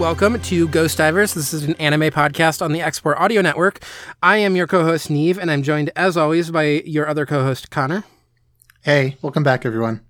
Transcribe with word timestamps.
welcome 0.00 0.40
to 0.40 0.66
Ghost 0.68 0.96
Divers. 0.96 1.34
This 1.34 1.52
is 1.52 1.64
an 1.64 1.74
anime 1.74 2.08
podcast 2.10 2.62
on 2.62 2.72
the 2.72 2.80
Export 2.80 3.18
Audio 3.18 3.42
Network. 3.42 3.84
I 4.22 4.38
am 4.38 4.56
your 4.56 4.66
co-host 4.66 5.10
Neve, 5.10 5.36
and 5.36 5.50
I'm 5.50 5.62
joined 5.62 5.90
as 5.94 6.16
always 6.16 6.50
by 6.50 6.80
your 6.86 7.06
other 7.06 7.26
co-host 7.26 7.70
Connor. 7.70 8.04
Hey, 8.80 9.18
welcome 9.20 9.42
back, 9.42 9.66
everyone. 9.66 10.00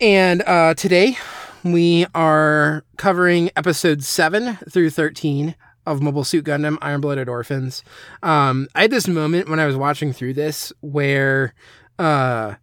And 0.00 0.40
uh, 0.46 0.72
today 0.72 1.18
we 1.62 2.06
are 2.14 2.86
covering 2.96 3.50
episodes 3.54 4.08
seven 4.08 4.56
through 4.70 4.88
thirteen 4.88 5.56
of 5.84 6.00
Mobile 6.00 6.24
Suit 6.24 6.46
Gundam: 6.46 6.78
Iron 6.80 7.02
Blooded 7.02 7.28
Orphans. 7.28 7.84
Um, 8.22 8.66
I 8.74 8.80
had 8.80 8.90
this 8.90 9.06
moment 9.06 9.50
when 9.50 9.60
I 9.60 9.66
was 9.66 9.76
watching 9.76 10.14
through 10.14 10.32
this 10.32 10.72
where, 10.80 11.52
uh, 11.98 12.54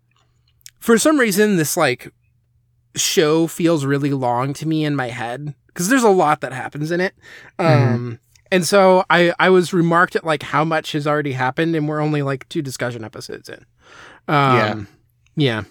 for 0.79 0.97
some 0.97 1.19
reason, 1.19 1.57
this 1.57 1.77
like 1.77 2.11
show 2.95 3.45
feels 3.45 3.85
really 3.85 4.13
long 4.13 4.55
to 4.55 4.67
me 4.67 4.83
in 4.83 4.95
my 4.95 5.09
head 5.09 5.53
because 5.77 5.89
there's 5.89 6.01
a 6.03 6.09
lot 6.09 6.41
that 6.41 6.53
happens 6.53 6.89
in 6.89 6.99
it. 6.99 7.13
Um, 7.59 8.19
and 8.51 8.65
so 8.65 9.05
I 9.11 9.31
I 9.39 9.49
was 9.51 9.73
remarked 9.73 10.15
at 10.15 10.23
like 10.23 10.41
how 10.41 10.63
much 10.65 10.93
has 10.93 11.05
already 11.05 11.33
happened, 11.33 11.75
and 11.75 11.87
we're 11.87 11.99
only 12.01 12.23
like 12.23 12.49
two 12.49 12.63
discussion 12.63 13.03
episodes 13.03 13.47
in. 13.47 13.63
Um, 14.27 14.87
yeah. 15.35 15.63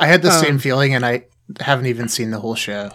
I 0.00 0.06
had 0.08 0.22
the 0.22 0.30
Um, 0.30 0.42
same 0.44 0.58
feeling, 0.58 0.92
and 0.92 1.06
I 1.06 1.26
haven't 1.60 1.86
even 1.86 2.08
seen 2.08 2.32
the 2.32 2.40
whole 2.40 2.56
show. 2.56 2.90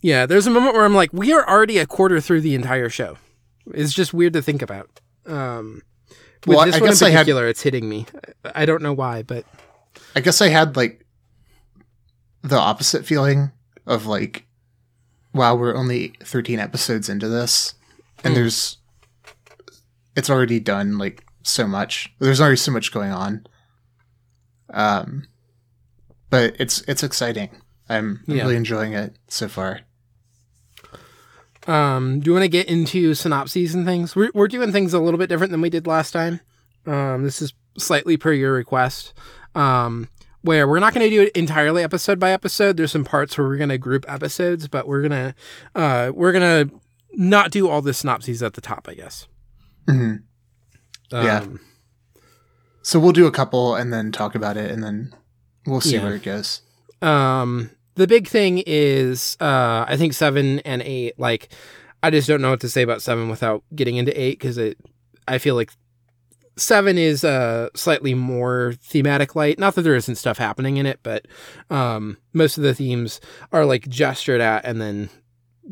Yeah, 0.00 0.24
there's 0.24 0.46
a 0.46 0.50
moment 0.50 0.74
where 0.74 0.84
I'm 0.86 0.94
like, 0.94 1.12
we 1.12 1.32
are 1.32 1.46
already 1.46 1.76
a 1.78 1.86
quarter 1.86 2.20
through 2.22 2.40
the 2.40 2.54
entire 2.54 2.88
show. 2.88 3.18
It's 3.74 3.92
just 3.92 4.14
weird 4.14 4.32
to 4.32 4.40
think 4.40 4.62
about. 4.62 4.88
Um, 5.26 5.82
with 6.46 6.56
Well, 6.56 6.64
this 6.66 6.76
I 6.76 6.78
one 6.78 6.88
in 6.88 6.92
guess 6.92 7.02
I 7.02 7.10
had- 7.10 7.28
it's 7.28 7.62
hitting 7.62 7.86
me. 7.88 8.06
I 8.54 8.64
don't 8.64 8.80
know 8.82 8.94
why, 8.94 9.22
but 9.24 9.44
I 10.16 10.20
guess 10.20 10.40
I 10.40 10.48
had 10.48 10.74
like 10.76 11.04
the 12.42 12.56
opposite 12.56 13.04
feeling 13.04 13.50
of 13.86 14.06
like, 14.06 14.46
wow, 15.38 15.54
we're 15.54 15.74
only 15.76 16.12
13 16.22 16.58
episodes 16.58 17.08
into 17.08 17.28
this, 17.28 17.74
and 18.24 18.34
Hmm. 18.34 18.40
there's 18.40 18.76
it's 20.16 20.28
already 20.28 20.58
done 20.60 20.98
like 20.98 21.24
so 21.44 21.66
much. 21.66 22.12
There's 22.18 22.40
already 22.40 22.56
so 22.56 22.72
much 22.72 22.92
going 22.92 23.12
on. 23.12 23.46
Um, 24.70 25.26
but 26.28 26.56
it's 26.58 26.82
it's 26.82 27.02
exciting. 27.02 27.50
I'm 27.88 28.20
Yeah. 28.26 28.42
really 28.42 28.56
enjoying 28.56 28.92
it 28.92 29.16
so 29.28 29.48
far. 29.48 29.80
um, 31.66 32.20
do 32.20 32.28
you 32.30 32.32
want 32.32 32.44
to 32.44 32.48
get 32.48 32.66
into 32.68 33.14
synopses 33.14 33.74
and 33.74 33.84
things? 33.86 34.16
We're 34.16 34.30
we're 34.34 34.48
doing 34.48 34.72
things 34.72 34.94
a 34.94 34.98
little 34.98 35.18
bit 35.18 35.28
different 35.28 35.50
than 35.52 35.60
we 35.60 35.70
did 35.70 35.86
last 35.86 36.12
time. 36.12 36.40
Um, 36.86 37.22
this 37.24 37.42
is 37.42 37.52
slightly 37.76 38.16
per 38.16 38.32
your 38.32 38.52
request. 38.52 39.12
Um, 39.54 40.08
where 40.42 40.68
we're 40.68 40.78
not 40.80 40.94
going 40.94 41.04
to 41.08 41.10
do 41.14 41.22
it 41.22 41.32
entirely 41.36 41.82
episode 41.82 42.18
by 42.20 42.30
episode. 42.32 42.76
There's 42.76 42.92
some 42.92 43.04
parts 43.04 43.36
where 43.36 43.46
we're 43.46 43.56
going 43.56 43.68
to 43.70 43.78
group 43.78 44.04
episodes, 44.08 44.68
but 44.68 44.86
we're 44.86 45.02
gonna 45.02 45.34
uh, 45.74 46.12
we're 46.14 46.32
gonna 46.32 46.70
not 47.12 47.50
do 47.50 47.68
all 47.68 47.82
the 47.82 47.92
synopses 47.94 48.42
at 48.42 48.54
the 48.54 48.60
top, 48.60 48.86
I 48.88 48.94
guess. 48.94 49.26
hmm 49.88 50.16
Yeah. 51.10 51.40
Um, 51.40 51.60
So 52.82 52.98
we'll 53.00 53.12
do 53.12 53.26
a 53.26 53.32
couple 53.32 53.74
and 53.74 53.92
then 53.92 54.12
talk 54.12 54.34
about 54.34 54.56
it, 54.56 54.70
and 54.70 54.82
then 54.82 55.12
we'll 55.66 55.80
see 55.80 55.94
Yeah. 55.96 56.04
where 56.04 56.14
it 56.14 56.22
goes. 56.22 56.62
Um, 57.02 57.70
the 57.96 58.06
big 58.06 58.26
thing 58.28 58.62
is, 58.66 59.36
uh, 59.40 59.84
I 59.88 59.96
think 59.96 60.12
seven 60.14 60.60
and 60.60 60.82
eight. 60.82 61.18
Like, 61.18 61.48
I 62.02 62.10
just 62.10 62.28
don't 62.28 62.40
know 62.40 62.50
what 62.50 62.60
to 62.60 62.68
say 62.68 62.82
about 62.82 63.02
seven 63.02 63.28
without 63.28 63.62
getting 63.74 63.96
into 63.96 64.18
eight 64.18 64.38
because 64.38 64.56
it. 64.58 64.78
I 65.26 65.36
feel 65.38 65.54
like 65.56 65.72
seven 66.58 66.98
is 66.98 67.24
uh 67.24 67.68
slightly 67.74 68.12
more 68.14 68.74
thematic 68.82 69.34
light. 69.34 69.58
Not 69.58 69.74
that 69.76 69.82
there 69.82 69.94
isn't 69.96 70.16
stuff 70.16 70.36
happening 70.38 70.76
in 70.76 70.84
it, 70.86 71.00
but 71.02 71.26
um, 71.70 72.18
most 72.34 72.58
of 72.58 72.64
the 72.64 72.74
themes 72.74 73.20
are 73.52 73.64
like 73.64 73.88
gestured 73.88 74.40
at 74.40 74.64
and 74.64 74.80
then 74.80 75.08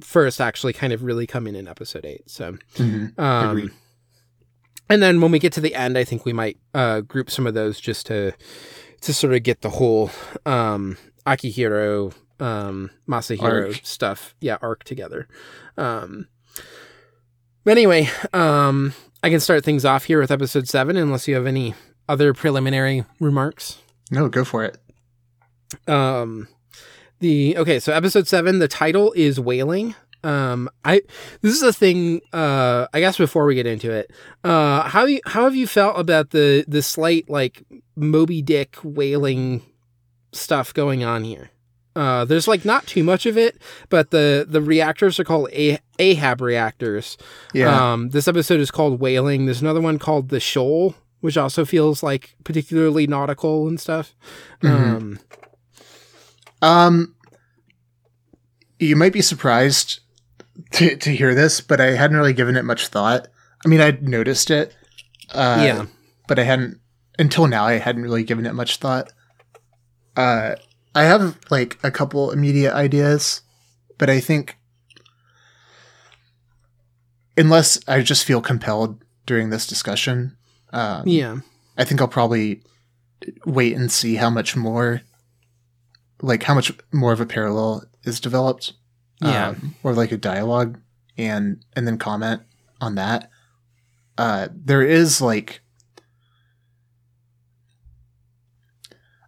first 0.01 0.41
actually 0.41 0.73
kind 0.73 0.93
of 0.93 1.03
really 1.03 1.27
come 1.27 1.47
in 1.47 1.55
in 1.57 1.67
episode 1.69 2.05
eight. 2.05 2.31
So, 2.31 2.57
Mhm. 2.77 3.19
um, 3.19 3.73
and 4.89 5.03
then 5.03 5.21
when 5.21 5.31
we 5.33 5.39
get 5.39 5.53
to 5.55 5.61
the 5.61 5.75
end, 5.75 5.99
I 5.99 6.05
think 6.05 6.25
we 6.25 6.33
might 6.33 6.59
uh, 6.75 7.01
group 7.01 7.31
some 7.31 7.47
of 7.47 7.55
those 7.55 7.81
just 7.81 8.07
to 8.07 8.33
to 9.03 9.13
sort 9.13 9.35
of 9.35 9.43
get 9.43 9.61
the 9.63 9.71
whole 9.71 10.11
um, 10.47 10.97
Akihiro 11.27 12.15
um, 12.41 12.91
Masahiro 13.09 13.69
Arc. 13.69 13.81
stuff, 13.83 14.35
yeah, 14.41 14.59
arc 14.63 14.85
together. 14.85 15.27
Um, 15.77 16.29
but 17.65 17.73
anyway, 17.73 18.09
um, 18.33 18.93
I 19.23 19.31
can 19.31 19.41
start 19.41 19.65
things 19.65 19.85
off 19.85 20.05
here 20.05 20.21
with 20.21 20.31
episode 20.31 20.69
seven, 20.69 20.97
unless 20.97 21.27
you 21.27 21.35
have 21.35 21.47
any 21.47 21.75
other 22.09 22.33
preliminary 22.35 23.05
remarks. 23.21 23.79
No, 24.11 24.29
go 24.29 24.45
for 24.45 24.65
it. 24.65 24.79
Um, 25.89 26.49
the 27.21 27.57
okay, 27.57 27.81
so 27.81 27.93
episode 27.93 28.29
seven, 28.29 28.59
the 28.59 28.69
title 28.69 29.13
is 29.17 29.41
Wailing. 29.41 29.95
Um, 30.23 30.69
I 30.85 31.03
this 31.41 31.55
is 31.55 31.63
a 31.63 31.73
thing. 31.73 32.21
Uh, 32.33 32.87
I 32.93 33.01
guess 33.01 33.17
before 33.17 33.47
we 33.47 33.55
get 33.55 33.67
into 33.67 33.91
it, 33.91 34.11
uh, 34.45 34.89
how 34.89 35.05
you, 35.07 35.21
how 35.25 35.45
have 35.45 35.55
you 35.57 35.67
felt 35.67 35.99
about 35.99 36.31
the 36.31 36.65
the 36.69 36.83
slight 36.83 37.29
like 37.29 37.63
Moby 37.97 38.43
Dick 38.43 38.77
whaling 38.83 39.63
stuff 40.33 40.75
going 40.75 41.05
on 41.05 41.25
here? 41.25 41.51
Uh, 41.97 42.27
there's 42.27 42.47
like 42.47 42.65
not 42.65 42.87
too 42.87 43.03
much 43.03 43.25
of 43.25 43.39
it, 43.39 43.57
but 43.89 44.11
the 44.11 44.45
the 44.47 44.61
reactors 44.61 45.19
are 45.19 45.25
called 45.25 45.49
A- 45.53 45.81
Ahab 45.99 46.41
reactors. 46.43 47.17
Yeah. 47.55 47.93
Um, 47.93 48.11
this 48.11 48.29
episode 48.29 48.61
is 48.61 48.71
called 48.71 49.01
Whaling. 49.01 49.47
There's 49.47 49.63
another 49.63 49.81
one 49.81 49.99
called 49.99 50.29
The 50.29 50.39
Shoal, 50.39 50.95
which 51.21 51.39
also 51.39 51.65
feels 51.65 52.03
like 52.03 52.37
particularly 52.45 53.07
nautical 53.07 53.67
and 53.67 53.81
stuff. 53.81 54.15
Mhm. 54.63 54.71
Um, 54.97 55.19
Um, 56.63 57.15
you 58.79 58.97
might 58.97 59.13
be 59.13 59.23
surprised 59.23 60.01
to 60.73 60.97
to 60.97 61.11
hear 61.17 61.35
this, 61.35 61.61
but 61.61 61.81
I 61.81 61.93
hadn't 61.93 62.17
really 62.17 62.33
given 62.33 62.57
it 62.57 62.65
much 62.65 62.89
thought. 62.89 63.29
I 63.65 63.69
mean, 63.69 63.81
I'd 63.81 64.07
noticed 64.07 64.51
it, 64.51 64.75
uh, 65.33 65.61
Yeah. 65.65 65.87
but 66.29 66.39
I 66.39 66.45
hadn't 66.45 66.79
until 67.19 67.47
now. 67.47 67.65
I 67.67 67.75
hadn't 67.79 68.03
really 68.03 68.23
given 68.25 68.45
it 68.47 68.55
much 68.55 68.77
thought. 68.77 69.13
Uh, 70.17 70.57
I 70.97 71.05
have 71.05 71.39
like 71.51 71.79
a 71.83 71.91
couple 71.91 72.31
immediate 72.31 72.73
ideas, 72.73 73.43
but 73.99 74.09
I 74.09 74.19
think 74.19 74.57
unless 77.37 77.79
I 77.87 78.01
just 78.01 78.25
feel 78.25 78.41
compelled 78.41 79.05
during 79.27 79.51
this 79.51 79.67
discussion, 79.67 80.37
um, 80.73 81.07
yeah. 81.07 81.39
I 81.77 81.85
think 81.85 82.01
I'll 82.01 82.09
probably 82.09 82.63
wait 83.45 83.77
and 83.77 83.93
see 83.93 84.15
how 84.15 84.31
much 84.31 84.57
more, 84.57 85.03
like 86.23 86.45
how 86.45 86.55
much 86.55 86.73
more 86.93 87.13
of 87.13 87.21
a 87.21 87.27
parallel 87.27 87.85
is 88.05 88.19
developed, 88.19 88.73
Yeah. 89.21 89.49
um, 89.49 89.75
or 89.83 89.93
like 89.93 90.13
a 90.13 90.17
dialogue, 90.17 90.81
and 91.19 91.63
and 91.75 91.87
then 91.87 91.99
comment 91.99 92.41
on 92.81 92.95
that. 92.95 93.29
Uh, 94.17 94.49
there 94.55 94.83
is 94.83 95.21
like, 95.21 95.61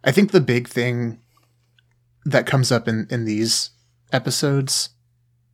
I 0.03 0.11
think 0.11 0.31
the 0.31 0.41
big 0.41 0.67
thing 0.67 1.19
that 2.29 2.45
comes 2.47 2.71
up 2.71 2.87
in 2.87 3.07
in 3.09 3.25
these 3.25 3.71
episodes 4.11 4.89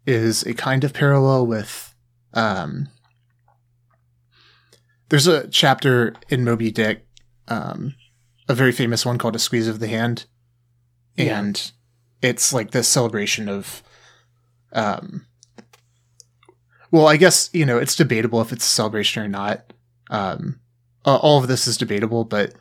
is 0.05 0.43
a 0.43 0.53
kind 0.53 0.83
of 0.83 0.93
parallel 0.93 1.45
with 1.47 1.93
um, 2.33 2.87
there's 5.09 5.27
a 5.27 5.47
chapter 5.47 6.13
in 6.29 6.43
Moby 6.43 6.71
Dick, 6.71 7.05
um, 7.47 7.95
a 8.49 8.53
very 8.55 8.71
famous 8.71 9.05
one 9.05 9.17
called 9.17 9.35
"A 9.35 9.39
Squeeze 9.39 9.67
of 9.67 9.79
the 9.79 9.87
Hand," 9.87 10.25
Yeah. 11.15 11.39
and 11.39 11.71
it's 12.21 12.53
like 12.53 12.71
this 12.71 12.87
celebration 12.87 13.47
of, 13.47 13.83
um, 14.73 15.25
well, 16.91 17.07
I 17.07 17.17
guess 17.17 17.49
you 17.53 17.65
know 17.65 17.77
it's 17.77 17.95
debatable 17.95 18.41
if 18.41 18.51
it's 18.51 18.65
a 18.65 18.69
celebration 18.69 19.23
or 19.23 19.27
not. 19.27 19.73
Um, 20.09 20.59
all 21.05 21.37
of 21.39 21.47
this 21.47 21.67
is 21.67 21.77
debatable, 21.77 22.23
but 22.25 22.53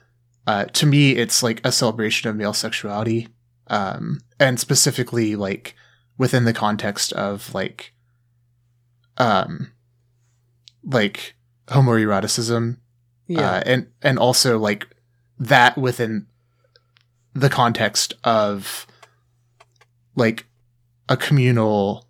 uh, 0.46 0.66
to 0.66 0.86
me, 0.86 1.12
it's 1.12 1.42
like 1.42 1.60
a 1.64 1.72
celebration 1.72 2.28
of 2.28 2.36
male 2.36 2.52
sexuality, 2.52 3.28
um, 3.68 4.20
and 4.38 4.58
specifically 4.60 5.36
like 5.36 5.74
within 6.18 6.44
the 6.44 6.52
context 6.52 7.12
of 7.14 7.52
like, 7.54 7.92
um, 9.18 9.72
like 10.82 11.34
homoeroticism 11.68 12.76
Yeah. 13.26 13.50
uh, 13.50 13.62
and 13.64 13.86
and 14.02 14.18
also 14.18 14.58
like 14.58 14.86
that 15.38 15.76
within 15.78 16.26
the 17.34 17.48
context 17.48 18.14
of 18.22 18.86
like 20.14 20.46
a 21.08 21.16
communal 21.16 22.06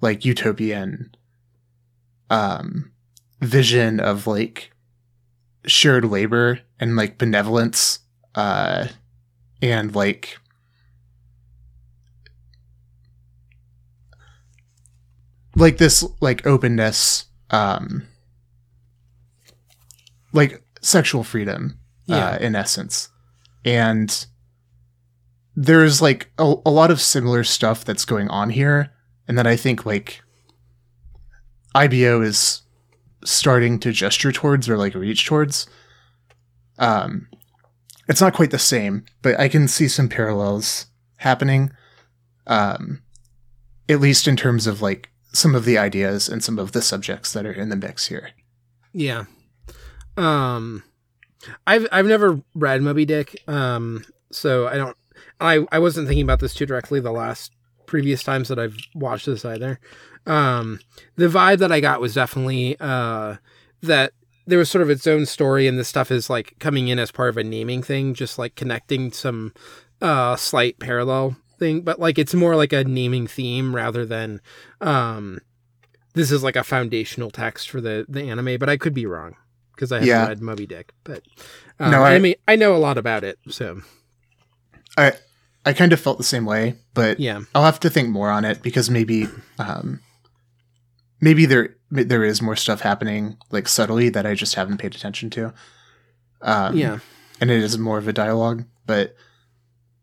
like 0.00 0.24
utopian 0.24 1.10
um 2.30 2.92
vision 3.40 4.00
of 4.00 4.26
like 4.26 4.70
shared 5.66 6.04
labor 6.04 6.60
and 6.80 6.96
like 6.96 7.18
benevolence 7.18 7.98
uh 8.34 8.86
and 9.60 9.94
like 9.94 10.38
like 15.58 15.78
this 15.78 16.04
like 16.20 16.46
openness 16.46 17.26
um 17.50 18.06
like 20.32 20.62
sexual 20.80 21.24
freedom 21.24 21.78
Yeah. 22.06 22.30
uh, 22.32 22.38
in 22.38 22.54
essence 22.54 23.08
and 23.64 24.26
there's 25.56 26.00
like 26.00 26.30
a, 26.38 26.54
a 26.64 26.70
lot 26.70 26.90
of 26.90 27.00
similar 27.00 27.42
stuff 27.44 27.84
that's 27.84 28.04
going 28.04 28.28
on 28.28 28.50
here 28.50 28.90
and 29.26 29.36
that 29.38 29.46
i 29.46 29.56
think 29.56 29.84
like 29.84 30.22
ibo 31.74 32.22
is 32.22 32.62
starting 33.24 33.78
to 33.80 33.92
gesture 33.92 34.30
towards 34.32 34.68
or 34.68 34.76
like 34.78 34.94
reach 34.94 35.26
towards 35.26 35.66
um 36.78 37.28
it's 38.08 38.20
not 38.20 38.34
quite 38.34 38.50
the 38.52 38.58
same 38.58 39.04
but 39.22 39.38
i 39.40 39.48
can 39.48 39.66
see 39.66 39.88
some 39.88 40.08
parallels 40.08 40.86
happening 41.16 41.70
um 42.46 43.02
at 43.88 44.00
least 44.00 44.28
in 44.28 44.36
terms 44.36 44.66
of 44.66 44.80
like 44.80 45.10
some 45.32 45.54
of 45.54 45.64
the 45.64 45.78
ideas 45.78 46.28
and 46.28 46.42
some 46.42 46.58
of 46.58 46.72
the 46.72 46.82
subjects 46.82 47.32
that 47.32 47.46
are 47.46 47.52
in 47.52 47.68
the 47.68 47.76
mix 47.76 48.06
here 48.06 48.30
Yeah. 48.92 49.24
Um 50.16 50.82
I've 51.66 51.86
I've 51.92 52.06
never 52.06 52.40
read 52.54 52.82
Moby 52.82 53.04
Dick. 53.04 53.42
Um 53.46 54.04
so 54.32 54.66
I 54.66 54.76
don't 54.76 54.96
I 55.40 55.66
I 55.70 55.78
wasn't 55.78 56.08
thinking 56.08 56.24
about 56.24 56.40
this 56.40 56.54
too 56.54 56.66
directly 56.66 57.00
the 57.00 57.12
last 57.12 57.52
previous 57.86 58.22
times 58.22 58.48
that 58.48 58.58
I've 58.58 58.76
watched 58.94 59.26
this 59.26 59.44
either. 59.44 59.78
Um 60.26 60.80
the 61.16 61.28
vibe 61.28 61.58
that 61.58 61.72
I 61.72 61.80
got 61.80 62.00
was 62.00 62.14
definitely 62.14 62.76
uh 62.80 63.36
that 63.82 64.12
there 64.46 64.58
was 64.58 64.70
sort 64.70 64.82
of 64.82 64.90
its 64.90 65.06
own 65.06 65.26
story 65.26 65.66
and 65.66 65.78
this 65.78 65.88
stuff 65.88 66.10
is 66.10 66.30
like 66.30 66.54
coming 66.58 66.88
in 66.88 66.98
as 66.98 67.12
part 67.12 67.28
of 67.28 67.36
a 67.36 67.44
naming 67.44 67.82
thing, 67.82 68.14
just 68.14 68.38
like 68.38 68.54
connecting 68.56 69.12
some 69.12 69.52
uh 70.00 70.36
slight 70.36 70.78
parallel 70.78 71.36
thing, 71.58 71.82
but 71.82 71.98
like 72.00 72.18
it's 72.18 72.34
more 72.34 72.56
like 72.56 72.72
a 72.72 72.84
naming 72.84 73.26
theme 73.26 73.74
rather 73.74 74.04
than 74.06 74.40
um 74.80 75.40
this 76.14 76.30
is 76.32 76.42
like 76.42 76.56
a 76.56 76.64
foundational 76.64 77.30
text 77.30 77.68
for 77.70 77.80
the 77.80 78.04
the 78.08 78.22
anime, 78.22 78.58
but 78.58 78.68
I 78.68 78.76
could 78.76 78.94
be 78.94 79.06
wrong 79.06 79.36
because 79.74 79.92
I 79.92 79.96
haven't 79.96 80.08
Yeah. 80.08 80.26
read 80.26 80.40
Moby 80.42 80.66
Dick. 80.66 80.92
But 81.04 81.22
uh, 81.78 81.90
No, 81.90 82.02
I, 82.02 82.14
I- 82.14 82.18
mean 82.18 82.34
I 82.48 82.56
know 82.56 82.74
a 82.74 82.78
lot 82.78 82.98
about 82.98 83.24
it, 83.24 83.38
so 83.48 83.82
i 84.96 85.12
i 85.66 85.72
kind 85.72 85.92
of 85.92 86.00
felt 86.00 86.18
the 86.18 86.24
same 86.24 86.44
way 86.46 86.74
but 86.94 87.20
yeah, 87.20 87.40
I'll 87.54 87.64
have 87.64 87.80
to 87.80 87.90
think 87.90 88.08
more 88.08 88.30
on 88.30 88.44
it 88.44 88.62
because 88.62 88.88
maybe 88.90 89.26
um 89.58 90.00
maybe 91.20 91.46
there 91.46 91.76
there 91.90 92.24
is 92.24 92.40
more 92.42 92.56
stuff 92.56 92.80
happening 92.80 93.36
like 93.50 93.68
subtly 93.68 94.08
that 94.10 94.26
I 94.26 94.34
just 94.34 94.54
haven't 94.54 94.78
paid 94.78 94.94
attention 94.94 95.30
to. 95.30 95.52
Um 96.42 96.76
yeah, 96.76 96.98
and 97.40 97.50
it 97.50 97.62
is 97.62 97.76
more 97.78 97.98
of 97.98 98.08
a 98.08 98.12
dialogue, 98.12 98.64
but 98.86 99.14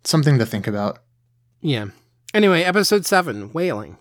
something 0.03 0.37
to 0.39 0.45
think 0.45 0.67
about. 0.67 0.99
Yeah. 1.65 1.85
Anyway, 2.31 2.61
episode 2.61 3.07
seven, 3.07 3.51
whaling. 3.51 3.97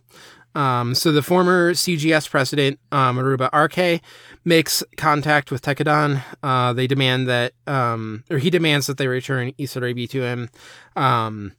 Um, 0.55 0.95
so 0.95 1.13
the 1.13 1.23
former 1.23 1.73
CGS 1.73 2.29
president, 2.29 2.79
um, 2.93 3.17
Aruba 3.17 3.51
Arkae, 3.53 4.03
makes 4.45 4.85
contact 4.99 5.51
with 5.51 5.63
Tekkadan. 5.63 6.23
Uh, 6.43 6.75
they 6.75 6.87
demand 6.87 7.27
that, 7.27 7.55
um, 7.67 8.23
or 8.31 8.37
he 8.37 8.51
demands 8.51 8.87
that 8.87 8.99
they 8.99 9.09
return 9.09 9.53
Isaribi 9.53 10.11
to 10.11 10.23
him. 10.23 10.51
Um, 10.95 11.53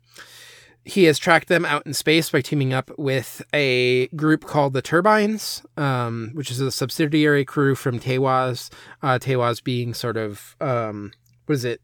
he 0.83 1.05
has 1.05 1.17
tracked 1.17 1.47
them 1.47 1.65
out 1.65 1.87
in 1.87 1.95
space 1.95 2.29
by 2.29 2.41
teaming 2.41 2.71
up 2.71 2.91
with 2.99 3.41
a 3.51 4.05
group 4.09 4.45
called 4.45 4.73
the 4.73 4.83
Turbines, 4.83 5.63
um, 5.75 6.29
which 6.35 6.51
is 6.51 6.61
a 6.61 6.71
subsidiary 6.71 7.45
crew 7.45 7.73
from 7.73 7.99
Teiwaz. 7.99 8.69
Uh, 9.01 9.17
Teiwaz 9.17 9.63
being 9.63 9.95
sort 9.95 10.17
of, 10.17 10.55
um, 10.61 11.13
what 11.47 11.55
is 11.55 11.65
it? 11.65 11.81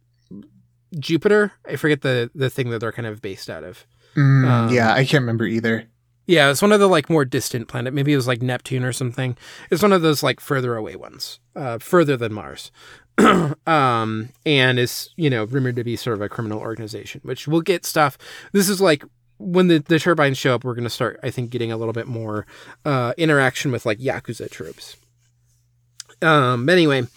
Jupiter? 0.99 1.53
I 1.67 1.75
forget 1.77 2.01
the, 2.01 2.29
the 2.35 2.51
thing 2.51 2.69
that 2.69 2.79
they're 2.79 2.91
kind 2.91 3.07
of 3.07 3.19
based 3.19 3.49
out 3.49 3.63
of. 3.63 3.87
Mm, 4.15 4.45
Um, 4.45 4.69
yeah, 4.73 4.93
I 4.93 5.05
can't 5.05 5.21
remember 5.21 5.45
either. 5.45 5.87
Yeah, 6.27 6.49
it's 6.49 6.61
one 6.61 6.71
of 6.71 6.79
the 6.79 6.87
like 6.87 7.09
more 7.09 7.25
distant 7.25 7.67
planet. 7.67 7.93
Maybe 7.93 8.13
it 8.13 8.15
was 8.15 8.27
like 8.27 8.41
Neptune 8.41 8.83
or 8.83 8.93
something. 8.93 9.35
It's 9.69 9.81
one 9.81 9.91
of 9.91 10.01
those 10.01 10.23
like 10.23 10.39
further 10.39 10.75
away 10.75 10.95
ones, 10.95 11.39
uh, 11.55 11.79
further 11.79 12.15
than 12.15 12.33
Mars. 12.33 12.71
um, 13.67 14.29
and 14.45 14.79
is 14.79 15.09
you 15.17 15.29
know 15.29 15.43
rumored 15.45 15.75
to 15.75 15.83
be 15.83 15.95
sort 15.95 16.15
of 16.15 16.21
a 16.21 16.29
criminal 16.29 16.59
organization, 16.59 17.21
which 17.23 17.47
we'll 17.47 17.61
get 17.61 17.85
stuff. 17.85 18.17
This 18.53 18.69
is 18.69 18.79
like 18.79 19.03
when 19.39 19.67
the 19.67 19.79
the 19.79 19.99
turbines 19.99 20.37
show 20.37 20.55
up, 20.55 20.63
we're 20.63 20.75
going 20.75 20.83
to 20.85 20.89
start, 20.89 21.19
I 21.23 21.31
think, 21.31 21.49
getting 21.49 21.71
a 21.71 21.77
little 21.77 21.93
bit 21.93 22.07
more 22.07 22.45
uh, 22.85 23.13
interaction 23.17 23.71
with 23.71 23.85
like 23.85 23.99
yakuza 23.99 24.49
troops. 24.49 24.95
Um, 26.21 26.65
but 26.65 26.73
anyway, 26.73 27.07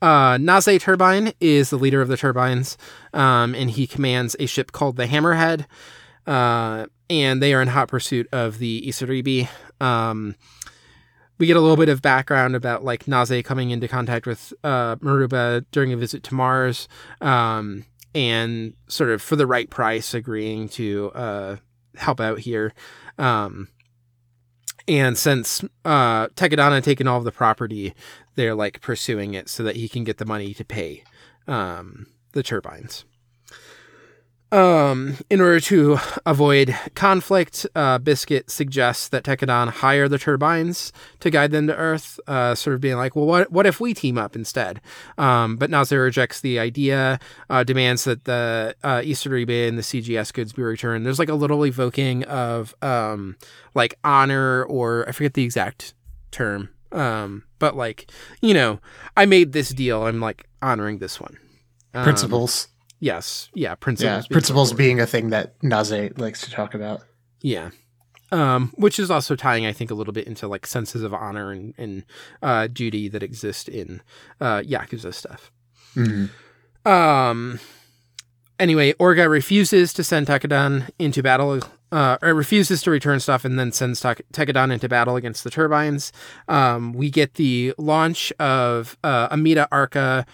uh, 0.00 0.38
Naze 0.40 0.80
Turbine 0.80 1.32
is 1.40 1.70
the 1.70 1.76
leader 1.76 2.00
of 2.00 2.08
the 2.08 2.16
turbines, 2.16 2.78
um, 3.12 3.54
and 3.54 3.70
he 3.70 3.86
commands 3.86 4.34
a 4.40 4.46
ship 4.46 4.72
called 4.72 4.96
the 4.96 5.06
Hammerhead 5.06 5.66
uh, 6.26 6.86
and 7.10 7.42
they 7.42 7.54
are 7.54 7.62
in 7.62 7.68
hot 7.68 7.88
pursuit 7.88 8.28
of 8.32 8.58
the 8.58 8.82
Isaribi. 8.86 9.48
Um, 9.80 10.34
we 11.38 11.46
get 11.46 11.56
a 11.56 11.60
little 11.60 11.76
bit 11.76 11.88
of 11.88 12.00
background 12.00 12.54
about 12.54 12.84
like 12.84 13.08
Naze 13.08 13.42
coming 13.44 13.70
into 13.70 13.88
contact 13.88 14.26
with 14.26 14.52
uh, 14.62 14.96
Maruba 14.96 15.64
during 15.72 15.92
a 15.92 15.96
visit 15.96 16.22
to 16.24 16.34
Mars, 16.34 16.88
um, 17.20 17.84
and 18.14 18.74
sort 18.88 19.10
of 19.10 19.20
for 19.20 19.36
the 19.36 19.46
right 19.46 19.68
price 19.68 20.14
agreeing 20.14 20.68
to 20.70 21.10
uh, 21.14 21.56
help 21.96 22.20
out 22.20 22.38
here. 22.40 22.72
Um, 23.18 23.68
and 24.86 25.16
since 25.16 25.64
uh, 25.84 26.28
had 26.36 26.84
taken 26.84 27.08
all 27.08 27.18
of 27.18 27.24
the 27.24 27.32
property, 27.32 27.94
they're 28.34 28.54
like 28.54 28.80
pursuing 28.80 29.34
it 29.34 29.48
so 29.48 29.62
that 29.62 29.76
he 29.76 29.88
can 29.88 30.04
get 30.04 30.18
the 30.18 30.26
money 30.26 30.54
to 30.54 30.64
pay 30.64 31.02
um, 31.46 32.06
the 32.32 32.42
turbines. 32.42 33.04
Um, 34.54 35.16
in 35.30 35.40
order 35.40 35.58
to 35.58 35.98
avoid 36.24 36.78
conflict, 36.94 37.66
uh, 37.74 37.98
Biscuit 37.98 38.52
suggests 38.52 39.08
that 39.08 39.24
Tekkadan 39.24 39.68
hire 39.68 40.08
the 40.08 40.16
turbines 40.16 40.92
to 41.18 41.28
guide 41.28 41.50
them 41.50 41.66
to 41.66 41.74
Earth, 41.74 42.20
uh, 42.28 42.54
sort 42.54 42.74
of 42.74 42.80
being 42.80 42.96
like, 42.96 43.16
well, 43.16 43.26
what, 43.26 43.50
what 43.50 43.66
if 43.66 43.80
we 43.80 43.94
team 43.94 44.16
up 44.16 44.36
instead? 44.36 44.80
Um, 45.18 45.56
but 45.56 45.70
Naze 45.70 45.90
rejects 45.90 46.40
the 46.40 46.60
idea, 46.60 47.18
uh, 47.50 47.64
demands 47.64 48.04
that 48.04 48.26
the 48.26 48.76
uh, 48.84 49.00
Isaribi 49.00 49.66
and 49.66 49.76
the 49.76 49.82
CGS 49.82 50.32
goods 50.32 50.52
be 50.52 50.62
returned. 50.62 51.04
There's 51.04 51.18
like 51.18 51.28
a 51.28 51.34
little 51.34 51.66
evoking 51.66 52.22
of 52.22 52.76
um, 52.80 53.36
like 53.74 53.98
honor, 54.04 54.62
or 54.66 55.08
I 55.08 55.10
forget 55.10 55.34
the 55.34 55.42
exact 55.42 55.94
term, 56.30 56.68
um, 56.92 57.42
but 57.58 57.76
like, 57.76 58.08
you 58.40 58.54
know, 58.54 58.78
I 59.16 59.26
made 59.26 59.52
this 59.52 59.70
deal, 59.70 60.06
I'm 60.06 60.20
like 60.20 60.46
honoring 60.62 60.98
this 60.98 61.20
one. 61.20 61.38
Um, 61.92 62.04
Principles. 62.04 62.68
Yes. 63.04 63.50
Yeah. 63.54 63.70
yeah, 63.70 63.74
Principles. 63.74 64.26
being 64.26 64.32
principles 64.34 64.70
important. 64.70 64.78
being 64.78 65.00
a 65.00 65.06
thing 65.06 65.28
that 65.30 65.62
Naze 65.62 66.16
likes 66.18 66.40
to 66.42 66.50
talk 66.50 66.72
about. 66.74 67.02
Yeah. 67.42 67.70
Um, 68.32 68.72
which 68.76 68.98
is 68.98 69.10
also 69.10 69.36
tying, 69.36 69.66
I 69.66 69.72
think, 69.72 69.90
a 69.90 69.94
little 69.94 70.14
bit 70.14 70.26
into 70.26 70.48
like 70.48 70.66
senses 70.66 71.02
of 71.02 71.12
honor 71.12 71.50
and, 71.52 71.74
and 71.76 72.04
uh, 72.42 72.66
duty 72.66 73.08
that 73.08 73.22
exist 73.22 73.68
in 73.68 74.00
uh, 74.40 74.60
Yakuza 74.62 75.12
stuff. 75.12 75.52
Mhm. 75.94 76.30
Um, 76.86 77.60
anyway, 78.58 78.94
Orga 78.94 79.28
refuses 79.30 79.92
to 79.92 80.02
send 80.02 80.26
Tekkadan 80.26 80.88
into 80.98 81.22
battle, 81.22 81.60
uh, 81.92 82.16
or 82.22 82.34
refuses 82.34 82.82
to 82.82 82.90
return 82.90 83.20
stuff 83.20 83.44
and 83.44 83.58
then 83.58 83.70
sends 83.70 84.00
Tekkadan 84.02 84.72
into 84.72 84.88
battle 84.88 85.16
against 85.16 85.44
the 85.44 85.50
turbines. 85.50 86.10
Um, 86.48 86.92
we 86.94 87.10
get 87.10 87.34
the 87.34 87.74
launch 87.78 88.32
of 88.40 88.96
uh, 89.04 89.28
Amida 89.30 89.68
Arca, 89.70 90.24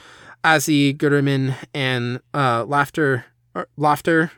Azee 0.44 0.96
Gurumin, 0.96 1.54
and 1.74 2.20
uh, 2.34 2.64
Lafter. 2.64 3.24
Or, 3.54 3.68
Lafter. 3.78 4.30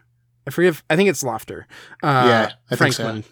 I 0.46 0.50
forget. 0.50 0.82
I 0.90 0.96
think 0.96 1.08
it's 1.08 1.22
Lafter. 1.22 1.64
Uh, 2.02 2.24
Yeah, 2.26 2.50
I 2.70 2.76
think 2.76 2.94
so. 2.94 3.04
Frankland. 3.04 3.24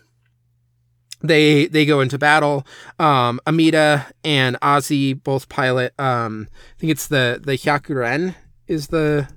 They 1.23 1.67
they 1.67 1.85
go 1.85 2.01
into 2.01 2.17
battle. 2.19 2.67
Um, 2.99 3.41
Amida 3.47 4.07
and 4.25 4.59
Ozzy 4.61 5.21
both 5.23 5.49
pilot. 5.49 5.93
Um, 5.99 6.49
I 6.53 6.81
think 6.81 6.93
it's 6.93 7.09
the 7.09 7.41
the 7.45 7.53
Hyakuren 7.59 8.35
is 8.67 8.87
the. 8.89 9.29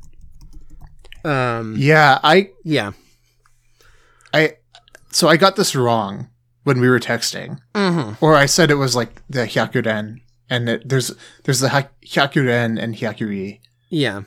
Um, 1.25 1.75
Yeah, 1.78 2.20
I 2.24 2.52
yeah. 2.63 2.92
I 4.34 4.58
so 5.12 5.28
I 5.28 5.38
got 5.38 5.56
this 5.56 5.75
wrong 5.75 6.30
when 6.63 6.80
we 6.80 6.88
were 6.90 7.00
texting, 7.00 7.60
hmm 7.75 8.13
or 8.22 8.34
I 8.36 8.46
said 8.46 8.72
it 8.72 8.75
was 8.75 8.96
like 8.96 9.22
the 9.30 9.42
Hyakuren, 9.46 10.22
and 10.50 10.70
it, 10.70 10.88
there's 10.90 11.12
there's 11.44 11.60
the 11.60 11.70
Hy- 11.70 11.90
Hyakuren 12.06 12.82
and 12.82 12.96
Hyakuri. 12.96 13.60
Yeah. 13.90 14.22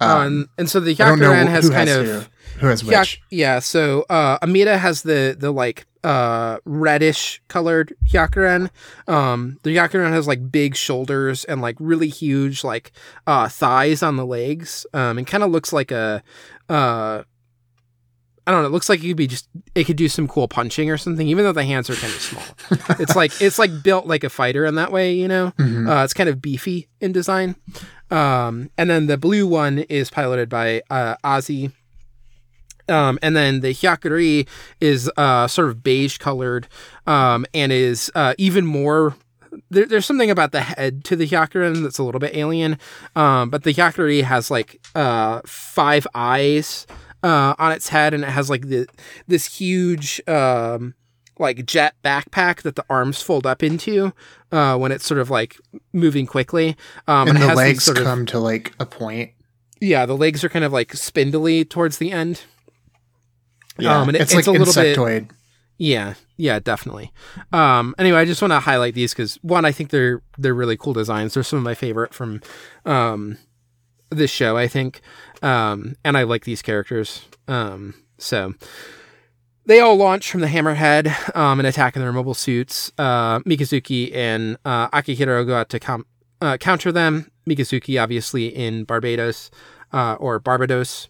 Um, 0.00 0.10
Um, 0.10 0.48
and 0.58 0.68
so 0.70 0.80
the 0.80 0.92
I 0.92 0.94
don't 0.94 1.18
know 1.20 1.30
Hyakuren 1.30 1.48
has 1.48 1.70
kind 1.70 1.88
has 1.88 1.98
of 1.98 2.06
who, 2.06 2.58
who 2.60 2.66
has 2.66 2.82
Hyak- 2.82 3.00
which. 3.00 3.22
yeah. 3.30 3.58
So 3.60 4.04
uh, 4.10 4.38
Amida 4.42 4.78
has 4.78 5.02
the 5.02 5.36
the 5.38 5.52
like 5.52 5.86
uh 6.02 6.58
reddish 6.66 7.40
colored 7.48 7.94
Hyakuren. 8.10 8.70
Um, 9.08 9.58
the 9.62 9.76
Hyakuren 9.76 10.10
has 10.10 10.26
like 10.26 10.50
big 10.52 10.76
shoulders 10.76 11.44
and 11.44 11.62
like 11.62 11.76
really 11.78 12.08
huge 12.08 12.62
like 12.64 12.92
uh 13.26 13.48
thighs 13.48 14.02
on 14.02 14.16
the 14.16 14.26
legs. 14.26 14.84
Um, 14.92 15.16
and 15.18 15.26
kind 15.26 15.42
of 15.44 15.50
looks 15.50 15.72
like 15.72 15.90
a 15.90 16.22
uh. 16.68 17.22
I 18.46 18.50
don't 18.50 18.62
know. 18.62 18.68
It 18.68 18.72
looks 18.72 18.88
like 18.88 19.02
it 19.02 19.08
could 19.08 19.16
be 19.16 19.26
just. 19.26 19.48
It 19.74 19.84
could 19.84 19.96
do 19.96 20.08
some 20.08 20.28
cool 20.28 20.48
punching 20.48 20.90
or 20.90 20.98
something, 20.98 21.26
even 21.26 21.44
though 21.44 21.52
the 21.52 21.64
hands 21.64 21.88
are 21.88 21.94
kind 21.94 22.12
of 22.12 22.20
small. 22.20 22.44
it's 23.00 23.16
like 23.16 23.32
it's 23.40 23.58
like 23.58 23.82
built 23.82 24.06
like 24.06 24.22
a 24.22 24.28
fighter 24.28 24.66
in 24.66 24.74
that 24.74 24.92
way, 24.92 25.14
you 25.14 25.28
know. 25.28 25.52
Mhm. 25.58 25.88
Uh, 25.88 26.04
it's 26.04 26.12
kind 26.14 26.28
of 26.28 26.42
beefy 26.42 26.88
in 27.00 27.12
design. 27.12 27.56
Um, 28.10 28.70
and 28.76 28.90
then 28.90 29.06
the 29.06 29.16
blue 29.16 29.46
one 29.46 29.78
is 29.78 30.10
piloted 30.10 30.48
by 30.48 30.82
uh, 30.90 31.16
Ozzy. 31.24 31.72
Um, 32.86 33.18
and 33.22 33.34
then 33.34 33.60
the 33.60 33.68
Hyakuri 33.70 34.46
is 34.78 35.10
uh, 35.16 35.46
sort 35.48 35.70
of 35.70 35.82
beige 35.82 36.18
colored 36.18 36.68
um, 37.06 37.46
and 37.54 37.72
is 37.72 38.12
uh, 38.14 38.34
even 38.36 38.66
more. 38.66 39.16
There, 39.70 39.86
there's 39.86 40.04
something 40.04 40.30
about 40.30 40.52
the 40.52 40.60
head 40.60 41.02
to 41.04 41.16
the 41.16 41.26
Hyakuren 41.26 41.82
that's 41.82 41.98
a 41.98 42.02
little 42.02 42.18
bit 42.18 42.36
alien. 42.36 42.78
Um, 43.16 43.48
but 43.48 43.62
the 43.62 43.72
Hyakuri 43.72 44.22
has 44.22 44.50
like 44.50 44.84
uh, 44.94 45.40
five 45.46 46.06
eyes 46.14 46.86
uh, 47.24 47.54
on 47.58 47.72
its 47.72 47.88
head 47.88 48.14
and 48.14 48.22
it 48.22 48.28
has 48.30 48.48
like 48.48 48.68
the 48.68 48.86
this 49.26 49.56
huge 49.58 50.20
um, 50.28 50.94
like 51.40 51.66
jet 51.66 51.94
backpack 52.04 52.62
that 52.62 52.76
the 52.76 52.84
arms 52.88 53.20
fold 53.20 53.46
up 53.46 53.62
into 53.62 54.12
uh, 54.52 54.76
when 54.76 54.92
it's 54.92 55.04
sort 55.06 55.18
of 55.18 55.30
like 55.30 55.56
moving 55.92 56.26
quickly. 56.26 56.76
Um, 57.08 57.26
and 57.28 57.38
it 57.38 57.40
the 57.40 57.54
legs 57.54 57.82
sort 57.84 57.98
of- 57.98 58.04
come 58.04 58.26
to 58.26 58.38
like 58.38 58.72
a 58.78 58.86
point. 58.86 59.32
yeah, 59.80 60.06
the 60.06 60.16
legs 60.16 60.44
are 60.44 60.48
kind 60.48 60.64
of 60.64 60.72
like 60.72 60.92
spindly 60.94 61.64
towards 61.64 61.98
the 61.98 62.12
end. 62.12 62.42
Yeah, 63.78 64.00
Um, 64.00 64.08
and 64.08 64.16
it- 64.16 64.20
it's, 64.22 64.32
it's 64.34 64.46
like 64.46 64.54
a 64.56 64.58
little 64.58 64.72
bit- 64.74 64.96
insectoid. 64.96 65.30
Yeah, 65.76 66.14
yeah, 66.36 66.60
definitely. 66.60 67.12
Um, 67.52 67.96
anyway, 67.98 68.18
I 68.20 68.24
just 68.24 68.40
want 68.40 68.52
to 68.52 68.60
highlight 68.60 68.94
these 68.94 69.12
because 69.12 69.34
one, 69.42 69.64
I 69.64 69.72
think 69.72 69.90
they're 69.90 70.22
they're 70.38 70.54
really 70.54 70.76
cool 70.76 70.92
designs. 70.92 71.34
They're 71.34 71.42
some 71.42 71.56
of 71.56 71.64
my 71.64 71.74
favorite 71.74 72.14
from 72.14 72.40
um, 72.86 73.38
this 74.10 74.30
show, 74.30 74.56
I 74.56 74.68
think, 74.68 75.00
um, 75.42 75.96
and 76.04 76.16
I 76.16 76.22
like 76.22 76.44
these 76.44 76.62
characters. 76.62 77.26
Um, 77.48 77.94
so 78.18 78.54
they 79.66 79.80
all 79.80 79.96
launch 79.96 80.30
from 80.30 80.40
the 80.40 80.46
Hammerhead 80.46 81.36
um, 81.36 81.58
and 81.58 81.66
attack 81.66 81.96
in 81.96 82.02
their 82.02 82.12
mobile 82.12 82.34
suits. 82.34 82.92
Uh, 82.98 83.40
Mikazuki 83.40 84.14
and 84.14 84.56
uh, 84.64 84.88
Akihiro 84.90 85.46
go 85.46 85.56
out 85.56 85.68
to 85.70 85.80
com- 85.80 86.06
uh, 86.40 86.56
counter 86.58 86.92
them. 86.92 87.30
Mikazuki, 87.48 88.02
obviously, 88.02 88.46
in 88.46 88.84
Barbados 88.84 89.50
uh, 89.92 90.14
or 90.14 90.38
Barbados 90.38 91.08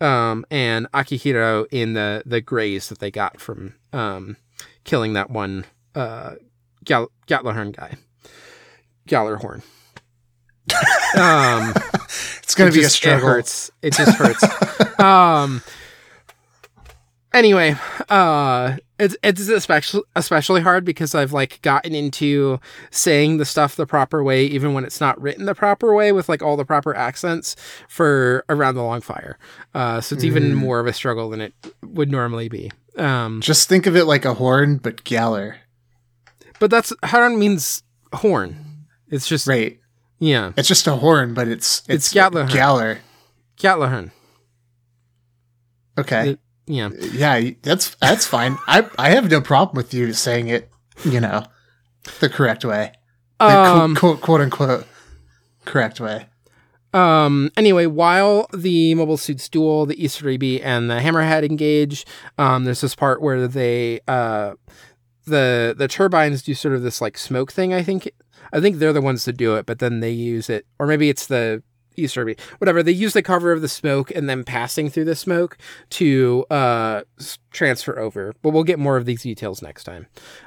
um, 0.00 0.44
and 0.50 0.90
Akihiro 0.92 1.66
in 1.70 1.94
the 1.94 2.22
the 2.26 2.40
grays 2.40 2.88
that 2.88 2.98
they 2.98 3.10
got 3.10 3.40
from 3.40 3.74
um, 3.92 4.36
killing 4.84 5.12
that 5.12 5.30
one 5.30 5.64
uh, 5.94 6.34
Gal- 6.84 7.12
Gatlahorn 7.26 7.74
guy, 7.76 7.96
Gjallarhorn. 9.08 9.62
um, 11.16 11.74
It's 12.52 12.58
gonna 12.58 12.70
it 12.70 12.74
be 12.74 12.84
a 12.84 12.88
struggle. 12.90 13.28
It 13.28 13.32
hurts. 13.32 13.70
It 13.80 13.94
just 13.94 14.16
hurts. 14.18 14.98
um. 15.00 15.62
Anyway, 17.32 17.74
uh, 18.10 18.76
it's 18.98 19.16
it's 19.22 19.48
especially 19.48 20.02
especially 20.14 20.60
hard 20.60 20.84
because 20.84 21.14
I've 21.14 21.32
like 21.32 21.62
gotten 21.62 21.94
into 21.94 22.60
saying 22.90 23.38
the 23.38 23.46
stuff 23.46 23.74
the 23.74 23.86
proper 23.86 24.22
way, 24.22 24.44
even 24.44 24.74
when 24.74 24.84
it's 24.84 25.00
not 25.00 25.18
written 25.18 25.46
the 25.46 25.54
proper 25.54 25.94
way, 25.94 26.12
with 26.12 26.28
like 26.28 26.42
all 26.42 26.58
the 26.58 26.66
proper 26.66 26.94
accents 26.94 27.56
for 27.88 28.44
around 28.50 28.74
the 28.74 28.82
long 28.82 29.00
fire. 29.00 29.38
Uh, 29.74 30.02
so 30.02 30.14
it's 30.14 30.24
even 30.24 30.42
Mm. 30.42 30.54
more 30.56 30.78
of 30.78 30.86
a 30.86 30.92
struggle 30.92 31.30
than 31.30 31.40
it 31.40 31.54
would 31.82 32.10
normally 32.10 32.50
be. 32.50 32.70
Um, 32.98 33.40
Just 33.40 33.66
think 33.66 33.86
of 33.86 33.96
it 33.96 34.04
like 34.04 34.26
a 34.26 34.34
horn, 34.34 34.76
but 34.76 35.02
galler. 35.04 35.54
but 36.60 36.70
that's 36.70 36.92
Haran 37.02 37.38
means 37.38 37.82
horn. 38.12 38.84
It's 39.10 39.26
just 39.26 39.46
Right. 39.46 39.78
Yeah, 40.22 40.52
It's 40.56 40.68
just 40.68 40.86
a 40.86 40.94
horn, 40.96 41.34
but 41.34 41.48
it's 41.48 41.82
It's 41.88 42.06
it's, 42.06 42.14
Galler. 42.14 42.46
Galler. 42.48 42.98
Gatlahorn. 43.58 44.10
Okay. 45.98 46.30
It- 46.30 46.40
Yeah. 46.66 46.90
yeah, 47.12 47.50
that's 47.62 47.94
that's 48.00 48.24
fine. 48.26 48.56
I 48.68 48.86
I 48.98 49.10
have 49.10 49.30
no 49.30 49.40
problem 49.40 49.76
with 49.76 49.92
you 49.92 50.12
saying 50.12 50.48
it. 50.48 50.70
You 51.04 51.20
know, 51.20 51.44
the 52.20 52.28
correct 52.28 52.64
way, 52.64 52.92
the 53.40 53.46
Um, 53.46 53.96
quote, 53.96 54.20
quote 54.20 54.40
unquote 54.40 54.86
correct 55.64 55.98
way. 56.00 56.26
Um. 56.94 57.50
Anyway, 57.56 57.86
while 57.86 58.46
the 58.54 58.94
mobile 58.94 59.16
suits 59.16 59.48
duel, 59.48 59.86
the 59.86 60.02
Easter 60.02 60.26
Isaribi 60.26 60.60
and 60.62 60.88
the 60.90 61.00
Hammerhead 61.00 61.42
engage. 61.44 62.06
Um. 62.38 62.64
There's 62.64 62.80
this 62.82 62.94
part 62.94 63.20
where 63.22 63.48
they 63.48 64.00
uh, 64.06 64.52
the 65.26 65.74
the 65.76 65.88
turbines 65.88 66.42
do 66.42 66.54
sort 66.54 66.74
of 66.74 66.82
this 66.82 67.00
like 67.00 67.18
smoke 67.18 67.50
thing. 67.52 67.72
I 67.74 67.82
think 67.82 68.10
I 68.52 68.60
think 68.60 68.78
they're 68.78 68.92
the 68.92 69.00
ones 69.00 69.24
to 69.24 69.32
do 69.32 69.56
it, 69.56 69.66
but 69.66 69.78
then 69.78 70.00
they 70.00 70.10
use 70.10 70.50
it, 70.50 70.66
or 70.78 70.86
maybe 70.86 71.08
it's 71.08 71.26
the 71.26 71.62
Isaribi. 71.96 72.38
Whatever. 72.58 72.82
They 72.82 72.92
use 72.92 73.12
the 73.12 73.22
cover 73.22 73.52
of 73.52 73.60
the 73.60 73.68
smoke 73.68 74.10
and 74.10 74.28
then 74.28 74.44
passing 74.44 74.88
through 74.88 75.04
the 75.04 75.16
smoke 75.16 75.58
to 75.90 76.46
uh 76.50 77.02
transfer 77.50 77.98
over. 77.98 78.34
But 78.42 78.50
we'll 78.50 78.64
get 78.64 78.78
more 78.78 78.96
of 78.96 79.04
these 79.04 79.22
details 79.22 79.62
next 79.62 79.84
time. 79.84 80.06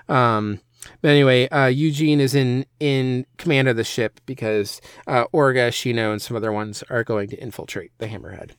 Um. 0.10 0.62
But 1.02 1.10
anyway, 1.10 1.48
uh, 1.50 1.66
Eugene 1.66 2.20
is 2.20 2.36
in 2.36 2.66
in 2.80 3.26
command 3.38 3.68
of 3.68 3.76
the 3.76 3.84
ship 3.84 4.20
because 4.28 4.82
uh, 5.08 5.26
Orga, 5.34 5.70
Shino, 5.70 6.12
and 6.12 6.22
some 6.22 6.38
other 6.38 6.52
ones 6.52 6.84
are 6.92 7.04
going 7.04 7.28
to 7.30 7.38
infiltrate 7.38 7.92
the 7.98 8.06
Hammerhead. 8.06 8.52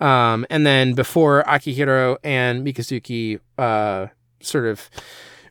Um, 0.00 0.46
and 0.50 0.64
then 0.64 0.94
before 0.94 1.42
Akihiro 1.48 2.18
and 2.22 2.64
Mikazuki 2.64 3.40
uh, 3.58 4.06
sort 4.40 4.66
of 4.66 4.88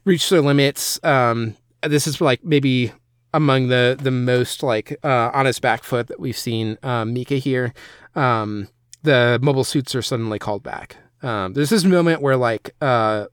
reach 0.05 0.29
their 0.29 0.41
limits, 0.41 0.97
um, 1.03 1.57
this 1.81 2.07
is 2.07 2.21
like 2.21 2.41
maybe 2.41 2.93
among 3.33 3.67
the 3.69 3.97
the 3.99 4.11
most 4.11 4.63
like 4.63 4.97
uh, 5.03 5.31
on 5.33 5.45
his 5.45 5.59
back 5.59 5.83
foot 5.83 6.07
that 6.07 6.19
we've 6.19 6.37
seen 6.37 6.77
um, 6.83 7.13
Mika 7.13 7.35
here. 7.35 7.73
Um, 8.15 8.67
the 9.01 9.39
mobile 9.41 9.63
suits 9.63 9.95
are 9.95 10.01
suddenly 10.01 10.39
called 10.39 10.63
back. 10.63 10.97
Um, 11.21 11.53
there's 11.53 11.69
this 11.69 11.83
moment 11.83 12.21
where 12.21 12.37
like 12.37 12.75
uh, 12.81 13.25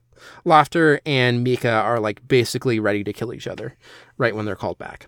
Lafter 0.45 0.99
and 1.05 1.43
Mika 1.43 1.71
are 1.71 1.99
like 1.99 2.27
basically 2.27 2.79
ready 2.79 3.03
to 3.03 3.13
kill 3.13 3.33
each 3.33 3.47
other 3.47 3.77
right 4.17 4.35
when 4.35 4.45
they're 4.45 4.55
called 4.55 4.77
back. 4.77 5.07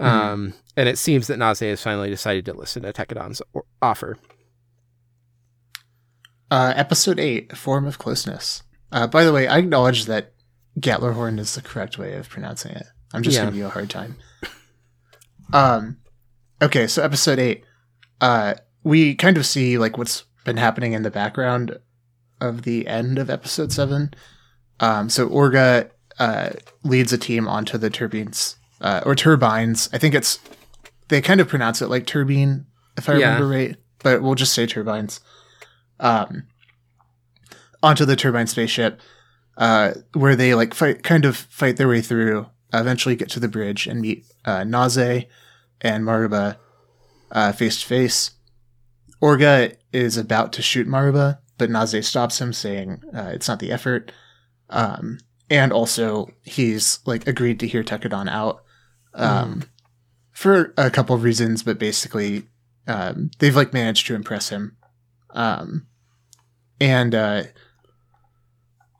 Um, 0.00 0.54
and 0.76 0.88
it 0.88 0.98
seems 0.98 1.26
that 1.28 1.38
Naze 1.38 1.60
has 1.60 1.82
finally 1.82 2.10
decided 2.10 2.44
to 2.46 2.52
listen 2.54 2.82
to 2.82 2.92
Tekkadan's 2.92 3.40
offer. 3.80 4.18
Uh, 6.50 6.72
episode 6.76 7.18
8, 7.18 7.56
Form 7.56 7.86
of 7.86 7.98
Closeness. 7.98 8.62
Uh, 8.92 9.06
by 9.06 9.24
the 9.24 9.32
way, 9.32 9.48
I 9.48 9.58
acknowledge 9.58 10.04
that 10.06 10.32
Gatlerhorn 10.78 11.38
is 11.38 11.54
the 11.54 11.62
correct 11.62 11.98
way 11.98 12.14
of 12.14 12.28
pronouncing 12.28 12.72
it. 12.72 12.86
I'm 13.12 13.22
just 13.22 13.36
Yeah. 13.36 13.44
giving 13.46 13.58
you 13.60 13.66
a 13.66 13.70
hard 13.70 13.90
time. 13.90 14.16
Um, 15.54 15.98
okay, 16.60 16.86
so 16.86 17.02
episode 17.02 17.38
8. 17.38 17.64
Uh, 18.20 18.54
we 18.82 19.14
kind 19.14 19.36
of 19.38 19.46
see 19.46 19.78
like 19.78 19.96
what's 19.96 20.24
been 20.44 20.56
happening 20.56 20.92
in 20.92 21.02
the 21.02 21.10
background 21.10 21.78
of 22.40 22.62
the 22.62 22.86
end 22.86 23.18
of 23.18 23.30
episode 23.30 23.72
7. 23.72 24.12
Um, 24.80 25.08
so 25.08 25.28
Orga 25.28 25.90
uh, 26.18 26.50
leads 26.82 27.12
a 27.12 27.18
team 27.18 27.48
onto 27.48 27.78
the 27.78 27.88
turbines, 27.88 28.56
uh, 28.80 29.00
or 29.06 29.14
turbines. 29.14 29.88
I 29.92 29.98
think 29.98 30.14
it's, 30.14 30.38
they 31.08 31.20
kind 31.22 31.40
of 31.40 31.48
pronounce 31.48 31.80
it 31.80 31.88
like 31.88 32.06
turbine, 32.06 32.66
if 32.98 33.08
I 33.08 33.16
Yeah. 33.16 33.26
remember 33.34 33.48
right, 33.48 33.76
but 34.02 34.22
we'll 34.22 34.34
just 34.34 34.52
say 34.54 34.66
turbines 34.66 35.20
um, 36.00 36.44
onto 37.82 38.04
the 38.04 38.16
turbine 38.16 38.48
spaceship, 38.48 39.00
uh, 39.56 39.92
where 40.14 40.34
they 40.34 40.54
like 40.54 40.74
fight, 40.74 41.02
kind 41.04 41.24
of 41.24 41.36
fight 41.36 41.76
their 41.76 41.88
way 41.88 42.00
through. 42.00 42.46
Eventually, 42.72 43.14
get 43.14 43.28
to 43.30 43.38
the 43.38 43.46
bridge 43.46 43.86
and 43.86 44.00
meet 44.00 44.24
uh, 44.44 44.64
Naze 44.64 45.26
and 45.84 46.04
Maruba 46.04 46.56
uh, 47.30 47.52
face 47.52 47.80
to 47.80 47.86
face. 47.86 48.32
Orga 49.22 49.76
is 49.92 50.16
about 50.16 50.52
to 50.54 50.62
shoot 50.62 50.88
Maruba, 50.88 51.38
but 51.56 51.70
Naze 51.70 52.06
stops 52.06 52.40
him, 52.40 52.52
saying 52.52 53.00
uh, 53.16 53.30
it's 53.32 53.46
not 53.46 53.60
the 53.60 53.70
effort. 53.70 54.10
Um, 54.68 55.20
and 55.48 55.72
also, 55.72 56.30
he's 56.42 56.98
like 57.06 57.28
agreed 57.28 57.60
to 57.60 57.68
hear 57.68 57.84
Tekkadan 57.84 58.28
out 58.28 58.64
um, 59.14 59.62
for 60.32 60.74
a 60.76 60.90
couple 60.90 61.14
of 61.14 61.22
reasons, 61.22 61.62
but 61.62 61.78
basically, 61.78 62.48
um, 62.88 63.30
they've 63.38 63.54
like 63.54 63.72
managed 63.72 64.08
to 64.08 64.16
impress 64.16 64.48
him 64.48 64.76
um, 65.34 65.86
and 66.80 67.14
uh, 67.14 67.42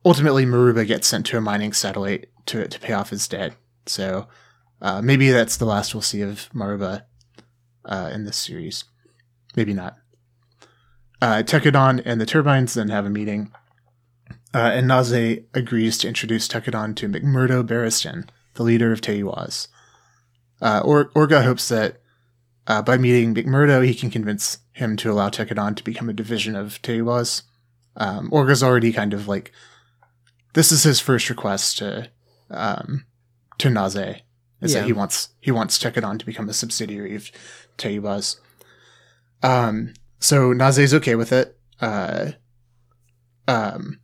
ultimately, 0.05 0.45
Maruba 0.45 0.87
gets 0.87 1.07
sent 1.07 1.27
to 1.27 1.39
a 1.39 1.41
mining 1.41 1.73
satellite 1.73 2.27
to 2.47 2.67
to 2.69 2.81
pay 2.81 2.93
off 2.93 3.11
his 3.11 3.27
debt. 3.27 3.55
So 3.87 4.27
uh, 4.85 5.01
maybe 5.03 5.31
that's 5.31 5.57
the 5.57 5.65
last 5.65 5.95
we'll 5.95 6.03
see 6.03 6.21
of 6.23 6.49
Maruba 6.55 7.03
uh, 7.85 8.11
in 8.15 8.25
this 8.25 8.37
series. 8.37 8.85
Maybe 9.57 9.75
not. 9.75 9.97
Uh, 11.21 11.43
Tekkadan 11.43 12.03
and 12.05 12.21
the 12.21 12.27
Turbines 12.27 12.75
then 12.75 12.91
have 12.91 13.07
a 13.07 13.11
meeting, 13.11 13.51
uh, 14.55 14.71
and 14.75 14.87
Naze 14.87 15.45
agrees 15.55 15.97
to 15.99 16.09
introduce 16.09 16.47
Tekkadan 16.47 16.95
to 16.97 17.09
McMurdo 17.09 17.67
Barriston, 17.67 18.29
the 18.55 18.63
leader 18.63 18.93
of 18.93 19.01
Teiwaz. 19.01 19.69
Uh, 20.61 20.81
or- 20.85 21.11
Orga 21.13 21.43
hopes 21.43 21.69
that 21.69 22.01
uh, 22.67 22.83
by 22.83 22.97
meeting 22.97 23.35
McMurdo, 23.35 23.85
he 23.85 23.95
can 23.95 24.11
convince 24.11 24.59
him 24.73 24.97
to 24.97 25.11
allow 25.11 25.29
Tekadon 25.29 25.77
to 25.77 25.85
become 25.85 26.09
a 26.09 26.15
division 26.15 26.57
of 26.57 26.81
Teiwaz. 26.83 27.43
Um, 27.97 28.31
Orga's 28.31 28.63
already 28.63 28.93
kind 28.93 29.15
of 29.15 29.29
like, 29.29 29.53
this 30.55 30.73
is 30.73 30.83
his 30.83 31.01
first 31.01 31.31
request 31.31 31.79
to 31.79 32.11
um, 32.51 33.07
to 33.59 33.69
Naze, 33.71 34.21
is 34.61 34.73
Yeah. 34.75 34.81
that 34.81 34.87
he 34.87 34.93
wants 34.93 35.29
he 35.41 35.51
wants 35.51 35.79
Tekkadan 35.79 36.19
to 36.19 36.27
become 36.27 36.49
a 36.49 36.53
subsidiary 36.55 37.15
of 37.17 37.31
Teiwaz. 37.79 38.37
Um, 39.43 39.95
so 40.21 40.53
Naze's 40.55 40.95
okay 40.95 41.15
with 41.17 41.33
it. 41.33 41.59
Uh, 41.81 42.33
um, 43.47 44.01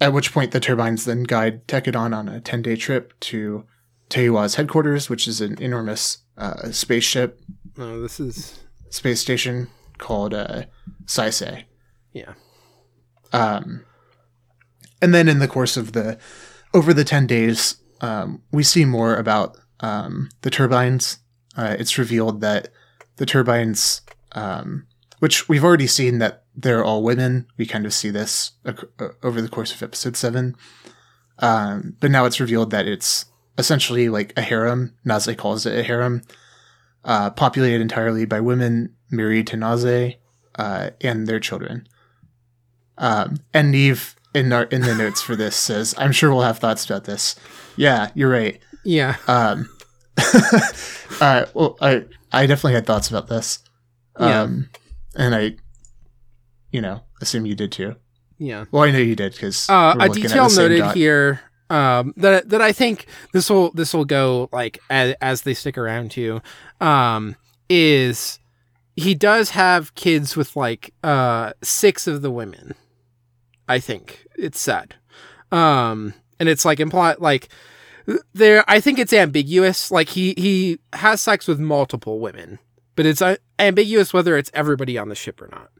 at 0.00 0.12
which 0.12 0.32
point 0.32 0.52
the 0.52 0.60
turbines 0.60 1.04
then 1.04 1.24
guide 1.24 1.66
Tekkadan 1.66 2.14
on 2.16 2.28
a 2.28 2.40
10 2.40 2.62
day 2.62 2.76
trip 2.76 3.18
to 3.20 3.64
Teiwaz 4.08 4.56
headquarters, 4.56 5.08
which 5.10 5.26
is 5.26 5.40
an 5.40 5.60
enormous 5.60 6.18
uh, 6.36 6.70
spaceship 6.70 7.40
Oh, 7.78 8.00
this 8.00 8.18
is 8.20 8.60
space 8.90 9.20
station 9.20 9.68
called 9.98 10.34
uh, 10.34 10.64
Saisei. 11.06 11.64
yeah. 12.12 12.34
Um, 13.32 13.84
and 15.00 15.14
then 15.14 15.28
in 15.28 15.38
the 15.38 15.48
course 15.48 15.76
of 15.76 15.92
the 15.92 16.18
over 16.74 16.92
the 16.92 17.04
10 17.04 17.26
days, 17.26 17.76
um, 18.00 18.42
we 18.52 18.62
see 18.62 18.84
more 18.84 19.14
about 19.16 19.56
um, 19.80 20.28
the 20.42 20.50
turbines. 20.50 21.18
Uh, 21.56 21.76
it's 21.78 21.98
revealed 21.98 22.40
that 22.40 22.68
the 23.16 23.26
turbines, 23.26 24.02
um, 24.32 24.86
which 25.18 25.48
we've 25.48 25.64
already 25.64 25.86
seen 25.86 26.18
that 26.18 26.44
they're 26.54 26.84
all 26.84 27.02
women. 27.02 27.46
We 27.56 27.66
kind 27.66 27.86
of 27.86 27.92
see 27.92 28.10
this 28.10 28.52
ac- 28.66 28.86
uh, 28.98 29.08
over 29.22 29.40
the 29.40 29.48
course 29.48 29.74
of 29.74 29.82
episode 29.82 30.16
seven. 30.16 30.56
Um, 31.38 31.96
but 32.00 32.10
now 32.10 32.24
it's 32.26 32.40
revealed 32.40 32.70
that 32.70 32.86
it's 32.86 33.26
essentially 33.58 34.08
like 34.08 34.32
a 34.36 34.42
harem. 34.42 34.94
Naze 35.04 35.34
calls 35.36 35.66
it 35.66 35.78
a 35.78 35.82
harem, 35.82 36.22
uh, 37.04 37.30
populated 37.30 37.80
entirely 37.80 38.24
by 38.24 38.40
women 38.40 38.94
married 39.10 39.46
to 39.48 39.56
Naze 39.56 40.16
uh, 40.56 40.90
and 41.00 41.26
their 41.26 41.40
children. 41.40 41.88
Um, 42.98 43.38
and 43.54 43.70
Neve 43.70 44.14
in 44.34 44.52
our, 44.52 44.64
in 44.64 44.82
the 44.82 44.94
notes 44.94 45.22
for 45.22 45.34
this 45.34 45.56
says, 45.56 45.94
"I'm 45.98 46.12
sure 46.12 46.30
we'll 46.30 46.42
have 46.42 46.58
thoughts 46.58 46.84
about 46.84 47.04
this." 47.04 47.34
Yeah, 47.76 48.10
you're 48.14 48.30
right. 48.30 48.60
Yeah. 48.84 49.16
Um, 49.26 49.68
uh, 51.20 51.46
well, 51.54 51.76
I 51.80 52.04
I 52.32 52.46
definitely 52.46 52.74
had 52.74 52.86
thoughts 52.86 53.08
about 53.08 53.28
this. 53.28 53.60
Yeah. 54.18 54.42
Um, 54.42 54.70
and 55.16 55.34
I, 55.34 55.56
you 56.72 56.80
know, 56.80 57.02
assume 57.20 57.46
you 57.46 57.54
did 57.54 57.72
too. 57.72 57.96
Yeah. 58.38 58.64
Well, 58.70 58.84
I 58.84 58.90
know 58.90 58.98
you 58.98 59.16
did 59.16 59.32
because 59.32 59.68
Uh, 59.68 59.96
a 59.98 60.08
detail 60.08 60.48
noted 60.50 60.92
here 60.92 61.40
um, 61.68 62.14
that 62.16 62.48
that 62.50 62.60
I 62.60 62.72
think 62.72 63.06
this 63.32 63.48
will 63.48 63.70
this 63.72 63.94
will 63.94 64.04
go 64.04 64.48
like 64.52 64.78
as, 64.90 65.14
as 65.20 65.42
they 65.42 65.54
stick 65.54 65.78
around 65.78 66.10
to 66.12 66.40
um, 66.80 67.36
is 67.68 68.38
he 68.96 69.14
does 69.14 69.50
have 69.50 69.94
kids 69.94 70.36
with 70.36 70.56
like 70.56 70.92
uh, 71.02 71.52
six 71.62 72.06
of 72.06 72.22
the 72.22 72.30
women. 72.30 72.74
I 73.68 73.78
think 73.78 74.26
it's 74.36 74.58
said, 74.58 74.96
um, 75.52 76.12
and 76.40 76.48
it's 76.48 76.64
like 76.64 76.80
implied 76.80 77.20
like 77.20 77.48
there. 78.34 78.64
I 78.68 78.80
think 78.80 78.98
it's 78.98 79.12
ambiguous. 79.12 79.90
Like 79.90 80.08
he 80.10 80.34
he 80.36 80.78
has 80.92 81.20
sex 81.20 81.46
with 81.46 81.58
multiple 81.60 82.20
women, 82.20 82.58
but 82.96 83.06
it's 83.06 83.20
uh, 83.22 83.36
ambiguous 83.58 84.12
whether 84.12 84.36
it's 84.36 84.50
everybody 84.54 84.96
on 84.98 85.08
the 85.08 85.14
ship 85.14 85.40
or 85.40 85.48
not. 85.48 85.70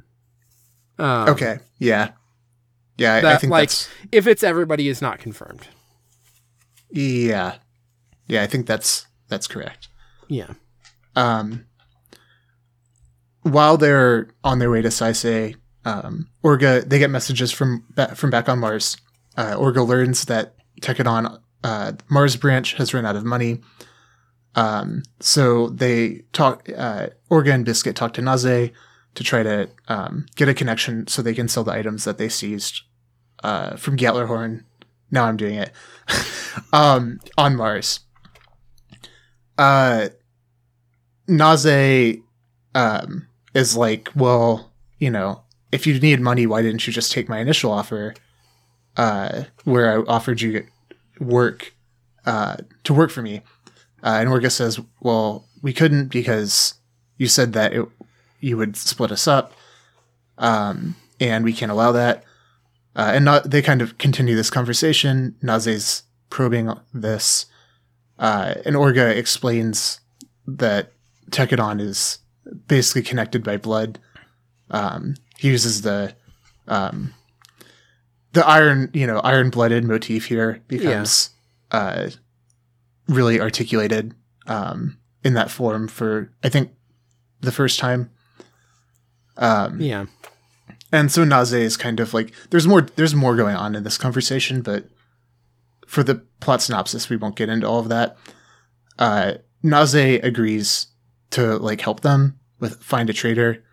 Um, 0.98 1.28
Okay. 1.30 1.58
Yeah. 1.78 2.10
Yeah, 2.98 3.14
I, 3.14 3.32
I 3.32 3.36
think 3.36 3.50
like- 3.50 3.70
that's 3.70 3.88
if 4.12 4.26
it's 4.26 4.42
everybody 4.42 4.88
is 4.88 5.00
not 5.00 5.18
confirmed. 5.18 5.66
yeah, 6.90 7.54
yeah. 8.26 8.42
I 8.42 8.46
think 8.46 8.66
that's 8.66 9.06
that's 9.28 9.46
correct. 9.46 9.88
Yeah. 10.28 10.52
um, 11.16 11.64
while 13.42 13.76
they're 13.78 14.28
on 14.44 14.58
their 14.58 14.70
way 14.70 14.82
to 14.82 14.88
Saisei, 14.88 15.56
um, 15.84 16.28
Orga 16.44 16.86
they 16.86 16.98
get 16.98 17.10
messages 17.10 17.50
from 17.52 17.84
from 18.14 18.30
back 18.30 18.48
on 18.48 18.58
Mars. 18.58 18.96
Uh, 19.36 19.54
Orga 19.56 19.86
learns 19.86 20.26
that 20.26 20.54
Tekkadan 20.82 21.40
uh, 21.62 21.92
Mars 22.08 22.36
branch 22.36 22.74
has 22.74 22.94
run 22.94 23.06
out 23.06 23.16
of 23.16 23.24
money. 23.24 23.60
Um, 24.54 25.02
so 25.20 25.68
they 25.68 26.24
talk. 26.32 26.68
Uh, 26.68 27.08
Orga 27.30 27.54
and 27.54 27.64
Biscuit 27.64 27.96
talk 27.96 28.12
to 28.14 28.22
Naze 28.22 28.70
to 29.14 29.24
try 29.24 29.42
to 29.42 29.68
um, 29.88 30.26
get 30.36 30.48
a 30.48 30.54
connection 30.54 31.06
so 31.06 31.22
they 31.22 31.34
can 31.34 31.48
sell 31.48 31.64
the 31.64 31.72
items 31.72 32.04
that 32.04 32.18
they 32.18 32.28
seized 32.28 32.82
uh, 33.42 33.76
from 33.76 33.96
Gatlerhorn. 33.96 34.64
Now 35.10 35.24
I'm 35.24 35.36
doing 35.36 35.54
it 35.56 35.72
um, 36.72 37.20
on 37.36 37.56
Mars. 37.56 38.00
Uh, 39.58 40.08
Naze 41.28 42.20
um, 42.74 43.28
is 43.54 43.76
like, 43.76 44.08
well, 44.14 44.72
you 44.98 45.10
know, 45.10 45.42
if 45.72 45.86
you 45.86 45.98
need 45.98 46.20
money, 46.20 46.46
why 46.46 46.62
didn't 46.62 46.86
you 46.86 46.92
just 46.92 47.12
take 47.12 47.28
my 47.28 47.38
initial 47.38 47.70
offer, 47.70 48.14
uh, 48.96 49.44
where 49.64 49.92
I 49.92 50.02
offered 50.02 50.40
you 50.40 50.66
work 51.20 51.74
uh, 52.26 52.56
to 52.84 52.94
work 52.94 53.10
for 53.10 53.22
me? 53.22 53.42
Uh, 54.02 54.18
and 54.20 54.28
Orga 54.28 54.50
says, 54.50 54.80
well, 55.00 55.46
we 55.62 55.72
couldn't 55.72 56.08
because 56.08 56.74
you 57.18 57.28
said 57.28 57.52
that 57.52 57.72
it, 57.72 57.86
you 58.40 58.56
would 58.56 58.76
split 58.76 59.12
us 59.12 59.28
up, 59.28 59.52
um, 60.38 60.96
and 61.20 61.44
we 61.44 61.52
can't 61.52 61.70
allow 61.70 61.92
that. 61.92 62.24
Uh, 62.96 63.12
and 63.14 63.24
not, 63.24 63.50
they 63.50 63.62
kind 63.62 63.82
of 63.82 63.98
continue 63.98 64.34
this 64.34 64.50
conversation. 64.50 65.36
Naze's 65.42 66.02
probing 66.30 66.72
this, 66.94 67.46
uh, 68.18 68.54
and 68.64 68.74
Orga 68.74 69.14
explains 69.14 70.00
that 70.46 70.92
Tekkadan 71.30 71.80
is 71.80 72.18
basically 72.66 73.02
connected 73.02 73.44
by 73.44 73.56
blood. 73.56 73.98
Um, 74.70 75.14
he 75.38 75.48
uses 75.48 75.82
the 75.82 76.14
um, 76.66 77.12
the 78.32 78.46
iron, 78.46 78.90
you 78.92 79.06
know, 79.06 79.18
iron 79.20 79.50
blooded 79.50 79.84
motif 79.84 80.26
here 80.26 80.60
becomes 80.68 81.30
uh, 81.70 82.10
really 83.08 83.40
articulated 83.40 84.14
um, 84.46 84.98
in 85.24 85.34
that 85.34 85.50
form 85.50 85.88
for 85.88 86.32
I 86.44 86.48
think 86.48 86.72
the 87.40 87.52
first 87.52 87.78
time. 87.78 88.10
Um, 89.36 89.80
Yeah. 89.80 90.06
and 90.92 91.10
so 91.10 91.24
Naze 91.24 91.52
is 91.52 91.76
kind 91.76 91.98
of 92.00 92.12
like 92.12 92.32
there's 92.50 92.66
more 92.66 92.82
there's 92.82 93.14
more 93.14 93.36
going 93.36 93.56
on 93.56 93.74
in 93.74 93.84
this 93.84 93.96
conversation, 93.98 94.60
but 94.62 94.88
for 95.86 96.02
the 96.02 96.16
plot 96.40 96.62
synopsis, 96.62 97.08
we 97.08 97.16
won't 97.16 97.36
get 97.36 97.48
into 97.48 97.66
all 97.66 97.80
of 97.80 97.88
that. 97.88 98.16
Uh, 98.98 99.34
Naze 99.62 100.20
agrees 100.22 100.88
to 101.30 101.56
like 101.58 101.80
help 101.80 102.00
them 102.00 102.38
with 102.60 102.82
find 102.82 103.08
a 103.08 103.12
traitor, 103.14 103.64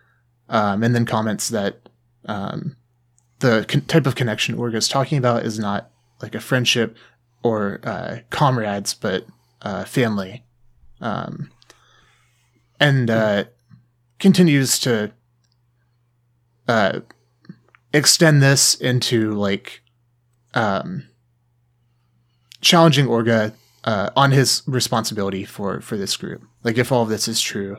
um, 0.48 0.82
and 0.82 0.94
then 0.94 1.04
comments 1.04 1.48
that 1.50 1.88
um, 2.24 2.76
the 3.40 3.64
con- 3.68 3.82
type 3.82 4.06
of 4.06 4.14
connection 4.14 4.56
Orga 4.56 4.76
is 4.76 4.88
talking 4.88 5.18
about 5.18 5.44
is 5.44 5.58
not 5.58 5.90
like 6.22 6.34
a 6.34 6.40
friendship 6.40 6.96
or 7.42 7.80
uh, 7.84 8.18
comrades, 8.30 8.94
but 8.94 9.26
uh, 9.62 9.84
family, 9.84 10.44
um, 11.00 11.50
and 12.80 13.10
uh, 13.10 13.44
continues 14.18 14.78
to 14.80 15.12
uh, 16.66 17.00
extend 17.92 18.42
this 18.42 18.74
into 18.74 19.32
like 19.32 19.82
um, 20.54 21.08
challenging 22.60 23.06
Orga 23.06 23.52
uh, 23.84 24.10
on 24.16 24.32
his 24.32 24.62
responsibility 24.66 25.44
for 25.44 25.80
for 25.80 25.96
this 25.96 26.16
group. 26.16 26.42
Like, 26.64 26.78
if 26.78 26.92
all 26.92 27.02
of 27.02 27.08
this 27.08 27.28
is 27.28 27.40
true, 27.40 27.78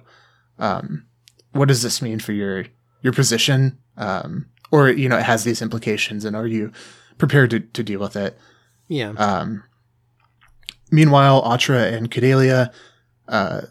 um, 0.57 1.05
what 1.51 1.67
does 1.67 1.81
this 1.81 2.01
mean 2.01 2.19
for 2.19 2.31
your 2.33 2.65
your 3.01 3.13
position? 3.13 3.77
Um, 3.97 4.47
or 4.71 4.89
you 4.89 5.09
know, 5.09 5.17
it 5.17 5.23
has 5.25 5.43
these 5.43 5.61
implications, 5.61 6.25
and 6.25 6.35
are 6.35 6.47
you 6.47 6.71
prepared 7.17 7.49
to, 7.51 7.59
to 7.59 7.83
deal 7.83 7.99
with 7.99 8.15
it? 8.15 8.37
Yeah. 8.87 9.09
Um, 9.17 9.63
meanwhile, 10.91 11.41
Atra 11.45 11.87
and 11.87 12.09
Kudelia 12.11 12.71
uh, 13.27 13.61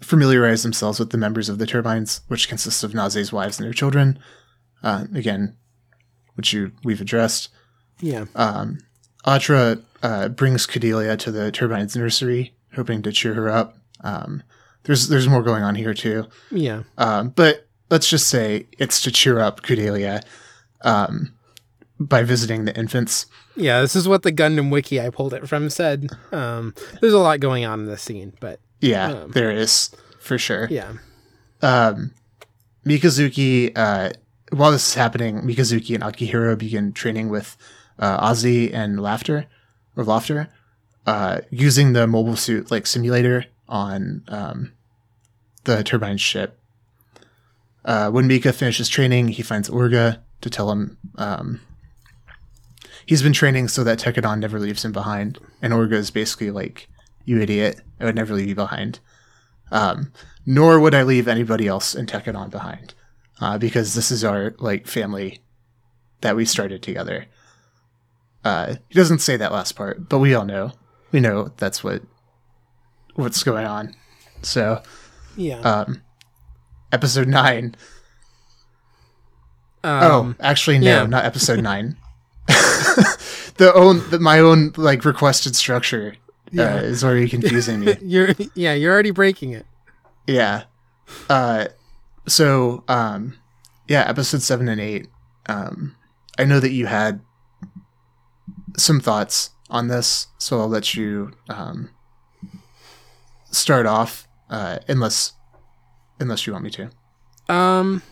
familiarize 0.00 0.62
themselves 0.62 0.98
with 0.98 1.10
the 1.10 1.18
members 1.18 1.48
of 1.48 1.58
the 1.58 1.66
turbines, 1.66 2.20
which 2.28 2.48
consists 2.48 2.82
of 2.82 2.92
Naze's 2.92 3.32
wives 3.32 3.58
and 3.58 3.66
their 3.66 3.72
children. 3.74 4.18
Uh, 4.82 5.06
again, 5.14 5.56
which 6.34 6.52
you 6.52 6.72
we've 6.84 7.00
addressed. 7.00 7.48
yeah. 8.00 8.26
Um, 8.34 8.78
Atra 9.26 9.78
uh, 10.02 10.28
brings 10.28 10.66
Kudelia 10.66 11.18
to 11.20 11.30
the 11.32 11.50
turbine's 11.50 11.96
nursery, 11.96 12.54
hoping 12.74 13.00
to 13.02 13.12
cheer 13.12 13.32
her 13.34 13.48
up. 13.48 13.78
Um, 14.02 14.42
there's 14.82 15.08
there's 15.08 15.26
more 15.28 15.42
going 15.42 15.62
on 15.62 15.74
here 15.76 15.94
too, 15.94 16.26
Yeah. 16.50 16.82
um, 16.98 17.30
but 17.30 17.63
let's 17.90 18.08
just 18.08 18.28
say 18.28 18.66
it's 18.78 19.00
to 19.02 19.10
cheer 19.10 19.38
up 19.40 19.62
Kudelia 19.62 20.22
um, 20.82 21.32
by 22.00 22.22
visiting 22.22 22.64
the 22.64 22.76
infants. 22.76 23.26
Yeah, 23.56 23.80
this 23.82 23.94
is 23.94 24.08
what 24.08 24.22
the 24.22 24.32
Gundam 24.32 24.70
wiki 24.70 25.00
I 25.00 25.10
pulled 25.10 25.32
it 25.34 25.48
from 25.48 25.70
said. 25.70 26.10
Um, 26.32 26.74
there's 27.00 27.12
a 27.12 27.18
lot 27.18 27.40
going 27.40 27.64
on 27.64 27.80
in 27.80 27.86
this 27.86 28.02
scene, 28.02 28.32
but 28.40 28.58
Yeah, 28.80 29.12
Um, 29.12 29.30
there 29.30 29.50
is 29.50 29.90
for 30.20 30.36
sure. 30.38 30.66
yeah, 30.70 30.94
um, 31.62 32.10
Mikazuki, 32.84 33.72
uh, 33.76 34.10
while 34.50 34.70
this 34.72 34.88
is 34.88 34.94
happening, 34.94 35.40
Mikazuki 35.42 35.94
and 35.94 36.02
Akihiro 36.04 36.56
begin 36.58 36.92
training 36.92 37.28
with 37.28 37.56
uh, 37.98 38.28
Ozzy 38.28 38.72
and 38.74 38.98
Lafter, 38.98 39.46
or 39.96 40.04
Lafter, 40.04 40.48
uh, 41.06 41.40
using 41.50 41.92
the 41.92 42.06
mobile 42.06 42.36
suit 42.36 42.70
like 42.70 42.86
simulator 42.86 43.46
on 43.68 44.22
um, 44.28 44.72
the 45.64 45.82
turbine 45.84 46.18
ship. 46.18 46.58
Uh, 47.84 48.10
when 48.10 48.26
Mika 48.26 48.52
finishes 48.52 48.88
training, 48.88 49.28
he 49.28 49.42
finds 49.42 49.68
Orga 49.68 50.20
to 50.40 50.50
tell 50.50 50.70
him 50.70 50.96
um, 51.16 51.60
he's 53.06 53.22
been 53.22 53.32
training 53.32 53.68
so 53.68 53.84
that 53.84 53.98
Tekkadan 53.98 54.38
never 54.38 54.58
leaves 54.58 54.84
him 54.84 54.92
behind. 54.92 55.38
And 55.60 55.72
Orga 55.72 55.92
is 55.92 56.10
basically 56.10 56.50
like, 56.50 56.88
"You 57.24 57.40
idiot! 57.40 57.80
I 58.00 58.04
would 58.04 58.14
never 58.14 58.34
leave 58.34 58.48
you 58.48 58.54
behind." 58.54 59.00
Um, 59.70 60.12
nor 60.46 60.78
would 60.78 60.94
I 60.94 61.02
leave 61.02 61.28
anybody 61.28 61.66
else 61.66 61.94
in 61.94 62.06
Tekkadan 62.06 62.50
behind, 62.50 62.94
uh, 63.40 63.58
because 63.58 63.94
this 63.94 64.10
is 64.10 64.24
our 64.24 64.54
like 64.58 64.86
family 64.86 65.40
that 66.20 66.36
we 66.36 66.44
started 66.44 66.82
together. 66.82 67.26
Uh, 68.44 68.76
he 68.88 68.94
doesn't 68.94 69.20
say 69.20 69.36
that 69.36 69.52
last 69.52 69.72
part, 69.72 70.08
but 70.08 70.18
we 70.18 70.34
all 70.34 70.44
know. 70.44 70.72
We 71.12 71.20
know 71.20 71.52
that's 71.56 71.82
what 71.82 72.02
what's 73.14 73.42
going 73.42 73.66
on. 73.66 73.94
So, 74.42 74.82
yeah. 75.36 75.60
um, 75.60 76.02
episode 76.94 77.28
nine. 77.28 77.74
um, 79.82 80.02
oh, 80.02 80.34
actually, 80.40 80.78
no, 80.78 80.86
yeah. 80.86 81.06
not 81.06 81.24
episode 81.24 81.60
nine. 81.70 81.96
the 83.56 83.72
own 83.74 84.08
the, 84.10 84.18
my 84.18 84.38
own 84.38 84.72
like 84.76 85.04
requested 85.04 85.56
structure 85.56 86.14
Yeah. 86.50 86.74
uh, 86.76 86.78
is 86.82 87.02
already 87.04 87.28
confusing 87.36 87.80
me. 87.80 87.96
you're 88.02 88.30
yeah, 88.54 88.74
you're 88.74 88.92
already 88.92 89.10
breaking 89.10 89.52
it. 89.52 89.66
Yeah. 90.26 90.64
Uh 91.28 91.66
so 92.26 92.84
um 92.88 93.38
yeah, 93.88 94.04
episode 94.08 94.42
7 94.42 94.68
and 94.68 94.80
8. 94.80 95.08
Um 95.46 95.96
I 96.38 96.44
know 96.44 96.60
that 96.60 96.70
you 96.72 96.86
had 96.86 97.20
some 98.76 99.00
thoughts 99.00 99.50
on 99.70 99.88
this, 99.88 100.28
so 100.38 100.60
I'll 100.60 100.68
let 100.68 100.94
you 100.94 101.32
um 101.48 101.90
start 103.50 103.86
off 103.86 104.26
uh 104.50 104.78
unless 104.88 105.32
unless 106.24 106.46
you 106.46 106.52
want 106.52 106.64
me 106.64 106.70
to. 106.70 106.90
Um, 107.48 108.02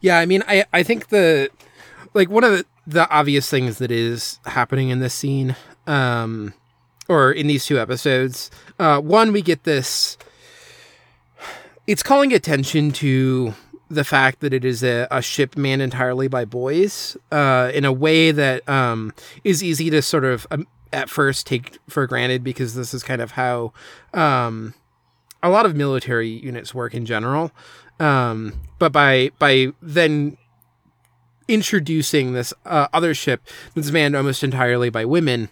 yeah, 0.00 0.18
I 0.18 0.26
mean, 0.26 0.42
I 0.48 0.64
I 0.72 0.82
think 0.82 1.08
the 1.08 1.50
like 2.14 2.30
one 2.30 2.44
of 2.44 2.52
the, 2.52 2.64
the 2.86 3.10
obvious 3.10 3.50
things 3.50 3.78
that 3.78 3.90
is 3.90 4.38
happening 4.46 4.88
in 4.88 5.00
this 5.00 5.12
scene, 5.14 5.56
um, 5.86 6.54
or 7.08 7.32
in 7.32 7.46
these 7.46 7.66
two 7.66 7.78
episodes, 7.78 8.50
uh, 8.78 9.00
one 9.00 9.32
we 9.32 9.42
get 9.42 9.64
this. 9.64 10.16
It's 11.86 12.02
calling 12.02 12.32
attention 12.32 12.92
to 12.92 13.54
the 13.90 14.04
fact 14.04 14.40
that 14.40 14.52
it 14.52 14.64
is 14.64 14.82
a, 14.84 15.08
a 15.10 15.22
ship 15.22 15.56
manned 15.56 15.80
entirely 15.80 16.28
by 16.28 16.44
boys, 16.44 17.16
uh, 17.32 17.70
in 17.74 17.84
a 17.84 17.92
way 17.92 18.30
that 18.30 18.66
um 18.68 19.12
is 19.44 19.62
easy 19.62 19.90
to 19.90 20.00
sort 20.02 20.24
of 20.24 20.46
um, 20.50 20.66
at 20.92 21.10
first 21.10 21.46
take 21.46 21.78
for 21.88 22.06
granted 22.06 22.42
because 22.42 22.74
this 22.74 22.94
is 22.94 23.02
kind 23.02 23.20
of 23.20 23.32
how 23.32 23.72
um 24.14 24.74
a 25.42 25.50
lot 25.50 25.66
of 25.66 25.76
military 25.76 26.28
units 26.28 26.74
work 26.74 26.94
in 26.94 27.06
general. 27.06 27.52
Um, 28.00 28.60
but 28.78 28.92
by 28.92 29.30
by 29.38 29.68
then 29.82 30.36
introducing 31.48 32.32
this 32.32 32.52
uh, 32.66 32.88
other 32.92 33.14
ship 33.14 33.42
that's 33.74 33.90
manned 33.90 34.14
almost 34.14 34.44
entirely 34.44 34.90
by 34.90 35.04
women, 35.04 35.48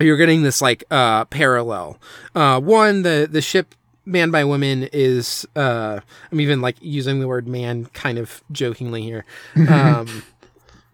you're 0.00 0.16
getting 0.16 0.42
this 0.42 0.62
like 0.62 0.84
uh, 0.90 1.24
parallel. 1.26 1.98
Uh, 2.34 2.60
one, 2.60 3.02
the 3.02 3.28
the 3.30 3.42
ship 3.42 3.74
manned 4.06 4.32
by 4.32 4.44
women 4.44 4.88
is 4.92 5.46
uh, 5.56 6.00
I'm 6.30 6.40
even 6.40 6.60
like 6.60 6.76
using 6.80 7.20
the 7.20 7.28
word 7.28 7.46
man 7.48 7.86
kind 7.86 8.18
of 8.18 8.42
jokingly 8.52 9.02
here. 9.02 9.24
Um, 9.68 10.22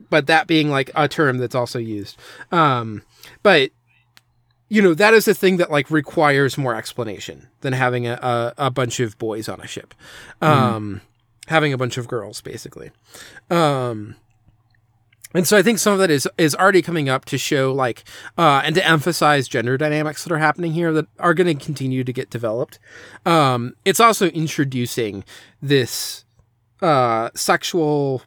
but 0.09 0.27
that 0.27 0.49
being 0.49 0.71
like 0.71 0.91
a 0.97 1.07
term 1.07 1.39
that's 1.39 1.55
also 1.55 1.79
used. 1.79 2.17
Um, 2.51 3.03
but 3.45 3.71
you 4.71 4.81
know 4.81 4.95
that 4.95 5.13
is 5.13 5.29
a 5.29 5.35
thing 5.35 5.59
that 5.59 5.71
like 5.71 5.91
requires 5.91 6.57
more 6.57 6.75
explanation 6.75 7.49
than 7.61 7.75
having 7.75 8.07
a, 8.07 8.15
a, 8.15 8.55
a 8.67 8.71
bunch 8.71 9.01
of 9.01 9.19
boys 9.19 9.49
on 9.49 9.61
a 9.61 9.67
ship. 9.67 9.93
Um 10.41 11.03
having 11.49 11.73
a 11.73 11.77
bunch 11.77 11.99
of 11.99 12.09
girls 12.09 12.41
basically. 12.41 12.91
Um 13.51 14.15
and 15.33 15.47
so 15.47 15.57
i 15.57 15.63
think 15.63 15.79
some 15.79 15.93
of 15.93 15.99
that 16.01 16.11
is 16.11 16.27
is 16.39 16.55
already 16.57 16.83
coming 16.83 17.09
up 17.09 17.25
to 17.25 17.39
show 17.39 17.73
like 17.73 18.03
uh 18.39 18.63
and 18.65 18.75
to 18.75 18.85
emphasize 18.87 19.47
gender 19.47 19.77
dynamics 19.77 20.25
that 20.25 20.33
are 20.33 20.39
happening 20.39 20.73
here 20.73 20.93
that 20.93 21.07
are 21.21 21.35
going 21.35 21.47
to 21.47 21.65
continue 21.65 22.03
to 22.03 22.13
get 22.13 22.31
developed. 22.31 22.79
Um 23.27 23.75
it's 23.85 24.01
also 24.01 24.29
introducing 24.29 25.25
this 25.61 26.25
uh 26.81 27.31
sexual 27.35 28.23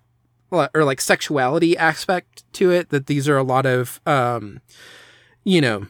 or 0.52 0.84
like 0.84 1.02
sexuality 1.02 1.76
aspect 1.78 2.44
to 2.54 2.70
it 2.70 2.90
that 2.90 3.08
these 3.08 3.28
are 3.28 3.38
a 3.38 3.44
lot 3.44 3.66
of 3.66 4.00
um 4.06 4.62
you 5.44 5.60
know 5.62 5.88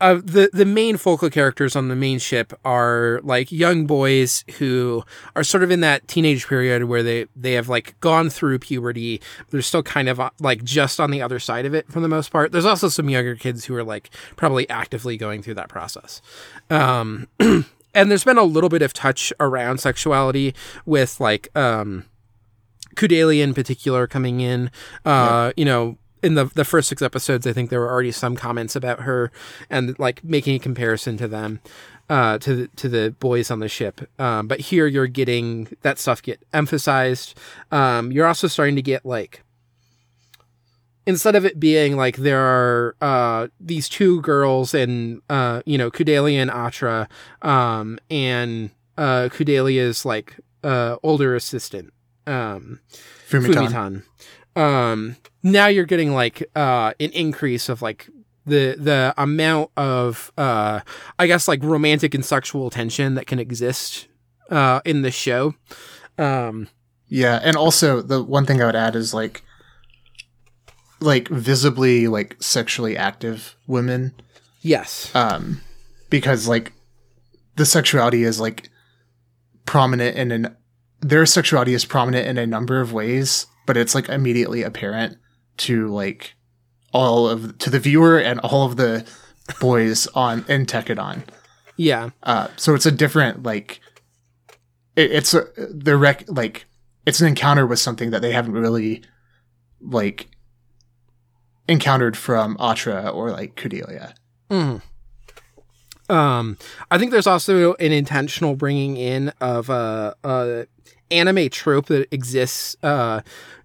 uh, 0.00 0.14
the 0.14 0.50
the 0.52 0.64
main 0.64 0.96
focal 0.96 1.30
characters 1.30 1.76
on 1.76 1.88
the 1.88 1.96
main 1.96 2.18
ship 2.18 2.52
are 2.64 3.20
like 3.22 3.52
young 3.52 3.86
boys 3.86 4.44
who 4.58 5.04
are 5.36 5.44
sort 5.44 5.62
of 5.62 5.70
in 5.70 5.80
that 5.80 6.06
teenage 6.08 6.46
period 6.46 6.84
where 6.84 7.02
they 7.02 7.26
they 7.36 7.52
have 7.52 7.68
like 7.68 7.98
gone 8.00 8.30
through 8.30 8.58
puberty. 8.58 9.20
They're 9.50 9.62
still 9.62 9.82
kind 9.82 10.08
of 10.08 10.20
uh, 10.20 10.30
like 10.40 10.64
just 10.64 11.00
on 11.00 11.10
the 11.10 11.22
other 11.22 11.38
side 11.38 11.66
of 11.66 11.74
it 11.74 11.90
for 11.90 12.00
the 12.00 12.08
most 12.08 12.30
part. 12.30 12.52
There's 12.52 12.64
also 12.64 12.88
some 12.88 13.08
younger 13.08 13.36
kids 13.36 13.64
who 13.64 13.74
are 13.74 13.84
like 13.84 14.10
probably 14.36 14.68
actively 14.70 15.16
going 15.16 15.42
through 15.42 15.54
that 15.54 15.68
process. 15.68 16.22
Um, 16.70 17.28
and 17.40 18.10
there's 18.10 18.24
been 18.24 18.38
a 18.38 18.44
little 18.44 18.70
bit 18.70 18.82
of 18.82 18.92
touch 18.92 19.32
around 19.40 19.78
sexuality 19.78 20.54
with 20.86 21.20
like 21.20 21.48
um, 21.56 22.04
in 23.00 23.54
particular 23.54 24.06
coming 24.06 24.40
in. 24.40 24.70
Uh, 25.04 25.52
You 25.56 25.64
know, 25.64 25.98
in 26.24 26.34
the 26.34 26.46
the 26.46 26.64
first 26.64 26.88
six 26.88 27.02
episodes, 27.02 27.46
I 27.46 27.52
think 27.52 27.70
there 27.70 27.80
were 27.80 27.90
already 27.90 28.10
some 28.10 28.34
comments 28.34 28.74
about 28.74 29.00
her 29.00 29.30
and 29.68 29.96
like 29.98 30.24
making 30.24 30.56
a 30.56 30.58
comparison 30.58 31.16
to 31.18 31.28
them, 31.28 31.60
uh, 32.08 32.38
to 32.38 32.56
the, 32.56 32.68
to 32.68 32.88
the 32.88 33.14
boys 33.20 33.50
on 33.50 33.60
the 33.60 33.68
ship. 33.68 34.00
Um, 34.18 34.48
but 34.48 34.60
here 34.60 34.86
you're 34.86 35.06
getting 35.06 35.68
that 35.82 35.98
stuff 35.98 36.22
get 36.22 36.42
emphasized. 36.52 37.38
Um, 37.70 38.10
you're 38.10 38.26
also 38.26 38.48
starting 38.48 38.76
to 38.76 38.82
get 38.82 39.04
like 39.04 39.42
instead 41.06 41.36
of 41.36 41.44
it 41.44 41.60
being 41.60 41.96
like 41.96 42.16
there 42.16 42.40
are 42.40 42.96
uh, 43.02 43.48
these 43.60 43.88
two 43.88 44.22
girls 44.22 44.72
and 44.72 45.20
uh, 45.28 45.62
you 45.66 45.76
know 45.76 45.90
Kudelia 45.90 46.40
and 46.40 46.50
Atra, 46.50 47.06
um, 47.42 47.98
and 48.10 48.70
uh, 48.96 49.28
Kudelia's 49.30 50.04
like 50.04 50.38
uh, 50.62 50.96
older 51.02 51.34
assistant, 51.34 51.92
um, 52.26 52.80
Fumitan. 53.28 53.68
Fumitan. 53.68 54.02
Um, 54.56 55.16
now 55.44 55.66
you're 55.68 55.84
getting 55.84 56.12
like 56.12 56.42
uh 56.56 56.92
an 56.98 57.10
increase 57.10 57.68
of 57.68 57.82
like 57.82 58.08
the 58.46 58.74
the 58.78 59.14
amount 59.16 59.70
of 59.76 60.32
uh 60.36 60.80
I 61.18 61.26
guess 61.28 61.46
like 61.46 61.62
romantic 61.62 62.14
and 62.14 62.24
sexual 62.24 62.70
tension 62.70 63.14
that 63.14 63.26
can 63.26 63.38
exist 63.38 64.08
uh 64.50 64.80
in 64.84 65.02
the 65.02 65.12
show. 65.12 65.54
Um 66.18 66.68
Yeah, 67.08 67.38
and 67.42 67.56
also 67.56 68.02
the 68.02 68.22
one 68.24 68.46
thing 68.46 68.60
I 68.60 68.66
would 68.66 68.74
add 68.74 68.96
is 68.96 69.14
like 69.14 69.42
like 71.00 71.28
visibly 71.28 72.08
like 72.08 72.36
sexually 72.40 72.96
active 72.96 73.56
women 73.66 74.14
yes. 74.62 75.14
um 75.14 75.60
because 76.08 76.48
like 76.48 76.72
the 77.56 77.66
sexuality 77.66 78.24
is 78.24 78.40
like 78.40 78.70
prominent 79.66 80.16
in 80.16 80.32
an 80.32 80.56
their 81.00 81.26
sexuality 81.26 81.74
is 81.74 81.84
prominent 81.84 82.26
in 82.26 82.38
a 82.38 82.46
number 82.46 82.80
of 82.80 82.94
ways 82.94 83.46
but 83.66 83.76
it's 83.76 83.94
like 83.94 84.08
immediately 84.08 84.62
apparent 84.62 85.18
to 85.58 85.88
like 85.88 86.34
all 86.92 87.28
of 87.28 87.58
to 87.58 87.70
the 87.70 87.78
viewer 87.78 88.18
and 88.18 88.40
all 88.40 88.66
of 88.66 88.76
the 88.76 89.06
boys 89.60 90.06
on 90.08 90.44
in 90.48 90.66
Tekkadan. 90.66 91.22
yeah. 91.76 92.10
Uh, 92.22 92.48
so 92.56 92.74
it's 92.74 92.86
a 92.86 92.92
different 92.92 93.42
like 93.42 93.80
it, 94.96 95.10
it's 95.10 95.34
a 95.34 95.46
the 95.56 95.96
rec 95.96 96.24
like 96.28 96.66
it's 97.06 97.20
an 97.20 97.26
encounter 97.26 97.66
with 97.66 97.78
something 97.78 98.10
that 98.10 98.22
they 98.22 98.32
haven't 98.32 98.52
really 98.54 99.02
like 99.80 100.28
encountered 101.68 102.16
from 102.16 102.56
Atra 102.60 103.08
or 103.08 103.30
like 103.30 103.56
Kudelia. 103.56 104.14
Mm. 104.50 104.82
Um, 106.08 106.58
I 106.90 106.98
think 106.98 107.12
there's 107.12 107.26
also 107.26 107.74
an 107.74 107.92
intentional 107.92 108.56
bringing 108.56 108.96
in 108.96 109.30
of 109.40 109.70
a, 109.70 110.14
a 110.22 110.66
anime 111.10 111.48
trope 111.48 111.86
that 111.86 112.12
exists 112.12 112.76
uh, 112.82 113.22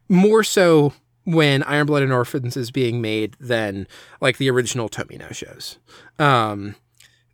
more 0.08 0.44
so 0.44 0.94
when 1.26 1.64
Iron 1.64 1.86
Blooded 1.86 2.12
Orphans 2.12 2.58
is 2.58 2.72
being 2.72 3.02
made 3.02 3.36
than 3.40 3.88
like 4.22 4.38
the 4.38 4.50
original 4.50 4.90
Tomino 4.90 5.34
shows. 5.34 5.78
Um, 6.18 6.76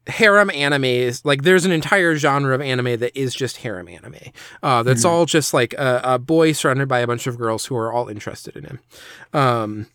harem 0.07 0.49
is 0.51 1.25
like 1.25 1.43
there's 1.43 1.65
an 1.65 1.71
entire 1.71 2.15
genre 2.15 2.53
of 2.53 2.61
anime 2.61 2.99
that 2.99 3.17
is 3.19 3.33
just 3.33 3.57
harem 3.57 3.87
anime 3.87 4.13
uh 4.61 4.83
that's 4.83 5.03
all 5.03 5.25
just 5.25 5.51
like 5.51 5.73
a, 5.73 5.99
a 6.03 6.19
boy 6.19 6.51
surrounded 6.51 6.87
by 6.87 6.99
a 6.99 7.07
bunch 7.07 7.25
of 7.25 7.39
girls 7.39 7.65
who 7.65 7.75
are 7.75 7.91
all 7.91 8.07
interested 8.07 8.55
in 8.55 8.65
him. 8.65 8.79
Um 9.33 9.87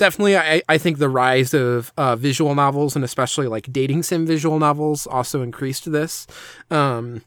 definitely 0.00 0.36
I, 0.36 0.62
I 0.68 0.78
think 0.78 0.98
the 0.98 1.08
rise 1.08 1.52
of 1.54 1.92
uh, 1.96 2.16
visual 2.16 2.54
novels 2.54 2.96
and 2.96 3.04
especially 3.04 3.46
like 3.46 3.70
dating 3.72 4.02
sim 4.02 4.26
visual 4.26 4.58
novels 4.58 5.06
also 5.06 5.42
increased 5.42 5.90
this. 5.92 6.26
Um, 6.70 7.22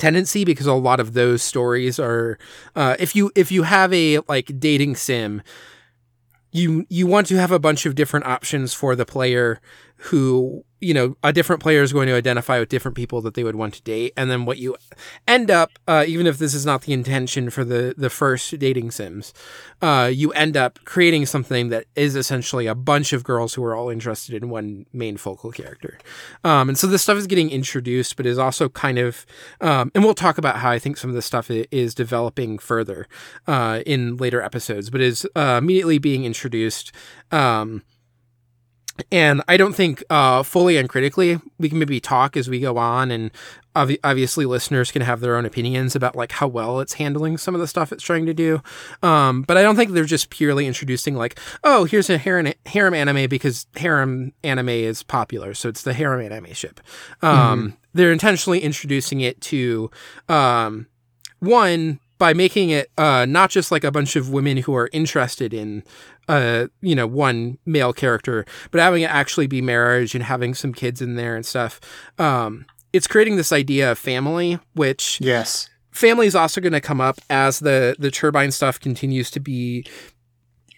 tendency 0.00 0.44
because 0.44 0.66
a 0.66 0.74
lot 0.74 0.98
of 1.00 1.12
those 1.12 1.42
stories 1.42 1.98
are 1.98 2.38
uh, 2.74 2.96
if 2.98 3.14
you 3.14 3.30
if 3.34 3.52
you 3.52 3.62
have 3.62 3.92
a 3.92 4.18
like 4.28 4.58
dating 4.58 4.96
sim 4.96 5.42
you 6.52 6.84
you 6.88 7.06
want 7.06 7.26
to 7.28 7.36
have 7.36 7.52
a 7.52 7.58
bunch 7.58 7.86
of 7.86 7.94
different 7.94 8.26
options 8.26 8.74
for 8.74 8.96
the 8.96 9.06
player 9.06 9.60
who 10.04 10.64
you 10.80 10.94
know 10.94 11.14
a 11.22 11.30
different 11.30 11.60
player 11.60 11.82
is 11.82 11.92
going 11.92 12.08
to 12.08 12.14
identify 12.14 12.58
with 12.58 12.70
different 12.70 12.96
people 12.96 13.20
that 13.20 13.34
they 13.34 13.44
would 13.44 13.54
want 13.54 13.74
to 13.74 13.82
date. 13.82 14.14
And 14.16 14.30
then 14.30 14.46
what 14.46 14.56
you 14.56 14.76
end 15.28 15.50
up 15.50 15.72
uh, 15.86 16.04
even 16.08 16.26
if 16.26 16.38
this 16.38 16.54
is 16.54 16.64
not 16.64 16.82
the 16.82 16.92
intention 16.92 17.50
for 17.50 17.64
the 17.64 17.94
the 17.96 18.08
first 18.08 18.58
dating 18.58 18.90
sims 18.92 19.34
uh, 19.82 20.10
you 20.12 20.32
end 20.32 20.56
up 20.56 20.78
creating 20.84 21.26
something 21.26 21.68
that 21.68 21.84
is 21.96 22.16
essentially 22.16 22.66
a 22.66 22.74
bunch 22.74 23.12
of 23.12 23.24
girls 23.24 23.54
who 23.54 23.64
are 23.64 23.76
all 23.76 23.90
interested 23.90 24.34
in 24.34 24.48
one 24.48 24.86
main 24.92 25.18
focal 25.18 25.52
character. 25.52 25.98
Um, 26.44 26.70
and 26.70 26.78
so 26.78 26.86
this 26.86 27.02
stuff 27.02 27.18
is 27.18 27.26
getting 27.26 27.50
introduced 27.50 28.16
but 28.16 28.24
is 28.24 28.38
also 28.38 28.70
kind 28.70 28.98
of 28.98 29.26
um, 29.60 29.92
and 29.94 30.02
we'll 30.02 30.14
talk 30.14 30.38
about 30.38 30.56
how 30.56 30.70
i 30.70 30.78
think 30.78 30.96
some 30.96 31.10
of 31.10 31.14
this 31.14 31.26
stuff 31.26 31.50
is 31.50 31.94
developing 31.94 32.58
further 32.58 33.06
uh, 33.46 33.82
in 33.84 34.16
later 34.16 34.40
episodes 34.40 34.88
but 34.88 35.00
is 35.02 35.26
uh, 35.36 35.58
immediately 35.62 35.98
being 35.98 36.24
introduced 36.24 36.92
um, 37.32 37.82
and 39.10 39.42
I 39.48 39.56
don't 39.56 39.74
think 39.74 40.02
uh, 40.10 40.42
fully 40.42 40.76
and 40.76 40.88
critically 40.88 41.40
we 41.58 41.68
can 41.68 41.78
maybe 41.78 42.00
talk 42.00 42.36
as 42.36 42.48
we 42.48 42.60
go 42.60 42.78
on, 42.78 43.10
and 43.10 43.30
obvi- 43.74 43.98
obviously 44.04 44.46
listeners 44.46 44.90
can 44.90 45.02
have 45.02 45.20
their 45.20 45.36
own 45.36 45.46
opinions 45.46 45.96
about 45.96 46.16
like 46.16 46.32
how 46.32 46.48
well 46.48 46.80
it's 46.80 46.94
handling 46.94 47.38
some 47.38 47.54
of 47.54 47.60
the 47.60 47.66
stuff 47.66 47.92
it's 47.92 48.02
trying 48.02 48.26
to 48.26 48.34
do. 48.34 48.62
Um, 49.02 49.42
but 49.42 49.56
I 49.56 49.62
don't 49.62 49.76
think 49.76 49.92
they're 49.92 50.04
just 50.04 50.30
purely 50.30 50.66
introducing 50.66 51.14
like, 51.14 51.38
oh, 51.64 51.84
here's 51.84 52.10
a 52.10 52.18
harem, 52.18 52.52
harem 52.66 52.94
anime 52.94 53.28
because 53.28 53.66
harem 53.76 54.32
anime 54.42 54.68
is 54.68 55.02
popular, 55.02 55.54
so 55.54 55.68
it's 55.68 55.82
the 55.82 55.92
harem 55.92 56.20
anime 56.20 56.52
ship. 56.52 56.80
Um, 57.22 57.76
They're 57.92 58.12
intentionally 58.12 58.60
introducing 58.60 59.20
it 59.20 59.40
to 59.42 59.90
um, 60.28 60.86
one 61.40 61.98
by 62.18 62.34
making 62.34 62.70
it 62.70 62.90
uh, 62.98 63.24
not 63.24 63.50
just 63.50 63.72
like 63.72 63.82
a 63.82 63.90
bunch 63.90 64.14
of 64.14 64.30
women 64.30 64.58
who 64.58 64.74
are 64.76 64.90
interested 64.92 65.54
in 65.54 65.82
uh, 66.30 66.66
you 66.80 66.94
know 66.94 67.06
one 67.06 67.58
male 67.66 67.92
character 67.92 68.44
but 68.70 68.80
having 68.80 69.02
it 69.02 69.10
actually 69.10 69.46
be 69.46 69.60
marriage 69.60 70.14
and 70.14 70.24
having 70.24 70.54
some 70.54 70.72
kids 70.72 71.02
in 71.02 71.16
there 71.16 71.34
and 71.36 71.44
stuff 71.44 71.80
um, 72.18 72.64
it's 72.92 73.06
creating 73.06 73.36
this 73.36 73.52
idea 73.52 73.90
of 73.92 73.98
family 73.98 74.58
which 74.74 75.18
Yes. 75.20 75.68
family 75.90 76.26
is 76.26 76.34
also 76.34 76.60
going 76.60 76.72
to 76.72 76.80
come 76.80 77.00
up 77.00 77.18
as 77.28 77.58
the 77.60 77.96
the 77.98 78.10
turbine 78.10 78.50
stuff 78.52 78.78
continues 78.78 79.30
to 79.30 79.40
be 79.40 79.84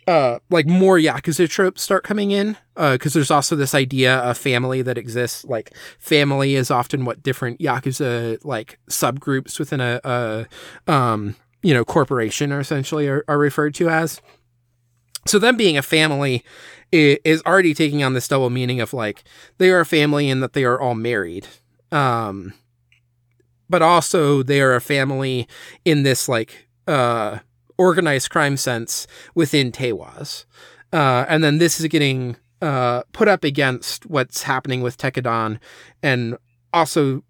uh 0.08 0.38
like 0.50 0.66
more 0.66 0.98
yakuza 0.98 1.48
tropes 1.48 1.80
start 1.80 2.02
coming 2.02 2.32
in 2.32 2.56
uh 2.76 2.92
because 2.94 3.12
there's 3.12 3.30
also 3.30 3.54
this 3.54 3.72
idea 3.74 4.16
of 4.18 4.36
family 4.36 4.82
that 4.82 4.98
exists 4.98 5.44
like 5.44 5.70
family 6.00 6.56
is 6.56 6.70
often 6.72 7.04
what 7.04 7.22
different 7.22 7.60
yakuza 7.60 8.36
like 8.44 8.78
subgroups 8.90 9.60
within 9.60 9.80
a, 9.80 10.00
a 10.02 10.46
um 10.92 11.36
you 11.62 11.72
know 11.72 11.84
corporation 11.84 12.50
are 12.52 12.58
essentially 12.58 13.06
are, 13.06 13.24
are 13.28 13.38
referred 13.38 13.74
to 13.76 13.88
as 13.88 14.20
so 15.26 15.38
them 15.38 15.56
being 15.56 15.76
a 15.76 15.82
family 15.82 16.44
is 16.90 17.42
already 17.46 17.72
taking 17.72 18.02
on 18.02 18.12
this 18.12 18.28
double 18.28 18.50
meaning 18.50 18.80
of 18.80 18.92
like 18.92 19.24
they 19.58 19.70
are 19.70 19.80
a 19.80 19.86
family 19.86 20.28
and 20.28 20.42
that 20.42 20.52
they 20.52 20.64
are 20.64 20.80
all 20.80 20.94
married 20.94 21.46
um 21.90 22.52
but 23.72 23.80
also 23.80 24.42
they 24.42 24.60
are 24.60 24.74
a 24.74 24.80
family 24.80 25.48
in 25.84 26.02
this 26.02 26.28
like 26.28 26.68
uh 26.86 27.38
organized 27.78 28.30
crime 28.30 28.56
sense 28.56 29.06
within 29.34 29.72
Teiwaz. 29.72 30.44
Uh 30.92 31.24
and 31.28 31.42
then 31.42 31.58
this 31.58 31.80
is 31.80 31.86
getting 31.86 32.36
uh 32.60 33.02
put 33.12 33.28
up 33.28 33.44
against 33.44 34.06
what's 34.06 34.42
happening 34.42 34.82
with 34.82 34.98
Tekkadan 34.98 35.58
and 36.02 36.36
also 36.72 37.22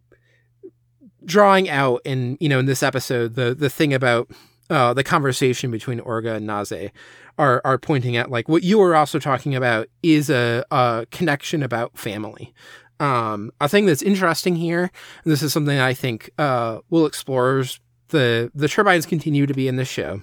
drawing 1.24 1.70
out 1.70 2.00
in 2.04 2.36
you 2.40 2.48
know 2.48 2.58
in 2.58 2.66
this 2.66 2.82
episode 2.82 3.34
the 3.34 3.54
the 3.54 3.70
thing 3.70 3.94
about 3.94 4.28
uh 4.68 4.92
the 4.92 5.04
conversation 5.04 5.70
between 5.70 6.00
Orga 6.00 6.36
and 6.36 6.46
Naze 6.46 6.90
are 7.38 7.60
are 7.64 7.78
pointing 7.78 8.16
at 8.16 8.30
like 8.30 8.48
what 8.48 8.62
you 8.62 8.78
were 8.78 8.94
also 8.94 9.18
talking 9.18 9.54
about 9.54 9.88
is 10.02 10.30
a, 10.30 10.64
a 10.70 11.06
connection 11.10 11.62
about 11.62 11.98
family. 11.98 12.52
Um, 13.00 13.50
a 13.60 13.68
thing 13.68 13.86
that's 13.86 14.02
interesting 14.02 14.56
here, 14.56 14.90
and 15.24 15.32
this 15.32 15.42
is 15.42 15.52
something 15.52 15.78
I 15.78 15.94
think 15.94 16.30
uh, 16.38 16.78
we'll 16.90 17.06
explore 17.06 17.58
as 17.58 17.80
the 18.08 18.50
the 18.54 18.68
turbines 18.68 19.06
continue 19.06 19.46
to 19.46 19.54
be 19.54 19.66
in 19.66 19.76
the 19.76 19.84
show. 19.84 20.22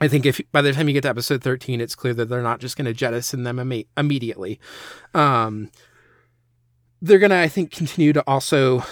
I 0.00 0.08
think 0.08 0.26
if 0.26 0.40
by 0.52 0.62
the 0.62 0.72
time 0.72 0.88
you 0.88 0.94
get 0.94 1.02
to 1.02 1.08
episode 1.08 1.42
thirteen, 1.42 1.80
it's 1.80 1.94
clear 1.94 2.14
that 2.14 2.28
they're 2.28 2.42
not 2.42 2.60
just 2.60 2.76
going 2.76 2.84
to 2.84 2.92
jettison 2.92 3.42
them 3.44 3.56
imme- 3.56 3.86
immediately. 3.96 4.60
Um, 5.14 5.70
they're 7.02 7.18
going 7.18 7.30
to, 7.30 7.36
I 7.36 7.48
think, 7.48 7.70
continue 7.70 8.12
to 8.12 8.22
also 8.26 8.84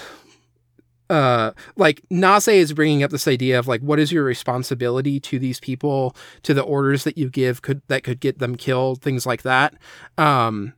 uh 1.11 1.53
like 1.77 2.03
Naze 2.11 2.49
is 2.49 2.73
bringing 2.73 3.03
up 3.03 3.11
this 3.11 3.29
idea 3.29 3.59
of 3.59 3.69
like 3.69 3.81
what 3.83 3.99
is 3.99 4.11
your 4.11 4.25
responsibility 4.25 5.21
to 5.21 5.39
these 5.39 5.61
people 5.61 6.17
to 6.43 6.55
the 6.55 6.63
orders 6.63 7.05
that 7.05 7.19
you 7.19 7.29
give 7.29 7.63
could 7.63 7.83
that 7.89 8.05
could 8.05 8.21
get 8.21 8.39
them 8.39 8.57
killed 8.57 9.03
things 9.03 9.27
like 9.27 9.43
that 9.43 9.75
um 10.19 10.73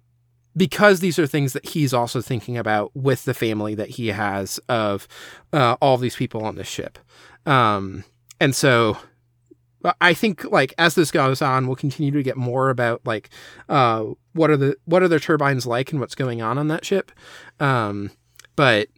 because 0.56 1.00
these 1.00 1.18
are 1.18 1.26
things 1.26 1.52
that 1.52 1.68
he's 1.68 1.92
also 1.92 2.20
thinking 2.20 2.56
about 2.56 2.90
with 2.96 3.24
the 3.24 3.34
family 3.34 3.74
that 3.74 3.90
he 3.90 4.08
has 4.08 4.58
of 4.68 5.06
uh, 5.52 5.76
all 5.82 5.96
of 5.96 6.00
these 6.00 6.16
people 6.16 6.44
on 6.44 6.56
the 6.56 6.64
ship 6.64 6.98
um 7.46 8.02
and 8.40 8.54
so 8.54 8.96
I 10.00 10.14
think 10.14 10.44
like 10.44 10.74
as 10.78 10.94
this 10.94 11.10
goes 11.10 11.40
on, 11.40 11.66
we'll 11.66 11.76
continue 11.76 12.10
to 12.12 12.22
get 12.22 12.36
more 12.36 12.70
about 12.70 13.02
like 13.04 13.30
uh, 13.68 14.04
what 14.32 14.50
are 14.50 14.56
the 14.56 14.76
what 14.84 15.02
are 15.02 15.08
the 15.08 15.20
turbines 15.20 15.66
like 15.66 15.92
and 15.92 16.00
what's 16.00 16.14
going 16.14 16.42
on 16.42 16.58
on 16.58 16.68
that 16.68 16.84
ship. 16.84 17.12
Um, 17.60 18.10
but 18.56 18.88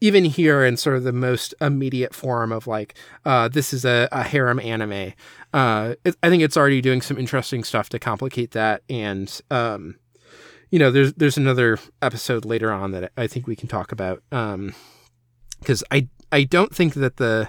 even 0.00 0.24
here 0.24 0.64
in 0.64 0.76
sort 0.76 0.96
of 0.96 1.04
the 1.04 1.12
most 1.12 1.54
immediate 1.60 2.14
form 2.14 2.52
of 2.52 2.66
like 2.66 2.94
uh, 3.24 3.48
this 3.48 3.72
is 3.72 3.84
a, 3.84 4.08
a 4.12 4.22
harem 4.22 4.60
anime, 4.60 5.12
uh, 5.54 5.94
it, 6.04 6.16
I 6.22 6.28
think 6.28 6.42
it's 6.42 6.56
already 6.56 6.80
doing 6.80 7.00
some 7.00 7.18
interesting 7.18 7.64
stuff 7.64 7.88
to 7.90 7.98
complicate 7.98 8.50
that. 8.52 8.82
And 8.90 9.40
um, 9.50 9.96
you 10.70 10.78
know, 10.78 10.90
there's 10.90 11.14
there's 11.14 11.36
another 11.36 11.78
episode 12.02 12.44
later 12.44 12.72
on 12.72 12.90
that 12.92 13.12
I 13.16 13.26
think 13.26 13.46
we 13.46 13.56
can 13.56 13.68
talk 13.68 13.92
about 13.92 14.22
because 14.30 15.82
I 15.90 16.08
I 16.30 16.44
don't 16.44 16.74
think 16.74 16.94
that 16.94 17.16
the 17.16 17.48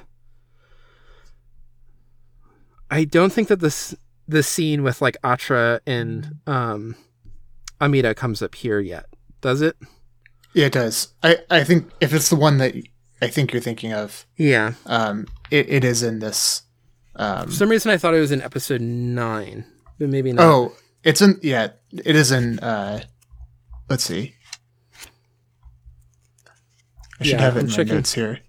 I 2.89 3.03
don't 3.03 3.33
think 3.33 3.49
that 3.49 3.59
this 3.59 3.95
the 4.27 4.43
scene 4.43 4.83
with 4.83 5.01
like 5.01 5.17
Atra 5.23 5.81
and 5.85 6.35
um 6.47 6.95
Amida 7.81 8.15
comes 8.15 8.41
up 8.41 8.55
here 8.55 8.79
yet. 8.79 9.05
Does 9.41 9.61
it? 9.61 9.75
Yeah, 10.57 10.65
it 10.65 10.73
does. 10.73 11.13
I, 11.21 11.37
I 11.51 11.63
think 11.63 11.91
if 12.01 12.13
it's 12.13 12.29
the 12.29 12.35
one 12.35 12.57
that 12.57 12.73
I 13.21 13.27
think 13.27 13.53
you're 13.53 13.61
thinking 13.61 13.93
of, 13.93 14.25
Yeah. 14.37 14.73
um, 14.87 15.27
it, 15.51 15.69
it 15.69 15.83
is 15.83 16.01
in 16.01 16.17
this 16.17 16.63
For 17.15 17.45
some 17.51 17.69
reason, 17.69 17.91
I 17.91 17.97
thought 17.97 18.15
it 18.15 18.19
was 18.19 18.31
in 18.31 18.41
episode 18.41 18.81
nine, 18.81 19.65
but 19.99 20.09
maybe 20.09 20.33
not. 20.33 20.43
Oh, 20.43 20.73
it's 21.03 21.21
in 21.21 21.39
yeah, 21.43 21.67
it 21.93 22.15
is 22.15 22.31
in 22.31 22.57
uh 22.59 23.01
let's 23.87 24.03
see. 24.03 24.33
I 27.19 27.23
should 27.23 27.33
Yeah, 27.33 27.41
have 27.41 27.55
it 27.57 27.59
I'm 27.59 27.69
in 27.69 27.87
my 27.89 27.95
notes 27.95 28.13
here. 28.13 28.39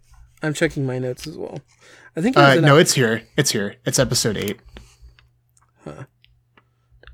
I'm 0.42 0.55
checking 0.55 0.87
my 0.87 0.99
notes 0.99 1.27
as 1.27 1.37
well. 1.37 1.61
I 2.16 2.23
think 2.23 2.37
it 2.37 2.40
Uh 2.40 2.55
in 2.57 2.62
no, 2.64 2.79
it's 2.79 2.94
here. 2.94 3.23
It's 3.37 3.51
here. 3.51 3.77
It's 3.85 3.99
episode 3.99 4.38
8. 4.38 4.59
Uh 5.87 6.05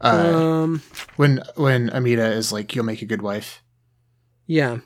um, 0.01 0.83
when 1.17 1.43
when 1.57 1.91
Amida 1.91 2.31
is 2.33 2.53
like 2.53 2.75
you'll 2.77 2.85
make 2.85 3.03
a 3.03 3.07
good 3.07 3.23
wife. 3.23 3.61
Yeah. 4.47 4.79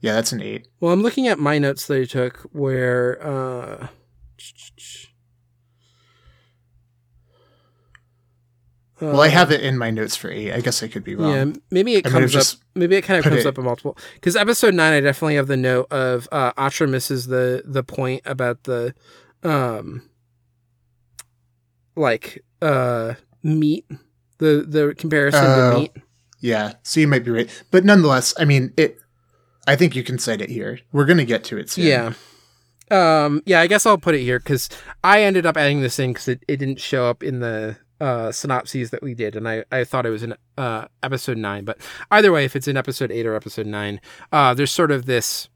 Yeah, 0.00 0.12
that's 0.14 0.30
an 0.32 0.42
8. 0.42 0.68
Well, 0.80 0.92
I'm 0.92 1.02
looking 1.02 1.26
at 1.26 1.38
my 1.38 1.58
notes 1.58 1.86
that 1.86 1.98
I 1.98 2.04
took 2.04 2.40
where. 2.52 3.18
Uh, 3.26 3.88
Well, 9.00 9.20
I 9.20 9.28
have 9.28 9.50
it 9.52 9.60
in 9.60 9.76
my 9.76 9.90
notes 9.90 10.16
for 10.16 10.30
8. 10.30 10.52
I 10.54 10.60
guess 10.60 10.82
I 10.82 10.88
could 10.88 11.04
be 11.04 11.14
wrong. 11.14 11.30
Yeah, 11.30 11.52
maybe 11.70 11.94
it 11.96 12.06
I 12.06 12.10
comes 12.10 12.34
up. 12.34 12.58
Maybe 12.74 12.96
it 12.96 13.02
kind 13.02 13.18
of 13.18 13.24
comes 13.24 13.44
it- 13.44 13.46
up 13.46 13.58
in 13.58 13.64
multiple. 13.64 13.98
Because 14.14 14.36
episode 14.36 14.72
nine, 14.72 14.94
I 14.94 15.00
definitely 15.00 15.34
have 15.34 15.48
the 15.48 15.56
note 15.58 15.92
of 15.92 16.26
uh, 16.32 16.52
Atra 16.56 16.88
misses 16.88 17.26
the 17.26 17.62
the 17.66 17.82
point 17.82 18.22
about 18.24 18.64
the, 18.64 18.94
um, 19.42 20.08
like 21.94 22.42
uh 22.62 23.14
meat, 23.42 23.84
the 24.38 24.64
the 24.66 24.94
comparison 24.96 25.44
Oh. 25.44 25.72
to 25.72 25.78
meat. 25.78 25.92
Yeah, 26.46 26.74
so 26.84 27.00
you 27.00 27.08
might 27.08 27.24
be 27.24 27.32
right. 27.32 27.64
But 27.72 27.84
nonetheless, 27.84 28.32
I 28.38 28.44
mean, 28.44 28.72
it 28.76 29.00
I 29.66 29.74
think 29.74 29.96
you 29.96 30.04
can 30.04 30.16
cite 30.16 30.40
it 30.40 30.48
here. 30.48 30.78
We're 30.92 31.04
to 31.06 31.24
get 31.24 31.42
to 31.44 31.58
it 31.58 31.68
soon. 31.68 31.86
Yeah. 31.86 32.12
Um. 32.88 33.42
Yeah. 33.46 33.60
I 33.60 33.66
guess 33.66 33.84
I'll 33.84 33.98
put 33.98 34.14
it 34.14 34.20
here 34.20 34.38
because 34.38 34.68
I 35.02 35.22
ended 35.22 35.44
up 35.44 35.56
adding 35.56 35.80
this 35.80 35.98
in 35.98 36.12
because 36.12 36.28
it, 36.28 36.44
it 36.46 36.58
didn't 36.58 36.80
show 36.80 37.06
up 37.06 37.24
in 37.24 37.40
the 37.40 37.76
uh 38.00 38.30
synopses 38.30 38.90
that 38.90 39.02
we 39.02 39.12
did, 39.12 39.34
and 39.34 39.48
I 39.48 39.64
I 39.72 39.82
thought 39.82 40.06
it 40.06 40.10
was 40.10 40.22
in 40.22 40.34
uh 40.56 40.86
episode 41.02 41.36
nine. 41.36 41.64
But 41.64 41.78
either 42.12 42.30
way, 42.30 42.44
if 42.44 42.54
it's 42.54 42.68
in 42.68 42.76
episode 42.76 43.10
eight 43.10 43.26
or 43.26 43.34
episode 43.34 43.66
nine, 43.66 44.00
uh, 44.30 44.54
there's 44.54 44.70
sort 44.70 44.92
of 44.92 45.06
this 45.06 45.48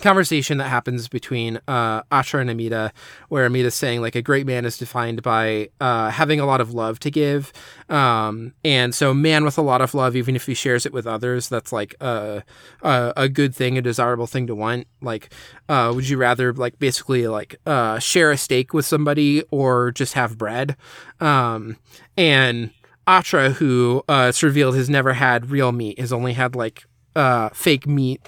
conversation 0.00 0.58
that 0.58 0.68
happens 0.68 1.06
between 1.08 1.60
uh 1.68 2.02
Atra 2.10 2.40
and 2.40 2.50
Amida 2.50 2.92
where 3.28 3.46
Amida's 3.46 3.74
saying 3.74 4.00
like 4.00 4.16
a 4.16 4.22
great 4.22 4.46
man 4.46 4.64
is 4.64 4.76
defined 4.76 5.22
by 5.22 5.68
uh 5.80 6.10
having 6.10 6.40
a 6.40 6.46
lot 6.46 6.60
of 6.60 6.74
love 6.74 6.98
to 7.00 7.10
give. 7.10 7.52
Um 7.88 8.54
and 8.64 8.94
so 8.94 9.14
man 9.14 9.44
with 9.44 9.56
a 9.56 9.62
lot 9.62 9.80
of 9.80 9.94
love 9.94 10.16
even 10.16 10.34
if 10.34 10.46
he 10.46 10.54
shares 10.54 10.84
it 10.84 10.92
with 10.92 11.06
others 11.06 11.48
that's 11.48 11.72
like 11.72 11.94
a 12.00 12.42
a, 12.82 13.12
a 13.16 13.28
good 13.28 13.54
thing 13.54 13.78
a 13.78 13.82
desirable 13.82 14.26
thing 14.26 14.46
to 14.48 14.54
want. 14.54 14.88
Like 15.00 15.32
uh 15.68 15.92
would 15.94 16.08
you 16.08 16.16
rather 16.16 16.52
like 16.52 16.78
basically 16.78 17.28
like 17.28 17.54
uh 17.64 18.00
share 18.00 18.32
a 18.32 18.36
steak 18.36 18.74
with 18.74 18.86
somebody 18.86 19.44
or 19.50 19.92
just 19.92 20.14
have 20.14 20.36
bread? 20.36 20.76
Um 21.20 21.76
and 22.16 22.70
Atra 23.06 23.50
who 23.50 24.02
uh 24.08 24.26
it's 24.28 24.42
revealed 24.42 24.74
has 24.74 24.90
never 24.90 25.12
had 25.12 25.50
real 25.50 25.70
meat 25.70 26.00
has 26.00 26.12
only 26.12 26.32
had 26.32 26.56
like 26.56 26.84
uh 27.14 27.48
fake 27.50 27.86
meat 27.86 28.20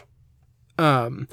um 0.78 1.28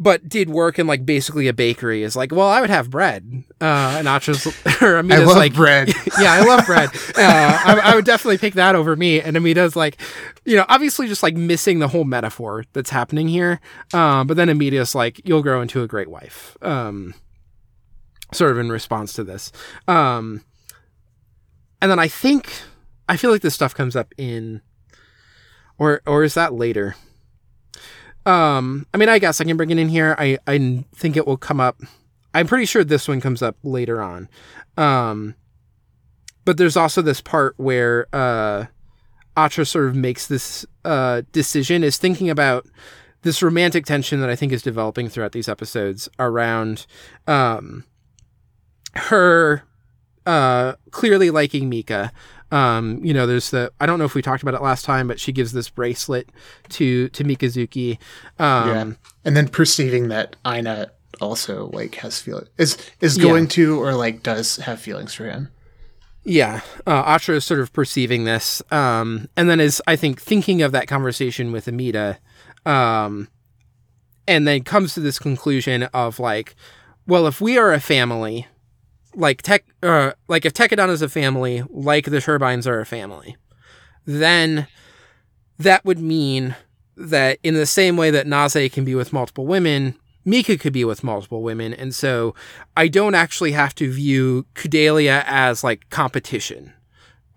but 0.00 0.28
did 0.28 0.48
work 0.48 0.78
in 0.78 0.86
like 0.86 1.04
basically 1.04 1.48
a 1.48 1.52
bakery 1.52 2.02
is 2.04 2.14
like 2.14 2.30
well 2.30 2.48
i 2.48 2.60
would 2.60 2.70
have 2.70 2.88
bread 2.88 3.42
uh 3.60 3.96
and 3.98 4.06
Atra's 4.06 4.46
or 4.82 4.96
I 4.96 5.00
Amida's 5.00 5.26
love 5.26 5.36
like 5.36 5.54
bread. 5.54 5.88
yeah 6.20 6.32
i 6.32 6.40
love 6.44 6.64
bread 6.66 6.88
uh 7.16 7.58
I, 7.64 7.80
I 7.82 7.94
would 7.96 8.04
definitely 8.04 8.38
pick 8.38 8.54
that 8.54 8.74
over 8.76 8.94
me. 8.94 9.20
and 9.20 9.36
Amita's 9.36 9.74
like 9.74 10.00
you 10.44 10.56
know 10.56 10.64
obviously 10.68 11.08
just 11.08 11.22
like 11.22 11.34
missing 11.34 11.80
the 11.80 11.88
whole 11.88 12.04
metaphor 12.04 12.64
that's 12.74 12.90
happening 12.90 13.26
here 13.28 13.60
um 13.92 14.26
but 14.28 14.36
then 14.36 14.48
Amita's 14.48 14.94
like 14.94 15.20
you'll 15.26 15.42
grow 15.42 15.60
into 15.62 15.82
a 15.82 15.88
great 15.88 16.08
wife 16.08 16.56
um 16.62 17.12
sort 18.32 18.52
of 18.52 18.58
in 18.58 18.70
response 18.70 19.12
to 19.14 19.24
this 19.24 19.50
um 19.88 20.44
and 21.82 21.90
then 21.90 21.98
i 21.98 22.06
think 22.06 22.50
i 23.08 23.16
feel 23.16 23.30
like 23.30 23.40
this 23.42 23.54
stuff 23.54 23.74
comes 23.74 23.96
up 23.96 24.12
in 24.18 24.60
or 25.78 26.02
or 26.06 26.22
is 26.24 26.34
that 26.34 26.52
later 26.52 26.94
um, 28.28 28.86
I 28.92 28.98
mean, 28.98 29.08
I 29.08 29.18
guess 29.18 29.40
I 29.40 29.44
can 29.44 29.56
bring 29.56 29.70
it 29.70 29.78
in 29.78 29.88
here. 29.88 30.14
I, 30.18 30.38
I 30.46 30.84
think 30.94 31.16
it 31.16 31.26
will 31.26 31.38
come 31.38 31.60
up. 31.60 31.80
I'm 32.34 32.46
pretty 32.46 32.66
sure 32.66 32.84
this 32.84 33.08
one 33.08 33.22
comes 33.22 33.40
up 33.42 33.56
later 33.62 34.02
on. 34.02 34.28
Um, 34.76 35.34
but 36.44 36.58
there's 36.58 36.76
also 36.76 37.00
this 37.00 37.22
part 37.22 37.54
where 37.56 38.06
uh, 38.12 38.66
Atra 39.34 39.64
sort 39.64 39.86
of 39.86 39.96
makes 39.96 40.26
this 40.26 40.66
uh, 40.84 41.22
decision, 41.32 41.82
is 41.82 41.96
thinking 41.96 42.28
about 42.28 42.66
this 43.22 43.42
romantic 43.42 43.86
tension 43.86 44.20
that 44.20 44.28
I 44.28 44.36
think 44.36 44.52
is 44.52 44.62
developing 44.62 45.08
throughout 45.08 45.32
these 45.32 45.48
episodes 45.48 46.08
around 46.18 46.86
um, 47.26 47.84
her 48.94 49.62
uh, 50.26 50.74
clearly 50.90 51.30
liking 51.30 51.68
Mika. 51.70 52.12
Um, 52.50 53.04
you 53.04 53.12
know, 53.12 53.26
there's 53.26 53.50
the 53.50 53.72
I 53.80 53.86
don't 53.86 53.98
know 53.98 54.04
if 54.04 54.14
we 54.14 54.22
talked 54.22 54.42
about 54.42 54.54
it 54.54 54.62
last 54.62 54.84
time, 54.84 55.08
but 55.08 55.20
she 55.20 55.32
gives 55.32 55.52
this 55.52 55.68
bracelet 55.68 56.30
to 56.70 57.08
to 57.10 57.24
Mikazuki. 57.24 57.98
Um, 58.38 58.68
yeah. 58.68 58.92
And 59.24 59.36
then 59.36 59.48
perceiving 59.48 60.08
that 60.08 60.36
Ina 60.46 60.90
also 61.20 61.70
like 61.72 61.96
has 61.96 62.20
feel 62.20 62.44
is 62.56 62.76
is 63.00 63.18
going 63.18 63.48
to 63.48 63.80
or 63.80 63.94
like 63.94 64.22
does 64.22 64.56
have 64.56 64.80
feelings 64.80 65.14
for 65.14 65.24
him. 65.24 65.48
Yeah, 66.24 66.60
uh, 66.86 67.04
Atra 67.06 67.36
is 67.36 67.44
sort 67.44 67.60
of 67.60 67.72
perceiving 67.72 68.24
this, 68.24 68.60
um, 68.70 69.28
and 69.36 69.48
then 69.48 69.60
is 69.60 69.80
I 69.86 69.96
think 69.96 70.20
thinking 70.20 70.60
of 70.60 70.72
that 70.72 70.86
conversation 70.86 71.52
with 71.52 71.66
Amita, 71.68 72.18
um, 72.66 73.28
and 74.26 74.46
then 74.46 74.62
comes 74.62 74.92
to 74.94 75.00
this 75.00 75.18
conclusion 75.18 75.84
of 75.84 76.18
like, 76.18 76.54
well, 77.06 77.26
if 77.26 77.40
we 77.40 77.56
are 77.56 77.72
a 77.72 77.80
family, 77.80 78.46
like 79.14 79.42
tech, 79.42 79.64
uh, 79.82 80.12
like 80.28 80.44
if 80.44 80.52
Tekkadan 80.52 80.90
is 80.90 81.02
a 81.02 81.08
family, 81.08 81.62
like 81.70 82.06
the 82.06 82.20
Turbines 82.20 82.66
are 82.66 82.80
a 82.80 82.86
family, 82.86 83.36
then 84.04 84.66
that 85.58 85.84
would 85.84 85.98
mean 85.98 86.54
that 86.96 87.38
in 87.42 87.54
the 87.54 87.66
same 87.66 87.96
way 87.96 88.10
that 88.10 88.26
Naze 88.26 88.72
can 88.72 88.84
be 88.84 88.94
with 88.94 89.12
multiple 89.12 89.46
women, 89.46 89.94
Mika 90.24 90.58
could 90.58 90.72
be 90.72 90.84
with 90.84 91.02
multiple 91.02 91.42
women, 91.42 91.72
and 91.72 91.94
so 91.94 92.34
I 92.76 92.88
don't 92.88 93.14
actually 93.14 93.52
have 93.52 93.74
to 93.76 93.90
view 93.90 94.46
Kudelia 94.54 95.24
as 95.26 95.64
like 95.64 95.88
competition 95.90 96.72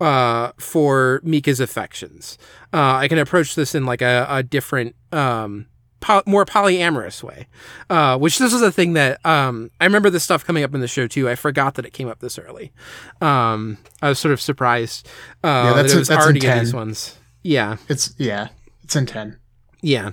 uh, 0.02 0.52
for 0.58 1.22
Mika's 1.24 1.60
affections. 1.60 2.38
Uh, 2.74 2.96
I 2.96 3.08
can 3.08 3.18
approach 3.20 3.56
this 3.56 3.76
in 3.76 3.86
like 3.86 4.02
a, 4.02 4.26
a 4.30 4.44
different, 4.44 4.96
um, 5.12 5.68
po- 6.02 6.24
more 6.26 6.46
polyamorous 6.46 7.24
way. 7.24 7.48
Uh, 7.90 8.18
which 8.18 8.38
this 8.40 8.52
is 8.54 8.62
a 8.62 8.72
thing 8.72 8.94
that 8.94 9.26
um, 9.26 9.72
I 9.80 9.86
remember 9.86 10.10
this 10.10 10.24
stuff 10.26 10.44
coming 10.44 10.64
up 10.64 10.74
in 10.76 10.82
the 10.82 10.88
show 10.90 11.08
too. 11.08 11.30
I 11.30 11.36
forgot 11.36 11.76
that 11.76 11.86
it 11.86 11.94
came 11.94 12.10
up 12.10 12.20
this 12.20 12.38
early. 12.38 12.74
Um, 13.22 13.78
I 14.02 14.10
was 14.10 14.20
sort 14.20 14.34
of 14.34 14.42
surprised 14.42 15.08
uh, 15.44 15.48
Yeah, 15.48 15.74
that's 15.74 15.92
that 15.94 15.96
it 15.96 16.00
was 16.00 16.08
that's 16.10 16.24
already 16.24 16.40
in 16.40 16.46
10. 16.54 16.60
these 16.60 16.74
ones. 16.74 17.18
Yeah. 17.44 17.78
It's 17.88 18.14
yeah, 18.18 18.50
it's 18.84 18.96
in 18.96 19.06
ten. 19.06 19.38
Yeah. 19.82 20.12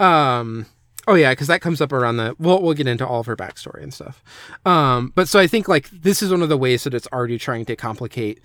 Um 0.00 0.66
oh 1.06 1.14
yeah, 1.14 1.30
because 1.32 1.46
that 1.46 1.60
comes 1.60 1.80
up 1.80 1.92
around 1.92 2.16
the 2.16 2.34
we'll 2.38 2.60
we'll 2.62 2.74
get 2.74 2.86
into 2.88 3.06
all 3.06 3.20
of 3.20 3.26
her 3.26 3.36
backstory 3.36 3.82
and 3.82 3.94
stuff. 3.94 4.22
Um 4.66 5.12
but 5.14 5.28
so 5.28 5.38
I 5.38 5.46
think 5.46 5.68
like 5.68 5.88
this 5.90 6.22
is 6.22 6.30
one 6.32 6.42
of 6.42 6.48
the 6.48 6.56
ways 6.58 6.82
that 6.84 6.94
it's 6.94 7.06
already 7.12 7.38
trying 7.38 7.64
to 7.66 7.76
complicate 7.76 8.40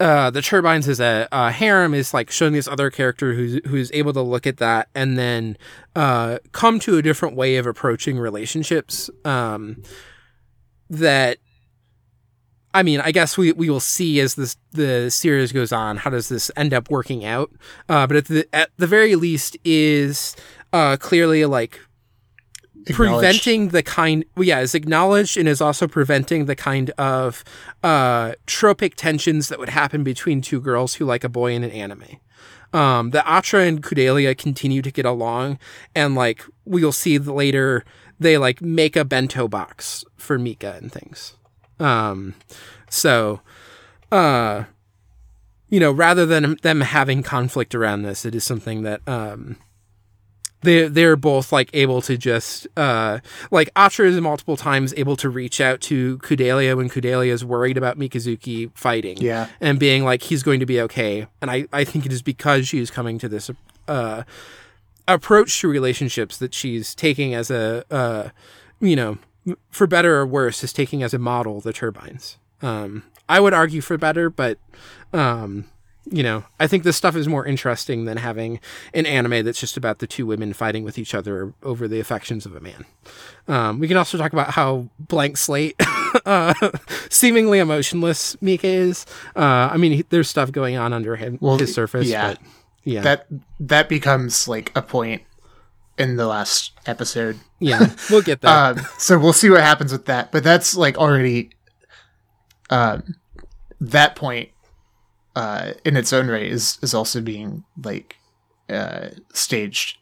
uh 0.00 0.30
the 0.30 0.42
turbines 0.42 0.86
is 0.86 1.00
a 1.00 1.28
uh, 1.32 1.50
harem 1.50 1.94
is 1.94 2.14
like 2.14 2.30
showing 2.30 2.52
this 2.52 2.68
other 2.68 2.90
character 2.90 3.34
who's 3.34 3.60
who's 3.66 3.90
able 3.92 4.12
to 4.12 4.22
look 4.22 4.46
at 4.46 4.58
that 4.58 4.88
and 4.94 5.18
then 5.18 5.56
uh 5.96 6.38
come 6.52 6.78
to 6.78 6.96
a 6.98 7.02
different 7.02 7.34
way 7.36 7.56
of 7.56 7.66
approaching 7.66 8.18
relationships 8.18 9.10
um 9.24 9.82
that 10.88 11.38
I 12.74 12.82
mean, 12.82 13.00
I 13.00 13.12
guess 13.12 13.38
we, 13.38 13.52
we 13.52 13.70
will 13.70 13.80
see 13.80 14.20
as 14.20 14.34
this 14.34 14.56
the 14.72 15.10
series 15.10 15.52
goes 15.52 15.72
on. 15.72 15.96
How 15.96 16.10
does 16.10 16.28
this 16.28 16.50
end 16.54 16.74
up 16.74 16.90
working 16.90 17.24
out? 17.24 17.50
Uh, 17.88 18.06
but 18.06 18.16
at 18.16 18.24
the 18.26 18.46
at 18.52 18.70
the 18.76 18.86
very 18.86 19.16
least, 19.16 19.56
is 19.64 20.36
uh, 20.72 20.96
clearly 20.98 21.44
like. 21.44 21.80
Preventing 22.94 23.68
the 23.68 23.82
kind. 23.82 24.24
Well, 24.36 24.44
yeah, 24.44 24.60
is 24.60 24.74
acknowledged 24.74 25.36
and 25.36 25.48
is 25.48 25.60
also 25.60 25.86
preventing 25.86 26.46
the 26.46 26.56
kind 26.56 26.90
of 26.90 27.44
uh, 27.82 28.32
tropic 28.46 28.94
tensions 28.96 29.48
that 29.48 29.58
would 29.58 29.70
happen 29.70 30.04
between 30.04 30.40
two 30.40 30.60
girls 30.60 30.94
who 30.94 31.04
like 31.04 31.24
a 31.24 31.28
boy 31.28 31.52
in 31.52 31.64
an 31.64 31.70
anime. 31.70 32.18
Um, 32.72 33.10
the 33.10 33.26
Atra 33.28 33.62
and 33.62 33.82
Kudelia 33.82 34.36
continue 34.36 34.82
to 34.82 34.90
get 34.90 35.06
along, 35.06 35.58
and 35.94 36.14
like 36.14 36.44
we'll 36.64 36.92
see 36.92 37.18
later, 37.18 37.84
they 38.20 38.36
like 38.36 38.60
make 38.60 38.96
a 38.96 39.04
bento 39.04 39.48
box 39.48 40.04
for 40.16 40.38
Mika 40.38 40.74
and 40.80 40.92
things. 40.92 41.34
Um, 41.80 42.34
so, 42.90 43.40
uh, 44.10 44.64
you 45.68 45.80
know, 45.80 45.92
rather 45.92 46.26
than 46.26 46.56
them 46.62 46.80
having 46.80 47.22
conflict 47.22 47.74
around 47.74 48.02
this, 48.02 48.24
it 48.24 48.34
is 48.34 48.44
something 48.44 48.82
that, 48.82 49.00
um, 49.06 49.56
they 50.62 50.88
they're 50.88 51.16
both 51.16 51.52
like 51.52 51.70
able 51.72 52.02
to 52.02 52.16
just 52.16 52.66
uh 52.76 53.18
like 53.50 53.70
Atra 53.76 54.08
is 54.08 54.20
multiple 54.20 54.56
times 54.56 54.92
able 54.96 55.16
to 55.16 55.28
reach 55.30 55.60
out 55.60 55.80
to 55.82 56.18
Kudelia 56.18 56.76
when 56.76 56.88
Kudelia 56.88 57.30
is 57.32 57.44
worried 57.44 57.76
about 57.76 57.98
Mikazuki 57.98 58.70
fighting 58.74 59.18
Yeah. 59.18 59.48
and 59.60 59.78
being 59.78 60.04
like 60.04 60.22
he's 60.22 60.42
going 60.42 60.60
to 60.60 60.66
be 60.66 60.80
okay 60.82 61.26
and 61.40 61.50
I 61.50 61.66
I 61.72 61.84
think 61.84 62.06
it 62.06 62.12
is 62.12 62.22
because 62.22 62.66
she's 62.68 62.90
coming 62.90 63.18
to 63.18 63.28
this 63.28 63.50
uh 63.86 64.24
approach 65.06 65.60
to 65.60 65.68
relationships 65.68 66.36
that 66.38 66.52
she's 66.54 66.94
taking 66.94 67.34
as 67.34 67.50
a 67.50 67.84
uh 67.90 68.28
you 68.80 68.96
know 68.96 69.18
for 69.70 69.86
better 69.86 70.16
or 70.18 70.26
worse, 70.26 70.62
is 70.62 70.74
taking 70.74 71.02
as 71.02 71.14
a 71.14 71.18
model 71.18 71.60
the 71.62 71.72
turbines. 71.72 72.36
Um, 72.60 73.04
I 73.30 73.40
would 73.40 73.54
argue 73.54 73.80
for 73.80 73.96
better, 73.96 74.28
but 74.28 74.58
um, 75.14 75.64
you 76.10 76.22
know, 76.22 76.44
I 76.58 76.66
think 76.66 76.84
this 76.84 76.96
stuff 76.96 77.16
is 77.16 77.28
more 77.28 77.44
interesting 77.44 78.04
than 78.04 78.16
having 78.16 78.60
an 78.94 79.04
anime 79.06 79.44
that's 79.44 79.60
just 79.60 79.76
about 79.76 79.98
the 79.98 80.06
two 80.06 80.26
women 80.26 80.52
fighting 80.52 80.84
with 80.84 80.98
each 80.98 81.14
other 81.14 81.52
over 81.62 81.86
the 81.86 82.00
affections 82.00 82.46
of 82.46 82.54
a 82.56 82.60
man. 82.60 82.84
Um, 83.46 83.78
we 83.78 83.88
can 83.88 83.96
also 83.96 84.16
talk 84.18 84.32
about 84.32 84.50
how 84.50 84.88
blank 84.98 85.36
slate, 85.36 85.76
uh, 86.26 86.54
seemingly 87.10 87.58
emotionless 87.58 88.40
Mika 88.42 88.66
is. 88.68 89.06
Uh, 89.36 89.68
I 89.72 89.76
mean, 89.76 89.92
he, 89.92 90.02
there's 90.08 90.28
stuff 90.30 90.52
going 90.52 90.76
on 90.76 90.92
under 90.92 91.16
him, 91.16 91.38
Well, 91.40 91.58
his 91.58 91.74
surface, 91.74 92.08
yeah. 92.08 92.28
but 92.34 92.40
yeah, 92.84 93.00
That 93.02 93.26
that 93.60 93.88
becomes 93.88 94.48
like 94.48 94.72
a 94.74 94.82
point 94.82 95.22
in 95.98 96.16
the 96.16 96.26
last 96.26 96.72
episode. 96.86 97.38
yeah, 97.58 97.92
we'll 98.10 98.22
get 98.22 98.40
there. 98.40 98.50
Um, 98.50 98.80
so 98.98 99.18
we'll 99.18 99.32
see 99.32 99.50
what 99.50 99.60
happens 99.62 99.92
with 99.92 100.06
that. 100.06 100.32
But 100.32 100.44
that's 100.44 100.76
like 100.76 100.96
already 100.96 101.50
um, 102.70 103.16
that 103.80 104.16
point 104.16 104.50
uh, 105.38 105.72
in 105.84 105.96
its 105.96 106.12
own 106.12 106.26
right 106.26 106.42
is 106.42 106.80
is 106.82 106.92
also 106.92 107.20
being 107.20 107.62
like 107.84 108.16
uh, 108.68 109.10
staged 109.32 109.98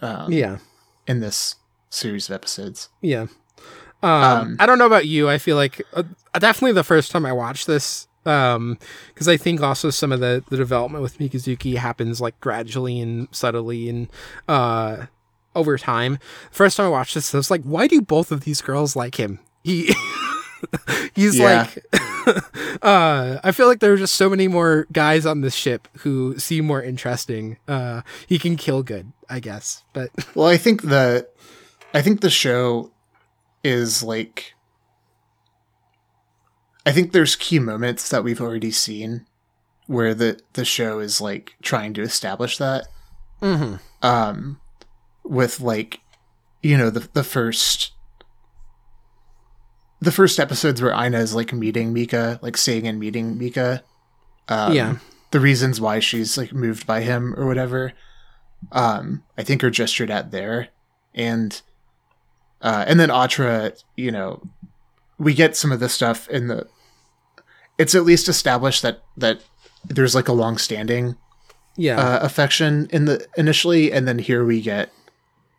um, 0.00 0.32
yeah. 0.32 0.58
in 1.06 1.20
this 1.20 1.56
series 1.90 2.30
of 2.30 2.34
episodes. 2.34 2.88
Yeah. 3.02 3.26
Um, 4.02 4.56
I 4.58 4.64
don't 4.64 4.78
know 4.78 4.86
about 4.86 5.06
you. 5.06 5.28
I 5.28 5.36
feel 5.36 5.56
like 5.56 5.82
uh, 5.92 6.04
definitely 6.38 6.72
the 6.72 6.84
first 6.84 7.10
time 7.10 7.26
I 7.26 7.32
watched 7.34 7.66
this, 7.66 8.08
um, 8.24 8.78
because 9.08 9.28
I 9.28 9.36
think 9.36 9.60
also 9.60 9.90
some 9.90 10.10
of 10.10 10.20
the 10.20 10.42
the 10.48 10.56
development 10.56 11.02
with 11.02 11.18
Mikazuki 11.18 11.76
happens 11.76 12.18
like 12.18 12.40
gradually 12.40 12.98
and 12.98 13.28
subtly 13.30 13.90
and 13.90 14.08
uh 14.48 15.04
over 15.54 15.76
time. 15.76 16.18
First 16.50 16.78
time 16.78 16.86
I 16.86 16.90
watched 16.90 17.14
this, 17.14 17.34
I 17.34 17.36
was 17.36 17.50
like, 17.50 17.62
why 17.62 17.88
do 17.88 18.00
both 18.00 18.32
of 18.32 18.44
these 18.44 18.62
girls 18.62 18.96
like 18.96 19.16
him? 19.16 19.38
He. 19.62 19.92
He's 21.14 21.36
Yeah. 21.38 21.68
like, 21.68 21.84
uh, 22.82 23.38
I 23.44 23.52
feel 23.52 23.66
like 23.68 23.80
there 23.80 23.92
are 23.92 23.96
just 23.96 24.14
so 24.14 24.28
many 24.28 24.48
more 24.48 24.86
guys 24.92 25.24
on 25.26 25.40
this 25.40 25.54
ship 25.54 25.88
who 25.98 26.38
seem 26.38 26.66
more 26.66 26.82
interesting. 26.82 27.58
Uh, 27.66 28.02
he 28.26 28.38
can 28.38 28.56
kill 28.56 28.82
good, 28.82 29.12
I 29.28 29.40
guess, 29.40 29.84
but 29.92 30.10
Well, 30.34 30.46
I 30.48 30.56
think 30.56 30.82
the 30.82 31.28
I 31.94 32.02
think 32.02 32.20
the 32.20 32.30
show 32.30 32.90
is 33.64 34.02
like 34.02 34.54
I 36.86 36.92
think 36.92 37.12
there's 37.12 37.36
key 37.36 37.58
moments 37.58 38.08
that 38.08 38.24
we've 38.24 38.40
already 38.40 38.70
seen 38.70 39.26
where 39.86 40.14
the 40.14 40.38
the 40.54 40.64
show 40.64 40.98
is 41.00 41.20
like 41.20 41.54
trying 41.62 41.94
to 41.94 42.02
establish 42.02 42.58
that. 42.58 42.86
Um 44.02 44.60
with 45.24 45.60
like 45.60 46.00
you 46.62 46.76
know 46.76 46.90
the 46.90 47.08
the 47.12 47.24
first 47.24 47.92
the 50.00 50.12
first 50.12 50.38
episodes 50.38 50.80
where 50.80 50.92
Ina 50.92 51.18
is 51.18 51.34
like 51.34 51.52
meeting 51.52 51.92
Mika, 51.92 52.38
like 52.42 52.56
seeing 52.56 52.86
and 52.86 52.98
meeting 52.98 53.38
Mika. 53.38 53.82
Um, 54.48 54.72
Yeah. 54.72 54.96
The 55.30 55.40
reasons 55.40 55.80
why 55.80 56.00
she's 56.00 56.38
like 56.38 56.52
moved 56.52 56.86
by 56.86 57.02
him 57.02 57.34
or 57.36 57.46
whatever 57.46 57.92
um, 58.72 59.22
I 59.36 59.42
think 59.42 59.62
are 59.64 59.70
gestured 59.70 60.10
at 60.10 60.30
there, 60.30 60.68
and 61.14 61.60
uh, 62.60 62.84
and 62.86 62.98
then 62.98 63.10
Atra, 63.10 63.72
you 63.96 64.10
know, 64.10 64.42
we 65.18 65.34
get 65.34 65.56
some 65.56 65.72
of 65.72 65.80
the 65.80 65.88
stuff 65.88 66.28
in 66.28 66.48
the. 66.48 66.66
It's 67.78 67.94
at 67.94 68.04
least 68.04 68.28
established 68.28 68.82
that 68.82 69.02
that 69.16 69.40
there's 69.84 70.14
like 70.14 70.28
a 70.28 70.32
long-standing 70.32 71.16
yeah, 71.76 71.98
uh, 71.98 72.18
affection 72.22 72.88
in 72.90 73.04
the 73.04 73.26
initially, 73.36 73.92
and 73.92 74.08
then 74.08 74.18
here 74.18 74.44
we 74.44 74.60
get 74.60 74.90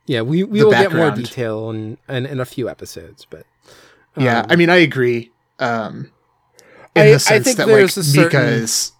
Yeah, 0.05 0.21
we, 0.21 0.43
we 0.43 0.63
will 0.63 0.71
get 0.71 0.93
more 0.93 1.11
detail 1.11 1.69
in, 1.69 1.97
in 2.07 2.25
in 2.25 2.39
a 2.39 2.45
few 2.45 2.69
episodes, 2.69 3.25
but 3.29 3.45
yeah. 4.19 4.39
um, 4.41 4.45
I 4.49 4.55
mean, 4.55 4.69
I 4.69 4.77
agree. 4.77 5.31
Um, 5.59 6.11
in 6.95 7.01
I- 7.03 7.09
I 7.09 7.11
the 7.13 7.19
sense 7.19 7.45
think 7.45 7.57
that 7.57 7.67
like 7.67 7.75
there's 7.75 7.97
a 7.97 8.03
certain- 8.03 8.41
is 8.41 8.91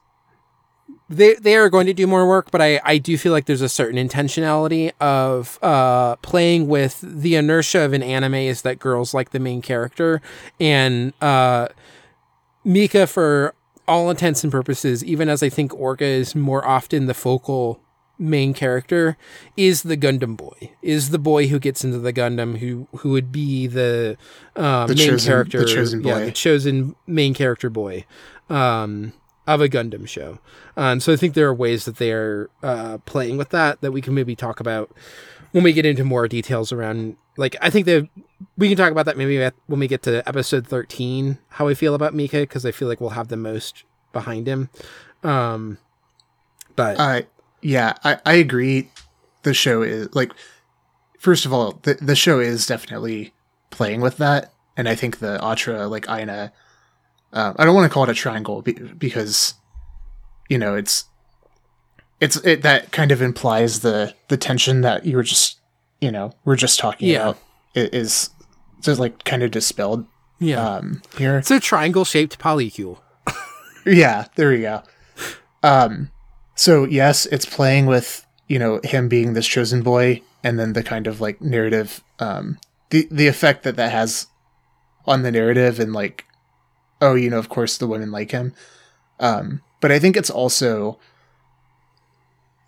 they 1.10 1.34
they 1.36 1.56
are 1.56 1.70
going 1.70 1.88
to 1.88 1.94
do 1.94 2.06
more 2.06 2.28
work. 2.28 2.52
But 2.52 2.62
I 2.62 2.80
I 2.84 2.98
do 3.00 3.18
feel 3.18 3.32
like 3.32 3.46
there's 3.46 3.62
a 3.62 3.70
certain 3.70 3.98
intentionality 4.08 4.92
of 5.00 5.58
uh 5.64 6.16
playing 6.18 6.68
with 6.68 7.00
the 7.02 7.36
inertia 7.36 7.80
of 7.82 7.94
an 7.94 8.04
anime 8.04 8.36
is 8.36 8.62
that 8.62 8.78
girls 8.80 9.14
like 9.14 9.32
the 9.32 9.40
main 9.40 9.62
character, 9.62 10.22
and 10.60 11.14
uh 11.22 11.70
Mika 12.64 13.08
for 13.08 13.56
all 13.88 14.10
intents 14.12 14.44
and 14.44 14.52
purposes, 14.52 15.04
even 15.04 15.30
as 15.30 15.42
I 15.42 15.50
think 15.50 15.72
Orga 15.72 16.02
is 16.02 16.36
more 16.36 16.66
often 16.68 17.08
the 17.08 17.16
focal 17.16 17.82
main 18.20 18.54
character, 18.54 19.18
is 19.58 19.84
the 19.84 19.96
Gundam 19.98 20.36
boy, 20.38 20.72
is 20.82 21.10
the 21.10 21.18
boy 21.18 21.48
who 21.48 21.58
gets 21.58 21.84
into 21.86 21.98
the 22.00 22.12
Gundam, 22.14 22.58
who 22.58 22.88
who 22.98 23.12
would 23.12 23.32
be 23.32 23.66
the, 23.66 24.18
uh, 24.56 24.86
The 24.88 24.96
main 24.96 25.08
chosen- 25.08 25.16
the 25.18 25.32
character, 25.32 25.66
chosen 25.66 26.04
yeah, 26.04 26.20
boy. 26.20 26.26
the 26.26 26.32
chosen 26.32 26.96
main 27.08 27.34
character 27.34 27.70
boy, 27.70 28.06
um, 28.50 29.14
of 29.48 29.62
a 29.62 29.70
Gundam 29.70 30.08
show. 30.08 30.40
Um, 30.78 31.00
so 31.00 31.12
I 31.14 31.16
think 31.16 31.34
there 31.34 31.48
are 31.48 31.54
ways 31.54 31.86
that 31.86 31.96
they 31.98 32.12
are 32.12 32.50
uh, 32.62 32.98
playing 33.06 33.38
with 33.38 33.50
that 33.50 33.82
that 33.82 33.92
we 33.92 34.02
can 34.02 34.14
maybe 34.14 34.36
talk 34.36 34.60
about 34.60 34.92
when 35.52 35.64
we 35.64 35.74
get 35.74 35.86
into 35.86 36.04
more 36.04 36.28
details 36.28 36.72
around. 36.72 37.16
Like 37.38 37.56
I 37.62 37.70
think 37.70 37.86
that 37.86 38.08
we 38.58 38.68
can 38.68 38.78
talk 38.78 38.92
about 38.92 39.06
that 39.06 39.18
maybe 39.18 39.38
when 39.68 39.80
we 39.80 39.88
get 39.88 40.02
to 40.04 40.28
episode 40.28 40.68
thirteen. 40.68 41.38
How 41.50 41.68
I 41.70 41.74
feel 41.74 41.96
about 41.96 42.14
Mika 42.14 42.42
because 42.42 42.66
I 42.66 42.72
feel 42.72 42.88
like 42.90 43.00
we'll 43.00 43.12
have 43.12 43.30
the 43.30 43.38
most 43.38 43.86
behind 44.12 44.46
him. 44.48 44.70
Um, 45.24 45.78
but 46.76 47.00
Uh, 47.00 47.22
yeah, 47.62 47.93
I, 48.03 48.18
I 48.26 48.34
agree. 48.36 48.89
The 49.43 49.53
show 49.53 49.82
is 49.82 50.14
like, 50.16 50.32
first 51.20 51.45
of 51.45 51.53
all, 51.53 51.80
the 51.84 51.95
the 51.95 52.16
show 52.16 52.39
is 52.39 52.66
definitely 52.66 53.34
playing 53.70 54.01
with 54.01 54.18
that, 54.18 54.53
and 54.78 54.88
I 54.89 54.95
think 54.95 55.20
the 55.20 55.39
Atra 55.43 55.88
like 55.88 56.10
Aina. 56.10 56.51
Uh, 57.32 57.53
I 57.57 57.66
don't 57.66 57.76
want 57.76 57.89
to 57.89 57.93
call 57.93 58.03
it 58.03 58.10
a 58.10 58.14
triangle 58.16 58.62
be- 58.64 58.74
because, 58.74 59.53
you 60.49 60.57
know, 60.57 60.76
it's 60.76 61.05
it's 62.20 62.38
it 62.38 62.64
that 62.64 62.91
kind 62.91 63.12
of 63.12 63.22
implies 63.22 63.82
the 63.82 64.14
the 64.30 64.38
tension 64.38 64.82
that 64.82 65.05
you 65.05 65.16
were 65.16 65.24
just 65.24 65.60
you 66.01 66.12
know 66.12 66.34
we're 66.43 66.55
just 66.55 66.80
talking 66.80 67.07
Yeah. 67.10 67.22
about 67.30 67.38
is 67.76 68.32
just 68.82 68.99
like 68.99 69.24
kind 69.26 69.43
of 69.43 69.51
dispelled 69.51 70.05
yeah, 70.39 70.60
um 70.76 71.01
here. 71.18 71.38
it's 71.38 71.51
a 71.51 71.60
triangle 71.60 72.03
shaped 72.05 72.39
polycule. 72.39 72.99
Yeah, 73.86 74.26
there 74.36 74.49
we 74.49 74.62
go. 74.62 74.84
Um, 75.64 76.12
so 76.60 76.84
yes, 76.84 77.26
it's 77.28 77.45
playing 77.45 77.86
with 77.86 78.26
you 78.47 78.60
know 78.60 78.82
him 78.84 79.07
being 79.07 79.34
this 79.34 79.47
chosen 79.47 79.82
boy, 79.82 80.22
and 80.43 80.60
then 80.60 80.74
the 80.74 80.84
kind 80.84 81.07
of 81.07 81.22
like 81.22 81.39
narrative, 81.41 82.03
um, 82.20 82.60
the 82.89 83.07
the 83.10 83.28
effect 83.28 83.64
that 83.64 83.78
that 83.78 83.91
has 83.93 84.28
on 85.05 85.24
the 85.24 85.32
narrative, 85.32 85.80
and 85.80 85.93
like, 85.93 86.26
oh, 87.01 87.16
you 87.16 87.30
know, 87.30 87.39
of 87.39 87.47
course 87.47 87.78
the 87.78 87.88
women 87.88 88.12
like 88.12 88.32
him. 88.32 88.53
Um, 89.22 89.62
but 89.80 89.89
I 89.91 89.99
think 89.99 90.18
it's 90.18 90.30
also, 90.30 90.99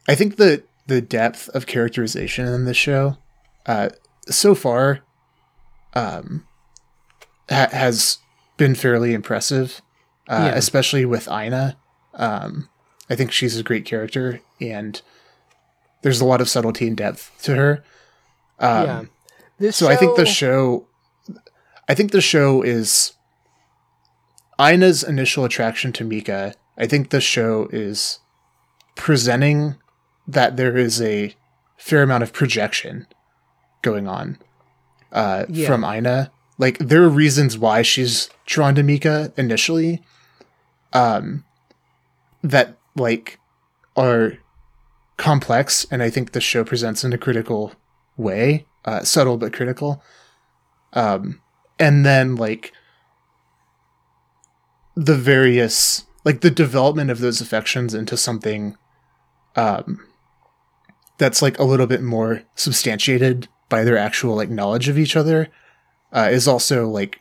I 0.08 0.16
think 0.16 0.38
the 0.38 0.64
the 0.88 1.02
depth 1.02 1.50
of 1.50 1.68
characterization 1.68 2.48
in 2.48 2.64
this 2.66 2.78
show, 2.78 3.18
uh, 3.66 3.90
so 4.30 4.56
far, 4.56 5.02
um, 5.96 6.46
ha- 7.50 7.70
has 7.72 8.20
been 8.58 8.76
fairly 8.76 9.14
impressive 9.14 9.82
uh, 10.30 10.46
Yeah. 10.52 10.56
especially 10.56 11.04
with 11.06 11.28
Ina. 11.28 11.76
Um, 12.14 12.70
I 13.12 13.16
think 13.16 13.32
she's 13.32 13.58
a 13.60 13.64
great 13.64 13.84
character, 13.86 14.40
and 14.62 15.02
there's 16.02 16.22
a 16.22 16.26
lot 16.26 16.40
of 16.40 16.48
subtlety 16.50 16.88
and 16.88 16.96
depth 16.96 17.30
to 17.44 17.56
her. 17.56 17.84
Um, 18.58 18.86
yeah, 18.88 19.04
this 19.60 19.76
So 19.76 19.90
I 19.90 19.96
think 19.98 20.16
the 20.16 20.26
show, 20.26 20.88
I 21.90 21.94
think 21.94 22.12
the 22.12 22.22
show 22.22 22.62
is 22.62 23.14
Ina's 24.60 25.04
initial 25.04 25.44
attraction 25.44 25.92
to 25.94 26.04
Mika. 26.06 26.54
I 26.78 26.88
think 26.88 27.10
the 27.10 27.20
show 27.22 27.68
is 27.72 28.20
presenting 28.96 29.76
that 30.28 30.56
there 30.56 30.78
is 30.78 31.02
a 31.02 31.36
fair 31.78 32.04
amount 32.04 32.24
of 32.24 32.32
projection 32.32 33.08
going 33.82 34.08
on 34.08 34.38
uh, 35.12 35.46
Yeah. 35.50 35.68
from 35.68 35.84
Ina. 35.84 36.32
Like 36.58 36.78
there 36.78 37.04
are 37.04 37.10
reasons 37.10 37.58
why 37.58 37.82
she's 37.82 38.30
drawn 38.46 38.76
to 38.76 38.84
Mika 38.84 39.34
initially, 39.36 40.02
um, 40.94 41.44
that 42.44 42.78
like 42.96 43.40
are 43.96 44.38
complex, 45.18 45.86
and 45.92 46.02
I 46.02 46.10
think 46.10 46.32
the 46.32 46.42
show 46.42 46.64
presents 46.64 47.04
in 47.04 47.14
a 47.14 47.18
critical 47.18 47.74
way, 48.18 48.66
uh, 48.86 49.04
subtle 49.04 49.38
but 49.38 49.54
critical. 49.54 50.04
Um, 50.94 51.42
and 51.80 52.06
then 52.06 52.36
like 52.36 52.74
the 54.96 55.16
various 55.16 56.06
like 56.24 56.42
the 56.42 56.52
development 56.52 57.10
of 57.10 57.20
those 57.20 57.42
affections 57.42 57.94
into 57.94 58.18
something 58.18 58.76
um 59.56 60.06
that's 61.18 61.42
like 61.42 61.58
a 61.60 61.64
little 61.64 61.88
bit 61.88 62.02
more 62.02 62.44
substantiated 62.56 63.48
by 63.70 63.84
their 63.84 63.98
actual 63.98 64.36
like 64.36 64.50
knowledge 64.50 64.90
of 64.90 64.98
each 64.98 65.16
other 65.16 65.48
uh, 66.14 66.28
is 66.32 66.48
also 66.48 66.88
like 66.88 67.20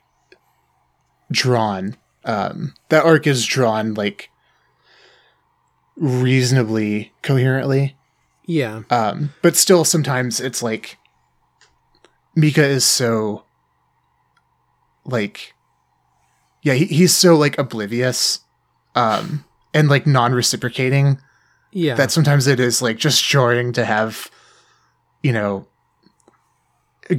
drawn 1.31 1.97
um 2.25 2.75
that 2.89 3.05
arc 3.05 3.27
is 3.27 3.47
drawn 3.47 3.95
like 3.95 4.30
reasonably 6.01 7.13
coherently. 7.23 7.95
Yeah, 8.47 8.83
um, 8.91 9.33
but 9.43 9.55
still, 9.57 9.85
sometimes 9.85 10.41
it's 10.41 10.61
like 10.63 10.99
Mika 12.35 12.65
is 12.67 12.85
so 12.85 13.45
like 15.05 15.55
yeah 16.63 16.75
he, 16.75 16.85
he's 16.87 17.15
so 17.15 17.35
like 17.35 17.57
oblivious 17.59 18.41
um 18.95 19.45
and 19.73 19.89
like 19.89 20.07
non-reciprocating 20.07 21.19
Yeah. 21.73 21.95
that 21.95 22.11
sometimes 22.11 22.47
it 22.47 22.61
is 22.61 22.83
like 22.83 22.99
just 22.99 23.25
jarring 23.25 23.73
to 23.73 23.85
have 23.85 24.31
you 25.23 25.33
know 25.33 25.67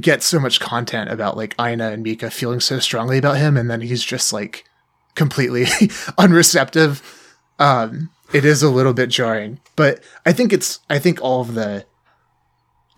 get 0.00 0.22
so 0.22 0.38
much 0.38 0.60
content 0.60 1.10
about 1.10 1.36
like 1.36 1.54
Ina 1.60 1.90
and 1.90 2.02
Mika 2.04 2.30
feeling 2.30 2.60
so 2.60 2.78
strongly 2.78 3.18
about 3.18 3.36
him 3.36 3.56
and 3.56 3.68
then 3.70 3.80
he's 3.80 4.04
just 4.04 4.32
like 4.32 4.64
completely 5.16 5.64
unreceptive. 6.18 7.02
Um 7.58 8.10
it 8.32 8.44
is 8.44 8.62
a 8.62 8.70
little 8.70 8.92
bit 8.94 9.08
jarring 9.08 9.60
but 9.76 10.02
i 10.26 10.32
think 10.32 10.52
it's 10.52 10.80
i 10.90 10.98
think 10.98 11.20
all 11.22 11.40
of 11.40 11.54
the 11.54 11.84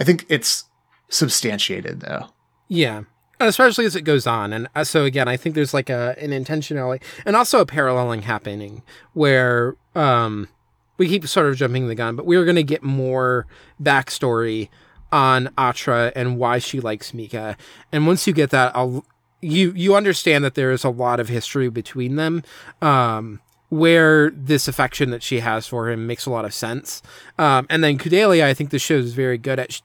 i 0.00 0.04
think 0.04 0.24
it's 0.28 0.64
substantiated 1.08 2.00
though 2.00 2.26
Yeah. 2.68 3.02
Especially 3.40 3.84
as 3.84 3.94
it 3.96 4.02
goes 4.02 4.26
on. 4.26 4.52
And 4.52 4.68
uh, 4.74 4.84
so 4.84 5.04
again, 5.04 5.28
I 5.28 5.36
think 5.36 5.54
there's 5.54 5.74
like 5.74 5.90
a 5.90 6.14
an 6.18 6.30
intentionality 6.30 7.02
and 7.26 7.36
also 7.36 7.60
a 7.60 7.66
paralleling 7.66 8.22
happening 8.22 8.82
where 9.12 9.76
um 9.94 10.48
we 10.96 11.08
keep 11.08 11.26
sort 11.26 11.46
of 11.46 11.56
jumping 11.56 11.88
the 11.88 11.94
gun, 11.96 12.14
but 12.16 12.26
we're 12.26 12.44
gonna 12.44 12.62
get 12.62 12.82
more 12.82 13.46
backstory 13.82 14.68
on 15.12 15.50
Atra 15.58 16.12
and 16.16 16.38
why 16.38 16.58
she 16.58 16.80
likes 16.80 17.12
Mika. 17.12 17.56
And 17.92 18.06
once 18.06 18.26
you 18.26 18.32
get 18.32 18.50
that, 18.50 18.74
I'll 18.74 19.04
you 19.42 19.72
you 19.76 19.94
understand 19.94 20.42
that 20.44 20.54
there 20.54 20.70
is 20.70 20.84
a 20.84 20.90
lot 20.90 21.18
of 21.20 21.28
history 21.28 21.68
between 21.68 22.16
them. 22.16 22.42
Um 22.80 23.40
where 23.70 24.30
this 24.30 24.68
affection 24.68 25.10
that 25.10 25.22
she 25.22 25.40
has 25.40 25.66
for 25.66 25.90
him 25.90 26.06
makes 26.06 26.26
a 26.26 26.30
lot 26.30 26.44
of 26.44 26.54
sense. 26.54 27.02
Um, 27.38 27.66
and 27.70 27.82
then 27.82 27.98
Kudelia, 27.98 28.44
I 28.44 28.54
think 28.54 28.70
the 28.70 28.78
show 28.78 28.96
is 28.96 29.14
very 29.14 29.38
good 29.38 29.58
at 29.58 29.80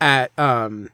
at 0.00 0.38
um, 0.38 0.88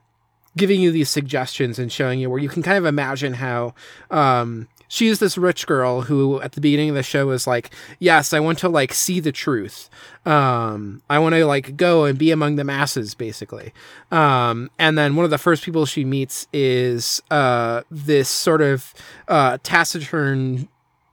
giving 0.57 0.81
you 0.81 0.91
these 0.91 1.11
suggestions 1.11 1.79
and 1.79 1.93
showing 1.93 2.21
you 2.21 2.29
where 2.29 2.41
you 2.41 2.49
can 2.49 2.63
kind 2.63 2.79
of 2.79 2.85
imagine 2.85 3.35
how 3.35 3.75
um 4.11 4.69
she's 4.89 5.21
this 5.21 5.39
rich 5.39 5.67
girl 5.67 6.03
who 6.03 6.41
at 6.41 6.53
the 6.53 6.61
beginning 6.61 6.89
of 6.89 6.95
the 6.97 7.03
show 7.03 7.31
is 7.31 7.47
like 7.47 7.71
yes 8.01 8.33
i 8.33 8.41
want 8.41 8.59
to 8.59 8.69
like 8.69 8.93
see 8.93 9.21
the 9.21 9.31
truth 9.31 9.89
um 10.27 11.01
i 11.09 11.19
want 11.19 11.35
to 11.35 11.47
like 11.47 11.77
go 11.77 12.05
and 12.05 12.19
be 12.19 12.33
among 12.33 12.57
the 12.57 12.65
masses 12.65 13.15
basically 13.15 13.73
um 14.11 14.69
and 14.79 14.99
then 14.99 15.15
one 15.15 15.25
of 15.25 15.31
the 15.31 15.39
first 15.39 15.65
people 15.65 15.87
she 15.87 16.05
meets 16.05 16.49
is 16.53 17.23
uh 17.31 17.83
this 17.91 18.29
sort 18.29 18.61
of 18.61 18.93
uh 19.29 19.57
taciturn 19.63 20.69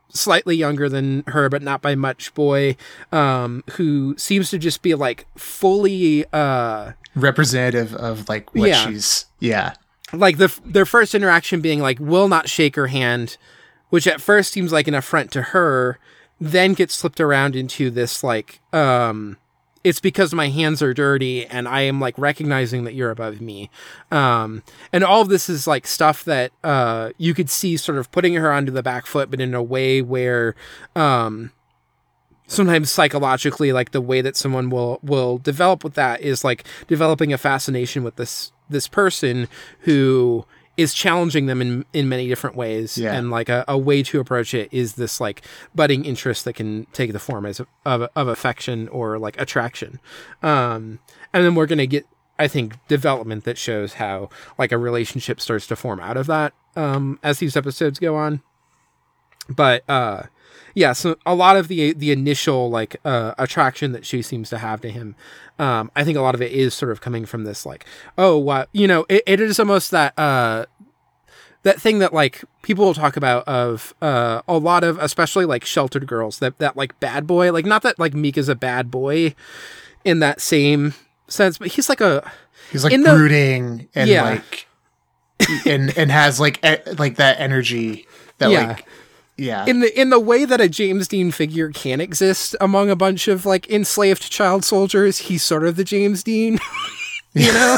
slightly 0.09 0.55
younger 0.55 0.87
than 0.89 1.23
her 1.27 1.49
but 1.49 1.61
not 1.61 1.81
by 1.81 1.93
much 1.95 2.33
boy 2.33 2.75
um 3.11 3.63
who 3.71 4.15
seems 4.17 4.49
to 4.49 4.57
just 4.57 4.81
be 4.81 4.95
like 4.95 5.25
fully 5.37 6.25
uh 6.33 6.91
representative 7.15 7.93
of 7.95 8.27
like 8.29 8.53
what 8.55 8.69
Yeah. 8.69 8.87
she's 8.87 9.25
yeah 9.39 9.73
like 10.13 10.37
the 10.37 10.57
their 10.65 10.85
first 10.85 11.13
interaction 11.13 11.59
being 11.61 11.81
like 11.81 11.99
will 11.99 12.27
not 12.29 12.47
shake 12.47 12.75
her 12.75 12.87
hand 12.87 13.37
which 13.89 14.07
at 14.07 14.21
first 14.21 14.51
seems 14.53 14.71
like 14.71 14.87
an 14.87 14.93
affront 14.95 15.31
to 15.31 15.41
her 15.41 15.99
then 16.39 16.73
gets 16.73 16.93
slipped 16.95 17.19
around 17.19 17.55
into 17.55 17.89
this 17.89 18.23
like 18.23 18.59
um 18.71 19.37
it's 19.87 20.01
because 20.01 20.33
my 20.33 20.49
hands 20.49 20.81
are 20.81 20.93
dirty 20.93 21.45
and 21.45 21.65
I 21.65 21.81
am 21.81 22.01
like 22.01 22.17
recognizing 22.17 22.83
that 22.83 22.93
you're 22.93 23.09
above 23.09 23.39
me. 23.39 23.69
Um, 24.11 24.61
and 24.91 25.01
all 25.01 25.21
of 25.21 25.29
this 25.29 25.49
is 25.49 25.65
like 25.65 25.87
stuff 25.87 26.25
that 26.25 26.51
uh, 26.61 27.11
you 27.17 27.33
could 27.33 27.49
see 27.49 27.77
sort 27.77 27.97
of 27.97 28.11
putting 28.11 28.33
her 28.33 28.51
onto 28.51 28.71
the 28.73 28.83
back 28.83 29.05
foot, 29.05 29.31
but 29.31 29.39
in 29.39 29.53
a 29.53 29.63
way 29.63 30.01
where 30.01 30.55
um, 30.93 31.51
sometimes 32.47 32.91
psychologically, 32.91 33.71
like 33.71 33.91
the 33.91 34.01
way 34.01 34.19
that 34.19 34.35
someone 34.35 34.69
will 34.69 34.99
will 35.03 35.37
develop 35.37 35.85
with 35.85 35.93
that 35.93 36.19
is 36.19 36.43
like 36.43 36.65
developing 36.87 37.31
a 37.31 37.37
fascination 37.37 38.03
with 38.03 38.17
this 38.17 38.51
this 38.69 38.89
person 38.89 39.47
who 39.81 40.45
is 40.77 40.93
challenging 40.93 41.47
them 41.47 41.61
in 41.61 41.85
in 41.91 42.07
many 42.07 42.27
different 42.27 42.55
ways. 42.55 42.97
Yeah. 42.97 43.13
and 43.13 43.31
like 43.31 43.49
a, 43.49 43.65
a 43.67 43.77
way 43.77 44.03
to 44.03 44.19
approach 44.19 44.53
it 44.53 44.69
is 44.71 44.93
this 44.93 45.19
like 45.19 45.41
budding 45.75 46.05
interest 46.05 46.45
that 46.45 46.53
can 46.53 46.85
take 46.93 47.11
the 47.13 47.19
form 47.19 47.45
as 47.45 47.59
of, 47.59 47.67
of 48.15 48.27
affection 48.27 48.87
or 48.89 49.17
like 49.17 49.39
attraction. 49.41 49.99
Um 50.43 50.99
and 51.33 51.43
then 51.43 51.55
we're 51.55 51.65
gonna 51.65 51.87
get 51.87 52.05
i 52.39 52.47
think 52.47 52.75
development 52.87 53.43
that 53.45 53.57
shows 53.57 53.95
how 53.95 54.29
like 54.59 54.71
a 54.71 54.77
relationship 54.77 55.41
starts 55.41 55.65
to 55.65 55.75
form 55.75 55.99
out 55.99 56.15
of 56.17 56.27
that 56.27 56.53
um 56.75 57.19
as 57.23 57.39
these 57.39 57.57
episodes 57.57 57.97
go 57.99 58.15
on. 58.15 58.41
But 59.49 59.83
uh 59.89 60.23
yeah 60.75 60.93
so 60.93 61.15
a 61.25 61.33
lot 61.35 61.55
of 61.57 61.67
the 61.67 61.93
the 61.93 62.11
initial 62.11 62.69
like 62.69 62.95
uh 63.05 63.33
attraction 63.37 63.91
that 63.91 64.05
she 64.05 64.21
seems 64.21 64.49
to 64.49 64.57
have 64.57 64.79
to 64.81 64.89
him 64.89 65.15
um 65.59 65.89
i 65.95 66.03
think 66.03 66.17
a 66.17 66.21
lot 66.21 66.35
of 66.35 66.41
it 66.41 66.51
is 66.51 66.73
sort 66.73 66.91
of 66.91 67.01
coming 67.01 67.25
from 67.25 67.43
this 67.43 67.65
like 67.65 67.85
oh 68.17 68.37
what 68.37 68.69
you 68.73 68.87
know 68.87 69.05
it, 69.09 69.23
it 69.25 69.39
is 69.41 69.59
almost 69.59 69.91
that 69.91 70.17
uh 70.19 70.65
that 71.63 71.81
thing 71.81 71.99
that 71.99 72.13
like 72.13 72.43
people 72.61 72.85
will 72.85 72.93
talk 72.93 73.17
about 73.17 73.43
of 73.47 73.93
uh 74.01 74.41
a 74.47 74.57
lot 74.57 74.83
of 74.83 74.97
especially 74.99 75.45
like 75.45 75.65
sheltered 75.65 76.07
girls 76.07 76.39
that 76.39 76.57
that 76.59 76.77
like 76.77 76.97
bad 76.99 77.25
boy 77.27 77.51
like 77.51 77.65
not 77.65 77.81
that 77.81 77.97
like 77.99 78.13
Meek 78.13 78.37
is 78.37 78.47
a 78.49 78.55
bad 78.55 78.89
boy 78.91 79.33
in 80.05 80.19
that 80.19 80.39
same 80.39 80.93
sense 81.27 81.57
but 81.57 81.67
he's 81.69 81.89
like 81.89 81.99
a 82.01 82.29
he's 82.71 82.83
like 82.83 82.93
In 82.93 83.01
the- 83.03 83.09
brooding 83.13 83.89
and 83.95 84.09
Yeah. 84.09 84.23
like 84.23 84.67
and 85.65 85.95
and 85.97 86.11
has 86.11 86.39
like 86.39 86.63
e- 86.65 86.91
like 86.97 87.15
that 87.17 87.39
energy 87.39 88.05
that 88.37 88.49
Yeah. 88.51 88.67
like 88.67 88.85
yeah 89.37 89.65
in 89.67 89.79
the 89.81 89.99
in 89.99 90.09
the 90.09 90.19
way 90.19 90.45
that 90.45 90.59
a 90.59 90.67
James 90.67 91.07
Dean 91.07 91.31
figure 91.31 91.69
can 91.71 92.01
exist 92.01 92.55
among 92.59 92.89
a 92.89 92.95
bunch 92.95 93.27
of 93.27 93.45
like 93.45 93.69
enslaved 93.69 94.29
child 94.31 94.65
soldiers, 94.65 95.17
he's 95.19 95.43
sort 95.43 95.65
of 95.65 95.75
the 95.75 95.83
James 95.83 96.23
Dean, 96.23 96.59
you 97.33 97.51
know, 97.53 97.77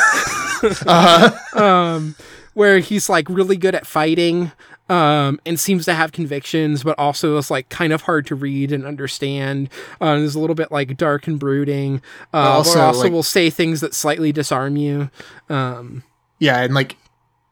um, 1.55 2.15
where 2.53 2.79
he's 2.79 3.09
like 3.09 3.27
really 3.29 3.57
good 3.57 3.75
at 3.75 3.85
fighting, 3.85 4.51
um, 4.89 5.39
and 5.45 5.59
seems 5.59 5.85
to 5.85 5.93
have 5.93 6.11
convictions, 6.11 6.83
but 6.83 6.97
also 6.97 7.37
is 7.37 7.51
like 7.51 7.69
kind 7.69 7.93
of 7.93 8.01
hard 8.03 8.25
to 8.27 8.35
read 8.35 8.71
and 8.71 8.85
understand. 8.85 9.69
Uh, 10.01 10.15
is 10.21 10.35
a 10.35 10.39
little 10.39 10.55
bit 10.55 10.71
like 10.71 10.97
dark 10.97 11.27
and 11.27 11.39
brooding. 11.39 12.01
Uh, 12.33 12.37
also, 12.37 12.79
also, 12.79 13.01
like- 13.03 13.11
will 13.11 13.21
say 13.23 13.49
things 13.49 13.81
that 13.81 13.93
slightly 13.93 14.31
disarm 14.31 14.77
you. 14.77 15.09
Um, 15.49 16.03
yeah 16.39 16.61
and 16.61 16.73
like 16.73 16.95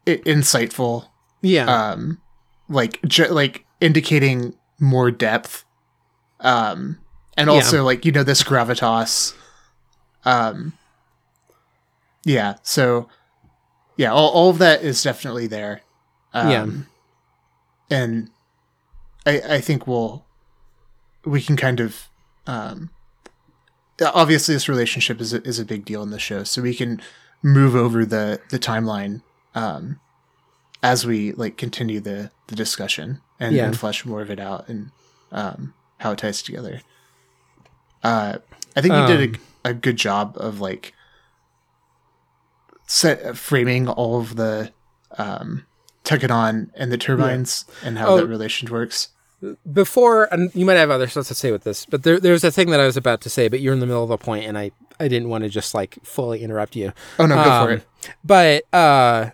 i- 0.08 0.22
insightful 0.26 1.10
yeah, 1.42 1.66
um 1.92 2.20
like 2.70 3.02
ju- 3.06 3.28
like 3.28 3.66
indicating 3.82 4.54
more 4.80 5.12
depth 5.12 5.64
um 6.40 6.98
and 7.36 7.48
Yeah. 7.48 7.54
also 7.56 7.84
like 7.84 8.06
you 8.06 8.12
know 8.12 8.24
this 8.24 8.44
gravitas 8.44 9.34
um 10.26 10.74
yeah 12.26 12.56
so 12.64 13.08
yeah 13.96 14.12
all, 14.12 14.30
all 14.30 14.50
of 14.50 14.58
that 14.60 14.82
is 14.84 15.02
definitely 15.02 15.48
there 15.48 15.82
um 16.34 16.52
Yeah. 17.90 17.98
and 17.98 18.30
i 19.26 19.42
i 19.56 19.62
think 19.62 19.88
we'll 19.88 20.26
we 21.26 21.42
can 21.42 21.58
kind 21.58 21.80
of 21.80 22.08
um 22.46 22.90
obviously 24.14 24.54
this 24.54 24.70
relationship 24.70 25.20
is 25.20 25.34
a, 25.34 25.42
is 25.44 25.58
a 25.60 25.66
big 25.66 25.86
deal 25.86 26.04
in 26.04 26.12
the 26.12 26.20
show 26.20 26.44
so 26.44 26.62
we 26.62 26.76
can 26.76 27.02
move 27.42 27.76
over 27.76 28.06
the 28.06 28.40
the 28.52 28.60
timeline 28.60 29.22
um 29.56 30.00
as 30.84 31.06
we 31.06 31.32
like 31.34 31.58
continue 31.58 32.00
the 32.00 32.30
the 32.48 32.56
discussion 32.56 33.22
and, 33.40 33.56
Yeah. 33.56 33.66
and 33.66 33.78
flesh 33.78 34.06
more 34.06 34.22
of 34.22 34.30
it 34.32 34.40
out 34.40 34.68
and 34.68 34.92
um 35.32 35.74
how 36.00 36.12
it 36.12 36.18
ties 36.20 36.42
together. 36.42 36.82
Uh 38.04 38.38
i 38.76 38.82
think 38.82 38.94
you 38.94 39.00
Um, 39.00 39.08
did 39.08 39.36
a, 39.66 39.70
a 39.70 39.74
good 39.74 39.98
job 39.98 40.36
of 40.40 40.60
like 40.62 40.94
set 42.86 43.36
framing 43.38 43.88
all 43.88 44.20
of 44.20 44.36
the 44.36 44.72
um 45.18 45.66
Tekkadan 46.04 46.70
and 46.76 46.92
the 46.92 46.98
turbines 46.98 47.66
and 47.84 47.98
how 47.98 48.08
Oh. 48.10 48.18
that 48.18 48.28
relation 48.28 48.70
works. 48.72 49.10
Before 49.72 50.24
and 50.34 50.50
you 50.56 50.66
might 50.66 50.76
have 50.76 50.90
other 50.90 51.08
stuff 51.08 51.28
to 51.28 51.36
say 51.36 51.52
with 51.52 51.64
this 51.64 51.86
but 51.86 52.02
there, 52.04 52.20
there's 52.20 52.44
a 52.44 52.50
thing 52.52 52.72
that 52.72 52.80
i 52.80 52.86
was 52.88 52.98
about 52.98 53.22
to 53.22 53.30
say 53.30 53.48
but 53.48 53.60
you're 53.60 53.74
in 53.74 53.80
the 53.82 53.86
middle 53.86 54.04
of 54.04 54.10
a 54.10 54.18
point 54.18 54.46
and 54.46 54.58
i 54.58 54.72
i 55.00 55.08
didn't 55.08 55.30
want 55.30 55.44
to 55.44 55.50
just 55.50 55.76
like 55.76 55.98
fully 56.04 56.42
interrupt 56.42 56.76
you. 56.76 56.92
Oh 57.20 57.28
no 57.28 57.36
go 57.36 57.44
for 57.44 57.50
Um, 57.50 57.70
it. 57.72 57.84
but 58.24 58.64
uh 58.74 59.30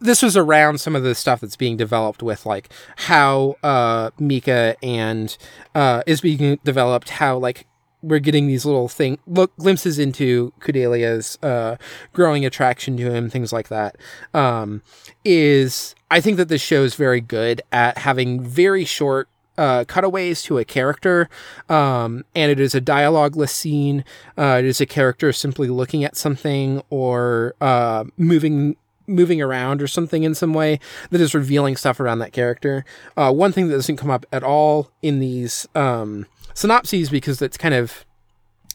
this 0.00 0.22
was 0.22 0.36
around 0.36 0.78
some 0.80 0.94
of 0.94 1.02
the 1.02 1.14
stuff 1.14 1.40
that's 1.40 1.56
being 1.56 1.76
developed 1.76 2.22
with 2.22 2.44
like 2.46 2.72
how 2.96 3.56
uh 3.62 4.10
mika 4.18 4.76
and 4.82 5.36
uh 5.74 6.02
is 6.06 6.20
being 6.20 6.58
developed 6.64 7.10
how 7.10 7.36
like 7.36 7.66
we're 8.02 8.18
getting 8.18 8.46
these 8.46 8.64
little 8.64 8.88
thing 8.88 9.18
look 9.26 9.54
glimpses 9.56 9.98
into 9.98 10.52
Kudelia's 10.60 11.38
uh 11.42 11.76
growing 12.12 12.44
attraction 12.44 12.96
to 12.96 13.10
him 13.10 13.28
things 13.28 13.52
like 13.52 13.68
that 13.68 13.96
um 14.34 14.82
is 15.24 15.94
i 16.10 16.20
think 16.20 16.36
that 16.36 16.48
this 16.48 16.62
show 16.62 16.82
is 16.82 16.94
very 16.94 17.20
good 17.20 17.62
at 17.72 17.98
having 17.98 18.42
very 18.42 18.84
short 18.84 19.28
uh, 19.58 19.84
cutaways 19.84 20.40
to 20.40 20.56
a 20.56 20.64
character, 20.64 21.28
um, 21.68 22.24
and 22.34 22.50
it 22.50 22.58
is 22.58 22.74
a 22.74 22.80
dialogueless 22.80 23.50
scene. 23.50 24.06
Uh, 24.38 24.56
it 24.58 24.64
is 24.64 24.80
a 24.80 24.86
character 24.86 25.34
simply 25.34 25.68
looking 25.68 26.02
at 26.02 26.16
something 26.16 26.80
or 26.88 27.54
uh, 27.60 28.04
moving 28.16 28.74
moving 29.10 29.42
around 29.42 29.82
or 29.82 29.86
something 29.86 30.22
in 30.22 30.34
some 30.34 30.54
way 30.54 30.80
that 31.10 31.20
is 31.20 31.34
revealing 31.34 31.76
stuff 31.76 32.00
around 32.00 32.20
that 32.20 32.32
character. 32.32 32.84
Uh, 33.16 33.32
one 33.32 33.52
thing 33.52 33.68
that 33.68 33.74
doesn't 33.74 33.96
come 33.96 34.10
up 34.10 34.24
at 34.32 34.42
all 34.42 34.90
in 35.02 35.20
these 35.20 35.68
um, 35.74 36.26
synopses 36.54 37.10
because 37.10 37.42
it's 37.42 37.58
kind 37.58 37.74
of 37.74 38.04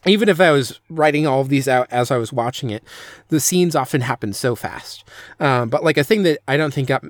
even 0.04 0.28
if 0.28 0.40
I 0.40 0.52
was 0.52 0.80
writing 0.88 1.26
all 1.26 1.40
of 1.40 1.48
these 1.48 1.66
out 1.66 1.88
as 1.90 2.10
I 2.10 2.16
was 2.16 2.32
watching 2.32 2.70
it, 2.70 2.84
the 3.28 3.40
scenes 3.40 3.74
often 3.74 4.02
happen 4.02 4.32
so 4.32 4.54
fast. 4.54 5.04
Um, 5.40 5.68
but 5.68 5.82
like 5.82 5.96
a 5.96 6.04
thing 6.04 6.22
that 6.22 6.38
I 6.46 6.56
don't 6.56 6.72
think 6.72 6.88
got 6.88 7.04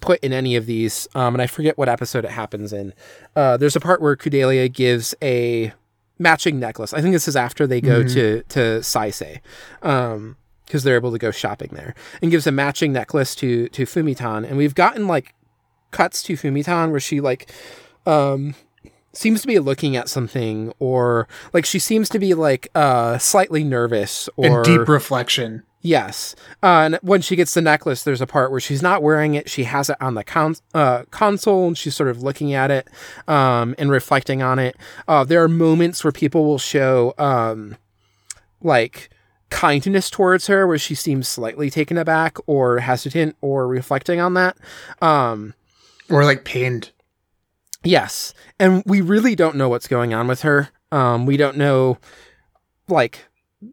put 0.00 0.20
in 0.20 0.32
any 0.32 0.56
of 0.56 0.64
these, 0.64 1.06
um, 1.14 1.34
and 1.34 1.42
I 1.42 1.46
forget 1.46 1.76
what 1.76 1.88
episode 1.88 2.24
it 2.24 2.30
happens 2.30 2.72
in. 2.72 2.94
Uh, 3.36 3.58
there's 3.58 3.76
a 3.76 3.80
part 3.80 4.00
where 4.00 4.16
Kudelia 4.16 4.72
gives 4.72 5.14
a 5.20 5.72
matching 6.18 6.58
necklace. 6.58 6.94
I 6.94 7.02
think 7.02 7.12
this 7.12 7.28
is 7.28 7.36
after 7.36 7.66
they 7.66 7.80
go 7.80 8.02
to 8.02 8.42
to 8.42 8.60
Saisei, 8.80 9.40
um, 9.82 10.36
because 10.70 10.84
they're 10.84 10.94
able 10.94 11.10
to 11.10 11.18
go 11.18 11.32
shopping 11.32 11.70
there, 11.72 11.96
and 12.22 12.30
gives 12.30 12.46
a 12.46 12.52
matching 12.52 12.92
necklace 12.92 13.34
to 13.34 13.68
to 13.70 13.82
Fumitan. 13.82 14.48
And 14.48 14.56
we've 14.56 14.74
gotten 14.74 15.08
like 15.08 15.34
cuts 15.90 16.22
to 16.22 16.34
Fumitan 16.34 16.92
where 16.92 17.00
she 17.00 17.20
like 17.20 17.50
um 18.06 18.54
seems 19.12 19.40
to 19.40 19.48
be 19.48 19.58
looking 19.58 19.96
at 19.96 20.08
something 20.08 20.72
or 20.78 21.26
like 21.52 21.64
she 21.64 21.80
seems 21.80 22.08
to 22.10 22.20
be 22.20 22.34
like 22.34 22.68
uh 22.76 23.18
slightly 23.18 23.64
nervous 23.64 24.28
or 24.36 24.58
and 24.58 24.64
deep 24.64 24.88
reflection. 24.88 25.64
Yes. 25.82 26.36
Uh, 26.62 26.82
and 26.84 26.98
when 27.00 27.22
she 27.22 27.36
gets 27.36 27.54
the 27.54 27.62
necklace, 27.62 28.04
there's 28.04 28.20
a 28.20 28.26
part 28.26 28.50
where 28.50 28.60
she's 28.60 28.82
not 28.82 29.02
wearing 29.02 29.34
it. 29.34 29.48
She 29.48 29.64
has 29.64 29.88
it 29.88 29.96
on 29.98 30.12
the 30.12 30.22
con- 30.22 30.56
uh, 30.74 31.04
console 31.10 31.68
and 31.68 31.78
she's 31.78 31.96
sort 31.96 32.10
of 32.10 32.22
looking 32.22 32.52
at 32.52 32.70
it 32.70 32.86
um, 33.26 33.74
and 33.78 33.90
reflecting 33.90 34.42
on 34.42 34.58
it. 34.58 34.76
Uh, 35.08 35.24
there 35.24 35.42
are 35.42 35.48
moments 35.48 36.04
where 36.04 36.12
people 36.12 36.44
will 36.44 36.58
show 36.58 37.14
um, 37.16 37.78
like 38.60 39.09
kindness 39.50 40.10
towards 40.10 40.46
her 40.46 40.66
where 40.66 40.78
she 40.78 40.94
seems 40.94 41.28
slightly 41.28 41.70
taken 41.70 41.98
aback 41.98 42.38
or 42.46 42.78
hesitant 42.78 43.36
or 43.40 43.66
reflecting 43.66 44.20
on 44.20 44.34
that. 44.34 44.56
Um, 45.02 45.54
Or 46.08 46.24
like 46.24 46.44
pained. 46.44 46.90
Yes. 47.82 48.34
And 48.58 48.82
we 48.86 49.00
really 49.00 49.34
don't 49.34 49.56
know 49.56 49.68
what's 49.68 49.88
going 49.88 50.14
on 50.14 50.28
with 50.28 50.42
her. 50.42 50.68
Um, 50.92 51.26
we 51.26 51.36
don't 51.36 51.56
know, 51.56 51.98
like, 52.88 53.26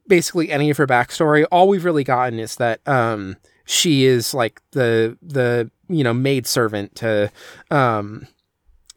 basically 0.07 0.51
any 0.51 0.69
of 0.69 0.77
her 0.77 0.87
backstory. 0.87 1.45
All 1.51 1.67
we've 1.67 1.85
really 1.85 2.03
gotten 2.03 2.39
is 2.39 2.55
that 2.57 2.85
um, 2.87 3.37
she 3.65 4.05
is 4.05 4.33
like 4.33 4.61
the 4.71 5.17
the 5.21 5.71
you 5.89 6.03
know 6.03 6.13
maid 6.13 6.45
servant 6.45 6.95
to 6.95 7.31
um, 7.71 8.27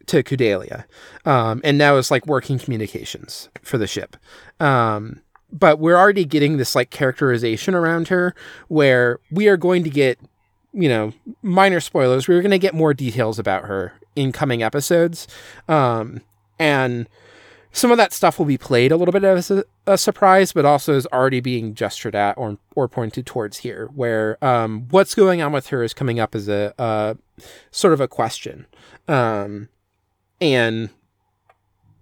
to 0.06 0.22
Kudelia, 0.22 0.84
um, 1.24 1.60
and 1.62 1.78
now 1.78 1.96
is 1.96 2.10
like 2.10 2.26
working 2.26 2.58
communications 2.58 3.48
for 3.62 3.78
the 3.78 3.86
ship. 3.86 4.16
Um, 4.58 5.22
but 5.52 5.78
we're 5.78 5.96
already 5.96 6.24
getting 6.24 6.56
this 6.56 6.74
like 6.74 6.90
characterization 6.90 7.74
around 7.74 8.08
her 8.08 8.34
where 8.68 9.18
we 9.30 9.48
are 9.48 9.56
going 9.56 9.84
to 9.84 9.90
get 9.90 10.18
you 10.72 10.88
know 10.88 11.12
minor 11.42 11.80
spoilers. 11.80 12.28
We're 12.28 12.42
going 12.42 12.50
to 12.52 12.58
get 12.58 12.74
more 12.74 12.94
details 12.94 13.38
about 13.38 13.64
her 13.64 13.92
in 14.16 14.32
coming 14.32 14.62
episodes 14.62 15.26
um 15.68 16.20
and 16.58 17.08
some 17.72 17.92
of 17.92 17.96
that 17.96 18.12
stuff 18.12 18.38
will 18.38 18.46
be 18.46 18.58
played 18.58 18.90
a 18.90 18.96
little 18.96 19.12
bit 19.12 19.22
as 19.22 19.50
a, 19.50 19.64
a 19.86 19.96
surprise 19.96 20.52
but 20.52 20.64
also 20.64 20.94
is 20.94 21.06
already 21.06 21.40
being 21.40 21.74
gestured 21.74 22.14
at 22.14 22.36
or 22.36 22.58
or 22.74 22.88
pointed 22.88 23.24
towards 23.24 23.58
here 23.58 23.88
where 23.94 24.42
um 24.44 24.86
what's 24.90 25.14
going 25.14 25.40
on 25.40 25.52
with 25.52 25.68
her 25.68 25.82
is 25.82 25.94
coming 25.94 26.18
up 26.18 26.34
as 26.34 26.48
a 26.48 26.74
uh 26.78 27.14
sort 27.70 27.92
of 27.92 28.00
a 28.00 28.08
question 28.08 28.66
um 29.06 29.68
and 30.40 30.90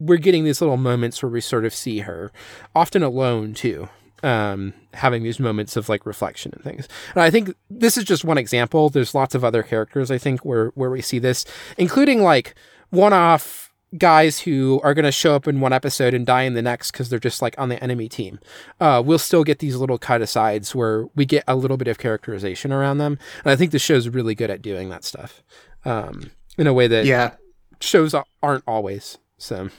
we're 0.01 0.19
getting 0.19 0.45
these 0.45 0.61
little 0.61 0.77
moments 0.77 1.23
where 1.23 1.31
we 1.31 1.41
sort 1.41 1.65
of 1.65 1.75
see 1.75 2.01
her 2.01 2.31
often 2.75 3.03
alone 3.03 3.55
too 3.55 3.89
um, 4.23 4.73
having 4.95 5.23
these 5.23 5.39
moments 5.39 5.77
of 5.77 5.89
like 5.89 6.05
reflection 6.05 6.51
and 6.55 6.65
things. 6.65 6.89
And 7.15 7.23
I 7.23 7.31
think 7.31 7.55
this 7.71 7.97
is 7.97 8.03
just 8.05 8.25
one 8.25 8.37
example. 8.39 8.91
There's 8.91 9.15
lots 9.15 9.35
of 9.37 9.45
other 9.45 9.63
characters 9.63 10.11
I 10.11 10.19
think 10.19 10.45
where 10.45 10.69
where 10.71 10.91
we 10.91 11.03
see 11.03 11.19
this, 11.21 11.45
including 11.77 12.23
like 12.23 12.55
one-off 12.91 13.73
guys 13.97 14.41
who 14.41 14.81
are 14.83 14.93
going 14.93 15.05
to 15.05 15.13
show 15.13 15.35
up 15.35 15.47
in 15.49 15.61
one 15.61 15.73
episode 15.73 16.13
and 16.15 16.27
die 16.27 16.43
in 16.43 16.55
the 16.55 16.61
next 16.63 16.91
because 16.91 17.09
they're 17.09 17.19
just 17.19 17.41
like 17.41 17.55
on 17.59 17.69
the 17.71 17.83
enemy 17.83 18.09
team. 18.09 18.39
Uh, 18.81 19.01
we'll 19.05 19.19
still 19.19 19.45
get 19.45 19.61
these 19.61 19.77
little 19.77 19.99
cut 19.99 20.21
asides 20.21 20.75
where 20.75 21.07
we 21.15 21.25
get 21.25 21.45
a 21.49 21.55
little 21.57 21.77
bit 21.77 21.89
of 21.89 21.97
characterization 21.97 22.73
around 22.73 22.99
them, 22.99 23.19
and 23.45 23.53
I 23.53 23.57
think 23.57 23.71
the 23.71 23.79
show's 23.79 24.09
really 24.09 24.35
good 24.35 24.51
at 24.51 24.61
doing 24.63 24.89
that 24.91 25.05
stuff 25.05 25.43
um, 25.85 26.31
in 26.59 26.67
a 26.67 26.73
way 26.73 26.87
that 26.89 27.07
Yeah. 27.07 27.35
shows 27.81 28.15
aren't 28.43 28.65
always. 28.67 29.17
So 29.39 29.71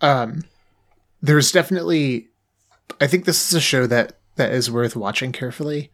um 0.00 0.44
there's 1.22 1.52
definitely 1.52 2.28
i 3.00 3.06
think 3.06 3.24
this 3.24 3.48
is 3.48 3.54
a 3.54 3.60
show 3.60 3.86
that 3.86 4.18
that 4.36 4.52
is 4.52 4.70
worth 4.70 4.96
watching 4.96 5.32
carefully 5.32 5.90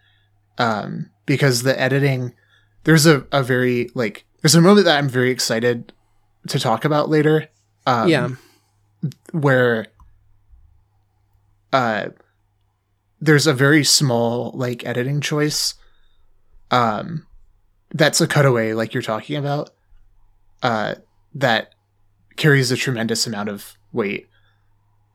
um 0.58 1.10
because 1.26 1.62
the 1.62 1.78
editing 1.80 2.34
there's 2.84 3.06
a, 3.06 3.26
a 3.32 3.42
very 3.42 3.90
like 3.94 4.24
there's 4.42 4.54
a 4.54 4.60
moment 4.60 4.84
that 4.84 4.98
i'm 4.98 5.08
very 5.08 5.30
excited 5.30 5.92
to 6.48 6.58
talk 6.58 6.84
about 6.84 7.08
later 7.08 7.48
um 7.86 8.08
yeah, 8.08 8.28
where 9.32 9.86
uh 11.72 12.08
there's 13.20 13.46
a 13.46 13.54
very 13.54 13.82
small 13.84 14.50
like 14.54 14.84
editing 14.84 15.20
choice 15.20 15.74
um 16.70 17.26
that's 17.94 18.20
a 18.20 18.26
cutaway 18.26 18.74
like 18.74 18.92
you're 18.92 19.02
talking 19.02 19.36
about 19.36 19.70
uh 20.62 20.94
that 21.34 21.74
carries 22.36 22.70
a 22.70 22.76
tremendous 22.76 23.26
amount 23.26 23.48
of 23.48 23.76
weight 23.94 24.28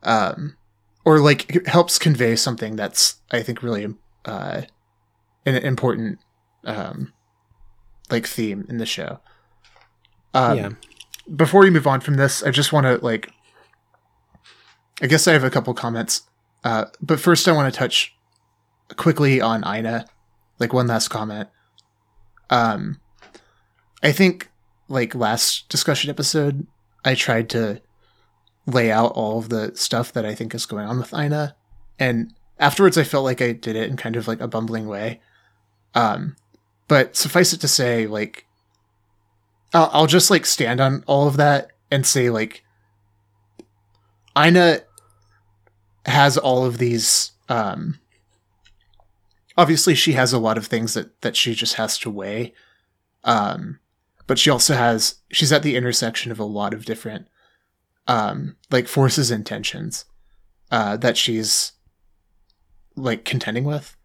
um 0.02 0.56
or 1.04 1.20
like 1.20 1.54
it 1.54 1.68
helps 1.68 1.98
convey 1.98 2.34
something 2.34 2.74
that's 2.76 3.20
i 3.30 3.42
think 3.42 3.62
really 3.62 3.94
uh 4.24 4.62
an 5.46 5.56
important 5.56 6.18
um 6.64 7.12
like 8.10 8.26
theme 8.26 8.66
in 8.68 8.78
the 8.78 8.86
show. 8.86 9.20
Um, 10.34 10.58
yeah, 10.58 10.70
before 11.34 11.62
we 11.62 11.70
move 11.70 11.86
on 11.86 12.00
from 12.00 12.14
this, 12.14 12.42
I 12.42 12.50
just 12.50 12.72
want 12.72 12.86
to 12.86 13.04
like, 13.04 13.30
I 15.02 15.06
guess 15.06 15.26
I 15.26 15.32
have 15.32 15.44
a 15.44 15.50
couple 15.50 15.72
comments, 15.74 16.22
uh, 16.64 16.86
but 17.00 17.20
first 17.20 17.48
I 17.48 17.52
want 17.52 17.72
to 17.72 17.78
touch 17.78 18.14
quickly 18.96 19.40
on 19.40 19.64
Ina, 19.66 20.06
like 20.58 20.72
one 20.72 20.86
last 20.86 21.08
comment. 21.08 21.48
Um, 22.48 23.00
I 24.02 24.12
think 24.12 24.50
like 24.88 25.14
last 25.14 25.68
discussion 25.68 26.10
episode, 26.10 26.66
I 27.04 27.14
tried 27.14 27.48
to 27.50 27.80
lay 28.70 28.90
out 28.90 29.12
all 29.12 29.38
of 29.38 29.48
the 29.48 29.72
stuff 29.74 30.12
that 30.12 30.24
I 30.24 30.34
think 30.34 30.54
is 30.54 30.66
going 30.66 30.86
on 30.86 30.98
with 30.98 31.14
Ina, 31.14 31.54
and 31.98 32.32
afterwards 32.58 32.98
I 32.98 33.04
felt 33.04 33.24
like 33.24 33.42
I 33.42 33.52
did 33.52 33.76
it 33.76 33.90
in 33.90 33.96
kind 33.96 34.16
of 34.16 34.28
like 34.28 34.40
a 34.40 34.48
bumbling 34.48 34.86
way. 34.86 35.20
Um, 35.94 36.36
but 36.88 37.16
suffice 37.16 37.52
it 37.52 37.60
to 37.60 37.68
say, 37.68 38.06
like 38.06 38.46
I'll, 39.72 39.90
I'll 39.92 40.06
just 40.06 40.30
like 40.30 40.46
stand 40.46 40.80
on 40.80 41.04
all 41.06 41.26
of 41.26 41.36
that 41.36 41.70
and 41.90 42.06
say 42.06 42.30
like 42.30 42.64
Ina 44.38 44.80
has 46.06 46.38
all 46.38 46.64
of 46.64 46.78
these 46.78 47.32
um 47.48 47.98
obviously 49.56 49.94
she 49.94 50.12
has 50.12 50.32
a 50.32 50.38
lot 50.38 50.56
of 50.56 50.66
things 50.66 50.94
that 50.94 51.20
that 51.20 51.36
she 51.36 51.54
just 51.54 51.74
has 51.74 51.98
to 51.98 52.10
weigh 52.10 52.54
um 53.24 53.78
but 54.26 54.38
she 54.38 54.48
also 54.48 54.74
has 54.74 55.16
she's 55.30 55.52
at 55.52 55.62
the 55.62 55.76
intersection 55.76 56.32
of 56.32 56.38
a 56.38 56.44
lot 56.44 56.72
of 56.72 56.84
different 56.84 57.28
um 58.06 58.56
like 58.70 58.88
forces 58.88 59.30
and 59.30 59.44
tensions 59.46 60.04
uh 60.70 60.96
that 60.96 61.16
she's 61.16 61.72
like 62.96 63.24
contending 63.24 63.64
with. 63.64 63.96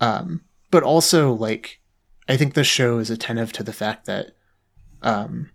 Um 0.00 0.42
but 0.74 0.82
also 0.82 1.32
like 1.32 1.78
i 2.28 2.36
think 2.36 2.54
the 2.54 2.64
show 2.64 2.98
is 2.98 3.08
attentive 3.08 3.52
to 3.52 3.62
the 3.62 3.72
fact 3.72 4.06
that 4.06 4.32
um 5.02 5.50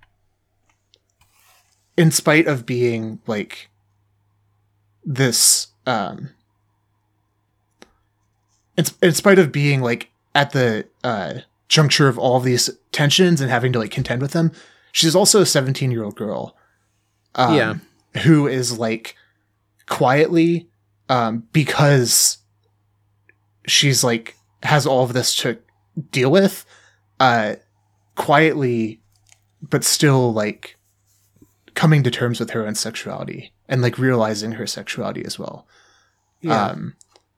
in 1.97 2.09
spite 2.09 2.47
of 2.47 2.65
being 2.65 3.19
like 3.27 3.69
this 5.03 5.67
um 5.85 6.29
in, 8.77 8.85
in 9.03 9.11
spite 9.11 9.37
of 9.39 9.51
being 9.51 9.81
like 9.81 10.09
at 10.33 10.51
the 10.51 10.87
uh 11.03 11.33
juncture 11.67 12.07
of 12.07 12.17
all 12.17 12.39
these 12.39 12.69
tensions 12.93 13.41
and 13.41 13.51
having 13.51 13.73
to 13.73 13.79
like 13.79 13.91
contend 13.91 14.21
with 14.21 14.31
them 14.31 14.53
she's 14.93 15.17
also 15.17 15.41
a 15.41 15.45
17 15.45 15.91
year 15.91 16.05
old 16.05 16.15
girl 16.15 16.55
um, 17.35 17.53
Yeah. 17.55 17.75
who 18.23 18.47
is 18.47 18.77
like 18.77 19.15
quietly 19.87 20.67
um 21.09 21.43
because 21.51 22.37
she's 23.65 24.03
like 24.03 24.35
has 24.63 24.85
all 24.85 25.03
of 25.03 25.13
this 25.13 25.33
to 25.35 25.57
deal 26.11 26.29
with 26.29 26.65
uh 27.19 27.55
quietly 28.15 29.01
but 29.61 29.83
still 29.83 30.31
like 30.31 30.77
coming 31.73 32.03
to 32.03 32.11
terms 32.11 32.39
with 32.39 32.51
her 32.51 32.65
own 32.67 32.75
sexuality 32.75 33.51
and 33.67 33.81
like 33.81 33.97
realizing 33.97 34.53
her 34.53 34.67
sexuality 34.67 35.23
as 35.25 35.39
well. 35.39 35.67
yeah. 36.41 36.67
Um 36.67 36.95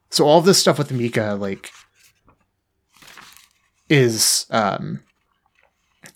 so 0.09 0.25
all 0.25 0.39
of 0.39 0.45
this 0.45 0.59
stuff 0.59 0.77
with 0.77 0.91
Mika 0.91 1.35
like 1.39 1.71
is 3.89 4.45
um 4.49 5.01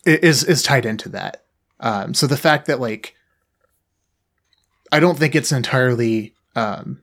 is 0.06 0.44
is 0.44 0.64
tied 0.64 0.86
into 0.86 1.10
that. 1.10 1.44
Um 1.80 2.14
so 2.14 2.28
the 2.28 2.38
fact 2.38 2.68
that 2.68 2.80
like 2.80 3.16
I 4.92 5.00
don't 5.00 5.18
think 5.18 5.36
it's 5.36 5.52
entirely 5.52 6.34
um 6.56 7.02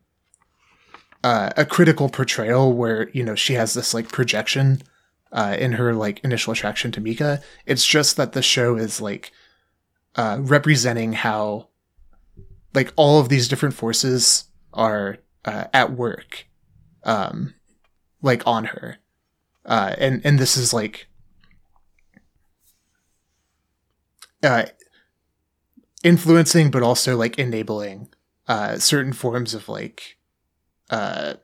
uh, 1.24 1.50
a 1.56 1.64
critical 1.64 2.08
portrayal 2.08 2.72
where 2.72 3.08
you 3.10 3.22
know 3.22 3.34
she 3.34 3.54
has 3.54 3.74
this 3.74 3.94
like 3.94 4.08
projection 4.08 4.82
uh, 5.32 5.56
in 5.58 5.72
her 5.72 5.94
like 5.94 6.22
initial 6.24 6.52
attraction 6.52 6.92
to 6.92 7.00
Mika. 7.00 7.40
It's 7.64 7.86
just 7.86 8.16
that 8.16 8.32
the 8.32 8.42
show 8.42 8.76
is 8.76 9.00
like 9.00 9.32
uh, 10.16 10.38
representing 10.40 11.12
how 11.12 11.68
like 12.74 12.92
all 12.96 13.20
of 13.20 13.28
these 13.28 13.48
different 13.48 13.74
forces 13.74 14.44
are 14.72 15.18
uh, 15.44 15.64
at 15.72 15.92
work, 15.92 16.46
um, 17.04 17.54
like 18.20 18.42
on 18.46 18.64
her, 18.64 18.98
uh, 19.64 19.94
and 19.98 20.20
and 20.24 20.38
this 20.38 20.56
is 20.56 20.72
like 20.74 21.06
uh, 24.42 24.64
influencing, 26.03 26.70
but 26.70 26.82
also 26.82 27.16
like 27.16 27.38
enabling 27.38 28.09
uh, 28.48 28.78
certain 28.78 29.12
forms 29.12 29.55
of 29.55 29.68
like 29.68 30.16
uh, 30.90 31.34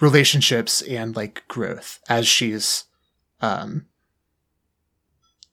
relationships 0.00 0.82
and 0.82 1.16
like 1.16 1.42
growth 1.48 2.00
as 2.08 2.26
she's 2.26 2.84
um, 3.40 3.86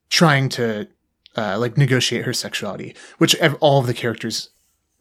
trying 0.10 0.50
to 0.50 0.88
uh, 1.36 1.58
like 1.60 1.78
negotiate 1.78 2.26
her 2.26 2.34
sexuality, 2.34 2.96
which 3.18 3.36
all 3.60 3.80
of 3.80 3.88
the 3.88 3.94
characters, 3.94 4.50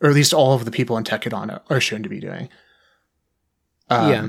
or 0.00 0.08
at 0.08 0.14
least 0.14 0.34
all 0.34 0.54
of 0.54 0.64
the 0.64 0.70
people 0.70 0.96
in 0.96 1.04
Tekkadan 1.04 1.60
are- 1.70 1.80
shown 1.80 2.02
to 2.02 2.08
be 2.08 2.20
doing. 2.20 2.48
Um, 3.90 4.10
Yeah. 4.10 4.28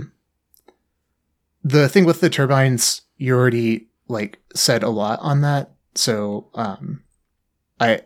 The 1.64 1.90
thing 1.90 2.06
with 2.06 2.22
the 2.22 2.30
turbines, 2.30 3.02
you 3.18 3.34
already 3.36 3.88
like 4.08 4.38
said 4.54 4.84
a 4.84 4.90
lot 4.90 5.18
on 5.22 5.42
that, 5.42 5.72
so 5.96 6.52
um, 6.54 7.04
I 7.80 8.02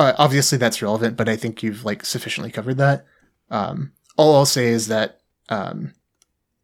uh, 0.00 0.14
obviously 0.18 0.56
that's 0.56 0.80
relevant, 0.80 1.16
but 1.16 1.28
I 1.28 1.36
think 1.36 1.62
you've 1.62 1.84
like 1.84 2.06
sufficiently 2.06 2.50
covered 2.50 2.78
that. 2.78 3.04
Um, 3.50 3.92
all 4.16 4.34
I'll 4.34 4.46
say 4.46 4.68
is 4.68 4.88
that 4.88 5.20
um, 5.50 5.92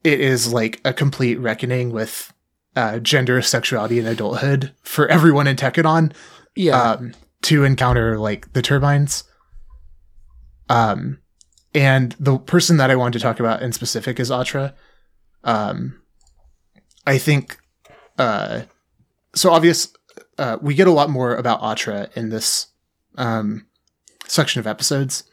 it 0.03 0.20
is 0.20 0.53
like 0.53 0.80
a 0.87 0.93
complete 0.95 1.39
reckoning 1.39 1.91
with 1.93 2.32
uh, 2.74 2.99
gender, 2.99 3.43
sexuality, 3.43 3.99
and 3.99 4.09
adulthood 4.09 4.72
for 4.82 5.07
everyone 5.09 5.47
in 5.47 5.57
Tekkadan 5.57 6.12
Yeah. 6.55 6.80
um, 6.80 7.12
to 7.43 7.64
encounter 7.64 8.18
like 8.18 8.53
the 8.55 8.62
turbines. 8.62 9.24
Um, 10.70 11.18
and 11.74 12.16
the 12.18 12.39
person 12.39 12.78
that 12.78 12.91
I 12.91 12.97
wanted 12.97 13.18
to 13.18 13.22
talk 13.22 13.39
about 13.39 13.61
in 13.62 13.72
specific 13.72 14.18
is 14.18 14.30
Atra. 14.30 14.74
Um, 15.45 16.01
I 17.07 17.18
think, 17.18 17.59
uh, 18.18 18.62
so 19.34 19.51
obvious, 19.51 19.93
uh, 20.39 20.57
we 20.62 20.74
get 20.74 20.89
a 20.89 20.93
lot 20.93 21.11
more 21.11 21.37
about 21.37 21.62
Atra 21.62 22.09
in 22.16 22.30
this, 22.30 22.68
um, 23.16 23.66
section 24.26 24.60
of 24.60 24.66
episodes. 24.66 25.24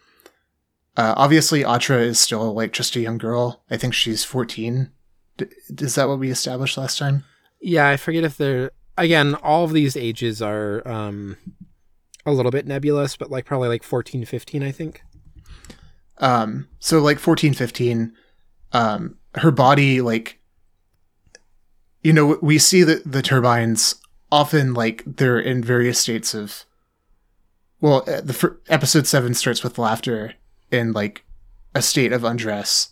Uh, 0.96 1.14
obviously 1.18 1.66
Atra 1.66 1.98
is 1.98 2.20
still 2.20 2.54
like 2.54 2.72
just 2.72 2.96
a 2.96 3.02
young 3.02 3.18
girl. 3.18 3.64
I 3.70 3.78
think 3.78 3.94
she's 3.94 4.24
14. 4.24 4.92
D- 5.38 5.46
is 5.70 5.96
that 5.96 6.08
what 6.08 6.20
we 6.20 6.30
established 6.30 6.78
last 6.78 7.00
time? 7.00 7.24
Yeah, 7.60 7.88
I 7.88 7.98
forget 7.98 8.24
if 8.24 8.38
they're 8.38 8.72
again, 8.98 9.34
all 9.36 9.64
of 9.64 9.74
these 9.74 9.98
ages 9.98 10.42
are 10.42 10.88
um 10.88 11.38
a 12.26 12.32
little 12.32 12.52
bit 12.52 12.68
nebulous, 12.68 13.18
but 13.18 13.32
like 13.32 13.46
probably 13.46 13.70
like 13.70 13.84
14, 13.84 14.26
15, 14.26 14.64
I 14.64 14.72
think. 14.72 15.04
Um, 16.20 16.68
so 16.80 17.00
like 17.00 17.20
14, 17.20 17.54
15, 17.54 18.14
um, 18.72 19.18
her 19.36 19.52
body, 19.52 20.02
like, 20.02 20.40
you 22.02 22.14
know, 22.14 22.38
we 22.42 22.58
see 22.60 22.84
that 22.84 23.10
the 23.10 23.22
turbines 23.22 23.96
often 24.32 24.74
like 24.74 25.04
they're 25.06 25.40
in 25.40 25.64
various 25.64 26.00
states 26.00 26.34
of, 26.34 26.66
well, 27.84 28.04
uh, 28.08 28.22
the 28.22 28.34
fir- 28.34 28.60
episode 28.70 29.06
seven 29.06 29.34
starts 29.34 29.64
with 29.64 29.76
Lafter 29.76 30.34
in 30.72 30.94
like 30.94 31.24
a 31.76 31.82
state 31.82 32.14
of 32.14 32.24
undress. 32.24 32.90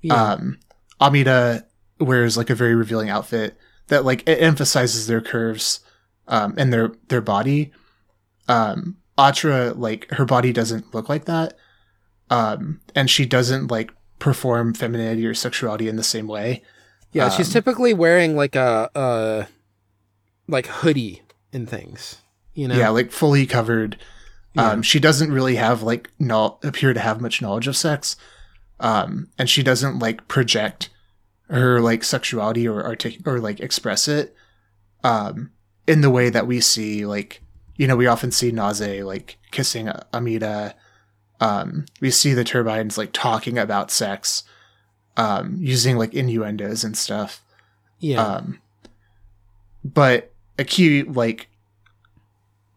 Yeah. 0.00 0.14
Um, 0.14 0.58
Amida 1.00 1.66
wears 1.98 2.36
like 2.36 2.48
a 2.48 2.54
very 2.54 2.74
revealing 2.74 3.10
outfit 3.10 3.58
that 3.88 4.04
like 4.04 4.26
it 4.28 4.40
emphasizes 4.40 5.06
their 5.06 5.20
curves, 5.20 5.80
um, 6.28 6.54
and 6.56 6.72
their, 6.72 6.92
their 7.08 7.20
body. 7.20 7.72
Um, 8.48 8.96
Atra, 9.18 9.74
like 9.74 10.10
her 10.12 10.24
body 10.24 10.52
doesn't 10.52 10.94
look 10.94 11.08
like 11.08 11.24
that 11.26 11.58
um, 12.30 12.80
and 12.94 13.10
she 13.10 13.26
doesn't 13.26 13.70
like 13.70 13.92
perform 14.18 14.72
femininity 14.72 15.26
or 15.26 15.34
sexuality 15.34 15.88
in 15.88 15.96
the 15.96 16.02
same 16.02 16.26
way. 16.26 16.62
yeah, 17.12 17.28
she's 17.28 17.48
um, 17.48 17.52
typically 17.52 17.92
wearing 17.92 18.36
like 18.36 18.54
a 18.54 18.90
uh 18.94 19.44
like 20.46 20.66
hoodie 20.66 21.22
and 21.52 21.68
things, 21.68 22.18
you 22.54 22.68
know. 22.68 22.76
Yeah, 22.76 22.90
like 22.90 23.10
fully 23.10 23.46
covered. 23.46 23.98
Yeah. 24.54 24.70
Um, 24.70 24.82
she 24.82 24.98
doesn't 24.98 25.32
really 25.32 25.56
have 25.56 25.82
like 25.82 26.10
no 26.18 26.58
appear 26.62 26.92
to 26.92 27.00
have 27.00 27.20
much 27.20 27.40
knowledge 27.40 27.68
of 27.68 27.76
sex, 27.76 28.16
um, 28.80 29.28
and 29.38 29.48
she 29.48 29.62
doesn't 29.62 29.98
like 29.98 30.26
project 30.26 30.90
her 31.48 31.80
like 31.80 32.02
sexuality 32.04 32.66
or 32.66 32.82
artic- 32.82 33.26
or 33.26 33.38
like 33.38 33.60
express 33.60 34.08
it, 34.08 34.34
um, 35.04 35.50
in 35.86 36.00
the 36.00 36.10
way 36.10 36.30
that 36.30 36.46
we 36.46 36.60
see 36.60 37.06
like 37.06 37.42
you 37.76 37.86
know 37.86 37.96
we 37.96 38.06
often 38.06 38.30
see 38.32 38.50
Naze 38.50 39.02
like 39.04 39.38
kissing 39.50 39.88
Amida. 40.12 40.74
Um, 41.40 41.86
we 42.00 42.10
see 42.10 42.34
the 42.34 42.44
turbines 42.44 42.98
like 42.98 43.12
talking 43.12 43.56
about 43.56 43.90
sex, 43.90 44.42
um, 45.16 45.56
using 45.58 45.96
like 45.96 46.12
innuendos 46.12 46.84
and 46.84 46.96
stuff. 46.98 47.42
yeah. 47.98 48.22
Um, 48.22 48.60
but 49.82 50.32
a 50.58 50.64
key 50.64 51.02
like 51.04 51.48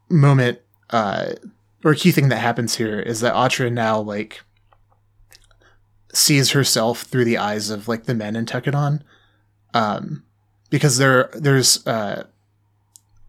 moment, 0.10 0.60
uh, 0.92 1.34
or 1.84 1.92
a 1.92 1.96
key 1.96 2.12
thing 2.12 2.30
that 2.30 2.38
happens 2.38 2.76
here 2.76 3.00
is 3.00 3.20
that 3.20 3.36
Atra 3.36 3.70
now 3.70 4.00
like 4.00 4.42
sees 6.14 6.52
herself 6.52 7.02
through 7.02 7.26
the 7.26 7.38
eyes 7.38 7.70
of 7.70 7.88
like 7.88 8.06
the 8.06 8.14
men 8.14 8.36
in 8.36 8.46
Tekkadan, 8.46 9.02
um, 9.74 10.24
because 10.70 10.98
there 10.98 11.30
there's 11.34 11.86
uh 11.86 12.26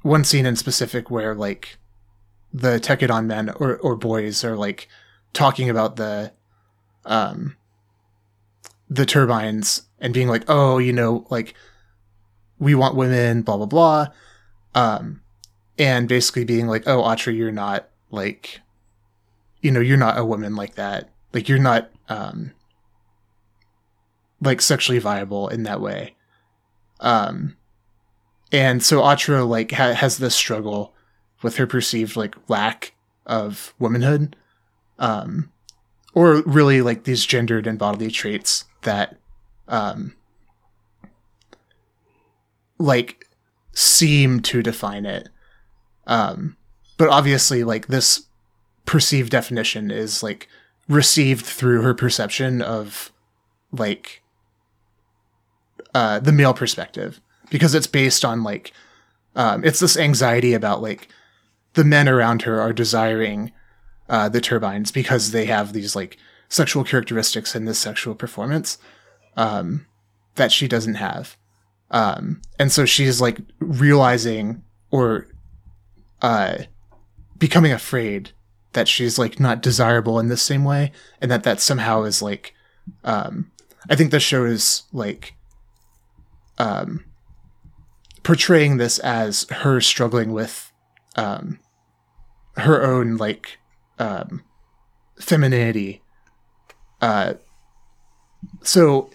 one 0.02 0.24
scene 0.24 0.46
in 0.46 0.56
specific 0.56 1.10
where 1.10 1.34
like 1.34 1.78
the 2.52 2.78
Tekkadan 2.78 3.26
men 3.26 3.50
or 3.56 3.76
or 3.78 3.96
boys 3.96 4.44
are 4.44 4.56
like 4.56 4.88
talking 5.32 5.68
about 5.68 5.96
the 5.96 6.32
um 7.04 7.56
the 8.88 9.06
turbines 9.06 9.82
and 9.98 10.14
being 10.14 10.28
like, 10.28 10.44
oh, 10.46 10.78
you 10.78 10.92
know, 10.92 11.26
like 11.30 11.54
we 12.58 12.74
want 12.74 12.94
women, 12.94 13.42
blah 13.42 13.56
blah 13.56 13.66
blah, 13.66 14.06
um, 14.74 15.22
and 15.78 16.08
basically 16.08 16.44
being 16.44 16.68
like, 16.68 16.84
oh, 16.86 17.10
Atra, 17.10 17.32
you're 17.32 17.50
not 17.50 17.88
like, 18.14 18.60
you 19.60 19.70
know, 19.70 19.80
you're 19.80 19.96
not 19.96 20.18
a 20.18 20.24
woman 20.24 20.56
like 20.56 20.74
that. 20.76 21.10
Like 21.32 21.48
you're 21.48 21.58
not 21.58 21.90
um, 22.08 22.52
like 24.40 24.60
sexually 24.60 24.98
viable 24.98 25.48
in 25.48 25.64
that 25.64 25.80
way. 25.80 26.14
Um, 27.00 27.56
and 28.52 28.82
so 28.82 29.04
Atra 29.04 29.44
like 29.44 29.72
ha- 29.72 29.94
has 29.94 30.18
this 30.18 30.34
struggle 30.34 30.94
with 31.42 31.56
her 31.56 31.66
perceived 31.66 32.16
like 32.16 32.36
lack 32.48 32.94
of 33.26 33.74
womanhood, 33.78 34.36
um, 34.98 35.50
or 36.14 36.42
really 36.42 36.80
like 36.80 37.04
these 37.04 37.26
gendered 37.26 37.66
and 37.66 37.78
bodily 37.78 38.10
traits 38.10 38.64
that 38.82 39.18
um 39.66 40.14
like 42.78 43.26
seem 43.72 44.40
to 44.40 44.62
define 44.62 45.06
it 45.06 45.28
um 46.06 46.56
but 46.96 47.08
obviously 47.08 47.64
like 47.64 47.86
this 47.88 48.26
perceived 48.86 49.30
definition 49.30 49.90
is 49.90 50.22
like 50.22 50.48
received 50.88 51.44
through 51.44 51.82
her 51.82 51.94
perception 51.94 52.60
of 52.60 53.12
like 53.72 54.22
uh 55.94 56.18
the 56.20 56.32
male 56.32 56.54
perspective. 56.54 57.20
Because 57.50 57.74
it's 57.74 57.86
based 57.86 58.24
on 58.24 58.42
like 58.42 58.72
um 59.36 59.64
it's 59.64 59.80
this 59.80 59.96
anxiety 59.96 60.52
about 60.54 60.82
like 60.82 61.08
the 61.74 61.84
men 61.84 62.08
around 62.08 62.42
her 62.42 62.60
are 62.60 62.72
desiring 62.72 63.52
uh 64.08 64.28
the 64.28 64.40
turbines 64.40 64.92
because 64.92 65.30
they 65.30 65.46
have 65.46 65.72
these 65.72 65.96
like 65.96 66.16
sexual 66.48 66.84
characteristics 66.84 67.54
in 67.56 67.64
this 67.64 67.78
sexual 67.78 68.14
performance 68.14 68.78
um 69.36 69.86
that 70.36 70.52
she 70.52 70.68
doesn't 70.68 70.96
have. 70.96 71.36
Um 71.90 72.42
and 72.58 72.70
so 72.70 72.84
she's 72.84 73.20
like 73.20 73.38
realizing 73.58 74.62
or 74.90 75.26
uh 76.22 76.58
becoming 77.44 77.72
afraid 77.72 78.30
that 78.72 78.88
she's 78.88 79.18
like 79.18 79.38
not 79.38 79.62
desirable 79.62 80.18
in 80.18 80.28
the 80.28 80.36
same 80.36 80.64
way 80.64 80.90
and 81.20 81.30
that 81.30 81.42
that 81.42 81.60
somehow 81.60 82.02
is 82.02 82.22
like 82.22 82.54
um 83.04 83.50
i 83.90 83.94
think 83.94 84.10
the 84.10 84.18
show 84.18 84.44
is 84.44 84.84
like 84.92 85.34
um 86.58 87.04
portraying 88.22 88.78
this 88.78 88.98
as 89.00 89.46
her 89.50 89.80
struggling 89.80 90.32
with 90.32 90.72
um 91.16 91.58
her 92.56 92.82
own 92.82 93.16
like 93.16 93.58
um 93.98 94.42
femininity. 95.20 96.02
Uh 97.00 97.34
so 98.62 99.10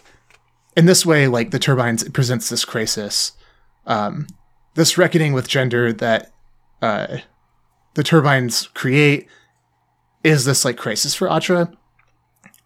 in 0.75 0.85
this 0.85 1.05
way 1.05 1.27
like 1.27 1.51
the 1.51 1.59
turbines 1.59 2.07
presents 2.09 2.49
this 2.49 2.65
crisis. 2.65 3.33
Um 3.85 4.27
this 4.75 4.97
reckoning 4.97 5.33
with 5.33 5.47
gender 5.47 5.91
that 5.93 6.31
uh 6.81 7.17
the 7.99 8.03
turbines 8.03 8.67
create 8.67 9.27
is 10.23 10.45
this 10.45 10.63
like 10.63 10.77
crisis 10.77 11.13
for 11.13 11.29
Atra. 11.29 11.69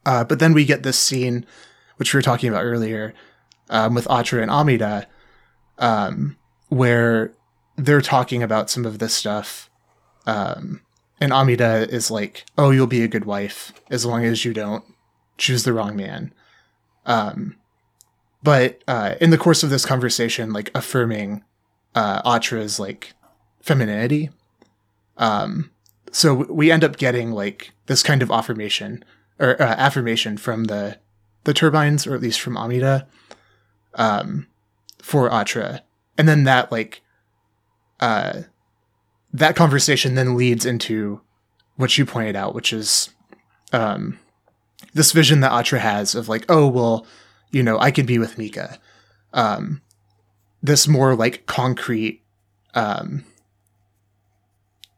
Uh, 0.06 0.24
but 0.24 0.38
then 0.38 0.54
we 0.54 0.64
get 0.64 0.84
this 0.84 1.00
scene, 1.00 1.44
which 1.98 2.14
we 2.14 2.20
were 2.20 2.22
talking 2.22 2.50
about 2.50 2.64
earlier, 2.64 3.16
um, 3.72 3.96
with 3.96 4.08
Atra 4.12 4.44
and 4.44 4.52
Amida, 4.52 5.08
um, 5.80 6.38
where 6.70 7.34
they're 7.78 8.00
talking 8.00 8.44
about 8.44 8.70
some 8.70 8.86
of 8.86 9.00
this 9.00 9.16
stuff. 9.16 9.72
Um, 10.28 10.82
and 11.20 11.34
Amida 11.34 11.90
is 11.90 12.12
like, 12.12 12.46
"Oh, 12.56 12.70
you'll 12.70 12.86
be 12.86 13.02
a 13.02 13.08
good 13.08 13.26
wife 13.26 13.74
as 13.90 14.06
long 14.06 14.26
as 14.26 14.46
you 14.46 14.54
don't 14.54 14.86
choose 15.40 15.64
the 15.64 15.74
wrong 15.74 15.96
man." 15.96 16.32
Um, 17.08 17.56
but 18.44 18.84
uh, 18.88 19.16
in 19.20 19.32
the 19.32 19.40
course 19.40 19.64
of 19.64 19.72
this 19.72 19.84
conversation, 19.84 20.54
like 20.54 20.70
affirming 20.76 21.44
uh, 21.96 22.22
Atra's 22.24 22.80
like 22.80 23.16
femininity. 23.62 24.30
Um, 25.18 25.72
so 26.12 26.34
we 26.34 26.72
end 26.72 26.84
up 26.84 26.98
getting 26.98 27.32
like 27.32 27.72
this 27.88 28.04
kind 28.04 28.22
of 28.22 28.32
affirmation 28.32 29.04
or 29.40 29.62
uh, 29.62 29.66
affirmation 29.66 30.38
from 30.38 30.66
the 30.66 31.00
the 31.44 31.54
turbines, 31.54 32.08
or 32.08 32.16
at 32.16 32.22
least 32.22 32.40
from 32.40 32.58
Amida, 32.58 33.06
um, 33.96 34.48
for 35.02 35.32
Atra, 35.34 35.84
and 36.18 36.28
then 36.28 36.46
that 36.46 36.72
like 36.72 37.02
uh, 38.00 38.44
that 39.34 39.56
conversation 39.56 40.16
then 40.16 40.38
leads 40.38 40.66
into 40.66 41.22
what 41.76 41.98
you 41.98 42.06
pointed 42.06 42.36
out, 42.36 42.54
which 42.54 42.72
is 42.72 43.10
um, 43.72 44.20
this 44.94 45.12
vision 45.12 45.40
that 45.42 45.52
Atra 45.52 45.80
has 45.80 46.16
of 46.16 46.30
like, 46.30 46.46
oh 46.50 46.68
well, 46.68 47.06
you 47.52 47.64
know, 47.64 47.80
I 47.80 47.92
can 47.92 48.06
be 48.06 48.20
with 48.20 48.38
Mika. 48.38 48.80
Um, 49.34 49.82
this 50.62 50.88
more 50.88 51.16
like 51.16 51.46
concrete 51.46 52.22
um, 52.76 53.26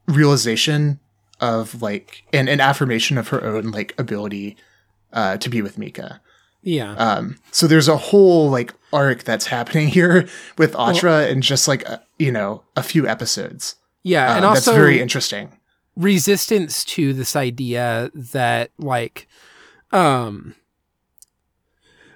realization 0.07 0.99
of 1.41 1.81
like 1.81 2.23
an, 2.33 2.47
an 2.47 2.59
affirmation 2.61 3.17
of 3.17 3.27
her 3.29 3.43
own 3.43 3.71
like 3.71 3.93
ability 3.97 4.55
uh, 5.13 5.37
to 5.37 5.49
be 5.49 5.61
with 5.61 5.77
Mika. 5.77 6.21
Yeah. 6.63 6.93
Um, 6.95 7.37
so 7.51 7.67
there's 7.67 7.87
a 7.87 7.97
whole 7.97 8.49
like 8.49 8.73
arc 8.91 9.23
that's 9.23 9.45
happening 9.47 9.87
here 9.99 10.27
with 10.57 10.75
Atra 10.75 11.27
in 11.27 11.41
just 11.41 11.67
like 11.67 11.83
a, 11.83 12.01
you 12.17 12.31
know 12.31 12.63
a 12.75 12.83
few 12.83 13.07
episodes. 13.07 13.75
yeah. 14.03 14.31
Um, 14.31 14.37
and 14.37 14.45
also 14.45 14.71
that's 14.71 14.77
very 14.77 14.99
interesting. 14.99 15.51
resistance 15.95 16.83
to 16.85 17.13
this 17.13 17.35
idea 17.35 18.09
that 18.13 18.71
like 18.77 19.27
um 19.91 20.55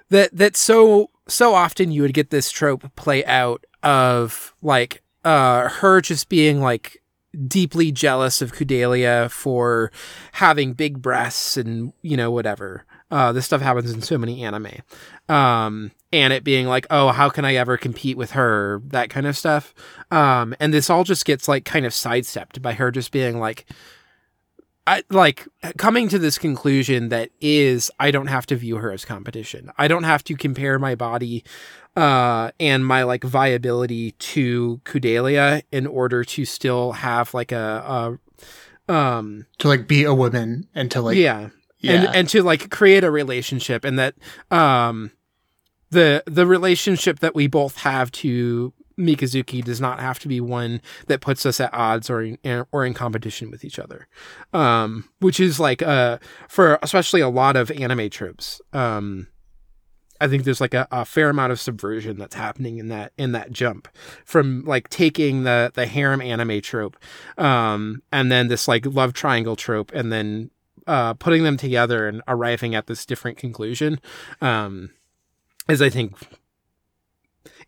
that 0.08 0.36
that 0.36 0.56
so 0.56 1.10
so 1.28 1.54
often 1.54 1.92
you 1.92 2.02
would 2.02 2.14
get 2.14 2.30
this 2.30 2.50
trope 2.50 2.94
play 2.96 3.24
out 3.26 3.64
of 3.82 4.54
like 4.60 5.02
uh 5.24 5.68
her 5.68 6.00
just 6.00 6.28
being 6.28 6.60
like 6.60 6.99
deeply 7.46 7.92
jealous 7.92 8.42
of 8.42 8.52
Kudelia 8.52 9.30
for 9.30 9.90
having 10.32 10.72
big 10.72 11.00
breasts 11.00 11.56
and 11.56 11.92
you 12.02 12.16
know 12.16 12.30
whatever. 12.30 12.84
Uh 13.10 13.32
this 13.32 13.46
stuff 13.46 13.60
happens 13.60 13.90
in 13.92 14.02
so 14.02 14.18
many 14.18 14.42
anime. 14.42 14.72
Um 15.28 15.92
and 16.12 16.32
it 16.32 16.42
being 16.42 16.66
like, 16.66 16.86
"Oh, 16.90 17.10
how 17.10 17.28
can 17.28 17.44
I 17.44 17.54
ever 17.54 17.76
compete 17.76 18.16
with 18.16 18.32
her?" 18.32 18.82
that 18.88 19.10
kind 19.10 19.26
of 19.26 19.36
stuff. 19.36 19.74
Um 20.10 20.54
and 20.58 20.74
this 20.74 20.90
all 20.90 21.04
just 21.04 21.24
gets 21.24 21.46
like 21.48 21.64
kind 21.64 21.86
of 21.86 21.94
sidestepped 21.94 22.60
by 22.62 22.72
her 22.74 22.90
just 22.90 23.12
being 23.12 23.38
like 23.38 23.66
I 24.86 25.04
like 25.10 25.46
coming 25.76 26.08
to 26.08 26.18
this 26.18 26.38
conclusion 26.38 27.10
that 27.10 27.30
is 27.40 27.90
I 28.00 28.10
don't 28.10 28.28
have 28.28 28.46
to 28.46 28.56
view 28.56 28.76
her 28.76 28.90
as 28.90 29.04
competition. 29.04 29.70
I 29.78 29.88
don't 29.88 30.04
have 30.04 30.24
to 30.24 30.34
compare 30.34 30.78
my 30.78 30.94
body 30.94 31.44
uh 31.96 32.52
and 32.60 32.86
my 32.86 33.02
like 33.02 33.24
viability 33.24 34.12
to 34.12 34.80
Kudelia 34.84 35.62
in 35.72 35.86
order 35.86 36.22
to 36.24 36.44
still 36.44 36.92
have 36.92 37.34
like 37.34 37.52
a, 37.52 38.18
a 38.88 38.92
um 38.92 39.46
To 39.58 39.68
like 39.68 39.86
be 39.88 40.04
a 40.04 40.14
woman 40.14 40.68
and 40.74 40.90
to 40.92 41.00
like 41.00 41.16
yeah. 41.16 41.50
yeah. 41.78 41.92
And 41.92 42.16
and 42.16 42.28
to 42.30 42.42
like 42.42 42.70
create 42.70 43.04
a 43.04 43.10
relationship 43.10 43.84
and 43.84 43.98
that 43.98 44.14
um 44.50 45.10
the 45.90 46.22
the 46.26 46.46
relationship 46.46 47.18
that 47.18 47.34
we 47.34 47.46
both 47.48 47.78
have 47.78 48.10
to 48.12 48.72
Mikazuki 49.00 49.64
does 49.64 49.80
not 49.80 50.00
have 50.00 50.18
to 50.20 50.28
be 50.28 50.40
one 50.40 50.80
that 51.06 51.20
puts 51.20 51.46
us 51.46 51.60
at 51.60 51.72
odds 51.72 52.10
or 52.10 52.22
in, 52.22 52.66
or 52.70 52.84
in 52.84 52.94
competition 52.94 53.50
with 53.50 53.64
each 53.64 53.78
other. 53.78 54.06
Um 54.52 55.08
which 55.20 55.40
is 55.40 55.58
like 55.58 55.82
uh 55.82 56.18
for 56.48 56.78
especially 56.82 57.20
a 57.20 57.28
lot 57.28 57.56
of 57.56 57.70
anime 57.70 58.10
tropes. 58.10 58.60
Um 58.72 59.28
I 60.20 60.28
think 60.28 60.44
there's 60.44 60.60
like 60.60 60.74
a, 60.74 60.86
a 60.92 61.06
fair 61.06 61.30
amount 61.30 61.52
of 61.52 61.60
subversion 61.60 62.18
that's 62.18 62.34
happening 62.34 62.78
in 62.78 62.88
that 62.88 63.12
in 63.16 63.32
that 63.32 63.52
jump 63.52 63.88
from 64.24 64.64
like 64.66 64.90
taking 64.90 65.44
the 65.44 65.72
the 65.74 65.86
harem 65.86 66.20
anime 66.20 66.60
trope 66.60 66.96
um 67.38 68.02
and 68.12 68.30
then 68.30 68.48
this 68.48 68.68
like 68.68 68.84
love 68.84 69.14
triangle 69.14 69.56
trope 69.56 69.90
and 69.94 70.12
then 70.12 70.50
uh 70.86 71.14
putting 71.14 71.42
them 71.42 71.56
together 71.56 72.06
and 72.06 72.20
arriving 72.28 72.74
at 72.74 72.86
this 72.86 73.06
different 73.06 73.38
conclusion 73.38 73.98
um 74.42 74.90
is 75.68 75.80
I 75.80 75.88
think 75.88 76.14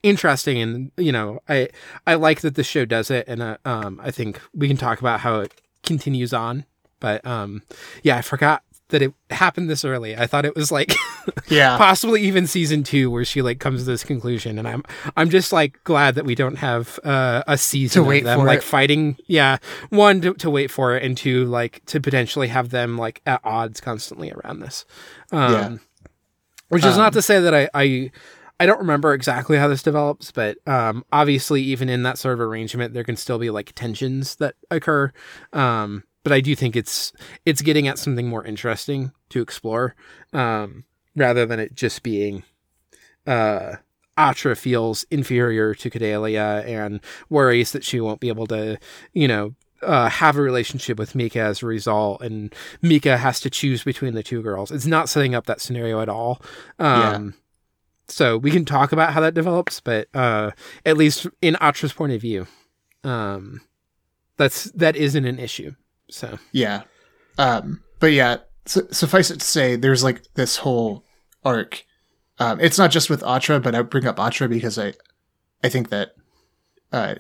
interesting 0.03 0.61
and 0.61 0.91
you 0.97 1.13
know 1.13 1.41
I 1.49 1.69
I 2.07 2.15
like 2.15 2.41
that 2.41 2.55
the 2.57 2.65
show 2.65 2.85
does 2.85 3.11
it 3.11 3.27
and 3.29 3.41
uh, 3.43 3.57
um 3.65 4.01
I 4.03 4.11
think 4.11 4.41
we 4.55 4.69
can 4.69 4.77
talk 4.77 5.01
about 5.01 5.21
how 5.21 5.41
it 5.41 5.61
continues 5.83 6.33
on 6.33 6.65
but 7.01 7.25
um 7.27 7.63
yeah 8.03 8.17
I 8.17 8.23
forgot 8.23 8.63
that 8.89 9.01
it 9.01 9.15
happened 9.31 9.71
this 9.71 9.85
early 9.87 10.15
I 10.17 10.27
thought 10.27 10.45
it 10.45 10.55
was 10.55 10.71
like 10.71 10.95
yeah. 11.49 11.79
possibly 11.79 12.21
even 12.23 12.47
season 12.47 12.83
two 12.83 13.11
where 13.11 13.25
she 13.25 13.41
like 13.43 13.59
comes 13.59 13.81
to 13.83 13.87
this 13.87 14.03
conclusion 14.05 14.59
and 14.59 14.67
i'm 14.69 14.83
i'm 15.17 15.31
just 15.31 15.51
like 15.53 15.83
glad 15.85 16.15
that 16.17 16.25
we 16.27 16.35
don't 16.35 16.57
have 16.57 16.99
uh, 17.05 17.43
a 17.47 17.57
season 17.57 18.03
To 18.03 18.09
wait 18.09 18.19
of 18.19 18.25
them 18.25 18.41
for 18.41 18.47
like 18.47 18.59
it. 18.59 18.65
fighting 18.65 19.17
yeah 19.29 19.57
one 19.91 20.21
to, 20.23 20.35
to 20.35 20.51
wait 20.51 20.71
for 20.71 20.95
it 20.97 21.03
and 21.05 21.17
two 21.17 21.45
like 21.47 21.81
to 21.87 22.01
potentially 22.01 22.49
have 22.49 22.69
them 22.71 22.99
like 22.99 23.23
at 23.25 23.41
odds 23.45 23.81
constantly 23.81 24.31
around 24.33 24.61
this 24.61 24.85
um 25.31 25.53
Yeah. 25.53 25.77
which 26.69 26.85
is 26.85 26.97
not 26.99 27.07
Um, 27.07 27.13
to 27.15 27.23
say 27.23 27.41
that 27.41 27.55
i 27.55 27.71
i 27.73 28.11
I 28.63 28.67
don't 28.67 28.79
remember 28.79 29.13
exactly 29.13 29.59
how 29.59 29.67
this 29.67 29.83
develops, 29.83 30.31
but 30.31 30.57
um, 30.69 31.05
obviously, 31.13 31.61
even 31.63 31.89
in 31.89 32.05
that 32.05 32.17
sort 32.17 32.35
of 32.35 32.41
arrangement, 32.41 32.95
there 32.95 33.03
can 33.03 33.17
still 33.17 33.41
be 33.41 33.51
like 33.51 33.73
tensions 33.75 34.37
that 34.37 34.55
occur. 34.71 35.13
Um, 35.53 36.05
but 36.23 36.33
I 36.33 36.41
do 36.41 36.55
think 36.55 36.77
it's 36.77 37.13
it's 37.45 37.61
getting 37.61 37.89
at 37.89 37.99
something 37.99 38.29
more 38.29 38.45
interesting 38.45 39.11
to 39.31 39.43
explore, 39.43 39.97
um, 40.33 40.85
rather 41.17 41.45
than 41.45 41.59
it 41.59 41.75
just 41.75 42.05
being 42.05 42.45
uh, 43.27 43.79
Atra 44.17 44.55
feels 44.55 45.07
inferior 45.11 45.75
to 45.75 45.91
Kudelia 45.91 46.65
and 46.65 47.01
worries 47.29 47.73
that 47.73 47.83
she 47.83 47.99
won't 47.99 48.21
be 48.21 48.29
able 48.29 48.47
to, 48.47 48.79
you 49.13 49.27
know, 49.27 49.57
uh, 49.83 50.09
have 50.09 50.37
a 50.37 50.41
relationship 50.41 51.01
with 51.01 51.17
Mika 51.17 51.41
as 51.41 51.65
a 51.65 51.67
result, 51.67 52.23
and 52.23 52.55
Mika 52.81 53.17
has 53.17 53.41
to 53.41 53.51
choose 53.51 53.83
between 53.83 54.15
the 54.15 54.23
two 54.23 54.41
girls. 54.41 54.71
It's 54.71 54.87
not 54.87 55.09
setting 55.09 55.35
up 55.35 55.47
that 55.47 55.61
scenario 55.61 56.01
at 56.01 56.09
all. 56.09 56.41
Um, 56.79 57.35
So 58.13 58.37
we 58.37 58.51
can 58.51 58.65
talk 58.65 58.93
about 58.93 59.13
how 59.15 59.21
that 59.21 59.35
develops, 59.35 59.81
but 59.81 60.07
uh, 60.15 60.51
at 60.85 60.97
least 60.97 61.27
in 61.41 61.57
Atra's 61.61 61.93
point 61.95 62.13
of 62.13 62.21
view, 62.21 62.47
um, 63.05 63.63
that's 64.37 64.65
that 64.73 64.97
isn't 64.97 65.25
an 65.25 65.39
issue. 65.39 65.73
So 66.11 66.39
Yeah. 66.53 66.83
Um, 67.39 67.83
but 68.01 68.13
yeah, 68.13 68.39
su- 68.67 68.89
suffice 68.91 69.31
it 69.31 69.41
to 69.41 69.47
say, 69.47 69.77
there's 69.77 70.05
like 70.05 70.23
this 70.35 70.59
whole 70.59 71.05
arc. 71.45 71.85
Um, 72.39 72.61
it's 72.61 72.77
not 72.79 72.91
just 72.91 73.09
with 73.09 73.25
Atra, 73.25 73.61
but 73.61 73.75
I 73.75 73.83
bring 73.83 74.07
up 74.07 74.19
Atra 74.21 74.49
because 74.49 74.79
I, 74.79 74.93
I 75.65 75.69
think 75.71 75.89
that, 75.89 76.11
uh, 76.93 77.15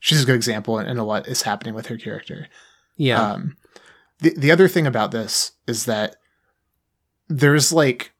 she's 0.00 0.22
a 0.22 0.26
good 0.26 0.34
example 0.34 0.78
and, 0.78 0.88
and 0.88 0.98
a 0.98 1.04
lot 1.04 1.28
is 1.28 1.42
happening 1.42 1.74
with 1.74 1.86
her 1.86 1.96
character. 1.96 2.48
yeah, 2.96 3.32
Um, 3.32 3.56
the 4.18 4.34
the 4.36 4.50
other 4.50 4.66
thing 4.66 4.86
about 4.86 5.12
this 5.12 5.52
is 5.68 5.84
that 5.84 6.16
there's 7.28 7.72
like 7.72 8.12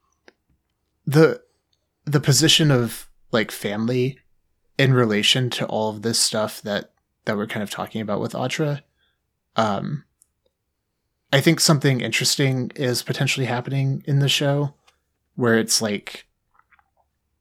the 1.06 1.40
the 2.05 2.20
position 2.20 2.70
of 2.70 3.09
like 3.30 3.50
family 3.50 4.18
in 4.78 4.92
relation 4.92 5.50
to 5.50 5.66
all 5.66 5.90
of 5.90 6.03
this 6.03 6.18
stuff 6.18 6.61
that 6.62 6.92
that 7.24 7.36
we're 7.36 7.46
kind 7.46 7.62
of 7.62 7.70
talking 7.70 8.00
about 8.00 8.20
with 8.20 8.34
Atra. 8.34 8.82
Um, 9.55 10.05
I 11.32 11.40
think 11.40 11.61
something 11.61 12.00
interesting 12.00 12.72
is 12.74 13.03
potentially 13.03 13.46
happening 13.46 14.03
in 14.07 14.18
the 14.18 14.28
show, 14.28 14.74
where 15.36 15.59
it's 15.59 15.80
like 15.80 16.26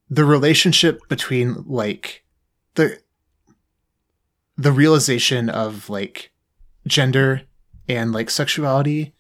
the 0.09 0.25
relationship 0.25 1.01
between 1.09 1.63
like 1.65 2.23
the 2.75 2.99
the 4.57 4.71
realization 4.71 5.49
of 5.49 5.89
like 5.89 6.31
gender 6.85 7.41
and 7.87 8.11
like 8.11 8.29
sexuality 8.29 9.13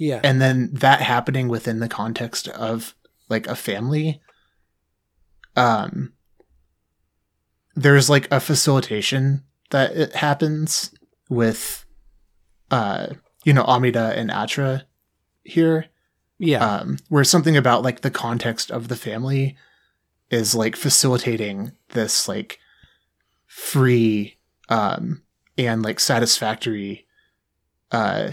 yeah, 0.00 0.20
and 0.24 0.40
then 0.40 0.70
that 0.72 1.02
happening 1.02 1.48
within 1.48 1.80
the 1.80 1.88
context 1.88 2.48
of 2.48 2.94
like 3.28 3.46
a 3.46 3.54
family 3.54 4.22
um 5.56 6.12
there's 7.74 8.10
like 8.10 8.30
a 8.30 8.40
facilitation 8.40 9.42
that 9.70 9.92
it 9.96 10.14
happens 10.14 10.92
with 11.28 11.84
uh 12.70 13.08
you 13.44 13.52
know 13.52 13.64
amida 13.64 14.12
and 14.16 14.30
atra 14.30 14.84
here. 15.42 15.86
Yeah, 16.38 16.64
um 16.64 16.96
where 17.08 17.24
something 17.24 17.56
about 17.56 17.82
like 17.82 18.00
the 18.00 18.10
context 18.10 18.70
of 18.70 18.88
the 18.88 18.96
family 18.96 19.56
is 20.30 20.54
like 20.54 20.76
facilitating 20.76 21.72
this 21.90 22.28
like 22.28 22.58
free 23.46 24.38
um 24.68 25.22
and 25.58 25.82
like 25.82 26.00
satisfactory 26.00 27.06
uh 27.92 28.32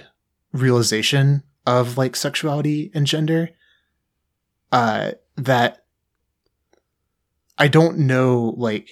realization 0.53 1.43
of 1.65 1.97
like 1.97 2.15
sexuality 2.15 2.91
and 2.93 3.07
gender 3.07 3.49
uh 4.71 5.11
that 5.35 5.85
I 7.57 7.67
don't 7.67 7.99
know 7.99 8.53
like 8.57 8.89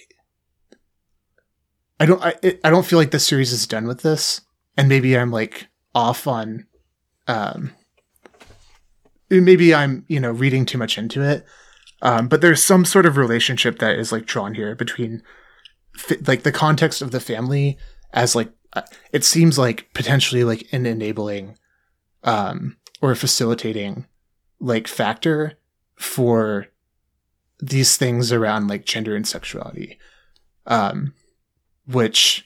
I 2.00 2.06
don't 2.06 2.22
I 2.22 2.34
I 2.64 2.70
don't 2.70 2.86
feel 2.86 2.98
like 2.98 3.10
the 3.10 3.18
series 3.18 3.52
is 3.52 3.66
done 3.66 3.86
with 3.86 4.02
this 4.02 4.40
and 4.76 4.88
maybe 4.88 5.16
I'm 5.16 5.30
like 5.30 5.68
off 5.94 6.26
on 6.26 6.66
um 7.26 7.72
maybe 9.30 9.74
I'm 9.74 10.04
you 10.08 10.20
know 10.20 10.30
reading 10.30 10.66
too 10.66 10.78
much 10.78 10.98
into 10.98 11.22
it. 11.22 11.44
Um 12.02 12.28
but 12.28 12.40
there's 12.40 12.62
some 12.62 12.84
sort 12.84 13.06
of 13.06 13.16
relationship 13.16 13.78
that 13.78 13.98
is 13.98 14.12
like 14.12 14.26
drawn 14.26 14.54
here 14.54 14.74
between 14.74 15.22
like 16.26 16.42
the 16.42 16.52
context 16.52 17.00
of 17.00 17.10
the 17.10 17.20
family 17.20 17.78
as 18.12 18.34
like 18.34 18.50
uh, 18.72 18.82
it 19.12 19.24
seems 19.24 19.58
like 19.58 19.88
potentially 19.94 20.44
like 20.44 20.66
an 20.72 20.84
enabling 20.84 21.56
um 22.24 22.76
or 23.00 23.14
facilitating 23.14 24.06
like 24.60 24.88
factor 24.88 25.54
for 25.96 26.66
these 27.60 27.96
things 27.96 28.32
around 28.32 28.68
like 28.68 28.84
gender 28.84 29.16
and 29.16 29.26
sexuality 29.26 29.98
um 30.66 31.14
which 31.86 32.44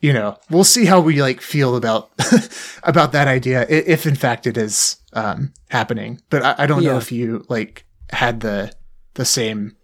you 0.00 0.12
know 0.12 0.36
we'll 0.50 0.64
see 0.64 0.84
how 0.84 1.00
we 1.00 1.20
like 1.20 1.40
feel 1.40 1.76
about 1.76 2.10
about 2.82 3.12
that 3.12 3.28
idea 3.28 3.66
if 3.68 4.06
in 4.06 4.14
fact 4.14 4.46
it 4.46 4.56
is 4.56 4.96
um 5.12 5.52
happening. 5.70 6.20
But 6.30 6.44
i, 6.44 6.54
I 6.58 6.66
don't 6.66 6.84
know 6.84 6.96
if 6.96 7.10
you 7.10 7.44
like 7.48 7.86
had 8.10 8.40
the 8.40 8.72
the 9.14 9.24
same 9.24 9.76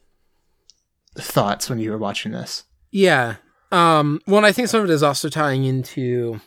thoughts 1.16 1.68
when 1.68 1.78
you 1.78 1.90
were 1.90 1.98
watching 1.98 2.32
this. 2.32 2.64
Yeah. 2.90 3.36
Um, 3.70 4.20
well, 4.26 4.36
and 4.36 4.46
I 4.46 4.52
think 4.52 4.68
some 4.68 4.82
of 4.82 4.90
it 4.90 4.92
is 4.92 5.02
also 5.02 5.30
tying 5.30 5.64
into 5.64 6.40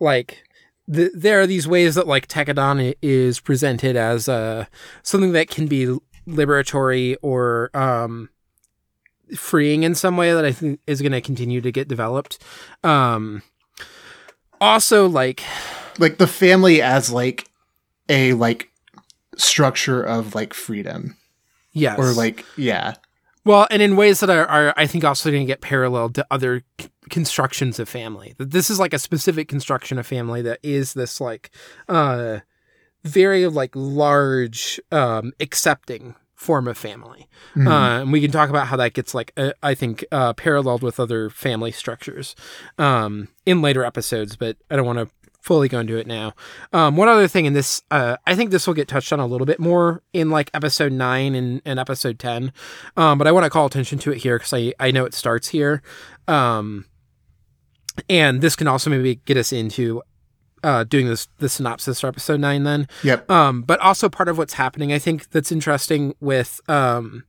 like 0.00 0.43
the, 0.86 1.10
there 1.14 1.40
are 1.40 1.46
these 1.46 1.66
ways 1.66 1.94
that 1.94 2.06
like 2.06 2.28
Tekkadan 2.28 2.94
is 3.00 3.40
presented 3.40 3.96
as 3.96 4.28
uh, 4.28 4.66
something 5.02 5.32
that 5.32 5.48
can 5.48 5.66
be 5.66 5.96
liberatory 6.26 7.16
or 7.22 7.70
um, 7.74 8.28
freeing 9.36 9.82
in 9.82 9.94
some 9.94 10.16
way 10.16 10.32
that 10.32 10.44
I 10.44 10.52
think 10.52 10.80
is 10.86 11.00
going 11.00 11.12
to 11.12 11.20
continue 11.20 11.60
to 11.60 11.72
get 11.72 11.88
developed. 11.88 12.42
Um, 12.82 13.42
also, 14.60 15.06
like 15.08 15.42
like 15.98 16.18
the 16.18 16.26
family 16.26 16.82
as 16.82 17.10
like 17.10 17.48
a 18.08 18.34
like 18.34 18.70
structure 19.36 20.02
of 20.02 20.34
like 20.34 20.54
freedom. 20.54 21.16
Yes, 21.72 21.98
or 21.98 22.12
like 22.12 22.44
yeah 22.56 22.94
Well, 23.44 23.66
and 23.70 23.82
in 23.82 23.96
ways 23.96 24.20
that 24.20 24.30
are, 24.30 24.46
are 24.46 24.74
I 24.76 24.86
think, 24.86 25.04
also 25.04 25.30
going 25.30 25.42
to 25.42 25.46
get 25.46 25.60
paralleled 25.60 26.14
to 26.14 26.26
other 26.30 26.62
c- 26.80 26.88
constructions 27.10 27.78
of 27.78 27.88
family. 27.88 28.34
That 28.38 28.50
This 28.50 28.70
is 28.70 28.78
like 28.80 28.94
a 28.94 28.98
specific 28.98 29.48
construction 29.48 29.98
of 29.98 30.06
family 30.06 30.40
that 30.42 30.60
is 30.62 30.94
this 30.94 31.20
like 31.20 31.50
uh, 31.88 32.38
very 33.04 33.46
like 33.46 33.70
large 33.74 34.80
um, 34.90 35.32
accepting 35.40 36.14
form 36.34 36.66
of 36.68 36.76
family. 36.76 37.28
Mhm. 37.54 37.66
Uh, 37.68 38.02
and 38.02 38.12
we 38.12 38.20
can 38.20 38.30
talk 38.30 38.50
about 38.50 38.66
how 38.66 38.76
that 38.76 38.94
gets 38.94 39.14
like 39.14 39.32
uh, 39.36 39.52
I 39.62 39.74
think 39.74 40.04
uh, 40.10 40.32
paralleled 40.32 40.82
with 40.82 40.98
other 40.98 41.30
family 41.30 41.70
structures 41.70 42.34
um, 42.78 43.28
in 43.46 43.62
later 43.62 43.84
episodes, 43.84 44.36
but 44.36 44.56
I 44.70 44.76
don't 44.76 44.86
want 44.86 44.98
to 44.98 45.08
fully 45.44 45.68
go 45.68 45.80
into 45.80 45.98
it 45.98 46.06
now. 46.06 46.32
Um, 46.72 46.96
one 46.96 47.06
other 47.06 47.28
thing 47.28 47.44
in 47.44 47.52
this, 47.52 47.82
uh, 47.90 48.16
I 48.26 48.34
think 48.34 48.50
this 48.50 48.66
will 48.66 48.72
get 48.72 48.88
touched 48.88 49.12
on 49.12 49.20
a 49.20 49.26
little 49.26 49.46
bit 49.46 49.60
more 49.60 50.02
in 50.14 50.30
like 50.30 50.50
episode 50.54 50.90
nine 50.90 51.34
and, 51.34 51.60
and 51.66 51.78
episode 51.78 52.18
ten, 52.18 52.50
um, 52.96 53.18
but 53.18 53.26
I 53.26 53.32
want 53.32 53.44
to 53.44 53.50
call 53.50 53.66
attention 53.66 53.98
to 54.00 54.10
it 54.10 54.18
here 54.18 54.38
because 54.38 54.54
I 54.54 54.72
I 54.80 54.90
know 54.90 55.04
it 55.04 55.12
starts 55.12 55.48
here, 55.48 55.82
um, 56.26 56.86
and 58.08 58.40
this 58.40 58.56
can 58.56 58.66
also 58.66 58.90
maybe 58.90 59.16
get 59.16 59.36
us 59.36 59.52
into. 59.52 60.02
Uh, 60.62 60.82
doing 60.82 61.06
this 61.06 61.28
the 61.40 61.48
synopsis 61.50 62.00
for 62.00 62.06
episode 62.06 62.40
nine 62.40 62.64
then 62.64 62.88
yep 63.02 63.30
um, 63.30 63.60
but 63.60 63.78
also 63.80 64.08
part 64.08 64.30
of 64.30 64.38
what's 64.38 64.54
happening, 64.54 64.94
I 64.94 64.98
think 64.98 65.28
that's 65.28 65.52
interesting 65.52 66.14
with 66.20 66.58
um, 66.70 67.24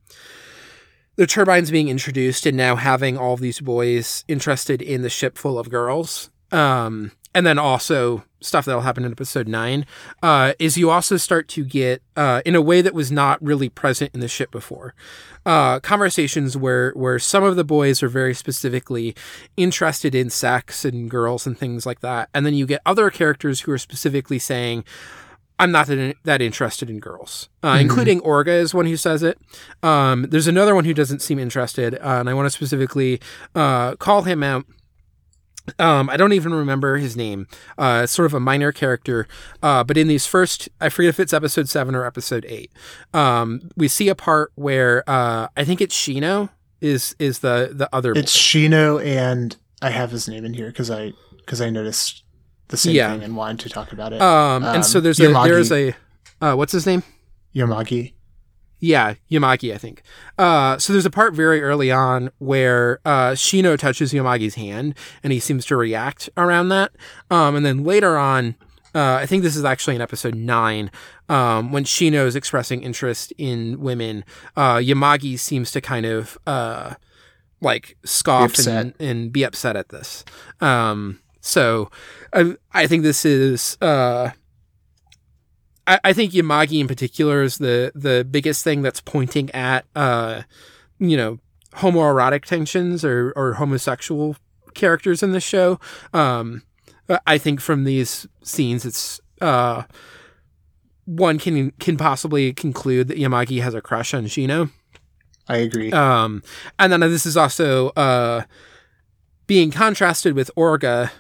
the 1.18 1.28
turbines 1.28 1.70
being 1.70 1.90
introduced 1.90 2.46
and 2.46 2.56
now 2.56 2.78
having 2.78 3.18
all 3.18 3.36
these 3.36 3.60
boys 3.60 4.24
interested 4.30 4.82
in 4.82 5.02
the 5.02 5.10
ship 5.10 5.38
full 5.38 5.60
of 5.60 5.70
girls. 5.70 6.30
Um, 6.54 7.12
and 7.36 7.46
then 7.46 7.60
also 7.60 8.24
stuff 8.42 8.66
that'll 8.66 8.82
happen 8.82 9.04
in 9.04 9.12
episode 9.12 9.48
nine 9.48 9.86
uh, 10.24 10.54
is 10.58 10.78
you 10.78 10.90
also 10.90 11.18
start 11.18 11.48
to 11.50 11.66
get 11.66 12.02
uh, 12.16 12.42
in 12.46 12.56
a 12.56 12.62
way 12.62 12.82
that 12.82 12.94
was 12.94 13.12
not 13.12 13.42
really 13.44 13.70
present 13.70 14.10
in 14.14 14.22
the 14.22 14.28
ship 14.28 14.50
before 14.50 14.96
uh, 15.46 15.80
conversations 15.82 16.56
where 16.56 16.92
where 16.92 17.20
some 17.20 17.44
of 17.44 17.56
the 17.56 17.64
boys 17.64 18.02
are 18.02 18.08
very 18.08 18.34
specifically 18.34 19.14
interested 19.58 20.16
in 20.16 20.30
sex 20.30 20.86
and 20.86 21.12
girls 21.12 21.46
and 21.46 21.58
things 21.58 21.86
like 21.86 22.00
that 22.00 22.30
and 22.34 22.46
then 22.46 22.54
you 22.54 22.66
get 22.66 22.82
other 22.86 23.12
characters 23.12 23.62
who 23.62 23.72
are 23.72 23.78
specifically 23.78 24.40
saying 24.40 24.84
I'm 25.58 25.72
not 25.72 25.88
that, 25.88 26.16
that 26.24 26.42
interested 26.42 26.90
in 26.90 27.00
girls, 27.00 27.48
uh, 27.64 27.78
including 27.80 28.20
Orga 28.22 28.48
is 28.48 28.74
one 28.74 28.86
who 28.86 28.98
says 28.98 29.24
it. 29.24 29.40
Um, 29.82 30.24
there's 30.24 30.48
another 30.48 30.76
one 30.76 30.84
who 30.84 30.94
doesn't 30.94 31.22
seem 31.22 31.40
interested, 31.40 31.96
uh, 31.96 32.20
and 32.20 32.30
I 32.30 32.34
want 32.34 32.46
to 32.48 32.50
specifically 32.50 33.22
uh, 33.56 33.96
call 33.96 34.24
him 34.24 34.44
out. 34.44 34.66
Um, 35.80 36.10
I 36.10 36.18
don't 36.18 36.34
even 36.34 36.54
remember 36.54 36.98
his 36.98 37.18
name. 37.18 37.48
Uh, 37.78 38.06
sort 38.06 38.26
of 38.28 38.34
a 38.34 38.40
minor 38.40 38.72
character, 38.72 39.28
uh, 39.64 39.84
but 39.84 39.98
in 39.98 40.08
these 40.08 40.26
first, 40.28 40.70
I 40.80 40.90
forget 40.90 41.10
if 41.10 41.20
it's 41.20 41.34
episode 41.34 41.68
seven 41.70 41.96
or 41.96 42.06
episode 42.06 42.46
eight. 42.48 42.72
Um, 43.14 43.70
we 43.76 43.88
see 43.88 44.08
a 44.10 44.16
part 44.16 44.52
where 44.56 45.04
uh, 45.10 45.48
I 45.58 45.64
think 45.64 45.82
it's 45.82 45.96
Shino 45.96 46.50
is 46.82 47.16
is 47.20 47.40
the 47.40 47.72
the 47.74 47.90
other. 47.94 48.12
it's 48.14 48.36
shino 48.38 49.04
and 49.04 49.56
i 49.82 49.90
have 49.90 50.12
his 50.12 50.28
name 50.28 50.44
in 50.44 50.54
here 50.54 50.68
because 50.68 50.92
i 50.92 51.14
because 51.38 51.62
i 51.62 51.70
noticed 51.70 52.24
the 52.68 52.76
same 52.78 52.94
Yeah. 52.94 53.14
thing 53.14 53.24
and 53.24 53.36
wanted 53.38 53.62
to 53.62 53.70
talk 53.70 53.94
about 53.94 54.12
it 54.12 54.22
um, 54.22 54.64
um, 54.64 54.76
and 54.76 54.86
so 54.86 55.00
there's 55.00 55.20
a 55.22 55.30
there's 55.32 55.72
a 55.72 55.96
uh, 56.42 56.54
what's 56.54 56.74
his 56.74 56.86
name? 56.86 57.02
yamagi 57.56 58.12
Yeah, 58.80 59.16
Yamagi, 59.32 59.74
I 59.74 59.78
think. 59.78 60.04
Uh, 60.38 60.78
so 60.78 60.94
there's 60.94 61.06
a 61.06 61.10
part 61.10 61.34
very 61.34 61.62
early 61.62 61.92
on 61.92 62.30
where 62.40 63.00
uh, 63.06 63.32
Shino 63.32 63.78
touches 63.78 64.12
Yamagi's 64.14 64.56
hand, 64.56 64.96
and 65.24 65.32
he 65.32 65.40
seems 65.40 65.66
to 65.68 65.78
react 65.78 66.30
around 66.38 66.70
that. 66.70 66.92
Um, 67.32 67.56
and 67.56 67.66
then 67.66 67.84
later 67.84 68.18
on, 68.18 68.56
uh, 68.94 69.16
I 69.16 69.26
think 69.26 69.44
this 69.44 69.56
is 69.56 69.66
actually 69.66 69.96
in 69.96 70.02
episode 70.02 70.36
nine, 70.36 70.92
um, 71.30 71.72
when 71.72 71.84
Shino 71.84 72.26
is 72.26 72.36
expressing 72.36 72.84
interest 72.84 73.34
in 73.38 73.80
women, 73.80 74.24
uh, 74.56 74.76
Yamagi 74.76 75.40
seems 75.40 75.72
to 75.72 75.82
kind 75.82 76.06
of 76.06 76.38
uh, 76.46 76.96
like 77.62 77.98
scoff 78.04 78.52
and, 78.68 78.94
and 79.00 79.32
be 79.32 79.44
upset 79.44 79.76
at 79.76 79.90
this. 79.90 80.24
Um, 80.62 81.20
so 81.42 81.90
I, 82.34 82.56
I 82.74 82.88
think 82.88 83.04
this 83.04 83.26
is. 83.26 83.78
I, 85.88 86.00
I 86.06 86.14
think 86.14 86.34
Yamagi 86.34 86.80
in 86.80 86.88
particular 86.88 87.42
is 87.44 87.58
the 87.58 87.92
the 87.96 88.26
biggest 88.30 88.64
thing 88.64 88.82
that's 88.82 89.02
pointing 89.02 89.52
at 89.52 89.86
uh 89.96 90.44
you 91.00 91.18
know 91.18 91.40
homoerotic 91.76 92.46
tensions 92.46 93.04
or 93.04 93.34
or 93.36 93.54
homosexual 93.54 94.38
characters 94.74 95.22
in 95.24 95.32
the 95.32 95.40
show. 95.42 95.80
Um 96.14 96.64
I 97.28 97.38
think 97.38 97.62
from 97.62 97.84
these 97.84 98.28
scenes 98.44 98.86
it's 98.86 99.20
uh 99.42 99.84
one 101.06 101.38
can 101.38 101.72
can 101.80 101.98
possibly 101.98 102.52
conclude 102.54 103.08
that 103.10 103.18
Yamagi 103.18 103.62
has 103.62 103.74
a 103.74 103.82
crush 103.82 104.14
on 104.14 104.26
Shino. 104.26 104.72
i 105.48 105.58
agree 105.58 105.92
Um, 105.92 106.42
and 106.80 106.92
then 106.92 107.00
this 107.02 107.28
is 107.28 107.38
also 107.38 107.90
uh, 107.90 108.42
being 109.46 109.70
contrasted 109.70 110.34
with 110.34 110.50
Orga, 110.58 111.12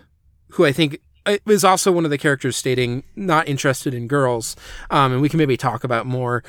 who 0.53 0.65
I 0.65 0.71
think 0.71 0.97
uh, 1.25 1.37
was 1.45 1.63
also 1.63 1.91
one 1.91 2.05
of 2.05 2.11
the 2.11 2.17
characters 2.17 2.55
stating 2.55 3.03
not 3.15 3.47
interested 3.47 3.93
in 3.93 4.07
girls. 4.07 4.55
Um, 4.89 5.13
and 5.13 5.21
we 5.21 5.29
can 5.29 5.37
maybe 5.37 5.57
talk 5.57 5.83
about 5.83 6.05
more 6.05 6.43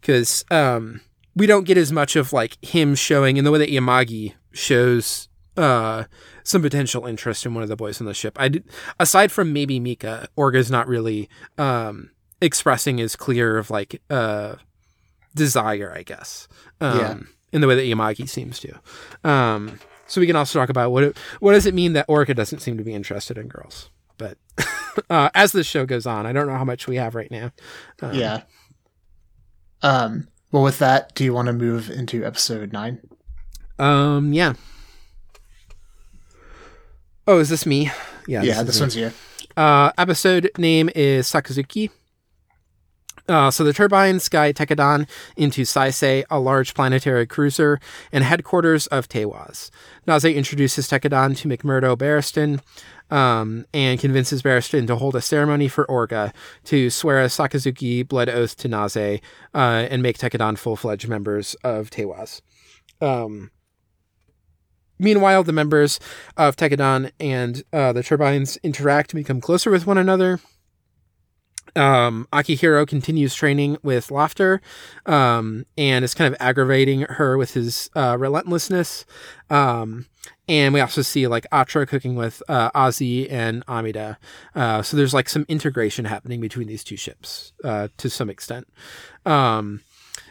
because 0.00 0.44
um, 0.50 1.00
we 1.34 1.46
don't 1.46 1.64
get 1.64 1.76
as 1.76 1.92
much 1.92 2.16
of 2.16 2.32
like 2.32 2.62
him 2.64 2.94
showing 2.94 3.36
in 3.36 3.44
the 3.44 3.50
way 3.50 3.58
that 3.58 3.70
Yamagi 3.70 4.34
shows 4.52 5.28
uh, 5.56 6.04
some 6.44 6.62
potential 6.62 7.06
interest 7.06 7.44
in 7.46 7.54
one 7.54 7.62
of 7.62 7.68
the 7.68 7.76
boys 7.76 8.00
on 8.00 8.06
the 8.06 8.14
ship. 8.14 8.36
I 8.38 8.48
did, 8.48 8.64
aside 9.00 9.32
from 9.32 9.52
maybe 9.52 9.80
Mika, 9.80 10.28
Orga's 10.36 10.70
not 10.70 10.86
really 10.86 11.28
um, 11.58 12.10
expressing 12.40 13.00
as 13.00 13.16
clear 13.16 13.58
of 13.58 13.70
like 13.70 14.00
uh, 14.10 14.56
desire, 15.34 15.92
I 15.94 16.02
guess. 16.02 16.48
Um, 16.80 16.98
Yeah. 16.98 17.18
In 17.52 17.60
the 17.62 17.68
way 17.68 17.76
that 17.76 17.82
Yamagi 17.82 18.28
seems 18.28 18.58
to. 18.58 18.74
Um, 19.24 19.78
so 20.06 20.20
we 20.20 20.26
can 20.26 20.36
also 20.36 20.58
talk 20.58 20.68
about 20.68 20.90
what 20.90 21.04
it, 21.04 21.16
what 21.40 21.52
does 21.52 21.64
it 21.64 21.74
mean 21.74 21.94
that 21.94 22.06
Orga 22.06 22.34
doesn't 22.34 22.60
seem 22.60 22.76
to 22.76 22.84
be 22.84 22.92
interested 22.92 23.38
in 23.38 23.48
girls. 23.48 23.88
But 24.18 24.38
uh, 25.10 25.30
as 25.34 25.52
this 25.52 25.66
show 25.66 25.86
goes 25.86 26.06
on, 26.06 26.26
I 26.26 26.32
don't 26.32 26.46
know 26.46 26.56
how 26.56 26.64
much 26.64 26.86
we 26.86 26.96
have 26.96 27.14
right 27.14 27.30
now. 27.30 27.52
Um, 28.02 28.14
yeah 28.14 28.42
um 29.82 30.26
well 30.52 30.62
with 30.62 30.78
that 30.78 31.14
do 31.14 31.22
you 31.22 31.34
want 31.34 31.46
to 31.46 31.52
move 31.52 31.90
into 31.90 32.24
episode 32.24 32.72
nine 32.72 32.98
Um. 33.78 34.32
Yeah. 34.32 34.54
Oh, 37.26 37.38
is 37.38 37.48
this 37.50 37.66
me? 37.66 37.90
Yeah. 38.26 38.42
yeah 38.42 38.60
is 38.60 38.66
this 38.66 38.80
one's 38.80 38.96
you 38.96 39.12
Uh, 39.56 39.90
episode 39.98 40.50
name 40.56 40.88
is 40.94 41.26
Sakazuki. 41.26 41.90
Uh, 43.28 43.50
so 43.50 43.64
the 43.64 43.72
turbines 43.72 44.22
sky 44.22 44.52
Tekkadan 44.52 45.08
into 45.36 45.62
Saisei, 45.62 46.24
a 46.30 46.38
large 46.38 46.74
planetary 46.74 47.26
cruiser, 47.26 47.80
and 48.12 48.22
headquarters 48.22 48.86
of 48.88 49.08
Teiwaz. 49.08 49.70
Naze 50.06 50.34
introduces 50.34 50.88
Tekkadan 50.88 51.36
to 51.38 51.48
McMurdo 51.48 51.98
Barriston 51.98 52.60
um, 53.10 53.66
and 53.72 54.00
convinces 54.00 54.42
Barriston 54.42 54.86
to 54.86 54.96
hold 54.96 55.16
a 55.16 55.20
ceremony 55.20 55.68
for 55.68 55.86
Orga 55.86 56.32
to 56.64 56.90
swear 56.90 57.20
a 57.20 57.26
Sakazuki 57.26 58.06
blood 58.06 58.28
oath 58.28 58.56
to 58.58 58.68
Naze 58.68 59.20
uh, 59.54 59.86
and 59.90 60.02
make 60.02 60.18
Tekkadan 60.18 60.58
full-fledged 60.58 61.08
members 61.08 61.54
of 61.64 61.90
Teiwaz. 61.90 62.40
Um, 63.00 63.50
Meanwhile, 64.98 65.44
the 65.44 65.52
members 65.52 66.00
of 66.36 66.56
Tekkadan 66.56 67.10
and 67.20 67.62
uh, 67.72 67.92
the 67.92 68.02
turbines 68.02 68.56
interact 68.62 69.12
and 69.12 69.20
become 69.22 69.40
closer 69.40 69.70
with 69.70 69.86
one 69.86 69.98
another. 69.98 70.40
Um, 71.76 72.26
Akihiro 72.32 72.86
continues 72.86 73.34
training 73.34 73.76
with 73.82 74.08
Lafter, 74.08 74.60
um, 75.04 75.66
and 75.76 76.04
is 76.04 76.14
kind 76.14 76.32
of 76.32 76.40
aggravating 76.40 77.02
her 77.02 77.36
with 77.36 77.54
his 77.54 77.90
uh, 77.94 78.16
relentlessness. 78.18 79.04
Um, 79.50 80.06
and 80.48 80.72
we 80.72 80.80
also 80.80 81.02
see 81.02 81.26
like 81.26 81.46
Atra 81.52 81.86
cooking 81.86 82.14
with 82.14 82.42
uh, 82.48 82.70
Azee 82.70 83.30
and 83.30 83.62
Amida. 83.68 84.18
Uh, 84.54 84.82
so 84.82 84.96
there's 84.96 85.14
like 85.14 85.28
some 85.28 85.44
integration 85.48 86.04
happening 86.04 86.40
between 86.40 86.68
these 86.68 86.84
two 86.84 86.96
ships 86.96 87.52
uh, 87.64 87.88
to 87.96 88.08
some 88.08 88.30
extent. 88.30 88.68
Um, 89.24 89.82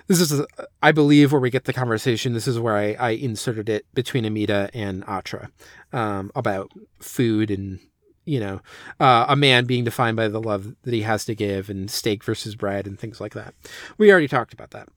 this 0.07 0.19
is, 0.19 0.45
I 0.83 0.91
believe, 0.91 1.31
where 1.31 1.41
we 1.41 1.49
get 1.49 1.65
the 1.65 1.73
conversation. 1.73 2.33
This 2.33 2.47
is 2.47 2.59
where 2.59 2.75
I, 2.75 2.93
I 2.93 3.09
inserted 3.11 3.69
it 3.69 3.85
between 3.93 4.25
Amida 4.25 4.69
and 4.73 5.03
Atra 5.07 5.49
um, 5.91 6.31
about 6.35 6.71
food 6.99 7.49
and 7.49 7.79
you 8.25 8.39
know, 8.39 8.61
uh, 8.99 9.25
a 9.27 9.35
man 9.35 9.65
being 9.65 9.83
defined 9.83 10.17
by 10.17 10.27
the 10.27 10.41
love 10.41 10.75
that 10.83 10.93
he 10.93 11.01
has 11.03 11.25
to 11.25 11.35
give 11.35 11.69
and 11.69 11.89
steak 11.89 12.23
versus 12.23 12.55
bread 12.55 12.87
and 12.87 12.99
things 12.99 13.21
like 13.21 13.33
that. 13.33 13.53
We 13.97 14.11
already 14.11 14.27
talked 14.27 14.53
about 14.53 14.71
that. 14.71 14.89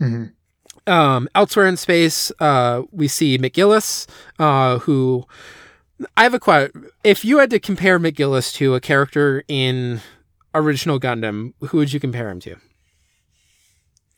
Mhm. 0.00 0.32
Um, 0.86 1.28
elsewhere 1.34 1.66
in 1.66 1.76
space, 1.76 2.30
uh, 2.40 2.82
we 2.90 3.08
see 3.08 3.38
McGillis, 3.38 4.06
uh, 4.38 4.78
who 4.80 5.24
I 6.16 6.24
have 6.24 6.34
a 6.34 6.40
quote. 6.40 6.72
If 7.02 7.24
you 7.24 7.38
had 7.38 7.50
to 7.50 7.58
compare 7.58 7.98
McGillis 7.98 8.52
to 8.56 8.74
a 8.74 8.80
character 8.80 9.44
in 9.48 10.00
original 10.54 11.00
Gundam, 11.00 11.54
who 11.68 11.78
would 11.78 11.92
you 11.92 12.00
compare 12.00 12.28
him 12.30 12.40
to? 12.40 12.56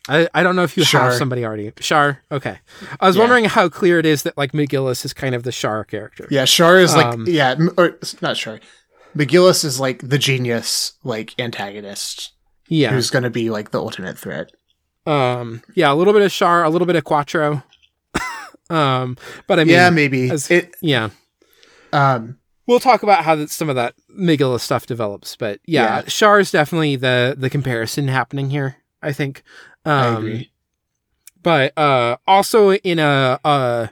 I, 0.08 0.28
I 0.34 0.42
don't 0.42 0.54
know 0.56 0.62
if 0.62 0.76
you 0.76 0.84
Char. 0.84 1.10
have 1.10 1.14
somebody 1.14 1.44
already. 1.44 1.72
Char. 1.80 2.22
Okay. 2.30 2.58
I 3.00 3.06
was 3.06 3.16
Yeah. 3.16 3.22
wondering 3.22 3.44
how 3.46 3.68
clear 3.68 3.98
it 3.98 4.06
is 4.06 4.22
that 4.22 4.36
like 4.38 4.52
McGillis 4.52 5.04
is 5.04 5.12
kind 5.12 5.34
of 5.34 5.42
the 5.42 5.52
Char 5.52 5.84
character. 5.84 6.26
Yeah, 6.30 6.44
Char 6.44 6.78
is 6.78 6.94
like 6.94 7.06
Um, 7.06 7.24
yeah, 7.26 7.56
or 7.76 7.98
not 8.22 8.36
Char. 8.36 8.60
McGillis 9.16 9.64
is 9.64 9.80
like 9.80 10.06
the 10.08 10.18
genius, 10.18 10.92
like 11.02 11.34
antagonist 11.40 12.32
Yeah. 12.68 12.90
who's 12.92 13.10
going 13.10 13.24
to 13.24 13.30
be 13.30 13.50
like 13.50 13.70
the 13.72 13.80
ultimate 13.80 14.18
threat. 14.18 14.50
Um, 15.06 15.62
yeah, 15.74 15.92
a 15.92 15.94
little 15.94 16.12
bit 16.12 16.22
of 16.22 16.30
Char, 16.32 16.62
a 16.64 16.70
little 16.70 16.86
bit 16.86 16.96
of 16.96 17.04
Quattro. 17.04 17.62
um, 18.70 19.16
but 19.46 19.58
I 19.60 19.64
mean, 19.64 19.74
yeah, 19.74 19.90
maybe 19.90 20.30
as- 20.30 20.50
it. 20.50 20.74
yeah, 20.82 21.10
Um, 21.92 22.38
we'll 22.66 22.80
talk 22.80 23.02
about 23.02 23.24
how 23.24 23.34
that, 23.36 23.50
some 23.50 23.68
of 23.68 23.76
that 23.76 23.94
Migula 24.18 24.58
stuff 24.60 24.86
develops. 24.86 25.36
But 25.36 25.60
yeah, 25.66 25.96
Yeah. 25.96 26.02
Char 26.02 26.40
is 26.40 26.50
definitely 26.50 26.96
the 26.96 27.34
the 27.38 27.50
comparison 27.50 28.08
happening 28.08 28.50
here. 28.50 28.76
I 29.02 29.12
think. 29.12 29.42
Um, 29.86 30.16
I 30.16 30.18
agree. 30.18 30.50
But 31.42 31.78
uh, 31.78 32.16
also 32.26 32.72
in 32.72 32.98
a 32.98 33.38
uh, 33.44 33.86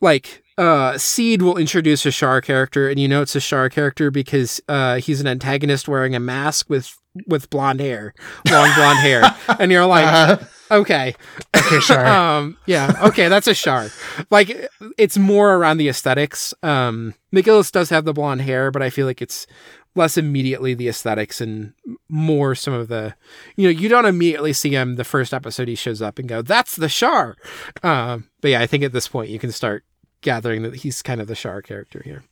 like 0.00 0.42
uh, 0.58 0.98
Seed 0.98 1.40
will 1.40 1.56
introduce 1.56 2.04
a 2.04 2.10
Char 2.10 2.40
character, 2.42 2.88
and 2.88 3.00
you 3.00 3.08
know 3.08 3.22
it's 3.22 3.34
a 3.34 3.40
Char 3.40 3.70
character 3.70 4.10
because 4.10 4.60
uh, 4.68 4.96
he's 4.96 5.20
an 5.20 5.26
antagonist 5.26 5.88
wearing 5.88 6.14
a 6.14 6.20
mask 6.20 6.68
with 6.68 6.94
with 7.26 7.48
blonde 7.48 7.80
hair, 7.80 8.14
long 8.50 8.70
blonde 8.74 8.98
hair, 8.98 9.34
and 9.58 9.72
you're 9.72 9.86
like, 9.86 10.06
uh, 10.06 10.36
okay. 10.70 11.14
okay, 11.56 11.80
Char. 11.80 12.06
um 12.12 12.56
yeah 12.66 12.94
okay 13.02 13.28
that's 13.28 13.46
a 13.46 13.54
shard 13.54 13.92
like 14.30 14.68
it's 14.98 15.18
more 15.18 15.54
around 15.54 15.76
the 15.76 15.88
aesthetics 15.88 16.54
um 16.62 17.14
mcgillis 17.34 17.70
does 17.70 17.90
have 17.90 18.04
the 18.04 18.12
blonde 18.12 18.40
hair 18.40 18.70
but 18.70 18.82
i 18.82 18.90
feel 18.90 19.06
like 19.06 19.22
it's 19.22 19.46
less 19.94 20.16
immediately 20.16 20.74
the 20.74 20.88
aesthetics 20.88 21.40
and 21.40 21.74
more 22.08 22.54
some 22.54 22.72
of 22.72 22.88
the 22.88 23.14
you 23.56 23.64
know 23.64 23.70
you 23.70 23.88
don't 23.88 24.06
immediately 24.06 24.52
see 24.52 24.70
him 24.70 24.96
the 24.96 25.04
first 25.04 25.34
episode 25.34 25.68
he 25.68 25.74
shows 25.74 26.00
up 26.00 26.18
and 26.18 26.28
go 26.28 26.40
that's 26.42 26.76
the 26.76 26.88
Char 26.88 27.36
um 27.82 28.28
but 28.40 28.50
yeah 28.52 28.60
i 28.60 28.66
think 28.66 28.82
at 28.82 28.92
this 28.92 29.08
point 29.08 29.30
you 29.30 29.38
can 29.38 29.52
start 29.52 29.84
gathering 30.22 30.62
that 30.62 30.76
he's 30.76 31.02
kind 31.02 31.20
of 31.20 31.26
the 31.26 31.34
Char 31.34 31.60
character 31.60 32.00
here. 32.04 32.22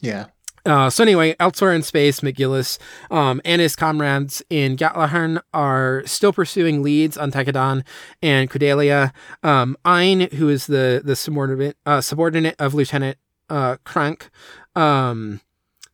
Yeah, 0.00 0.26
uh, 0.64 0.90
so 0.90 1.02
anyway, 1.02 1.34
elsewhere 1.40 1.72
in 1.72 1.82
space, 1.82 2.20
McGillis 2.20 2.78
um, 3.10 3.40
and 3.44 3.60
his 3.60 3.74
comrades 3.74 4.42
in 4.50 4.76
Gjallarhorn 4.76 5.40
are 5.54 6.02
still 6.04 6.32
pursuing 6.32 6.82
leads 6.82 7.16
on 7.16 7.32
Tekkadan 7.32 7.84
and 8.22 8.50
Kudelia. 8.50 9.12
Um, 9.42 9.76
Ein, 9.84 10.28
who 10.32 10.48
is 10.48 10.66
the 10.66 11.00
the 11.04 11.16
subordinate 11.16 11.76
uh, 11.86 12.00
subordinate 12.00 12.56
of 12.58 12.74
Lieutenant 12.74 13.16
uh, 13.48 13.76
Crank, 13.84 14.30
um, 14.76 15.40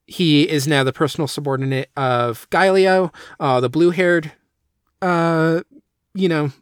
he 0.06 0.48
is 0.48 0.66
now 0.68 0.84
the 0.84 0.92
personal 0.92 1.26
subordinate 1.28 1.90
of 1.96 2.48
Gaelio, 2.50 3.12
uh, 3.40 3.60
the 3.60 3.70
blue 3.70 3.90
haired, 3.90 4.32
uh, 5.02 5.62
you 6.14 6.28
know, 6.28 6.52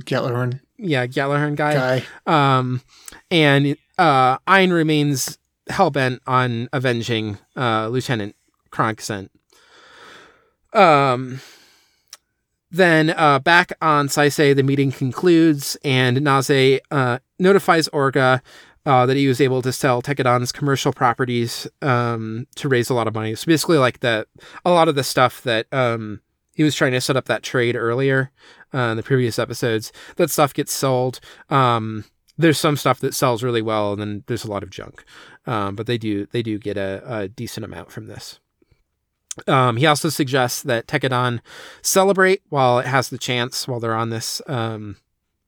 Gjallarhorn 0.00 0.60
yeah, 0.82 1.06
Gjallarhorn 1.06 1.56
guy. 1.56 2.02
um, 2.26 2.82
and 3.30 3.76
uh, 3.98 4.38
Ein 4.46 4.72
remains 4.72 5.38
hell 5.68 5.90
bent 5.90 6.20
on 6.26 6.68
avenging 6.72 7.38
uh, 7.56 7.88
Lieutenant 7.88 8.34
Crank 8.70 9.00
Zent. 9.00 9.30
Um, 10.72 11.40
then 12.70 13.10
uh, 13.10 13.38
back 13.38 13.72
on 13.80 14.08
Saisei, 14.08 14.56
the 14.56 14.62
meeting 14.62 14.90
concludes, 14.90 15.76
and 15.84 16.20
Naze 16.22 16.80
uh, 16.90 17.18
notifies 17.38 17.88
Orga 17.90 18.40
uh, 18.84 19.06
that 19.06 19.16
he 19.16 19.28
was 19.28 19.40
able 19.40 19.62
to 19.62 19.72
sell 19.72 20.02
Tekkadan's 20.02 20.52
commercial 20.52 20.92
properties 20.92 21.66
um, 21.82 22.46
to 22.56 22.68
raise 22.68 22.90
a 22.90 22.94
lot 22.94 23.06
of 23.06 23.14
money. 23.14 23.34
So 23.34 23.46
basically, 23.46 23.78
like 23.78 24.00
the 24.00 24.26
a 24.64 24.70
lot 24.70 24.88
of 24.88 24.94
the 24.94 25.04
stuff 25.04 25.42
that 25.42 25.66
um, 25.72 26.20
he 26.54 26.62
was 26.62 26.74
trying 26.74 26.92
to 26.92 27.00
set 27.00 27.16
up 27.16 27.26
that 27.26 27.42
trade 27.42 27.76
earlier 27.76 28.30
uh, 28.74 28.78
in 28.78 28.96
the 28.96 29.02
previous 29.02 29.38
episodes, 29.38 29.92
that 30.16 30.30
stuff 30.30 30.52
gets 30.52 30.72
sold. 30.72 31.20
Um, 31.50 32.04
there's 32.38 32.58
some 32.58 32.76
stuff 32.76 33.00
that 33.00 33.14
sells 33.14 33.42
really 33.42 33.62
well, 33.62 33.92
and 33.92 34.00
then 34.00 34.24
there's 34.26 34.44
a 34.44 34.50
lot 34.50 34.62
of 34.62 34.70
junk. 34.70 35.04
Um, 35.46 35.74
but 35.74 35.86
they 35.86 35.98
do 35.98 36.26
they 36.26 36.42
do 36.42 36.58
get 36.58 36.76
a, 36.76 37.02
a 37.06 37.28
decent 37.28 37.64
amount 37.64 37.90
from 37.90 38.06
this. 38.06 38.40
Um, 39.46 39.76
he 39.76 39.86
also 39.86 40.08
suggests 40.08 40.62
that 40.62 40.86
Tekkadan 40.86 41.40
celebrate 41.80 42.42
while 42.50 42.78
it 42.78 42.86
has 42.86 43.08
the 43.08 43.18
chance 43.18 43.66
while 43.66 43.80
they're 43.80 43.94
on 43.94 44.10
this, 44.10 44.42
um, 44.46 44.96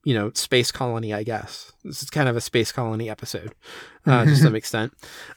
you 0.05 0.13
know, 0.13 0.31
space 0.35 0.71
colony. 0.71 1.13
I 1.13 1.23
guess 1.23 1.73
this 1.83 2.01
is 2.01 2.09
kind 2.09 2.29
of 2.29 2.37
a 2.37 2.41
space 2.41 2.71
colony 2.71 3.09
episode 3.09 3.53
uh, 4.05 4.23
to 4.23 4.35
some 4.37 4.55
extent. 4.61 4.93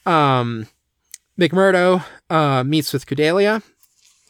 Um, 0.07 0.69
McMurdo 1.39 2.05
uh, 2.31 2.63
meets 2.63 2.93
with 2.93 3.07
Kudelia 3.07 3.63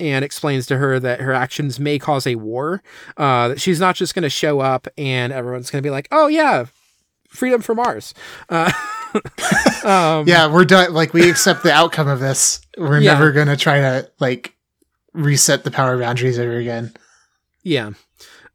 and 0.00 0.24
explains 0.24 0.66
to 0.68 0.78
her 0.78 1.00
that 1.00 1.20
her 1.20 1.32
actions 1.34 1.78
may 1.80 1.98
cause 1.98 2.26
a 2.26 2.36
war. 2.36 2.82
Uh, 3.16 3.48
that 3.48 3.60
she's 3.60 3.80
not 3.80 3.96
just 3.96 4.14
going 4.14 4.22
to 4.22 4.30
show 4.30 4.60
up 4.60 4.88
and 4.96 5.32
everyone's 5.32 5.70
going 5.70 5.82
to 5.82 5.86
be 5.86 5.90
like, 5.90 6.08
"Oh 6.12 6.28
yeah, 6.28 6.66
freedom 7.28 7.60
for 7.60 7.74
Mars." 7.74 8.14
Uh, 8.48 8.70
um, 9.84 10.26
Yeah, 10.28 10.52
we're 10.52 10.64
done. 10.64 10.92
Like 10.94 11.12
we 11.14 11.28
accept 11.28 11.62
the 11.62 11.72
outcome 11.72 12.08
of 12.08 12.20
this. 12.20 12.60
We're 12.76 13.00
Yeah. 13.00 13.14
never 13.14 13.32
gonna 13.32 13.56
try 13.56 13.80
to 13.80 14.10
like 14.20 14.54
reset 15.14 15.64
the 15.64 15.70
power 15.70 15.98
boundaries 15.98 16.38
ever 16.38 16.56
again. 16.56 16.92
Yeah. 17.64 17.90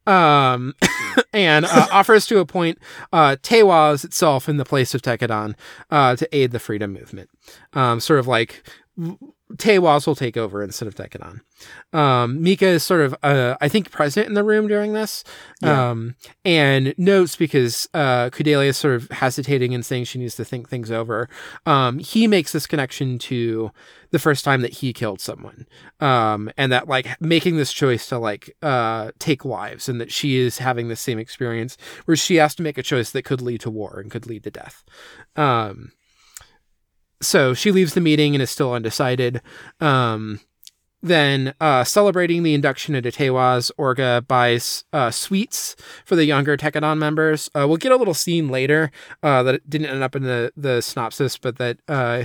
Um, 0.05 0.75
and 1.34 1.65
uh, 1.65 1.88
offers 1.91 2.25
to 2.27 2.39
appoint 2.39 2.80
uh, 3.11 3.38
Teiwaz 3.41 4.03
itself 4.03 4.49
in 4.49 4.57
the 4.57 4.65
place 4.65 4.93
of 4.93 5.01
Tekkadan 5.01 5.55
uh, 5.89 6.15
to 6.15 6.35
aid 6.35 6.51
the 6.51 6.59
freedom 6.59 6.93
movement. 6.93 7.30
Um, 7.73 7.99
sort 7.99 8.19
of 8.19 8.27
like 8.27 8.63
Teiwaz 9.57 10.07
will 10.07 10.15
take 10.15 10.35
over 10.38 10.63
instead 10.63 10.88
of 10.88 10.95
Tekkadan. 10.95 11.41
Um, 11.93 12.41
Mika 12.41 12.65
is 12.67 12.84
sort 12.84 13.01
of, 13.01 13.15
uh, 13.23 13.55
I 13.61 13.69
think, 13.69 13.91
present 13.91 14.27
in 14.27 14.34
the 14.34 14.43
room 14.43 14.67
during 14.67 14.93
this, 14.93 15.23
Yeah. 15.61 15.91
um, 15.91 16.15
and 16.43 16.93
notes 16.97 17.35
because 17.35 17.88
uh, 17.93 18.30
Kudelia 18.31 18.67
is 18.67 18.77
sort 18.77 18.95
of 18.95 19.09
hesitating 19.11 19.73
and 19.73 19.85
saying 19.85 20.05
she 20.05 20.19
needs 20.19 20.35
to 20.35 20.45
think 20.45 20.69
things 20.69 20.91
over. 20.91 21.30
Um, 21.65 21.99
he 21.99 22.27
makes 22.27 22.51
this 22.51 22.67
connection 22.67 23.17
to 23.19 23.71
the 24.11 24.19
first 24.19 24.43
time 24.43 24.61
that 24.61 24.73
he 24.73 24.93
killed 24.93 25.21
someone, 25.21 25.65
um, 25.99 26.51
and 26.57 26.71
that 26.71 26.88
like 26.88 27.19
making 27.21 27.57
this 27.57 27.71
choice 27.71 28.07
to 28.09 28.17
like 28.17 28.55
uh, 28.61 29.11
take 29.19 29.45
lives, 29.45 29.88
and 29.88 30.01
that 30.01 30.11
she 30.11 30.38
is 30.38 30.57
having 30.57 30.88
the 30.88 30.95
same 30.95 31.17
experience 31.19 31.77
where 32.05 32.17
she 32.17 32.35
has 32.35 32.53
to 32.55 32.63
make 32.63 32.77
a 32.77 32.84
choice 32.84 33.11
that 33.11 33.23
could 33.23 33.41
lead 33.41 33.61
to 33.61 33.69
war 33.71 33.99
and 33.99 34.11
could 34.11 34.27
lead 34.27 34.43
to 34.43 34.51
death. 34.51 34.84
Um, 35.35 35.93
so 37.25 37.53
she 37.53 37.71
leaves 37.71 37.93
the 37.93 38.01
meeting 38.01 38.35
and 38.35 38.41
is 38.41 38.51
still 38.51 38.73
undecided. 38.73 39.41
Um, 39.79 40.39
then, 41.03 41.53
uh, 41.59 41.83
celebrating 41.83 42.43
the 42.43 42.53
induction 42.53 42.95
into 42.95 43.11
Teiwaz, 43.11 43.71
Orga 43.77 44.25
buys 44.25 44.85
uh, 44.93 45.11
sweets 45.11 45.75
for 46.05 46.15
the 46.15 46.23
younger 46.23 46.55
Tekkadan 46.55 46.97
members. 46.97 47.49
Uh, 47.53 47.67
we'll 47.67 47.75
get 47.75 47.91
a 47.91 47.97
little 47.97 48.13
scene 48.13 48.47
later 48.47 48.89
uh, 49.21 49.43
that 49.43 49.69
didn't 49.69 49.89
end 49.89 50.01
up 50.01 50.15
in 50.15 50.23
the, 50.23 50.53
the 50.55 50.79
synopsis, 50.79 51.37
but 51.37 51.57
that, 51.57 51.79
uh, 51.89 52.23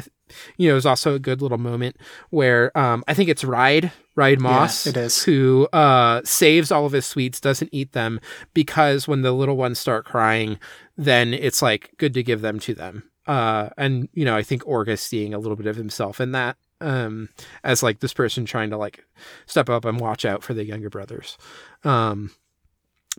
you 0.59 0.69
know, 0.69 0.77
is 0.77 0.87
also 0.87 1.17
a 1.17 1.19
good 1.19 1.43
little 1.43 1.59
moment 1.59 1.97
where 2.31 2.77
um, 2.79 3.03
I 3.09 3.15
think 3.15 3.29
it's 3.29 3.43
Ride, 3.43 3.91
Ride 4.15 4.41
Mass, 4.41 4.87
it 4.87 4.97
is. 4.97 5.25
who 5.25 5.67
uh, 5.73 6.21
saves 6.25 6.71
all 6.71 6.87
of 6.87 6.93
his 6.93 7.05
sweets, 7.05 7.41
doesn't 7.41 7.71
eat 7.73 7.93
them 7.95 8.21
because 8.55 9.09
when 9.09 9.23
the 9.23 9.33
little 9.33 9.57
ones 9.57 9.81
start 9.81 10.05
crying, 10.05 10.57
then 10.97 11.35
it's 11.35 11.63
like 11.63 11.91
good 11.97 12.15
to 12.15 12.23
give 12.23 12.43
them 12.43 12.61
to 12.61 12.75
them. 12.75 13.11
Uh, 13.29 13.69
and 13.77 14.09
you 14.15 14.25
know, 14.25 14.35
I 14.35 14.43
think 14.43 14.67
Orga's 14.67 15.01
seeing 15.01 15.35
a 15.35 15.39
little 15.39 15.57
bit 15.57 15.67
of 15.67 15.77
himself 15.77 16.21
in 16.21 16.33
that 16.33 16.57
um, 16.81 17.29
as 17.63 17.83
like 17.83 18.01
this 18.01 18.15
person 18.15 18.45
trying 18.45 18.71
to 18.71 18.77
like 18.77 19.05
step 19.47 19.69
up 19.69 19.85
and 19.85 20.01
watch 20.01 20.25
out 20.25 20.43
for 20.43 20.55
the 20.55 20.65
younger 20.65 20.91
brothers. 20.91 21.37
Um, 21.85 22.31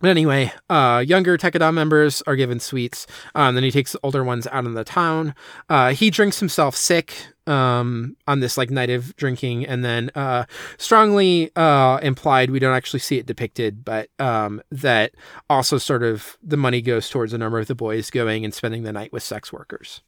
but 0.02 0.10
anyway, 0.10 0.54
uh, 0.70 1.04
younger 1.06 1.38
Tekkadan 1.38 1.74
members 1.74 2.22
are 2.26 2.36
given 2.36 2.60
sweets. 2.60 3.06
Um, 3.36 3.56
then 3.56 3.64
he 3.64 3.72
takes 3.72 3.92
the 3.92 4.00
older 4.02 4.24
ones 4.24 4.48
out 4.48 4.66
in 4.66 4.74
the 4.74 4.84
town. 4.86 5.36
Uh, 5.68 5.92
he 5.92 6.10
drinks 6.10 6.40
himself 6.40 6.76
sick 6.76 7.16
um, 7.50 8.16
on 8.28 8.40
this 8.40 8.58
like 8.58 8.70
night 8.70 8.90
of 8.90 9.16
drinking, 9.16 9.66
and 9.66 9.84
then 9.84 10.12
uh, 10.16 10.46
strongly 10.78 11.52
uh, 11.56 12.00
implied 12.02 12.52
we 12.52 12.60
don't 12.60 12.76
actually 12.76 13.00
see 13.00 13.18
it 13.18 13.26
depicted, 13.26 13.84
but 13.84 14.10
um, 14.20 14.62
that 14.72 15.16
also 15.50 15.78
sort 15.78 16.04
of 16.04 16.38
the 16.44 16.58
money 16.58 16.82
goes 16.82 17.10
towards 17.10 17.34
a 17.34 17.38
number 17.38 17.60
of 17.60 17.68
the 17.68 17.76
boys 17.76 18.10
going 18.12 18.46
and 18.46 18.54
spending 18.54 18.84
the 18.84 18.94
night 18.94 19.12
with 19.12 19.24
sex 19.24 19.52
workers. 19.52 20.02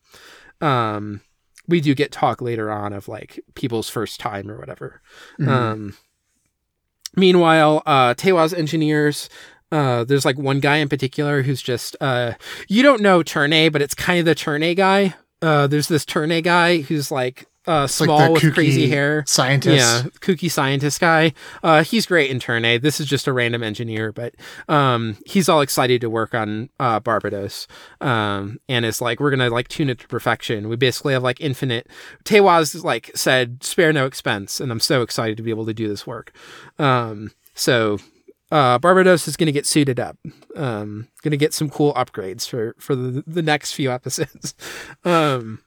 Um, 0.61 1.21
we 1.67 1.81
do 1.81 1.95
get 1.95 2.11
talk 2.11 2.41
later 2.41 2.71
on 2.71 2.93
of 2.93 3.07
like 3.07 3.39
people's 3.55 3.89
first 3.89 4.19
time 4.19 4.49
or 4.49 4.59
whatever. 4.59 5.01
Um, 5.49 5.97
meanwhile, 7.15 7.81
uh, 7.85 8.13
Teiwaz 8.13 8.57
engineers. 8.57 9.29
Uh, 9.71 10.03
there's 10.03 10.25
like 10.25 10.37
one 10.37 10.59
guy 10.59 10.77
in 10.77 10.89
particular 10.89 11.43
who's 11.43 11.61
just 11.61 11.95
uh, 12.01 12.33
you 12.67 12.83
don't 12.83 13.01
know 13.01 13.23
Turnay, 13.23 13.71
but 13.71 13.81
it's 13.81 13.95
kind 13.95 14.19
of 14.19 14.25
the 14.25 14.35
Turnay 14.35 14.75
guy. 14.75 15.15
Uh, 15.41 15.67
there's 15.67 15.87
this 15.87 16.05
Turnay 16.05 16.43
guy 16.43 16.81
who's 16.81 17.11
like 17.11 17.47
uh, 17.67 17.83
It's 17.85 17.99
like 17.99 18.07
small 18.07 18.33
with 18.33 18.53
crazy 18.53 18.87
hair. 18.89 19.23
scientist. 19.27 19.77
Yeah, 19.77 20.09
kooky 20.19 20.49
scientist 20.49 20.99
guy. 20.99 21.33
Uh, 21.61 21.83
he's 21.83 22.05
great 22.07 22.31
in 22.31 22.39
Turnay. 22.39 22.81
This 22.81 22.99
is 22.99 23.05
just 23.07 23.27
a 23.27 23.33
random 23.33 23.61
engineer, 23.61 24.11
but 24.11 24.33
um, 24.67 25.17
he's 25.25 25.47
all 25.47 25.61
excited 25.61 26.01
to 26.01 26.09
work 26.09 26.33
on 26.33 26.69
uh, 26.79 26.99
Barbados. 26.99 27.67
Um, 28.01 28.59
and 28.67 28.83
it's 28.85 28.99
like 29.01 29.19
we're 29.19 29.29
gonna 29.29 29.49
like 29.49 29.67
tune 29.67 29.89
it 29.89 29.99
to 29.99 30.07
perfection. 30.07 30.69
We 30.69 30.75
basically 30.75 31.13
have 31.13 31.23
like 31.23 31.39
infinite. 31.39 31.87
Teiwaz 32.23 32.83
like 32.83 33.11
said, 33.15 33.63
spare 33.63 33.93
no 33.93 34.05
expense, 34.05 34.59
and 34.59 34.71
I'm 34.71 34.79
so 34.79 35.01
excited 35.03 35.37
to 35.37 35.43
be 35.43 35.51
able 35.51 35.65
to 35.67 35.73
do 35.73 35.87
this 35.87 36.05
work. 36.07 36.31
Um, 36.79 37.31
so. 37.53 37.99
Uh, 38.51 38.77
Barbados 38.77 39.27
is 39.27 39.37
going 39.37 39.47
to 39.47 39.53
get 39.53 39.65
suited 39.65 39.99
up. 39.99 40.17
Um, 40.55 41.07
going 41.23 41.31
to 41.31 41.37
get 41.37 41.53
some 41.53 41.69
cool 41.69 41.93
upgrades 41.93 42.47
for 42.47 42.75
for 42.79 42.95
the, 42.95 43.23
the 43.25 43.41
next 43.41 43.73
few 43.73 43.91
episodes. 43.91 44.53
um, 45.05 45.59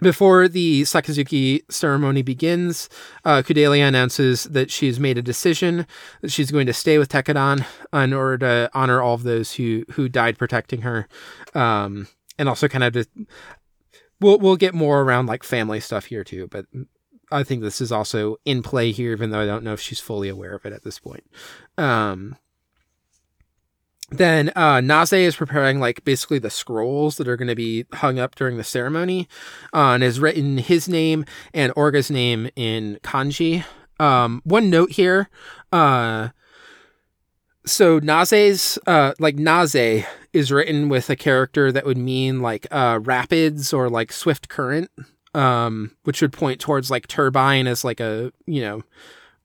before 0.00 0.48
the 0.48 0.82
Sakazuki 0.82 1.62
ceremony 1.70 2.22
begins, 2.22 2.88
uh, 3.24 3.42
Kudelia 3.42 3.86
announces 3.86 4.44
that 4.44 4.70
she's 4.70 4.98
made 4.98 5.16
a 5.16 5.22
decision 5.22 5.86
that 6.22 6.32
she's 6.32 6.50
going 6.50 6.66
to 6.66 6.72
stay 6.72 6.98
with 6.98 7.08
Tekkadan 7.08 7.64
in 7.92 8.12
order 8.12 8.38
to 8.38 8.70
honor 8.74 9.00
all 9.00 9.14
of 9.14 9.22
those 9.22 9.54
who 9.54 9.84
who 9.92 10.08
died 10.08 10.38
protecting 10.38 10.82
her, 10.82 11.08
um, 11.54 12.08
and 12.36 12.48
also 12.48 12.68
kind 12.68 12.84
of 12.84 13.06
we'll 14.20 14.38
we'll 14.38 14.56
get 14.56 14.74
more 14.74 15.02
around 15.02 15.26
like 15.26 15.44
family 15.44 15.80
stuff 15.80 16.06
here 16.06 16.24
too. 16.24 16.48
But 16.48 16.66
I 17.32 17.44
think 17.44 17.62
this 17.62 17.80
is 17.80 17.90
also 17.90 18.36
in 18.44 18.62
play 18.62 18.92
here, 18.92 19.12
even 19.12 19.30
though 19.30 19.40
I 19.40 19.46
don't 19.46 19.64
know 19.64 19.72
if 19.72 19.80
she's 19.80 20.00
fully 20.00 20.28
aware 20.28 20.54
of 20.54 20.64
it 20.66 20.72
at 20.72 20.84
this 20.84 20.98
point. 20.98 21.24
Um, 21.78 22.36
then 24.10 24.52
uh, 24.54 24.80
Naze 24.80 25.12
is 25.12 25.36
preparing 25.36 25.80
like 25.80 26.04
basically 26.04 26.38
the 26.38 26.50
scrolls 26.50 27.16
that 27.16 27.28
are 27.28 27.36
going 27.36 27.48
to 27.48 27.54
be 27.54 27.86
hung 27.94 28.18
up 28.18 28.34
during 28.34 28.56
the 28.56 28.64
ceremony, 28.64 29.28
uh, 29.72 29.92
and 29.94 30.02
has 30.02 30.20
written 30.20 30.58
his 30.58 30.88
name 30.88 31.24
and 31.54 31.72
Orga's 31.76 32.10
name 32.10 32.50
in 32.54 32.98
kanji. 33.02 33.64
Um, 33.98 34.42
one 34.44 34.68
note 34.68 34.92
here, 34.92 35.28
uh, 35.70 36.28
so 37.64 38.00
Naze's 38.00 38.78
uh, 38.86 39.12
like 39.18 39.36
Naze 39.36 40.04
is 40.32 40.50
written 40.50 40.88
with 40.88 41.08
a 41.08 41.16
character 41.16 41.70
that 41.70 41.86
would 41.86 41.98
mean 41.98 42.40
like 42.40 42.66
uh, 42.70 42.98
rapids 43.02 43.72
or 43.72 43.88
like 43.88 44.12
swift 44.12 44.48
current, 44.48 44.90
um, 45.34 45.92
which 46.04 46.20
would 46.22 46.32
point 46.32 46.60
towards 46.60 46.90
like 46.90 47.06
turbine 47.06 47.66
as 47.66 47.84
like 47.84 48.00
a 48.00 48.32
you 48.46 48.60
know 48.60 48.82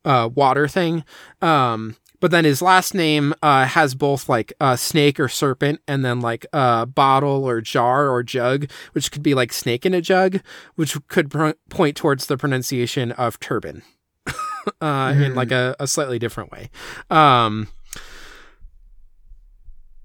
uh, 0.05 0.29
water 0.33 0.67
thing. 0.67 1.03
Um, 1.41 1.95
but 2.19 2.31
then 2.31 2.45
his 2.45 2.61
last 2.61 2.93
name 2.93 3.33
uh, 3.43 3.65
has 3.65 3.93
both 3.93 4.27
like 4.27 4.53
uh, 4.59 4.75
snake 4.75 5.19
or 5.19 5.27
serpent 5.27 5.81
and 5.87 6.03
then 6.03 6.19
like 6.19 6.45
uh, 6.51 6.85
bottle 6.85 7.45
or 7.47 7.61
jar 7.61 8.09
or 8.09 8.23
jug, 8.23 8.69
which 8.93 9.11
could 9.11 9.21
be 9.21 9.35
like 9.35 9.53
snake 9.53 9.85
in 9.85 9.93
a 9.93 10.01
jug, 10.01 10.41
which 10.75 10.97
could 11.07 11.29
pr- 11.29 11.51
point 11.69 11.95
towards 11.95 12.25
the 12.25 12.37
pronunciation 12.37 13.11
of 13.13 13.39
turban 13.39 13.83
uh, 14.81 15.13
in 15.15 15.35
like 15.35 15.51
a, 15.51 15.75
a 15.79 15.85
slightly 15.87 16.17
different 16.17 16.51
way. 16.51 16.71
Um, 17.11 17.67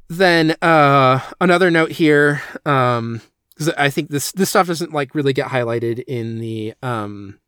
then 0.08 0.54
uh, 0.60 1.20
another 1.40 1.70
note 1.70 1.92
here, 1.92 2.42
um, 2.66 3.22
'cause 3.66 3.74
I 3.78 3.90
think 3.90 4.10
this 4.10 4.32
this 4.32 4.50
stuff 4.50 4.66
doesn't 4.66 4.92
like 4.92 5.14
really 5.14 5.32
get 5.32 5.48
highlighted 5.48 6.04
in 6.06 6.38
the 6.38 6.74
um, 6.82 7.38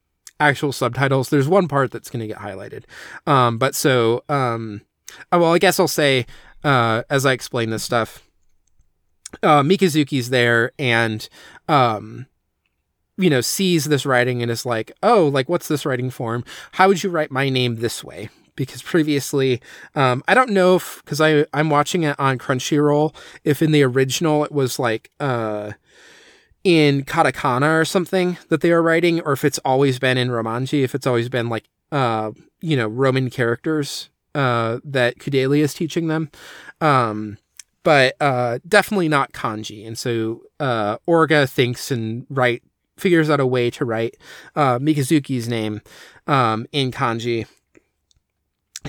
actual 0.40 0.72
subtitles. 0.72 1.30
There's 1.30 1.48
one 1.48 1.68
part 1.68 1.90
that's 1.90 2.10
going 2.10 2.20
to 2.20 2.26
get 2.26 2.38
highlighted. 2.38 2.84
Um, 3.26 3.58
but 3.58 3.74
so, 3.74 4.24
um, 4.28 4.82
oh, 5.32 5.38
well, 5.40 5.54
I 5.54 5.58
guess 5.58 5.78
I'll 5.78 5.88
say, 5.88 6.26
uh, 6.64 7.02
as 7.10 7.24
I 7.26 7.32
explain 7.32 7.70
this 7.70 7.82
stuff, 7.82 8.22
uh, 9.42 9.62
Mikazuki's 9.62 10.30
there 10.30 10.72
and, 10.78 11.28
um, 11.68 12.26
you 13.16 13.30
know, 13.30 13.40
sees 13.40 13.84
this 13.84 14.04
writing 14.04 14.42
and 14.42 14.50
is 14.50 14.66
like, 14.66 14.92
oh, 15.02 15.28
like, 15.28 15.48
what's 15.48 15.68
this 15.68 15.86
writing 15.86 16.10
form? 16.10 16.44
How 16.72 16.88
would 16.88 17.02
you 17.02 17.10
write 17.10 17.30
my 17.30 17.48
name 17.48 17.76
this 17.76 18.02
way? 18.02 18.28
Because 18.56 18.82
previously, 18.82 19.60
um, 19.94 20.22
I 20.28 20.34
don't 20.34 20.50
know 20.50 20.76
if, 20.76 21.02
because 21.04 21.20
I 21.20 21.46
I'm 21.52 21.70
watching 21.70 22.04
it 22.04 22.18
on 22.18 22.38
Crunchyroll, 22.38 23.14
if 23.44 23.62
in 23.62 23.72
the 23.72 23.82
original 23.82 24.44
it 24.44 24.52
was 24.52 24.78
like, 24.78 25.10
uh, 25.20 25.72
in 26.64 27.04
katakana 27.04 27.80
or 27.80 27.84
something 27.84 28.38
that 28.48 28.62
they 28.62 28.72
are 28.72 28.82
writing, 28.82 29.20
or 29.20 29.32
if 29.32 29.44
it's 29.44 29.60
always 29.64 29.98
been 29.98 30.16
in 30.16 30.28
Romanji, 30.28 30.82
if 30.82 30.94
it's 30.94 31.06
always 31.06 31.28
been 31.28 31.48
like, 31.48 31.64
uh, 31.92 32.32
you 32.60 32.76
know, 32.76 32.88
Roman 32.88 33.30
characters, 33.30 34.08
uh, 34.34 34.80
that 34.82 35.18
Kudelia 35.18 35.62
is 35.62 35.74
teaching 35.74 36.08
them. 36.08 36.30
Um, 36.80 37.38
but, 37.82 38.16
uh, 38.20 38.58
definitely 38.66 39.08
not 39.08 39.32
kanji. 39.32 39.86
And 39.86 39.98
so, 39.98 40.42
uh, 40.58 40.96
Orga 41.06 41.48
thinks 41.48 41.90
and 41.90 42.26
write, 42.30 42.62
figures 42.96 43.28
out 43.28 43.40
a 43.40 43.46
way 43.46 43.70
to 43.70 43.84
write, 43.84 44.16
uh, 44.56 44.78
Mikazuki's 44.78 45.48
name, 45.48 45.82
um, 46.26 46.66
in 46.72 46.90
kanji. 46.90 47.46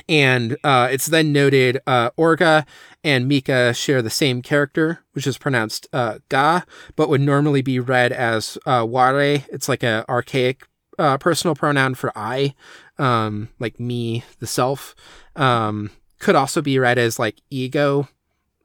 And, 0.10 0.58
uh, 0.64 0.90
it's 0.92 1.08
then 1.08 1.32
noted, 1.32 1.80
uh, 1.88 2.12
Orga 2.12 2.66
and 3.04 3.28
Mika 3.28 3.74
share 3.74 4.02
the 4.02 4.10
same 4.10 4.42
character, 4.42 5.00
which 5.14 5.28
is 5.28 5.38
pronounced 5.38 5.88
uh, 5.94 6.20
ga, 6.30 6.62
but 6.96 7.10
would 7.10 7.22
normally 7.22 7.62
be 7.62 7.80
read 7.80 8.12
as 8.12 8.58
uh, 8.66 8.86
ware. 8.88 9.44
It's 9.50 9.70
like 9.70 9.84
an 9.84 10.04
archaic 10.10 10.68
uh, 10.98 11.18
personal 11.18 11.56
pronoun 11.56 11.96
for 11.96 12.12
I, 12.16 12.56
um, 12.98 13.50
like 13.60 13.80
me, 13.80 14.24
the 14.40 14.48
self. 14.48 14.96
Um, 15.36 15.92
could 16.20 16.36
also 16.36 16.62
be 16.62 16.80
read 16.80 16.98
as 16.98 17.20
like 17.20 17.42
ego, 17.50 18.08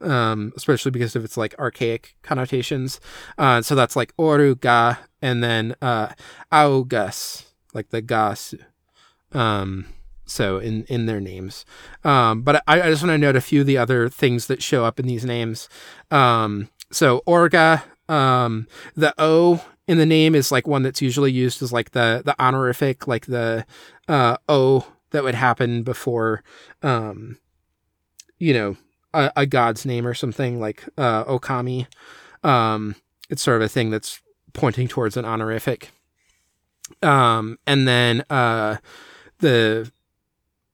um, 0.00 0.52
especially 0.56 0.90
because 0.90 1.16
of 1.16 1.24
its 1.24 1.36
like 1.36 1.54
archaic 1.58 2.14
connotations. 2.22 3.00
Uh, 3.36 3.60
so 3.60 3.74
that's 3.74 3.96
like 3.96 4.16
oru 4.16 4.58
ga, 4.58 4.98
and 5.20 5.42
then 5.42 5.74
uh, 5.82 6.12
Augus, 6.50 7.52
like 7.74 7.90
the 7.90 8.00
gas. 8.00 8.54
Um, 9.32 9.86
so 10.30 10.58
in 10.58 10.84
in 10.84 11.06
their 11.06 11.20
names. 11.20 11.64
Um, 12.04 12.42
but 12.42 12.62
I, 12.66 12.82
I 12.82 12.90
just 12.90 13.02
want 13.02 13.12
to 13.12 13.18
note 13.18 13.36
a 13.36 13.40
few 13.40 13.60
of 13.60 13.66
the 13.66 13.78
other 13.78 14.08
things 14.08 14.46
that 14.46 14.62
show 14.62 14.84
up 14.84 14.98
in 15.00 15.06
these 15.06 15.24
names. 15.24 15.68
Um, 16.10 16.68
so 16.90 17.22
Orga, 17.26 17.82
um, 18.08 18.66
the 18.94 19.14
O 19.18 19.64
in 19.86 19.98
the 19.98 20.06
name 20.06 20.34
is 20.34 20.52
like 20.52 20.66
one 20.66 20.82
that's 20.82 21.02
usually 21.02 21.32
used 21.32 21.62
as 21.62 21.72
like 21.72 21.90
the 21.90 22.22
the 22.24 22.40
honorific, 22.40 23.06
like 23.06 23.26
the 23.26 23.66
uh, 24.08 24.36
O 24.48 24.86
that 25.10 25.24
would 25.24 25.34
happen 25.34 25.82
before, 25.82 26.42
um, 26.82 27.38
you 28.38 28.54
know, 28.54 28.76
a, 29.12 29.32
a 29.36 29.46
god's 29.46 29.84
name 29.84 30.06
or 30.06 30.14
something 30.14 30.60
like 30.60 30.84
uh, 30.96 31.24
Okami. 31.24 31.86
Um, 32.44 32.94
it's 33.28 33.42
sort 33.42 33.56
of 33.56 33.62
a 33.62 33.68
thing 33.68 33.90
that's 33.90 34.20
pointing 34.52 34.88
towards 34.88 35.16
an 35.16 35.24
honorific. 35.24 35.90
Um, 37.02 37.58
and 37.66 37.86
then 37.86 38.24
uh, 38.30 38.76
the 39.38 39.90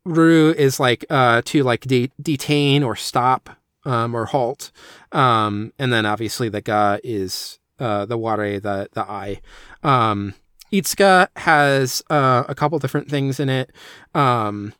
Ru 0.06 0.52
is 0.52 0.78
like 0.78 1.04
uh 1.10 1.42
to 1.46 1.62
like 1.64 1.82
de- 1.82 2.12
detain 2.22 2.82
or 2.82 2.94
stop 2.96 3.50
um 3.84 4.14
or 4.14 4.26
halt. 4.26 4.70
Um 5.12 5.72
and 5.78 5.92
then 5.92 6.06
obviously 6.06 6.48
the 6.48 6.60
ga 6.62 6.98
is 7.02 7.58
uh 7.78 8.06
the 8.06 8.16
ware 8.16 8.60
the 8.60 8.88
the 8.92 9.02
eye. 9.02 9.40
Um 9.82 10.34
Itsuka 10.72 11.28
has 11.36 12.02
uh 12.08 12.44
a 12.48 12.54
couple 12.54 12.78
different 12.78 13.10
things 13.10 13.40
in 13.40 13.48
it. 13.48 13.72
Um 14.14 14.72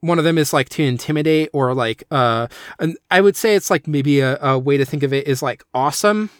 one 0.00 0.18
of 0.18 0.24
them 0.24 0.38
is 0.38 0.52
like 0.52 0.68
to 0.70 0.82
intimidate 0.84 1.50
or 1.52 1.74
like 1.74 2.04
uh 2.10 2.46
and 2.78 2.96
I 3.10 3.20
would 3.20 3.36
say 3.36 3.56
it's 3.56 3.70
like 3.70 3.88
maybe 3.88 4.20
a, 4.20 4.38
a 4.40 4.58
way 4.58 4.76
to 4.76 4.84
think 4.84 5.02
of 5.02 5.12
it 5.12 5.26
is 5.26 5.42
like 5.42 5.64
awesome 5.74 6.30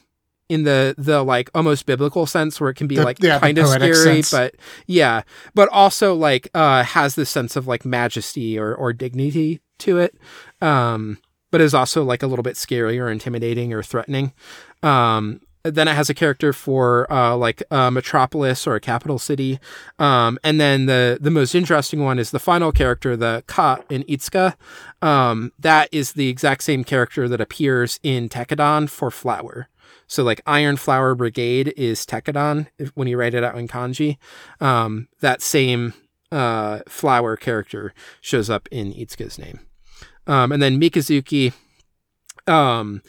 in 0.53 0.65
the 0.65 0.95
the 0.99 1.23
like 1.23 1.51
almost 1.55 1.87
biblical 1.87 2.27
sense 2.27 2.61
where 2.61 2.71
it 2.71 2.75
can 2.75 2.87
be 2.87 2.97
The- 2.97 3.05
like 3.05 3.23
yeah, 3.23 3.39
kind 3.39 3.59
of 3.59 3.67
scary 3.69 3.95
sense. 4.23 4.31
but 4.31 4.55
yeah 4.87 5.23
but 5.55 5.69
also 5.71 6.15
like 6.15 6.49
uh 6.55 6.83
has 6.83 7.15
this 7.15 7.31
sense 7.31 7.57
of 7.57 7.67
like 7.67 7.85
majesty 7.85 8.59
or 8.59 8.75
or 8.75 8.93
dignity 8.93 9.61
to 9.79 9.99
it 9.99 10.13
um 10.61 11.19
but 11.51 11.61
is 11.61 11.75
also 11.75 12.03
like 12.05 12.23
a 12.23 12.27
little 12.27 12.43
bit 12.43 12.57
scary 12.57 12.99
or 13.01 13.09
intimidating 13.11 13.73
or 13.73 13.83
threatening 13.83 14.33
um 14.83 15.41
then 15.65 15.87
it 15.87 15.95
has 15.95 16.11
a 16.11 16.15
character 16.15 16.53
for 16.53 17.07
uh, 17.13 17.37
like 17.37 17.63
a 17.71 17.89
metropolis 17.89 18.67
or 18.67 18.75
a 18.75 18.81
capital 18.81 19.17
city, 19.17 19.61
um, 20.01 20.37
and 20.43 20.61
then 20.61 20.87
the 20.87 21.19
the 21.21 21.31
most 21.31 21.55
interesting 21.55 22.03
one 22.03 22.19
is 22.19 22.33
the 22.33 22.41
final 22.41 22.73
character, 22.73 23.17
the 23.17 23.45
Ka 23.47 23.79
in 23.89 24.03
Itsuka. 24.09 24.57
Um, 25.03 25.53
that 25.61 25.89
is 25.93 26.15
the 26.15 26.29
exact 26.29 26.65
same 26.65 26.83
character 26.83 27.29
that 27.29 27.41
appears 27.41 28.01
in 28.03 28.29
Tekkadan 28.29 28.91
for 28.91 29.09
Flower. 29.13 29.69
So 30.13 30.23
like 30.23 30.43
Iron 30.47 30.77
Flower 30.77 31.15
Brigade 31.15 31.73
is 31.75 32.05
Tekkadan 32.05 32.67
when 32.95 33.09
you 33.09 33.17
write 33.17 33.33
it 33.33 33.43
out 33.43 33.57
in 33.57 33.67
kanji. 33.67 34.19
Um, 34.61 35.09
that 35.21 35.41
same 35.41 35.95
uh, 36.31 36.81
flower 36.87 37.35
character 37.35 37.95
shows 38.21 38.51
up 38.51 38.69
in 38.71 38.93
Itsuka's 38.93 39.39
name. 39.39 39.61
Um, 40.27 40.53
and 40.53 40.63
then 40.63 40.79
Mikazuki, 40.79 41.55
um, 42.47 43.01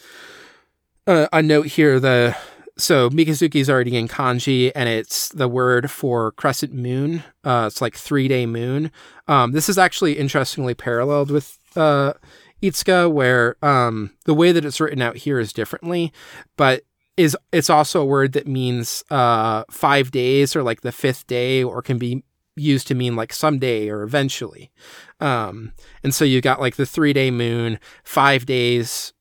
uh, 1.05 1.27
a 1.33 1.41
note 1.41 1.65
here, 1.67 1.99
the 1.99 2.37
so 2.77 3.09
Mikazuki 3.09 3.57
is 3.57 3.69
already 3.69 3.97
in 3.97 4.07
kanji, 4.07 4.71
and 4.73 4.87
it's 4.87 5.27
the 5.27 5.49
word 5.49 5.91
for 5.91 6.31
crescent 6.31 6.73
moon. 6.73 7.21
Uh, 7.43 7.65
it's 7.67 7.81
like 7.81 7.95
three 7.95 8.29
day 8.29 8.45
moon. 8.45 8.91
Um, 9.27 9.51
this 9.51 9.67
is 9.67 9.77
actually 9.77 10.13
interestingly 10.13 10.73
paralleled 10.73 11.31
with 11.31 11.59
uh, 11.75 12.13
Itsuka, 12.61 13.11
where 13.11 13.57
um, 13.61 14.11
the 14.23 14.33
way 14.33 14.53
that 14.53 14.63
it's 14.63 14.79
written 14.79 15.01
out 15.01 15.17
here 15.17 15.37
is 15.37 15.51
differently, 15.51 16.13
but 16.55 16.85
is 17.17 17.37
it's 17.51 17.69
also 17.69 18.01
a 18.01 18.05
word 18.05 18.33
that 18.33 18.47
means 18.47 19.03
uh, 19.09 19.63
five 19.69 20.11
days 20.11 20.55
or 20.55 20.63
like 20.63 20.81
the 20.81 20.91
fifth 20.91 21.27
day, 21.27 21.63
or 21.63 21.81
can 21.81 21.97
be 21.97 22.23
used 22.55 22.87
to 22.87 22.95
mean 22.95 23.15
like 23.15 23.33
someday 23.33 23.89
or 23.89 24.03
eventually. 24.03 24.71
Um, 25.19 25.73
and 26.03 26.13
so 26.13 26.25
you 26.25 26.41
got 26.41 26.59
like 26.59 26.75
the 26.75 26.85
three 26.85 27.13
day 27.13 27.31
moon, 27.31 27.79
five 28.03 28.45
days 28.45 29.13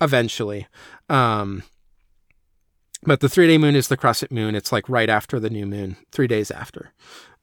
eventually. 0.00 0.66
Um, 1.08 1.62
but 3.02 3.20
the 3.20 3.28
three 3.28 3.46
day 3.46 3.58
moon 3.58 3.76
is 3.76 3.88
the 3.88 3.96
crescent 3.96 4.32
moon. 4.32 4.54
It's 4.54 4.72
like 4.72 4.88
right 4.88 5.08
after 5.08 5.40
the 5.40 5.50
new 5.50 5.66
moon, 5.66 5.96
three 6.12 6.26
days 6.26 6.50
after. 6.50 6.92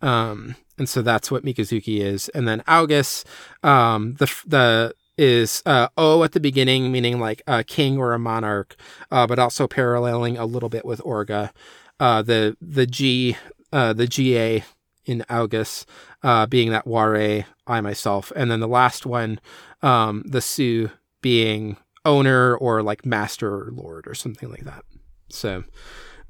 Um, 0.02 0.56
and 0.78 0.88
so 0.88 1.02
that's 1.02 1.32
what 1.32 1.44
Mikazuki 1.44 2.02
is. 2.02 2.30
And 2.30 2.48
then 2.48 2.64
Augus, 2.68 3.24
um, 3.64 4.14
the, 4.16 4.32
the, 4.46 4.96
is 5.18 5.64
uh, 5.66 5.88
O 5.98 6.24
at 6.24 6.34
the 6.34 6.40
beginning, 6.40 6.92
meaning 6.92 7.20
like 7.20 7.42
a 7.48 7.64
king 7.64 7.98
or 7.98 8.14
a 8.14 8.20
monarch, 8.20 8.76
uh, 9.12 9.28
but 9.28 9.40
also 9.40 9.68
paralleling 9.68 10.38
a 10.38 10.46
little 10.46 10.70
bit 10.70 10.86
with 10.86 11.00
Orga. 11.02 11.52
Uh, 12.00 12.22
the 12.22 12.56
the 12.62 12.86
G, 12.86 13.36
uh, 13.74 13.94
the 13.94 14.08
GA 14.08 14.64
in 15.06 15.24
Augus, 15.30 15.86
uh, 16.24 16.46
being 16.46 16.70
that 16.70 16.86
Ware, 16.86 17.46
I 17.66 17.82
myself, 17.82 18.32
and 18.36 18.52
then 18.52 18.60
the 18.60 18.68
last 18.68 19.06
one, 19.06 19.40
um, 19.82 20.24
the 20.26 20.42
Su 20.42 20.92
being 21.22 21.78
owner 22.06 22.56
or 22.56 22.82
like 22.82 23.06
master 23.06 23.54
or 23.54 23.72
lord 23.72 24.08
or 24.08 24.16
something 24.16 24.50
like 24.50 24.64
that. 24.64 24.84
So, 25.30 25.64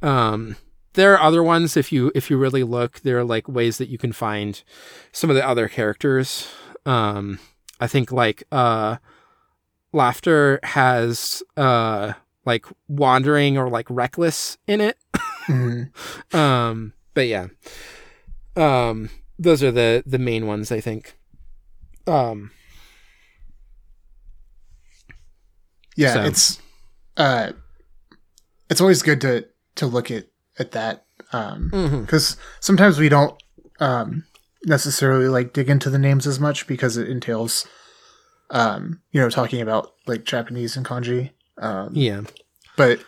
um, 0.01 0.55
there 0.93 1.13
are 1.13 1.21
other 1.21 1.43
ones 1.43 1.77
if 1.77 1.91
you 1.91 2.11
if 2.15 2.29
you 2.29 2.37
really 2.37 2.63
look. 2.63 3.01
There 3.01 3.19
are 3.19 3.23
like 3.23 3.47
ways 3.47 3.77
that 3.77 3.89
you 3.89 3.97
can 3.97 4.11
find 4.11 4.61
some 5.11 5.29
of 5.29 5.35
the 5.35 5.47
other 5.47 5.67
characters. 5.67 6.49
Um, 6.85 7.39
I 7.79 7.87
think 7.87 8.11
like 8.11 8.43
uh, 8.51 8.97
Lafter 9.93 10.63
has 10.63 11.43
uh 11.55 12.13
like 12.45 12.65
wandering 12.87 13.57
or 13.57 13.69
like 13.69 13.87
reckless 13.89 14.57
in 14.67 14.81
it. 14.81 14.97
Mhm. 15.47 15.89
um, 16.35 16.93
but 17.13 17.27
yeah, 17.27 17.47
um, 18.55 19.09
those 19.39 19.61
are 19.63 19.71
the 19.71 20.03
the 20.05 20.19
main 20.19 20.47
ones 20.47 20.71
I 20.71 20.79
think. 20.81 21.15
Um, 22.07 22.51
Yeah, 25.95 26.13
So- 26.13 26.23
it's 26.25 26.59
uh, 27.17 27.51
it's 28.69 28.81
always 28.81 29.01
good 29.01 29.19
to 29.21 29.47
to 29.75 29.87
look 29.87 30.11
at 30.11 30.25
at 30.59 30.71
that 30.71 31.05
um 31.33 31.69
mhm. 31.73 32.01
because 32.01 32.37
sometimes 32.59 32.97
we 32.99 33.09
don't 33.09 33.35
um 33.79 34.23
necessarily 34.67 35.27
like 35.27 35.53
dig 35.53 35.69
into 35.69 35.89
the 35.89 35.97
names 35.97 36.27
as 36.27 36.39
much 36.39 36.67
because 36.67 36.97
it 36.97 37.09
entails 37.09 37.65
um 38.51 39.01
you 39.11 39.19
know 39.19 39.29
talking 39.29 39.61
about 39.61 39.93
like 40.05 40.23
Japanese 40.25 40.77
and 40.77 40.85
kanji 40.85 41.31
um 41.57 41.89
yeah. 41.93 42.21
but 42.75 42.99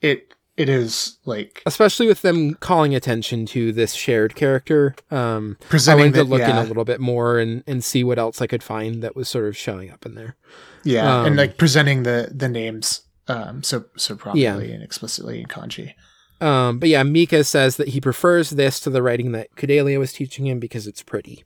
it 0.00 0.34
it 0.56 0.68
is 0.68 1.18
like 1.24 1.62
especially 1.66 2.06
with 2.06 2.22
them 2.22 2.54
calling 2.54 2.94
attention 2.94 3.46
to 3.46 3.72
this 3.72 3.94
shared 3.94 4.34
character. 4.34 4.94
Um, 5.10 5.56
I 5.62 5.64
presenting 5.66 6.04
wanted 6.06 6.12
to 6.14 6.24
that- 6.24 6.30
look 6.30 6.42
in 6.42 6.56
a 6.56 6.64
little 6.64 6.84
bit 6.84 7.00
more 7.00 7.38
and, 7.38 7.64
and 7.66 7.82
see 7.82 8.04
what 8.04 8.18
else 8.18 8.42
I 8.42 8.46
could 8.46 8.62
find 8.62 9.02
that 9.02 9.16
was 9.16 9.28
sort 9.28 9.46
of 9.46 9.56
showing 9.56 9.90
up 9.90 10.04
in 10.06 10.14
there. 10.14 10.36
yeah 10.84 11.20
um, 11.20 11.26
and 11.26 11.36
like 11.36 11.56
presenting 11.56 12.02
the 12.04 12.30
the 12.34 12.48
names 12.48 13.02
um 13.28 13.62
so 13.62 13.84
so 13.96 14.16
properly 14.16 14.72
and 14.72 14.82
explicitly 14.82 15.40
in 15.40 15.46
kanji 15.46 15.94
Um, 16.40 16.78
but 16.78 16.88
yeah, 16.88 17.02
Mika 17.02 17.44
says 17.44 17.76
that 17.76 17.88
he 17.88 18.00
prefers 18.00 18.50
this 18.50 18.80
to 18.80 18.90
the 18.90 19.02
writing 19.02 19.32
that 19.32 19.54
Kudelia 19.56 19.98
was 19.98 20.12
teaching 20.12 20.46
him 20.46 20.58
because 20.58 20.86
it's 20.86 21.02
pretty. 21.02 21.44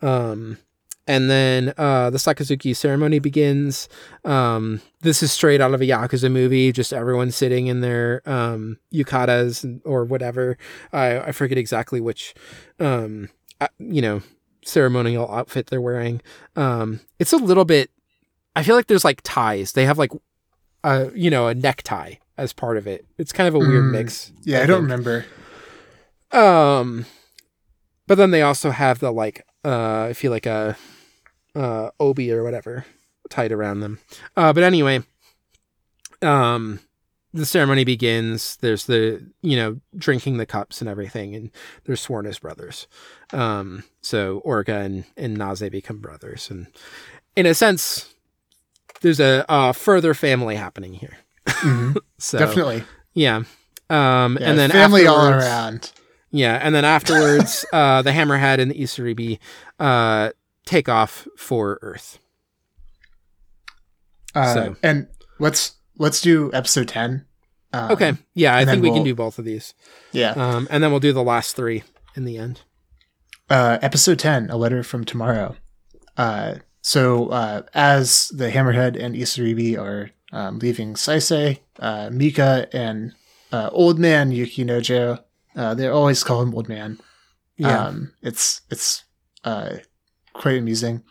Um, 0.00 0.58
and 1.06 1.30
then 1.30 1.74
uh, 1.76 2.10
the 2.10 2.18
Sakazuki 2.18 2.74
ceremony 2.74 3.18
begins. 3.18 3.88
Um, 4.24 4.80
this 5.02 5.22
is 5.22 5.32
straight 5.32 5.60
out 5.60 5.74
of 5.74 5.82
a 5.82 5.84
Yakuza 5.84 6.32
movie, 6.32 6.72
just 6.72 6.92
everyone 6.92 7.30
sitting 7.30 7.66
in 7.66 7.80
their 7.82 8.22
um, 8.24 8.78
yukatas 8.92 9.80
or 9.84 10.04
whatever. 10.04 10.56
I, 10.92 11.18
I 11.20 11.32
forget 11.32 11.58
exactly 11.58 12.00
which, 12.00 12.34
um, 12.80 13.28
uh, 13.60 13.68
you 13.78 14.00
know, 14.00 14.22
ceremonial 14.64 15.30
outfit 15.30 15.66
they're 15.66 15.80
wearing. 15.80 16.22
Um, 16.56 17.00
it's 17.18 17.34
a 17.34 17.38
little 17.38 17.66
bit, 17.66 17.90
I 18.56 18.62
feel 18.62 18.76
like 18.76 18.86
there's 18.86 19.04
like 19.04 19.20
ties. 19.24 19.72
They 19.72 19.84
have 19.84 19.98
like, 19.98 20.12
uh, 20.84 21.06
you 21.14 21.28
know, 21.28 21.48
a 21.48 21.54
necktie 21.54 22.14
as 22.36 22.52
part 22.52 22.76
of 22.76 22.86
it. 22.86 23.06
It's 23.18 23.32
kind 23.32 23.48
of 23.48 23.54
a 23.54 23.58
weird 23.58 23.84
Mm, 23.84 23.92
mix. 23.92 24.32
yeah 24.42 24.62
i, 24.62 24.66
don't 24.66 24.82
remember 24.82 25.24
Um, 26.32 27.06
but 28.06 28.16
then 28.16 28.30
they 28.32 28.42
also 28.42 28.70
have 28.70 28.98
the 28.98 29.10
like, 29.12 29.46
uh, 29.64 30.04
I 30.10 30.12
feel 30.14 30.30
like 30.32 30.46
a, 30.46 30.76
uh, 31.54 31.90
obi 32.00 32.32
or 32.32 32.42
whatever 32.42 32.84
tied 33.30 33.52
around 33.52 33.80
them. 33.80 34.00
Uh, 34.36 34.52
but 34.52 34.62
anyway, 34.64 35.02
um, 36.22 36.80
the 37.32 37.46
ceremony 37.46 37.84
begins. 37.84 38.56
There's 38.56 38.86
the 38.86 39.24
you 39.42 39.56
know 39.56 39.80
drinking 39.96 40.36
the 40.36 40.46
cups 40.46 40.80
and 40.80 40.88
everything, 40.90 41.34
and 41.34 41.50
they're 41.84 41.96
sworn 41.96 42.26
as 42.26 42.38
brothers. 42.38 42.86
Um, 43.32 43.84
so 44.02 44.40
Orga 44.46 44.84
and 44.84 45.04
and 45.16 45.36
Naze 45.38 45.68
become 45.70 45.98
brothers, 45.98 46.50
and 46.50 46.66
in 47.36 47.46
a 47.46 47.54
sense, 47.54 48.14
there's 49.00 49.20
a, 49.20 49.44
uh 49.50 49.72
further 49.72 50.14
family 50.14 50.56
happening 50.56 50.94
here. 50.94 51.18
Mhm, 51.46 51.96
So 52.18 52.38
definitely. 52.38 52.84
yeah. 53.12 53.42
Um, 53.90 54.38
yeah, 54.40 54.50
and 54.50 54.58
then 54.58 54.70
family 54.70 55.06
all 55.06 55.28
around. 55.28 55.92
Yeah, 56.30 56.58
and 56.60 56.74
then 56.74 56.84
afterwards, 56.84 57.64
uh, 57.72 58.02
the 58.02 58.10
Hammerhead 58.10 58.58
and 58.58 58.70
the 58.70 58.74
Isaribi 58.80 59.38
uh, 59.78 60.30
take 60.64 60.88
off 60.88 61.28
for 61.36 61.78
Earth. 61.82 62.18
uh, 64.34 64.54
So- 64.54 64.76
and 64.82 65.06
let's 65.38 65.76
let's 65.98 66.20
do 66.20 66.50
episode 66.52 66.88
10 66.88 67.24
um, 67.72 67.90
Okay, 67.92 68.12
yeah, 68.34 68.56
I 68.56 68.64
think 68.64 68.82
we 68.82 68.88
can 68.88 68.94
we'll- 68.96 69.04
do 69.04 69.14
both 69.14 69.38
of 69.38 69.44
these, 69.44 69.74
yeah. 70.12 70.30
Um, 70.30 70.66
and 70.70 70.82
then 70.82 70.90
we'll 70.90 71.00
do 71.00 71.12
the 71.12 71.22
last 71.24 71.56
three 71.56 71.82
in 72.16 72.24
the 72.24 72.36
end. 72.38 72.62
uh, 73.50 73.78
episode 73.82 74.18
10 74.18 74.48
a 74.50 74.56
letter 74.56 74.82
from 74.82 75.04
tomorrow. 75.04 75.56
Uh, 76.16 76.54
so 76.80 77.28
uh, 77.28 77.62
as 77.74 78.28
the 78.28 78.50
hammerhead 78.50 78.96
and 79.00 79.14
isaribi 79.14 79.76
are 79.78 80.10
um, 80.34 80.58
leaving 80.58 80.94
saisei 80.94 81.60
uh, 81.78 82.10
mika 82.12 82.68
and 82.72 83.14
uh, 83.52 83.70
old 83.72 83.98
man 83.98 84.32
yukinojo. 84.32 85.22
Uh, 85.56 85.74
they 85.74 85.86
always 85.86 86.24
call 86.24 86.42
him 86.42 86.54
old 86.54 86.68
man. 86.68 86.98
Yeah, 87.56 87.86
um, 87.86 88.12
it's 88.20 88.62
it's 88.70 89.04
uh, 89.44 89.76
quite 90.32 90.58
amusing. 90.58 91.04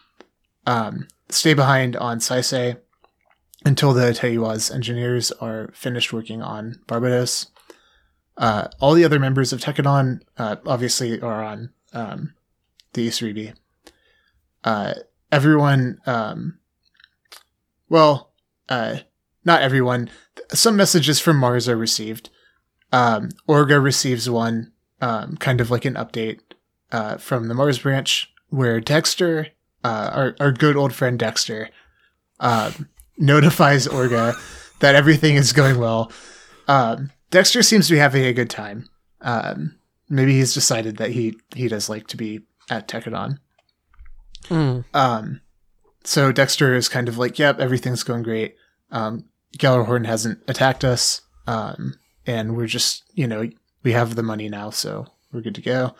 Um, 0.68 1.08
stay 1.30 1.54
behind 1.54 1.96
on 1.96 2.20
saisei 2.20 2.78
until 3.66 3.94
the 3.94 4.12
Teiwaz 4.12 4.74
engineers 4.74 5.32
are 5.32 5.72
finished 5.74 6.12
working 6.12 6.42
on 6.42 6.82
barbados. 6.86 7.48
Uh, 8.38 8.68
all 8.82 8.94
the 8.94 9.06
other 9.06 9.20
members 9.20 9.54
of 9.54 9.62
Tekkadan 9.62 10.22
uh, 10.38 10.58
obviously 10.66 11.22
are 11.22 11.44
on 11.44 11.70
um, 11.94 12.34
the 12.94 13.08
Isaribi. 13.08 13.54
Uh, 14.64 14.94
everyone, 15.32 16.00
um, 16.06 16.60
well, 17.90 18.34
uh, 18.70 18.98
not 19.46 19.62
everyone. 19.62 20.10
Some 20.50 20.76
messages 20.76 21.20
from 21.20 21.38
Mars 21.38 21.68
are 21.68 21.76
received. 21.76 22.30
Um, 22.92 23.30
Orga 23.48 23.84
receives 23.84 24.30
one, 24.30 24.72
um, 25.02 25.38
kind 25.38 25.60
of 25.60 25.72
like 25.72 25.86
an 25.86 25.96
update 25.96 26.40
uh, 26.92 27.18
from 27.18 27.48
the 27.48 27.54
Mars 27.54 27.80
branch, 27.80 28.32
where 28.50 28.80
Dexter, 28.80 29.48
uh, 29.84 30.12
our, 30.14 30.36
our 30.40 30.52
good 30.52 30.76
old 30.76 30.94
friend 30.94 31.18
Dexter, 31.18 31.70
um, 32.40 32.88
notifies 33.18 33.88
Orga 33.88 34.36
that 34.80 34.96
everything 34.96 35.36
is 35.36 35.54
going 35.54 35.80
well. 35.80 36.12
Um, 36.68 37.12
Dexter 37.32 37.64
seems 37.64 37.88
to 37.88 37.94
be 37.94 38.00
having 38.00 38.26
a 38.26 38.34
good 38.34 38.50
time. 38.50 38.88
Um, 39.22 39.76
maybe 40.10 40.34
he's 40.34 40.54
decided 40.54 40.98
that 40.98 41.12
he 41.12 41.36
he 41.56 41.68
does 41.68 41.90
like 41.90 42.08
to 42.08 42.18
be 42.18 42.42
at 42.70 42.88
Tekkadan. 42.88 43.40
Mm. 44.46 44.86
Um, 44.94 45.42
so 46.04 46.32
Dexter 46.32 46.76
is 46.76 46.90
kind 46.90 47.08
of 47.08 47.18
like, 47.18 47.40
"Yep, 47.40 47.60
everything's 47.60 48.04
going 48.04 48.24
great. 48.24 48.56
Um, 48.92 49.26
Gjallarhorn 49.58 50.06
hasn't 50.06 50.40
attacked 50.48 50.84
us, 50.84 51.22
um, 51.48 51.96
and 52.26 52.56
we're 52.56 52.68
just, 52.68 53.04
you 53.14 53.28
know, 53.28 53.50
we 53.84 53.92
have 53.92 54.16
the 54.16 54.24
money 54.24 54.50
now, 54.50 54.70
so 54.70 55.08
we're 55.32 55.42
good 55.42 55.56
to 55.56 55.62
go." 55.62 55.96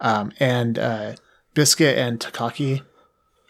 Um, 0.00 0.32
and 0.38 0.78
uh, 0.78 1.14
Biscuit 1.54 1.96
and 1.96 2.20
Takaki 2.20 2.82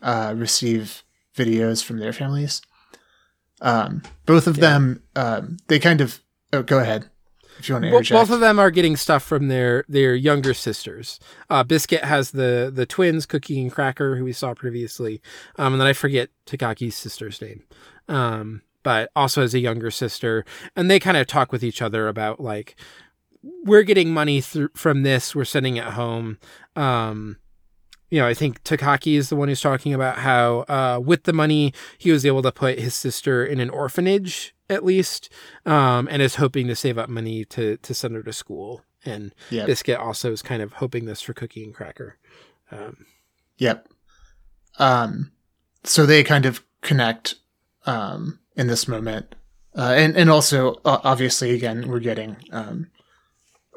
uh, 0.02 0.34
receive 0.36 1.02
videos 1.36 1.82
from 1.82 1.98
their 1.98 2.12
families. 2.12 2.62
Um, 3.60 4.02
both 4.26 4.46
of 4.46 4.56
them, 4.56 5.02
um, 5.16 5.56
they 5.68 5.78
kind 5.78 6.00
of. 6.00 6.20
Oh, 6.52 6.62
go 6.62 6.78
ahead 6.78 7.10
if 7.58 7.68
you 7.68 7.74
want 7.74 7.84
to 7.84 7.88
interject. 7.88 8.20
both 8.20 8.34
of 8.34 8.40
them 8.40 8.58
are 8.58 8.70
getting 8.70 8.96
stuff 8.96 9.22
from 9.22 9.48
their 9.48 9.84
their 9.88 10.14
younger 10.14 10.54
sisters. 10.54 11.18
Uh, 11.48 11.62
Biscuit 11.62 12.04
has 12.04 12.32
the 12.32 12.70
the 12.72 12.86
twins, 12.86 13.26
Cookie 13.26 13.60
and 13.60 13.72
Cracker, 13.72 14.16
who 14.16 14.24
we 14.24 14.32
saw 14.32 14.54
previously, 14.54 15.20
um, 15.56 15.74
and 15.74 15.80
then 15.80 15.88
I 15.88 15.92
forget 15.92 16.30
Takaki's 16.46 16.94
sister's 16.94 17.40
name, 17.40 17.64
um, 18.08 18.62
but 18.84 19.10
also 19.16 19.40
has 19.40 19.54
a 19.54 19.58
younger 19.58 19.90
sister, 19.90 20.44
and 20.76 20.88
they 20.88 21.00
kind 21.00 21.16
of 21.16 21.26
talk 21.26 21.50
with 21.50 21.64
each 21.64 21.82
other 21.82 22.06
about 22.06 22.38
like 22.38 22.76
we're 23.64 23.82
getting 23.82 24.14
money 24.14 24.40
through 24.40 24.70
from 24.74 25.02
this, 25.02 25.34
we're 25.34 25.44
sending 25.44 25.76
it 25.76 25.84
home. 25.84 26.38
Um, 26.76 27.38
you 28.10 28.20
know, 28.20 28.28
I 28.28 28.34
think 28.34 28.62
Takaki 28.62 29.16
is 29.16 29.28
the 29.28 29.36
one 29.36 29.48
who's 29.48 29.60
talking 29.60 29.92
about 29.92 30.18
how 30.18 30.60
uh, 30.68 31.00
with 31.04 31.24
the 31.24 31.32
money 31.32 31.74
he 31.98 32.12
was 32.12 32.24
able 32.24 32.42
to 32.42 32.52
put 32.52 32.78
his 32.78 32.94
sister 32.94 33.44
in 33.44 33.58
an 33.58 33.70
orphanage 33.70 34.54
at 34.70 34.84
least, 34.84 35.28
um, 35.66 36.08
and 36.10 36.22
is 36.22 36.36
hoping 36.36 36.68
to 36.68 36.76
save 36.76 36.96
up 36.96 37.08
money 37.08 37.44
to 37.46 37.76
to 37.78 37.92
send 37.92 38.14
her 38.14 38.22
to 38.22 38.32
school. 38.32 38.82
And 39.04 39.34
Yep. 39.50 39.66
Biscuit 39.66 39.98
also 39.98 40.32
is 40.32 40.42
kind 40.42 40.62
of 40.62 40.74
hoping 40.74 41.04
this 41.04 41.20
for 41.20 41.34
Cookie 41.34 41.64
and 41.64 41.74
Cracker. 41.74 42.18
Um, 42.70 43.04
Yep. 43.58 43.88
Um, 44.78 45.32
so 45.84 46.06
they 46.06 46.24
kind 46.24 46.46
of 46.46 46.64
connect 46.80 47.36
um, 47.86 48.38
in 48.56 48.66
this 48.66 48.88
moment, 48.88 49.34
uh, 49.76 49.94
and 49.96 50.16
and 50.16 50.30
also 50.30 50.74
uh, 50.84 51.00
obviously 51.04 51.52
again 51.52 51.88
we're 51.88 52.00
getting 52.00 52.36
um, 52.52 52.90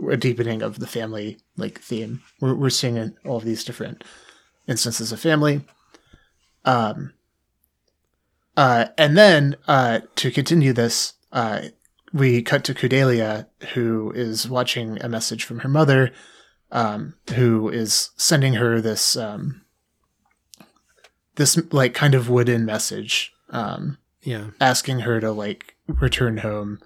a 0.09 0.17
deepening 0.17 0.61
of 0.61 0.79
the 0.79 0.87
family 0.87 1.37
like 1.55 1.79
theme. 1.79 2.21
We're 2.39 2.55
we're 2.55 2.69
seeing 2.69 2.97
in 2.97 3.15
all 3.25 3.37
of 3.37 3.45
these 3.45 3.63
different 3.63 4.03
instances 4.67 5.11
of 5.11 5.19
family. 5.19 5.61
Um. 6.65 7.13
Uh, 8.55 8.87
and 8.97 9.15
then 9.15 9.55
uh, 9.67 9.99
to 10.15 10.31
continue 10.31 10.73
this, 10.73 11.13
uh, 11.31 11.61
we 12.11 12.41
cut 12.41 12.63
to 12.63 12.73
Kudelia, 12.73 13.45
who 13.73 14.11
is 14.15 14.49
watching 14.49 14.99
a 15.01 15.07
message 15.07 15.43
from 15.43 15.59
her 15.59 15.69
mother, 15.69 16.11
um, 16.71 17.13
who 17.35 17.69
is 17.69 18.09
sending 18.17 18.55
her 18.55 18.81
this 18.81 19.15
um, 19.15 19.61
this 21.35 21.57
like 21.71 21.93
kind 21.93 22.15
of 22.15 22.29
wooden 22.29 22.65
message, 22.65 23.31
um, 23.51 23.97
yeah, 24.27 24.47
asking 24.59 24.99
her 24.99 25.19
to 25.21 25.31
like 25.31 25.75
return 25.87 26.37
home. 26.39 26.79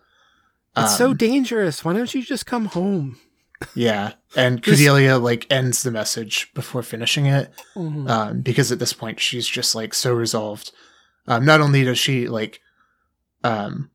it's 0.78 0.96
so 0.98 1.10
Um, 1.12 1.18
dangerous. 1.18 1.84
Why 1.84 1.94
don't 1.94 2.14
you 2.14 2.22
just 2.24 2.46
come 2.46 2.66
home? 2.66 3.20
yeah, 3.76 4.14
and 4.36 4.62
Kudelia 4.64 5.22
like 5.22 5.46
ends 5.52 5.84
the 5.84 5.92
message 5.92 6.52
before 6.54 6.84
finishing 6.84 7.26
it, 7.26 7.52
Mhm. 7.76 8.10
um, 8.10 8.42
because 8.42 8.72
at 8.72 8.80
this 8.80 8.94
point 8.94 9.20
she's 9.20 9.48
just 9.48 9.74
like 9.76 9.94
so 9.94 10.14
resolved. 10.14 10.72
Um, 11.28 11.44
not 11.46 11.62
only 11.62 11.84
does 11.84 11.98
she 12.00 12.28
like, 12.28 12.62
um, 13.44 13.90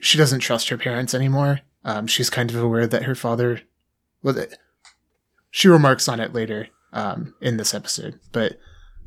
she 0.00 0.18
doesn't 0.18 0.40
trust 0.40 0.68
her 0.68 0.78
parents 0.78 1.14
anymore. 1.14 1.60
Um, 1.84 2.06
she's 2.06 2.30
kind 2.30 2.50
of 2.50 2.56
aware 2.62 2.86
that 2.86 3.04
her 3.04 3.14
father, 3.16 3.60
well, 4.22 4.46
she 5.50 5.68
remarks 5.68 6.08
on 6.08 6.20
it 6.20 6.32
later 6.32 6.68
um, 6.92 7.34
in 7.40 7.56
this 7.56 7.74
episode, 7.74 8.20
but 8.32 8.58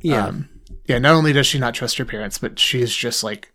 yeah, 0.01 0.27
Um, 0.27 0.49
yeah, 0.85 0.99
not 0.99 1.15
only 1.15 1.33
does 1.33 1.47
she 1.47 1.59
not 1.59 1.73
trust 1.73 1.97
her 1.97 2.05
parents, 2.05 2.37
but 2.37 2.59
she's 2.59 2.95
just 2.95 3.23
like 3.23 3.53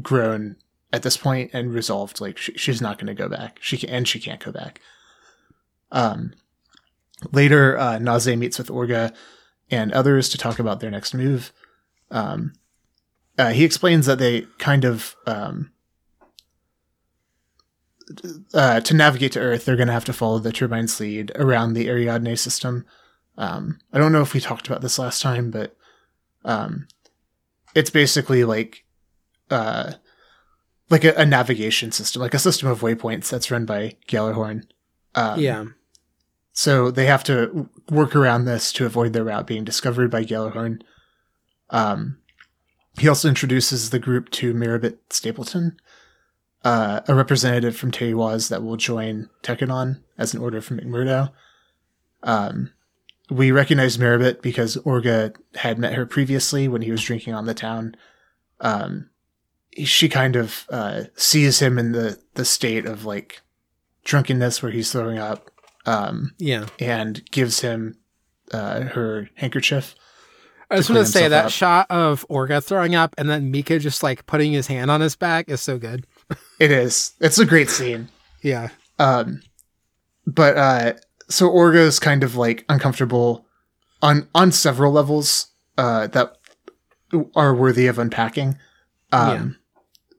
grown 0.00 0.56
at 0.92 1.02
this 1.02 1.16
point 1.16 1.50
and 1.52 1.72
resolved 1.72 2.20
like 2.20 2.38
she, 2.38 2.52
she's 2.54 2.80
not 2.80 2.98
going 2.98 3.06
to 3.06 3.14
go 3.14 3.28
back. 3.28 3.58
She 3.60 3.78
can, 3.78 3.90
and 3.90 4.08
she 4.08 4.20
can't 4.20 4.44
go 4.44 4.52
back. 4.52 4.80
Um, 5.90 6.34
later, 7.32 7.78
uh, 7.78 7.98
Naze 7.98 8.36
meets 8.36 8.58
with 8.58 8.68
Orga 8.68 9.14
and 9.70 9.92
others 9.92 10.28
to 10.30 10.38
talk 10.38 10.58
about 10.58 10.80
their 10.80 10.90
next 10.90 11.14
move. 11.14 11.52
Um, 12.10 12.54
uh, 13.38 13.50
he 13.50 13.64
explains 13.64 14.06
that 14.06 14.18
they 14.18 14.42
kind 14.58 14.84
of 14.84 15.14
um, 15.26 15.70
uh, 18.54 18.80
to 18.80 18.94
navigate 18.94 19.32
to 19.32 19.40
Earth, 19.40 19.64
they're 19.64 19.76
going 19.76 19.88
to 19.88 19.92
have 19.92 20.04
to 20.06 20.12
follow 20.12 20.38
the 20.38 20.52
turbine's 20.52 20.98
lead 21.00 21.32
around 21.34 21.74
the 21.74 21.88
Ariadne 21.88 22.36
system. 22.36 22.86
Um, 23.36 23.78
I 23.92 23.98
don't 23.98 24.12
know 24.12 24.22
if 24.22 24.34
we 24.34 24.40
talked 24.40 24.66
about 24.66 24.80
this 24.80 24.98
last 24.98 25.22
time, 25.22 25.50
but 25.50 25.76
um, 26.48 26.88
it's 27.74 27.90
basically 27.90 28.42
like 28.42 28.84
uh, 29.50 29.92
like 30.90 31.04
a, 31.04 31.12
a 31.14 31.26
navigation 31.26 31.92
system, 31.92 32.22
like 32.22 32.34
a 32.34 32.38
system 32.38 32.68
of 32.68 32.80
waypoints 32.80 33.30
that's 33.30 33.50
run 33.50 33.66
by 33.66 33.96
Gjallarhorn. 34.08 34.64
Um, 35.14 35.38
yeah, 35.38 35.64
so 36.52 36.90
they 36.90 37.06
have 37.06 37.22
to 37.24 37.68
work 37.90 38.16
around 38.16 38.46
this 38.46 38.72
to 38.72 38.86
avoid 38.86 39.12
their 39.12 39.24
route 39.24 39.46
being 39.46 39.64
discovered 39.64 40.10
by 40.10 40.24
Gjallarhorn. 40.24 40.80
Um, 41.70 42.18
he 42.98 43.06
also 43.08 43.28
introduces 43.28 43.90
the 43.90 43.98
group 43.98 44.30
to 44.30 44.54
Merribit 44.54 45.12
Stapleton, 45.12 45.76
uh, 46.64 47.02
a 47.06 47.14
representative 47.14 47.76
from 47.76 47.92
Teiwaz 47.92 48.48
that 48.48 48.62
will 48.62 48.76
join 48.76 49.28
Tekkadan 49.42 50.02
as 50.16 50.34
an 50.34 50.40
order 50.40 50.60
from 50.60 50.80
McMurdo. 50.80 51.30
Um, 52.22 52.72
we 53.30 53.50
recognize 53.50 53.98
Merribit 53.98 54.42
because 54.42 54.76
Orga 54.78 55.36
had 55.54 55.78
met 55.78 55.94
her 55.94 56.06
previously 56.06 56.68
when 56.68 56.82
he 56.82 56.90
was 56.90 57.02
drinking 57.02 57.34
on 57.34 57.46
the 57.46 57.54
town. 57.54 57.94
Um, 58.60 59.10
she 59.84 60.08
kind 60.08 60.36
of 60.36 60.66
uh, 60.70 61.04
sees 61.14 61.60
him 61.60 61.78
in 61.78 61.92
the, 61.92 62.18
the 62.34 62.44
state 62.44 62.86
of 62.86 63.04
like 63.04 63.42
drunkenness 64.04 64.62
where 64.62 64.72
he's 64.72 64.90
throwing 64.90 65.18
up 65.18 65.50
um, 65.86 66.32
yeah. 66.38 66.66
and 66.78 67.28
gives 67.30 67.60
him 67.60 67.98
uh, 68.52 68.80
her 68.80 69.28
handkerchief. 69.34 69.94
I 70.70 70.76
just 70.76 70.90
want 70.90 71.06
to 71.06 71.12
say 71.12 71.28
that 71.28 71.46
up. 71.46 71.50
shot 71.50 71.86
of 71.90 72.26
Orga 72.28 72.62
throwing 72.62 72.94
up 72.94 73.14
and 73.16 73.28
then 73.28 73.50
Mika 73.50 73.78
just 73.78 74.02
like 74.02 74.26
putting 74.26 74.52
his 74.52 74.66
hand 74.66 74.90
on 74.90 75.00
his 75.00 75.16
back 75.16 75.48
is 75.48 75.60
so 75.60 75.78
good. 75.78 76.06
It 76.58 76.70
is. 76.70 77.12
It's 77.20 77.38
a 77.38 77.46
great 77.46 77.70
scene. 77.70 78.08
Yeah. 78.40 78.68
Um, 79.00 79.42
but 80.24 80.56
uh, 80.56 80.92
so 81.28 81.48
Orga 81.48 81.76
is 81.76 81.98
kind 81.98 82.24
of 82.24 82.36
like 82.36 82.64
uncomfortable 82.68 83.46
on 84.02 84.28
on 84.34 84.52
several 84.52 84.92
levels 84.92 85.48
uh, 85.76 86.06
that 86.08 86.36
are 87.34 87.54
worthy 87.54 87.86
of 87.86 87.98
unpacking. 87.98 88.58
Um, 89.12 89.56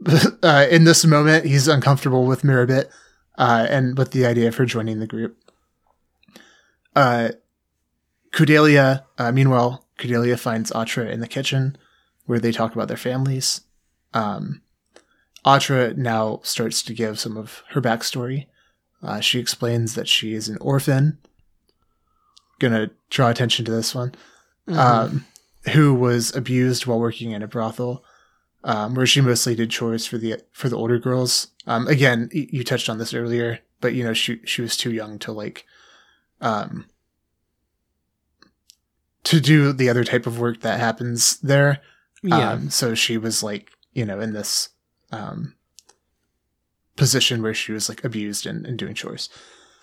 uh, 0.43 0.67
in 0.69 0.83
this 0.83 1.05
moment, 1.05 1.45
he's 1.45 1.67
uncomfortable 1.67 2.25
with 2.25 2.43
Merribit 2.43 2.89
uh, 3.37 3.67
and 3.69 3.97
with 3.97 4.11
the 4.11 4.25
idea 4.25 4.47
of 4.47 4.55
her 4.55 4.65
joining 4.65 4.99
the 4.99 5.07
group. 5.07 5.37
Uh, 6.95 7.29
Kudelia, 8.31 9.03
uh, 9.17 9.31
meanwhile, 9.31 9.85
Kudelia 9.97 10.39
finds 10.39 10.71
Atra 10.71 11.07
in 11.07 11.19
the 11.19 11.27
kitchen 11.27 11.77
where 12.25 12.39
they 12.39 12.51
talk 12.51 12.73
about 12.73 12.87
their 12.87 12.97
families. 12.97 13.61
Um, 14.13 14.61
Atra 15.45 15.93
now 15.95 16.41
starts 16.43 16.83
to 16.83 16.93
give 16.93 17.19
some 17.19 17.37
of 17.37 17.63
her 17.69 17.81
backstory. 17.81 18.47
Uh, 19.01 19.19
she 19.19 19.39
explains 19.39 19.95
that 19.95 20.07
she 20.07 20.33
is 20.33 20.49
an 20.49 20.57
orphan. 20.59 21.17
Gonna 22.59 22.91
draw 23.09 23.29
attention 23.29 23.63
to 23.65 23.71
this 23.71 23.95
one. 23.95 24.13
Um, 24.67 25.25
who 25.73 25.93
was 25.95 26.35
abused 26.35 26.85
while 26.85 26.99
working 26.99 27.31
in 27.31 27.41
a 27.41 27.47
brothel, 27.47 28.03
um, 28.63 28.93
where 28.93 29.05
she 29.07 29.19
mostly 29.21 29.55
did 29.55 29.71
chores 29.71 30.05
for 30.05 30.17
the 30.17 30.37
for 30.51 30.69
the 30.69 30.75
older 30.77 30.99
girls. 30.99 31.47
Um, 31.65 31.87
again, 31.87 32.29
y- 32.33 32.47
you 32.51 32.63
touched 32.63 32.87
on 32.89 32.97
this 32.99 33.13
earlier, 33.13 33.59
but 33.81 33.93
you 33.93 34.03
know 34.03 34.13
she 34.13 34.41
she 34.45 34.61
was 34.61 34.77
too 34.77 34.91
young 34.91 35.17
to 35.19 35.31
like, 35.31 35.65
um, 36.41 36.85
to 39.23 39.39
do 39.39 39.73
the 39.73 39.89
other 39.89 40.03
type 40.03 40.25
of 40.27 40.39
work 40.39 40.61
that 40.61 40.79
happens 40.79 41.37
there. 41.39 41.81
yeah. 42.23 42.51
Um, 42.51 42.69
so 42.69 42.93
she 42.95 43.17
was 43.17 43.41
like, 43.43 43.71
you 43.93 44.05
know, 44.05 44.19
in 44.19 44.33
this 44.33 44.69
um, 45.11 45.55
position 46.99 47.41
where 47.41 47.53
she 47.53 47.71
was 47.71 47.89
like 47.89 48.03
abused 48.03 48.45
and, 48.45 48.65
and 48.65 48.77
doing 48.77 48.93
chores. 48.93 49.29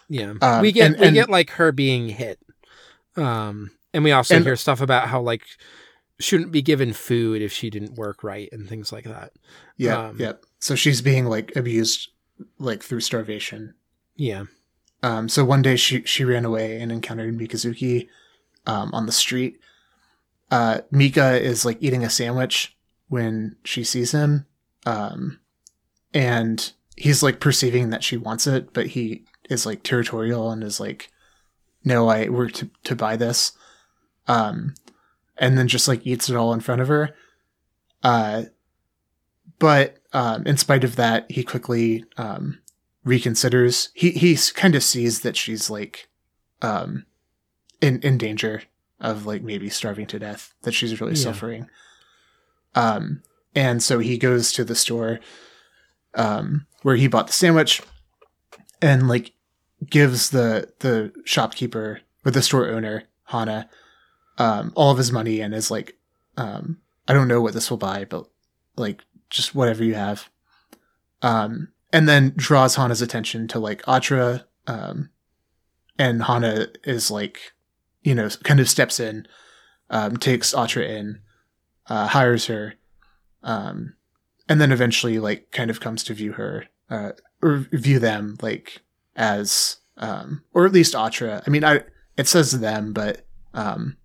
Yeah. 0.09 0.35
Um, 0.41 0.63
we 0.63 0.71
get 0.73 0.87
and- 0.93 1.01
we 1.01 1.07
and- 1.09 1.15
get 1.15 1.29
like 1.31 1.51
her 1.51 1.73
being 1.73 2.09
hit. 2.11 2.39
Um 3.17 3.71
and 3.95 4.05
we 4.05 4.13
also 4.13 4.41
hear 4.43 4.57
stuff 4.57 4.81
about 4.81 5.09
how 5.09 5.21
like 5.23 5.43
shouldn't 6.19 6.53
be 6.53 6.63
given 6.63 6.93
food 6.93 7.43
if 7.43 7.53
she 7.53 7.71
didn't 7.71 7.95
work 7.95 8.23
right 8.23 8.49
and 8.53 8.69
things 8.69 8.93
like 8.93 9.05
that. 9.05 9.33
Yeah, 9.77 10.09
Um, 10.09 10.17
yeah. 10.19 10.33
So 10.59 10.75
she's 10.75 11.01
being 11.03 11.27
like 11.27 11.55
abused, 11.57 12.09
like 12.59 12.83
through 12.83 13.01
starvation. 13.01 13.75
Yeah. 14.17 14.45
Um, 15.03 15.29
so 15.29 15.45
one 15.45 15.63
day 15.63 15.77
she 15.77 16.03
she 16.05 16.25
ran 16.25 16.45
away 16.45 16.81
and 16.81 16.91
encountered 16.93 17.39
Mikazuki 17.39 18.09
um, 18.67 18.93
on 18.95 19.07
the 19.07 19.13
street. 19.13 19.61
Uh, 20.51 20.81
Mika 20.91 21.41
is 21.41 21.65
like 21.65 21.79
eating 21.81 22.05
a 22.05 22.11
sandwich 22.11 22.77
when 23.09 23.57
she 23.65 23.85
sees 23.85 24.13
him, 24.13 24.47
um, 24.87 25.39
and 26.15 26.73
he's 26.97 27.23
like 27.23 27.40
perceiving 27.40 27.90
that 27.90 28.02
she 28.02 28.16
wants 28.16 28.47
it, 28.47 28.73
but 28.73 28.86
he 28.89 29.24
is 29.48 29.66
like 29.66 29.82
territorial 29.82 30.51
and 30.51 30.62
is 30.64 30.81
like, 30.81 31.10
"No, 31.85 32.09
I 32.09 32.28
worked 32.28 32.56
to 32.56 32.70
to 32.85 32.97
buy 32.97 33.16
this," 33.16 33.52
um, 34.27 34.74
and 35.36 35.56
then 35.56 35.68
just 35.68 35.86
like 35.89 36.06
eats 36.06 36.28
it 36.28 36.36
all 36.36 36.52
in 36.52 36.60
front 36.60 36.81
of 36.81 36.89
her. 36.89 37.14
Uh, 38.02 38.44
but 39.59 39.98
um, 40.12 40.47
in 40.47 40.56
spite 40.56 40.85
of 40.85 40.97
that, 40.97 41.31
he 41.31 41.43
quickly 41.43 42.05
um, 42.16 42.59
reconsiders. 43.06 43.89
He 43.94 44.10
he 44.10 44.36
kind 44.55 44.74
of 44.74 44.82
sees 44.82 45.20
that 45.20 45.36
she's 45.36 45.70
like 45.70 46.09
um 46.62 47.05
in 47.81 48.01
in 48.01 48.16
danger 48.18 48.62
of 49.01 49.27
like 49.27 49.43
maybe 49.43 49.68
starving 49.68 50.06
to 50.06 50.18
death. 50.18 50.55
That 50.62 50.73
she's 50.73 51.01
really 51.01 51.12
Yeah. 51.14 51.23
suffering. 51.23 51.68
Um, 52.74 53.23
and 53.55 53.82
so 53.82 53.98
he 54.01 54.18
goes 54.18 54.52
to 54.52 54.64
the 54.64 54.74
store 54.74 55.18
um, 56.14 56.66
where 56.87 56.95
he 56.95 57.09
bought 57.09 57.27
the 57.27 57.33
sandwich, 57.33 57.83
and 58.81 59.09
like 59.09 59.33
gives 59.91 60.31
the 60.31 60.73
the 60.79 61.13
shopkeeper 61.25 62.01
or 62.25 62.31
the 62.31 62.41
store 62.41 62.69
owner 62.69 63.03
Hana 63.25 63.69
um, 64.39 64.73
all 64.77 64.93
of 64.93 64.99
his 64.99 65.11
money 65.11 65.41
and 65.41 65.53
is 65.53 65.69
like, 65.69 65.97
um, 66.37 66.79
I 67.09 67.13
don't 67.13 67.27
know 67.27 67.41
what 67.41 67.55
this 67.55 67.71
will 67.71 67.77
buy, 67.77 68.05
but 68.05 68.29
like 68.77 69.03
just 69.31 69.53
whatever 69.53 69.83
you 69.83 69.95
have. 69.95 70.29
Um, 71.23 71.73
and 71.93 72.09
then 72.09 72.35
draws 72.37 72.77
Hana's 72.77 73.03
attention 73.03 73.49
to 73.49 73.59
like 73.59 73.83
Atra, 73.89 74.47
um, 74.69 75.11
and 75.99 76.23
Hana 76.23 76.69
is 76.85 77.11
like, 77.11 77.53
you 78.05 78.15
know, 78.15 78.29
kind 78.45 78.61
of 78.61 78.69
steps 78.69 79.01
in, 79.01 79.27
um, 79.91 80.19
takes 80.19 80.55
Atra 80.55 80.85
in, 80.85 81.19
uh, 81.89 82.07
hires 82.07 82.47
her, 82.47 82.75
um, 83.43 83.97
and 84.49 84.61
then 84.61 84.71
eventually 84.71 85.19
like 85.19 85.51
kind 85.51 85.69
of 85.69 85.81
comes 85.81 86.05
to 86.05 86.15
view 86.15 86.35
her, 86.35 86.67
uh, 86.91 87.13
or 87.43 87.67
view 87.73 87.99
them 87.99 88.37
like 88.43 88.81
as, 89.17 89.79
um, 89.97 90.43
or 90.53 90.67
at 90.67 90.73
least 90.73 90.95
Atra. 90.95 91.43
I 91.47 91.51
mean, 91.51 91.65
I 91.65 91.83
it 92.17 92.27
says 92.29 92.53
them, 92.61 92.93
but 92.93 93.27
um, 93.55 93.97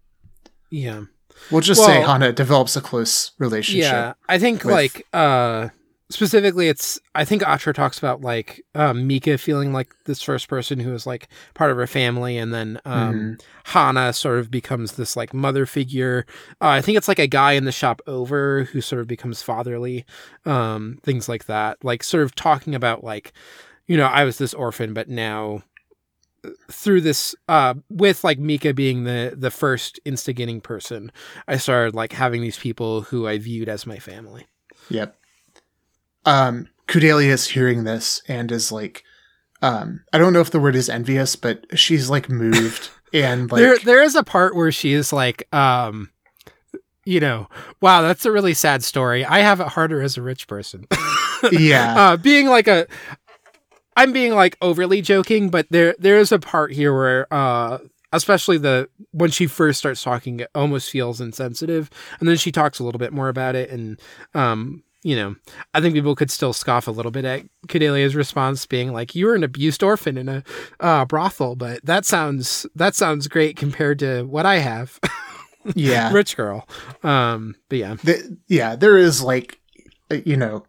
Yeah. 0.69 1.03
we'll 1.49 1.61
just 1.61 1.83
say 1.85 2.01
Hana 2.01 2.31
develops 2.33 2.75
a 2.75 2.81
close 2.81 3.31
relationship. 3.39 3.83
Yeah, 3.91 4.13
I 4.27 4.37
think 4.39 4.63
with- 4.63 4.73
like 4.73 5.05
uh 5.13 5.69
specifically 6.11 6.67
it's 6.67 6.99
I 7.15 7.25
think 7.25 7.41
Atra 7.47 7.73
talks 7.73 7.97
about 7.97 8.21
like 8.21 8.63
um 8.75 9.07
Mika 9.07 9.37
feeling 9.37 9.73
like 9.73 9.93
this 10.05 10.21
first 10.21 10.47
person 10.47 10.79
who 10.79 10.93
is 10.93 11.07
like 11.07 11.27
part 11.53 11.71
of 11.71 11.77
her 11.77 11.87
family 11.87 12.37
and 12.37 12.53
then 12.53 12.79
um 12.85 13.13
Mhm. 13.13 13.41
Hana 13.65 14.13
sort 14.13 14.39
of 14.39 14.51
becomes 14.51 14.93
this 14.93 15.15
like 15.15 15.33
mother 15.33 15.65
figure. 15.65 16.25
Uh, 16.61 16.67
I 16.67 16.81
think 16.81 16.97
it's 16.97 17.07
like 17.07 17.19
a 17.19 17.27
guy 17.27 17.53
in 17.53 17.65
the 17.65 17.71
shop 17.71 18.01
over 18.07 18.65
who 18.65 18.81
sort 18.81 19.01
of 19.01 19.07
becomes 19.07 19.41
fatherly. 19.41 20.05
Um 20.45 20.99
things 21.03 21.27
like 21.29 21.45
that. 21.45 21.83
Like 21.83 22.03
sort 22.03 22.23
of 22.23 22.35
talking 22.35 22.75
about 22.75 23.03
like 23.03 23.33
you 23.87 23.97
know, 23.97 24.05
I 24.05 24.23
was 24.23 24.37
this 24.37 24.53
orphan 24.53 24.93
but 24.93 25.09
now 25.09 25.63
uh, 26.45 26.49
through 26.71 27.01
this 27.01 27.35
uh 27.47 27.73
with 27.89 28.23
like 28.23 28.39
Mika 28.39 28.73
being 28.73 29.03
the 29.05 29.33
the 29.37 29.51
first 29.51 29.99
instigating 30.05 30.61
person 30.61 31.11
I 31.47 31.57
started 31.57 31.95
like 31.95 32.13
having 32.13 32.41
these 32.41 32.57
people 32.57 33.01
who 33.01 33.27
I 33.27 33.37
viewed 33.37 33.69
as 33.69 33.85
my 33.85 33.97
family. 33.99 34.47
Yep. 34.89 35.15
Um, 36.25 36.67
is 36.93 37.47
hearing 37.47 37.83
this 37.83 38.21
and 38.27 38.51
is 38.51 38.71
like, 38.71 39.03
um, 39.61 40.03
I 40.11 40.17
don't 40.17 40.33
know 40.33 40.41
if 40.41 40.51
the 40.51 40.59
word 40.59 40.75
is 40.75 40.89
envious, 40.89 41.35
but 41.35 41.65
she's 41.77 42.09
like 42.09 42.29
moved 42.29 42.89
and 43.13 43.51
like, 43.51 43.59
there 43.59 43.77
there 43.79 44.03
is 44.03 44.15
a 44.15 44.23
part 44.23 44.55
where 44.55 44.71
she 44.71 44.93
is 44.93 45.13
like 45.13 45.47
um 45.53 46.09
you 47.03 47.19
know, 47.19 47.47
wow, 47.81 48.03
that's 48.03 48.27
a 48.27 48.31
really 48.31 48.53
sad 48.53 48.83
story. 48.83 49.25
I 49.25 49.39
have 49.39 49.59
it 49.59 49.67
harder 49.67 50.03
as 50.03 50.17
a 50.17 50.21
rich 50.21 50.47
person. 50.47 50.87
yeah, 51.51 51.95
uh 51.97 52.17
being 52.17 52.47
like 52.47 52.67
a 52.67 52.87
I'm 53.95 54.13
being 54.13 54.33
like 54.33 54.57
overly 54.61 55.01
joking, 55.01 55.49
but 55.49 55.67
there 55.69 55.95
there 55.99 56.17
is 56.17 56.31
a 56.31 56.39
part 56.39 56.73
here 56.73 56.93
where 56.93 57.31
uh 57.33 57.79
especially 58.13 58.57
the 58.57 58.89
when 59.11 59.31
she 59.31 59.47
first 59.47 59.79
starts 59.79 60.03
talking 60.03 60.41
it 60.41 60.49
almost 60.53 60.89
feels 60.89 61.21
insensitive 61.21 61.89
and 62.19 62.27
then 62.27 62.35
she 62.35 62.51
talks 62.51 62.79
a 62.79 62.83
little 62.83 62.99
bit 62.99 63.13
more 63.13 63.29
about 63.29 63.55
it 63.55 63.69
and 63.69 63.99
um 64.33 64.83
you 65.03 65.15
know, 65.15 65.35
I 65.73 65.81
think 65.81 65.95
people 65.95 66.15
could 66.15 66.29
still 66.29 66.53
scoff 66.53 66.87
a 66.87 66.91
little 66.91 67.11
bit 67.11 67.25
at 67.25 67.43
Kudelia's 67.67 68.15
response 68.15 68.65
being 68.65 68.93
like, 68.93 69.15
"You 69.15 69.25
were 69.25 69.35
an 69.35 69.43
abused 69.43 69.81
orphan 69.81 70.17
in 70.17 70.29
a 70.29 70.43
uh, 70.79 71.05
brothel," 71.05 71.55
but 71.55 71.83
that 71.85 72.05
sounds 72.05 72.65
that 72.75 72.95
sounds 72.95 73.27
great 73.27 73.57
compared 73.57 73.99
to 73.99 74.23
what 74.23 74.45
I 74.45 74.57
have, 74.57 74.99
yeah, 75.75 76.11
rich 76.13 76.37
girl. 76.37 76.67
Um, 77.03 77.55
but 77.69 77.79
yeah, 77.79 77.95
the, 78.03 78.37
yeah. 78.47 78.75
There 78.75 78.97
is 78.97 79.23
like, 79.23 79.59
uh, 80.11 80.17
you 80.23 80.37
know, 80.37 80.65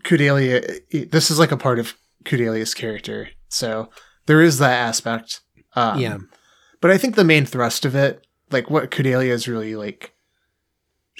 Kudelia. 0.00 1.10
This 1.10 1.30
is 1.30 1.38
like 1.38 1.52
a 1.52 1.56
part 1.56 1.78
of 1.78 1.94
Kudelia's 2.24 2.74
character, 2.74 3.30
so 3.48 3.88
there 4.26 4.42
is 4.42 4.58
that 4.58 4.78
aspect. 4.78 5.40
Um, 5.74 5.98
yeah, 5.98 6.18
But 6.80 6.90
I 6.90 6.98
think 6.98 7.14
the 7.14 7.24
main 7.24 7.46
thrust 7.46 7.84
of 7.84 7.94
it, 7.94 8.26
like 8.50 8.68
what 8.68 8.90
Kudelia 8.90 9.30
is 9.30 9.48
really 9.48 9.76
like, 9.76 10.14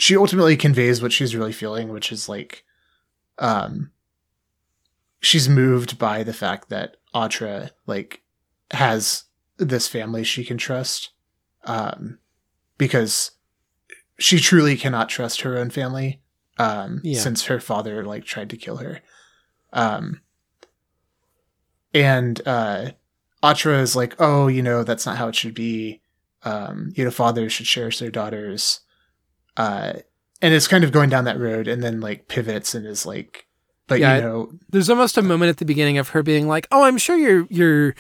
she 0.00 0.16
ultimately 0.16 0.56
conveys 0.56 1.02
what 1.02 1.12
she's 1.12 1.34
really 1.34 1.52
feeling, 1.52 1.88
which 1.88 2.12
is 2.12 2.28
like, 2.28 2.62
um, 3.38 3.90
she's 5.20 5.48
moved 5.48 5.98
by 5.98 6.22
the 6.22 6.32
fact 6.32 6.68
that 6.68 6.96
Atra 7.12 7.72
like 7.86 8.22
has 8.70 9.24
this 9.56 9.88
family 9.88 10.22
she 10.22 10.44
can 10.44 10.56
trust, 10.56 11.10
um, 11.64 12.18
because 12.78 13.32
she 14.20 14.38
truly 14.38 14.76
cannot 14.76 15.08
trust 15.08 15.40
her 15.40 15.58
own 15.58 15.68
family, 15.70 16.22
um, 16.58 17.00
Yeah. 17.02 17.20
since 17.20 17.46
her 17.46 17.58
father 17.58 18.04
like 18.04 18.24
tried 18.24 18.50
to 18.50 18.56
kill 18.56 18.76
her, 18.76 19.00
um, 19.72 20.20
and 21.92 22.40
uh 22.46 22.92
Atra 23.42 23.80
is 23.80 23.94
like, 23.96 24.14
oh, 24.20 24.46
you 24.48 24.62
know, 24.62 24.82
that's 24.84 25.06
not 25.06 25.16
how 25.16 25.28
it 25.28 25.34
should 25.36 25.54
be. 25.54 26.02
Um, 26.44 26.92
you 26.94 27.04
know, 27.04 27.10
fathers 27.10 27.52
should 27.52 27.66
cherish 27.66 27.98
their 27.98 28.10
daughters. 28.10 28.80
Uh, 29.58 29.92
and 30.40 30.54
it's 30.54 30.68
kind 30.68 30.84
of 30.84 30.92
going 30.92 31.10
down 31.10 31.24
that 31.24 31.38
road 31.38 31.68
and 31.68 31.82
then 31.82 32.00
like 32.00 32.28
pivots 32.28 32.74
and 32.74 32.86
is 32.86 33.04
like, 33.04 33.46
but 33.88 33.98
Yeah, 34.00 34.16
you 34.16 34.22
know, 34.22 34.52
there's 34.70 34.88
almost 34.88 35.18
a 35.18 35.22
moment 35.22 35.50
at 35.50 35.56
the 35.58 35.64
beginning 35.64 35.98
of 35.98 36.10
her 36.10 36.22
being 36.22 36.46
like, 36.46 36.66
"Oh, 36.70 36.84
I'm 36.84 36.96
sure 36.98 37.16
you're 37.16 37.46
you're." 37.50 37.94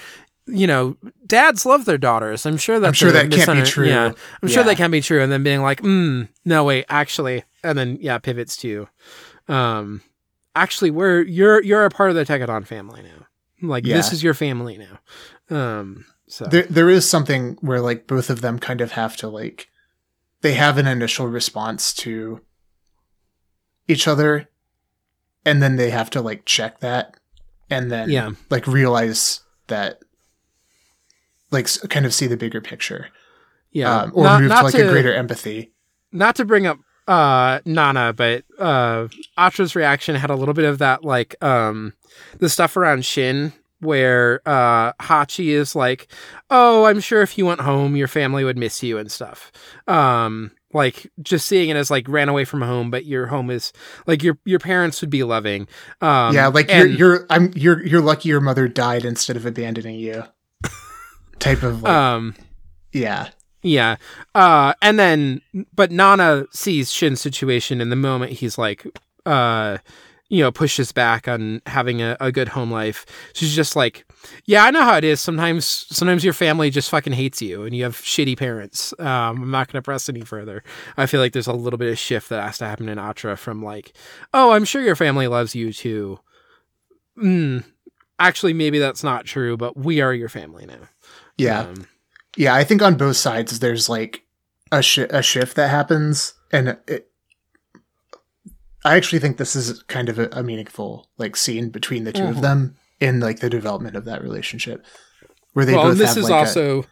You 0.50 0.66
know, 0.66 0.96
dads 1.26 1.66
love 1.66 1.84
their 1.84 1.98
daughters. 1.98 2.46
I'm 2.46 2.56
sure 2.56 2.80
that 2.80 2.86
I'm 2.86 2.92
sure 2.94 3.12
that 3.12 3.30
can't 3.30 3.52
be 3.52 3.62
true. 3.66 3.86
Yeah, 3.86 4.12
I'm 4.42 4.48
sure 4.48 4.62
that 4.64 4.76
can 4.78 4.90
be 4.90 5.02
true. 5.02 5.22
And 5.22 5.30
then 5.30 5.42
being 5.42 5.60
like, 5.60 5.82
mm, 5.82 6.26
no, 6.46 6.64
wait, 6.64 6.86
actually, 6.88 7.44
and 7.62 7.76
then 7.76 7.98
yeah, 8.00 8.16
pivots 8.16 8.56
to, 8.58 8.88
um, 9.48 10.00
actually, 10.56 10.90
we're 10.90 11.20
you're 11.20 11.62
you're 11.62 11.84
a 11.84 11.90
part 11.90 12.08
of 12.08 12.16
the 12.16 12.24
Tekkadan 12.24 12.66
family 12.66 13.02
now. 13.02 13.26
Like 13.60 13.84
this 13.84 14.12
is 14.12 14.22
your 14.22 14.32
family 14.32 14.78
now. 14.78 15.00
Um, 15.54 16.06
so 16.28 16.44
there, 16.46 16.62
there 16.64 16.88
is 16.88 17.06
something 17.08 17.58
where 17.60 17.80
like 17.80 18.06
both 18.06 18.30
of 18.30 18.40
them 18.40 18.58
kind 18.58 18.80
of 18.80 18.92
have 18.92 19.16
to 19.18 19.28
like, 19.28 19.68
they 20.40 20.54
have 20.54 20.78
an 20.78 20.86
initial 20.86 21.26
response 21.26 21.92
to 21.94 22.40
each 23.86 24.06
other 24.06 24.48
and 25.44 25.62
then 25.62 25.76
they 25.76 25.90
have 25.90 26.10
to 26.10 26.20
like 26.20 26.44
check 26.44 26.80
that 26.80 27.16
and 27.70 27.90
then 27.90 28.10
yeah, 28.10 28.30
like 28.50 28.66
realize 28.66 29.40
that 29.66 30.00
like 31.50 31.68
kind 31.88 32.06
of 32.06 32.14
see 32.14 32.26
the 32.26 32.36
bigger 32.36 32.60
picture. 32.60 33.08
Yeah, 33.72 34.02
um, 34.02 34.12
or 34.14 34.24
Not- 34.24 34.40
move 34.40 34.48
to 34.50 34.54
not 34.54 34.64
like 34.64 34.74
a 34.74 34.88
greater 34.88 35.12
empathy. 35.14 35.72
Not 36.12 36.36
to 36.36 36.44
bring 36.44 36.66
up 36.66 36.78
uh 37.06 37.60
Nana, 37.64 38.12
but 38.12 38.44
uh 38.58 39.08
Atra's 39.38 39.74
reaction 39.74 40.14
had 40.14 40.30
a 40.30 40.34
little 40.34 40.54
bit 40.54 40.64
of 40.66 40.78
that 40.78 41.04
like 41.04 41.42
um 41.42 41.92
the 42.38 42.48
stuff 42.48 42.76
around 42.76 43.04
Shin 43.04 43.52
where 43.80 44.40
uh 44.46 44.92
Hachi 44.94 45.48
is 45.48 45.74
like, 45.76 46.08
"Oh, 46.50 46.84
I'm 46.84 47.00
sure 47.00 47.22
if 47.22 47.36
you 47.38 47.46
went 47.46 47.60
home 47.60 47.96
your 47.96 48.08
family 48.08 48.44
would 48.44 48.58
miss 48.58 48.82
you 48.82 48.98
and 48.98 49.10
stuff." 49.10 49.50
Um 49.86 50.50
like 50.74 51.10
just 51.22 51.46
seeing 51.48 51.70
it 51.70 51.76
as 51.76 51.90
like 51.90 52.06
ran 52.08 52.28
away 52.28 52.44
from 52.44 52.60
home 52.60 52.90
but 52.90 53.06
your 53.06 53.26
home 53.26 53.48
is 53.50 53.72
like 54.06 54.22
your 54.22 54.38
your 54.44 54.58
parents 54.58 55.00
would 55.00 55.08
be 55.10 55.24
loving. 55.24 55.66
Um 56.02 56.34
yeah 56.34 56.48
like 56.48 56.68
and- 56.70 56.90
you're 56.90 57.14
you're 57.16 57.26
i'm 57.30 57.50
you're 57.56 57.86
you're 57.86 58.02
lucky 58.02 58.28
your 58.28 58.40
mother 58.42 58.68
died 58.68 59.04
instead 59.06 59.36
of 59.36 59.46
abandoning 59.46 59.94
you 59.94 60.24
type 61.38 61.62
of 61.62 61.82
like 61.82 61.92
um 61.92 62.34
yeah 62.92 63.28
Yeah. 63.62 63.96
Uh 64.34 64.74
and 64.82 64.98
then 64.98 65.40
but 65.74 65.90
Nana 65.90 66.44
sees 66.52 66.92
Shin's 66.92 67.20
situation 67.20 67.80
in 67.80 67.88
the 67.90 67.96
moment 67.96 68.32
he's 68.32 68.58
like 68.58 68.86
uh 69.24 69.78
you 70.30 70.42
know, 70.42 70.50
pushes 70.52 70.92
back 70.92 71.26
on 71.28 71.62
having 71.66 72.02
a, 72.02 72.16
a 72.20 72.30
good 72.30 72.48
home 72.48 72.70
life. 72.70 73.06
She's 73.32 73.54
just 73.54 73.74
like, 73.76 74.04
Yeah, 74.44 74.64
I 74.64 74.70
know 74.70 74.82
how 74.82 74.96
it 74.96 75.04
is. 75.04 75.20
Sometimes 75.20 75.64
sometimes 75.66 76.22
your 76.24 76.34
family 76.34 76.70
just 76.70 76.90
fucking 76.90 77.14
hates 77.14 77.40
you 77.40 77.64
and 77.64 77.74
you 77.74 77.84
have 77.84 77.96
shitty 77.96 78.36
parents. 78.38 78.92
Um, 78.98 79.42
I'm 79.42 79.50
not 79.50 79.72
gonna 79.72 79.82
press 79.82 80.08
any 80.08 80.20
further. 80.22 80.62
I 80.96 81.06
feel 81.06 81.20
like 81.20 81.32
there's 81.32 81.46
a 81.46 81.52
little 81.52 81.78
bit 81.78 81.90
of 81.90 81.98
shift 81.98 82.28
that 82.28 82.42
has 82.44 82.58
to 82.58 82.66
happen 82.66 82.88
in 82.88 82.98
Atra 82.98 83.36
from 83.36 83.62
like, 83.62 83.92
Oh, 84.34 84.52
I'm 84.52 84.64
sure 84.64 84.82
your 84.82 84.96
family 84.96 85.28
loves 85.28 85.54
you 85.54 85.72
too. 85.72 86.20
Mm, 87.16 87.64
actually 88.18 88.52
maybe 88.52 88.78
that's 88.78 89.02
not 89.02 89.24
true, 89.24 89.56
but 89.56 89.76
we 89.76 90.00
are 90.00 90.12
your 90.14 90.28
family 90.28 90.66
now. 90.66 90.88
yeah 91.36 91.60
Um, 91.60 91.86
yeah 92.36 92.54
i 92.54 92.62
think 92.62 92.82
on 92.82 92.96
both 92.96 93.16
sides 93.16 93.58
there's 93.60 93.88
like 93.88 94.22
a, 94.70 94.82
shi 94.82 95.02
a 95.02 95.22
shift 95.22 95.56
that 95.56 95.68
happens 95.70 96.34
and 96.52 96.76
it, 96.86 97.07
i 98.84 98.96
actually 98.96 99.18
think 99.18 99.36
this 99.36 99.54
is 99.56 99.82
kind 99.84 100.08
of 100.08 100.18
a, 100.18 100.28
a 100.32 100.42
meaningful 100.42 101.08
like 101.18 101.36
scene 101.36 101.68
between 101.70 102.04
the 102.04 102.12
2 102.12 102.22
Mhm. 102.22 102.30
of 102.30 102.40
them 102.42 102.76
in 103.00 103.20
like 103.20 103.40
the 103.40 103.50
development 103.50 103.96
of 103.96 104.04
that 104.04 104.22
relationship 104.22 104.84
where 105.52 105.64
they 105.64 105.74
well, 105.74 105.84
both 105.84 105.92
and 105.92 106.00
this 106.00 106.08
have 106.10 106.18
is 106.18 106.24
like 106.24 106.32
a- 106.32 106.36
also 106.38 106.84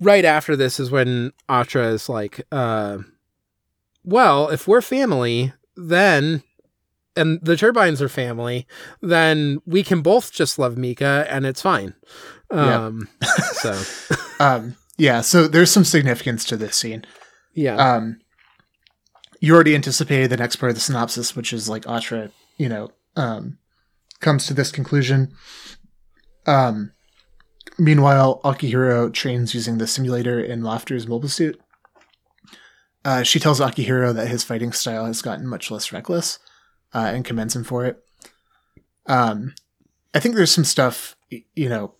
right 0.00 0.24
after 0.24 0.56
this 0.56 0.78
is 0.80 0.90
when 0.90 1.32
Atra 1.48 1.86
is 1.88 2.08
like, 2.08 2.44
uh, 2.50 2.98
well, 4.04 4.48
if 4.50 4.66
we're 4.68 4.82
family, 4.82 5.52
then 5.76 6.42
and 7.16 7.38
the 7.42 7.56
turbines 7.56 8.02
are 8.02 8.08
family, 8.08 8.66
then 9.00 9.60
we 9.66 9.82
can 9.84 10.02
both 10.02 10.32
just 10.32 10.58
love 10.58 10.76
Mika 10.76 11.26
and 11.30 11.46
it's 11.46 11.62
fine. 11.62 11.94
Yeah. 12.52 12.86
Um, 12.86 13.08
so 13.54 13.80
um 14.40 14.76
yeah 14.98 15.20
so 15.22 15.48
there's 15.48 15.70
some 15.72 15.84
significance 15.84 16.44
to 16.44 16.56
this 16.56 16.76
scene 16.76 17.04
yeah, 17.54 17.76
um 17.76 18.20
you 19.44 19.54
already 19.54 19.74
anticipated 19.74 20.30
the 20.30 20.36
next 20.38 20.56
part 20.56 20.70
of 20.70 20.74
the 20.76 20.80
synopsis, 20.80 21.36
which 21.36 21.52
is 21.52 21.68
like 21.68 21.86
Atra, 21.86 22.30
you 22.56 22.68
know, 22.68 22.90
um, 23.16 23.58
comes 24.20 24.46
to 24.46 24.54
this 24.54 24.72
conclusion. 24.72 25.34
Um, 26.46 26.92
meanwhile, 27.78 28.40
Akihiro 28.42 29.12
trains 29.12 29.54
using 29.54 29.76
the 29.78 29.86
simulator 29.86 30.40
in 30.42 30.62
Lafter's 30.62 31.06
mobile 31.06 31.28
suit. 31.28 31.60
Uh, 33.04 33.22
she 33.22 33.38
tells 33.38 33.60
Akihiro 33.60 34.14
that 34.14 34.28
his 34.28 34.44
fighting 34.44 34.72
style 34.72 35.04
has 35.04 35.20
gotten 35.20 35.46
much 35.46 35.70
less 35.70 35.92
reckless 35.92 36.38
uh, 36.94 37.10
and 37.14 37.24
commends 37.24 37.54
him 37.54 37.64
for 37.64 37.84
it. 37.84 38.02
Um, 39.06 39.54
I 40.14 40.20
think 40.20 40.36
there's 40.36 40.52
some 40.52 40.64
stuff, 40.64 41.16
you 41.30 41.68
know, 41.68 41.94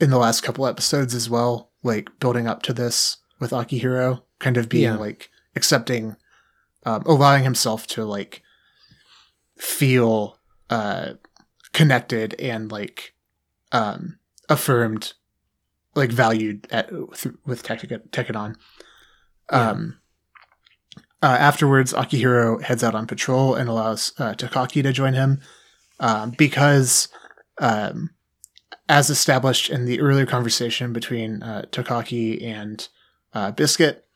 in 0.00 0.10
the 0.10 0.18
last 0.18 0.40
couple 0.40 0.66
episodes 0.66 1.14
as 1.14 1.30
well, 1.30 1.70
like 1.84 2.08
building 2.18 2.48
up 2.48 2.62
to 2.64 2.72
this 2.72 3.18
with 3.38 3.52
Akihiro, 3.52 4.22
kind 4.40 4.56
of 4.56 4.68
being 4.68 4.84
Yeah. 4.84 4.96
like 4.96 5.30
accepting, 5.54 6.16
um, 6.84 7.02
allowing 7.06 7.44
himself 7.44 7.86
to 7.88 8.04
like 8.04 8.42
feel 9.56 10.38
uh, 10.68 11.14
connected 11.72 12.34
and 12.40 12.70
like 12.70 13.14
um, 13.72 14.18
affirmed, 14.48 15.12
like 15.94 16.10
valued 16.10 16.66
at 16.70 16.88
th- 16.88 17.34
with 17.44 17.62
Tek- 17.62 18.10
Tekkadan. 18.10 18.56
Um, 19.50 20.00
uh, 21.22 21.36
afterwards, 21.38 21.92
Akihiro 21.92 22.62
heads 22.62 22.82
out 22.82 22.94
on 22.94 23.06
patrol 23.06 23.54
and 23.54 23.68
allows 23.68 24.12
uh, 24.18 24.32
Takaki 24.34 24.82
to 24.82 24.92
join 24.92 25.12
him 25.12 25.40
um, 25.98 26.30
because, 26.30 27.08
um, 27.58 28.10
as 28.88 29.10
established 29.10 29.68
in 29.68 29.84
the 29.84 30.00
earlier 30.00 30.26
conversation 30.26 30.92
between 30.92 31.42
uh, 31.42 31.66
Takaki 31.70 32.42
and 32.42 32.88
uh, 33.34 33.50
Biscuit, 33.50 34.06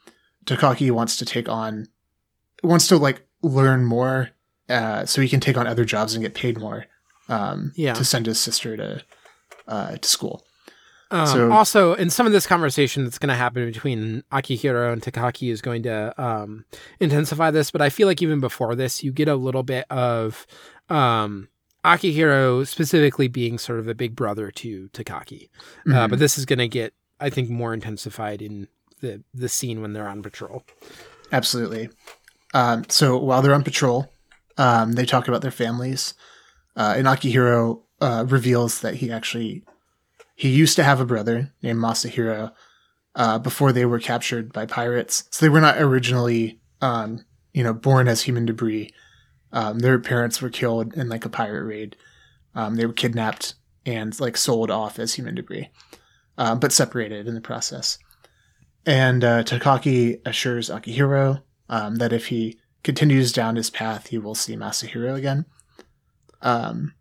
Takaki 0.46 0.90
wants 0.90 1.16
to 1.18 1.24
take 1.26 1.48
on, 1.48 1.88
wants 2.64 2.88
to 2.88 2.96
like 2.96 3.26
learn 3.42 3.84
more, 3.84 4.30
uh, 4.68 5.04
so 5.06 5.20
he 5.20 5.28
can 5.28 5.40
take 5.40 5.56
on 5.56 5.66
other 5.66 5.84
jobs 5.84 6.14
and 6.14 6.22
get 6.22 6.34
paid 6.34 6.58
more. 6.58 6.86
Um, 7.28 7.72
Yeah. 7.74 7.94
to 7.94 8.04
send 8.04 8.26
his 8.26 8.38
sister 8.38 8.76
to 8.76 9.02
uh, 9.66 9.96
to 9.96 10.08
school. 10.08 10.44
Um, 11.10 11.26
So- 11.26 11.52
also, 11.52 11.94
in 11.94 12.10
some 12.10 12.26
of 12.26 12.32
this 12.32 12.46
conversation 12.46 13.04
that's 13.04 13.18
going 13.18 13.28
to 13.30 13.34
happen 13.34 13.64
between 13.64 14.22
Akihiro 14.32 14.92
and 14.92 15.00
Takaki 15.00 15.50
is 15.50 15.62
going 15.62 15.82
to 15.84 16.12
um, 16.22 16.64
intensify 17.00 17.50
this, 17.50 17.70
but 17.70 17.80
I 17.80 17.88
feel 17.88 18.06
like 18.08 18.20
even 18.20 18.40
before 18.40 18.74
this, 18.74 19.02
you 19.02 19.10
get 19.12 19.28
a 19.28 19.36
little 19.36 19.62
bit 19.62 19.86
of 19.90 20.46
um, 20.90 21.48
Akihiro 21.84 22.66
specifically 22.66 23.28
being 23.28 23.56
sort 23.58 23.78
of 23.78 23.88
a 23.88 23.94
big 23.94 24.14
brother 24.16 24.50
to 24.50 24.88
Takaki. 24.92 25.48
Uh, 25.86 25.92
Mhm. 26.06 26.10
but 26.10 26.18
this 26.18 26.36
is 26.36 26.44
going 26.44 26.58
to 26.58 26.68
get, 26.68 26.92
I 27.20 27.30
think, 27.30 27.48
more 27.48 27.72
intensified 27.72 28.42
in 28.42 28.68
the 29.00 29.22
the 29.32 29.48
scene 29.48 29.80
when 29.80 29.92
they're 29.94 30.08
on 30.08 30.22
patrol. 30.22 30.64
Absolutely. 31.32 31.88
Um, 32.54 32.84
so 32.88 33.18
while 33.18 33.42
they're 33.42 33.54
on 33.54 33.64
patrol, 33.64 34.10
um, 34.56 34.92
they 34.92 35.04
talk 35.04 35.28
about 35.28 35.42
their 35.42 35.50
families. 35.50 36.14
Uh, 36.76 36.94
and 36.96 37.06
Akihiro 37.06 37.82
uh, 38.00 38.24
reveals 38.26 38.80
that 38.80 38.94
he 38.94 39.10
actually 39.10 39.64
he 40.36 40.48
used 40.48 40.76
to 40.76 40.84
have 40.84 41.00
a 41.00 41.04
brother 41.04 41.52
named 41.62 41.78
Masahiro 41.78 42.52
uh, 43.14 43.38
before 43.38 43.72
they 43.72 43.84
were 43.84 44.00
captured 44.00 44.52
by 44.52 44.66
pirates. 44.66 45.24
So 45.30 45.44
they 45.44 45.50
were 45.50 45.60
not 45.60 45.80
originally, 45.80 46.60
um, 46.80 47.24
you 47.52 47.62
know, 47.62 47.72
born 47.72 48.08
as 48.08 48.22
human 48.22 48.44
debris. 48.44 48.90
Um, 49.52 49.78
their 49.78 50.00
parents 50.00 50.42
were 50.42 50.50
killed 50.50 50.94
in 50.94 51.08
like 51.08 51.24
a 51.24 51.28
pirate 51.28 51.64
raid. 51.64 51.96
Um, 52.56 52.74
they 52.74 52.86
were 52.86 52.92
kidnapped 52.92 53.54
and 53.86 54.18
like 54.18 54.36
sold 54.36 54.70
off 54.70 54.98
as 54.98 55.14
human 55.14 55.36
debris, 55.36 55.68
um, 56.36 56.58
but 56.58 56.72
separated 56.72 57.28
in 57.28 57.34
the 57.34 57.40
process. 57.40 57.98
And 58.86 59.22
uh, 59.22 59.44
Takaki 59.44 60.20
assures 60.26 60.68
Akihiro 60.68 61.42
um, 61.68 61.96
that 61.96 62.12
if 62.12 62.26
he 62.26 62.58
continues 62.82 63.32
down 63.32 63.56
his 63.56 63.70
path, 63.70 64.08
he 64.08 64.18
will 64.18 64.34
see 64.34 64.56
Masahiro 64.56 65.14
again. 65.14 65.46
Um, 66.42 66.94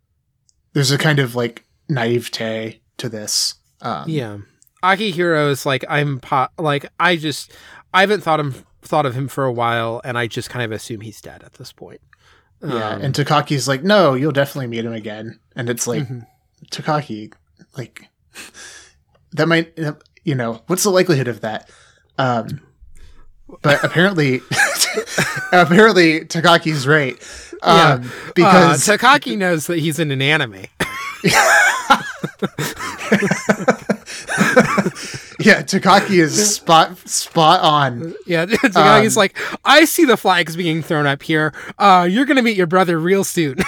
there's 0.72 0.90
a 0.90 0.98
kind 0.98 1.18
of 1.18 1.34
like 1.34 1.64
naivete 1.88 2.80
to 2.98 3.08
this. 3.08 3.54
Um, 3.82 4.04
Yeah, 4.08 4.38
Akihiro 4.82 5.50
is 5.50 5.66
like 5.66 5.84
I'm 5.88 6.20
po- 6.20 6.48
like 6.58 6.86
I 6.98 7.16
just 7.16 7.52
I 7.92 8.00
haven't 8.00 8.22
thought 8.22 8.40
him 8.40 8.54
thought 8.82 9.06
of 9.06 9.14
him 9.14 9.28
for 9.28 9.44
a 9.44 9.52
while, 9.52 10.00
and 10.04 10.18
I 10.18 10.26
just 10.26 10.50
kind 10.50 10.64
of 10.64 10.72
assume 10.72 11.00
he's 11.00 11.20
dead 11.20 11.42
at 11.42 11.54
this 11.54 11.72
point. 11.72 12.00
yeah. 12.62 12.90
Um, 12.90 13.02
And 13.02 13.14
Takaki's 13.14 13.66
like, 13.68 13.82
no, 13.82 14.14
you'll 14.14 14.32
definitely 14.32 14.66
meet 14.66 14.84
him 14.84 14.92
again. 14.92 15.38
And 15.56 15.70
it's 15.70 15.86
like, 15.86 16.02
mhm. 16.02 16.26
Takaki, 16.70 17.32
like, 17.78 18.08
that 19.32 19.48
might, 19.48 19.78
you 20.24 20.34
know, 20.34 20.60
what's 20.66 20.82
the 20.82 20.90
likelihood 20.90 21.28
of 21.28 21.40
that? 21.40 21.70
Um, 22.18 22.60
but 23.62 23.82
apparently, 23.84 24.36
apparently 25.52 26.20
Takaki's 26.20 26.86
right. 26.86 27.16
Um, 27.62 28.10
because 28.34 28.86
uh, 28.88 28.96
Takaki 28.96 29.38
knows 29.38 29.66
that 29.68 29.78
he's 29.78 29.98
in 29.98 30.10
an 30.10 30.20
anime. 30.20 30.64
yeah, 35.40 35.62
Takaki 35.62 36.20
is 36.20 36.54
spot 36.54 36.96
spot 37.08 37.60
on. 37.60 38.14
Yeah, 38.26 38.46
Takaki's 38.46 39.16
Um, 39.16 39.20
like, 39.20 39.36
I 39.64 39.84
see 39.84 40.04
the 40.04 40.16
flags 40.16 40.56
being 40.56 40.82
thrown 40.82 41.06
up 41.06 41.22
here. 41.22 41.54
Uh, 41.78 42.06
you're 42.10 42.24
gonna 42.26 42.42
meet 42.42 42.56
your 42.56 42.66
brother 42.66 42.98
real 42.98 43.24
soon. 43.24 43.58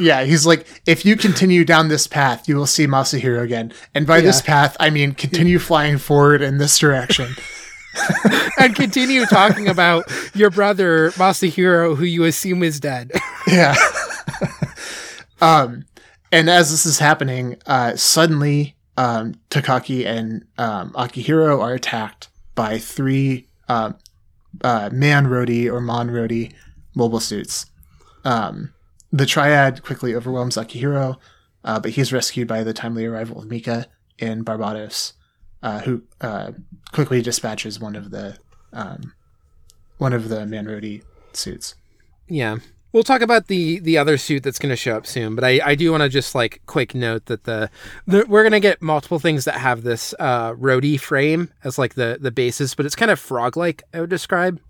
Yeah, 0.00 0.24
he's 0.24 0.44
like, 0.44 0.66
if 0.86 1.04
you 1.04 1.16
continue 1.16 1.64
down 1.64 1.86
this 1.88 2.08
path, 2.08 2.48
you 2.48 2.56
will 2.56 2.66
see 2.66 2.86
Masahiro 2.86 3.42
again. 3.42 3.72
And 3.94 4.08
by 4.08 4.20
this 4.20 4.42
path, 4.42 4.76
I 4.80 4.90
mean 4.90 5.12
continue 5.12 5.60
flying 5.60 5.98
forward 5.98 6.42
in 6.42 6.58
this 6.58 6.76
direction. 6.78 7.36
and 8.58 8.74
continue 8.74 9.24
talking 9.26 9.68
about 9.68 10.10
your 10.34 10.50
brother 10.50 11.10
Masahiro, 11.12 11.96
who 11.96 12.04
you 12.04 12.24
assume 12.24 12.62
is 12.62 12.80
dead. 12.80 13.10
yeah. 13.46 13.74
um, 15.40 15.84
and 16.32 16.50
as 16.50 16.70
this 16.70 16.86
is 16.86 16.98
happening, 16.98 17.56
uh, 17.66 17.96
suddenly 17.96 18.74
um, 18.96 19.34
Takaki 19.50 20.06
and 20.06 20.44
um, 20.58 20.90
Akihiro 20.92 21.60
are 21.60 21.74
attacked 21.74 22.28
by 22.54 22.78
three 22.78 23.46
um, 23.68 23.96
uh, 24.62 24.90
man 24.92 25.26
Rodi 25.26 25.70
or 25.70 25.80
Mon 25.80 26.08
Rodi 26.08 26.52
mobile 26.94 27.20
suits. 27.20 27.66
Um, 28.24 28.72
the 29.12 29.26
triad 29.26 29.82
quickly 29.82 30.14
overwhelms 30.14 30.56
Akihiro, 30.56 31.16
uh, 31.64 31.80
but 31.80 31.92
he's 31.92 32.12
rescued 32.12 32.48
by 32.48 32.62
the 32.62 32.72
timely 32.72 33.04
arrival 33.04 33.38
of 33.38 33.48
Mika 33.48 33.86
in 34.18 34.44
Barbatos, 34.44 35.12
uh, 35.64 35.80
who 35.80 36.02
uh, 36.20 36.52
quickly 36.92 37.22
dispatches 37.22 37.80
one 37.80 37.96
of 37.96 38.10
the 38.10 38.36
um, 38.72 39.14
one 39.98 40.12
of 40.12 40.28
the 40.28 40.46
man 40.46 40.66
Rodi 40.66 41.02
suits. 41.32 41.74
Yeah. 42.28 42.58
We'll 42.92 43.02
talk 43.02 43.22
about 43.22 43.48
the 43.48 43.80
the 43.80 43.98
other 43.98 44.16
suit 44.18 44.44
that's 44.44 44.60
going 44.60 44.70
to 44.70 44.76
show 44.76 44.96
up 44.96 45.04
soon, 45.04 45.34
but 45.34 45.42
I, 45.42 45.60
I 45.64 45.74
do 45.74 45.90
want 45.90 46.04
to 46.04 46.08
just 46.08 46.32
like 46.32 46.60
quick 46.66 46.94
note 46.94 47.26
that 47.26 47.42
the, 47.42 47.68
the 48.06 48.24
we're 48.28 48.44
going 48.44 48.52
to 48.52 48.60
get 48.60 48.80
multiple 48.80 49.18
things 49.18 49.46
that 49.46 49.56
have 49.56 49.82
this 49.82 50.14
uh 50.20 50.52
Rodi 50.52 51.00
frame 51.00 51.50
as 51.64 51.76
like 51.76 51.94
the 51.94 52.18
the 52.20 52.30
basis, 52.30 52.76
but 52.76 52.86
it's 52.86 52.94
kind 52.94 53.10
of 53.10 53.18
frog 53.18 53.56
like 53.56 53.82
I 53.92 54.00
would 54.00 54.10
describe. 54.10 54.60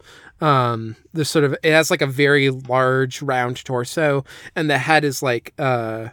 Um, 0.40 0.96
there's 1.12 1.28
sort 1.28 1.44
of 1.44 1.54
it 1.62 1.72
has 1.72 1.90
like 1.90 2.00
a 2.00 2.06
very 2.06 2.48
large 2.48 3.20
round 3.20 3.62
torso, 3.62 4.24
and 4.56 4.70
the 4.70 4.78
head 4.78 5.04
is 5.04 5.22
like 5.22 5.52
uh, 5.58 6.08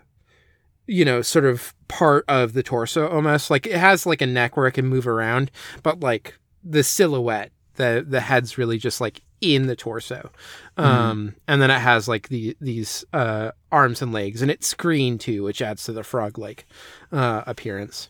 you 0.87 1.05
know, 1.05 1.21
sort 1.21 1.45
of 1.45 1.73
part 1.87 2.25
of 2.27 2.53
the 2.53 2.63
torso 2.63 3.07
almost. 3.07 3.49
Like 3.49 3.65
it 3.65 3.77
has 3.77 4.05
like 4.05 4.21
a 4.21 4.25
neck 4.25 4.57
where 4.57 4.67
it 4.67 4.73
can 4.73 4.87
move 4.87 5.07
around, 5.07 5.51
but 5.83 5.99
like 5.99 6.37
the 6.63 6.83
silhouette, 6.83 7.51
the 7.75 8.05
the 8.07 8.21
head's 8.21 8.57
really 8.57 8.77
just 8.77 9.01
like 9.01 9.21
in 9.41 9.67
the 9.67 9.75
torso. 9.75 10.31
Um, 10.77 11.35
and 11.47 11.61
then 11.61 11.71
it 11.71 11.79
has 11.79 12.07
like 12.07 12.29
the 12.29 12.55
these 12.61 13.03
uh 13.13 13.51
arms 13.71 14.01
and 14.01 14.13
legs, 14.13 14.41
and 14.41 14.51
it's 14.51 14.67
screen 14.67 15.17
too, 15.17 15.43
which 15.43 15.61
adds 15.61 15.83
to 15.85 15.93
the 15.93 16.03
frog 16.03 16.37
like 16.37 16.65
uh 17.11 17.43
appearance. 17.47 18.09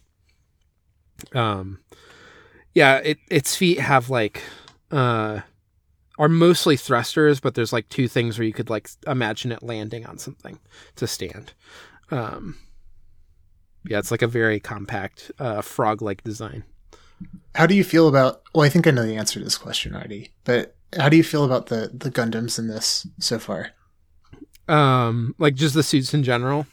Um, 1.34 1.80
yeah, 2.74 2.98
it 2.98 3.20
its 3.30 3.56
feet 3.56 3.80
have 3.80 4.10
like 4.10 4.42
uh 4.92 5.42
are 6.18 6.30
mostly 6.30 6.78
thrusters, 6.78 7.40
but 7.40 7.56
there's 7.56 7.74
like 7.74 7.90
two 7.90 8.08
things 8.08 8.38
where 8.38 8.46
you 8.46 8.54
could 8.54 8.70
like 8.70 8.90
imagine 9.08 9.52
it 9.52 9.64
landing 9.64 10.06
on 10.06 10.18
something 10.18 10.60
to 10.98 11.08
stand. 11.08 11.54
Um, 12.12 12.58
yeah, 13.86 13.98
it's 14.00 14.12
like 14.12 14.22
a 14.22 14.28
very 14.28 14.60
compact 14.60 15.32
uh, 15.40 15.62
frog-like 15.62 16.24
design. 16.24 16.64
How 17.56 17.66
do 17.68 17.76
you 17.76 17.84
feel 17.84 18.08
about? 18.08 18.42
Well, 18.54 18.66
I 18.66 18.70
think 18.70 18.86
I 18.88 18.92
know 18.92 19.06
the 19.06 19.16
answer 19.16 19.40
to 19.40 19.44
this 19.44 19.58
question 19.58 19.96
already, 19.96 20.32
but 20.44 20.76
how 20.98 21.10
do 21.10 21.18
you 21.18 21.24
feel 21.24 21.44
about 21.46 21.68
the 21.68 21.90
the 21.94 22.12
Gundams 22.12 22.60
in 22.60 22.68
this 22.68 23.08
so 23.20 23.40
far? 23.40 23.72
Um, 24.68 25.36
like 25.38 25.56
just 25.56 25.74
the 25.76 25.84
suits 25.84 26.14
in 26.14 26.24
general. 26.24 26.66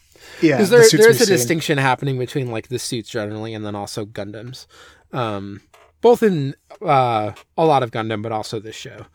Yeah, 0.42 0.56
Because 0.56 0.70
there, 0.70 0.84
suits 0.84 1.02
there's 1.02 1.20
a 1.20 1.26
seen. 1.26 1.34
distinction 1.36 1.78
happening 1.78 2.18
between 2.18 2.50
like 2.50 2.68
the 2.68 2.78
suits 2.78 3.08
generally 3.08 3.54
and 3.54 3.64
then 3.64 3.74
also 3.74 4.04
Gundams. 4.04 4.66
Um, 5.12 5.62
both 6.00 6.22
in 6.22 6.54
uh, 6.82 7.32
a 7.56 7.64
lot 7.64 7.82
of 7.82 7.90
Gundam, 7.90 8.22
but 8.22 8.30
also 8.32 8.60
this 8.60 8.76
show. 8.76 9.06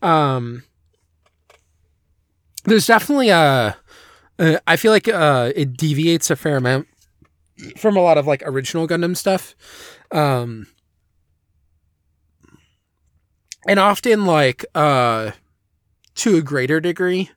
Um, 0.00 0.64
there's 2.64 2.86
definitely 2.86 3.28
a. 3.30 3.76
Uh, 4.38 4.58
I 4.66 4.76
feel 4.76 4.92
like 4.92 5.08
uh, 5.08 5.52
it 5.54 5.76
deviates 5.76 6.30
a 6.30 6.36
fair 6.36 6.56
amount 6.56 6.88
from 7.76 7.96
a 7.96 8.00
lot 8.00 8.18
of 8.18 8.26
like 8.26 8.42
original 8.44 8.88
Gundam 8.88 9.16
stuff. 9.16 9.54
Um, 10.10 10.66
and 13.66 13.78
often 13.78 14.26
like 14.26 14.64
uh 14.74 15.32
to 16.14 16.36
a 16.36 16.42
greater 16.42 16.80
degree. 16.80 17.30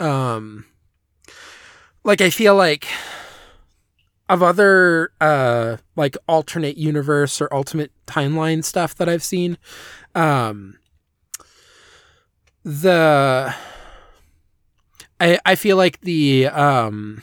Um, 0.00 0.66
like 2.04 2.20
I 2.20 2.30
feel 2.30 2.54
like 2.54 2.86
of 4.28 4.42
other 4.42 5.10
uh 5.20 5.76
like 5.96 6.16
alternate 6.26 6.76
universe 6.78 7.40
or 7.40 7.52
ultimate 7.52 7.92
timeline 8.06 8.64
stuff 8.64 8.94
that 8.96 9.08
I've 9.08 9.24
seen, 9.24 9.58
um, 10.14 10.78
the 12.64 13.54
I 15.20 15.38
I 15.44 15.54
feel 15.54 15.76
like 15.76 16.00
the 16.00 16.46
um 16.48 17.22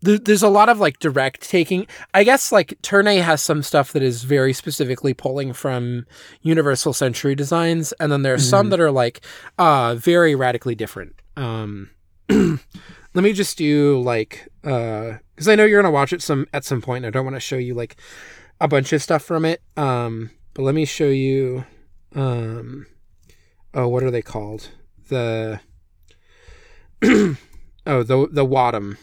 there- 0.00 0.18
there's 0.18 0.44
a 0.44 0.48
lot 0.48 0.68
of 0.68 0.78
like 0.78 1.00
direct 1.00 1.48
taking. 1.48 1.86
I 2.14 2.22
guess 2.22 2.52
like 2.52 2.78
Turn 2.82 3.08
A 3.08 3.16
has 3.18 3.42
some 3.42 3.62
stuff 3.64 3.92
that 3.92 4.02
is 4.02 4.22
very 4.22 4.52
specifically 4.52 5.12
pulling 5.12 5.52
from 5.52 6.06
Universal 6.42 6.92
Century 6.92 7.34
designs, 7.34 7.92
and 7.98 8.12
then 8.12 8.22
there 8.22 8.34
are 8.34 8.38
some 8.38 8.66
Mhm. 8.66 8.70
that 8.70 8.80
are 8.80 8.92
like 8.92 9.20
uh 9.58 9.96
very 9.96 10.34
radically 10.36 10.76
different. 10.76 11.14
Um, 11.36 11.90
let 12.28 13.24
me 13.24 13.32
just 13.32 13.58
do 13.58 14.00
like 14.00 14.48
uh 14.62 15.14
because 15.34 15.48
I 15.48 15.56
know 15.56 15.64
you're 15.64 15.82
gonna 15.82 15.92
watch 15.92 16.12
it 16.12 16.22
some 16.22 16.46
at 16.52 16.64
some 16.64 16.80
point. 16.80 17.04
And 17.04 17.12
I 17.14 17.16
don't 17.16 17.24
want 17.26 17.36
to 17.36 17.40
show 17.40 17.56
you 17.56 17.74
like 17.74 17.96
a 18.60 18.68
bunch 18.68 18.92
of 18.92 19.02
stuff 19.02 19.22
from 19.24 19.44
it. 19.44 19.60
Um, 19.76 20.30
but 20.54 20.62
let 20.62 20.74
me 20.76 20.84
show 20.84 21.08
you. 21.08 21.64
Um, 22.14 22.86
oh, 23.74 23.88
what 23.88 24.02
are 24.02 24.10
they 24.10 24.22
called? 24.22 24.70
The 25.08 25.60
oh 27.04 27.36
the 27.86 28.28
the 28.30 28.46
Wadom. 28.46 28.96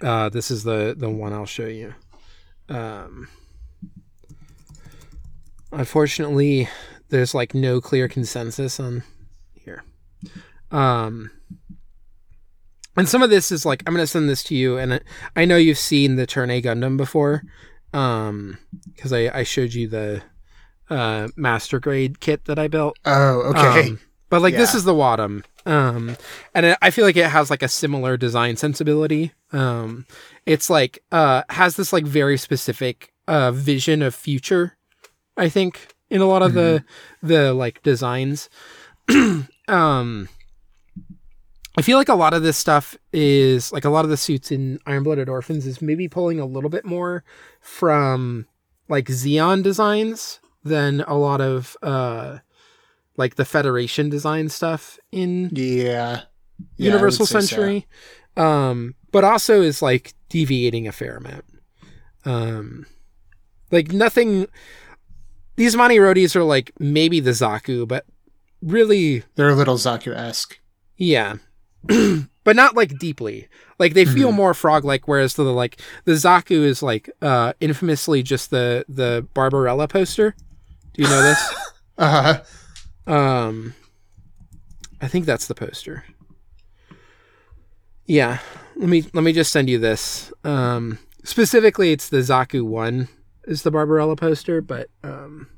Uh, 0.00 0.28
this 0.28 0.50
is 0.50 0.64
the 0.64 0.94
the 0.96 1.10
one 1.10 1.32
I'll 1.32 1.46
show 1.46 1.66
you. 1.66 1.94
Um, 2.68 3.28
unfortunately, 5.72 6.68
there's 7.10 7.34
like 7.34 7.54
no 7.54 7.80
clear 7.80 8.08
consensus 8.08 8.80
on 8.80 9.02
here. 9.52 9.84
Um, 10.70 11.30
and 12.96 13.08
some 13.08 13.22
of 13.22 13.30
this 13.30 13.52
is 13.52 13.64
like 13.66 13.82
I'm 13.86 13.94
gonna 13.94 14.06
send 14.06 14.28
this 14.28 14.42
to 14.44 14.54
you, 14.54 14.78
and 14.78 14.94
I- 14.94 15.00
I 15.36 15.44
know 15.44 15.56
you've 15.56 15.78
seen 15.78 16.16
the 16.16 16.26
Turn 16.26 16.50
A 16.50 16.60
Gundam 16.62 16.96
before, 16.96 17.42
um, 17.92 18.58
because 18.94 19.12
I 19.12 19.28
I 19.38 19.42
showed 19.42 19.74
you 19.74 19.88
the 19.88 20.22
uh 20.90 21.28
master 21.36 21.80
grade 21.80 22.20
kit 22.20 22.44
that 22.46 22.58
I 22.58 22.68
built. 22.68 22.96
Oh, 23.04 23.52
okay. 23.54 23.90
Um, 23.90 24.00
but 24.30 24.42
like 24.42 24.56
this 24.56 24.74
is 24.74 24.84
the 24.84 24.94
Wadom. 24.94 25.44
Um, 25.66 26.16
and 26.54 26.66
it, 26.66 26.78
I 26.82 26.90
feel 26.90 27.04
like 27.04 27.16
it 27.16 27.30
has 27.30 27.50
like 27.50 27.62
a 27.62 27.68
similar 27.68 28.16
design 28.16 28.56
sensibility. 28.56 29.32
Um, 29.52 30.06
it's 30.46 30.68
like 30.68 30.98
uh 31.12 31.42
has 31.50 31.76
this 31.76 31.92
like 31.92 32.04
very 32.04 32.36
specific 32.36 33.12
uh 33.28 33.52
vision 33.52 34.02
of 34.02 34.14
future. 34.14 34.76
I 35.36 35.48
think 35.48 35.94
in 36.10 36.20
a 36.20 36.26
lot 36.26 36.42
of 36.42 36.54
the 36.54 36.84
the 37.22 37.52
like 37.52 37.82
designs. 37.82 38.48
um, 39.68 40.28
I 41.76 41.82
feel 41.82 41.98
like 41.98 42.08
a 42.08 42.14
lot 42.14 42.34
of 42.34 42.42
this 42.42 42.56
stuff 42.56 42.96
is 43.12 43.72
like 43.72 43.84
a 43.84 43.90
lot 43.90 44.04
of 44.04 44.10
the 44.10 44.16
suits 44.16 44.50
in 44.52 44.78
Iron 44.86 45.02
Blooded 45.02 45.28
Orphans 45.28 45.66
is 45.66 45.82
maybe 45.82 46.08
pulling 46.08 46.38
a 46.38 46.46
little 46.46 46.70
bit 46.70 46.84
more 46.84 47.24
from 47.60 48.46
like 48.88 49.06
Zeon 49.06 49.62
designs 49.62 50.40
than 50.64 51.02
a 51.02 51.14
lot 51.14 51.40
of 51.40 51.76
uh 51.82 52.38
like 53.16 53.36
the 53.36 53.44
Federation 53.44 54.08
design 54.08 54.48
stuff 54.48 54.98
in 55.12 55.50
yeah. 55.52 56.22
Yeah, 56.76 56.86
Universal 56.92 57.26
say 57.26 57.40
so. 57.40 57.40
Century. 57.40 57.86
Um, 58.36 58.94
but 59.12 59.24
also 59.24 59.60
is 59.60 59.82
like 59.82 60.14
deviating 60.28 60.86
a 60.88 60.92
fair 60.92 61.16
amount. 61.16 61.44
Um, 62.24 62.86
like 63.70 63.92
nothing. 63.92 64.46
These 65.56 65.76
Man 65.76 65.96
Rodis 66.00 66.34
are 66.34 66.42
like 66.42 66.72
maybe 66.78 67.20
the 67.20 67.30
Zaku, 67.30 67.86
but 67.86 68.06
really, 68.62 69.22
They're 69.36 69.50
a 69.50 69.54
little 69.54 69.76
Zaku 69.76 70.14
esque. 70.16 70.58
yeah. 70.96 71.36
but 72.44 72.56
not 72.56 72.74
like 72.74 72.98
deeply. 72.98 73.46
Like 73.78 73.92
they 73.94 74.04
feel 74.06 74.32
more 74.32 74.54
frog 74.54 74.84
like, 74.84 75.06
whereas 75.06 75.34
the 75.34 75.42
like 75.44 75.80
the 76.06 76.12
Zaku 76.12 76.62
is 76.64 76.82
like 76.82 77.10
uh 77.20 77.52
infamously 77.60 78.22
just 78.22 78.50
the 78.50 78.84
the 78.88 79.26
Barbarella 79.34 79.86
poster. 79.86 80.34
Do 80.94 81.02
you 81.02 81.08
know 81.08 81.22
this? 81.22 81.54
Uh, 81.96 82.38
Um, 83.06 83.72
I 85.00 85.06
think 85.06 85.26
that's 85.26 85.46
the 85.46 85.54
poster. 85.54 86.02
Yeah, 88.06 88.38
let 88.74 88.88
me 88.88 89.04
let 89.12 89.22
me 89.22 89.32
just 89.32 89.52
send 89.52 89.70
you 89.70 89.78
this. 89.78 90.32
Um, 90.42 90.98
specifically, 91.22 91.92
it's 91.92 92.08
the 92.08 92.16
Zaku 92.18 92.62
one 92.62 93.08
is 93.44 93.62
the 93.62 93.70
Barbarella 93.70 94.16
poster, 94.16 94.60
but 94.60 94.88
um, 95.04 95.48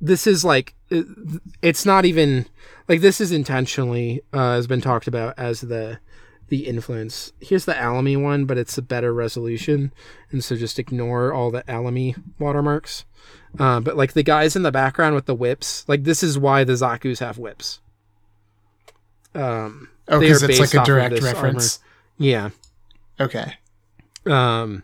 this 0.00 0.28
is 0.28 0.44
like 0.44 0.74
it- 0.90 1.06
it's 1.60 1.84
not 1.84 2.04
even 2.04 2.46
like 2.88 3.00
this 3.00 3.20
is 3.20 3.32
intentionally 3.32 4.22
uh, 4.32 4.54
has 4.54 4.68
been 4.68 4.80
talked 4.80 5.08
about 5.08 5.34
as 5.36 5.62
the 5.62 5.98
the 6.50 6.66
influence. 6.68 7.32
Here's 7.40 7.64
the 7.64 7.72
Alamy 7.74 8.16
one, 8.22 8.44
but 8.44 8.58
it's 8.58 8.78
a 8.78 8.82
better 8.82 9.12
resolution, 9.12 9.92
and 10.30 10.44
so 10.44 10.54
just 10.54 10.78
ignore 10.78 11.32
all 11.32 11.50
the 11.50 11.64
Alamy 11.64 12.14
watermarks. 12.38 13.04
Uh, 13.58 13.80
but 13.80 13.96
like 13.96 14.14
the 14.14 14.22
guys 14.22 14.56
in 14.56 14.62
the 14.62 14.72
background 14.72 15.14
with 15.14 15.26
the 15.26 15.34
whips, 15.34 15.84
like 15.88 16.04
this 16.04 16.22
is 16.22 16.38
why 16.38 16.64
the 16.64 16.72
Zaku's 16.72 17.20
have 17.20 17.38
whips. 17.38 17.80
Um, 19.34 19.88
oh, 20.08 20.20
because 20.20 20.42
it's 20.42 20.60
like 20.60 20.74
a 20.74 20.84
direct 20.84 21.20
reference. 21.22 21.78
yeah. 22.18 22.50
Okay. 23.20 23.54
Um. 24.26 24.82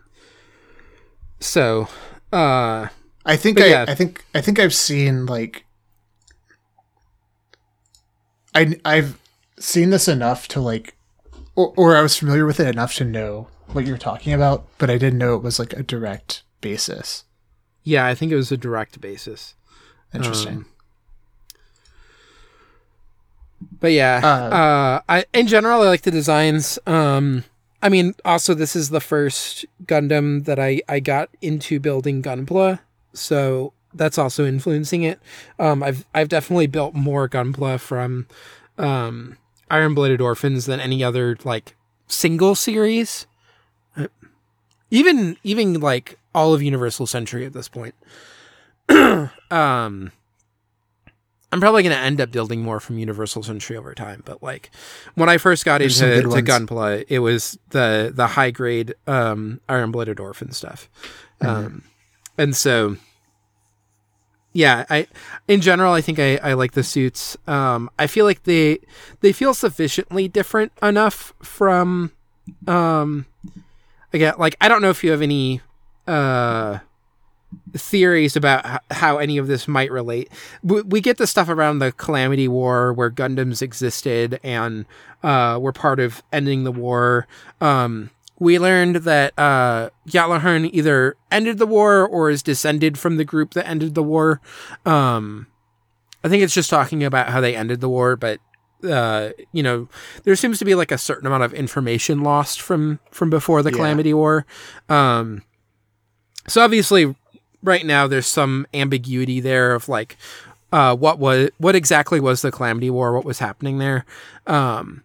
So, 1.39 1.87
uh, 2.31 2.87
I 3.25 3.35
think 3.35 3.59
I, 3.59 3.65
yeah. 3.65 3.85
I 3.87 3.95
think 3.95 4.25
I 4.33 4.41
think 4.41 4.59
I've 4.59 4.73
seen 4.73 5.25
like 5.25 5.65
I 8.55 8.79
I've 8.85 9.19
seen 9.59 9.89
this 9.89 10.07
enough 10.07 10.47
to 10.49 10.61
like 10.61 10.95
or, 11.55 11.73
or 11.75 11.95
I 11.95 12.01
was 12.01 12.17
familiar 12.17 12.45
with 12.45 12.59
it 12.59 12.67
enough 12.67 12.95
to 12.95 13.05
know 13.05 13.47
what 13.67 13.85
you're 13.85 13.97
talking 13.97 14.33
about, 14.33 14.65
but 14.77 14.89
I 14.89 14.97
didn't 14.97 15.19
know 15.19 15.35
it 15.35 15.43
was 15.43 15.59
like 15.59 15.73
a 15.73 15.83
direct 15.83 16.43
basis. 16.61 17.23
Yeah, 17.83 18.05
I 18.05 18.15
think 18.15 18.31
it 18.31 18.35
was 18.35 18.51
a 18.51 18.57
direct 18.57 19.01
basis. 19.01 19.55
Interesting. 20.13 20.57
Um, 20.57 20.65
But 23.79 23.91
yeah, 23.91 24.19
Uh, 24.23 24.55
uh, 24.55 25.01
I 25.09 25.25
in 25.33 25.47
general 25.47 25.81
I 25.81 25.87
like 25.87 26.01
the 26.01 26.11
designs. 26.11 26.79
Um, 26.87 27.43
I 27.81 27.89
mean, 27.89 28.13
also 28.25 28.53
this 28.53 28.75
is 28.75 28.89
the 28.89 28.99
first 28.99 29.65
Gundam 29.85 30.45
that 30.45 30.59
I 30.59 30.81
I 30.89 30.99
got 30.99 31.29
into 31.41 31.79
building 31.79 32.21
Gunpla, 32.21 32.79
so 33.13 33.73
that's 33.93 34.17
also 34.17 34.45
influencing 34.45 35.03
it. 35.03 35.19
Um, 35.59 35.83
I've 35.83 36.05
I've 36.13 36.29
definitely 36.29 36.67
built 36.67 36.93
more 36.95 37.27
Gunpla 37.29 37.79
from 37.79 38.27
um, 38.77 39.37
Iron 39.69 39.93
Blooded 39.93 40.21
Orphans 40.21 40.65
than 40.65 40.79
any 40.79 41.03
other 41.03 41.37
like 41.43 41.75
single 42.07 42.55
series. 42.55 43.27
Uh, 43.95 44.07
Even 44.89 45.37
even 45.43 45.79
like 45.79 46.17
all 46.33 46.53
of 46.53 46.61
Universal 46.61 47.07
Century 47.07 47.45
at 47.45 47.53
this 47.53 47.67
point. 47.69 47.95
um 49.51 50.11
I'm 51.53 51.59
probably 51.59 51.83
going 51.83 51.93
to 51.93 52.01
end 52.01 52.21
up 52.21 52.31
building 52.31 52.61
more 52.61 52.79
from 52.79 52.97
Universal 52.97 53.43
Century 53.43 53.75
over 53.75 53.93
time, 53.93 54.21
but 54.25 54.41
like 54.41 54.71
when 55.15 55.27
I 55.27 55.37
first 55.37 55.65
got 55.65 55.79
There's 55.79 56.01
into. 56.01 56.29
Gunpla, 56.29 57.03
it 57.09 57.19
was 57.19 57.59
the 57.71 58.09
the 58.15 58.25
high 58.27 58.51
grade 58.51 58.93
um, 59.05 59.59
Iron 59.67 59.91
Blooded 59.91 60.19
Orphan 60.19 60.51
stuff, 60.53 60.89
Mm-hmm. 61.41 61.65
um, 61.65 61.83
and 62.37 62.55
so 62.55 62.95
yeah, 64.53 64.85
I 64.89 65.07
in 65.49 65.59
general 65.59 65.91
I 65.93 65.99
think 65.99 66.19
I, 66.19 66.37
I 66.37 66.53
like 66.53 66.71
the 66.71 66.83
suits. 66.83 67.35
Um, 67.47 67.89
I 67.99 68.07
feel 68.07 68.23
like 68.25 68.43
they 68.43 68.79
they 69.19 69.33
feel 69.33 69.53
sufficiently 69.53 70.29
different 70.29 70.71
enough 70.81 71.33
from 71.41 72.11
um, 72.67 73.25
again 74.13 74.35
like 74.37 74.55
I 74.61 74.69
don't 74.69 74.81
know 74.81 74.89
if 74.89 75.03
you 75.03 75.11
have 75.11 75.21
any 75.21 75.59
uh 76.07 76.79
theories 77.75 78.35
about 78.35 78.81
how 78.91 79.17
any 79.17 79.37
of 79.37 79.47
this 79.47 79.67
might 79.67 79.91
relate. 79.91 80.29
We, 80.63 81.01
get 81.01 81.17
the 81.17 81.27
stuff 81.27 81.49
around 81.49 81.79
the 81.79 81.91
Calamity 81.91 82.47
War 82.47 82.93
where 82.93 83.11
Gundams 83.11 83.61
existed 83.61 84.39
and 84.41 84.85
uh, 85.21 85.59
were 85.61 85.73
part 85.73 85.99
of 85.99 86.23
ending 86.31 86.63
the 86.63 86.71
war. 86.71 87.27
Um, 87.59 88.09
we 88.39 88.57
learned 88.57 88.97
that 88.97 89.37
uh, 89.37 89.89
Gjallarhorn 90.07 90.69
either 90.73 91.15
ended 91.29 91.57
the 91.57 91.67
war 91.67 92.07
or 92.07 92.29
is 92.29 92.41
descended 92.41 92.97
from 92.97 93.17
the 93.17 93.25
group 93.25 93.53
that 93.53 93.67
ended 93.67 93.95
the 93.95 94.03
war. 94.03 94.39
Um, 94.85 95.47
I 96.23 96.29
think 96.29 96.43
it's 96.43 96.53
just 96.53 96.69
talking 96.69 97.03
about 97.03 97.29
how 97.29 97.41
they 97.41 97.55
ended 97.55 97.81
the 97.81 97.89
war, 97.89 98.15
but 98.15 98.39
uh, 98.83 99.29
you 99.51 99.61
know, 99.61 99.87
there 100.23 100.35
seems 100.35 100.57
to 100.59 100.65
be 100.65 100.73
like 100.73 100.91
a 100.91 100.97
certain 100.97 101.27
amount 101.27 101.43
of 101.43 101.53
information 101.53 102.21
lost 102.23 102.61
from 102.61 102.99
from 103.11 103.29
before 103.29 103.61
the 103.61 103.69
Yeah. 103.71 103.75
Calamity 103.77 104.13
War. 104.13 104.45
Um, 104.89 105.43
so 106.47 106.61
obviously, 106.61 107.15
right 107.63 107.85
now 107.85 108.07
there's 108.07 108.27
some 108.27 108.65
ambiguity 108.73 109.39
there 109.39 109.73
of 109.73 109.87
like 109.89 110.17
uh, 110.71 110.95
what 110.95 111.19
was 111.19 111.49
what 111.57 111.75
exactly 111.75 112.19
was 112.19 112.41
the 112.41 112.51
Calamity 112.51 112.89
War, 112.89 113.13
what 113.13 113.25
was 113.25 113.39
happening 113.39 113.77
there, 113.77 114.05
um, 114.47 115.03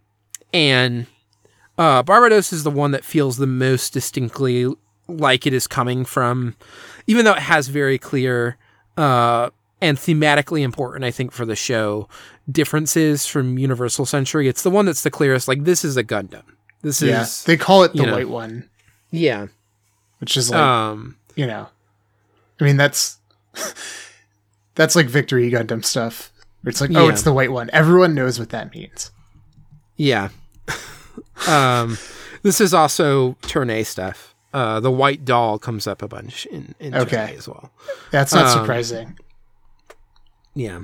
and 0.52 1.06
uh, 1.78 2.02
Barbatos 2.02 2.52
is 2.52 2.62
the 2.64 2.70
one 2.70 2.90
that 2.92 3.04
feels 3.04 3.36
the 3.36 3.46
most 3.46 3.92
distinctly 3.92 4.66
like 5.08 5.46
it 5.46 5.52
is 5.52 5.66
coming 5.66 6.04
from, 6.04 6.56
even 7.06 7.24
though 7.24 7.32
it 7.34 7.38
has 7.42 7.68
very 7.68 7.98
clear 7.98 8.56
uh, 8.96 9.50
and 9.80 9.98
thematically 9.98 10.62
important, 10.62 11.04
I 11.04 11.10
think, 11.10 11.32
for 11.32 11.44
the 11.44 11.54
show 11.56 12.08
differences 12.50 13.26
from 13.26 13.58
Universal 13.58 14.06
Century. 14.06 14.48
It's 14.48 14.62
the 14.62 14.70
one 14.70 14.86
that's 14.86 15.02
the 15.02 15.10
clearest. 15.10 15.48
Like 15.48 15.64
this 15.64 15.84
is 15.84 15.96
a 15.96 16.04
Gundam. 16.04 16.42
This 16.82 17.02
Yeah, 17.02 17.22
is 17.22 17.44
they 17.44 17.56
call 17.56 17.82
it 17.82 17.92
the 17.92 18.06
know. 18.06 18.12
white 18.14 18.28
one, 18.28 18.68
yeah. 19.10 19.48
which 20.20 20.36
is 20.36 20.50
like 20.50 20.60
Um, 20.60 21.16
you 21.36 21.46
know, 21.46 21.68
I 22.60 22.64
mean 22.64 22.76
that's 22.76 23.18
that's 24.74 24.96
like 24.96 25.06
Victory 25.06 25.50
Gundam 25.50 25.84
stuff. 25.84 26.32
It's 26.64 26.80
like, 26.80 26.90
oh, 26.94 27.04
Yeah. 27.06 27.12
it's 27.12 27.22
the 27.22 27.32
white 27.32 27.52
one. 27.52 27.70
Everyone 27.72 28.14
knows 28.14 28.38
what 28.40 28.48
that 28.50 28.74
means. 28.74 29.12
yeah. 29.96 30.30
um, 31.48 31.96
this 32.42 32.60
is 32.60 32.74
also 32.74 33.34
Turn 33.42 33.70
A 33.70 33.84
stuff. 33.84 34.34
Uh, 34.52 34.80
the 34.80 34.90
white 34.90 35.24
doll 35.24 35.58
comes 35.58 35.86
up 35.86 36.02
a 36.02 36.08
bunch 36.08 36.46
in, 36.46 36.74
in 36.80 36.92
Turn 36.92 37.02
Okay. 37.02 37.34
A 37.34 37.36
as 37.36 37.46
well. 37.46 37.70
That's 38.10 38.34
not 38.34 38.46
Um, 38.46 38.52
surprising. 38.58 39.18
Yeah. 40.54 40.80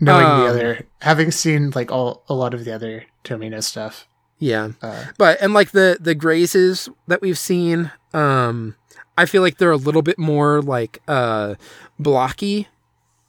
Knowing 0.00 0.24
um, 0.26 0.40
the 0.40 0.46
other, 0.46 0.86
having 1.02 1.30
seen 1.32 1.70
like 1.74 1.90
all 1.90 2.22
a 2.28 2.34
lot 2.34 2.54
of 2.54 2.64
the 2.64 2.72
other 2.74 3.04
Tomino 3.24 3.62
stuff. 3.62 4.06
Yeah. 4.38 4.70
Uh, 4.80 5.06
but 5.18 5.38
and 5.42 5.52
like 5.52 5.72
the 5.72 5.98
the 6.00 6.14
grazes 6.14 6.88
that 7.08 7.20
we've 7.20 7.38
seen 7.38 7.90
um 8.14 8.76
i 9.18 9.26
feel 9.26 9.42
like 9.42 9.58
they're 9.58 9.70
a 9.70 9.76
little 9.76 10.02
bit 10.02 10.18
more 10.18 10.62
like 10.62 11.02
uh 11.08 11.54
blocky 11.98 12.68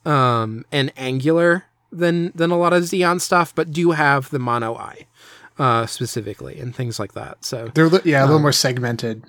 um 0.06 0.64
and 0.72 0.90
angular 0.96 1.64
than 1.92 2.32
than 2.34 2.50
a 2.50 2.56
lot 2.56 2.72
of 2.72 2.84
Zeon 2.84 3.20
stuff 3.20 3.54
but 3.54 3.70
do 3.70 3.90
have 3.90 4.30
the 4.30 4.38
mono 4.38 4.74
eye 4.76 5.06
uh 5.58 5.84
specifically 5.86 6.58
and 6.58 6.74
things 6.74 6.98
like 6.98 7.12
that 7.14 7.44
so 7.44 7.68
they're 7.74 7.88
li- 7.88 8.00
yeah 8.04 8.22
a 8.22 8.26
little 8.26 8.40
more 8.40 8.52
segmented. 8.52 9.24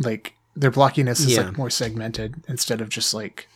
Like 0.00 0.34
their 0.56 0.70
blockiness 0.72 1.20
is 1.20 1.36
Yeah. 1.36 1.42
like 1.42 1.58
more 1.58 1.70
segmented 1.70 2.42
instead 2.48 2.80
of 2.80 2.88
just 2.88 3.12
like 3.14 3.46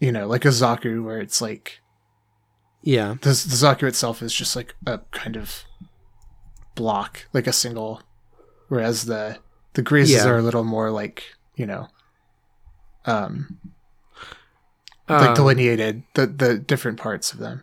you 0.00 0.12
know 0.12 0.26
like 0.28 0.44
a 0.44 0.48
Zaku 0.48 1.02
where 1.02 1.18
it's 1.20 1.40
like 1.40 1.80
yeah 2.82 3.14
the, 3.22 3.30
the 3.30 3.56
Zaku 3.56 3.84
itself 3.88 4.22
is 4.22 4.32
just 4.32 4.54
like 4.54 4.74
a 4.86 4.98
kind 5.10 5.36
of 5.36 5.64
block, 6.74 7.26
like 7.32 7.46
a 7.48 7.52
single, 7.52 8.02
whereas 8.68 9.06
the 9.06 9.38
the 9.78 9.82
grazes 9.82 10.24
Yeah. 10.24 10.30
are 10.30 10.38
a 10.38 10.42
little 10.42 10.64
more 10.64 10.90
like 10.90 11.22
you 11.54 11.66
know, 11.66 11.86
um, 13.06 13.58
like 15.08 15.28
Um, 15.30 15.34
delineated 15.34 16.02
the 16.14 16.26
the 16.26 16.58
different 16.58 16.98
parts 16.98 17.32
of 17.32 17.38
them. 17.38 17.62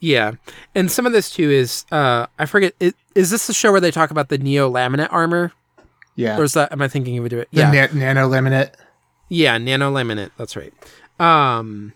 yeah 0.00 0.32
and 0.74 0.90
some 0.90 1.04
of 1.06 1.12
this 1.12 1.28
too 1.30 1.50
is 1.50 1.84
uh 1.92 2.26
i 2.38 2.46
forget 2.46 2.72
is, 2.80 2.94
is 3.14 3.28
this 3.30 3.46
the 3.48 3.52
show 3.52 3.70
where 3.72 3.80
they 3.82 3.90
talk 3.90 4.10
about 4.10 4.28
the 4.30 4.38
neo 4.38 4.70
laminate 4.70 5.12
armor 5.12 5.52
Yeah, 6.16 6.38
or 6.38 6.44
is 6.44 6.52
that 6.54 6.72
am 6.72 6.80
i 6.82 6.88
thinking 6.88 7.18
of 7.18 7.26
it 7.32 7.48
yeah 7.50 7.70
na- 7.70 7.92
nano 7.92 8.28
laminate. 8.28 8.72
Yeah, 9.32 9.58
nano 9.58 9.92
laminate. 9.92 10.30
That's 10.36 10.56
right. 10.56 10.74
Um, 11.20 11.92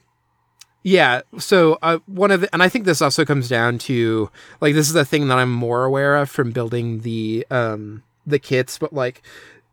yeah. 0.85 1.23
So 1.39 1.79
uh, 1.83 1.99
one 2.07 2.31
of 2.31 2.43
the, 2.43 2.49
and 2.55 2.63
I 2.63 2.69
think 2.69 2.85
this 2.85 3.03
also 3.03 3.25
comes 3.25 3.49
down 3.49 3.79
to 3.91 4.31
like 4.61 4.73
this 4.75 4.87
is 4.87 4.93
the 4.93 5.05
thing 5.05 5.27
that 5.29 5.39
I'm 5.39 5.51
more 5.51 5.83
aware 5.85 6.15
of 6.15 6.31
from 6.31 6.53
building 6.53 7.01
the 7.01 7.45
um 7.51 8.05
the 8.27 8.39
kits, 8.39 8.79
but 8.79 8.93
like 8.93 9.23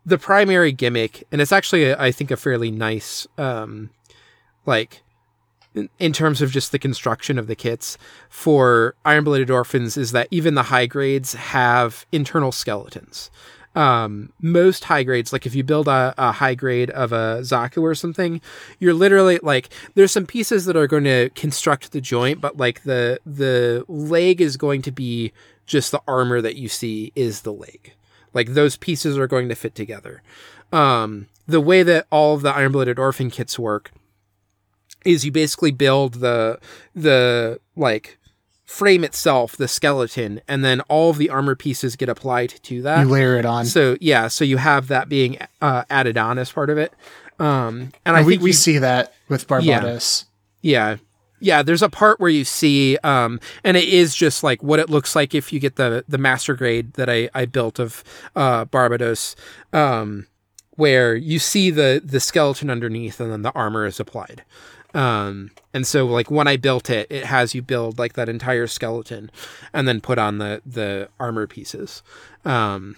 the 0.04 0.18
primary 0.18 0.72
gimmick, 0.72 1.24
and 1.32 1.40
it's 1.40 1.52
actually 1.52 1.94
I 1.94 2.12
think 2.12 2.30
a 2.30 2.36
fairly 2.36 2.70
nice 2.70 3.26
um 3.38 3.90
like 4.66 5.02
in, 5.98 6.12
terms 6.12 6.42
of 6.42 6.50
just 6.50 6.70
the 6.70 6.78
construction 6.78 7.38
of 7.38 7.46
the 7.46 7.56
kits 7.56 7.96
for 8.28 8.94
Iron 9.06 9.24
Blooded 9.24 9.50
Orphans 9.50 9.96
is 9.96 10.12
that 10.12 10.28
even 10.30 10.54
the 10.54 10.64
high 10.64 10.84
grades 10.84 11.32
have 11.32 12.04
internal 12.12 12.52
skeletons 12.52 13.30
um, 13.74 14.32
most 14.40 14.84
high 14.84 15.02
grades, 15.02 15.32
like 15.32 15.46
if 15.46 15.54
you 15.54 15.64
build 15.64 15.88
a, 15.88 16.14
a 16.18 16.32
high 16.32 16.54
grade 16.54 16.90
of 16.90 17.12
a 17.12 17.38
Zaku 17.40 17.82
or 17.82 17.94
something, 17.94 18.40
you're 18.78 18.94
literally 18.94 19.38
like 19.42 19.70
there's 19.94 20.12
some 20.12 20.26
pieces 20.26 20.66
that 20.66 20.76
are 20.76 20.86
going 20.86 21.04
to 21.04 21.30
construct 21.30 21.92
the 21.92 22.00
joint, 22.00 22.40
but 22.40 22.56
like 22.56 22.82
the 22.82 23.20
the 23.24 23.84
leg 23.88 24.40
is 24.40 24.56
going 24.56 24.82
to 24.82 24.92
be 24.92 25.32
just 25.66 25.90
the 25.90 26.02
armor 26.06 26.40
that 26.40 26.56
you 26.56 26.68
see 26.68 27.12
is 27.14 27.42
the 27.42 27.52
leg. 27.52 27.94
Like 28.34 28.54
those 28.54 28.76
pieces 28.76 29.16
are 29.18 29.26
going 29.26 29.48
to 29.48 29.54
fit 29.54 29.74
together. 29.74 30.22
Um, 30.72 31.26
the 31.46 31.60
way 31.60 31.82
that 31.82 32.06
all 32.10 32.34
of 32.34 32.42
the 32.42 32.50
Iron 32.54 32.72
Blooded 32.72 32.98
Orphan 32.98 33.30
kits 33.30 33.58
work 33.58 33.90
is 35.04 35.24
you 35.24 35.32
basically 35.32 35.70
build 35.72 36.14
the 36.14 36.58
the 36.94 37.60
like 37.76 38.18
frame 38.64 39.04
itself, 39.04 39.56
the 39.56 39.68
skeleton, 39.68 40.40
and 40.48 40.64
then 40.64 40.80
all 40.82 41.10
of 41.10 41.18
the 41.18 41.28
armor 41.28 41.54
pieces 41.54 41.96
get 41.96 42.08
applied 42.08 42.48
to 42.62 42.80
that. 42.82 43.02
You 43.06 43.08
layer 43.12 43.36
it 43.36 43.44
on. 43.44 43.66
So 43.66 43.96
yeah, 44.00 44.28
so 44.28 44.44
you 44.44 44.56
have 44.56 44.88
that 44.88 45.08
being 45.08 45.36
uh, 45.60 45.84
added 45.90 46.16
on 46.16 46.38
as 46.38 46.50
part 46.50 46.70
of 46.70 46.78
it. 46.78 46.92
Um, 47.38 47.90
and 48.06 48.16
I 48.16 48.22
we, 48.22 48.34
think 48.34 48.42
we 48.42 48.50
you- 48.50 48.54
see 48.54 48.78
that 48.78 49.12
with 49.28 49.46
Barbatos. 49.48 50.24
yeah, 50.62 50.90
yeah. 50.92 50.96
Yeah, 51.42 51.62
there's 51.62 51.82
a 51.82 51.88
part 51.88 52.20
where 52.20 52.30
you 52.30 52.44
see, 52.44 52.96
um, 52.98 53.40
and 53.64 53.76
it 53.76 53.88
is 53.88 54.14
just 54.14 54.44
like 54.44 54.62
what 54.62 54.78
it 54.78 54.88
looks 54.88 55.16
like 55.16 55.34
if 55.34 55.52
you 55.52 55.58
get 55.58 55.74
the 55.74 56.04
the 56.06 56.16
master 56.16 56.54
grade 56.54 56.92
that 56.92 57.10
I 57.10 57.28
I 57.34 57.46
built 57.46 57.80
of 57.80 58.04
uh, 58.36 58.64
Barbatos, 58.66 59.34
um, 59.72 60.28
where 60.76 61.16
you 61.16 61.40
see 61.40 61.70
the 61.70 62.00
the 62.04 62.20
skeleton 62.20 62.70
underneath 62.70 63.18
and 63.18 63.32
then 63.32 63.42
the 63.42 63.50
armor 63.54 63.86
is 63.86 63.98
applied. 63.98 64.44
Um, 64.94 65.50
and 65.74 65.84
so 65.84 66.06
like 66.06 66.30
when 66.30 66.46
I 66.46 66.56
built 66.56 66.88
it, 66.90 67.08
it 67.10 67.24
has 67.24 67.56
you 67.56 67.62
build 67.62 67.98
like 67.98 68.12
that 68.12 68.28
entire 68.28 68.68
skeleton 68.68 69.28
and 69.72 69.88
then 69.88 70.00
put 70.00 70.18
on 70.18 70.38
the 70.38 70.62
the 70.64 71.08
armor 71.18 71.48
pieces. 71.48 72.04
Um, 72.44 72.96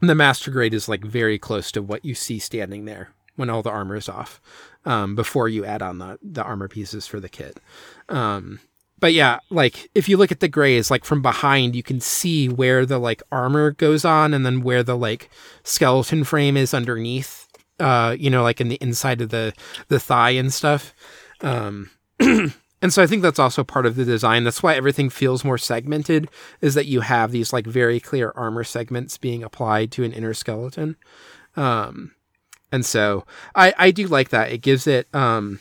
the 0.00 0.14
master 0.14 0.50
grade 0.50 0.72
is 0.72 0.88
like 0.88 1.04
very 1.04 1.38
close 1.38 1.70
to 1.72 1.82
what 1.82 2.02
you 2.02 2.14
see 2.14 2.38
standing 2.38 2.86
there 2.86 3.10
when 3.34 3.50
all 3.50 3.62
the 3.62 3.70
armor 3.70 3.96
is 3.96 4.08
off 4.08 4.40
um, 4.86 5.14
before 5.14 5.48
you 5.48 5.64
add 5.64 5.82
on 5.82 5.98
the, 5.98 6.18
the 6.22 6.42
armor 6.42 6.68
pieces 6.68 7.06
for 7.06 7.20
the 7.20 7.28
kit. 7.28 7.60
Um, 8.08 8.60
but 8.98 9.12
yeah, 9.12 9.40
like 9.50 9.90
if 9.94 10.08
you 10.08 10.16
look 10.16 10.32
at 10.32 10.40
the 10.40 10.48
Graze, 10.48 10.90
like 10.90 11.04
from 11.04 11.20
behind, 11.20 11.76
you 11.76 11.82
can 11.82 12.00
see 12.00 12.48
where 12.48 12.86
the 12.86 12.98
like 12.98 13.22
armor 13.30 13.72
goes 13.72 14.04
on 14.04 14.32
and 14.32 14.46
then 14.46 14.62
where 14.62 14.82
the 14.82 14.96
like 14.96 15.28
skeleton 15.64 16.24
frame 16.24 16.56
is 16.56 16.72
underneath, 16.72 17.46
uh, 17.78 18.16
you 18.18 18.30
know, 18.30 18.42
like 18.42 18.60
in 18.60 18.68
the 18.68 18.78
inside 18.80 19.20
of 19.20 19.28
the, 19.28 19.52
the 19.88 20.00
thigh 20.00 20.30
and 20.30 20.52
stuff. 20.52 20.94
Um, 21.42 21.90
and 22.20 22.54
so 22.88 23.02
I 23.02 23.06
think 23.06 23.20
that's 23.20 23.38
also 23.38 23.64
part 23.64 23.84
of 23.84 23.96
the 23.96 24.04
design. 24.04 24.44
That's 24.44 24.62
why 24.62 24.74
everything 24.74 25.10
feels 25.10 25.44
more 25.44 25.58
segmented 25.58 26.30
is 26.62 26.74
that 26.74 26.86
you 26.86 27.00
have 27.02 27.32
these 27.32 27.52
like 27.52 27.66
very 27.66 28.00
clear 28.00 28.32
armor 28.34 28.64
segments 28.64 29.18
being 29.18 29.42
applied 29.42 29.92
to 29.92 30.04
an 30.04 30.12
inner 30.12 30.32
skeleton. 30.32 30.96
Um, 31.54 32.15
and 32.72 32.84
so 32.84 33.24
I, 33.54 33.74
I 33.78 33.90
do 33.90 34.06
like 34.06 34.30
that. 34.30 34.52
It 34.52 34.58
gives 34.58 34.86
it, 34.86 35.12
um, 35.14 35.60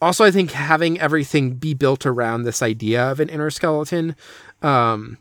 also, 0.00 0.24
I 0.24 0.30
think 0.30 0.50
having 0.50 1.00
everything 1.00 1.54
be 1.54 1.72
built 1.72 2.04
around 2.04 2.42
this 2.42 2.62
idea 2.62 3.10
of 3.10 3.18
an 3.18 3.30
inner 3.30 3.50
skeleton, 3.50 4.14
um, 4.60 5.18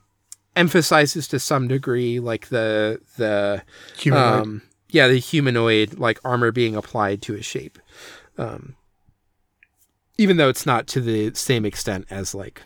emphasizes 0.56 1.28
to 1.30 1.40
some 1.40 1.68
degree 1.68 2.20
like 2.20 2.50
the, 2.50 3.00
the, 3.18 3.64
Humanoid. 3.98 4.42
um, 4.42 4.62
yeah, 4.90 5.08
the 5.08 5.18
humanoid 5.18 5.98
like 5.98 6.20
armor 6.24 6.52
being 6.52 6.76
applied 6.76 7.22
to 7.24 7.34
his 7.34 7.46
shape. 7.46 7.80
Um, 8.38 8.76
even 10.18 10.38
though 10.38 10.50
it's 10.50 10.66
not 10.66 10.88
to 10.88 11.02
the 11.02 11.34
same 11.34 11.66
extent 11.66 12.06
as 12.10 12.34
like 12.36 12.62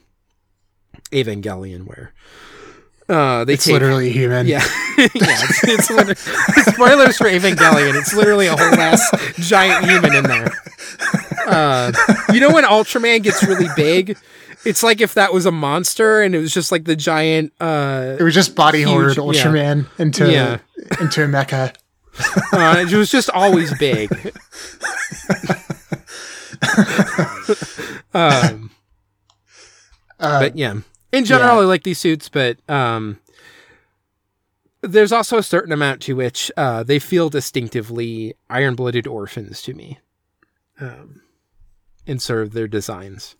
Evangelion, 1.11 1.85
where 1.85 2.13
uh, 3.09 3.43
they 3.45 3.53
it's 3.53 3.65
take 3.65 3.73
literally 3.73 4.11
human. 4.11 4.45
yeah, 4.47 4.63
yeah. 4.97 5.07
It's, 5.15 5.63
it's 5.63 5.89
liter- 5.89 6.15
spoilers 6.71 7.17
for 7.17 7.25
Evangelion. 7.25 7.95
It's 7.99 8.13
literally 8.13 8.47
a 8.47 8.51
whole 8.55 8.79
ass 8.79 9.09
giant 9.37 9.85
human 9.85 10.15
in 10.15 10.23
there. 10.25 10.51
Uh, 11.47 11.91
you 12.31 12.39
know 12.39 12.51
when 12.51 12.63
Ultraman 12.63 13.23
gets 13.23 13.43
really 13.43 13.67
big? 13.75 14.17
It's 14.65 14.83
like 14.83 14.99
if 15.01 15.13
that 15.13 15.33
was 15.33 15.45
a 15.45 15.51
monster 15.51 16.21
and 16.21 16.35
it 16.35 16.39
was 16.39 16.53
just 16.53 16.71
like 16.71 16.83
the 16.83 16.95
giant. 16.95 17.53
Uh, 17.61 18.17
It 18.19 18.23
was 18.23 18.33
just 18.35 18.55
body 18.55 18.83
horrored 18.83 19.15
yeah. 19.15 19.23
Ultraman 19.23 19.87
into 19.97 20.31
Yeah. 20.31 20.57
into 20.99 21.23
a 21.23 21.27
mecha. 21.27 21.73
uh, 22.53 22.85
it 22.85 22.93
was 22.93 23.09
just 23.09 23.29
always 23.29 23.73
big. 23.79 24.09
um, 28.13 28.71
Uh, 30.19 30.39
but 30.41 30.57
yeah, 30.57 30.75
in 31.11 31.25
general, 31.25 31.55
yeah. 31.55 31.61
I 31.61 31.65
like 31.65 31.83
these 31.83 31.99
suits, 31.99 32.29
but 32.29 32.57
um, 32.69 33.19
there's 34.81 35.11
also 35.11 35.37
a 35.37 35.43
certain 35.43 35.71
amount 35.71 36.01
to 36.03 36.15
which 36.15 36.51
uh, 36.57 36.83
they 36.83 36.99
feel 36.99 37.29
distinctively 37.29 38.35
iron-blooded 38.49 39.07
orphans 39.07 39.61
to 39.63 39.73
me, 39.73 39.99
um, 40.79 41.21
in 42.05 42.19
sort 42.19 42.43
of 42.43 42.53
their 42.53 42.67
designs. 42.67 43.35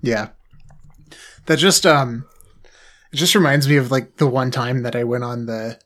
Yeah. 0.00 0.28
That 1.46 1.58
just 1.58 1.86
um 1.86 2.26
it 3.10 3.16
just 3.16 3.34
reminds 3.34 3.66
me 3.66 3.76
of 3.76 3.90
like 3.90 4.16
the 4.16 4.26
one 4.26 4.50
time 4.50 4.82
that 4.82 4.94
I 4.94 5.04
went 5.04 5.24
on 5.24 5.46
the 5.46 5.78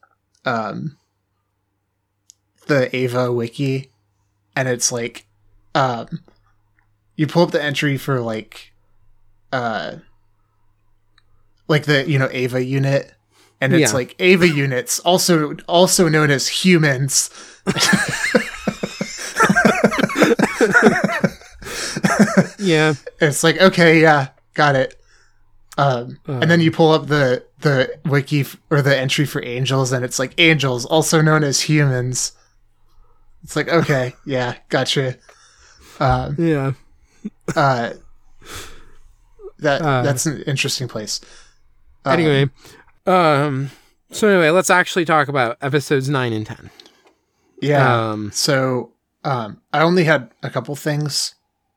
um 0.45 0.97
the 2.67 2.95
Eva 2.95 3.33
wiki 3.33 3.91
and 4.57 4.69
it's 4.69 4.91
like 4.91 5.27
um 5.75 6.09
you 7.15 7.27
pull 7.27 7.45
up 7.45 7.53
the 7.53 7.63
entry 7.63 7.97
for 7.97 8.21
like 8.21 8.73
uh 9.53 9.97
like 11.69 11.85
the 11.85 12.09
you 12.09 12.19
know 12.19 12.29
Eva 12.33 12.63
unit 12.65 13.13
and 13.61 13.73
it's 13.73 13.93
Yeah. 13.93 13.97
like 13.97 14.15
Eva 14.21 14.49
units 14.49 14.99
also 15.01 15.57
also 15.69 16.09
known 16.09 16.31
as 16.31 16.49
humans 16.49 17.31
yeah. 22.59 22.95
it's 23.21 23.45
like 23.45 23.61
okay, 23.61 24.01
yeah, 24.01 24.29
got 24.55 24.77
it. 24.77 24.99
Um, 25.79 26.19
and 26.27 26.51
then 26.51 26.61
you 26.61 26.71
pull 26.71 26.93
up 26.93 27.07
the 27.07 27.45
the 27.61 27.99
wiki 28.05 28.41
f- 28.43 28.57
or 28.71 28.83
the 28.83 28.97
entry 28.97 29.25
for 29.25 29.43
angels, 29.45 29.93
and 29.93 30.05
it's 30.05 30.19
like 30.19 30.35
angels, 30.39 30.85
also 30.85 31.21
known 31.23 31.45
as 31.45 31.61
humans. 31.63 32.33
It's 33.43 33.57
like 33.57 33.69
okay, 33.69 34.15
yeah, 34.27 34.57
gotcha. 34.69 35.17
Um, 36.01 36.37
Yeah. 36.39 36.73
uh, 37.57 37.93
that 39.61 39.83
Uh, 39.83 40.03
that's 40.03 40.27
an 40.27 40.43
interesting 40.43 40.89
place. 40.89 41.21
Uh, 42.05 42.11
Anyway, 42.11 42.51
um, 43.07 43.71
so 44.11 44.29
anyway, 44.29 44.51
let's 44.51 44.71
actually 44.71 45.05
talk 45.05 45.29
about 45.29 45.57
episodes 45.61 46.09
nine 46.09 46.33
and 46.33 46.47
ten. 46.47 46.71
yeah. 47.61 48.11
Um, 48.11 48.31
So 48.33 48.93
um, 49.25 49.61
I 49.73 49.83
only 49.83 50.05
had 50.05 50.31
a 50.43 50.51
couple 50.51 50.75
things. 50.77 51.35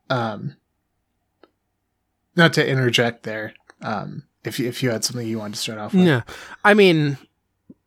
Um, 0.10 0.56
not 2.35 2.53
to 2.53 2.68
interject 2.68 3.23
there. 3.23 3.53
Um, 3.81 4.23
if 4.43 4.60
you, 4.60 4.68
if 4.68 4.84
you 4.84 4.89
had 4.89 5.03
something 5.03 5.26
you 5.27 5.39
wanted 5.39 5.56
to 5.56 5.60
start 5.60 5.80
off 5.80 5.93
with, 5.93 6.06
yeah. 6.06 6.22
I 6.64 6.73
mean, 6.73 7.18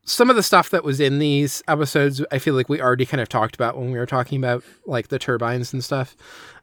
some 0.04 0.30
of 0.30 0.36
the 0.36 0.42
stuff 0.42 0.70
that 0.70 0.84
was 0.84 1.00
in 1.00 1.18
these 1.18 1.62
episodes, 1.68 2.24
I 2.32 2.38
feel 2.38 2.54
like 2.54 2.68
we 2.68 2.80
already 2.80 3.04
kind 3.06 3.20
of 3.20 3.28
talked 3.28 3.54
about 3.54 3.76
when 3.76 3.90
we 3.92 3.98
were 3.98 4.06
talking 4.06 4.38
about 4.38 4.64
like 4.86 5.08
the 5.08 5.18
turbines 5.18 5.72
and 5.72 5.84
stuff. 5.84 6.16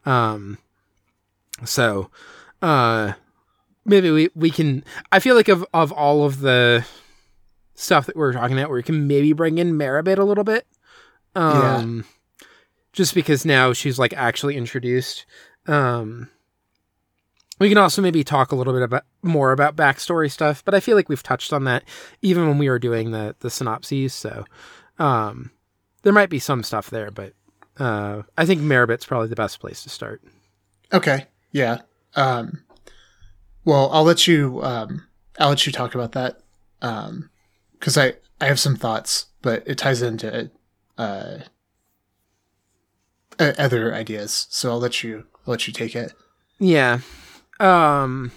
Um, 0.05 0.57
so, 1.63 2.09
uh, 2.61 3.13
maybe 3.85 4.11
we, 4.11 4.29
we 4.35 4.49
can, 4.49 4.83
I 5.11 5.19
feel 5.19 5.35
like 5.35 5.47
of, 5.47 5.65
of 5.73 5.91
all 5.91 6.25
of 6.25 6.39
the 6.39 6.85
stuff 7.75 8.05
that 8.07 8.15
we 8.15 8.23
are 8.23 8.33
talking 8.33 8.57
about, 8.57 8.71
we 8.71 8.83
can 8.83 9.07
maybe 9.07 9.33
bring 9.33 9.57
in 9.57 9.77
Merribit 9.77 10.19
a 10.19 10.23
little 10.23 10.43
bit. 10.43 10.65
Um, 11.35 12.05
just 12.93 13.13
because 13.13 13.45
now 13.45 13.73
she's 13.73 13.99
like 13.99 14.13
actually 14.13 14.55
introduced. 14.55 15.25
Um, 15.67 16.29
we 17.59 17.69
can 17.69 17.77
also 17.77 18.01
maybe 18.01 18.23
talk 18.23 18.51
a 18.51 18.55
little 18.55 18.73
bit 18.73 18.81
about 18.81 19.03
more 19.21 19.51
about 19.51 19.75
backstory 19.75 20.31
stuff, 20.31 20.63
but 20.63 20.73
I 20.73 20.79
feel 20.79 20.95
like 20.95 21.09
we've 21.09 21.23
touched 21.23 21.53
on 21.53 21.65
that 21.65 21.83
even 22.21 22.47
when 22.47 22.57
we 22.57 22.69
were 22.69 22.79
doing 22.79 23.11
the 23.11 23.35
the 23.39 23.49
synopses. 23.49 24.13
So, 24.13 24.45
um, 24.99 25.51
there 26.03 26.13
might 26.13 26.29
be 26.29 26.39
some 26.39 26.63
stuff 26.63 26.89
there, 26.89 27.11
but 27.11 27.33
uh, 27.77 28.23
I 28.37 28.45
think 28.45 28.61
Merribit's 28.61 29.05
probably 29.05 29.27
the 29.27 29.35
best 29.35 29.59
place 29.59 29.83
to 29.83 29.89
start. 29.89 30.21
Okay. 30.93 31.25
Yeah. 31.51 31.79
Um, 32.15 32.63
well, 33.65 33.89
I'll 33.91 34.03
let 34.03 34.27
you. 34.27 34.61
Um, 34.63 35.07
I'll 35.39 35.49
let 35.49 35.65
you 35.65 35.73
talk 35.73 35.95
about 35.95 36.13
that. 36.13 36.39
Um, 36.81 37.29
because 37.73 37.97
I 37.97 38.13
I 38.39 38.45
have 38.45 38.59
some 38.59 38.75
thoughts, 38.75 39.27
but 39.41 39.63
it 39.65 39.77
ties 39.77 40.01
into 40.01 40.49
uh, 40.97 41.39
other 43.39 43.93
ideas. 43.93 44.47
So 44.49 44.71
I'll 44.71 44.79
let 44.79 45.03
you 45.03 45.25
I'll 45.45 45.51
let 45.51 45.67
you 45.67 45.73
take 45.73 45.95
it. 45.95 46.13
Yeah. 46.59 46.99
Um 47.59 48.31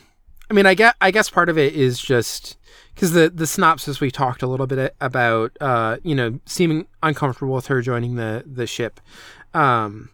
I 0.51 0.55
mean 0.55 0.67
I 0.67 0.75
get 0.75 0.97
I 1.01 1.11
guess 1.11 1.31
part 1.31 1.49
of 1.49 1.59
it 1.59 1.75
is 1.75 2.01
just 2.01 2.57
cuz 2.97 3.13
the 3.13 3.31
the 3.31 3.47
synopsis 3.47 4.01
we 4.01 4.11
talked 4.11 4.43
a 4.43 4.47
little 4.47 4.67
bit 4.67 4.95
about 5.01 5.57
uh 5.61 5.99
you 6.03 6.15
know 6.15 6.41
seeming 6.47 6.87
uncomfortable 7.03 7.55
with 7.55 7.67
her 7.67 7.81
joining 7.81 8.17
the 8.17 8.45
the 8.47 8.67
ship. 8.67 9.01
Um 9.55 10.11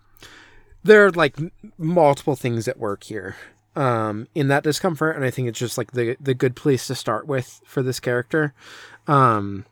there 0.83 1.07
are 1.07 1.11
like 1.11 1.37
multiple 1.79 2.37
things 2.37 2.69
at 2.69 2.79
work 2.79 3.05
here 3.05 3.37
um 3.77 4.29
in 4.35 4.49
that 4.49 4.63
discomfort 4.63 5.17
and 5.17 5.25
I 5.25 5.31
think 5.31 5.49
it's 5.49 5.59
just 5.59 5.77
like 5.79 5.93
the 5.93 6.17
the 6.21 6.35
good 6.35 6.55
place 6.57 6.87
to 6.87 6.95
start 6.95 7.27
with 7.27 7.61
for 7.65 7.83
this 7.83 8.01
character. 8.01 8.55
Um 9.07 9.65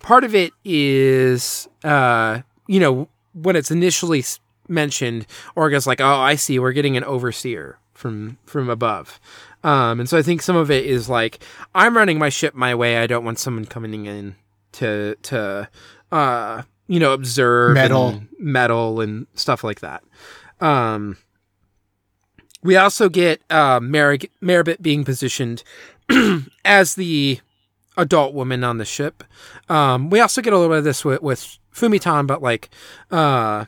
part 0.00 0.24
of 0.24 0.34
it 0.34 0.52
is 0.64 1.68
uh 1.84 2.40
you 2.66 2.80
know 2.80 3.08
when 3.34 3.56
it's 3.56 3.70
initially 3.70 4.22
mentioned 4.68 5.26
Orga's 5.56 5.86
like, 5.86 6.00
"Oh, 6.00 6.20
I 6.20 6.34
see. 6.36 6.58
We're 6.58 6.72
getting 6.72 6.96
an 6.96 7.04
overseer 7.04 7.78
from 7.94 8.38
from 8.44 8.68
above." 8.68 9.18
Um, 9.64 10.00
and 10.00 10.08
so 10.08 10.16
I 10.16 10.22
think 10.22 10.42
some 10.42 10.56
of 10.56 10.70
it 10.70 10.84
is 10.84 11.08
like, 11.08 11.42
"I'm 11.74 11.96
running 11.96 12.18
my 12.18 12.28
ship 12.28 12.54
my 12.54 12.74
way. 12.74 12.98
I 12.98 13.06
don't 13.06 13.24
want 13.24 13.38
someone 13.38 13.64
coming 13.64 14.06
in 14.06 14.36
to 14.72 15.16
to 15.22 15.68
uh, 16.12 16.62
you 16.86 17.00
know 17.00 17.12
observe 17.12 17.74
metal, 17.74 18.08
and 18.08 18.28
meddle 18.38 19.00
and 19.00 19.26
stuff 19.34 19.64
like 19.64 19.80
that." 19.80 20.02
Um, 20.60 21.16
we 22.62 22.76
also 22.76 23.08
get 23.08 23.40
uh, 23.50 23.80
Merribit 23.80 24.82
being 24.82 25.04
positioned 25.04 25.62
as 26.64 26.94
the 26.94 27.40
adult 27.96 28.34
woman 28.34 28.64
on 28.64 28.78
the 28.78 28.84
ship. 28.84 29.24
Um, 29.68 30.10
we 30.10 30.20
also 30.20 30.40
get 30.40 30.52
a 30.52 30.56
little 30.56 30.72
bit 30.72 30.78
of 30.78 30.84
this 30.84 31.04
with, 31.04 31.22
with 31.22 31.58
Fumitan, 31.74 32.26
but 32.26 32.42
like, 32.42 32.70
uh, 33.10 33.66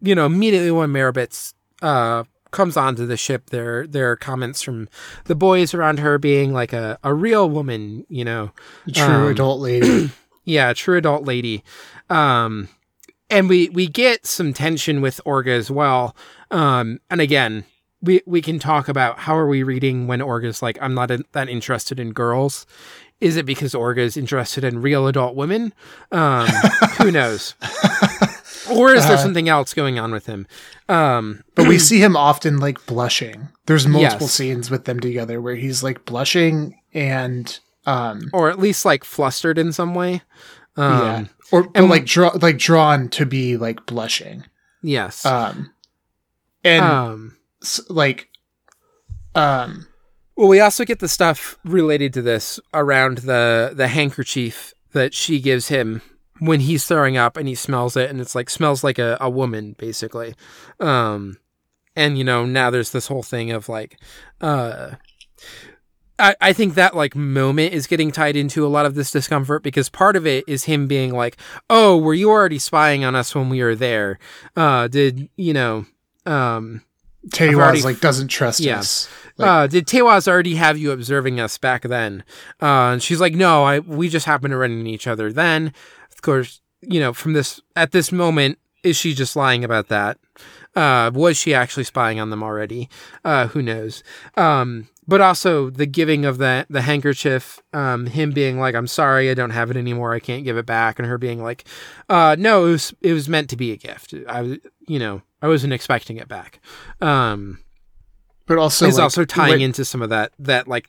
you 0.00 0.14
know, 0.14 0.26
immediately 0.26 0.70
when 0.70 0.90
Merribit's 0.90 1.54
uh, 1.80 2.24
comes 2.50 2.76
onto 2.76 3.06
the 3.06 3.16
ship, 3.16 3.50
there 3.50 3.86
there 3.86 4.10
are 4.10 4.16
comments 4.16 4.62
from 4.62 4.88
the 5.24 5.34
boys 5.34 5.74
around 5.74 5.98
her 6.00 6.18
being 6.18 6.52
like 6.52 6.72
a, 6.72 6.98
a 7.02 7.12
real 7.14 7.48
woman, 7.48 8.06
you 8.08 8.24
know, 8.24 8.52
True 8.92 9.04
Um, 9.04 9.28
adult 9.28 9.60
lady. 9.60 10.10
yeah, 10.44 10.72
true 10.72 10.96
adult 10.98 11.24
lady. 11.24 11.62
Um, 12.10 12.68
and 13.30 13.48
we 13.48 13.68
we 13.70 13.86
get 13.86 14.26
some 14.26 14.52
tension 14.52 15.00
with 15.00 15.20
Orga 15.26 15.56
as 15.56 15.70
well. 15.70 16.14
Um, 16.50 17.00
and 17.10 17.20
again, 17.20 17.64
we 18.02 18.20
we 18.26 18.42
can 18.42 18.58
talk 18.58 18.88
about 18.88 19.20
how 19.20 19.36
are 19.36 19.46
we 19.46 19.62
reading 19.62 20.06
when 20.06 20.20
Orga's 20.20 20.60
like, 20.62 20.78
I'm 20.80 20.94
not 20.94 21.10
in, 21.10 21.24
that 21.32 21.48
interested 21.48 21.98
in 22.00 22.12
girls. 22.12 22.66
Is 23.20 23.36
it 23.36 23.46
because 23.46 23.72
Orga 23.72 23.98
is 23.98 24.16
interested 24.16 24.64
in 24.64 24.82
real 24.82 25.06
adult 25.06 25.36
women? 25.36 25.72
Um, 26.10 26.48
who 26.98 27.12
knows? 27.12 27.54
Or 28.70 28.92
is 28.94 29.04
there 29.06 29.14
Uh, 29.16 29.18
something 29.18 29.48
else 29.48 29.74
going 29.74 29.98
on 29.98 30.10
with 30.12 30.26
him? 30.26 30.46
Um, 30.88 31.42
But 31.54 31.68
we 31.68 31.78
see 31.78 32.00
him 32.02 32.16
often 32.16 32.58
like 32.58 32.84
blushing. 32.86 33.48
There's 33.66 33.86
multiple 33.86 34.26
Yes. 34.26 34.32
scenes 34.32 34.70
with 34.70 34.84
them 34.86 34.98
together 34.98 35.40
where 35.40 35.54
he's 35.54 35.82
like 35.84 36.04
blushing 36.04 36.78
and 36.94 37.58
um 37.86 38.28
or 38.32 38.50
at 38.50 38.58
least 38.58 38.84
like 38.84 39.04
flustered 39.04 39.58
in 39.58 39.72
some 39.72 39.94
way. 39.94 40.22
Um, 40.76 41.00
yeah. 41.02 41.24
Or 41.52 41.68
and- 41.74 41.88
like 41.88 42.06
draw 42.06 42.30
like 42.40 42.58
drawn 42.58 43.08
to 43.10 43.26
be 43.26 43.56
like 43.56 43.86
blushing. 43.86 44.44
Yes. 44.82 45.24
Um 45.26 45.70
and 46.64 46.84
um, 46.84 47.36
like 47.88 48.28
um 49.34 49.86
Well, 50.36 50.48
we 50.48 50.60
also 50.60 50.84
get 50.84 50.98
the 50.98 51.08
stuff 51.08 51.58
related 51.64 52.12
to 52.14 52.22
this 52.22 52.60
around 52.74 53.18
the 53.18 53.72
the 53.74 53.88
handkerchief 53.88 54.74
that 54.92 55.14
she 55.14 55.40
gives 55.40 55.68
him 55.68 56.02
when 56.38 56.60
he's 56.60 56.84
throwing 56.86 57.16
up 57.16 57.36
and 57.36 57.48
he 57.48 57.54
smells 57.54 57.96
it 57.96 58.10
and 58.10 58.20
it's 58.20 58.34
like 58.34 58.50
smells 58.50 58.82
like 58.82 58.98
a, 58.98 59.16
a 59.20 59.30
woman 59.30 59.74
basically. 59.78 60.34
Um 60.80 61.38
and 61.94 62.16
you 62.18 62.24
know, 62.24 62.44
now 62.46 62.70
there's 62.70 62.92
this 62.92 63.06
whole 63.06 63.22
thing 63.22 63.50
of 63.52 63.68
like 63.68 63.98
uh 64.40 64.92
I, 66.18 66.36
I 66.40 66.52
think 66.52 66.74
that 66.74 66.94
like 66.94 67.16
moment 67.16 67.72
is 67.72 67.86
getting 67.86 68.12
tied 68.12 68.36
into 68.36 68.66
a 68.66 68.68
lot 68.68 68.86
of 68.86 68.94
this 68.94 69.10
discomfort 69.10 69.62
because 69.62 69.88
part 69.88 70.14
of 70.14 70.26
it 70.26 70.44
is 70.46 70.64
him 70.64 70.86
being 70.86 71.12
like, 71.12 71.36
Oh, 71.70 71.96
were 71.96 72.14
you 72.14 72.30
already 72.30 72.58
spying 72.58 73.04
on 73.04 73.14
us 73.14 73.34
when 73.34 73.48
we 73.48 73.62
were 73.62 73.74
there? 73.74 74.18
Uh 74.56 74.88
did 74.88 75.28
you 75.36 75.52
know 75.52 75.86
um 76.26 76.82
Teiwaz 77.28 77.54
already- 77.54 77.82
like 77.82 78.00
doesn't 78.00 78.28
trust 78.28 78.60
Yeah. 78.60 78.78
us. 78.80 79.08
Like, 79.38 79.48
uh, 79.48 79.66
did 79.66 79.86
Teiwaz 79.86 80.28
already 80.28 80.56
have 80.56 80.76
you 80.76 80.90
observing 80.90 81.40
us 81.40 81.56
back 81.58 81.82
then? 81.82 82.22
Uh, 82.60 82.92
and 82.92 83.02
she's 83.02 83.20
like, 83.20 83.34
no, 83.34 83.64
I 83.64 83.78
we 83.78 84.08
just 84.08 84.26
happened 84.26 84.52
to 84.52 84.56
run 84.58 84.72
into 84.72 84.90
each 84.90 85.06
other 85.06 85.32
then. 85.32 85.72
Of 86.12 86.20
course, 86.22 86.60
you 86.82 87.00
know, 87.00 87.12
from 87.12 87.32
this 87.32 87.60
at 87.76 87.92
this 87.92 88.12
moment, 88.12 88.58
is 88.82 88.96
she 88.96 89.14
just 89.14 89.36
lying 89.36 89.64
about 89.64 89.88
that? 89.88 90.18
Uh, 90.74 91.10
was 91.14 91.36
she 91.36 91.54
actually 91.54 91.84
spying 91.84 92.18
on 92.18 92.30
them 92.30 92.42
already? 92.42 92.88
Uh, 93.24 93.46
who 93.48 93.62
knows? 93.62 94.02
Um, 94.36 94.88
but 95.06 95.20
also 95.20 95.68
the 95.70 95.86
giving 95.86 96.24
of 96.24 96.38
the 96.38 96.66
the 96.70 96.82
handkerchief, 96.82 97.60
um, 97.72 98.06
him 98.06 98.30
being 98.32 98.58
like, 98.58 98.74
"I'm 98.74 98.86
sorry, 98.86 99.30
I 99.30 99.34
don't 99.34 99.50
have 99.50 99.70
it 99.70 99.76
anymore. 99.76 100.14
I 100.14 100.18
can't 100.20 100.44
give 100.44 100.56
it 100.56 100.66
back," 100.66 100.98
and 100.98 101.06
her 101.08 101.18
being 101.18 101.42
like, 101.42 101.64
uh, 102.08 102.36
"No, 102.38 102.66
it 102.66 102.70
was 102.70 102.94
it 103.02 103.12
was 103.12 103.28
meant 103.28 103.48
to 103.50 103.56
be 103.56 103.72
a 103.72 103.76
gift. 103.76 104.14
I, 104.28 104.42
was 104.42 104.58
you 104.88 104.98
know, 104.98 105.22
I 105.42 105.48
wasn't 105.48 105.72
expecting 105.74 106.16
it 106.16 106.28
back." 106.28 106.60
Um, 107.00 107.58
but 108.46 108.56
also 108.58 108.86
he's 108.86 108.96
like, 108.96 109.02
also 109.02 109.24
tying 109.26 109.60
into 109.60 109.84
some 109.84 110.00
of 110.00 110.08
that 110.10 110.32
that 110.38 110.66
like 110.68 110.88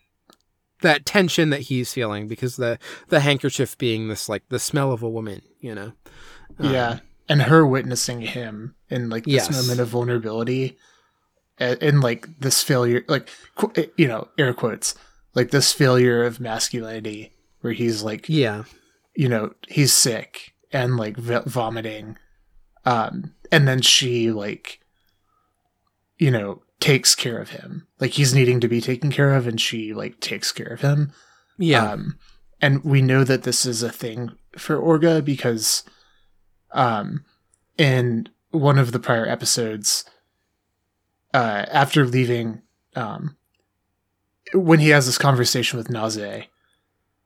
that 0.81 1.05
tension 1.05 1.49
that 1.49 1.61
he's 1.61 1.91
feeling 1.93 2.27
because 2.27 2.55
the 2.57 2.77
the 3.09 3.19
handkerchief 3.21 3.77
being 3.77 4.07
this 4.07 4.29
like 4.29 4.43
the 4.49 4.59
smell 4.59 4.91
of 4.91 5.01
a 5.03 5.09
woman, 5.09 5.41
you 5.59 5.73
know. 5.75 5.93
Um, 6.59 6.73
yeah 6.73 6.99
and 7.29 7.41
her 7.43 7.65
witnessing 7.65 8.19
him 8.21 8.75
in 8.89 9.09
like 9.09 9.23
this 9.23 9.33
Yes. 9.49 9.61
moment 9.61 9.79
of 9.79 9.87
vulnerability 9.87 10.77
and, 11.57 11.81
and 11.81 12.01
like 12.01 12.27
this 12.41 12.61
failure 12.61 13.03
like 13.07 13.29
qu- 13.55 13.71
eh, 13.75 13.85
you 13.97 14.07
know 14.07 14.27
air 14.37 14.53
quotes 14.53 14.93
like 15.33 15.49
this 15.51 15.71
failure 15.73 16.21
of 16.23 16.39
masculinity 16.41 17.31
where 17.61 17.73
he's 17.73 18.03
like 18.03 18.27
Yeah. 18.29 18.65
you 19.15 19.29
know 19.29 19.53
he's 19.69 19.93
sick 19.93 20.53
and 20.71 20.97
like 20.97 21.15
v- 21.17 21.39
vomiting 21.45 22.17
um 22.85 23.33
and 23.53 23.67
then 23.67 23.81
she 23.81 24.31
like 24.31 24.79
you 26.17 26.31
know 26.31 26.61
takes 26.79 27.15
care 27.15 27.37
of 27.39 27.51
him 27.51 27.87
like 28.01 28.11
he's 28.11 28.33
needing 28.33 28.59
to 28.59 28.67
be 28.67 28.81
taken 28.81 29.09
care 29.11 29.33
of 29.33 29.47
and 29.47 29.61
she 29.61 29.93
like 29.93 30.19
takes 30.19 30.51
care 30.51 30.67
of 30.67 30.81
him 30.81 31.13
Yeah. 31.57 31.91
um, 31.93 32.17
and 32.61 32.83
we 32.83 33.01
know 33.01 33.23
that 33.23 33.43
this 33.43 33.65
is 33.65 33.83
a 33.83 33.91
thing 33.91 34.31
for 34.57 34.77
Orga 34.77 35.23
because 35.23 35.83
um, 36.71 37.23
in 37.77 38.27
one 38.51 38.77
of 38.79 38.91
the 38.91 38.99
prior 38.99 39.27
episodes, 39.27 40.05
uh, 41.33 41.65
after 41.71 42.05
leaving, 42.05 42.61
um, 42.95 43.35
when 44.53 44.79
he 44.79 44.89
has 44.89 45.05
this 45.07 45.17
conversation 45.17 45.77
with 45.77 45.89
Naze, 45.89 46.45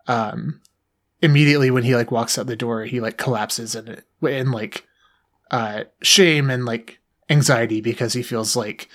um, 0.08 0.62
immediately 1.22 1.70
when 1.70 1.84
he 1.84 1.96
like 1.96 2.12
walks 2.12 2.38
out 2.38 2.48
the 2.48 2.56
door, 2.56 2.86
he 2.86 3.00
like 3.02 3.18
collapses 3.18 3.76
and 3.76 3.90
it 3.90 4.06
in 4.22 4.52
like 4.52 4.87
uh, 5.52 5.84
shame 6.02 6.50
and 6.50 6.66
like 6.66 7.00
anxiety 7.30 7.82
because 7.82 8.14
he 8.14 8.24
feels 8.24 8.56
like, 8.56 8.90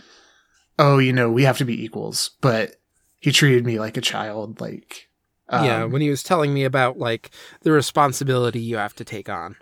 oh, 0.78 0.98
you 0.98 1.12
know, 1.12 1.30
we 1.30 1.44
have 1.44 1.58
to 1.58 1.64
be 1.64 1.82
equals, 1.84 2.30
but 2.40 2.76
he 3.20 3.30
treated 3.32 3.64
me 3.64 3.78
like 3.78 3.96
a 3.96 4.00
child, 4.02 4.60
like. 4.60 5.08
yeah, 5.50 5.82
um, 5.84 5.92
when 5.92 6.00
he 6.02 6.10
was 6.10 6.22
telling 6.22 6.52
me 6.54 6.64
about 6.64 6.98
like 6.98 7.30
the 7.62 7.72
responsibility 7.72 8.60
you 8.60 8.76
have 8.76 8.94
to 8.96 9.04
take 9.04 9.28
on. 9.28 9.56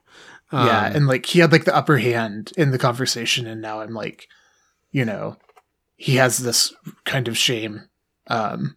yeah, 0.53 0.87
Um, 0.87 0.97
and 0.97 1.07
like 1.07 1.27
he 1.27 1.41
had 1.41 1.53
like 1.53 1.65
the 1.65 1.75
upper 1.77 1.99
hand 1.99 2.53
in 2.57 2.71
the 2.71 2.79
conversation, 2.79 3.47
and 3.47 3.61
now 3.61 3.81
I'm 3.81 3.93
like, 3.95 4.29
you 4.93 5.05
know, 5.05 5.37
he 5.97 6.17
has 6.17 6.39
this 6.39 6.73
kind 7.05 7.29
of 7.29 7.37
shame, 7.37 7.89
um, 8.29 8.77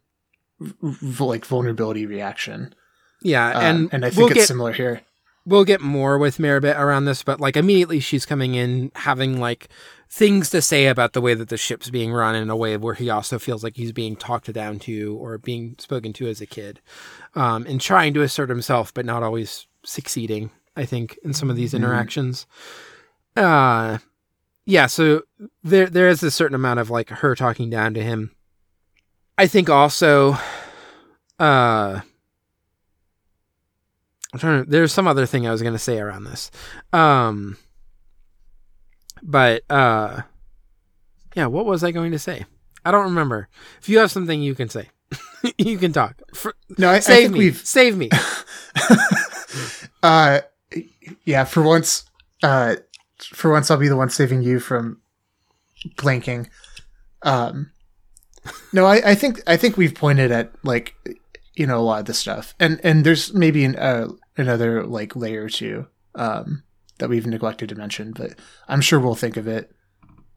v- 0.59 1.23
like 1.23 1.45
vulnerability 1.45 2.05
reaction, 2.05 2.73
yeah, 3.21 3.47
Uh, 3.49 3.61
and 3.61 3.89
and 3.93 4.05
I 4.05 4.09
think 4.09 4.17
we'll 4.19 4.27
it's 4.31 4.39
get 4.39 4.47
similar 4.47 4.73
here. 4.73 5.01
We'll 5.45 5.65
get 5.65 5.81
more 5.81 6.17
with 6.17 6.39
Merribit 6.39 6.77
around 6.77 7.05
this, 7.05 7.21
but 7.23 7.41
like 7.41 7.57
immediately 7.57 7.99
she's 7.99 8.25
coming 8.25 8.55
in 8.55 8.91
having 8.95 9.39
like 9.41 9.67
things 10.09 10.49
to 10.51 10.61
say 10.61 10.87
about 10.87 11.11
the 11.13 11.19
way 11.21 11.33
that 11.33 11.49
the 11.49 11.57
ship's 11.57 11.89
being 11.89 12.13
run 12.13 12.35
in 12.35 12.49
a 12.49 12.55
way 12.55 12.77
where 12.77 12.93
he 12.93 13.09
also 13.09 13.37
feels 13.39 13.63
like 13.63 13.75
he's 13.75 13.91
being 13.91 14.15
talked 14.15 14.51
down 14.53 14.79
to 14.79 15.17
or 15.17 15.37
being 15.37 15.75
spoken 15.79 16.13
to 16.13 16.27
as 16.27 16.39
a 16.39 16.45
kid, 16.45 16.79
um, 17.35 17.65
and 17.67 17.81
trying 17.81 18.13
to 18.13 18.21
assert 18.21 18.47
himself, 18.49 18.93
but 18.93 19.05
not 19.05 19.23
always 19.23 19.67
succeeding. 19.83 20.49
I 20.77 20.85
think 20.85 21.19
in 21.23 21.33
some 21.33 21.49
of 21.49 21.55
these 21.55 21.71
Mhm. 21.73 21.77
interactions, 21.77 22.45
uh, 23.35 23.97
yeah. 24.65 24.85
So 24.85 25.23
there 25.63 25.87
there 25.87 26.07
is 26.07 26.23
a 26.23 26.31
certain 26.31 26.55
amount 26.55 26.79
of 26.79 26.89
like 26.89 27.09
her 27.09 27.35
talking 27.35 27.69
down 27.69 27.93
to 27.95 28.01
him. 28.03 28.31
I 29.37 29.47
think 29.47 29.69
also, 29.69 30.37
uh. 31.37 32.01
I'm 34.33 34.39
trying 34.39 34.63
to, 34.65 34.69
there's 34.69 34.91
some 34.91 35.07
other 35.07 35.25
thing 35.27 35.47
I 35.47 35.51
was 35.51 35.61
going 35.61 35.73
to 35.75 35.79
say 35.79 35.99
around 35.99 36.23
this. 36.25 36.49
Um, 36.91 37.57
but, 39.21 39.63
uh, 39.69 40.21
yeah, 41.35 41.45
what 41.45 41.65
was 41.65 41.83
I 41.83 41.91
going 41.91 42.11
to 42.11 42.19
say? 42.19 42.45
I 42.83 42.91
don't 42.91 43.05
remember. 43.05 43.47
If 43.79 43.87
you 43.89 43.99
have 43.99 44.11
something 44.11 44.41
you 44.41 44.55
can 44.55 44.69
say, 44.69 44.89
you 45.57 45.77
can 45.77 45.93
talk. 45.93 46.19
For, 46.33 46.53
No, 46.77 46.89
I, 46.89 46.95
I 46.95 46.99
save 46.99 47.23
think 47.25 47.33
me. 47.33 47.39
we've 47.39 47.57
Save 47.57 47.95
me. 47.97 48.09
uh 50.03 50.39
yeah 51.25 51.43
for 51.45 51.61
once 51.61 52.05
uh 52.41 52.75
for 53.19 53.51
once 53.51 53.69
i'll 53.69 53.77
be 53.77 53.87
the 53.87 53.95
one 53.95 54.09
saving 54.09 54.41
you 54.41 54.59
from 54.59 54.99
blanking 55.95 56.47
um 57.21 57.71
no 58.73 58.85
i 58.85 58.95
i 59.11 59.15
think 59.15 59.41
i 59.47 59.55
think 59.55 59.77
we've 59.77 59.93
pointed 59.93 60.31
at 60.31 60.51
like 60.63 60.95
you 61.53 61.67
know 61.67 61.77
a 61.77 61.81
lot 61.85 61.99
of 61.99 62.05
the 62.05 62.13
stuff 62.15 62.55
and 62.59 62.81
and 62.83 63.05
there's 63.05 63.31
maybe 63.33 63.63
an, 63.63 63.75
uh, 63.75 64.07
another 64.37 64.83
like 64.85 65.15
layer 65.15 65.43
or 65.45 65.49
two 65.49 65.85
um 66.15 66.63
that 66.99 67.09
we've 67.09 67.27
neglected 67.27 67.69
to 67.69 67.75
mention 67.75 68.11
but 68.11 68.33
i'm 68.67 68.81
sure 68.81 68.99
we'll 68.99 69.15
think 69.15 69.37
of 69.37 69.47
it 69.47 69.71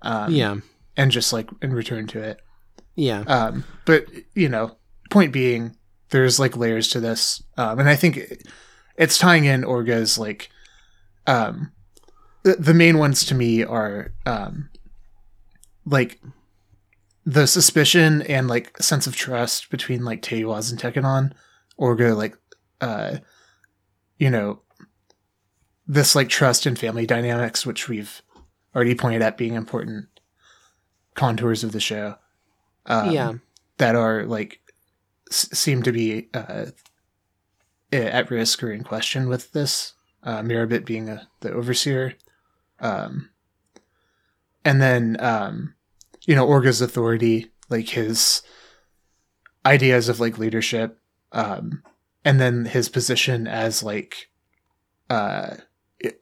um 0.02 0.32
yeah. 0.32 0.56
and 0.96 1.10
just 1.10 1.32
like 1.32 1.48
and 1.62 1.74
return 1.74 2.06
to 2.06 2.20
it 2.20 2.40
Yeah. 2.96 3.20
um, 3.22 3.64
but 3.84 4.06
you 4.34 4.48
know, 4.48 4.76
point 5.10 5.32
being, 5.32 5.76
there's 6.10 6.38
like 6.40 6.56
layers 6.56 6.88
to 6.88 7.00
this, 7.00 7.42
um, 7.56 7.78
and 7.78 7.88
I 7.88 7.94
think 7.96 8.16
it- 8.16 8.42
it's 8.96 9.18
tying 9.18 9.44
in 9.44 9.62
Orga's 9.64 10.16
like, 10.18 10.48
um, 11.26 11.72
the, 12.42 12.54
the 12.56 12.72
main 12.74 12.96
ones 12.98 13.24
to 13.26 13.34
me 13.34 13.62
are 13.64 14.12
um, 14.24 14.70
like 15.84 16.20
the 17.24 17.46
suspicion 17.46 18.22
and 18.22 18.48
like 18.48 18.76
sense 18.82 19.06
of 19.06 19.14
trust 19.16 19.68
between 19.70 20.04
like 20.04 20.22
Teiwaz 20.22 20.70
and 20.70 20.80
Tekkadan. 20.80 21.32
Orga 21.78 22.16
like, 22.16 22.36
uh, 22.80 23.18
you 24.18 24.30
know, 24.30 24.60
this 25.86 26.14
like 26.14 26.28
trust 26.28 26.66
and 26.66 26.78
family 26.78 27.06
dynamics, 27.06 27.64
which 27.64 27.88
we've 27.88 28.22
already 28.74 28.94
pointed 28.94 29.22
at 29.22 29.38
being 29.38 29.54
important 29.54 30.06
contours 31.14 31.64
of 31.64 31.72
the 31.72 31.80
show 31.80 32.16
um, 32.86 33.10
yeah. 33.10 33.32
that 33.78 33.96
are 33.96 34.24
like 34.24 34.60
s- 35.30 35.48
seem 35.52 35.82
to 35.82 35.92
be 35.92 36.28
uh, 36.34 36.66
at 37.92 38.30
risk 38.30 38.62
or 38.62 38.70
in 38.70 38.84
question 38.84 39.28
with 39.28 39.52
this. 39.52 39.94
Uh, 40.22 40.42
Merribit 40.42 40.84
being 40.84 41.08
a, 41.08 41.28
the 41.38 41.52
overseer, 41.52 42.14
um, 42.80 43.30
and 44.64 44.82
then 44.82 45.16
um, 45.20 45.74
you 46.26 46.34
know 46.34 46.44
Orga's 46.44 46.80
authority, 46.80 47.52
like 47.68 47.90
his 47.90 48.42
ideas 49.64 50.08
of 50.08 50.18
like 50.18 50.36
leadership, 50.36 50.98
um, 51.30 51.84
and 52.26 52.40
then 52.40 52.64
his 52.66 52.88
position 52.88 53.46
as 53.46 53.82
like 53.82 54.28
uh, 55.08 55.54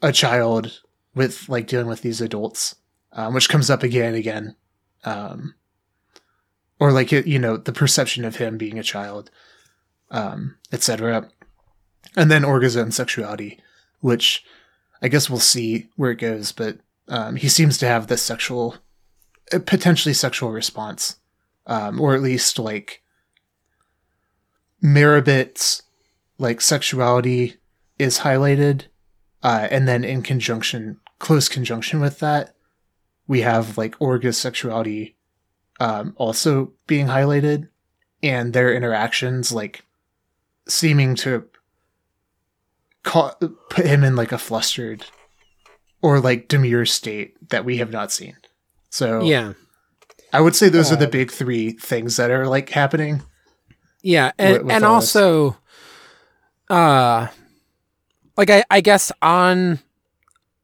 a 0.02 0.12
child 0.12 0.82
with 1.14 1.48
like 1.48 1.66
dealing 1.66 1.86
with 1.86 2.02
these 2.02 2.20
adults, 2.20 2.76
um, 3.12 3.32
which 3.32 3.48
comes 3.48 3.70
up 3.70 3.82
again 3.82 4.08
and 4.08 4.16
again. 4.16 4.56
Um, 5.04 5.54
or 6.78 6.92
like 6.92 7.10
you 7.10 7.38
know 7.38 7.56
the 7.56 7.72
perception 7.72 8.24
of 8.24 8.36
him 8.36 8.58
being 8.58 8.78
a 8.78 8.82
child 8.82 9.30
um 10.10 10.56
etc 10.72 11.30
and 12.16 12.30
then 12.30 12.44
orga's 12.44 12.76
own 12.76 12.90
sexuality 12.90 13.58
which 14.00 14.44
i 15.00 15.08
guess 15.08 15.30
we'll 15.30 15.38
see 15.38 15.88
where 15.96 16.10
it 16.10 16.18
goes 16.18 16.52
but 16.52 16.78
um 17.08 17.36
he 17.36 17.48
seems 17.48 17.78
to 17.78 17.86
have 17.86 18.06
this 18.06 18.22
sexual 18.22 18.76
potentially 19.64 20.12
sexual 20.12 20.50
response 20.50 21.16
um 21.66 22.00
or 22.00 22.14
at 22.14 22.22
least 22.22 22.58
like 22.58 23.02
Merribit's 24.82 25.82
like 26.38 26.60
sexuality 26.60 27.56
is 27.98 28.20
highlighted 28.20 28.82
uh 29.42 29.68
and 29.70 29.86
then 29.88 30.04
in 30.04 30.22
conjunction 30.22 30.98
close 31.18 31.48
conjunction 31.48 32.00
with 32.00 32.18
that 32.18 32.54
we 33.26 33.40
have 33.42 33.78
like 33.78 33.94
orga's 34.00 34.36
sexuality 34.38 35.16
um, 35.80 36.14
also 36.16 36.72
being 36.86 37.06
highlighted 37.06 37.68
and 38.22 38.52
their 38.52 38.72
interactions 38.74 39.52
like 39.52 39.84
seeming 40.68 41.14
to 41.16 41.44
ca- 43.02 43.34
put 43.70 43.84
him 43.86 44.04
in 44.04 44.16
like 44.16 44.32
a 44.32 44.38
flustered 44.38 45.04
or 46.02 46.20
like 46.20 46.48
demure 46.48 46.84
state 46.86 47.34
that 47.50 47.64
we 47.64 47.78
have 47.78 47.90
not 47.90 48.12
seen. 48.12 48.36
So 48.90 49.22
Yeah. 49.22 49.54
i 50.32 50.40
would 50.40 50.54
say 50.54 50.68
those 50.68 50.92
are 50.92 50.96
the 50.96 51.06
Uh, 51.06 51.10
big 51.10 51.30
three 51.30 51.72
things 51.72 52.16
that 52.16 52.30
are 52.30 52.46
like 52.46 52.70
happening. 52.70 53.22
Yeah, 54.02 54.32
and 54.38 54.52
with- 54.54 54.62
with 54.64 54.74
and 54.74 54.84
also, 54.84 55.56
uh, 56.70 57.28
like 58.36 58.50
I 58.50 58.64
I 58.70 58.80
guess 58.80 59.12
on 59.22 59.80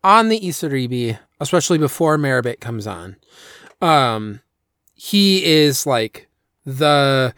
on 0.02 0.28
the 0.28 0.40
Isaribi, 0.40 1.18
especially 1.40 1.78
before 1.78 2.16
Merribit 2.18 2.60
comes 2.60 2.86
on, 2.86 3.16
um, 3.80 4.40
he 4.94 5.44
is 5.44 5.86
like 5.86 6.28
the 6.64 7.34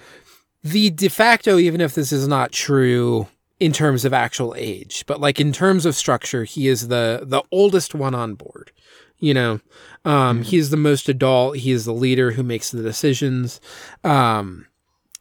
the 0.62 0.90
de 0.90 1.08
facto, 1.08 1.58
even 1.58 1.80
if 1.80 1.94
this 1.94 2.12
is 2.12 2.28
not 2.28 2.52
true 2.52 3.26
in 3.58 3.72
terms 3.72 4.04
of 4.04 4.12
actual 4.12 4.54
age, 4.56 5.04
but 5.06 5.20
like 5.20 5.40
in 5.40 5.52
terms 5.52 5.86
of 5.86 5.94
structure, 5.94 6.44
he 6.44 6.68
is 6.68 6.88
the 6.88 7.20
the 7.24 7.42
oldest 7.52 7.94
one 7.94 8.14
on 8.14 8.34
board. 8.34 8.70
You 9.18 9.34
know, 9.34 9.60
um, 10.04 10.40
Mhm. 10.40 10.44
he 10.46 10.56
is 10.58 10.70
the 10.70 10.76
most 10.76 11.08
adult. 11.08 11.56
He 11.58 11.70
is 11.70 11.84
the 11.84 11.92
leader 11.94 12.32
who 12.32 12.42
makes 12.42 12.70
the 12.72 12.82
decisions. 12.82 13.60
Um, 14.02 14.66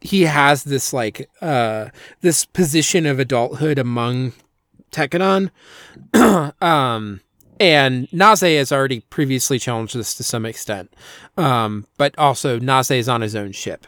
he 0.02 0.24
has 0.24 0.64
this 0.64 0.92
like 0.92 1.30
uh 1.42 1.90
this 2.22 2.44
position 2.46 3.06
of 3.06 3.20
adulthood 3.20 3.78
among 3.78 4.34
Tekkadan. 4.92 5.52
um 6.62 7.22
and 7.62 8.12
Naze 8.12 8.58
has 8.58 8.72
already 8.72 9.02
previously 9.02 9.60
challenged 9.60 9.96
this 9.96 10.16
to 10.16 10.24
some 10.24 10.48
extent. 10.48 10.92
Um, 11.38 11.86
but 11.96 12.18
also 12.18 12.58
Naze 12.58 12.90
is 12.90 13.08
on 13.08 13.22
his 13.22 13.36
own 13.36 13.52
ship. 13.52 13.86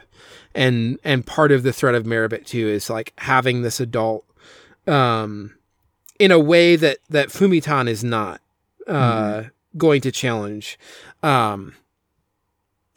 And 0.54 1.00
and 1.02 1.26
part 1.26 1.50
of 1.50 1.64
the 1.64 1.72
threat 1.72 1.96
of 1.96 2.06
Merribit 2.06 2.46
too 2.46 2.68
is 2.68 2.88
like 2.88 3.12
having 3.18 3.62
this 3.62 3.80
adult 3.80 4.24
um 4.86 5.56
in 6.20 6.30
a 6.30 6.38
way 6.38 6.76
that 6.76 6.98
that 7.10 7.30
Fumitan 7.30 7.88
is 7.88 8.04
not 8.04 8.40
uh 8.86 9.44
going 9.76 10.00
to 10.02 10.12
challenge. 10.12 10.78
Um 11.24 11.74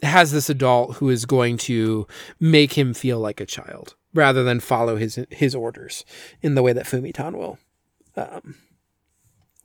has 0.04 0.32
this 0.32 0.50
adult 0.50 0.98
who 0.98 1.10
is 1.10 1.26
going 1.26 1.58
to 1.58 2.08
make 2.40 2.74
him 2.74 2.94
feel 2.94 3.20
like 3.20 3.42
a 3.42 3.46
child 3.46 3.96
rather 4.14 4.44
than 4.44 4.60
follow 4.60 4.96
his 4.98 5.20
his 5.30 5.56
orders 5.56 6.06
in 6.42 6.56
the 6.56 6.64
way 6.64 6.74
that 6.74 6.86
Fumitan 6.86 7.36
will. 7.38 7.58
Um, 8.16 8.56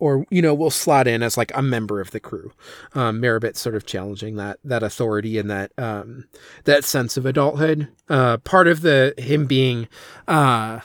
or 0.03 0.27
you 0.31 0.43
know 0.43 0.53
will 0.53 0.69
slot 0.69 1.07
in 1.07 1.23
as 1.23 1.37
like 1.37 1.53
a 1.55 1.63
member 1.63 2.01
of 2.01 2.11
the 2.11 2.19
crew. 2.19 2.53
Um, 2.95 3.23
sort 3.55 3.77
of 3.77 3.87
challenging 3.87 4.35
that 4.35 4.59
that 4.65 4.83
authority 4.83 5.39
and 5.39 5.49
that 5.49 5.71
um, 5.79 6.25
that 6.65 6.85
sense 6.85 7.17
of 7.17 7.25
adulthood. 7.25 7.89
Uh, 8.09 8.39
part 8.39 8.67
of 8.67 8.81
the 8.81 9.15
him 9.17 9.47
being, 9.47 9.89
uh, 10.27 10.81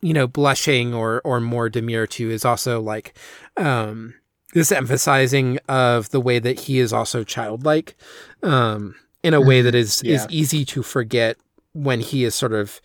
you 0.00 0.12
know, 0.12 0.26
blushing 0.26 0.92
or 0.92 1.20
or 1.24 1.40
more 1.40 1.68
demure 1.68 2.08
too 2.08 2.30
is 2.30 2.44
also 2.44 2.80
like 2.80 3.16
um, 3.56 4.14
this 4.58 4.72
emphasizing 4.72 5.58
of 5.68 6.10
the 6.10 6.20
way 6.20 6.38
that 6.38 6.60
he 6.60 6.78
is 6.80 6.92
also 6.92 7.24
childlike 7.24 7.96
um, 8.42 8.94
in 9.22 9.34
a 9.34 9.40
way 9.40 9.62
that 9.62 9.74
is 9.74 10.02
Yeah. 10.04 10.14
is 10.16 10.26
easy 10.30 10.64
to 10.66 10.82
forget 10.82 11.36
when 11.72 12.00
he 12.00 12.24
is 12.24 12.34
sort 12.34 12.52
of 12.52 12.80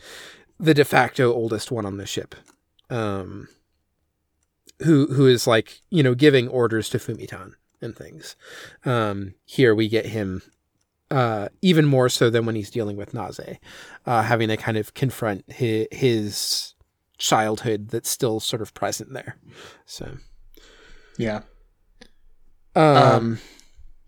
the 0.59 0.73
de 0.73 0.85
facto 0.85 1.33
oldest 1.33 1.71
one 1.71 1.85
on 1.85 1.97
the 1.97 2.05
ship 2.05 2.35
um, 2.89 3.47
who 4.83 5.07
who 5.13 5.27
is 5.27 5.47
like 5.47 5.81
you 5.89 6.03
know 6.03 6.15
giving 6.15 6.47
orders 6.47 6.89
to 6.89 6.97
Fumitan 6.99 7.53
and 7.81 7.95
things 7.95 8.35
um, 8.85 9.33
here 9.45 9.73
we 9.75 9.87
get 9.89 10.05
him 10.07 10.41
uh, 11.11 11.47
even 11.61 11.85
more 11.85 12.09
so 12.09 12.29
than 12.29 12.45
when 12.45 12.55
he's 12.55 12.71
dealing 12.71 12.97
with 12.97 13.13
Naze, 13.13 13.59
uh, 14.07 14.23
having 14.23 14.47
to 14.49 14.57
kind 14.57 14.77
of 14.77 14.95
confront 14.95 15.43
his, 15.51 15.85
his 15.91 16.73
childhood 17.19 17.89
that's 17.89 18.09
still 18.09 18.39
sort 18.39 18.63
of 18.63 18.73
present 18.73 19.13
there. 19.13 19.35
So, 19.85 20.17
Yeah. 21.19 21.41
Um, 22.75 22.97
Um, 22.97 23.39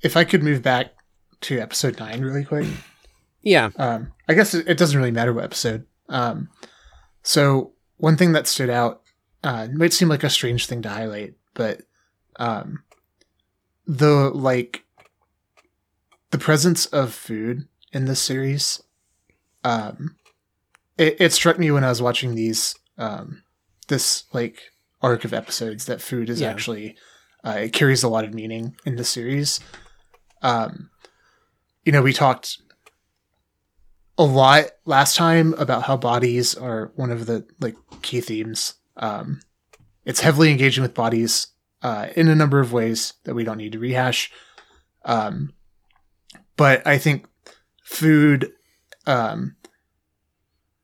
If 0.01 0.15
I 0.17 0.23
could 0.23 0.43
move 0.43 0.61
back 0.61 0.93
to 1.41 1.59
episode 1.59 1.99
nine 1.99 2.21
really 2.21 2.43
quick. 2.45 2.67
yeah, 3.41 3.69
Um, 3.77 4.11
I 4.27 4.33
guess 4.33 4.53
it, 4.53 4.67
it 4.67 4.77
doesn't 4.77 4.97
really 4.97 5.11
matter 5.11 5.33
what 5.33 5.43
episode. 5.43 5.85
Um, 6.09 6.49
so 7.23 7.73
one 7.97 8.17
thing 8.17 8.31
that 8.33 8.47
stood 8.47 8.69
out 8.69 9.01
uh, 9.43 9.67
it 9.69 9.75
might 9.75 9.93
seem 9.93 10.09
like 10.09 10.23
a 10.23 10.29
strange 10.29 10.65
thing 10.65 10.81
to 10.81 10.89
highlight, 10.89 11.35
but 11.53 11.81
um, 12.37 12.83
the 13.85 14.31
like 14.33 14.83
the 16.31 16.39
presence 16.39 16.87
of 16.87 17.13
food 17.13 17.67
in 17.93 18.05
this 18.05 18.19
series, 18.19 18.81
um, 19.63 20.15
it, 20.97 21.15
it 21.19 21.31
struck 21.33 21.59
me 21.59 21.69
when 21.69 21.83
I 21.83 21.89
was 21.89 22.01
watching 22.01 22.33
these 22.33 22.73
um, 22.97 23.43
this 23.87 24.23
like 24.33 24.61
arc 25.01 25.23
of 25.25 25.33
episodes 25.33 25.85
that 25.85 26.01
food 26.01 26.29
is 26.29 26.41
Yeah. 26.41 26.49
actually 26.49 26.95
uh, 27.45 27.57
it 27.59 27.73
carries 27.73 28.03
a 28.03 28.09
lot 28.09 28.25
of 28.25 28.33
meaning 28.33 28.75
in 28.85 28.95
the 28.95 29.03
series. 29.03 29.59
Um, 30.41 30.89
you 31.83 31.91
know, 31.91 32.01
we 32.01 32.13
talked 32.13 32.57
a 34.17 34.23
lot 34.23 34.65
last 34.85 35.15
time 35.15 35.53
about 35.55 35.83
how 35.83 35.97
bodies 35.97 36.55
are 36.55 36.91
one 36.95 37.11
of 37.11 37.25
the 37.25 37.45
like 37.59 37.75
key 38.01 38.21
themes. 38.21 38.75
Um, 38.97 39.41
it's 40.05 40.21
heavily 40.21 40.51
engaging 40.51 40.81
with 40.81 40.93
bodies 40.93 41.47
uh, 41.81 42.07
in 42.15 42.27
a 42.27 42.35
number 42.35 42.59
of 42.59 42.73
ways 42.73 43.13
that 43.25 43.35
we 43.35 43.43
don't 43.43 43.57
need 43.57 43.73
to 43.73 43.79
rehash. 43.79 44.31
Um, 45.03 45.53
but 46.57 46.85
I 46.87 46.97
think 46.97 47.27
food 47.83 48.51
um, 49.05 49.55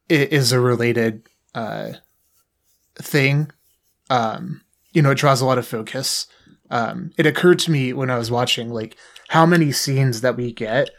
is 0.09 0.51
a 0.51 0.59
related 0.59 1.27
uh, 1.55 1.93
thing. 2.95 3.51
Um, 4.09 4.61
you 4.91 5.01
know, 5.01 5.11
it 5.11 5.17
draws 5.17 5.41
a 5.41 5.45
lot 5.45 5.57
of 5.57 5.65
focus. 5.65 6.27
Um, 6.71 7.11
it 7.17 7.27
occurred 7.27 7.59
to 7.59 7.71
me 7.71 7.93
when 7.93 8.09
I 8.09 8.17
was 8.17 8.31
watching, 8.31 8.71
like, 8.71 8.97
how 9.27 9.45
many 9.45 9.71
scenes 9.71 10.21
that 10.21 10.35
we 10.35 10.51
get 10.51 10.89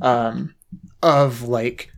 um, 0.00 0.54
of 1.02 1.42
like 1.42 1.90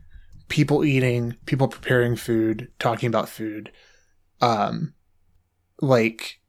people 0.47 0.85
eating, 0.85 1.35
people 1.45 1.67
preparing 1.67 2.15
food, 2.15 2.71
talking 2.79 3.07
about 3.07 3.27
food, 3.27 3.71
um, 4.41 4.93
like 5.81 6.39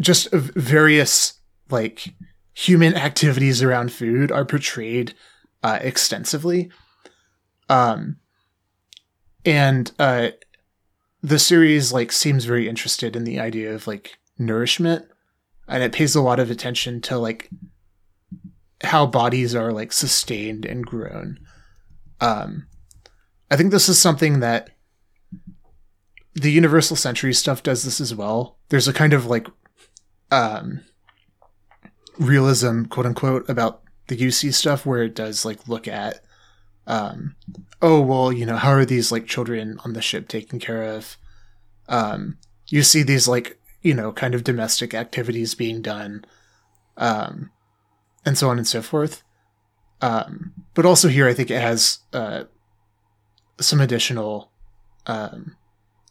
just 0.00 0.30
various 0.32 1.40
like 1.70 2.14
human 2.54 2.94
activities 3.08 3.62
around 3.62 3.92
food 3.92 4.30
are 4.30 4.44
portrayed 4.44 5.14
uh, 5.62 5.78
extensively. 5.80 6.70
Um, 7.68 8.16
and 9.44 9.90
uh, 9.98 10.28
the 11.22 11.38
series 11.38 11.92
like 11.92 12.12
seems 12.12 12.44
very 12.44 12.68
interested 12.68 13.16
in 13.16 13.24
the 13.24 13.40
idea 13.40 13.74
of 13.74 13.86
like 13.86 14.18
nourishment, 14.38 15.06
and 15.68 15.82
it 15.82 15.92
pays 15.92 16.14
a 16.14 16.22
lot 16.22 16.40
of 16.40 16.50
attention 16.50 17.00
to 17.02 17.18
like 17.18 17.50
how 18.82 19.06
bodies 19.06 19.54
are 19.54 19.72
like 19.72 19.92
sustained 19.92 20.64
and 20.64 20.86
grown. 20.86 21.38
Um, 22.20 22.66
I 23.50 23.56
think 23.56 23.70
this 23.70 23.88
is 23.88 23.98
something 23.98 24.40
that 24.40 24.70
the 26.34 26.52
Universal 26.52 26.96
Century 26.96 27.34
stuff 27.34 27.62
does 27.62 27.82
this 27.84 28.00
as 28.00 28.14
well. 28.14 28.56
There's 28.68 28.88
a 28.88 28.92
kind 28.92 29.12
of 29.12 29.26
like 29.26 29.48
um, 30.30 30.82
realism, 32.18 32.84
quote 32.84 33.06
unquote, 33.06 33.48
about 33.48 33.82
the 34.06 34.16
UC 34.16 34.54
stuff 34.54 34.86
where 34.86 35.02
it 35.02 35.14
does 35.14 35.44
like 35.44 35.68
look 35.68 35.88
at, 35.88 36.20
um, 36.86 37.34
oh 37.82 38.00
well, 38.00 38.32
you 38.32 38.46
know, 38.46 38.56
how 38.56 38.70
are 38.70 38.84
these 38.84 39.12
like 39.12 39.26
children 39.26 39.78
on 39.84 39.92
the 39.92 40.02
ship 40.02 40.28
taken 40.28 40.58
care 40.58 40.82
of? 40.82 41.16
Um, 41.88 42.38
you 42.68 42.82
see 42.82 43.02
these 43.02 43.26
like 43.26 43.58
you 43.88 43.94
know 43.94 44.12
kind 44.12 44.34
of 44.34 44.44
domestic 44.44 44.92
activities 44.92 45.54
being 45.54 45.80
done. 45.80 46.24
Um, 46.98 47.50
and 48.28 48.36
so 48.36 48.50
on 48.50 48.58
and 48.58 48.68
so 48.68 48.82
forth. 48.82 49.22
Um, 50.02 50.52
but 50.74 50.84
also 50.84 51.08
here, 51.08 51.26
I 51.26 51.32
think 51.32 51.50
it 51.50 51.60
has 51.60 52.00
uh, 52.12 52.44
some 53.58 53.80
additional 53.80 54.50
um, 55.06 55.56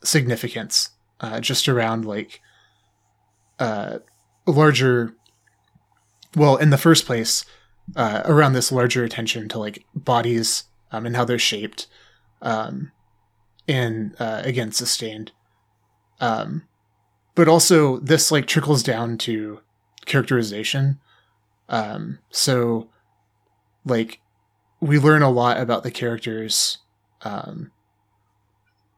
significance 0.03 0.89
uh, 1.21 1.39
just 1.39 1.69
around 1.69 2.05
like 2.05 2.41
uh, 3.59 3.99
larger. 4.47 5.13
Well, 6.35 6.57
in 6.57 6.71
the 6.71 6.77
first 6.77 7.05
place, 7.05 7.45
uh, 7.95 8.23
around 8.25 8.53
this 8.53 8.71
larger 8.71 9.03
attention 9.03 9.47
to 9.49 9.59
like 9.59 9.85
bodies 9.93 10.63
um, 10.91 11.05
and 11.05 11.15
how 11.15 11.25
they're 11.25 11.39
shaped, 11.39 11.85
um, 12.41 12.91
and 13.67 14.15
uh, 14.19 14.41
again 14.43 14.71
sustained. 14.71 15.31
Um, 16.19 16.63
but 17.37 17.47
also 17.47 17.99
this 17.99 18.31
like 18.31 18.47
trickles 18.47 18.81
down 18.81 19.15
to 19.19 19.59
characterization. 20.05 20.99
Um, 21.69 22.17
so, 22.31 22.89
like, 23.85 24.19
we 24.79 24.97
learn 24.97 25.21
a 25.21 25.29
lot 25.29 25.59
about 25.59 25.83
the 25.83 25.91
characters, 25.91 26.79
um, 27.21 27.71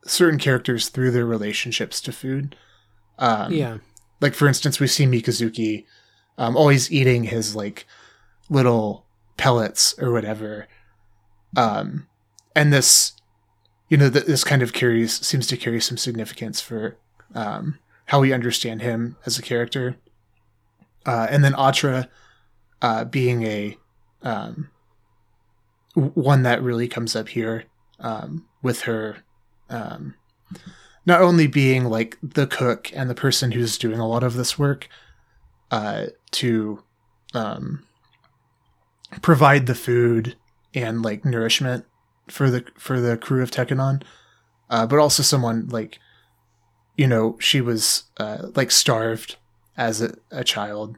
certain 0.06 0.40
characters 0.40 0.88
through 0.88 1.12
their 1.12 1.26
relationships 1.26 2.00
to 2.00 2.14
food. 2.14 2.56
Um, 3.18 3.52
yeah, 3.52 3.80
Like, 4.22 4.34
for 4.34 4.48
instance, 4.48 4.80
we 4.80 4.88
see 4.88 5.06
Mikazuki 5.06 5.86
um, 6.38 6.56
always 6.56 6.92
eating 6.92 7.26
his, 7.26 7.58
like, 7.58 7.86
little 8.50 9.06
pellets 9.36 9.96
or 10.00 10.12
whatever. 10.12 10.68
Um, 11.58 12.08
and 12.56 12.72
this, 12.72 13.14
you 13.90 13.98
know, 13.98 14.10
th- 14.10 14.26
this 14.26 14.46
kind 14.46 14.62
of 14.62 14.72
carries, 14.72 15.26
seems 15.26 15.46
to 15.48 15.58
carry 15.58 15.82
some 15.82 15.98
significance 15.98 16.62
for 16.62 16.98
um, 17.36 17.80
how 18.10 18.20
we 18.20 18.34
understand 18.34 18.82
him 18.82 19.16
as 19.28 19.38
a 19.38 19.42
character. 19.42 19.96
Uh, 21.06 21.28
and 21.30 21.44
then 21.44 21.54
Atra, 21.54 22.10
uh, 22.82 23.06
being 23.06 23.44
a 23.44 23.78
um, 24.24 24.72
one 25.94 26.42
that 26.42 26.64
really 26.64 26.88
comes 26.88 27.16
up 27.16 27.30
here 27.30 27.66
um, 28.00 28.48
with 28.64 28.82
her 28.82 29.18
um, 29.70 30.16
not 31.06 31.22
only 31.22 31.46
being 31.46 31.86
like 31.86 32.18
the 32.24 32.48
cook 32.48 32.92
and 32.96 33.12
the 33.12 33.16
person 33.16 33.52
who's 33.52 33.78
doing 33.78 34.00
a 34.00 34.08
lot 34.08 34.24
of 34.24 34.34
this 34.34 34.58
work 34.58 34.90
uh, 35.70 36.08
to 36.32 36.84
um, 37.36 37.84
provide 39.22 39.68
the 39.68 39.76
food 39.76 40.36
and 40.74 41.04
like 41.04 41.24
nourishment 41.24 41.86
for 42.28 42.50
the 42.50 42.66
for 42.76 43.00
the 43.00 43.18
crew 43.18 43.44
of 43.44 43.52
Tekkadan, 43.52 44.02
uh, 44.72 44.88
but 44.88 44.98
also 44.98 45.22
someone 45.22 45.68
like 45.68 46.00
you 47.00 47.08
know 47.08 47.38
she 47.40 47.62
was 47.62 48.04
uh, 48.18 48.48
like 48.56 48.72
starved 48.72 49.38
as 49.78 50.02
a, 50.02 50.14
a 50.32 50.44
child 50.44 50.98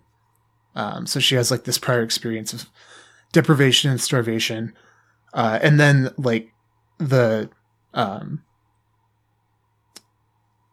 um, 0.76 1.06
so 1.06 1.20
she 1.20 1.36
has 1.36 1.52
like 1.52 1.64
this 1.64 1.78
prior 1.78 2.02
experience 2.02 2.54
of 2.54 2.70
deprivation 3.32 3.92
and 3.92 4.00
starvation. 4.00 4.74
Uh, 5.34 5.60
and 5.62 5.80
then 5.80 6.10
like 6.18 6.52
the, 6.98 7.50
um, 7.94 8.44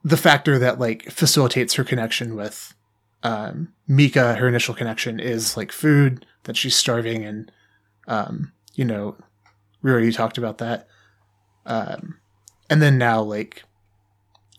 the 0.04 0.16
factor 0.16 0.58
that 0.58 0.78
like 0.78 1.10
facilitates 1.10 1.74
her 1.74 1.84
connection 1.84 2.34
with, 2.34 2.74
um, 3.22 3.72
Mika, 3.86 4.34
her 4.34 4.46
initial 4.46 4.74
connection 4.74 5.18
is 5.18 5.56
like 5.56 5.72
food 5.72 6.24
that 6.44 6.56
she's 6.56 6.76
starving 6.76 7.24
and, 7.24 7.50
um, 8.06 8.52
you 8.74 8.84
know, 8.84 9.16
we 9.82 9.90
already 9.90 10.12
talked 10.12 10.38
about 10.38 10.58
that. 10.58 10.86
Um, 11.66 12.18
and 12.70 12.80
then 12.80 12.98
now 12.98 13.20
like, 13.20 13.64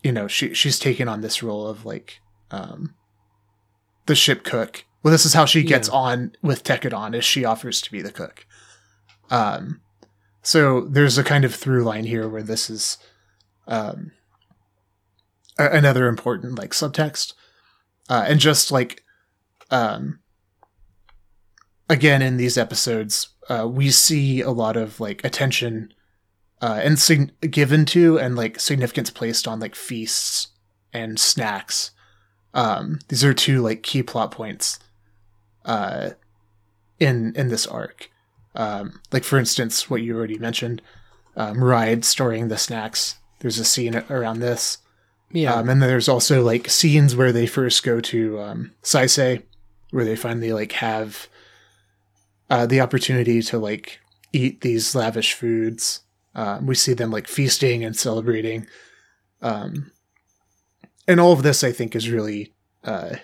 you 0.02 0.12
know, 0.12 0.26
she, 0.28 0.54
she's 0.54 0.78
taken 0.78 1.08
on 1.08 1.20
this 1.20 1.42
role 1.42 1.66
of 1.66 1.84
like, 1.84 2.20
um, 2.50 2.94
the 4.06 4.14
ship 4.14 4.44
cook. 4.44 4.84
Well, 5.02 5.12
this 5.12 5.24
is 5.26 5.34
how 5.34 5.44
she 5.44 5.62
gets 5.62 5.88
Yeah. 5.88 5.94
on 5.94 6.32
with 6.42 6.64
Tekkadan 6.64 7.14
is 7.14 7.24
she 7.24 7.44
offers 7.44 7.80
to 7.82 7.90
be 7.92 8.02
the 8.02 8.12
cook. 8.12 8.46
Um, 9.30 9.80
so 10.42 10.80
there's 10.82 11.18
a 11.18 11.24
kind 11.24 11.44
of 11.44 11.54
through 11.54 11.84
line 11.84 12.04
here 12.04 12.28
where 12.28 12.42
this 12.42 12.68
is, 12.70 12.98
um, 13.68 14.12
a- 15.58 15.70
another 15.70 16.08
important 16.08 16.58
like 16.58 16.70
subtext, 16.72 17.34
uh, 18.08 18.24
and 18.26 18.40
just 18.40 18.70
like, 18.72 19.04
um, 19.70 20.18
again 21.88 22.22
in 22.22 22.36
these 22.36 22.56
episodes, 22.58 23.28
uh, 23.48 23.66
we 23.68 23.90
see 23.90 24.40
a 24.40 24.50
lot 24.50 24.76
of 24.76 24.98
like 25.00 25.24
attention, 25.24 25.92
uh, 26.60 26.80
and 26.82 26.98
sig- 26.98 27.32
given 27.50 27.84
to 27.86 28.18
and 28.18 28.36
like 28.36 28.60
significance 28.60 29.10
placed 29.10 29.48
on 29.48 29.60
like 29.60 29.74
feasts 29.74 30.48
and 30.92 31.18
snacks 31.18 31.92
Um, 32.52 32.98
these 33.08 33.24
are 33.24 33.32
two 33.34 33.62
like 33.62 33.82
key 33.82 34.02
plot 34.02 34.30
points 34.32 34.78
uh, 35.64 36.10
in 36.98 37.32
in 37.36 37.48
this 37.48 37.66
arc. 37.66 38.10
Um, 38.54 39.00
like 39.12 39.24
for 39.24 39.38
instance, 39.38 39.88
what 39.88 40.02
you 40.02 40.16
already 40.16 40.38
mentioned, 40.38 40.82
um, 41.36 41.62
Ride 41.62 42.04
storing 42.04 42.48
the 42.48 42.58
snacks. 42.58 43.16
There's 43.38 43.58
a 43.58 43.64
scene 43.64 43.96
around 44.10 44.40
this. 44.40 44.78
Yeah. 45.32 45.54
Um, 45.54 45.68
and 45.68 45.80
then 45.80 45.88
there's 45.88 46.08
also 46.08 46.42
like 46.42 46.68
scenes 46.68 47.14
where 47.14 47.32
they 47.32 47.46
first 47.46 47.84
go 47.84 48.00
to 48.00 48.40
um, 48.40 48.72
Saisei, 48.82 49.44
where 49.92 50.04
they 50.04 50.16
finally 50.16 50.52
like 50.52 50.72
have 50.72 51.28
uh, 52.50 52.66
the 52.66 52.80
opportunity 52.80 53.40
to 53.42 53.58
like 53.58 54.00
eat 54.32 54.60
these 54.62 54.94
lavish 54.96 55.34
foods. 55.34 56.00
Um, 56.34 56.66
we 56.66 56.74
see 56.74 56.94
them 56.94 57.10
like 57.10 57.26
feasting 57.26 57.84
and 57.84 57.96
celebrating. 57.96 58.66
Um, 59.42 59.90
and 61.08 61.18
all 61.18 61.32
of 61.32 61.42
this, 61.42 61.64
I 61.64 61.72
think, 61.72 61.96
is 61.96 62.10
really 62.10 62.54
uh, 62.84 63.16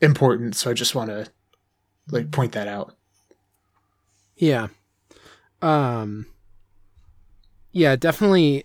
important. 0.00 0.56
So 0.56 0.70
I 0.70 0.74
just 0.74 0.94
want 0.94 1.10
to 1.10 1.26
like 2.10 2.30
point 2.30 2.52
that 2.52 2.68
out. 2.68 2.94
Yeah. 4.36 4.68
Um 5.62 6.26
Yeah, 7.72 7.96
definitely 7.96 8.64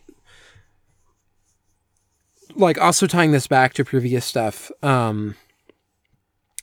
like 2.55 2.79
also 2.79 3.07
tying 3.07 3.31
this 3.31 3.47
back 3.47 3.73
to 3.75 3.85
previous 3.85 4.25
stuff. 4.25 4.71
Um 4.83 5.35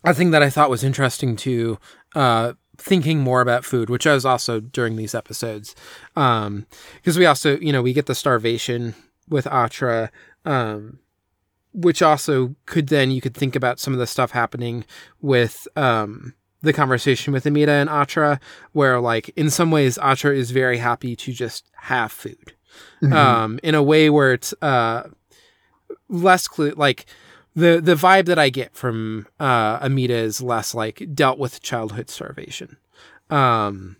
a 0.04 0.12
thing 0.12 0.30
that 0.32 0.42
I 0.42 0.50
thought 0.50 0.70
was 0.70 0.84
interesting 0.84 1.36
to 1.36 1.78
uh 2.14 2.52
thinking 2.78 3.20
more 3.20 3.40
about 3.40 3.64
food, 3.64 3.88
which 3.90 4.06
I 4.06 4.14
was 4.14 4.24
also 4.24 4.60
during 4.60 4.96
these 4.96 5.14
episodes. 5.14 5.74
Um 6.14 6.66
because 6.96 7.18
we 7.18 7.26
also, 7.26 7.58
you 7.58 7.72
know, 7.72 7.82
we 7.82 7.92
get 7.92 8.06
the 8.06 8.14
starvation 8.14 8.94
with 9.28 9.46
Atra 9.46 10.10
um 10.44 10.98
which 11.72 12.00
also 12.00 12.54
could 12.64 12.88
then 12.88 13.10
you 13.10 13.20
could 13.20 13.34
think 13.34 13.54
about 13.54 13.78
some 13.78 13.92
of 13.92 13.98
the 13.98 14.06
stuff 14.06 14.30
happening 14.30 14.84
with 15.20 15.68
um 15.76 16.34
the 16.62 16.72
conversation 16.72 17.32
with 17.32 17.46
Amida 17.46 17.72
and 17.72 17.88
Atra, 17.90 18.40
where 18.72 18.98
like 19.00 19.28
in 19.36 19.50
some 19.50 19.70
ways 19.70 19.98
Atra 19.98 20.34
is 20.34 20.50
very 20.50 20.78
happy 20.78 21.14
to 21.14 21.32
just 21.32 21.70
have 21.76 22.10
food, 22.10 22.54
um, 23.12 23.60
in 23.62 23.74
a 23.74 23.82
way 23.82 24.10
where 24.10 24.32
it's 24.32 24.54
uh 24.62 25.08
less 26.08 26.48
clear. 26.48 26.72
Like 26.74 27.06
the 27.56 27.80
the 27.80 27.94
vibe 27.94 28.26
that 28.26 28.38
I 28.38 28.50
get 28.50 28.76
from 28.76 29.26
uh 29.40 29.78
Amida 29.82 30.14
is 30.14 30.40
less 30.40 30.74
like 30.74 31.08
dealt 31.14 31.38
with 31.38 31.62
childhood 31.62 32.10
starvation. 32.10 32.76
Um, 33.30 33.96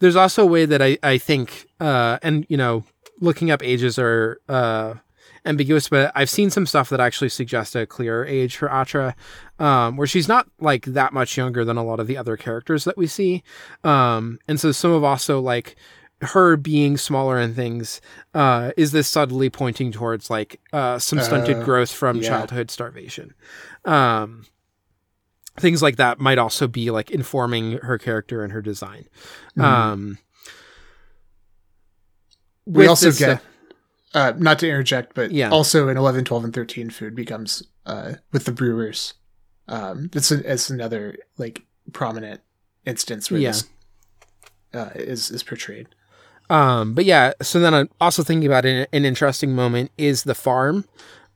there's 0.00 0.16
also 0.16 0.42
a 0.42 0.46
way 0.46 0.66
that 0.66 0.82
I 0.82 0.98
I 1.02 1.16
think 1.16 1.68
uh 1.80 2.18
and 2.22 2.44
you 2.48 2.56
know 2.56 2.84
looking 3.20 3.50
up 3.50 3.62
ages 3.62 3.98
are 3.98 4.40
uh 4.48 4.94
ambiguous, 5.46 5.88
but 5.88 6.10
I've 6.16 6.28
seen 6.28 6.50
some 6.50 6.66
stuff 6.66 6.88
that 6.88 6.98
actually 6.98 7.28
suggests 7.28 7.76
a 7.76 7.86
clearer 7.86 8.26
age 8.26 8.56
for 8.56 8.68
Atra, 8.68 9.14
um, 9.60 9.96
where 9.96 10.06
she's 10.06 10.26
not 10.26 10.48
like 10.60 10.86
that 10.86 11.12
much 11.12 11.36
younger 11.36 11.64
than 11.64 11.76
a 11.76 11.84
lot 11.84 12.00
of 12.00 12.08
the 12.08 12.16
other 12.16 12.36
characters 12.36 12.82
that 12.82 12.96
we 12.96 13.06
see. 13.06 13.44
Um, 13.84 14.40
and 14.48 14.58
so 14.58 14.72
some 14.72 14.90
of 14.90 15.04
also 15.04 15.40
like 15.40 15.76
her 16.22 16.56
being 16.56 16.96
smaller 16.96 17.38
and 17.38 17.54
things 17.54 18.00
uh, 18.34 18.70
is 18.76 18.92
this 18.92 19.06
subtly 19.08 19.50
pointing 19.50 19.92
towards 19.92 20.30
like 20.30 20.60
uh, 20.72 20.98
some 20.98 21.20
stunted 21.20 21.58
Uh, 21.58 21.64
growth 21.64 21.90
from 21.92 22.16
yeah. 22.18 22.28
childhood 22.28 22.70
starvation. 22.70 23.34
Um, 23.84 24.46
things 25.58 25.82
like 25.82 25.96
that 25.96 26.18
might 26.18 26.38
also 26.38 26.66
be 26.68 26.90
like 26.90 27.10
informing 27.10 27.72
her 27.78 27.98
character 27.98 28.42
and 28.42 28.52
her 28.52 28.62
design. 28.62 29.06
Mhm. 29.58 29.62
Um, 29.64 30.18
we 32.66 32.86
also 32.86 33.10
get 33.10 33.14
stuff- 33.40 33.42
uh, 34.14 34.32
not 34.38 34.58
to 34.60 34.68
interject, 34.68 35.14
but 35.14 35.30
Yeah. 35.30 35.50
also 35.50 35.88
in 35.88 35.96
11, 35.96 36.24
12, 36.24 36.44
and 36.44 36.54
13, 36.54 36.90
food 36.90 37.14
becomes 37.14 37.62
uh, 37.84 38.14
with 38.32 38.44
the 38.46 38.52
brewers. 38.52 39.14
Um, 39.68 40.10
it's, 40.12 40.30
a, 40.32 40.50
it's 40.52 40.70
another 40.70 41.16
like 41.38 41.64
prominent 41.92 42.40
instance 42.84 43.30
where 43.30 43.40
Yeah. 43.40 43.50
this 43.50 43.64
uh, 44.74 44.90
is 44.96 45.30
is 45.30 45.42
portrayed. 45.44 45.88
Um, 46.48 46.94
but 46.94 47.04
yeah, 47.04 47.32
so 47.42 47.58
then 47.60 47.74
I'm 47.74 47.88
also 48.00 48.22
thinking 48.22 48.46
about 48.46 48.64
an, 48.64 48.86
an 48.92 49.04
interesting 49.04 49.54
moment 49.54 49.90
is 49.98 50.22
the 50.24 50.34
farm, 50.34 50.84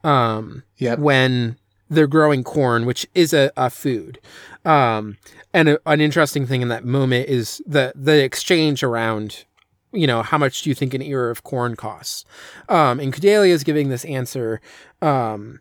um, 0.04 0.62
Yep. 0.78 0.98
when 0.98 1.56
they're 1.88 2.06
growing 2.06 2.44
corn, 2.44 2.86
which 2.86 3.06
is 3.14 3.32
a, 3.32 3.50
a 3.56 3.68
food. 3.70 4.20
Um, 4.64 5.16
and 5.52 5.70
a, 5.70 5.80
an 5.86 6.00
interesting 6.00 6.46
thing 6.46 6.62
in 6.62 6.68
that 6.68 6.84
moment 6.84 7.28
is 7.28 7.60
the, 7.66 7.92
the 7.96 8.22
exchange 8.22 8.82
around, 8.82 9.44
you 9.92 10.06
know, 10.06 10.22
how 10.22 10.38
much 10.38 10.62
do 10.62 10.70
you 10.70 10.74
think 10.74 10.94
an 10.94 11.02
ear 11.02 11.30
of 11.30 11.42
corn 11.42 11.74
costs? 11.74 12.24
Um, 12.68 13.00
and 13.00 13.12
Kudelia 13.12 13.48
is 13.48 13.64
giving 13.64 13.88
this 13.88 14.04
answer, 14.04 14.60
um, 15.02 15.60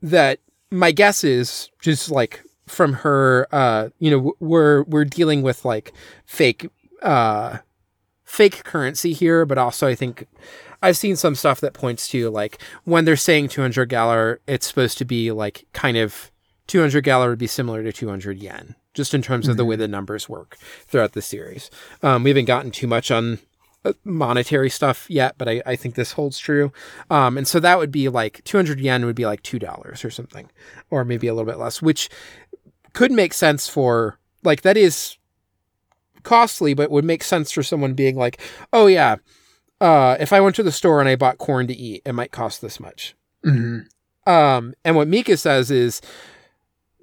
that 0.00 0.38
my 0.70 0.92
guess 0.92 1.24
is 1.24 1.70
just 1.80 2.10
like 2.10 2.44
from 2.66 2.92
her, 2.92 3.48
uh, 3.50 3.88
you 3.98 4.10
know, 4.10 4.32
we're, 4.38 4.84
we're 4.84 5.04
dealing 5.04 5.42
with 5.42 5.64
like 5.64 5.92
fake, 6.26 6.68
uh, 7.02 7.58
fake 8.26 8.64
currency 8.64 9.14
here, 9.14 9.46
but 9.46 9.56
also 9.56 9.86
I 9.86 9.94
think 9.94 10.26
I've 10.82 10.96
seen 10.98 11.16
some 11.16 11.34
stuff 11.34 11.60
that 11.60 11.72
points 11.72 12.08
to 12.08 12.28
like 12.28 12.60
when 12.84 13.06
they're 13.06 13.16
saying 13.16 13.48
200 13.48 13.88
galler, 13.88 14.38
it's 14.46 14.66
supposed 14.66 14.98
to 14.98 15.06
be 15.06 15.32
like 15.32 15.64
kind 15.72 15.96
of 15.96 16.30
200 16.66 17.04
galler 17.04 17.28
would 17.28 17.38
be 17.38 17.46
similar 17.46 17.82
to 17.82 17.92
200 17.92 18.38
yen, 18.38 18.74
just 18.92 19.14
in 19.14 19.22
terms 19.22 19.46
of 19.48 19.56
the 19.56 19.64
way 19.64 19.76
the 19.76 19.88
numbers 19.88 20.28
work 20.28 20.58
throughout 20.86 21.12
the 21.12 21.22
series. 21.22 21.70
Um, 22.02 22.24
we 22.24 22.30
haven't 22.30 22.46
gotten 22.46 22.72
too 22.72 22.88
much 22.88 23.12
on 23.12 23.38
uh, 23.84 23.92
monetary 24.02 24.68
stuff 24.68 25.06
yet, 25.08 25.36
but 25.38 25.48
I, 25.48 25.62
I 25.64 25.76
think 25.76 25.94
this 25.94 26.12
holds 26.12 26.38
true. 26.38 26.72
Um, 27.08 27.38
and 27.38 27.46
so 27.46 27.60
that 27.60 27.78
would 27.78 27.92
be 27.92 28.08
like 28.08 28.42
200 28.42 28.80
yen 28.80 29.06
would 29.06 29.14
be 29.14 29.26
like 29.26 29.44
$2 29.44 30.04
or 30.04 30.10
something, 30.10 30.50
or 30.90 31.04
maybe 31.04 31.28
a 31.28 31.34
little 31.34 31.50
bit 31.50 31.60
less, 31.60 31.80
which 31.80 32.10
could 32.92 33.12
make 33.12 33.32
sense 33.32 33.68
for 33.68 34.18
like 34.42 34.62
that 34.62 34.76
is 34.76 35.16
costly, 36.26 36.74
but 36.74 36.90
would 36.90 37.04
make 37.04 37.22
sense 37.22 37.52
for 37.52 37.62
someone 37.62 37.94
being 37.94 38.16
like, 38.16 38.40
oh 38.72 38.88
yeah, 38.88 39.16
uh, 39.80 40.16
if 40.18 40.32
I 40.32 40.40
went 40.40 40.56
to 40.56 40.62
the 40.62 40.72
store 40.72 41.00
and 41.00 41.08
I 41.08 41.14
bought 41.16 41.38
corn 41.38 41.68
to 41.68 41.74
eat, 41.74 42.02
it 42.04 42.12
might 42.12 42.32
cost 42.32 42.60
this 42.60 42.80
much. 42.80 43.14
hmm 43.44 43.78
Um, 44.26 44.74
and 44.84 44.96
what 44.96 45.08
Mika 45.08 45.36
says 45.36 45.70
is, 45.70 46.02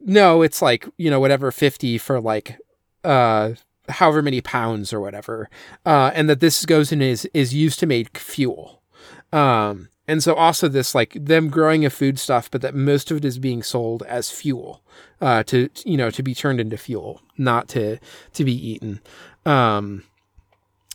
no, 0.05 0.41
it's 0.41 0.61
like 0.61 0.85
you 0.97 1.09
know 1.09 1.21
whatever 1.21 1.51
fifty 1.51 1.97
for 1.97 2.19
like, 2.19 2.57
uh, 3.05 3.53
however 3.87 4.21
many 4.21 4.41
pounds 4.41 4.91
or 4.91 4.99
whatever, 4.99 5.49
uh, 5.85 6.11
and 6.13 6.29
that 6.29 6.41
this 6.41 6.65
goes 6.65 6.91
in 6.91 7.01
is 7.01 7.25
is 7.33 7.53
used 7.53 7.79
to 7.79 7.85
make 7.85 8.17
fuel. 8.17 8.83
Um, 9.31 9.87
and 10.07 10.21
so 10.21 10.33
also 10.33 10.67
this 10.67 10.93
like 10.93 11.13
them 11.13 11.49
growing 11.49 11.85
a 11.85 11.89
food 11.89 12.19
stuff, 12.19 12.51
but 12.51 12.61
that 12.61 12.75
most 12.75 13.11
of 13.11 13.17
it 13.17 13.25
is 13.25 13.39
being 13.39 13.63
sold 13.63 14.03
as 14.03 14.29
fuel, 14.29 14.83
uh, 15.21 15.43
to 15.43 15.69
you 15.85 15.97
know 15.97 16.09
to 16.09 16.23
be 16.23 16.35
turned 16.35 16.59
into 16.59 16.77
fuel, 16.77 17.21
not 17.37 17.67
to 17.69 17.99
to 18.33 18.43
be 18.43 18.53
eaten. 18.53 18.99
Um, 19.45 20.03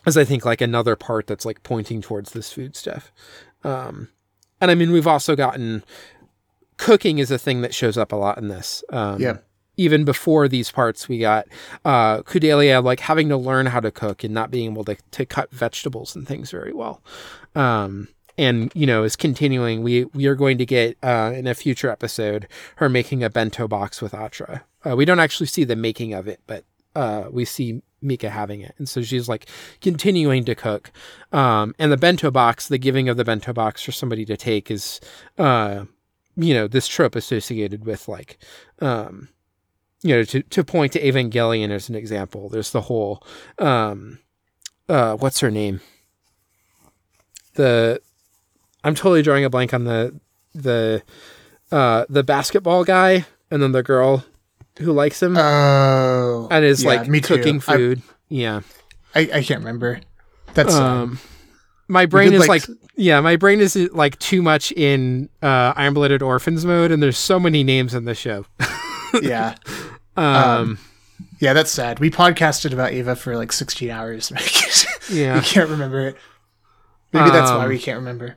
as 0.07 0.17
I 0.17 0.25
think 0.25 0.45
like 0.45 0.61
another 0.61 0.97
part 0.97 1.27
that's 1.27 1.45
like 1.45 1.63
pointing 1.63 2.01
towards 2.01 2.33
this 2.33 2.53
food 2.53 2.77
stuff. 2.77 3.13
Um, 3.65 4.09
and 4.61 4.71
I 4.71 4.75
mean 4.75 4.93
we've 4.93 5.07
also 5.07 5.37
gotten 5.37 5.85
cooking 6.77 7.19
is 7.19 7.31
a 7.31 7.39
thing 7.39 7.61
that 7.63 7.75
shows 7.75 7.99
up 7.99 8.13
a 8.13 8.17
lot 8.17 8.39
in 8.39 8.49
this. 8.49 8.83
Um, 8.91 9.21
Yeah. 9.21 9.39
Even 9.77 10.05
before 10.05 10.49
these 10.49 10.73
parts, 10.73 11.09
we 11.09 11.21
got 11.21 11.47
uh, 11.85 12.23
Kudelia 12.23 12.83
like 12.83 12.99
having 12.99 13.29
to 13.29 13.37
learn 13.37 13.67
how 13.67 13.79
to 13.79 13.93
cook 13.93 14.25
and 14.25 14.35
not 14.35 14.51
being 14.51 14.73
able 14.73 14.85
to, 14.85 14.97
to 15.13 15.25
cut 15.25 15.53
vegetables 15.53 16.17
and 16.17 16.27
things 16.27 16.51
very 16.51 16.73
well. 16.73 17.01
Um, 17.55 18.09
and 18.39 18.73
you 18.75 18.87
know 18.87 19.03
is 19.03 19.17
continuing. 19.17 19.83
We 19.83 20.05
we 20.05 20.27
are 20.27 20.37
going 20.37 20.57
to 20.59 20.65
get 20.65 20.97
uh, 21.03 21.33
in 21.35 21.47
a 21.47 21.55
future 21.55 21.91
episode 21.91 22.47
her 22.77 22.89
making 22.89 23.23
a 23.23 23.29
bento 23.29 23.69
box 23.69 24.01
with 24.01 24.15
Atra. 24.15 24.65
Uh, 24.87 24.97
we 24.97 25.05
don't 25.05 25.19
actually 25.19 25.47
see 25.47 25.65
the 25.65 25.77
making 25.77 26.15
of 26.15 26.29
it, 26.29 26.41
but 26.47 26.65
uh, 26.95 27.25
we 27.31 27.45
see 27.45 27.83
Mika 28.01 28.31
having 28.31 28.61
it, 28.61 28.75
and 28.79 28.89
so 28.89 29.03
she's 29.03 29.29
like 29.29 29.47
continuing 29.81 30.45
to 30.45 30.55
cook. 30.55 30.93
Um, 31.33 31.75
and 31.79 31.91
the 31.91 31.97
bento 31.97 32.31
box, 32.31 32.69
the 32.69 32.79
giving 32.79 33.09
of 33.09 33.17
the 33.17 33.25
bento 33.25 33.53
box 33.53 33.83
for 33.83 33.93
somebody 33.93 34.25
to 34.27 34.37
take 34.37 34.71
is, 34.71 35.01
uh, 35.37 35.85
you 36.37 36.55
know, 36.55 36.69
this 36.69 36.87
trope 36.87 37.17
associated 37.17 37.85
with 37.85 38.07
like, 38.07 38.39
um, 38.81 39.29
you 40.03 40.15
know, 40.15 40.23
to 40.23 40.43
to 40.43 40.63
point 40.63 40.93
to 40.93 41.03
Evangelion 41.03 41.71
as 41.71 41.89
an 41.89 41.97
example. 41.97 42.49
There's 42.49 42.71
the 42.71 42.83
whole, 42.83 43.21
um, 43.59 44.21
uh, 44.89 45.17
what's 45.17 45.41
her 45.41 45.51
name? 45.51 45.81
The, 47.55 48.01
I'm 48.89 48.95
totally 48.95 49.23
drawing 49.23 49.45
a 49.45 49.51
blank 49.51 49.73
on 49.73 49.85
the 49.85 50.19
the 50.55 51.03
uh 51.71 52.05
the 52.09 52.25
basketball 52.25 52.83
guy 52.85 53.27
and 53.51 53.63
then 53.63 53.73
the 53.73 53.83
girl 53.83 54.25
who 54.79 54.93
likes 54.93 55.23
him 55.23 55.37
Oh, 55.37 56.49
and 56.51 56.65
is 56.65 56.83
yeah, 56.83 56.89
like 56.91 57.09
me 57.09 57.21
too. 57.21 57.37
cooking 57.37 57.57
I- 57.69 57.77
food. 57.77 58.03
yeah. 58.29 58.61
I, 59.15 59.21
I 59.35 59.43
can't 59.43 59.61
remember. 59.61 60.01
That's 60.55 60.75
um, 60.75 60.85
Um, 60.85 61.19
my 61.89 62.07
brain 62.07 62.33
is 62.35 62.47
like, 62.47 62.69
like, 62.69 62.79
yeah, 62.95 63.21
my 63.21 63.37
brain 63.37 63.61
is 63.61 63.75
like 63.93 64.19
too 64.19 64.43
much 64.43 64.71
in 64.73 65.29
uh, 65.43 65.73
Iron 65.77 65.95
Blooded 65.95 66.21
Orphans 66.23 66.65
mode, 66.67 66.91
and 66.93 67.03
there's 67.03 67.17
so 67.19 67.41
many 67.41 67.65
names 67.65 67.95
in 67.95 68.05
the 68.05 68.15
show. 68.15 68.45
yeah, 69.23 69.55
Um, 70.17 70.79
yeah. 71.41 71.53
That's 71.55 71.71
sad. 71.71 71.99
We 72.01 72.11
podcasted 72.11 72.73
about 72.73 72.93
Eva 72.93 73.17
for 73.17 73.37
like 73.37 73.53
16 73.53 73.91
hours. 73.91 74.31
Yeah. 75.11 75.37
we 75.37 75.41
can't 75.41 75.71
remember 75.71 76.09
it. 76.09 76.17
Maybe 77.15 77.31
that's 77.31 77.51
why 77.51 77.63
Um, 77.65 77.69
we 77.71 77.79
can't 77.79 77.99
remember. 77.99 78.37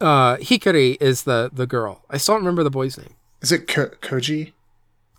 Uh, 0.00 0.36
Hikari 0.36 0.96
is 1.00 1.22
the 1.22 1.50
the 1.52 1.66
girl. 1.66 2.02
I 2.10 2.18
still 2.18 2.34
don't 2.34 2.42
remember 2.42 2.62
the 2.62 2.70
boy's 2.70 2.98
name. 2.98 3.14
Is 3.40 3.52
it 3.52 3.66
Ko- 3.68 3.90
Koji? 4.02 4.52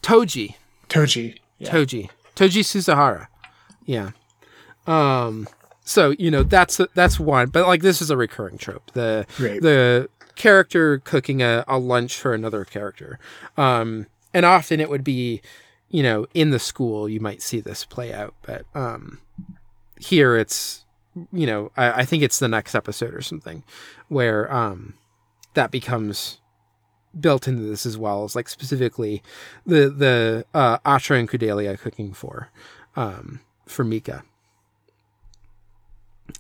Toji. 0.04 0.56
Toji. 0.90 1.38
Yeah. 1.60 1.72
Toji. 1.72 2.10
Toji 2.36 2.64
Suzuhara. 2.64 3.28
Yeah. 3.86 4.12
Um 4.86 5.48
so, 5.84 6.14
you 6.20 6.30
know, 6.30 6.44
that's 6.44 6.80
that's 6.94 7.20
one, 7.20 7.48
but 7.50 7.66
like 7.68 7.82
this 7.82 8.02
is 8.02 8.10
a 8.10 8.18
recurring 8.18 8.58
trope. 8.58 8.92
The 8.94 9.26
Right. 9.40 9.62
the 9.62 10.10
character 10.36 11.00
cooking 11.00 11.42
a, 11.42 11.64
a 11.68 11.78
lunch 11.80 12.16
for 12.18 12.34
another 12.34 12.64
character. 12.66 13.20
Um 13.58 14.08
and 14.34 14.46
often 14.46 14.80
it 14.80 14.90
would 14.90 15.04
be, 15.04 15.42
you 15.90 16.04
know, 16.04 16.28
in 16.34 16.52
the 16.52 16.60
school 16.60 17.10
you 17.10 17.20
might 17.20 17.42
see 17.42 17.60
this 17.60 17.86
play 17.86 18.14
out, 18.14 18.36
but 18.44 18.66
um 18.76 19.20
here 20.00 20.36
it's 20.38 20.84
you 21.34 21.48
know, 21.48 21.72
I, 21.76 22.02
I 22.02 22.06
think 22.06 22.22
it's 22.22 22.38
the 22.38 22.48
next 22.48 22.76
episode 22.76 23.14
or 23.16 23.22
something 23.22 23.64
where 24.08 24.52
um 24.54 24.94
that 25.54 25.72
becomes 25.72 26.40
built 27.20 27.48
into 27.48 27.64
this 27.64 27.86
as 27.86 27.98
well 27.98 28.24
as 28.24 28.36
like 28.36 28.48
specifically 28.48 29.24
the 29.66 29.90
the 29.90 30.46
uh 30.54 30.78
Atra 30.86 31.18
and 31.18 31.30
Kudelia 31.30 31.80
cooking 31.80 32.14
for 32.14 32.50
um 32.96 33.40
for 33.66 33.84
Mika. 33.84 34.24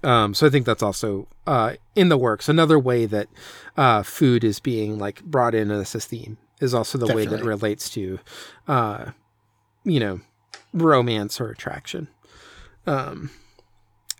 Um 0.03 0.33
so 0.33 0.45
I 0.45 0.49
think 0.49 0.65
that's 0.65 0.83
also 0.83 1.27
uh 1.45 1.73
in 1.95 2.09
the 2.09 2.17
works. 2.17 2.47
Another 2.49 2.77
way 2.77 3.05
that 3.05 3.27
uh 3.75 4.03
food 4.03 4.43
is 4.43 4.59
being 4.59 4.97
like 4.99 5.23
brought 5.23 5.55
in 5.55 5.71
as 5.71 5.95
a 5.95 5.99
theme 5.99 6.37
is 6.59 6.73
also 6.73 6.97
the 6.97 7.07
way 7.13 7.25
that 7.25 7.39
it 7.41 7.45
relates 7.45 7.89
to 7.91 8.19
uh 8.67 9.11
you 9.83 9.99
know 9.99 10.19
romance 10.73 11.41
or 11.41 11.49
attraction. 11.49 12.07
Um 12.85 13.31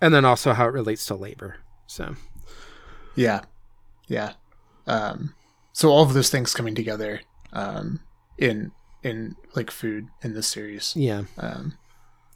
and 0.02 0.14
then 0.14 0.26
also 0.26 0.54
how 0.54 0.66
it 0.66 0.74
relates 0.74 1.06
to 1.08 1.16
labor. 1.16 1.58
So 1.88 2.16
Yeah. 3.18 3.42
Yeah. 4.08 4.34
Um, 4.86 5.34
so 5.74 5.90
all 5.90 6.04
of 6.04 6.14
those 6.14 6.30
things 6.30 6.54
coming 6.54 6.76
together 6.76 7.20
um, 7.52 8.00
in 8.38 8.72
in 9.04 9.36
like 9.56 9.70
food 9.72 10.08
in 10.22 10.34
this 10.34 10.48
series. 10.48 10.94
yeah. 10.96 11.24
Um, 11.38 11.74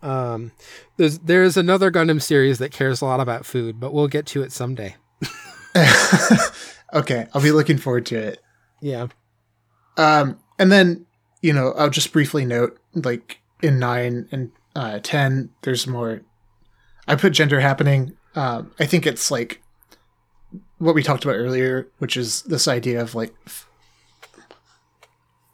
Um, 0.02 0.52
there's 0.98 1.20
there's 1.20 1.56
another 1.58 1.92
Gundam 1.92 2.22
series 2.22 2.58
that 2.60 2.72
cares 2.72 3.02
a 3.02 3.06
lot 3.06 3.20
about 3.20 3.46
food, 3.46 3.80
but 3.80 3.94
we'll 3.94 4.08
get 4.08 4.26
to 4.28 4.42
it 4.44 4.52
someday. 4.52 4.96
okay, 6.94 7.28
I'll 7.34 7.42
be 7.42 7.52
looking 7.52 7.78
forward 7.78 8.06
to 8.08 8.18
it. 8.18 8.40
Yeah, 8.82 9.08
Um, 9.98 10.40
and 10.58 10.72
then 10.72 11.06
you 11.42 11.54
know 11.54 11.74
I'll 11.78 11.90
just 11.90 12.12
briefly 12.12 12.46
note 12.46 12.80
like 12.96 13.40
in 13.62 13.78
nine 13.80 14.28
and 14.32 14.52
uh, 14.76 15.00
ten, 15.04 15.50
there's 15.62 15.86
more. 15.88 16.22
I 17.08 17.16
put 17.16 17.34
gender 17.34 17.60
happening. 17.60 18.14
Um, 18.36 18.72
I 18.80 18.86
think 18.86 19.06
it's 19.06 19.30
like 19.30 19.61
what 20.82 20.96
we 20.96 21.04
talked 21.04 21.24
about 21.24 21.36
earlier, 21.36 21.88
which 22.00 22.18
is 22.18 22.42
this 22.42 22.68
idea 22.68 23.00
of 23.00 23.14
like 23.14 23.34
f- 23.46 23.70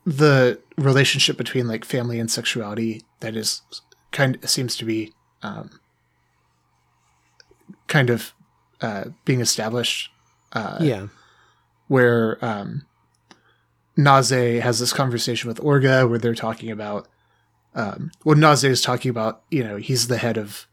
the 0.05 0.57
relationship 0.77 1.37
between 1.37 1.67
like 1.67 1.83
family 1.83 2.17
and 2.17 2.31
sexuality 2.31 3.03
that 3.19 3.35
is 3.35 3.61
kind 4.11 4.37
seems 4.45 4.77
to 4.77 4.85
be 4.85 5.11
um, 5.43 5.81
kind 7.87 8.09
of 8.09 8.33
uh, 8.79 9.05
being 9.25 9.41
established 9.41 10.11
uh, 10.53 10.77
yeah, 10.79 11.07
where 11.89 12.43
um, 12.43 12.85
Naze 13.97 14.61
has 14.61 14.79
this 14.79 14.93
conversation 14.93 15.49
with 15.49 15.59
Orga 15.59 16.09
where 16.09 16.19
they're 16.19 16.35
talking 16.35 16.71
about 16.71 17.05
um, 17.75 18.11
well 18.23 18.37
Naze 18.37 18.63
is 18.63 18.81
talking 18.81 19.09
about 19.09 19.41
you 19.51 19.61
know 19.61 19.75
he's 19.75 20.07
the 20.07 20.19
head 20.19 20.37
of 20.37 20.67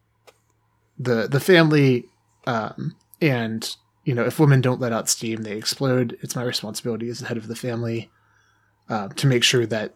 the 0.97 1.27
the 1.27 1.41
family 1.41 2.07
um, 2.47 2.95
and 3.21 3.77
you 4.05 4.15
know 4.15 4.25
if 4.25 4.39
women 4.39 4.61
don't 4.61 4.81
let 4.81 4.93
out 4.93 5.09
steam 5.09 5.43
they 5.43 5.57
explode 5.57 6.17
it's 6.21 6.37
my 6.37 6.43
responsibility 6.43 7.09
as 7.09 7.21
the 7.21 7.27
head 7.27 7.37
of 7.37 7.49
the 7.49 7.57
family 7.57 8.11
uh, 8.89 9.09
to 9.09 9.27
make 9.27 9.43
sure 9.43 9.67
that 9.67 9.95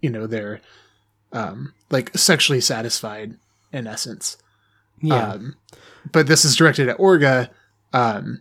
you 0.00 0.10
know 0.10 0.26
they're 0.26 0.60
um, 1.32 1.74
like 1.90 2.16
sexually 2.16 2.60
satisfied 2.60 3.36
in 3.72 3.86
essence 3.86 4.36
yeah, 5.00 5.32
um, 5.32 5.56
but 6.10 6.26
this 6.26 6.44
is 6.44 6.56
directed 6.56 6.88
at 6.88 6.98
Orga, 6.98 7.50
um, 7.92 8.40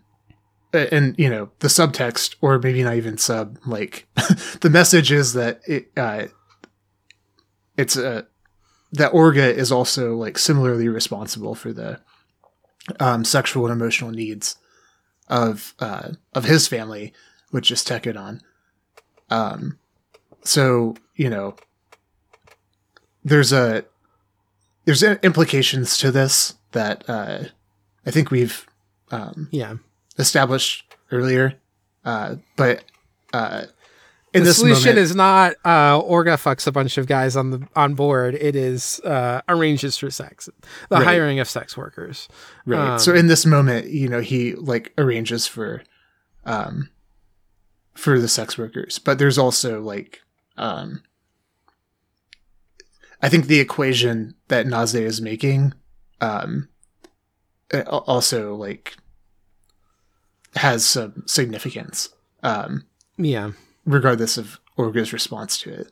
and 0.71 1.15
you 1.17 1.29
know 1.29 1.49
the 1.59 1.67
subtext, 1.67 2.35
or 2.41 2.59
maybe 2.59 2.83
not 2.83 2.95
even 2.95 3.17
sub. 3.17 3.57
Like 3.65 4.07
the 4.61 4.69
message 4.69 5.11
is 5.11 5.33
that 5.33 5.61
it, 5.67 5.91
uh, 5.97 6.27
it's 7.77 7.97
a 7.97 8.27
that 8.93 9.11
Orga 9.11 9.51
is 9.51 9.71
also 9.71 10.15
like 10.15 10.37
similarly 10.37 10.87
responsible 10.87 11.55
for 11.55 11.73
the 11.73 11.99
um, 12.99 13.25
sexual 13.25 13.65
and 13.65 13.73
emotional 13.73 14.11
needs 14.11 14.57
of 15.33 15.73
uh, 15.79 16.11
of 16.33 16.45
his 16.45 16.67
family, 16.67 17.11
which 17.49 17.71
is 17.71 17.83
Tekkadan. 17.83 18.39
Um, 19.31 19.79
so 20.43 20.95
you 21.15 21.29
know, 21.29 21.55
there's 23.23 23.51
a 23.51 23.83
there's 24.85 25.01
implications 25.01 25.97
to 25.97 26.11
this 26.11 26.53
that 26.73 27.03
uh, 27.09 27.45
I 28.05 28.11
think 28.11 28.29
we've 28.29 28.67
um, 29.09 29.49
yeah. 29.51 29.75
established 30.19 30.85
earlier, 31.11 31.55
uh, 32.05 32.35
but 32.55 32.83
uh, 33.33 33.65
in 34.33 34.43
the 34.43 34.49
this 34.49 34.57
solution 34.57 34.91
moment, 34.91 34.97
is 34.99 35.15
not 35.15 35.53
uh, 35.63 36.01
Orga 36.01 36.35
fucks 36.41 36.65
a 36.67 36.71
bunch 36.71 36.97
of 36.97 37.07
guys 37.07 37.35
on 37.35 37.51
the 37.51 37.67
on 37.75 37.93
board. 37.93 38.35
It 38.35 38.55
is 38.55 38.99
uh, 39.01 39.41
arranges 39.47 39.97
for 39.97 40.09
sex, 40.09 40.49
the 40.89 40.95
Right. 40.97 41.03
hiring 41.05 41.39
of 41.39 41.49
sex 41.49 41.77
workers. 41.77 42.27
right. 42.65 42.93
um, 42.93 42.99
so 42.99 43.13
in 43.13 43.27
this 43.27 43.45
moment, 43.45 43.87
you 43.89 44.07
know, 44.09 44.21
he 44.21 44.55
like 44.55 44.91
arranges 44.97 45.45
for 45.47 45.83
um, 46.45 46.89
for 47.93 48.19
the 48.19 48.27
sex 48.27 48.57
workers, 48.57 48.99
but 48.99 49.19
there's 49.19 49.37
also 49.37 49.81
like 49.81 50.21
um, 50.57 51.03
I 53.21 53.29
think 53.29 53.47
the 53.47 53.59
equation 53.59 54.35
that 54.49 54.67
Naze 54.67 54.95
is 54.95 55.21
making 55.21 55.73
um, 56.21 56.67
also 57.87 58.55
like 58.55 58.95
has 60.55 60.85
some 60.85 61.23
significance. 61.25 62.09
Um, 62.43 62.85
Yeah, 63.17 63.51
regardless 63.85 64.37
of 64.37 64.59
Orga's 64.77 65.13
response 65.13 65.59
to 65.61 65.71
it. 65.71 65.91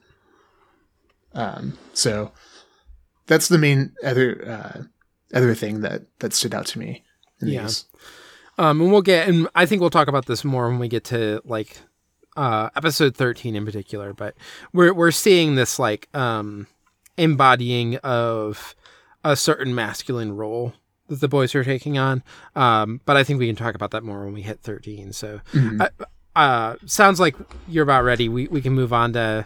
Um, 1.34 1.77
so 1.93 2.31
that's 3.27 3.47
the 3.47 3.57
main 3.57 3.93
other 4.03 4.43
uh, 4.47 4.81
other 5.34 5.55
thing 5.55 5.81
that 5.81 6.03
that 6.19 6.34
stood 6.34 6.53
out 6.53 6.65
to 6.68 6.80
me. 6.80 7.03
Yeah. 7.41 7.69
um, 8.57 8.81
and 8.81 8.91
we'll 8.91 9.01
get, 9.01 9.27
and 9.27 9.47
I 9.55 9.65
think 9.65 9.81
we'll 9.81 9.89
talk 9.89 10.07
about 10.07 10.26
this 10.27 10.43
more 10.43 10.69
when 10.69 10.77
we 10.77 10.88
get 10.88 11.05
to 11.05 11.41
like 11.45 11.77
uh, 12.35 12.69
episode 12.76 13.15
thirteen 13.15 13.55
in 13.55 13.65
particular. 13.65 14.13
But 14.13 14.35
we're 14.73 14.93
we're 14.93 15.11
seeing 15.11 15.55
this 15.55 15.80
like 15.80 16.07
um, 16.15 16.68
embodying 17.18 17.95
of 17.97 18.76
a 19.23 19.35
certain 19.35 19.73
masculine 19.73 20.35
role 20.35 20.73
that 21.07 21.19
the 21.19 21.27
boys 21.27 21.55
are 21.55 21.63
taking 21.63 21.97
on. 21.97 22.23
Um, 22.55 23.01
but 23.05 23.15
I 23.18 23.23
think 23.23 23.39
we 23.39 23.47
can 23.47 23.55
talk 23.55 23.76
about 23.76 23.91
that 23.91 24.03
more 24.03 24.23
when 24.26 24.34
we 24.34 24.41
hit 24.41 24.59
thirteen. 24.61 25.13
So. 25.13 25.41
Mhm. 25.53 25.81
Uh, 25.81 26.05
uh, 26.35 26.75
sounds 26.85 27.19
like 27.19 27.35
you're 27.67 27.83
about 27.83 28.03
ready. 28.03 28.29
We 28.29 28.47
we 28.47 28.61
can 28.61 28.73
move 28.73 28.93
on 28.93 29.13
to 29.13 29.45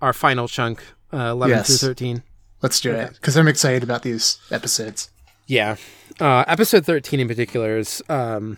our 0.00 0.12
final 0.12 0.48
chunk, 0.48 0.82
uh, 1.12 1.16
eleven 1.32 1.56
Yes. 1.58 1.66
through 1.68 1.88
thirteen. 1.88 2.22
Let's 2.62 2.80
do 2.80 2.92
Okay. 2.92 3.02
it 3.04 3.12
because 3.14 3.36
I'm 3.36 3.48
excited 3.48 3.82
about 3.82 4.02
these 4.02 4.38
episodes. 4.50 5.10
Yeah, 5.46 5.76
uh, 6.20 6.44
episode 6.46 6.86
thirteen 6.86 7.18
in 7.20 7.28
particular 7.28 7.76
is, 7.76 8.02
um, 8.08 8.56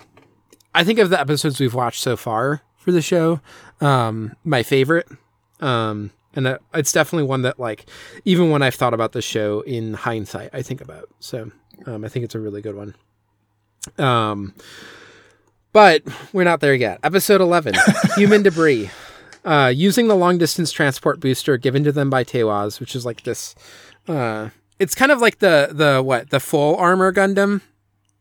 I 0.75 0.85
think 0.85 0.99
of 0.99 1.09
the 1.11 1.19
episodes 1.19 1.59
we've 1.59 1.75
watched 1.75 2.01
so 2.03 2.17
far 2.17 2.61
for 2.77 2.93
the 2.93 3.01
show, 3.03 3.41
um, 3.81 4.35
my 4.45 4.63
favorite. 4.63 5.09
Um, 5.61 6.11
and 6.37 6.47
uh, 6.47 6.59
it's 6.75 6.93
definitely 6.93 7.27
one 7.29 7.43
that 7.43 7.59
like 7.59 7.87
even 8.27 8.51
when 8.51 8.61
I've 8.61 8.75
thought 8.75 8.93
about 8.93 9.13
the 9.13 9.23
show 9.23 9.63
in 9.63 9.95
hindsight, 9.95 10.51
I 10.53 10.61
think 10.63 10.81
about. 10.83 11.09
So 11.21 11.51
um, 11.87 12.05
I 12.05 12.09
think 12.09 12.25
it's 12.27 12.35
a 12.35 12.41
really 12.41 12.61
good 12.61 12.75
one. 12.77 12.95
Um, 13.99 14.55
but 15.75 16.03
we're 16.33 16.45
not 16.45 16.61
there 16.61 16.75
yet. 16.75 16.99
Episode 17.03 17.43
11 17.43 17.75
Human 18.17 18.43
Debris. 18.43 18.89
Uh, 19.45 19.71
using 19.75 20.09
the 20.09 20.15
long 20.17 20.39
distance 20.39 20.73
transport 20.73 21.21
booster 21.21 21.59
given 21.59 21.85
to 21.85 21.93
them 21.93 22.09
by 22.09 22.25
Teiwaz, 22.25 22.81
which 22.81 22.97
is 22.97 23.05
like 23.05 23.25
this. 23.25 23.55
Uh, 24.09 24.49
it's 24.79 24.95
kind 24.95 25.13
of 25.13 25.21
like 25.21 25.41
the, 25.41 25.69
the 25.71 26.03
what? 26.03 26.31
The 26.31 26.41
full 26.41 26.77
armor 26.77 27.13
Gundam 27.13 27.61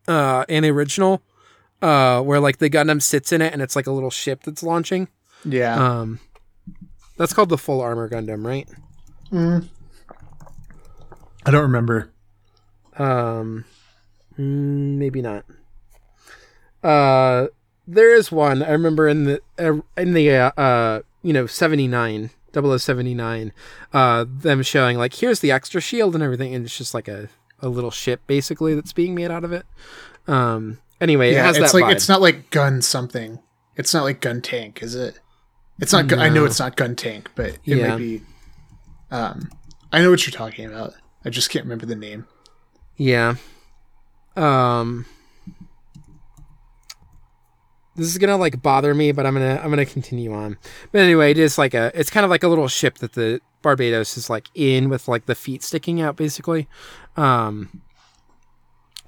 uh, 0.05 0.43
in 0.49 0.63
the 0.63 0.69
original, 0.71 1.21
uh, 1.81 2.21
where 2.21 2.41
like 2.41 2.57
the 2.57 2.69
Gundam 2.69 3.01
sits 3.01 3.31
in 3.31 3.41
it 3.41 3.53
and 3.53 3.61
it's 3.61 3.75
like 3.77 3.87
a 3.87 3.91
little 3.91 4.09
ship 4.09 4.43
that's 4.43 4.63
launching. 4.63 5.07
Yeah, 5.45 5.75
Um, 6.01 6.19
that's 7.17 7.33
called 7.33 7.49
the 7.49 7.57
full 7.57 7.79
armor 7.81 8.09
Gundam, 8.09 8.45
right? 8.45 8.67
I 11.45 11.51
don't 11.51 11.61
remember. 11.61 12.09
Um, 12.97 13.65
mm, 14.37 14.97
maybe 14.97 15.21
not. 15.21 15.45
Uh, 16.83 17.47
there 17.87 18.13
is 18.13 18.31
one 18.31 18.61
I 18.63 18.71
remember 18.71 19.07
in 19.07 19.23
the 19.25 19.41
uh, 19.59 19.81
in 20.01 20.13
the 20.13 20.31
uh, 20.31 20.51
uh 20.59 21.01
you 21.21 21.33
know 21.33 21.45
79 21.45 22.29
0079 22.53 23.51
uh 23.93 24.25
them 24.27 24.61
showing 24.61 24.97
like 24.97 25.13
here's 25.15 25.39
the 25.39 25.51
extra 25.51 25.81
shield 25.81 26.13
and 26.13 26.23
everything 26.23 26.53
and 26.53 26.65
it's 26.65 26.77
just 26.77 26.93
like 26.93 27.07
a 27.07 27.27
a 27.61 27.67
little 27.69 27.91
ship 27.91 28.21
basically 28.27 28.75
that's 28.75 28.93
being 28.93 29.15
made 29.15 29.31
out 29.31 29.43
of 29.43 29.51
it. 29.53 29.65
Um, 30.27 30.79
anyway, 31.01 31.29
it 31.29 31.33
Yeah, 31.33 31.43
has 31.45 31.57
it's 31.57 31.71
that 31.71 31.77
like 31.81 31.91
vibe. 31.91 31.95
it's 31.95 32.09
not 32.09 32.21
like 32.21 32.49
gun 32.51 32.81
something. 32.81 33.39
It's 33.77 33.93
not 33.93 34.03
like 34.03 34.19
gun 34.21 34.41
tank, 34.41 34.83
is 34.83 34.95
it? 34.95 35.19
It's 35.79 35.91
not. 35.93 36.07
gu- 36.07 36.17
I 36.17 36.29
know 36.29 36.45
it's 36.45 36.59
not 36.59 36.75
gun 36.75 36.95
tank, 36.95 37.31
but 37.35 37.47
it 37.51 37.59
Yeah. 37.65 37.87
might 37.89 37.97
be. 37.97 38.21
Um, 39.11 39.49
I 39.91 40.01
know 40.01 40.11
what 40.11 40.25
you're 40.27 40.31
talking 40.37 40.65
about. 40.65 40.93
I 41.25 41.29
just 41.29 41.49
can't 41.49 41.63
remember 41.65 41.85
the 41.85 41.95
name. 41.95 42.27
Yeah. 42.97 43.35
Um 44.35 45.05
This 47.95 48.07
is 48.07 48.17
gonna 48.17 48.37
like 48.37 48.61
bother 48.61 48.93
me, 48.93 49.11
but 49.11 49.25
I'm 49.25 49.33
gonna 49.33 49.59
I'm 49.63 49.69
gonna 49.69 49.85
continue 49.85 50.33
on. 50.33 50.57
But 50.91 51.01
anyway, 51.01 51.31
it 51.31 51.37
is 51.37 51.57
like 51.57 51.73
a 51.73 51.91
it's 51.93 52.09
kind 52.09 52.23
of 52.23 52.29
like 52.29 52.43
a 52.43 52.47
little 52.47 52.67
ship 52.67 52.99
that 52.99 53.13
the 53.13 53.39
Barbatos 53.63 54.17
is 54.17 54.29
like 54.29 54.49
in 54.55 54.89
with 54.89 55.07
like 55.07 55.25
the 55.25 55.35
feet 55.35 55.63
sticking 55.63 56.01
out 56.01 56.15
basically. 56.15 56.67
Um 57.15 57.81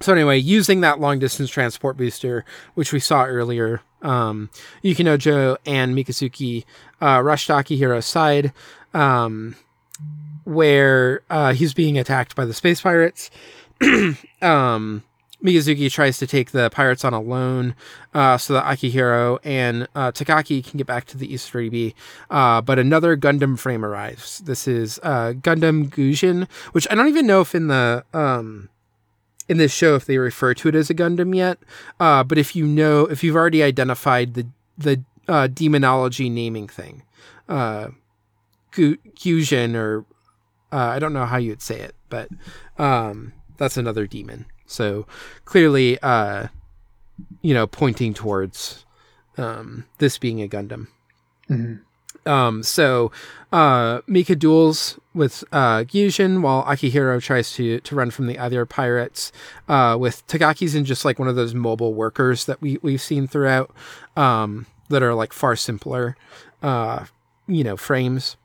so 0.00 0.12
anyway, 0.12 0.38
using 0.38 0.82
that 0.82 1.00
long 1.00 1.18
distance 1.18 1.50
transport 1.50 1.96
booster, 1.96 2.44
which 2.74 2.92
we 2.92 3.00
saw 3.00 3.24
earlier, 3.24 3.80
um, 4.02 4.50
Yukinojo 4.84 5.56
and 5.64 5.96
Mikazuki 5.96 6.64
uh, 7.00 7.22
rushed 7.24 7.48
Akihiro's 7.48 8.04
side, 8.04 8.52
um, 8.92 9.56
where 10.44 11.22
uh, 11.30 11.54
he's 11.54 11.72
being 11.72 11.96
attacked 11.96 12.36
by 12.36 12.44
the 12.44 12.52
space 12.52 12.82
pirates. 12.82 13.30
um, 14.42 15.02
Mikazuki 15.46 15.90
tries 15.90 16.18
to 16.18 16.26
take 16.26 16.50
the 16.50 16.68
pirates 16.70 17.04
on 17.04 17.14
a 17.14 17.20
loan 17.20 17.76
uh, 18.14 18.36
so 18.36 18.54
that 18.54 18.64
Akihiro 18.64 19.38
and 19.44 19.86
uh, 19.94 20.10
Takaki 20.10 20.64
can 20.64 20.78
get 20.78 20.86
back 20.86 21.04
to 21.06 21.16
the 21.16 21.28
Isaribi. 21.28 21.94
Uh, 22.28 22.60
but 22.60 22.78
another 22.78 23.16
Gundam 23.16 23.56
frame 23.56 23.84
arrives. 23.84 24.40
This 24.40 24.66
is 24.66 24.98
uh, 25.04 25.34
Gundam 25.36 25.88
Gusion, 25.88 26.48
which 26.72 26.86
I 26.90 26.96
don't 26.96 27.08
even 27.08 27.26
know 27.26 27.40
if 27.42 27.54
in 27.54 27.68
the 27.68 28.04
um, 28.12 28.68
in 29.48 29.58
this 29.58 29.72
show 29.72 29.94
if 29.94 30.04
they 30.04 30.18
refer 30.18 30.52
to 30.54 30.68
it 30.68 30.74
as 30.74 30.90
a 30.90 30.94
Gundam 30.94 31.34
yet. 31.34 31.58
Uh, 32.00 32.24
but 32.24 32.38
if 32.38 32.56
you 32.56 32.66
know, 32.66 33.06
if 33.06 33.22
you've 33.22 33.36
already 33.36 33.62
identified 33.62 34.34
the 34.34 34.46
the 34.76 35.02
uh, 35.28 35.46
demonology 35.46 36.28
naming 36.28 36.66
thing, 36.66 37.02
uh, 37.48 37.88
Gu- 38.72 38.98
Gusion 39.14 39.76
or 39.76 40.04
I 40.72 40.98
don't 40.98 41.14
know 41.14 41.24
how 41.24 41.38
you 41.38 41.50
would 41.50 41.62
say 41.62 41.80
it, 41.80 41.94
but 42.10 42.28
um, 42.76 43.32
that's 43.56 43.76
another 43.76 44.06
demon. 44.06 44.44
So 44.66 45.06
clearly, 45.44 45.98
uh, 46.02 46.48
you 47.42 47.54
know, 47.54 47.66
pointing 47.66 48.14
towards 48.14 48.84
um, 49.38 49.84
this 49.98 50.18
being 50.18 50.42
a 50.42 50.48
Gundam. 50.48 50.88
Um, 52.26 52.62
so 52.62 53.12
uh, 53.52 54.00
Mika 54.06 54.34
duels 54.34 54.98
with 55.14 55.44
uh, 55.52 55.84
Gusion 55.84 56.42
while 56.42 56.64
Akihiro 56.64 57.22
tries 57.22 57.52
to 57.52 57.80
to 57.80 57.94
run 57.94 58.10
from 58.10 58.26
the 58.26 58.38
other 58.38 58.66
pirates. 58.66 59.32
Uh, 59.68 59.96
with 59.98 60.26
Takaki's 60.26 60.74
in 60.74 60.84
just 60.84 61.04
like 61.04 61.18
one 61.18 61.28
of 61.28 61.36
those 61.36 61.54
mobile 61.54 61.94
workers 61.94 62.44
that 62.46 62.60
we 62.60 62.78
we've 62.82 63.00
seen 63.00 63.26
throughout 63.28 63.70
um, 64.16 64.66
that 64.88 65.02
are 65.02 65.14
like 65.14 65.32
far 65.32 65.56
simpler, 65.56 66.16
uh, 66.62 67.06
you 67.46 67.62
know, 67.62 67.76
frames. 67.76 68.36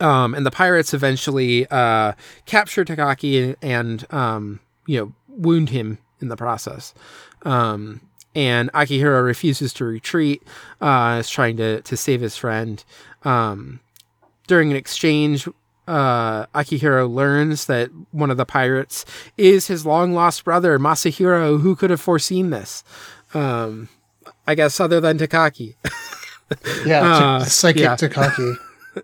Um, 0.00 0.34
and 0.34 0.44
the 0.44 0.50
pirates 0.50 0.92
eventually 0.92 1.66
uh, 1.70 2.12
capture 2.46 2.84
Takaki 2.84 3.54
and 3.62 4.12
um, 4.12 4.60
you 4.86 4.98
know 4.98 5.12
wound 5.28 5.70
him 5.70 5.98
in 6.20 6.28
the 6.28 6.36
process. 6.36 6.94
Um, 7.42 8.00
and 8.34 8.72
Akihiro 8.72 9.24
refuses 9.24 9.72
to 9.74 9.84
retreat, 9.84 10.42
uh, 10.80 11.18
is 11.20 11.30
trying 11.30 11.56
to 11.58 11.80
to 11.82 11.96
save 11.96 12.20
his 12.20 12.36
friend. 12.36 12.82
Um, 13.22 13.80
during 14.46 14.70
an 14.70 14.76
exchange, 14.76 15.48
uh, 15.86 16.46
Akihiro 16.46 17.08
learns 17.12 17.66
that 17.66 17.90
one 18.10 18.30
of 18.30 18.36
the 18.36 18.44
pirates 18.44 19.04
is 19.36 19.68
his 19.68 19.86
long 19.86 20.12
lost 20.12 20.44
brother 20.44 20.78
Masahiro. 20.78 21.60
Who 21.60 21.76
could 21.76 21.90
have 21.90 22.00
foreseen 22.00 22.50
this? 22.50 22.82
Um, 23.32 23.88
I 24.46 24.54
guess 24.54 24.80
other 24.80 25.00
than 25.00 25.18
Takaki. 25.18 25.76
Yeah, 26.84 27.02
Uh, 27.36 27.44
psychic 27.44 27.82
yeah. 27.82 27.96
Takaki. 27.96 28.56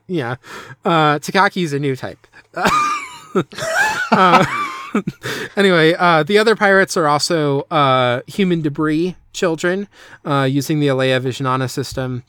Yeah. 0.07 0.37
Uh, 0.85 1.19
Takaki's 1.19 1.73
a 1.73 1.79
new 1.79 1.97
type. 1.97 2.27
Uh, 2.55 4.45
anyway, 5.57 5.95
uh, 5.99 6.23
the 6.23 6.39
other 6.39 6.57
pirates 6.57 6.97
are 6.97 7.07
also 7.07 7.63
uh, 7.71 8.23
human 8.27 8.63
debris 8.63 9.17
children 9.33 9.89
uh, 10.25 10.47
using 10.51 10.81
the 10.81 10.89
Alaya-Vijnana 10.89 11.71
system. 11.71 12.25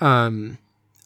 Um, 0.00 0.58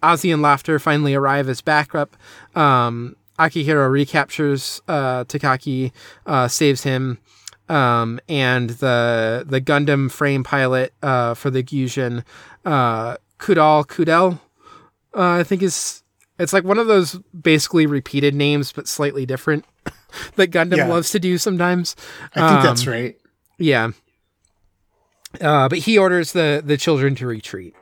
Azee 0.03 0.33
and 0.33 0.43
Lafter 0.43 0.81
finally 0.81 1.15
arrive 1.15 1.49
as 1.49 1.61
backup. 1.61 2.17
Um, 2.55 3.17
Akihiro 3.39 3.91
recaptures 3.91 4.81
uh, 4.89 5.25
Takaki, 5.25 5.93
uh, 6.27 6.49
saves 6.49 6.83
him, 6.83 7.19
um, 7.69 8.19
and 8.29 8.71
the 8.71 9.45
the 9.47 9.61
Gundam 9.61 10.11
frame 10.11 10.43
pilot 10.43 10.93
uh, 11.03 11.35
for 11.35 11.51
the 11.51 11.63
Gusion, 11.63 12.25
uh, 12.65 13.17
Kudal 13.39 13.87
Cadel, 13.87 14.41
uh, 15.19 15.33
I 15.41 15.43
think 15.43 15.63
is 15.63 16.03
it's 16.39 16.53
like 16.53 16.65
one 16.65 16.79
of 16.79 16.87
those 16.87 17.19
basically 17.39 17.85
repeated 17.87 18.35
names 18.35 18.73
but 18.73 18.87
slightly 18.89 19.27
different 19.27 19.65
that 20.37 20.51
Gundam 20.53 20.77
Yeah. 20.79 20.87
loves 20.89 21.11
to 21.11 21.19
do 21.19 21.37
sometimes. 21.37 21.97
I 22.35 22.49
think 22.49 22.63
that's 22.63 22.87
Um, 22.87 22.93
right. 22.93 23.17
Yeah. 23.59 23.91
Uh, 25.41 25.69
but 25.69 25.79
he 25.79 25.99
orders 25.99 26.33
the 26.33 26.63
the 26.65 26.77
children 26.77 27.15
to 27.17 27.27
retreat. 27.27 27.75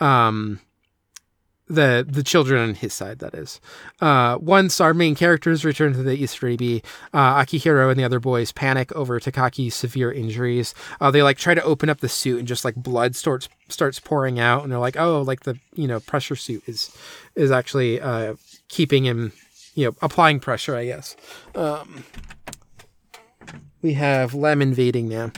Um, 0.00 0.60
the 1.68 2.04
the 2.08 2.22
children 2.22 2.60
on 2.60 2.74
his 2.74 2.94
side, 2.94 3.18
that 3.18 3.34
is. 3.34 3.60
Uh, 4.00 4.38
once 4.40 4.80
our 4.80 4.94
main 4.94 5.14
characters 5.14 5.64
return 5.64 5.92
to 5.92 6.02
the 6.02 6.16
Isaribi, 6.16 6.84
uh, 7.12 7.42
Akihiro 7.42 7.90
and 7.90 7.98
the 7.98 8.04
other 8.04 8.20
boys 8.20 8.52
panic 8.52 8.90
over 8.92 9.20
Takaki's 9.20 9.74
severe 9.74 10.10
injuries. 10.10 10.74
Uh, 11.00 11.10
they 11.10 11.22
like 11.22 11.38
try 11.38 11.54
to 11.54 11.62
open 11.62 11.88
up 11.88 12.00
the 12.00 12.08
suit 12.08 12.38
and 12.38 12.48
just 12.48 12.64
like 12.64 12.74
blood 12.74 13.14
starts 13.14 13.48
starts 13.68 14.00
pouring 14.00 14.40
out, 14.40 14.62
and 14.62 14.72
they're 14.72 14.78
like, 14.78 14.98
oh, 14.98 15.22
like 15.22 15.40
the 15.40 15.58
you 15.74 15.86
know 15.86 16.00
pressure 16.00 16.36
suit 16.36 16.62
is 16.66 16.96
is 17.34 17.50
actually 17.50 18.00
uh, 18.00 18.34
keeping 18.68 19.04
him, 19.04 19.32
you 19.74 19.86
know, 19.86 19.96
applying 20.02 20.40
pressure, 20.40 20.74
I 20.74 20.86
guess. 20.86 21.16
Um, 21.54 22.04
we 23.82 23.92
have 23.94 24.34
Lem 24.34 24.60
invading 24.60 25.08
now. 25.08 25.32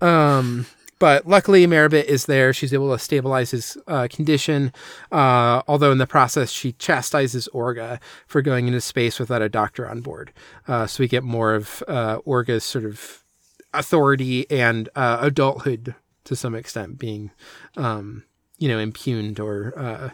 Um, 0.00 0.66
but 0.98 1.26
luckily, 1.26 1.66
Merribit 1.66 2.06
is 2.06 2.26
there. 2.26 2.52
She's 2.52 2.72
able 2.72 2.92
to 2.92 2.98
stabilize 2.98 3.50
his 3.50 3.76
uh, 3.86 4.08
condition. 4.10 4.72
Uh, 5.10 5.62
although 5.66 5.92
in 5.92 5.98
the 5.98 6.06
process, 6.06 6.50
she 6.50 6.72
chastises 6.72 7.48
Orga 7.52 8.00
for 8.26 8.42
going 8.42 8.66
into 8.66 8.80
space 8.80 9.18
without 9.18 9.42
a 9.42 9.48
doctor 9.48 9.88
on 9.88 10.00
board. 10.00 10.32
Uh, 10.68 10.86
so 10.86 11.02
we 11.02 11.08
get 11.08 11.24
more 11.24 11.54
of 11.54 11.82
uh, 11.88 12.18
Orga's 12.20 12.64
sort 12.64 12.84
of 12.84 13.24
authority 13.72 14.48
and 14.50 14.88
uh, 14.94 15.18
adulthood 15.20 15.94
to 16.24 16.36
some 16.36 16.54
extent 16.54 16.98
being, 16.98 17.30
um, 17.76 18.24
you 18.58 18.68
know, 18.68 18.78
impugned 18.78 19.40
or, 19.40 19.76
uh, 19.76 20.10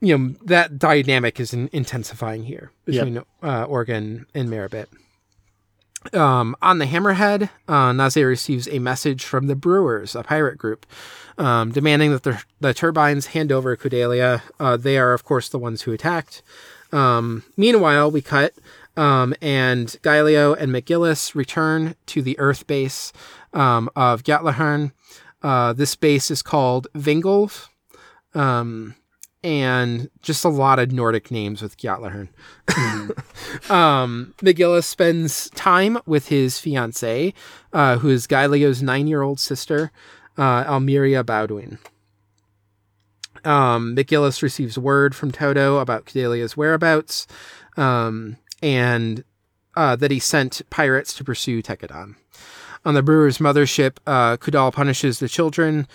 you 0.00 0.16
know, 0.16 0.34
that 0.44 0.78
dynamic 0.78 1.38
is 1.38 1.52
intensifying 1.52 2.44
here 2.44 2.70
between 2.84 3.18
uh, 3.42 3.66
Orga 3.66 3.94
and, 3.96 4.26
and 4.34 4.48
Merribit. 4.48 4.88
Um, 6.14 6.56
on 6.62 6.78
the 6.78 6.86
Hammerhead, 6.86 7.50
uh, 7.68 8.24
receives 8.24 8.68
a 8.68 8.78
message 8.78 9.24
from 9.24 9.46
the 9.46 9.54
Brewers, 9.54 10.14
a 10.14 10.22
pirate 10.22 10.56
group, 10.56 10.86
um, 11.36 11.72
demanding 11.72 12.10
that 12.12 12.22
the, 12.22 12.42
the 12.58 12.72
turbines 12.72 13.26
hand 13.26 13.52
over 13.52 13.76
Kudelia. 13.76 14.42
Uh, 14.58 14.76
they 14.76 14.96
are, 14.96 15.12
of 15.12 15.24
course, 15.24 15.48
the 15.48 15.58
ones 15.58 15.82
who 15.82 15.92
attacked. 15.92 16.42
Um, 16.90 17.44
meanwhile, 17.56 18.10
we 18.10 18.22
cut, 18.22 18.54
um, 18.96 19.34
and 19.40 19.88
Gaelio 20.02 20.56
and 20.58 20.72
McGillis 20.72 21.34
return 21.34 21.94
to 22.06 22.22
the 22.22 22.38
Earth 22.38 22.66
base 22.66 23.12
um, 23.52 23.90
of 23.94 24.22
Gjallarhorn. 24.22 24.92
Uh, 25.42 25.72
this 25.72 25.96
base 25.96 26.30
is 26.30 26.42
called 26.42 26.88
Vingolf, 26.94 27.68
um, 28.34 28.94
and 29.42 30.10
just 30.22 30.44
a 30.44 30.48
lot 30.48 30.78
of 30.78 30.92
Nordic 30.92 31.30
names 31.30 31.62
with 31.62 31.76
Gjallarhorn. 31.78 32.28
Um, 33.68 34.34
McGillis 34.38 34.84
spends 34.84 35.50
time 35.50 35.98
with 36.06 36.28
his 36.28 36.58
fiancee, 36.58 37.34
uh, 37.72 37.98
who 37.98 38.08
is 38.08 38.26
Gaelio's 38.26 38.82
nine-year-old 38.82 39.40
sister, 39.40 39.90
uh, 40.38 40.64
Almiria 40.66 41.24
Bauduin. 41.24 41.78
Um, 43.44 43.96
McGillis 43.96 44.42
receives 44.42 44.78
word 44.78 45.14
from 45.14 45.30
Toto 45.30 45.78
about 45.78 46.04
Kudelia's 46.04 46.56
whereabouts, 46.56 47.26
um, 47.76 48.36
and 48.62 49.24
uh, 49.76 49.96
that 49.96 50.10
he 50.10 50.18
sent 50.18 50.62
pirates 50.70 51.14
to 51.14 51.24
pursue 51.24 51.62
Tekkadan. 51.62 52.16
On 52.84 52.94
the 52.94 53.02
brewer's 53.02 53.38
mothership, 53.38 53.98
uh, 54.06 54.36
Kudal 54.36 54.72
punishes 54.72 55.18
the 55.18 55.28
children 55.28 55.86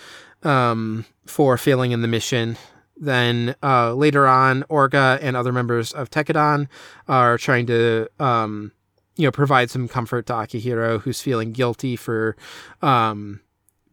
um, 0.43 1.05
for 1.25 1.57
failing 1.57 1.91
in 1.91 2.01
the 2.01 2.07
mission. 2.07 2.57
Then 2.97 3.55
uh, 3.61 3.93
later 3.93 4.27
on, 4.27 4.63
Orga 4.63 5.19
and 5.21 5.35
other 5.35 5.51
members 5.51 5.91
of 5.91 6.09
Tekkadan 6.09 6.67
are 7.07 7.37
trying 7.37 7.65
to, 7.67 8.07
um, 8.19 8.71
you 9.17 9.25
know, 9.25 9.31
provide 9.31 9.69
some 9.69 9.87
comfort 9.87 10.27
to 10.27 10.33
Akihiro, 10.33 11.01
who's 11.01 11.21
feeling 11.21 11.51
guilty 11.51 11.95
for 11.95 12.35
um, 12.81 13.41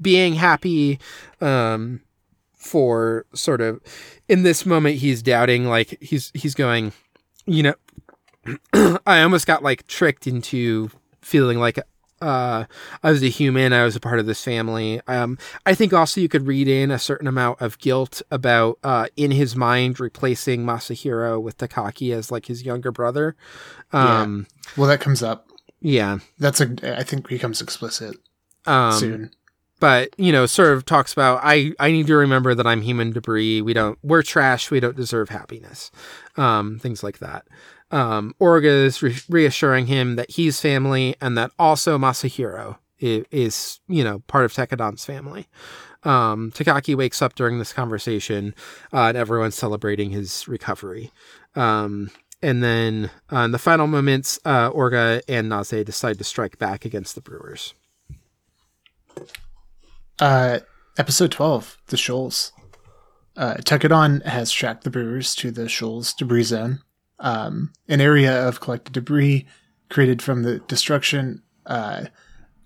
being 0.01 0.35
happy. 0.35 0.99
Um, 1.41 2.01
for 2.55 3.27
sort 3.35 3.61
of 3.61 3.81
in 4.29 4.45
this 4.45 4.65
moment, 4.65 4.97
he's 4.97 5.21
doubting, 5.21 5.67
like 5.67 5.99
he's 6.01 6.31
he's 6.33 6.55
going, 6.55 6.93
you 7.45 7.65
know, 7.65 7.75
I 9.05 9.23
almost 9.23 9.49
got 9.49 9.65
like 9.65 9.87
tricked 9.89 10.29
into 10.29 10.91
feeling 11.21 11.59
like 11.59 11.79
uh, 12.23 12.65
I 13.03 13.11
was 13.11 13.23
a 13.23 13.29
human. 13.29 13.73
I 13.73 13.85
was 13.85 13.97
a 13.97 14.01
part 14.01 14.19
of 14.19 14.27
this 14.27 14.43
family. 14.45 15.01
Um, 15.09 15.37
I 15.67 15.75
think 15.75 15.93
also 15.93 16.21
you 16.21 16.29
could 16.29 16.47
read 16.47 16.69
in 16.69 16.91
a 16.91 16.99
certain 16.99 17.27
amount 17.27 17.61
of 17.61 17.79
guilt 17.79 18.23
about 18.31 18.79
uh, 18.85 19.07
in 19.17 19.31
his 19.33 19.55
mind 19.57 20.01
replacing 20.01 20.65
Masahiro 20.65 21.43
with 21.43 21.59
Takaki 21.59 22.15
as 22.15 22.31
like 22.31 22.47
his 22.47 22.63
younger 22.63 22.93
brother. 22.93 23.37
Um, 23.93 24.47
Well, 24.77 24.89
that 24.89 25.01
comes 25.01 25.23
up. 25.23 25.49
yeah. 25.81 26.19
That's 26.39 26.61
a. 26.61 26.99
I 26.99 27.03
think 27.03 27.29
becomes 27.29 27.61
explicit 27.61 28.17
Um, 28.67 28.93
soon. 28.93 29.31
but 29.81 30.11
you 30.17 30.31
know 30.33 30.47
sort 30.47 30.73
of 30.73 30.85
talks 30.87 31.13
about 31.13 31.41
i 31.43 31.73
i 31.81 31.91
need 31.91 32.07
to 32.07 32.15
remember 32.15 32.55
that 32.55 32.67
i'm 32.69 32.83
human 32.83 33.11
debris 33.13 33.61
we 33.61 33.73
don't 33.75 33.99
we're 34.05 34.23
trash 34.23 34.71
we 34.71 34.79
don't 34.79 34.95
deserve 34.97 35.29
happiness 35.31 35.91
um 36.37 36.79
things 36.79 37.03
like 37.03 37.19
that 37.19 37.45
um 37.93 38.35
orga 38.41 38.85
is 38.85 39.03
re- 39.03 39.17
reassuring 39.29 39.87
him 39.87 40.17
that 40.17 40.31
he's 40.33 40.61
family 40.61 41.15
and 41.21 41.37
that 41.39 41.51
also 41.59 41.99
masahiro 41.99 42.79
is, 42.99 43.25
is 43.31 43.81
you 43.89 44.03
know 44.03 44.21
part 44.27 44.45
of 44.45 44.53
Tekkadan's 44.53 45.05
family. 45.05 45.47
Um 46.03 46.51
takaki 46.53 46.97
wakes 46.97 47.23
up 47.23 47.35
during 47.35 47.59
this 47.59 47.73
conversation 47.73 48.55
uh, 48.93 49.09
and 49.09 49.17
everyone's 49.17 49.55
celebrating 49.55 50.11
his 50.11 50.49
recovery. 50.49 51.13
Um 51.55 52.11
and 52.43 52.63
then 52.65 53.11
uh, 53.33 53.41
in 53.41 53.53
the 53.53 53.59
final 53.59 53.87
moments 53.87 54.41
uh 54.45 54.71
orga 54.71 55.23
and 55.29 55.49
naze 55.49 55.85
decide 55.85 56.19
to 56.19 56.25
strike 56.25 56.59
back 56.59 56.85
against 56.85 57.15
the 57.15 57.21
brewers. 57.21 57.75
Uh, 60.19 60.61
episode 60.99 61.33
12, 61.33 61.79
The 61.89 61.97
Shoals. 61.97 62.53
Uh, 63.37 63.55
Tekkadan 63.55 64.25
has 64.25 64.53
tracked 64.53 64.85
the 64.85 64.91
brewers 64.91 65.35
to 65.37 65.51
the 65.51 65.69
Shoals 65.69 66.13
debris 66.13 66.45
zone, 66.45 66.81
um, 67.23 67.73
an 67.89 68.03
area 68.03 68.47
of 68.47 68.61
collected 68.61 68.93
debris 68.93 69.47
created 69.89 70.21
from 70.21 70.43
the 70.43 70.59
destruction, 70.61 71.43
uh, 71.67 72.05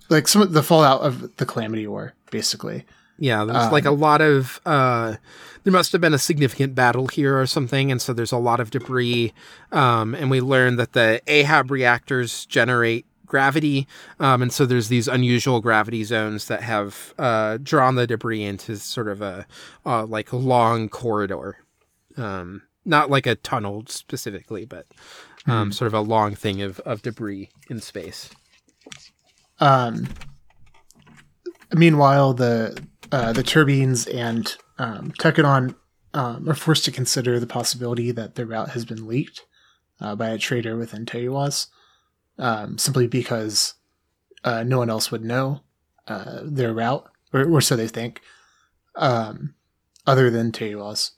like 0.08 0.26
some 0.26 0.42
of 0.42 0.52
the 0.52 0.62
fallout 0.62 1.02
of 1.02 1.36
the 1.36 1.46
Calamity 1.46 1.86
War, 1.86 2.14
basically. 2.30 2.84
Yeah, 3.18 3.44
there's 3.44 3.72
like 3.72 3.86
a 3.86 3.92
lot 3.92 4.20
of 4.20 4.60
uh 4.66 5.16
there 5.64 5.72
must 5.72 5.90
have 5.92 6.02
been 6.02 6.12
a 6.12 6.18
significant 6.18 6.74
battle 6.74 7.06
here 7.08 7.40
or 7.40 7.46
something, 7.46 7.90
and 7.90 8.00
so 8.00 8.12
there's 8.12 8.32
a 8.32 8.36
lot 8.36 8.60
of 8.60 8.70
debris. 8.70 9.32
Um 9.72 10.14
and 10.14 10.30
we 10.30 10.40
learned 10.42 10.78
that 10.78 10.92
the 10.92 11.22
Ahab 11.26 11.70
reactors 11.70 12.44
generate 12.44 13.06
gravity. 13.24 13.88
Um 14.20 14.42
and 14.42 14.52
so 14.52 14.66
there's 14.66 14.88
these 14.88 15.08
unusual 15.08 15.62
gravity 15.62 16.04
zones 16.04 16.46
that 16.48 16.62
have 16.62 17.14
uh 17.18 17.56
drawn 17.62 17.94
the 17.94 18.06
debris 18.06 18.44
into 18.44 18.76
sort 18.76 19.08
of 19.08 19.22
a 19.22 19.46
uh 19.86 20.04
like 20.04 20.30
long 20.34 20.90
corridor. 20.90 21.56
Um 22.18 22.62
not 22.86 23.10
like 23.10 23.26
a 23.26 23.34
tunnel 23.34 23.84
specifically, 23.88 24.64
but 24.64 24.86
um 25.46 25.72
sort 25.72 25.86
of 25.86 25.94
a 25.94 26.00
long 26.00 26.34
thing 26.34 26.62
of, 26.62 26.80
of 26.80 27.02
debris 27.02 27.50
in 27.68 27.80
space. 27.80 28.30
Um, 29.58 30.08
meanwhile, 31.74 32.34
the 32.34 32.80
uh, 33.12 33.32
the 33.32 33.42
turbines 33.42 34.06
and 34.06 34.56
um, 34.78 35.12
Tekkadan 35.12 35.74
um, 36.14 36.48
are 36.48 36.54
forced 36.54 36.84
to 36.86 36.92
consider 36.92 37.38
the 37.38 37.46
possibility 37.46 38.10
that 38.10 38.34
their 38.34 38.46
route 38.46 38.70
has 38.70 38.84
been 38.84 39.06
leaked 39.06 39.44
uh, 40.00 40.14
by 40.14 40.28
a 40.28 40.38
traitor 40.38 40.76
within 40.76 41.06
Teiwaz, 41.06 41.68
um, 42.38 42.78
simply 42.78 43.06
because 43.06 43.74
uh, 44.44 44.62
no 44.62 44.78
one 44.78 44.90
else 44.90 45.10
would 45.10 45.24
know 45.24 45.60
uh, 46.08 46.40
their 46.42 46.72
route, 46.72 47.06
or, 47.32 47.48
or 47.48 47.60
so 47.60 47.76
they 47.76 47.88
think, 47.88 48.20
um, 48.96 49.54
other 50.06 50.30
than 50.30 50.52
Teiwaz. 50.52 51.12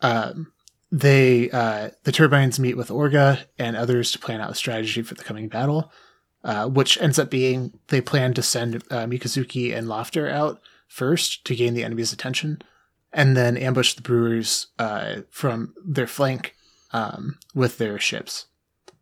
Um, 0.00 0.52
they 0.92 1.50
uh, 1.50 1.90
the 2.04 2.12
turbines 2.12 2.58
meet 2.60 2.76
with 2.76 2.88
Orga 2.88 3.44
and 3.58 3.76
others 3.76 4.12
to 4.12 4.18
plan 4.18 4.40
out 4.40 4.50
a 4.50 4.54
strategy 4.54 5.02
for 5.02 5.14
the 5.14 5.24
coming 5.24 5.48
battle 5.48 5.90
uh, 6.44 6.68
which 6.68 6.96
ends 7.00 7.18
up 7.18 7.28
being 7.28 7.72
they 7.88 8.00
plan 8.00 8.32
to 8.34 8.42
send 8.42 8.76
uh, 8.90 9.04
Mikazuki 9.04 9.76
and 9.76 9.88
Lafter 9.88 10.30
out 10.30 10.60
first 10.86 11.44
to 11.44 11.56
gain 11.56 11.74
the 11.74 11.82
enemy's 11.82 12.12
attention, 12.12 12.62
and 13.12 13.36
then 13.36 13.56
ambush 13.56 13.94
the 13.94 14.02
Brewers 14.02 14.68
uh, 14.78 15.22
from 15.30 15.74
their 15.84 16.06
flank 16.06 16.54
um, 16.92 17.36
with 17.52 17.78
their 17.78 17.98
ships, 17.98 18.46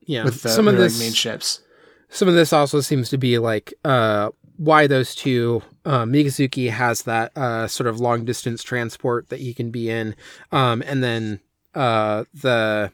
Yeah. 0.07 0.25
with 0.25 0.43
the, 0.43 0.49
some 0.49 0.67
of 0.69 0.75
their 0.77 0.85
this 0.85 0.99
like, 0.99 1.05
main 1.07 1.13
ships. 1.13 1.61
some 2.09 2.29
of 2.29 2.35
this 2.35 2.51
also 2.53 2.81
seems 2.81 3.11
to 3.11 3.19
be 3.19 3.39
like 3.39 3.75
uh 3.85 4.31
why 4.57 4.87
those 4.87 5.15
two 5.15 5.63
um 5.85 6.13
Mikazuki 6.13 6.71
has 6.71 7.03
that 7.03 7.37
uh 7.37 7.67
sort 7.67 7.87
of 7.87 8.01
long 8.01 8.25
distance 8.25 8.63
transport 8.63 9.29
that 9.29 9.41
he 9.41 9.55
can 9.55 9.71
be 9.71 9.91
in 9.91 10.15
um 10.53 10.83
and 10.87 11.03
then 11.03 11.41
uh 11.75 12.25
the 12.33 12.91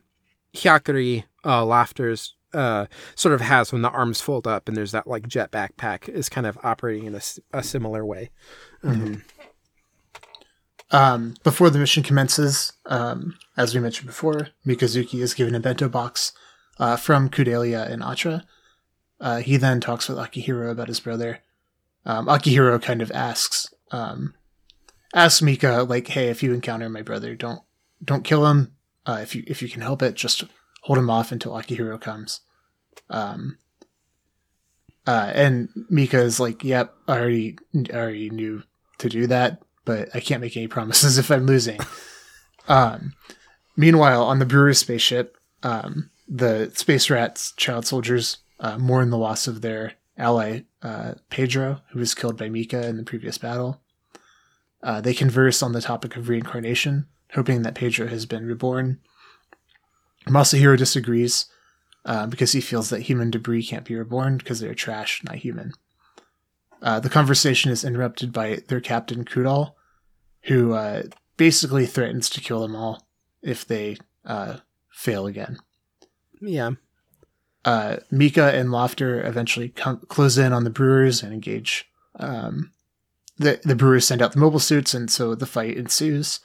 Hyakuren 0.54 1.24
uh 1.44 1.62
Lafter's 1.62 2.34
uh 2.52 2.86
sort 3.14 3.34
of 3.34 3.40
has 3.40 3.72
when 3.72 3.82
the 3.82 3.90
arms 3.90 4.20
fold 4.20 4.46
up 4.46 4.66
and 4.68 4.76
there's 4.76 4.92
that 4.92 5.06
like 5.06 5.28
jet 5.28 5.50
backpack 5.50 6.08
is 6.08 6.28
kind 6.28 6.46
of 6.46 6.58
operating 6.62 7.04
in 7.06 7.20
a 7.52 7.62
similar 7.62 8.04
way 8.04 8.30
um, 8.82 9.22
Um, 10.92 11.34
before 11.44 11.70
the 11.70 11.78
mission 11.78 12.02
commences, 12.02 12.72
um, 12.86 13.38
as 13.56 13.74
we 13.74 13.80
mentioned 13.80 14.08
before, 14.08 14.48
Mikazuki 14.66 15.22
is 15.22 15.34
given 15.34 15.54
a 15.54 15.60
bento 15.60 15.88
box 15.88 16.32
uh, 16.78 16.96
from 16.96 17.30
Kudelia 17.30 17.88
and 17.88 18.02
Atra. 18.02 18.44
Uh, 19.20 19.36
he 19.38 19.56
then 19.56 19.80
talks 19.80 20.08
with 20.08 20.18
Akihiro 20.18 20.70
about 20.70 20.88
his 20.88 20.98
brother. 21.00 21.40
Um, 22.06 22.26
Akihiro 22.26 22.80
kind 22.80 23.02
of 23.02 23.10
asks 23.12 23.72
um, 23.90 24.34
asks 25.14 25.42
Mika 25.42 25.82
like, 25.82 26.08
"Hey, 26.08 26.28
if 26.28 26.42
you 26.42 26.52
encounter 26.52 26.88
my 26.88 27.02
brother, 27.02 27.34
don't 27.34 27.60
don't 28.02 28.24
kill 28.24 28.46
him. 28.46 28.72
Uh, 29.06 29.18
if 29.22 29.34
you 29.34 29.44
if 29.46 29.62
you 29.62 29.68
can 29.68 29.82
help 29.82 30.02
it, 30.02 30.14
just 30.14 30.44
hold 30.82 30.98
him 30.98 31.10
off 31.10 31.32
until 31.32 31.52
Akihiro 31.52 32.00
comes." 32.00 32.40
Um, 33.08 33.58
uh, 35.06 35.32
and 35.34 35.68
Mika 35.88 36.20
is 36.20 36.40
like, 36.40 36.64
"Yep, 36.64 36.94
I 37.08 37.18
already 37.18 37.58
I 37.92 37.96
already 37.96 38.30
knew 38.30 38.62
to 38.98 39.08
do 39.08 39.26
that." 39.26 39.62
but 39.90 40.08
I 40.14 40.20
can't 40.20 40.40
make 40.40 40.56
any 40.56 40.68
promises 40.68 41.18
if 41.18 41.30
I'm 41.30 41.46
losing. 41.46 41.80
um, 42.68 43.14
meanwhile, 43.76 44.22
on 44.24 44.38
the 44.38 44.46
brewer's 44.46 44.78
spaceship, 44.78 45.36
um, 45.62 46.10
the 46.28 46.70
space 46.74 47.10
rats, 47.10 47.52
child 47.56 47.86
soldiers, 47.86 48.38
uh, 48.60 48.78
mourn 48.78 49.10
the 49.10 49.18
loss 49.18 49.48
of 49.48 49.62
their 49.62 49.94
ally, 50.20 50.60
uh, 50.82 51.14
Pedro, 51.30 51.80
who 51.90 51.98
was 51.98 52.14
killed 52.14 52.36
by 52.36 52.48
Mika 52.48 52.86
in 52.86 52.96
the 52.96 53.02
previous 53.02 53.38
battle. 53.38 53.80
Uh, 54.82 55.00
they 55.00 55.14
converse 55.14 55.62
on 55.62 55.72
the 55.72 55.80
topic 55.80 56.16
of 56.16 56.28
reincarnation, 56.28 57.06
hoping 57.32 57.62
that 57.62 57.74
Pedro 57.74 58.06
has 58.06 58.26
been 58.26 58.46
reborn. 58.46 59.00
Masahiro 60.26 60.76
disagrees 60.76 61.46
uh, 62.04 62.26
because 62.26 62.52
he 62.52 62.60
feels 62.60 62.90
that 62.90 63.02
human 63.02 63.30
debris 63.30 63.64
can't 63.64 63.84
be 63.84 63.94
reborn 63.94 64.38
because 64.38 64.60
they're 64.60 64.74
trash, 64.74 65.22
not 65.24 65.36
human. 65.36 65.72
Uh, 66.82 67.00
the 67.00 67.10
conversation 67.10 67.70
is 67.70 67.84
interrupted 67.84 68.32
by 68.32 68.60
their 68.68 68.80
captain 68.80 69.24
Kudal, 69.24 69.74
who 70.44 70.72
uh, 70.72 71.02
basically 71.36 71.86
threatens 71.86 72.30
to 72.30 72.40
kill 72.40 72.60
them 72.60 72.74
all 72.74 73.06
if 73.42 73.66
they 73.66 73.96
uh, 74.24 74.58
fail 74.90 75.26
again. 75.26 75.58
yeah 76.40 76.70
Uh, 77.64 77.96
Mika 78.10 78.54
and 78.54 78.70
Lafter 78.70 79.24
eventually 79.26 79.68
come, 79.68 79.98
close 80.08 80.38
in 80.38 80.52
on 80.52 80.64
the 80.64 80.70
Brewers 80.70 81.22
and 81.22 81.32
engage. 81.32 81.86
Um, 82.18 82.72
the 83.38 83.60
the 83.64 83.74
Brewers 83.74 84.06
send 84.06 84.22
out 84.22 84.32
the 84.32 84.38
mobile 84.38 84.58
suits, 84.58 84.94
and 84.94 85.10
so 85.10 85.34
the 85.34 85.46
fight 85.46 85.76
ensues. 85.76 86.40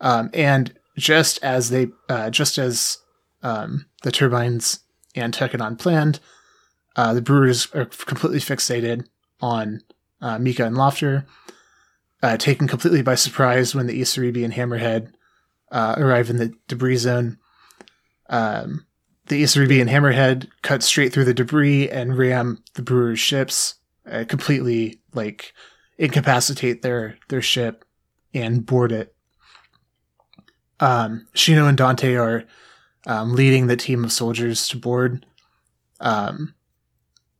Um, 0.00 0.30
and 0.34 0.74
just 0.96 1.42
as 1.42 1.70
they, 1.70 1.88
uh, 2.08 2.30
just 2.30 2.58
as 2.58 2.98
um, 3.42 3.86
the 4.02 4.12
turbines 4.12 4.80
and 5.14 5.32
Tekkadan 5.32 5.78
planned, 5.78 6.20
uh, 6.96 7.14
the 7.14 7.22
Brewers 7.22 7.68
are 7.74 7.84
completely 7.84 8.40
fixated 8.40 9.06
on 9.40 9.82
uh, 10.20 10.38
Mika 10.38 10.64
and 10.64 10.76
Lafter, 10.76 11.26
uh, 12.22 12.36
taken 12.36 12.66
completely 12.66 13.02
by 13.02 13.14
surprise 13.14 13.74
when 13.74 13.86
the 13.86 14.00
Isaribi 14.00 14.44
and 14.44 14.54
Hammerhead 14.54 15.12
uh, 15.70 15.94
arrive 15.98 16.30
in 16.30 16.38
the 16.38 16.54
debris 16.68 16.96
zone. 16.96 17.38
Um, 18.28 18.86
the 19.28 19.42
Isaribi 19.42 19.80
and 19.80 19.90
Hammerhead 19.90 20.48
cut 20.62 20.82
straight 20.82 21.12
through 21.12 21.24
the 21.24 21.34
debris 21.34 21.88
and 21.88 22.16
ram 22.16 22.62
the 22.74 22.82
Brewers' 22.82 23.18
ships, 23.18 23.74
uh, 24.10 24.24
completely 24.28 25.00
like 25.14 25.52
incapacitate 25.98 26.82
their 26.82 27.18
their 27.28 27.42
ship 27.42 27.84
and 28.34 28.64
board 28.64 28.92
it. 28.92 29.14
Um, 30.78 31.26
Shino 31.34 31.68
and 31.68 31.76
Dante 31.76 32.14
are 32.14 32.44
um, 33.06 33.34
leading 33.34 33.66
the 33.66 33.76
team 33.76 34.04
of 34.04 34.12
soldiers 34.12 34.68
to 34.68 34.76
board. 34.76 35.24
Um, 36.00 36.54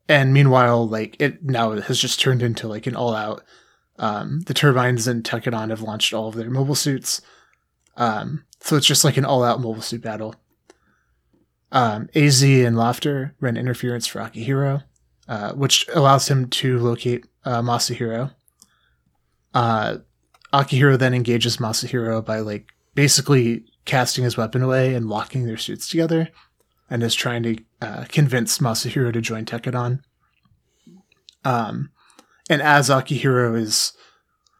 and 0.09 0.33
meanwhile, 0.33 0.89
like 0.89 1.17
it 1.19 1.45
now 1.45 1.73
has 1.73 2.01
just 2.01 2.21
turned 2.21 2.43
into 2.43 2.69
like 2.69 2.87
an 2.87 2.97
all 2.97 3.15
out. 3.15 3.45
Um, 3.99 4.41
the 4.43 4.55
turbines 4.55 5.07
and 5.07 5.25
Tekkadan 5.25 5.71
have 5.71 5.83
launched 5.83 6.13
all 6.13 6.29
of 6.29 6.35
their 6.35 6.51
mobile 6.51 6.75
suits. 6.75 7.23
Um, 7.97 8.45
so 8.61 8.77
it's 8.77 8.87
just 8.87 9.05
like 9.05 9.17
an 9.17 9.25
all 9.25 9.43
out 9.43 9.61
mobile 9.61 9.83
suit 9.83 10.03
battle. 10.03 10.35
Um, 11.73 12.09
Azee 12.15 12.67
and 12.67 12.77
Lafter 12.77 13.33
run 13.41 13.57
interference 13.57 14.07
for 14.07 14.21
Akihiro, 14.21 14.85
uh, 15.29 15.53
which 15.53 15.87
allows 15.95 16.29
him 16.29 16.49
to 16.51 16.79
locate 16.79 17.27
uh, 17.45 17.61
Masahiro. 17.61 18.33
Uh, 19.53 19.99
Akihiro 20.53 20.99
then 20.99 21.15
engages 21.15 21.57
Masahiro 21.57 22.25
by 22.25 22.39
like 22.39 22.69
basically 22.95 23.65
casting 23.85 24.25
his 24.25 24.37
weapon 24.37 24.63
away 24.63 24.95
and 24.95 25.09
locking 25.09 25.45
their 25.47 25.57
suits 25.57 25.89
together, 25.89 26.29
and 26.89 27.03
is 27.03 27.15
trying 27.15 27.43
to 27.43 27.59
uh, 27.83 28.05
convince 28.09 28.59
Masahiro 28.59 29.13
to 29.13 29.21
join 29.21 29.45
Tekkadan. 29.45 30.01
Um, 31.45 31.91
and 32.49 32.63
as 32.63 32.89
Akihiro 32.89 33.59
is 33.59 33.93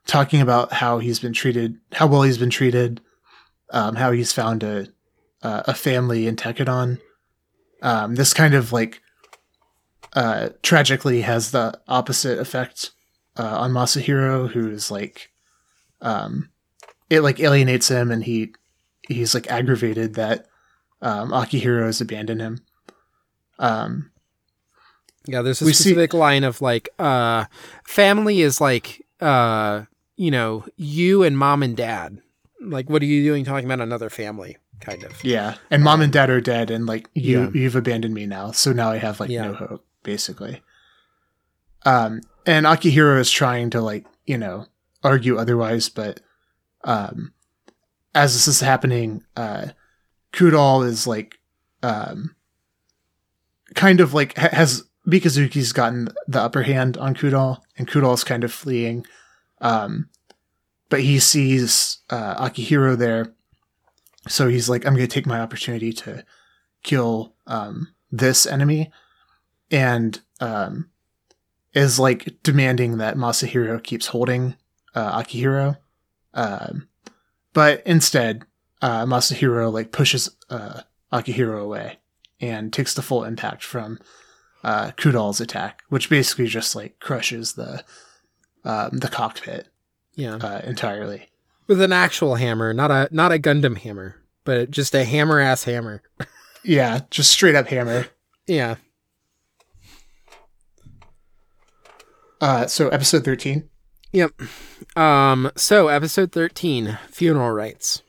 talking 0.07 0.41
about 0.41 0.73
how 0.73 0.99
he's 0.99 1.21
been 1.21 1.33
treated, 1.33 1.79
how 1.93 2.07
well 2.07 2.23
he's 2.23 2.39
been 2.39 2.51
treated, 2.51 3.01
um, 3.71 3.97
how 3.97 4.13
he's 4.13 4.33
found 4.33 4.63
a 4.63 4.89
uh, 5.47 5.63
a 5.67 5.75
family 5.75 6.27
in 6.29 6.35
Tekkadan, 6.37 6.99
um, 7.83 8.15
this 8.17 8.33
kind 8.35 8.55
of 8.55 8.73
like 8.73 9.01
uh, 10.15 10.49
tragically 10.63 11.21
has 11.23 11.51
the 11.51 11.79
opposite 11.89 12.39
effect 12.39 12.91
uh, 13.39 13.57
on 13.63 13.71
Masahiro, 13.73 14.49
who's 14.51 14.91
like, 14.91 15.31
um, 16.01 16.49
it 17.11 17.21
like 17.21 17.39
alienates 17.41 17.89
him, 17.89 18.11
and 18.11 18.25
he 18.25 18.53
he's 19.09 19.35
like 19.35 19.51
aggravated 19.51 20.15
that 20.15 20.47
um, 21.03 21.31
Akihiro 21.31 21.85
has 21.87 22.01
abandoned 22.01 22.41
him. 22.41 22.55
Um, 23.59 24.11
Yeah, 25.27 25.43
there's 25.43 25.63
a 25.63 25.65
We 25.65 25.73
see- 25.73 25.85
specific 25.85 26.15
line 26.15 26.45
of 26.45 26.61
like, 26.63 26.89
uh, 26.99 27.45
family 27.85 28.41
is 28.41 28.61
like, 28.61 29.05
uh, 29.21 29.85
you 30.17 30.31
know, 30.31 30.65
you 30.77 31.23
and 31.23 31.37
mom 31.37 31.63
and 31.63 31.77
dad. 31.77 32.19
Like, 32.61 32.89
what 32.91 33.03
are 33.03 33.07
you 33.07 33.23
doing 33.23 33.45
talking 33.45 33.67
about 33.67 33.81
another 33.81 34.11
family? 34.11 34.57
Kind 34.81 35.03
of. 35.05 35.23
yeah, 35.25 35.57
and 35.71 35.83
mom 35.83 36.01
and 36.03 36.13
dad 36.13 36.31
are 36.31 36.41
dead, 36.41 36.71
and 36.71 36.87
like 36.87 37.09
you 37.15 37.43
Yeah. 37.43 37.51
you've 37.55 37.77
abandoned 37.77 38.15
me 38.15 38.27
now, 38.27 38.51
so 38.53 38.73
now 38.73 38.91
I 38.91 38.99
have 38.99 39.19
like 39.21 39.31
Yeah. 39.31 39.49
no 39.49 39.55
hope, 39.55 39.87
basically. 40.03 40.63
Um, 41.85 42.21
and 42.45 42.67
Akihiro 42.67 43.19
is 43.19 43.31
trying 43.31 43.71
to 43.71 43.81
like 43.81 44.07
you 44.27 44.39
know 44.39 44.67
argue 45.03 45.37
otherwise, 45.39 45.89
but 45.89 46.21
um, 46.85 47.33
as 48.15 48.35
this 48.35 48.49
is 48.49 48.61
happening, 48.61 49.25
uh, 49.37 49.69
Kudal 50.33 50.87
is 50.87 51.07
like 51.07 51.39
um, 51.83 52.35
kind 53.75 54.01
of 54.01 54.15
like 54.15 54.37
ha- 54.37 54.49
has 54.53 54.85
Mikazuki's 55.07 55.73
gotten 55.73 56.09
the 56.27 56.41
upper 56.41 56.63
hand 56.63 56.97
on 56.99 57.15
Kudal, 57.15 57.59
and 57.79 57.89
Kudal's 57.89 58.25
kind 58.25 58.45
of 58.45 58.53
fleeing. 58.53 59.07
Um, 59.61 60.09
but 60.89 61.01
he 61.01 61.19
sees 61.19 61.99
uh, 62.11 62.45
Akihiro 62.45 62.97
there, 62.97 63.33
so 64.29 64.49
he's 64.49 64.69
like, 64.69 64.87
"I'm 64.87 64.95
going 64.95 65.07
to 65.07 65.15
take 65.15 65.27
my 65.27 65.41
opportunity 65.41 65.93
to 65.93 66.25
kill 66.83 67.35
um, 67.47 67.95
this 68.11 68.47
enemy," 68.47 68.91
and 69.71 70.21
um, 70.41 70.89
is 71.75 71.99
like 71.99 72.37
demanding 72.43 72.99
that 72.99 73.17
Masahiro 73.17 73.83
keeps 73.83 74.09
holding 74.09 74.57
uh, 74.95 75.21
Akihiro. 75.23 75.79
Um, 76.35 76.89
but 77.53 77.83
instead, 77.87 78.45
uh, 78.83 79.05
Masahiro 79.07 79.73
like 79.73 79.93
pushes 79.93 80.31
uh, 80.51 80.83
Akihiro 81.13 81.61
away 81.63 81.99
and 82.41 82.73
takes 82.73 82.95
the 82.95 83.03
full 83.03 83.25
impact 83.25 83.65
from 83.65 83.99
uh, 84.63 84.91
Kudal's 84.97 85.41
attack, 85.41 85.83
which 85.89 86.11
basically 86.11 86.47
just 86.47 86.75
like 86.77 86.99
crushes 87.01 87.55
the 87.55 87.83
um, 88.65 88.99
the 88.99 89.09
cockpit 89.09 89.69
Yeah. 90.15 90.37
uh, 90.37 90.61
entirely. 90.65 91.29
With 91.67 91.81
an 91.81 91.93
actual 91.93 92.37
hammer, 92.37 92.73
not 92.73 92.91
a 92.91 93.09
not 93.11 93.33
a 93.33 93.39
Gundam 93.39 93.77
hammer, 93.77 94.17
but 94.45 94.71
just 94.71 94.95
a 94.95 95.05
hammer 95.05 95.41
ass 95.41 95.65
hammer. 95.65 96.03
Yeah, 96.63 97.01
just 97.11 97.31
straight 97.31 97.55
up 97.55 97.69
hammer. 97.69 98.07
Yeah. 98.47 98.77
Uh, 102.41 102.67
so 102.67 102.89
episode 102.89 103.25
thirteen. 103.25 103.69
Yep. 104.13 104.33
Um, 104.97 105.51
so 105.57 105.89
episode 105.89 106.33
13, 106.33 106.99
funeral 107.11 107.51
rites. 107.51 108.03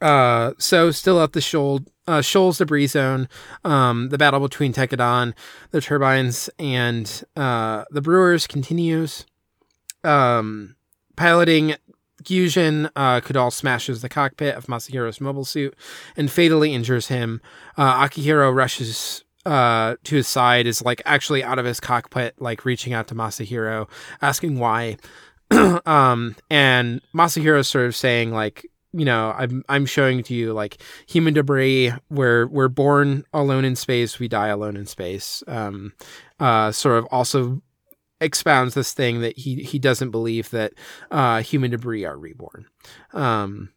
Uh, 0.00 0.52
so 0.58 0.92
still 0.92 1.20
at 1.20 1.32
the 1.32 1.40
Shoal, 1.40 1.80
uh, 2.06 2.20
Shoals 2.20 2.58
debris 2.58 2.86
zone, 2.88 3.28
um, 3.64 4.10
the 4.10 4.18
battle 4.18 4.38
between 4.38 4.72
Tekkadan, 4.72 5.34
the 5.72 5.80
turbines, 5.80 6.48
and, 6.60 7.24
uh, 7.34 7.84
the 7.90 8.00
Brewers 8.02 8.46
continues. 8.46 9.26
Um, 10.04 10.76
piloting 11.16 11.74
Gusion, 12.24 12.90
uh, 12.96 13.20
Kudal 13.20 13.52
smashes 13.52 14.02
the 14.02 14.08
cockpit 14.08 14.54
of 14.54 14.66
Masahiro's 14.66 15.20
mobile 15.20 15.44
suit 15.44 15.76
and 16.16 16.30
fatally 16.30 16.74
injures 16.74 17.08
him. 17.08 17.40
Uh, 17.76 18.04
Akihiro 18.06 18.54
rushes, 18.54 19.24
uh, 19.46 19.96
to 20.04 20.16
his 20.16 20.28
side, 20.28 20.66
is 20.66 20.82
like 20.82 21.02
actually 21.04 21.44
out 21.44 21.58
of 21.58 21.64
his 21.64 21.80
cockpit, 21.80 22.34
like 22.40 22.64
reaching 22.64 22.92
out 22.92 23.08
to 23.08 23.14
Masahiro, 23.14 23.88
asking 24.22 24.58
why. 24.58 24.96
um, 25.86 26.36
and 26.50 27.00
Masahiro 27.14 27.64
sort 27.64 27.86
of 27.86 27.94
saying 27.94 28.32
like, 28.32 28.66
you 28.92 29.04
know, 29.04 29.34
I'm 29.36 29.64
I'm 29.68 29.86
showing 29.86 30.22
to 30.22 30.34
you 30.34 30.52
like 30.52 30.80
human 31.06 31.34
debris. 31.34 31.92
We're 32.10 32.46
we're 32.46 32.68
born 32.68 33.24
alone 33.32 33.64
in 33.64 33.74
space. 33.74 34.20
We 34.20 34.28
die 34.28 34.48
alone 34.48 34.76
in 34.76 34.86
space. 34.86 35.42
Um, 35.48 35.94
uh, 36.38 36.70
sort 36.70 36.98
of 36.98 37.06
also 37.06 37.60
expounds 38.20 38.74
this 38.74 38.92
thing 38.92 39.20
that 39.20 39.38
he 39.38 39.62
he 39.62 39.78
doesn't 39.78 40.10
believe 40.10 40.50
that 40.50 40.72
uh, 41.10 41.42
human 41.42 41.70
debris 41.70 42.04
are 42.04 42.18
reborn. 42.18 42.66
Um, 43.12 43.70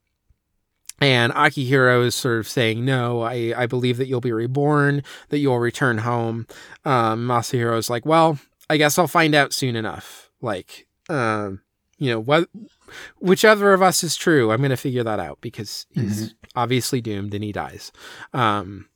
and 1.00 1.32
Akihiro 1.34 2.06
is 2.06 2.16
sort 2.16 2.40
of 2.40 2.48
saying, 2.48 2.84
no, 2.84 3.22
I, 3.22 3.54
I 3.56 3.68
believe 3.68 3.98
that 3.98 4.08
you'll 4.08 4.22
be 4.22 4.32
reborn, 4.32 5.04
that 5.30 5.38
you'll 5.38 5.60
return 5.60 6.00
home. 6.00 6.48
Um, 6.86 7.28
Masahiro 7.28 7.78
is 7.78 7.90
like, 7.90 8.06
well, 8.06 8.40
I 8.70 8.78
guess 8.78 8.98
I'll 8.98 9.08
find 9.08 9.36
out 9.36 9.54
soon 9.54 9.76
enough. 9.76 10.32
Like, 10.42 10.88
um, 11.08 11.62
you 12.00 12.10
know, 12.10 12.20
what, 12.20 12.50
whichever 13.20 13.74
of 13.74 13.82
us 13.84 14.04
is 14.04 14.16
true, 14.16 14.52
I'm 14.52 14.60
going 14.60 14.72
to 14.72 14.78
figure 14.78 15.04
that 15.04 15.20
out 15.20 15.40
because 15.40 15.86
he's 15.92 16.34
obviously 16.56 17.00
doomed 17.00 17.34
and 17.34 17.44
he 17.44 17.52
dies. 17.52 17.92
Um, 18.34 18.88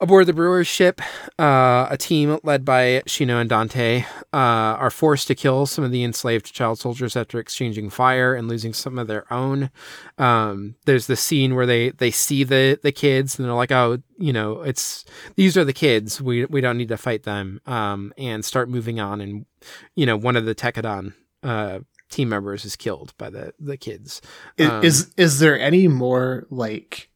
aboard 0.00 0.26
the 0.26 0.32
Brewers 0.32 0.66
ship, 0.66 1.00
uh, 1.38 1.86
a 1.90 1.96
team 1.98 2.38
led 2.42 2.64
by 2.64 3.02
Shino 3.06 3.40
and 3.40 3.48
Dante 3.48 4.04
uh, 4.32 4.36
are 4.36 4.90
forced 4.90 5.26
to 5.28 5.34
kill 5.34 5.66
some 5.66 5.84
of 5.84 5.90
the 5.90 6.04
enslaved 6.04 6.52
child 6.52 6.78
soldiers 6.78 7.16
after 7.16 7.38
exchanging 7.38 7.90
fire 7.90 8.34
and 8.34 8.48
losing 8.48 8.72
some 8.72 8.98
of 8.98 9.06
their 9.06 9.30
own. 9.32 9.70
Um, 10.18 10.76
there's 10.84 11.06
the 11.06 11.16
scene 11.16 11.54
where 11.54 11.66
they 11.66 11.90
they 11.90 12.10
see 12.10 12.44
the 12.44 12.78
the 12.82 12.92
kids 12.92 13.38
and 13.38 13.46
they're 13.46 13.54
like, 13.54 13.72
oh, 13.72 13.98
you 14.18 14.32
know, 14.32 14.62
it's 14.62 15.04
these 15.36 15.56
are 15.56 15.64
the 15.64 15.72
kids. 15.72 16.20
We 16.20 16.44
we 16.44 16.60
don't 16.60 16.78
need 16.78 16.88
to 16.88 16.96
fight 16.96 17.24
them. 17.24 17.60
Um, 17.66 18.12
and 18.16 18.44
start 18.44 18.68
moving 18.68 19.00
on. 19.00 19.20
And 19.20 19.46
you 19.94 20.06
know, 20.06 20.16
one 20.16 20.36
of 20.36 20.44
the 20.44 20.54
Tekkadan 20.54 21.14
uh 21.42 21.80
team 22.10 22.28
members 22.28 22.64
is 22.64 22.76
killed 22.76 23.14
by 23.18 23.30
the 23.30 23.52
the 23.58 23.76
kids. 23.76 24.22
Is, 24.56 24.68
Um, 24.68 24.84
is 24.84 25.10
is 25.16 25.38
there 25.40 25.58
any 25.58 25.88
more 25.88 26.46
like 26.50 27.10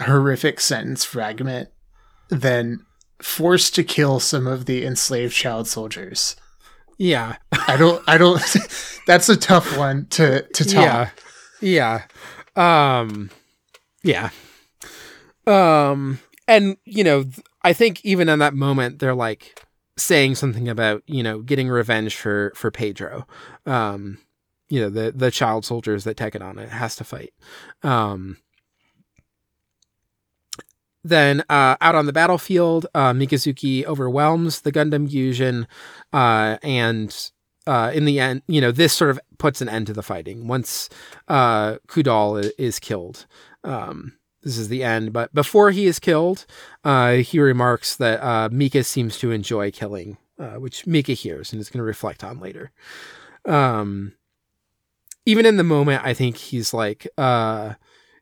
horrific 0.00 0.60
sentence 0.60 1.04
fragment 1.04 1.70
than 2.28 2.84
forced 3.22 3.74
to 3.74 3.84
kill 3.84 4.20
some 4.20 4.46
of 4.46 4.66
the 4.66 4.84
enslaved 4.84 5.34
child 5.34 5.66
soldiers? 5.66 6.36
Yeah, 6.98 7.36
I 7.52 7.76
don't. 7.76 8.02
I 8.08 8.18
don't. 8.18 8.42
that's 9.06 9.28
a 9.28 9.36
tough 9.36 9.76
one 9.78 10.06
to 10.10 10.42
to 10.42 10.64
top. 10.64 11.10
Yeah. 11.62 12.02
Yeah. 12.56 13.00
Um 13.00 13.30
yeah. 14.02 14.30
Um 15.46 16.18
and 16.46 16.76
you 16.84 17.04
know, 17.04 17.24
I 17.62 17.72
think 17.72 18.04
even 18.04 18.28
in 18.28 18.40
that 18.40 18.54
moment 18.54 18.98
they're 18.98 19.14
like 19.14 19.64
saying 19.96 20.34
something 20.34 20.68
about, 20.68 21.02
you 21.06 21.22
know, 21.22 21.40
getting 21.40 21.68
revenge 21.68 22.16
for 22.16 22.52
for 22.56 22.70
Pedro. 22.70 23.26
Um 23.64 24.18
you 24.68 24.80
know, 24.80 24.90
the 24.90 25.12
the 25.14 25.30
child 25.30 25.64
soldiers 25.64 26.04
that 26.04 26.16
Tekkadan 26.16 26.68
has 26.68 26.96
to 26.96 27.04
fight. 27.04 27.32
Um 27.82 28.38
then 31.08 31.42
uh, 31.48 31.76
out 31.80 31.94
on 31.94 32.06
the 32.06 32.12
battlefield, 32.12 32.86
uh, 32.94 33.12
Mikazuki 33.12 33.84
overwhelms 33.84 34.62
the 34.62 34.72
Gundam 34.72 35.08
Gusion, 35.08 35.66
uh, 36.12 36.58
and 36.62 37.30
uh, 37.66 37.90
in 37.94 38.04
the 38.04 38.20
end, 38.20 38.42
you 38.46 38.60
know, 38.60 38.72
this 38.72 38.92
sort 38.92 39.10
of 39.10 39.20
puts 39.38 39.60
an 39.60 39.68
end 39.68 39.86
to 39.88 39.92
the 39.92 40.02
fighting 40.02 40.48
once 40.48 40.88
uh, 41.28 41.76
Kudal 41.86 42.50
is 42.58 42.78
killed. 42.78 43.26
Um, 43.64 44.14
this 44.42 44.56
is 44.56 44.68
the 44.68 44.84
end, 44.84 45.12
but 45.12 45.34
before 45.34 45.70
he 45.72 45.86
is 45.86 45.98
killed, 45.98 46.46
uh, 46.84 47.14
he 47.16 47.40
remarks 47.40 47.96
that 47.96 48.52
Mika 48.52 48.84
seems 48.84 49.18
to 49.18 49.30
enjoy 49.32 49.70
killing, 49.70 50.16
which 50.56 50.86
Mika 50.86 51.12
hears 51.12 51.52
and 51.52 51.60
is 51.60 51.68
going 51.68 51.78
to 51.78 51.84
reflect 51.84 52.22
on 52.22 52.38
later. 52.38 52.70
Um, 53.44 54.14
even 55.26 55.44
in 55.44 55.56
the 55.56 55.64
moment, 55.64 56.02
I 56.04 56.14
think 56.14 56.36
he's 56.36 56.72
like, 56.72 57.08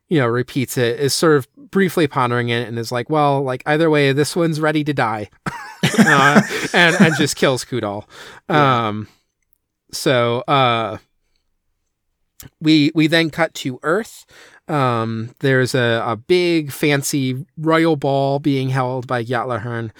you 0.09 0.19
know, 0.19 0.27
repeats 0.27 0.79
it, 0.79 1.01
is 1.01 1.15
sort 1.15 1.37
of 1.37 1.49
briefly 1.71 2.07
pondering 2.07 2.49
it, 2.49 2.69
and 2.69 2.79
is 2.79 2.93
like, 2.93 3.11
well, 3.11 3.43
like 3.43 3.63
either 3.67 3.91
way, 3.91 4.13
this 4.13 4.37
one's 4.37 4.61
ready 4.61 4.85
to 4.85 4.95
die, 4.95 5.31
uh, 5.99 6.43
and 6.73 6.97
and 7.01 7.15
just 7.17 7.37
kills 7.37 7.65
Kudal. 7.65 8.05
Um, 8.49 9.09
so 9.93 10.41
uh, 10.49 10.99
we 12.61 12.93
we 12.95 13.07
then 13.07 13.31
cut 13.31 13.55
to 13.55 13.81
Earth. 13.83 14.27
Um, 14.69 15.31
there's 15.41 15.75
a, 15.75 16.03
a 16.05 16.17
big 16.17 16.73
fancy 16.73 17.47
royal 17.57 17.97
ball 17.97 18.39
being 18.39 18.71
held 18.71 19.07
by 19.07 19.25
Gjallarhorn. 19.25 19.91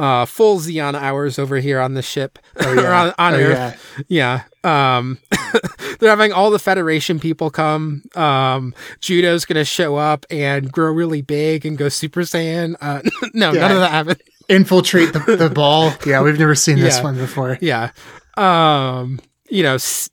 Uh, 0.00 0.24
full 0.24 0.58
Zeon 0.58 0.94
hours 0.94 1.38
over 1.38 1.56
here 1.58 1.78
on 1.78 1.94
the 1.94 2.00
ship 2.02 2.38
Oh, 2.56 2.70
or 2.72 2.74
yeah. 2.76 3.00
on, 3.02 3.14
on 3.18 3.34
Oh, 3.34 3.38
Earth. 3.38 4.04
yeah. 4.08 4.42
Yeah. 4.64 4.96
Um, 4.98 5.18
they're 6.00 6.10
having 6.10 6.32
all 6.32 6.50
the 6.50 6.58
Federation 6.58 7.20
people 7.20 7.50
come. 7.50 8.02
Um, 8.14 8.74
Judo's 9.00 9.44
gonna 9.44 9.64
show 9.64 9.96
up 9.96 10.24
and 10.30 10.72
grow 10.72 10.90
really 10.92 11.22
big 11.22 11.66
and 11.66 11.76
go 11.78 11.88
Super 11.90 12.22
Saiyan. 12.22 12.76
Uh, 12.80 13.02
no, 13.34 13.52
Yeah. 13.52 13.60
none 13.60 13.72
of 13.72 13.78
that 13.80 13.90
happened. 13.90 14.22
infiltrate 14.48 15.12
the, 15.12 15.36
the 15.36 15.50
ball. 15.50 15.92
Yeah, 16.06 16.22
we've 16.22 16.38
never 16.38 16.54
seen 16.54 16.78
this 16.80 17.02
one 17.02 17.16
before. 17.16 17.58
yeah 17.60 17.90
um 18.36 19.18
you 19.50 19.62
know 19.62 19.74
s- 19.74 20.08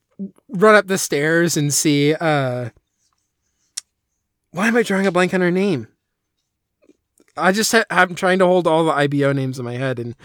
run 0.49 0.73
up 0.75 0.87
the 0.87 0.97
stairs 0.97 1.55
and 1.55 1.71
see 1.73 2.13
uh 2.15 2.69
why 4.51 4.67
am 4.67 4.75
i 4.75 4.81
drawing 4.83 5.05
a 5.05 5.11
blank 5.11 5.33
on 5.35 5.41
her 5.41 5.51
name 5.51 5.87
i 7.37 7.51
just 7.51 7.71
ha- 7.71 7.85
i'm 7.89 8.15
trying 8.15 8.39
to 8.39 8.45
hold 8.45 8.67
all 8.67 8.83
the 8.85 8.91
ibo 8.93 9.33
names 9.33 9.59
in 9.59 9.65
my 9.65 9.75
head 9.75 9.99
and 9.99 10.15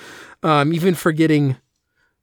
um 0.43 0.73
even 0.73 0.95
forgetting 0.95 1.57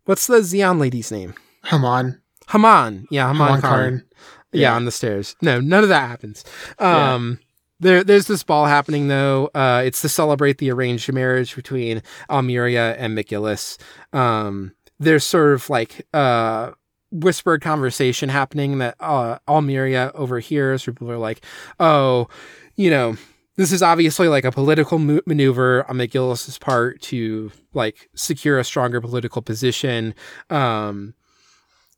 what's 0.06 0.28
the 0.28 0.38
Zeon 0.40 0.80
lady's 0.80 1.12
name 1.12 1.34
on, 1.72 2.20
haman 2.50 3.08
yeah 3.12 3.28
haman, 3.28 3.48
Haman 3.48 3.62
Karn. 3.62 4.06
Yeah. 4.52 4.62
Yeah. 4.62 4.76
on 4.76 4.86
the 4.86 4.92
stairs 4.92 5.36
no 5.42 5.60
none 5.60 5.84
of 5.84 5.90
that 5.90 6.08
happens 6.10 6.44
Yeah. 6.80 7.14
um 7.14 7.40
There, 7.82 8.04
there's 8.04 8.28
this 8.28 8.44
ball 8.44 8.66
happening 8.66 9.08
though. 9.08 9.50
Uh, 9.56 9.82
it's 9.86 10.02
to 10.02 10.10
celebrate 10.10 10.58
the 10.58 10.70
arranged 10.70 11.14
marriage 11.14 11.56
between 11.56 12.02
Almiria 12.30 12.94
and 12.98 13.18
McGillis. 13.18 13.78
Um, 14.12 14.74
there's 15.00 15.24
sort 15.24 15.54
of 15.54 15.70
like 15.70 16.06
uh, 16.14 16.72
whispered 17.10 17.62
conversation 17.62 18.28
happening 18.28 18.80
that 18.80 18.96
uh, 19.00 19.38
Almeria 19.48 20.12
overhears, 20.14 20.86
where 20.86 20.94
people 20.94 21.10
are 21.10 21.18
like, 21.18 21.40
"Oh, 21.80 22.28
you 22.76 22.90
know, 22.90 23.16
this 23.60 23.72
is 23.74 23.84
obviously 23.84 24.30
like 24.30 24.46
a 24.46 24.52
political 24.52 24.98
mo- 25.00 25.20
maneuver 25.26 25.86
on 25.90 25.98
McGillis's 25.98 26.58
part 26.58 27.02
to 27.04 27.52
like 27.74 28.10
secure 28.16 28.58
a 28.58 28.64
stronger 28.64 29.02
political 29.02 29.42
position." 29.42 30.16
Um, 30.50 31.14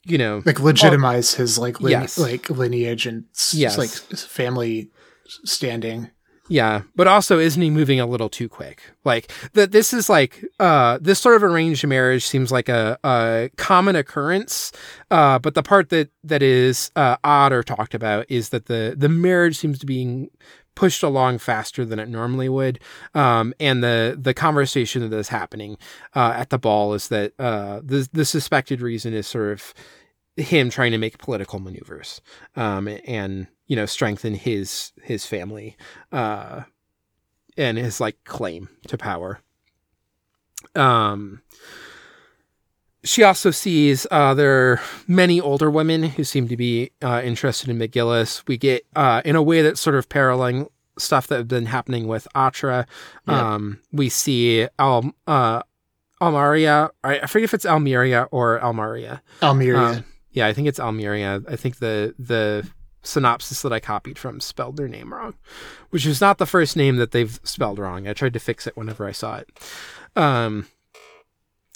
you 0.06 0.18
know, 0.18 0.42
like 0.46 0.60
legitimize 0.60 1.36
his 1.36 1.60
like 1.60 1.80
lin- 1.80 1.92
Yes. 1.92 2.18
like 2.18 2.50
lineage 2.50 3.06
and 3.06 3.26
s- 3.36 3.54
Yes. 3.54 3.78
like 3.78 3.90
family 3.92 4.90
standing. 5.46 6.10
Yeah, 6.50 6.82
but 6.98 7.08
also 7.08 7.40
isn't 7.40 7.62
he 7.62 7.70
moving 7.70 8.02
a 8.02 8.06
little 8.06 8.28
too 8.28 8.50
quick? 8.50 8.82
Like 9.06 9.32
that 9.54 9.72
this 9.72 9.94
is 9.94 10.10
like 10.10 10.44
uh 10.60 10.98
this 11.00 11.18
sort 11.20 11.38
of 11.38 11.44
arranged 11.44 11.86
marriage 11.88 12.26
seems 12.26 12.52
like 12.52 12.68
a, 12.68 12.98
a 13.06 13.50
common 13.56 13.96
occurrence. 13.96 14.74
Uh 15.10 15.40
but 15.40 15.54
the 15.54 15.64
part 15.64 15.90
that 15.90 16.10
that 16.26 16.42
is 16.44 16.92
uh 16.98 17.16
odd 17.24 17.54
or 17.54 17.64
talked 17.64 17.94
about 17.94 18.26
is 18.30 18.50
that 18.50 18.66
the 18.66 18.96
the 18.98 19.08
marriage 19.08 19.56
seems 19.58 19.80
to 19.80 19.86
be 19.86 20.30
pushed 20.76 21.04
along 21.04 21.38
faster 21.38 21.86
than 21.86 22.00
it 22.00 22.10
normally 22.10 22.50
would. 22.50 22.80
Um 23.14 23.54
and 23.60 23.84
the 23.84 24.18
the 24.20 24.34
conversation 24.34 25.08
that 25.10 25.16
is 25.18 25.30
happening 25.30 25.78
uh 26.16 26.34
at 26.36 26.50
the 26.50 26.60
ball 26.60 26.94
is 26.94 27.08
that 27.10 27.34
uh 27.40 27.82
the 27.84 28.08
the 28.14 28.26
suspected 28.26 28.82
reason 28.82 29.14
is 29.14 29.28
sort 29.28 29.52
of 29.52 29.74
him 30.38 30.70
trying 30.70 30.92
to 30.92 30.98
make 30.98 31.18
political 31.18 31.60
maneuvers 31.60 32.22
um 32.56 32.88
and 33.06 33.48
you 33.68 33.76
know 33.76 33.86
strengthen 33.86 34.34
his 34.34 34.94
his 35.04 35.26
family 35.26 35.76
uh 36.12 36.62
and 37.58 37.78
his 37.78 38.00
like 38.00 38.24
claim 38.24 38.70
to 38.88 38.98
power 38.98 39.40
um 40.76 41.42
she 43.04 43.24
also 43.24 43.52
sees 43.52 44.06
uh, 44.12 44.34
there 44.34 44.74
are 44.74 44.82
many 45.08 45.42
older 45.42 45.70
women 45.70 46.04
who 46.04 46.24
seem 46.24 46.48
to 46.48 46.58
be 46.58 46.92
uh, 47.02 47.22
interested 47.24 47.70
in 47.70 47.78
McGillis. 47.78 48.44
We 48.48 48.58
get 48.58 48.86
uh, 48.96 49.22
in 49.26 49.36
a 49.36 49.42
way 49.42 49.62
that's 49.62 49.82
sort 49.82 49.96
of 49.96 50.08
paralleling 50.10 50.68
stuff 51.00 51.28
that 51.28 51.38
have 51.38 51.48
been 51.48 51.66
happening 51.66 52.08
with 52.08 52.28
Atra. 52.36 52.86
Yeah. 53.28 53.54
Um, 53.54 53.80
we 53.92 54.10
see 54.10 54.68
Al 54.78 55.14
uh, 55.26 55.64
Almaria. 56.22 56.92
I 57.04 57.20
I 57.20 57.26
forget 57.26 57.46
if 57.46 57.54
it's 57.54 57.66
Almeria 57.66 58.28
or 58.32 58.60
Almaria. 58.60 59.22
Almeria. 59.42 59.80
Um, 59.80 60.06
yeah, 60.32 60.48
I 60.48 60.54
think 60.54 60.68
it's 60.68 60.80
Almeria. 60.80 61.42
I 61.48 61.56
think 61.56 61.78
the 61.78 62.14
the 62.20 62.70
synopsis 63.04 63.64
that 63.64 63.74
I 63.74 63.80
copied 63.80 64.20
from 64.20 64.40
spelled 64.40 64.78
their 64.78 64.88
name 64.88 65.12
wrong, 65.12 65.34
which 65.90 66.06
is 66.06 66.22
not 66.22 66.38
the 66.38 66.46
first 66.46 66.78
name 66.78 66.98
that 66.98 67.12
they've 67.12 67.40
spelled 67.44 67.80
wrong. 67.80 68.08
I 68.08 68.14
tried 68.14 68.34
to 68.34 68.40
fix 68.40 68.68
it 68.68 68.78
whenever 68.78 69.08
I 69.08 69.12
saw 69.12 69.38
it. 69.38 69.50
Um, 70.16 70.68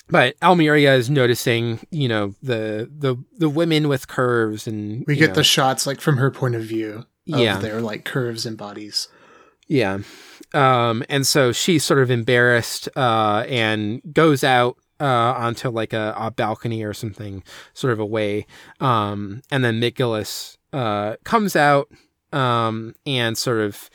but 0.10 0.36
Almeria 0.42 0.96
is 0.96 1.10
noticing, 1.10 1.80
you 1.92 2.08
know, 2.08 2.36
the 2.42 2.90
the 2.98 3.16
the 3.38 3.50
women 3.50 3.88
with 3.88 4.08
curves 4.08 4.68
and 4.68 5.04
we 5.08 5.16
get 5.16 5.30
know, 5.30 5.36
the 5.36 5.44
shots 5.44 5.86
like 5.88 6.02
from 6.02 6.18
her 6.18 6.32
point 6.32 6.56
of 6.56 6.64
view 6.64 7.06
of 7.32 7.40
Yeah. 7.40 7.58
their 7.58 7.82
like 7.82 8.06
curves 8.06 8.46
and 8.46 8.58
bodies. 8.58 9.08
Yeah. 9.68 10.00
Um, 10.54 11.04
and 11.10 11.26
so 11.26 11.52
she's 11.52 11.84
sort 11.84 12.00
of 12.00 12.12
embarrassed 12.12 12.88
uh, 12.96 13.46
and 13.50 14.02
goes 14.14 14.44
out 14.44 14.78
uh, 15.00 15.06
onto 15.06 15.70
like 15.70 15.92
a, 15.92 16.14
a 16.18 16.32
balcony 16.32 16.84
or 16.84 16.94
something, 16.94 17.44
sort 17.74 17.92
of 17.92 18.00
away. 18.00 18.46
Um, 18.80 19.42
and 19.52 19.64
then 19.66 19.82
McGillis 19.82 20.58
uh, 20.72 21.16
comes 21.24 21.56
out 21.56 21.90
um, 22.32 22.94
and 23.06 23.38
sort 23.38 23.60
of 23.60 23.90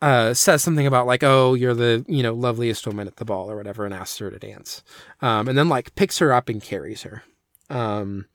uh, 0.00 0.34
says 0.34 0.62
something 0.62 0.86
about 0.86 1.06
like, 1.06 1.22
"Oh, 1.22 1.54
you're 1.54 1.74
the 1.74 2.04
you 2.08 2.22
know 2.22 2.34
loveliest 2.34 2.86
woman 2.86 3.06
at 3.06 3.16
the 3.16 3.24
ball" 3.24 3.50
or 3.50 3.56
whatever, 3.56 3.84
and 3.84 3.94
asks 3.94 4.18
her 4.18 4.30
to 4.30 4.38
dance. 4.38 4.82
Um, 5.20 5.48
and 5.48 5.56
then 5.56 5.68
like 5.68 5.94
picks 5.94 6.18
her 6.18 6.32
up 6.32 6.48
and 6.48 6.62
carries 6.62 7.02
her. 7.02 7.22
Um, 7.70 8.26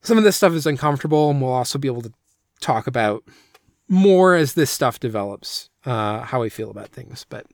some 0.00 0.18
of 0.18 0.24
this 0.24 0.36
stuff 0.36 0.52
is 0.52 0.66
uncomfortable, 0.66 1.30
and 1.30 1.40
we'll 1.40 1.50
also 1.50 1.78
be 1.78 1.88
able 1.88 2.02
to 2.02 2.12
talk 2.60 2.86
about 2.86 3.24
more 3.88 4.34
as 4.34 4.54
this 4.54 4.70
stuff 4.70 5.00
develops 5.00 5.70
uh 5.84 6.20
how 6.20 6.42
I 6.42 6.48
feel 6.48 6.70
about 6.70 6.90
things 6.90 7.24
but 7.28 7.46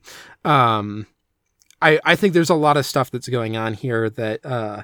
um 0.44 1.06
I 1.80 2.00
I 2.04 2.16
think 2.16 2.34
there's 2.34 2.50
a 2.50 2.54
lot 2.54 2.76
of 2.76 2.86
stuff 2.86 3.10
that's 3.10 3.28
going 3.28 3.56
on 3.56 3.74
here 3.74 4.10
that 4.10 4.44
uh 4.44 4.82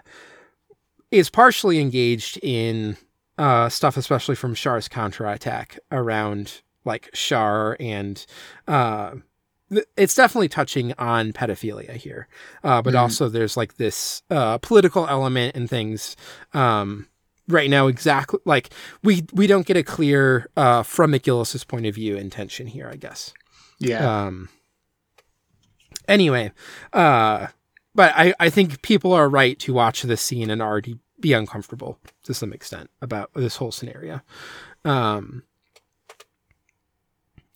is 1.10 1.28
partially 1.28 1.80
engaged 1.80 2.38
in 2.42 2.96
uh 3.36 3.68
stuff 3.68 3.96
especially 3.96 4.36
from 4.36 4.54
Char's 4.54 4.88
counterattack 4.88 5.78
around 5.90 6.62
like 6.84 7.10
Char 7.12 7.76
and 7.80 8.24
uh 8.68 9.12
th- 9.72 9.84
it's 9.96 10.14
definitely 10.14 10.48
touching 10.48 10.92
on 10.98 11.32
pedophilia 11.32 11.92
here 11.96 12.26
uh 12.64 12.80
but 12.82 12.94
Mhm. 12.94 12.98
also 13.00 13.28
there's 13.28 13.56
like 13.56 13.76
this 13.76 14.22
uh 14.30 14.58
political 14.58 15.06
element 15.08 15.54
and 15.56 15.68
things 15.68 16.16
um 16.54 17.06
right 17.48 17.68
now 17.70 17.86
exactly 17.88 18.38
like 18.44 18.70
we 19.02 19.24
we 19.32 19.46
don't 19.46 19.66
get 19.66 19.76
a 19.76 19.82
clear 19.82 20.48
uh 20.56 20.82
from 20.82 21.12
McGillis's 21.12 21.64
point 21.64 21.86
of 21.86 21.94
view 21.94 22.16
intention 22.16 22.66
here 22.66 22.88
I 22.88 22.96
guess 22.96 23.32
Yeah. 23.78 24.26
um 24.26 24.48
anyway 26.08 26.52
uh 26.92 27.48
but 27.94 28.12
I 28.14 28.34
I 28.38 28.50
think 28.50 28.82
people 28.82 29.12
are 29.12 29.28
right 29.28 29.58
to 29.60 29.72
watch 29.72 30.02
this 30.02 30.20
scene 30.22 30.50
and 30.50 30.62
already 30.62 30.98
be 31.18 31.32
uncomfortable 31.32 31.98
to 32.22 32.32
some 32.32 32.52
extent 32.52 32.88
about 33.02 33.30
this 33.34 33.56
whole 33.56 33.72
scenario 33.72 34.22
um 34.84 35.42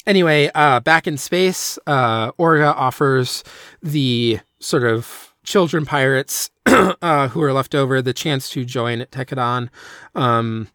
anyway 0.07 0.50
uh 0.55 0.81
back 0.81 1.07
in 1.07 1.16
space 1.16 1.78
uh 1.86 2.33
Orga 2.33 2.74
offers 2.74 3.44
the 3.83 4.41
sort 4.60 4.84
of 4.84 5.34
children 5.44 5.84
pirates 5.86 6.50
uh, 6.66 7.28
who 7.28 7.42
are 7.42 7.52
left 7.52 7.74
over 7.74 8.02
the 8.02 8.15
chance 8.15 8.49
to 8.50 8.65
join 8.65 9.00
Tekkadan. 9.00 9.68
Um, 10.15 10.68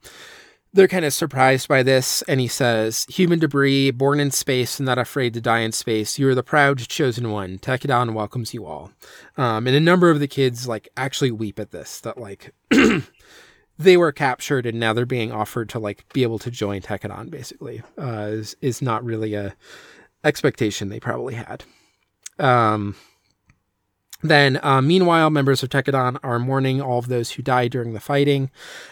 they're 0.71 0.87
kind 0.87 1.05
of 1.05 1.13
surprised 1.13 1.67
by 1.67 1.81
this, 1.81 2.21
and 2.23 2.39
he 2.39 2.47
says, 2.47 3.05
Human 3.09 3.39
debris, 3.39 3.89
born 3.89 4.19
in 4.19 4.29
space 4.29 4.79
and 4.79 4.85
not 4.85 4.99
afraid 4.99 5.33
to 5.33 5.41
die 5.41 5.59
in 5.59 5.71
space. 5.71 6.19
You 6.19 6.29
are 6.29 6.35
the 6.35 6.43
proud 6.43 6.77
chosen 6.77 7.31
one. 7.31 7.57
Tekkadan 7.57 8.13
welcomes 8.13 8.53
you 8.53 8.67
all. 8.67 8.91
Um, 9.35 9.65
and 9.65 9.75
a 9.75 9.79
number 9.79 10.11
of 10.11 10.19
the 10.19 10.27
kids, 10.27 10.67
like, 10.67 10.87
actually 10.95 11.31
weep 11.31 11.59
at 11.59 11.71
this, 11.71 11.99
that, 12.01 12.19
like, 12.19 12.53
they 13.79 13.95
were 13.95 14.11
captured 14.11 14.65
and 14.65 14.79
now 14.79 14.91
they're 14.91 15.05
being 15.05 15.31
offered 15.31 15.69
to, 15.69 15.79
like, 15.79 16.03
be 16.13 16.21
able 16.21 16.37
to 16.39 16.51
join 16.51 16.81
Tekkadan, 16.81 17.31
basically, 17.31 17.81
uh, 17.97 18.27
is, 18.29 18.55
is 18.61 18.81
not 18.81 19.03
really 19.05 19.33
a 19.33 19.55
expectation 20.23 20.89
they 20.89 20.99
probably 20.99 21.35
had. 21.35 21.63
Um, 22.37 22.95
then, 24.21 24.59
uh, 24.61 24.81
meanwhile, 24.81 25.29
members 25.29 25.63
of 25.63 25.69
Tekkadan 25.69 26.19
are 26.23 26.39
mourning 26.39 26.81
all 26.81 26.99
of 26.99 27.07
those 27.07 27.31
who 27.31 27.41
died 27.41 27.71
during 27.71 27.93
the 27.93 28.01
fighting. 28.01 28.51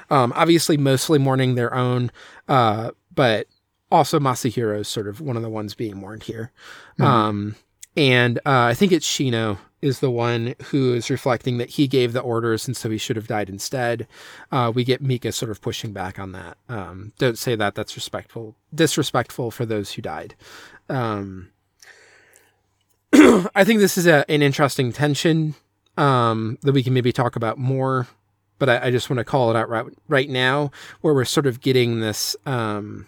Um, 0.10 0.32
obviously, 0.38 0.78
mostly 0.78 1.20
mourning 1.20 1.56
their 1.56 1.74
own, 1.74 2.10
uh, 2.48 2.92
but 3.14 3.48
also 3.92 4.20
Masahiro 4.20 4.80
is 4.80 4.88
sort 4.88 5.10
of 5.10 5.20
one 5.20 5.36
of 5.36 5.44
the 5.44 5.50
ones 5.50 5.74
being 5.74 5.98
mourned 5.98 6.24
here. 6.24 6.54
Um, 7.00 7.56
and 7.98 8.38
uh, 8.40 8.72
I 8.72 8.74
think 8.74 8.94
it's 8.94 9.08
Shino 9.08 9.58
is 9.82 10.00
the 10.00 10.10
one 10.10 10.56
who 10.66 10.94
is 10.94 11.10
reflecting 11.10 11.58
that 11.58 11.72
he 11.72 11.88
gave 11.88 12.14
the 12.14 12.20
orders 12.20 12.68
and 12.68 12.76
so 12.76 12.90
he 12.90 12.98
should 12.98 13.16
have 13.16 13.28
died 13.28 13.50
instead. 13.50 14.08
Uh, 14.52 14.72
we 14.74 14.84
get 14.84 15.02
Mika 15.02 15.32
sort 15.32 15.52
of 15.52 15.62
pushing 15.62 15.94
back 15.94 16.18
on 16.18 16.32
that. 16.32 16.58
Um, 16.68 17.14
don't 17.20 17.38
say 17.38 17.56
that. 17.56 17.76
That's 17.76 17.96
respectful, 17.96 18.56
disrespectful 18.74 19.52
for 19.52 19.66
those 19.66 19.92
who 19.94 20.02
died. 20.02 20.36
Um, 20.90 21.50
I 23.14 23.64
think 23.64 23.80
this 23.80 23.98
is 23.98 24.08
a, 24.08 24.30
an 24.30 24.42
interesting 24.42 24.92
tension 24.92 25.56
um, 25.96 26.58
that 26.62 26.74
we 26.74 26.84
can 26.84 26.94
maybe 26.94 27.12
talk 27.12 27.36
about 27.36 27.58
more, 27.58 28.08
but 28.60 28.70
I, 28.70 28.88
I 28.88 28.92
just 28.92 29.10
want 29.10 29.20
to 29.20 29.24
call 29.24 29.52
it 29.52 29.56
out 29.56 29.70
right, 29.70 29.86
right 30.08 30.30
now, 30.30 30.72
where 31.02 31.14
we're 31.14 31.26
sort 31.26 31.46
of 31.46 31.62
getting 31.62 32.00
this. 32.00 32.36
Um, 32.46 33.08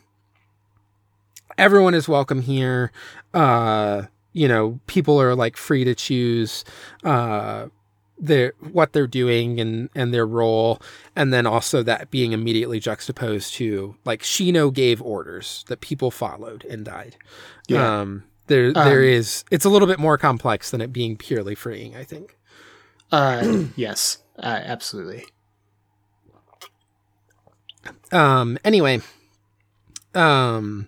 everyone 1.57 1.95
is 1.95 2.07
welcome 2.07 2.41
here. 2.41 2.91
Uh, 3.33 4.03
you 4.33 4.48
know, 4.48 4.80
people 4.88 5.19
are 5.22 5.35
like 5.35 5.58
free 5.58 5.83
to 5.83 5.95
choose 5.95 6.64
uh, 7.03 7.67
their 8.17 8.53
what 8.72 8.93
they're 8.93 9.08
doing 9.08 9.59
and 9.59 9.90
and 9.95 10.14
their 10.14 10.25
role, 10.27 10.82
and 11.16 11.33
then 11.33 11.45
also 11.48 11.82
that 11.83 12.11
being 12.11 12.32
immediately 12.33 12.80
juxtaposed 12.80 13.53
to 13.56 13.95
like 14.06 14.22
Shino 14.22 14.74
gave 14.74 15.01
orders 15.01 15.64
that 15.67 15.82
people 15.82 16.11
followed 16.11 16.66
and 16.66 16.85
died. 16.85 17.16
Yeah. 17.67 18.01
Um, 18.01 18.24
there 18.48 18.74
there 18.74 18.99
Um, 18.99 19.03
is 19.06 19.45
it's 19.51 19.66
a 19.66 19.69
little 19.69 19.88
bit 19.88 19.99
more 19.99 20.17
complex 20.17 20.72
than 20.72 20.82
it 20.82 20.91
being 20.91 21.16
purely 21.17 21.56
freeing. 21.56 21.95
I 21.95 22.03
think. 22.03 22.38
Uh, 23.11 23.64
yes, 23.75 24.19
uh, 24.38 24.59
absolutely. 24.64 25.24
Um. 28.11 28.58
Anyway, 28.64 29.01
um, 30.14 30.88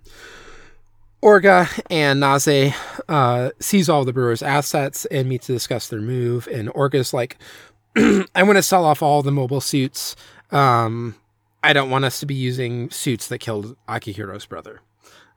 Orga 1.23 1.69
and 1.89 2.19
Naze 2.19 2.73
uh, 3.07 3.51
sees 3.59 3.89
all 3.89 4.05
the 4.05 4.13
Brewers' 4.13 4.41
assets 4.41 5.05
and 5.05 5.29
meet 5.29 5.43
to 5.43 5.53
discuss 5.53 5.87
their 5.87 6.01
move. 6.01 6.47
And 6.47 6.69
Orga's 6.69 7.13
like, 7.13 7.37
"I 7.95 8.43
want 8.43 8.57
to 8.57 8.63
sell 8.63 8.85
off 8.85 9.03
all 9.03 9.21
the 9.21 9.31
mobile 9.31 9.61
suits. 9.61 10.15
Um, 10.51 11.15
I 11.63 11.73
don't 11.73 11.91
want 11.91 12.05
us 12.05 12.19
to 12.21 12.25
be 12.25 12.33
using 12.33 12.89
suits 12.89 13.27
that 13.27 13.37
killed 13.37 13.75
Akihiro's 13.87 14.47
brother. 14.47 14.81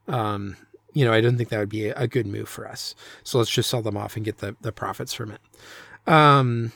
Um, 0.09 0.57
you 0.95 1.05
know, 1.05 1.13
I 1.13 1.21
don't 1.21 1.37
think 1.37 1.51
that 1.51 1.59
would 1.59 1.69
be 1.69 1.89
a, 1.89 2.07
good 2.07 2.27
move 2.27 2.49
for 2.49 2.67
us. 2.67 2.95
So 3.23 3.39
let's 3.39 3.51
just 3.51 3.69
sell 3.69 3.83
them 3.83 3.97
off 3.97 4.17
and 4.17 4.25
get 4.25 4.39
the 4.39 4.57
the 4.63 4.73
profits 4.73 5.13
from 5.13 5.33
it." 5.33 5.41
Um, 6.11 6.73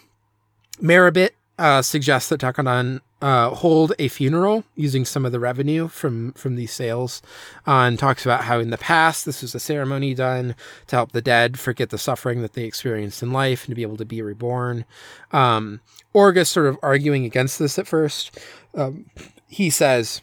Merribit 0.80 1.34
uh, 1.58 1.82
suggests 1.82 2.28
that 2.28 2.40
Tekkadan 2.40 3.00
uh, 3.20 3.50
hold 3.50 3.92
a 3.98 4.08
funeral 4.08 4.64
using 4.76 5.04
some 5.04 5.26
of 5.26 5.32
the 5.32 5.40
revenue 5.40 5.88
from 5.88 6.32
from 6.32 6.54
these 6.54 6.72
sales, 6.72 7.20
uh, 7.66 7.82
and 7.86 7.98
talks 7.98 8.24
about 8.24 8.44
how 8.44 8.60
in 8.60 8.70
the 8.70 8.78
past 8.78 9.24
this 9.24 9.42
was 9.42 9.54
a 9.54 9.60
ceremony 9.60 10.14
done 10.14 10.54
to 10.86 10.96
help 10.96 11.12
the 11.12 11.20
dead 11.20 11.58
forget 11.58 11.90
the 11.90 11.98
suffering 11.98 12.42
that 12.42 12.52
they 12.52 12.64
experienced 12.64 13.22
in 13.22 13.32
life 13.32 13.64
and 13.64 13.72
to 13.72 13.74
be 13.74 13.82
able 13.82 13.96
to 13.96 14.04
be 14.04 14.22
reborn. 14.22 14.84
Um, 15.32 15.80
Orga 16.14 16.46
sort 16.46 16.66
of 16.66 16.78
arguing 16.82 17.24
against 17.24 17.58
this 17.58 17.78
at 17.78 17.88
first. 17.88 18.38
Um, 18.74 19.06
he 19.48 19.70
says, 19.70 20.20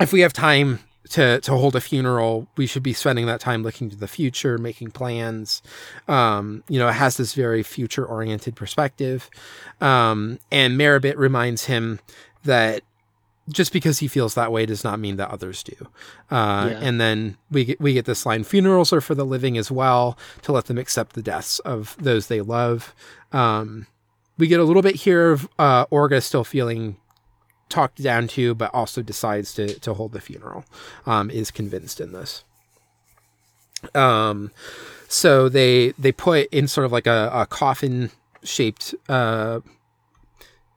if 0.00 0.12
we 0.12 0.20
have 0.20 0.32
time 0.32 0.80
to 1.10 1.40
to 1.40 1.52
hold 1.52 1.76
a 1.76 1.80
funeral, 1.80 2.48
we 2.56 2.66
should 2.66 2.82
be 2.82 2.92
spending 2.92 3.26
that 3.26 3.40
time 3.40 3.62
looking 3.62 3.90
to 3.90 3.96
the 3.96 4.08
future, 4.08 4.58
making 4.58 4.90
plans. 4.90 5.62
Um, 6.08 6.62
you 6.68 6.78
know, 6.78 6.88
it 6.88 6.94
has 6.94 7.16
this 7.16 7.34
very 7.34 7.62
future 7.62 8.04
oriented 8.04 8.56
perspective. 8.56 9.30
Um, 9.80 10.38
and 10.50 10.76
Merribit 10.76 11.16
reminds 11.16 11.64
him 11.66 12.00
that 12.44 12.82
just 13.48 13.72
because 13.72 14.00
he 14.00 14.08
feels 14.08 14.34
that 14.34 14.50
way 14.50 14.66
does 14.66 14.82
not 14.82 14.98
mean 14.98 15.16
that 15.16 15.30
others 15.30 15.62
do. 15.62 15.88
Uh, 16.30 16.68
Yeah. 16.72 16.78
And 16.82 17.00
then 17.00 17.36
we 17.50 17.64
get, 17.64 17.80
we 17.80 17.92
get 17.92 18.04
this 18.04 18.26
line: 18.26 18.42
funerals 18.44 18.92
are 18.92 19.00
for 19.00 19.14
the 19.14 19.24
living 19.24 19.56
as 19.56 19.70
well, 19.70 20.18
to 20.42 20.52
let 20.52 20.64
them 20.66 20.78
accept 20.78 21.14
the 21.14 21.22
deaths 21.22 21.60
of 21.60 21.96
those 22.00 22.26
they 22.26 22.40
love. 22.40 22.94
Um, 23.32 23.86
we 24.38 24.48
get 24.48 24.60
a 24.60 24.64
little 24.64 24.82
bit 24.82 24.96
here 24.96 25.30
of 25.32 25.48
uh, 25.58 25.86
Orga 25.86 26.22
still 26.22 26.44
feeling 26.44 26.96
talked 27.68 28.02
down 28.02 28.28
to, 28.28 28.54
but 28.54 28.72
also 28.74 29.02
decides 29.02 29.54
to 29.54 29.78
to 29.80 29.94
hold 29.94 30.12
the 30.12 30.20
funeral. 30.20 30.64
Um, 31.06 31.30
is 31.30 31.50
convinced 31.50 32.00
in 32.00 32.12
this. 32.12 32.44
Um, 33.94 34.50
so 35.08 35.48
they 35.48 35.92
they 35.98 36.12
put 36.12 36.48
in 36.52 36.68
sort 36.68 36.84
of 36.84 36.92
like 36.92 37.06
a, 37.06 37.30
a 37.32 37.46
coffin 37.46 38.10
shaped 38.42 38.94
uh, 39.08 39.60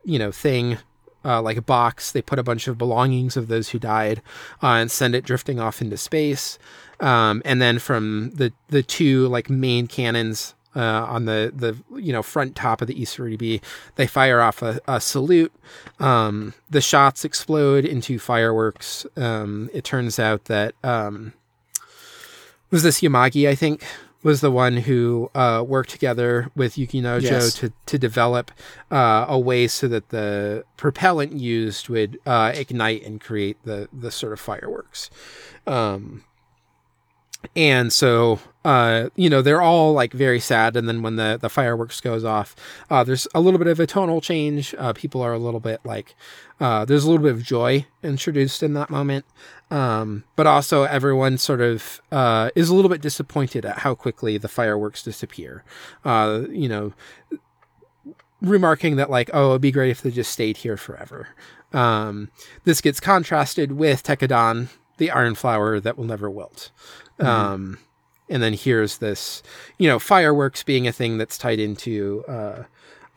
you 0.03 0.19
know 0.19 0.31
thing. 0.31 0.77
Uh, 1.25 1.41
like 1.41 1.57
a 1.57 1.61
box, 1.61 2.13
they 2.13 2.21
put 2.21 2.39
a 2.39 2.43
bunch 2.43 2.69
of 2.69 2.77
belongings 2.77 3.35
of 3.35 3.49
those 3.49 3.67
who 3.69 3.77
died 3.77 4.21
uh, 4.63 4.67
and 4.67 4.89
send 4.89 5.13
it 5.13 5.25
drifting 5.25 5.59
off 5.59 5.81
into 5.81 5.97
space. 5.97 6.57
Um, 7.01 7.41
and 7.43 7.61
then 7.61 7.77
from 7.77 8.31
the 8.31 8.53
the 8.69 8.83
two 8.83 9.27
like 9.27 9.49
main 9.49 9.87
cannons 9.87 10.55
uh, 10.75 10.79
on 11.05 11.25
the 11.25 11.51
the 11.55 11.77
you 11.99 12.13
know 12.13 12.21
front 12.21 12.55
top 12.55 12.81
of 12.81 12.87
the 12.87 12.95
Isaribi, 12.95 13.61
they 13.95 14.07
fire 14.07 14.41
off 14.41 14.61
a, 14.61 14.79
a 14.87 15.01
salute. 15.01 15.51
Um, 15.99 16.53
the 16.69 16.81
shots 16.81 17.25
explode 17.25 17.85
into 17.85 18.19
fireworks. 18.19 19.05
Um, 19.15 19.69
it 19.73 19.83
turns 19.83 20.19
out 20.19 20.45
that 20.45 20.75
um, 20.83 21.33
was 22.71 22.83
this 22.83 23.01
Yamagi, 23.01 23.47
I 23.49 23.55
think, 23.55 23.83
was 24.21 24.41
the 24.41 24.51
one 24.51 24.77
who 24.77 25.31
uh, 25.33 25.63
worked 25.65 25.89
together 25.89 26.51
with 26.55 26.75
Yukinojo 26.75 27.21
Yes. 27.23 27.53
to 27.55 27.71
to 27.87 27.97
develop 27.97 28.51
uh, 28.91 29.25
a 29.27 29.39
way 29.39 29.67
so 29.67 29.87
that 29.87 30.09
the 30.09 30.63
propellant 30.77 31.33
used 31.33 31.89
would 31.89 32.19
uh, 32.25 32.51
ignite 32.53 33.03
and 33.05 33.19
create 33.19 33.57
the 33.63 33.87
the 33.91 34.11
sort 34.11 34.33
of 34.33 34.39
fireworks. 34.39 35.09
Um, 35.65 36.23
and 37.55 37.91
so 37.91 38.39
uh 38.65 39.09
you 39.15 39.29
know 39.29 39.41
they're 39.41 39.61
all 39.61 39.93
like 39.93 40.11
very 40.11 40.39
sad 40.39 40.75
and 40.75 40.89
then 40.89 41.01
when 41.01 41.15
the 41.15 41.37
the 41.41 41.49
fireworks 41.49 42.01
goes 42.01 42.25
off 42.25 42.55
uh 42.89 43.03
there's 43.03 43.27
a 43.33 43.39
little 43.39 43.57
bit 43.57 43.67
of 43.67 43.79
a 43.79 43.87
tonal 43.87 44.19
change. 44.19 44.75
Uh 44.77 44.91
people 44.91 45.21
are 45.21 45.33
a 45.33 45.39
little 45.39 45.61
bit 45.61 45.79
like 45.85 46.15
uh 46.59 46.83
there's 46.83 47.05
a 47.05 47.09
little 47.09 47.23
bit 47.23 47.31
of 47.31 47.41
joy 47.41 47.85
introduced 48.03 48.61
in 48.61 48.73
that 48.73 48.89
moment. 48.89 49.25
Um 49.71 50.25
but 50.35 50.47
also 50.47 50.83
everyone 50.83 51.37
sort 51.37 51.61
of 51.61 52.01
uh 52.11 52.49
is 52.55 52.69
a 52.69 52.75
little 52.75 52.89
bit 52.89 53.01
disappointed 53.01 53.65
at 53.65 53.79
how 53.79 53.95
quickly 53.95 54.37
the 54.37 54.49
fireworks 54.49 55.01
disappear. 55.01 55.63
Uh 56.03 56.41
you 56.49 56.67
know 56.67 56.93
remarking 58.41 58.97
that 58.97 59.09
like 59.09 59.29
oh 59.33 59.51
it'd 59.51 59.61
be 59.61 59.71
great 59.71 59.91
if 59.91 60.01
they 60.01 60.11
just 60.11 60.31
stayed 60.31 60.57
here 60.57 60.75
forever. 60.75 61.29
Um 61.71 62.29
this 62.65 62.81
gets 62.81 62.99
contrasted 62.99 63.71
with 63.71 64.03
Tekkadan 64.03 64.67
the 64.97 65.11
iron 65.11 65.33
flower 65.33 65.79
that 65.79 65.97
will 65.97 66.03
never 66.03 66.29
wilt 66.29 66.71
um, 67.19 67.77
and 68.29 68.41
then 68.43 68.53
here's 68.53 68.97
this, 68.99 69.41
you 69.77 69.87
know, 69.87 69.99
fireworks 69.99 70.63
being 70.63 70.87
a 70.87 70.91
thing 70.91 71.17
that's 71.17 71.37
tied 71.37 71.59
into, 71.59 72.23
uh, 72.27 72.63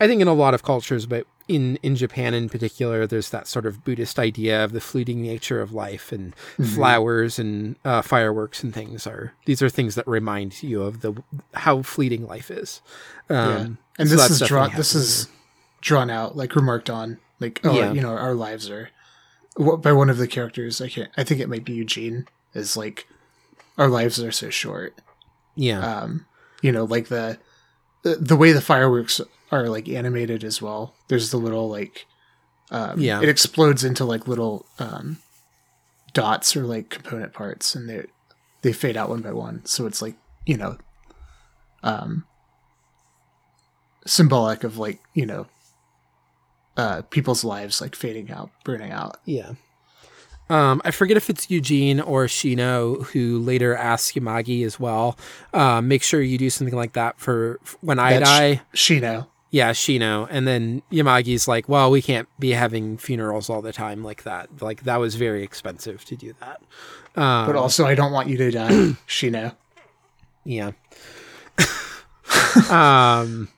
I 0.01 0.07
think 0.07 0.23
in 0.23 0.29
a 0.29 0.35
lot 0.35 0.55
of 0.55 0.63
cultures, 0.63 1.07
but 1.07 1.27
in, 1.49 1.77
in 1.83 1.97
Japan 1.97 2.35
in 2.35 2.49
particular, 2.49 3.07
there's 3.07 3.31
that 3.31 3.47
sort 3.47 3.67
of 3.67 3.85
Buddhist 3.85 4.19
idea 4.19 4.65
of 4.65 4.73
the 4.73 4.81
fleeting 4.81 5.23
nature 5.23 5.61
of 5.61 5.73
life 5.73 6.13
and 6.13 6.35
flowers 6.75 7.39
and 7.39 7.77
uh, 7.85 8.01
fireworks 8.01 8.63
and 8.63 8.73
things 8.73 9.07
are, 9.07 9.35
these 9.45 9.61
are 9.61 9.69
things 9.69 9.95
that 9.97 10.07
remind 10.07 10.63
you 10.63 10.83
of 10.83 11.01
the, 11.01 11.15
how 11.55 11.83
fleeting 11.83 12.27
life 12.27 12.51
is. 12.51 12.81
Um, 13.29 13.37
yeah. 13.37 13.67
And 13.99 14.09
so 14.09 14.17
this 14.17 14.31
is 14.31 14.41
drawn. 14.49 14.71
This 14.77 14.95
is 14.95 15.29
drawn 15.83 16.09
out, 16.11 16.37
like 16.37 16.57
remarked 16.57 16.89
on, 16.89 17.19
like 17.41 17.61
oh, 17.65 17.77
Yeah. 17.77 17.93
you 17.93 18.01
know, 18.01 18.11
our 18.17 18.35
lives 18.35 18.71
are 18.71 18.89
by 19.59 19.93
one 19.93 20.09
of 20.09 20.17
the 20.17 20.27
characters. 20.29 20.81
I 20.81 20.89
can't. 20.89 21.11
I 21.17 21.25
think 21.25 21.41
it 21.41 21.49
might 21.49 21.65
be 21.65 21.75
Eugene. 21.75 22.27
Is 22.55 22.77
like 22.77 23.07
our 23.79 23.89
lives 23.89 24.23
are 24.23 24.33
so 24.33 24.51
short. 24.51 24.95
yeah. 25.55 25.81
Um, 25.81 26.27
you 26.63 26.71
know, 26.73 26.85
like 26.85 27.09
the 27.09 27.39
the, 28.03 28.17
the 28.17 28.37
way 28.37 28.53
the 28.53 28.61
fireworks 28.61 29.21
are 29.51 29.69
like 29.69 29.89
animated 29.89 30.45
as 30.45 30.61
well. 30.63 30.95
There's 31.09 31.31
the 31.31 31.37
little 31.37 31.69
like 31.69 32.07
um, 32.71 32.99
Yeah. 33.01 33.21
it 33.21 33.29
explodes 33.29 33.85
into 33.85 34.05
like 34.05 34.27
little 34.29 34.67
um, 34.79 35.19
dots 36.15 36.57
or 36.57 36.65
like 36.65 36.89
component 36.91 37.33
parts, 37.33 37.75
and 37.75 37.89
they 37.89 38.07
they 38.63 38.73
fade 38.73 38.97
out 38.97 39.09
one 39.09 39.21
by 39.23 39.33
one. 39.33 39.65
So 39.67 39.87
it's 39.87 40.01
like 40.03 40.15
you 40.47 40.57
know, 40.57 40.79
um, 41.83 42.25
symbolic 44.07 44.65
of 44.65 44.79
like 44.79 45.01
you 45.15 45.27
know, 45.27 45.47
uh, 46.77 47.03
people's 47.11 47.45
lives 47.45 47.81
like 47.81 47.95
fading 47.95 48.31
out, 48.31 48.51
burning 48.65 48.91
out. 48.93 49.19
Yeah. 49.25 49.53
Um, 50.53 50.83
I 50.85 50.91
forget 50.91 51.17
if 51.17 51.31
it's 51.31 51.51
Eugene 51.51 51.99
or 51.99 52.27
Shino 52.27 53.07
who 53.07 53.39
later 53.39 53.75
asks 53.75 54.13
Yamagi 54.13 54.67
as 54.67 54.79
well. 54.79 55.17
Um, 55.55 55.89
make 55.89 56.03
sure 56.03 56.21
you 56.21 56.37
do 56.37 56.51
something 56.51 56.77
like 56.77 56.93
that 56.93 57.19
for 57.19 57.59
when 57.81 57.99
I 57.99 58.19
That's 58.19 58.29
die. 58.29 58.61
Shino. 58.75 59.29
Yeah, 59.51 59.73
Shino. 59.73 60.29
And 60.31 60.47
then 60.47 60.83
Yamagi's 60.93 61.49
like, 61.49 61.71
well, 61.71 61.91
we 61.91 62.03
can't 62.03 62.29
be 62.39 62.51
having 62.51 62.99
funerals 62.99 63.49
all 63.49 63.63
the 63.63 63.73
time 63.73 64.05
like 64.05 64.25
that. 64.25 64.61
Like, 64.61 64.83
that 64.83 64.97
was 64.97 65.15
very 65.15 65.43
expensive 65.43 66.05
to 66.05 66.17
do 66.17 66.35
that. 66.41 66.61
Um, 67.17 67.47
But 67.47 67.57
also, 67.57 67.87
I 67.87 67.95
don't 67.95 68.13
want 68.13 68.29
you 68.29 68.37
to 68.37 68.51
die, 68.51 68.69
Shino. 69.09 69.57
Yeah. 70.45 70.73
um. 72.71 73.49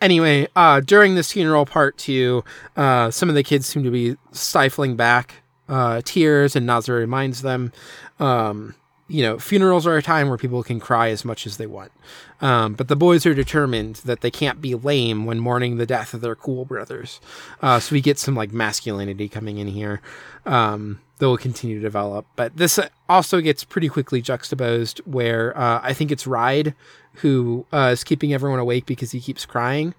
Anyway, 0.00 0.46
uh, 0.54 0.78
during 0.78 1.16
this 1.16 1.32
funeral 1.32 1.66
part 1.66 1.98
two, 1.98 2.44
uh, 2.76 3.10
some 3.10 3.28
of 3.28 3.34
the 3.34 3.42
kids 3.42 3.66
seem 3.66 3.82
to 3.82 3.90
be 3.90 4.16
stifling 4.30 4.94
back 4.94 5.42
uh, 5.68 6.00
tears, 6.04 6.56
and 6.56 6.66
Naze 6.66 6.88
reminds 6.88 7.42
them, 7.42 7.72
um, 8.18 8.74
you 9.08 9.22
know, 9.22 9.38
funerals 9.38 9.86
are 9.86 9.96
a 9.96 10.02
time 10.02 10.28
where 10.28 10.38
people 10.38 10.62
can 10.62 10.80
cry 10.80 11.10
as 11.10 11.24
much 11.24 11.46
as 11.46 11.56
they 11.56 11.66
want. 11.66 11.92
Um, 12.40 12.74
but 12.74 12.88
the 12.88 12.96
boys 12.96 13.24
are 13.24 13.34
determined 13.34 13.96
that 13.96 14.20
they 14.20 14.30
can't 14.30 14.60
be 14.60 14.74
lame 14.74 15.26
when 15.26 15.38
mourning 15.38 15.76
the 15.76 15.86
death 15.86 16.12
of 16.12 16.20
their 16.20 16.34
cool 16.34 16.64
brothers. 16.64 17.20
Uh, 17.62 17.78
so 17.78 17.94
we 17.94 18.00
get 18.00 18.18
some 18.18 18.34
like 18.34 18.52
masculinity 18.52 19.28
coming 19.28 19.58
in 19.58 19.68
here 19.68 20.00
um, 20.44 21.00
that 21.18 21.26
will 21.26 21.38
continue 21.38 21.76
to 21.76 21.82
develop. 21.82 22.26
But 22.34 22.56
this 22.56 22.80
also 23.08 23.40
gets 23.40 23.62
pretty 23.62 23.88
quickly 23.88 24.20
juxtaposed 24.20 24.98
where 25.04 25.56
uh, 25.56 25.80
I 25.82 25.92
think 25.92 26.10
it's 26.10 26.26
Ride 26.26 26.74
who 27.20 27.64
uh, 27.72 27.90
is 27.92 28.04
keeping 28.04 28.34
everyone 28.34 28.58
awake 28.58 28.86
because 28.86 29.12
he 29.12 29.20
keeps 29.20 29.46
crying. 29.46 29.94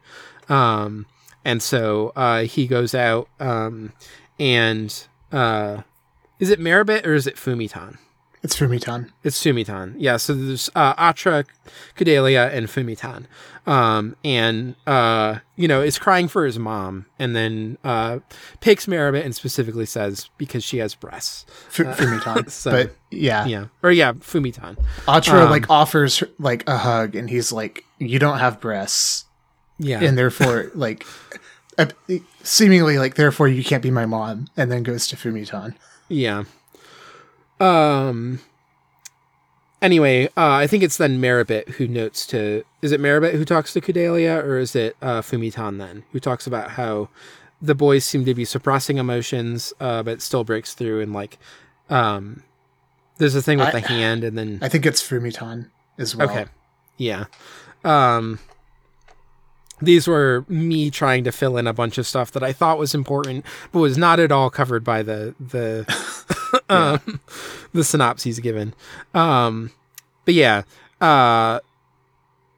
Um, 0.50 1.06
and 1.44 1.64
so 1.64 2.12
uh, 2.16 2.42
he 2.44 2.68
goes 2.68 2.94
out 2.94 3.30
um, 3.40 3.94
and 4.40 5.08
uh, 5.32 5.82
is 6.40 6.50
it 6.50 6.60
Merribit 6.60 7.06
or 7.06 7.14
is 7.14 7.28
it 7.28 7.36
Fumitan? 7.36 7.98
It's 8.44 8.56
Fumitan. 8.56 9.10
It's 9.24 9.44
Fumitan. 9.44 9.96
Yeah, 9.98 10.18
so 10.18 10.34
there's 10.36 10.70
uh, 10.76 10.94
Atra, 10.98 11.44
Kudelia, 11.98 12.54
and 12.54 12.68
Fumitan. 12.68 13.26
Um, 13.66 14.16
and, 14.24 14.76
uh, 14.86 15.40
you 15.56 15.68
know, 15.68 15.82
is 15.82 15.98
crying 16.00 16.28
for 16.28 16.46
his 16.46 16.58
mom 16.60 17.08
and 17.20 17.36
then 17.36 17.78
uh, 17.84 18.20
picks 18.62 18.88
Merribit 18.88 19.26
and 19.26 19.36
specifically 19.36 19.88
says 19.88 20.30
because 20.38 20.64
she 20.64 20.78
has 20.78 20.94
breasts. 20.94 21.46
F- 21.70 21.98
Fumitan. 21.98 22.50
so- 22.52 22.72
but 22.72 22.96
yeah, 23.10 23.46
Yeah. 23.48 23.66
Or, 23.82 23.92
yeah, 23.92 24.14
Fumitan. 24.14 24.78
Atra 25.10 25.46
Um, 25.46 25.50
like 25.50 25.70
offers 25.70 26.20
her, 26.20 26.30
like 26.38 26.64
a 26.70 26.78
hug, 26.78 27.16
and 27.16 27.30
he's 27.30 27.52
like, 27.52 27.84
"You 27.98 28.20
don't 28.20 28.38
have 28.38 28.62
breasts, 28.62 29.26
Yeah. 29.80 30.00
and 30.02 30.16
therefore 30.18 30.72
like." 30.76 31.06
Seemingly, 32.44 32.98
like 32.98 33.16
therefore, 33.16 33.48
you 33.48 33.64
can't 33.64 33.84
be 33.84 33.92
my 33.92 34.06
mom, 34.06 34.48
and 34.58 34.72
then 34.72 34.84
goes 34.84 35.08
to 35.08 35.16
Fumitan. 35.16 35.76
Yeah. 36.10 36.44
Um. 37.60 38.40
Anyway, 39.82 40.26
uh, 40.36 40.54
I 40.54 40.66
think 40.66 40.82
it's 40.82 40.98
then 40.98 41.22
Merribit 41.22 41.70
who 41.70 41.88
notes 41.88 42.26
to. 42.28 42.64
Is 42.82 42.92
it 42.92 43.00
Merribit 43.00 43.36
who 43.36 43.46
talks 43.46 43.74
to 43.74 43.82
Kudelia, 43.82 44.44
or 44.44 44.58
is 44.58 44.76
it 44.76 44.96
uh, 45.02 45.22
Fumitan 45.22 45.78
then 45.78 46.04
who 46.12 46.20
talks 46.20 46.48
about 46.48 46.72
how 46.72 47.10
the 47.62 47.76
boys 47.76 48.04
seem 48.06 48.26
to 48.26 48.34
be 48.34 48.46
suppressing 48.46 48.98
emotions, 48.98 49.74
uh, 49.80 50.02
but 50.04 50.14
it 50.14 50.22
still 50.22 50.44
breaks 50.44 50.74
through 50.74 51.02
and 51.02 51.12
like, 51.14 51.38
um, 51.90 52.44
there's 53.18 53.34
a 53.36 53.42
thing 53.42 53.58
with 53.60 53.68
I- 53.70 53.80
the 53.80 53.88
hand, 53.88 54.24
and 54.24 54.38
then 54.38 54.60
I 54.62 54.70
think 54.70 54.86
it's 54.86 55.02
Fumitan 55.08 55.70
as 56.00 56.16
well. 56.16 56.30
Okay. 56.30 56.46
Yeah. 56.98 57.26
Um 57.84 58.40
these 59.82 60.08
were 60.08 60.46
me 60.48 60.90
trying 60.90 61.24
to 61.24 61.32
fill 61.32 61.58
in 61.58 61.68
a 61.68 61.74
bunch 61.74 61.98
of 61.98 62.08
stuff 62.08 62.32
that 62.32 62.44
I 62.44 62.52
thought 62.54 62.78
was 62.80 62.96
important, 62.96 63.46
but 63.72 63.80
was 63.80 63.98
not 63.98 64.20
at 64.20 64.32
all 64.32 64.50
covered 64.50 64.84
by 64.84 65.04
the 65.04 65.36
the 65.40 65.86
um, 66.70 67.20
the 67.74 67.84
synopses 67.84 68.40
given. 68.40 68.74
Um, 69.14 69.72
but 70.26 70.34
yeah, 70.34 70.64
uh, 71.02 71.60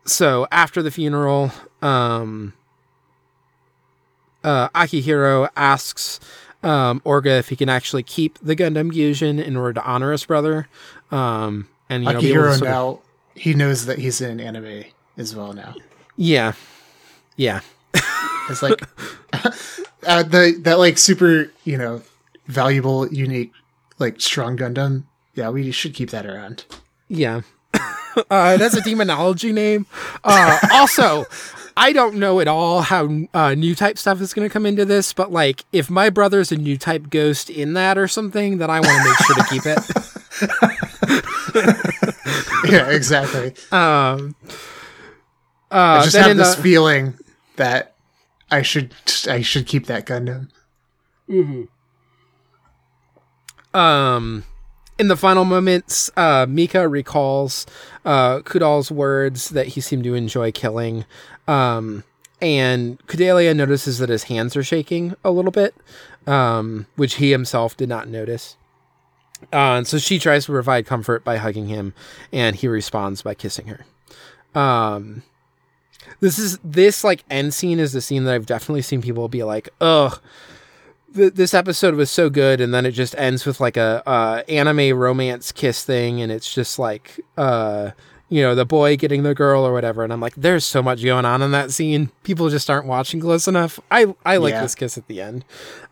so 0.06 0.48
after 0.52 0.82
the 0.82 0.92
funeral, 0.92 1.52
um, 1.82 2.54
uh, 4.44 4.70
Akihiro 4.70 5.50
asks 5.56 6.20
um, 6.64 7.02
Orga 7.02 7.40
if 7.40 7.50
he 7.50 7.56
can 7.56 7.70
actually 7.70 8.04
keep 8.04 8.38
the 8.42 8.56
Gundam 8.56 8.92
Gusion 8.92 9.44
in 9.44 9.56
order 9.58 9.74
to 9.74 9.84
honor 9.84 10.12
his 10.12 10.26
brother. 10.26 10.68
Um, 11.12 11.68
and 11.90 12.04
you 12.04 12.14
know, 12.14 12.22
be 12.22 12.32
able 12.32 12.36
to 12.36 12.40
Akihiro 12.50 12.58
sort 12.58 12.62
of- 12.62 12.68
now 12.68 13.00
he 13.36 13.54
knows 13.54 13.86
that 13.86 14.00
he's 14.00 14.22
in 14.22 14.40
anime 14.40 14.84
as 15.18 15.36
well 15.36 15.54
now. 15.54 15.74
yeah, 16.18 16.54
yeah. 17.40 17.62
It's 18.50 18.62
like 18.62 18.82
uh, 20.06 20.24
the 20.24 20.60
that 20.64 20.78
like 20.78 20.98
super 20.98 21.52
you 21.64 21.78
know 21.78 22.02
valuable, 22.48 23.08
unique, 23.08 23.54
like 23.98 24.20
strong 24.20 24.58
Gundam. 24.58 25.04
Yeah, 25.36 25.50
we 25.50 25.72
should 25.72 25.94
keep 25.94 26.10
that 26.10 26.26
around. 26.26 26.66
Yeah. 27.08 27.42
uh, 28.30 28.58
that's 28.58 28.76
a 28.76 28.82
demonology 28.82 29.54
name. 29.54 29.86
Uh, 30.24 30.60
also, 30.74 31.26
I 31.78 31.94
don't 31.94 32.16
know 32.16 32.42
at 32.42 32.48
all 32.48 32.82
how 32.82 33.08
uh, 33.34 33.54
new 33.54 33.74
type 33.74 33.98
stuff 33.98 34.20
is 34.20 34.34
going 34.34 34.48
to 34.48 34.52
come 34.52 34.66
into 34.66 34.84
this, 34.84 35.14
but 35.14 35.32
like 35.32 35.64
if 35.72 35.90
my 35.90 36.10
brother's 36.10 36.52
a 36.52 36.58
new 36.58 36.78
type 36.78 37.10
ghost 37.10 37.50
in 37.50 37.74
that 37.74 37.98
or 37.98 38.10
something, 38.10 38.58
then 38.58 38.70
I 38.70 38.82
want 38.82 38.98
to 38.98 39.04
make 39.06 39.18
sure 39.26 39.36
to 39.36 39.44
keep 39.50 39.66
it. 39.66 39.80
yeah, 42.72 42.90
exactly. 42.90 43.54
Um, 43.72 44.36
uh, 45.72 46.02
I 46.02 46.04
just 46.04 46.18
have 46.18 46.36
this 46.36 46.56
the- 46.56 46.62
feeling 46.62 47.14
that 47.60 47.94
I 48.50 48.64
should 48.64 48.94
I 49.28 49.42
should 49.42 49.68
keep 49.68 49.86
that 49.86 50.06
Gundam. 50.08 50.50
um 53.74 54.44
in 54.98 55.08
the 55.10 55.16
final 55.16 55.46
moments 55.46 56.10
uh 56.18 56.48
mika 56.50 56.88
recalls 56.88 57.68
uh 58.06 58.40
kudal's 58.40 58.92
words 58.92 59.50
that 59.50 59.68
he 59.68 59.82
seemed 59.82 60.04
to 60.06 60.16
enjoy 60.16 60.52
killing. 60.52 61.06
Um 61.48 62.04
and 62.42 62.98
kudelia 63.06 63.56
notices 63.56 64.00
that 64.00 64.10
his 64.10 64.24
hands 64.24 64.56
are 64.56 64.64
shaking 64.64 65.14
a 65.24 65.30
little 65.30 65.52
bit 65.52 65.76
um 66.26 66.88
which 66.96 67.16
he 67.16 67.30
himself 67.30 67.78
did 67.78 67.90
not 67.90 68.08
notice. 68.08 68.58
Uh, 69.54 69.78
and 69.78 69.88
so 69.88 69.98
she 70.00 70.18
tries 70.20 70.46
to 70.46 70.52
provide 70.52 70.86
comfort 70.86 71.24
by 71.24 71.38
hugging 71.38 71.68
him 71.68 71.94
and 72.34 72.56
he 72.56 72.68
responds 72.68 73.22
by 73.22 73.36
kissing 73.36 73.68
her. 73.68 73.86
Um 74.60 75.22
this 76.20 76.38
is 76.40 76.60
this 76.64 77.04
like 77.04 77.24
end 77.30 77.54
scene 77.54 77.80
is 77.80 77.94
the 77.94 78.02
scene 78.02 78.24
that 78.26 78.34
i've 78.36 78.46
definitely 78.46 78.82
seen 78.82 79.02
people 79.02 79.28
be 79.28 79.44
like 79.44 79.70
ugh 79.82 80.20
th- 81.16 81.34
this 81.34 81.54
episode 81.54 81.96
was 81.96 82.10
so 82.12 82.30
good 82.30 82.60
and 82.62 82.74
then 82.74 82.86
it 82.86 82.92
just 82.92 83.16
ends 83.18 83.46
with 83.46 83.60
like 83.60 83.78
a 83.78 84.04
uh 84.08 84.42
anime 84.50 84.98
romance 84.98 85.52
kiss 85.52 85.84
thing 85.84 86.22
and 86.22 86.32
it's 86.32 86.54
just 86.54 86.78
like 86.80 87.20
uh 87.38 87.92
you 88.32 88.44
know 88.44 88.54
the 88.54 88.66
boy 88.66 88.96
getting 88.96 89.24
the 89.24 89.34
girl 89.34 89.66
or 89.66 89.74
whatever 89.74 90.04
and 90.04 90.14
i'm 90.14 90.22
like 90.22 90.36
there's 90.36 90.64
so 90.66 90.84
much 90.84 91.04
going 91.04 91.26
on 91.26 91.42
in 91.42 91.50
that 91.52 91.72
scene. 91.72 92.12
People 92.24 92.48
just 92.50 92.70
aren't 92.70 92.86
watching 92.86 93.20
close 93.20 93.48
enough. 93.48 93.80
I 93.90 94.14
i 94.24 94.38
like 94.38 94.52
Yeah. 94.52 94.62
this 94.62 94.76
kiss 94.76 94.98
at 95.00 95.08
the 95.08 95.20
end. 95.22 95.46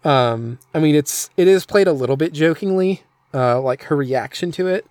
Um 0.04 0.60
i 0.74 0.80
mean 0.80 0.94
it's 0.94 1.32
it 1.36 1.48
is 1.48 1.66
played 1.66 1.88
a 1.88 1.94
little 1.94 2.16
bit 2.16 2.34
jokingly 2.34 3.02
uh 3.34 3.60
like 3.60 3.84
her 3.86 3.96
reaction 3.96 4.52
to 4.52 4.68
it. 4.68 4.86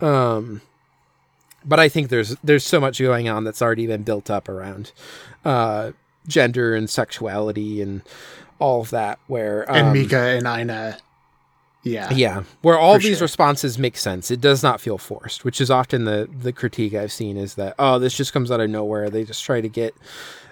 Um 0.00 0.60
but 1.64 1.78
i 1.80 1.88
think 1.88 2.08
there's 2.08 2.36
there's 2.44 2.64
so 2.64 2.80
much 2.80 2.98
going 2.98 3.28
on 3.28 3.44
that's 3.44 3.60
already 3.62 3.86
been 3.86 4.02
built 4.02 4.30
up 4.30 4.48
around 4.48 4.92
uh 5.44 5.92
gender 6.26 6.74
and 6.74 6.88
sexuality 6.90 7.80
and 7.82 8.02
all 8.58 8.80
of 8.80 8.90
that 8.90 9.18
where 9.28 9.70
um, 9.70 9.76
And 9.76 9.92
Mika 9.92 10.18
and 10.18 10.46
Ina, 10.46 10.98
Yeah. 11.84 12.12
yeah, 12.12 12.42
where 12.60 12.76
all 12.78 12.98
these 12.98 13.18
sure. 13.18 13.24
responses 13.24 13.78
make 13.78 13.96
sense. 13.96 14.30
It 14.32 14.40
does 14.40 14.62
not 14.64 14.80
feel 14.80 14.98
forced, 14.98 15.44
which 15.44 15.60
is 15.60 15.70
often 15.70 16.04
the 16.04 16.28
the 16.42 16.52
critique 16.52 16.92
I've 16.92 17.12
seen 17.12 17.36
is 17.36 17.54
that 17.54 17.74
oh, 17.78 17.98
this 18.00 18.14
just 18.16 18.32
comes 18.32 18.50
out 18.50 18.60
of 18.60 18.68
nowhere. 18.68 19.08
They 19.10 19.24
just 19.24 19.44
try 19.44 19.60
to 19.60 19.68
get 19.68 19.94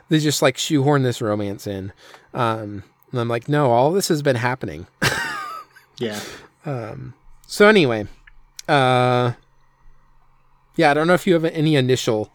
they 0.08 0.18
just 0.20 0.40
like 0.40 0.56
shoehorn 0.56 1.02
this 1.02 1.20
romance 1.20 1.66
in. 1.66 1.92
Um, 2.32 2.84
and 3.10 3.20
I'm 3.20 3.28
like, 3.28 3.48
no, 3.48 3.70
all 3.72 3.90
this 3.92 4.06
has 4.08 4.22
been 4.22 4.36
happening. 4.36 4.86
Yeah. 5.98 6.20
Um, 6.64 7.14
so 7.46 7.68
anyway, 7.68 8.08
uh, 8.68 9.32
yeah, 10.76 10.90
I 10.90 10.94
don't 10.94 11.06
know 11.06 11.14
if 11.14 11.26
you 11.26 11.34
have 11.34 11.44
any 11.44 11.74
initial 11.76 12.30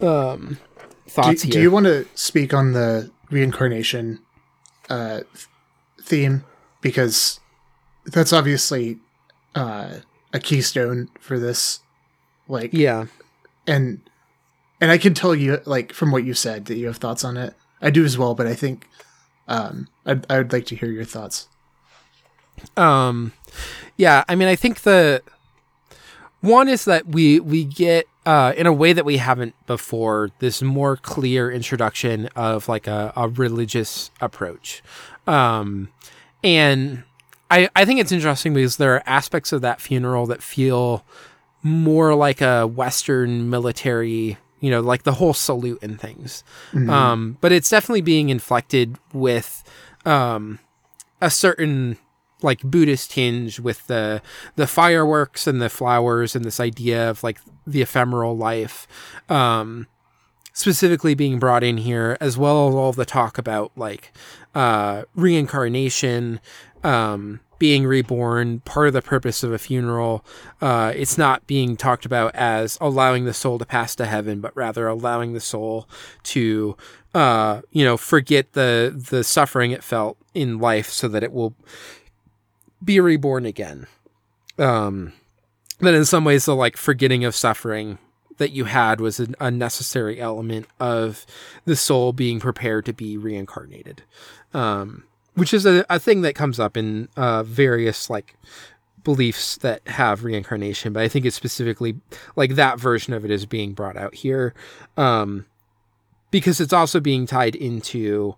um 0.00 0.58
Do, 1.04 1.10
thoughts 1.12 1.42
do 1.42 1.48
here. 1.52 1.62
you 1.62 1.70
want 1.70 1.86
to 1.86 2.06
speak 2.14 2.54
on 2.54 2.72
the 2.72 3.10
reincarnation 3.30 4.20
uh, 4.88 5.20
theme 6.02 6.44
because 6.80 7.38
that's 8.06 8.32
obviously 8.32 8.98
uh, 9.54 9.98
a 10.32 10.40
keystone 10.40 11.08
for 11.20 11.38
this. 11.38 11.80
Like, 12.48 12.72
yeah, 12.72 13.06
and 13.66 14.00
and 14.80 14.90
I 14.90 14.98
can 14.98 15.14
tell 15.14 15.34
you, 15.34 15.60
like, 15.66 15.92
from 15.92 16.10
what 16.10 16.24
you 16.24 16.34
said, 16.34 16.64
that 16.66 16.76
you 16.76 16.86
have 16.86 16.96
thoughts 16.96 17.22
on 17.24 17.36
it. 17.36 17.54
I 17.82 17.90
do 17.90 18.04
as 18.04 18.16
well, 18.18 18.34
but 18.34 18.46
I 18.46 18.54
think 18.54 18.88
um, 19.46 19.88
I'd, 20.06 20.26
I 20.30 20.38
would 20.38 20.52
like 20.52 20.66
to 20.66 20.76
hear 20.76 20.90
your 20.90 21.04
thoughts. 21.04 21.46
um 22.76 23.32
yeah 23.96 24.22
i 24.28 24.34
mean 24.34 24.48
i 24.48 24.54
think 24.56 24.80
the 24.82 25.22
one 26.40 26.68
is 26.68 26.84
that 26.86 27.06
we 27.06 27.40
we 27.40 27.64
get 27.64 28.06
uh 28.26 28.52
in 28.56 28.66
a 28.66 28.72
way 28.72 28.92
that 28.92 29.04
we 29.04 29.16
haven't 29.18 29.54
before 29.66 30.30
this 30.38 30.62
more 30.62 30.96
clear 30.96 31.50
introduction 31.50 32.26
of 32.36 32.68
like 32.68 32.86
a, 32.86 33.12
a 33.16 33.28
religious 33.28 34.10
approach. 34.20 34.82
Um 35.26 35.88
and 36.42 37.04
i 37.50 37.68
i 37.76 37.84
think 37.84 38.00
it's 38.00 38.12
interesting 38.12 38.54
because 38.54 38.78
there 38.78 38.94
are 38.94 39.02
aspects 39.06 39.52
of 39.52 39.60
that 39.60 39.80
funeral 39.80 40.24
that 40.26 40.42
feel 40.42 41.04
more 41.62 42.14
like 42.14 42.40
a 42.40 42.66
western 42.66 43.50
military 43.50 44.38
you 44.60 44.70
know 44.70 44.80
like 44.80 45.02
the 45.02 45.12
whole 45.12 45.34
salute 45.34 45.78
and 45.82 46.00
things. 46.00 46.42
Um 46.74 47.36
but 47.40 47.52
it's 47.52 47.68
definitely 47.68 48.00
being 48.02 48.30
inflected 48.30 48.96
with 49.12 49.62
um 50.06 50.58
a 51.20 51.28
certain 51.30 51.98
like 52.42 52.62
Buddhist 52.62 53.12
hinge 53.12 53.60
with 53.60 53.86
the 53.86 54.22
the 54.56 54.66
fireworks 54.66 55.46
and 55.46 55.60
the 55.60 55.68
flowers 55.68 56.36
and 56.36 56.44
this 56.44 56.60
idea 56.60 57.10
of 57.10 57.22
like 57.22 57.38
the 57.66 57.82
ephemeral 57.82 58.36
life, 58.36 58.86
um, 59.28 59.86
specifically 60.52 61.14
being 61.14 61.38
brought 61.38 61.62
in 61.62 61.76
here, 61.78 62.16
as 62.20 62.36
well 62.36 62.68
as 62.68 62.74
all 62.74 62.92
the 62.92 63.04
talk 63.04 63.38
about 63.38 63.72
like 63.76 64.12
uh, 64.54 65.04
reincarnation, 65.14 66.40
um, 66.82 67.40
being 67.58 67.86
reborn. 67.86 68.60
Part 68.60 68.88
of 68.88 68.94
the 68.94 69.02
purpose 69.02 69.42
of 69.42 69.52
a 69.52 69.58
funeral, 69.58 70.24
uh, 70.60 70.92
it's 70.96 71.18
not 71.18 71.46
being 71.46 71.76
talked 71.76 72.06
about 72.06 72.34
as 72.34 72.78
allowing 72.80 73.26
the 73.26 73.34
soul 73.34 73.58
to 73.58 73.66
pass 73.66 73.94
to 73.96 74.06
heaven, 74.06 74.40
but 74.40 74.56
rather 74.56 74.88
allowing 74.88 75.34
the 75.34 75.40
soul 75.40 75.86
to, 76.24 76.76
uh, 77.14 77.60
you 77.70 77.84
know, 77.84 77.96
forget 77.96 78.54
the 78.54 78.92
the 79.10 79.22
suffering 79.22 79.70
it 79.70 79.84
felt 79.84 80.16
in 80.32 80.58
life, 80.58 80.88
so 80.88 81.06
that 81.08 81.22
it 81.22 81.32
will 81.32 81.54
be 82.84 83.00
reborn 83.00 83.46
again. 83.46 83.86
Um, 84.58 85.12
that 85.80 85.94
in 85.94 86.04
some 86.04 86.24
ways, 86.24 86.44
the 86.44 86.54
like 86.54 86.76
forgetting 86.76 87.24
of 87.24 87.34
suffering 87.34 87.98
that 88.38 88.52
you 88.52 88.64
had 88.64 89.00
was 89.00 89.20
an 89.20 89.34
unnecessary 89.40 90.20
element 90.20 90.66
of 90.78 91.26
the 91.64 91.76
soul 91.76 92.12
being 92.12 92.40
prepared 92.40 92.86
to 92.86 92.92
be 92.92 93.16
reincarnated. 93.16 94.02
Um, 94.54 95.04
which 95.34 95.54
is 95.54 95.64
a, 95.64 95.84
a 95.88 95.98
thing 95.98 96.22
that 96.22 96.34
comes 96.34 96.58
up 96.58 96.76
in 96.76 97.08
uh, 97.16 97.42
various 97.42 98.10
like 98.10 98.36
beliefs 99.04 99.56
that 99.58 99.86
have 99.88 100.24
reincarnation, 100.24 100.92
but 100.92 101.02
I 101.02 101.08
think 101.08 101.24
it's 101.24 101.36
specifically 101.36 101.96
like 102.36 102.54
that 102.56 102.78
version 102.78 103.14
of 103.14 103.24
it 103.24 103.30
is 103.30 103.46
being 103.46 103.72
brought 103.72 103.96
out 103.96 104.14
here. 104.14 104.54
Um, 104.96 105.46
because 106.30 106.60
it's 106.60 106.72
also 106.72 107.00
being 107.00 107.26
tied 107.26 107.54
into 107.54 108.36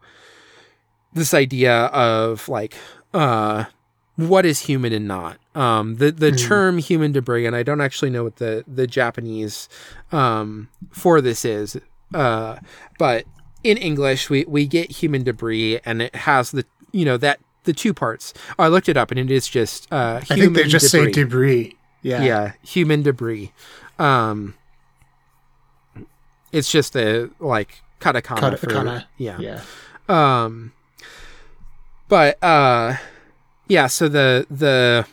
this 1.13 1.35
idea 1.35 1.87
of 1.87 2.49
like 2.49 2.75
uh 3.13 3.65
what 4.29 4.45
is 4.47 4.61
human 4.61 4.93
and 4.93 5.07
not 5.09 5.39
um 5.55 5.97
the 5.97 6.11
the 6.11 6.33
term 6.33 6.79
human 6.79 7.13
debris 7.13 7.47
and 7.47 7.55
i 7.57 7.63
don't 7.63 7.81
actually 7.81 8.11
know 8.11 8.25
what 8.25 8.37
the 8.37 8.65
the 8.67 8.87
japanese 8.87 9.69
um 10.13 10.69
for 10.91 11.21
this 11.21 11.45
is 11.45 11.77
uh 12.15 12.57
but 12.99 13.25
in 13.65 13.77
english 13.77 14.29
we 14.31 14.45
we 14.47 14.67
get 14.67 14.91
human 14.91 15.23
debris 15.23 15.79
and 15.85 16.03
it 16.03 16.15
has 16.15 16.51
the 16.51 16.65
you 16.93 17.05
know 17.05 17.17
that 17.17 17.39
the 17.65 17.73
two 17.73 17.95
parts 17.95 18.35
i 18.59 18.69
looked 18.69 18.89
it 18.89 18.97
up 18.97 19.11
and 19.11 19.21
it 19.21 19.31
is 19.31 19.49
just 19.49 19.91
uh 19.93 20.21
I 20.31 20.35
think 20.37 20.55
they 20.55 20.65
just 20.65 20.91
say 20.91 21.11
debris. 21.11 21.77
Yeah. 22.03 22.23
yeah 22.23 22.53
human 22.63 23.03
debris 23.03 23.53
um 23.99 24.55
it's 26.51 26.71
just 26.71 26.97
a 26.97 27.31
like 27.39 27.83
katakana, 28.01 28.59
for 28.59 28.67
Katakana. 28.67 29.05
yeah 29.17 29.39
Yeah. 29.39 29.61
um 30.09 30.73
but 32.09 32.43
uh 32.43 32.97
yeah 33.73 33.87
so 33.87 34.07
the 34.07 34.47
the 34.51 35.07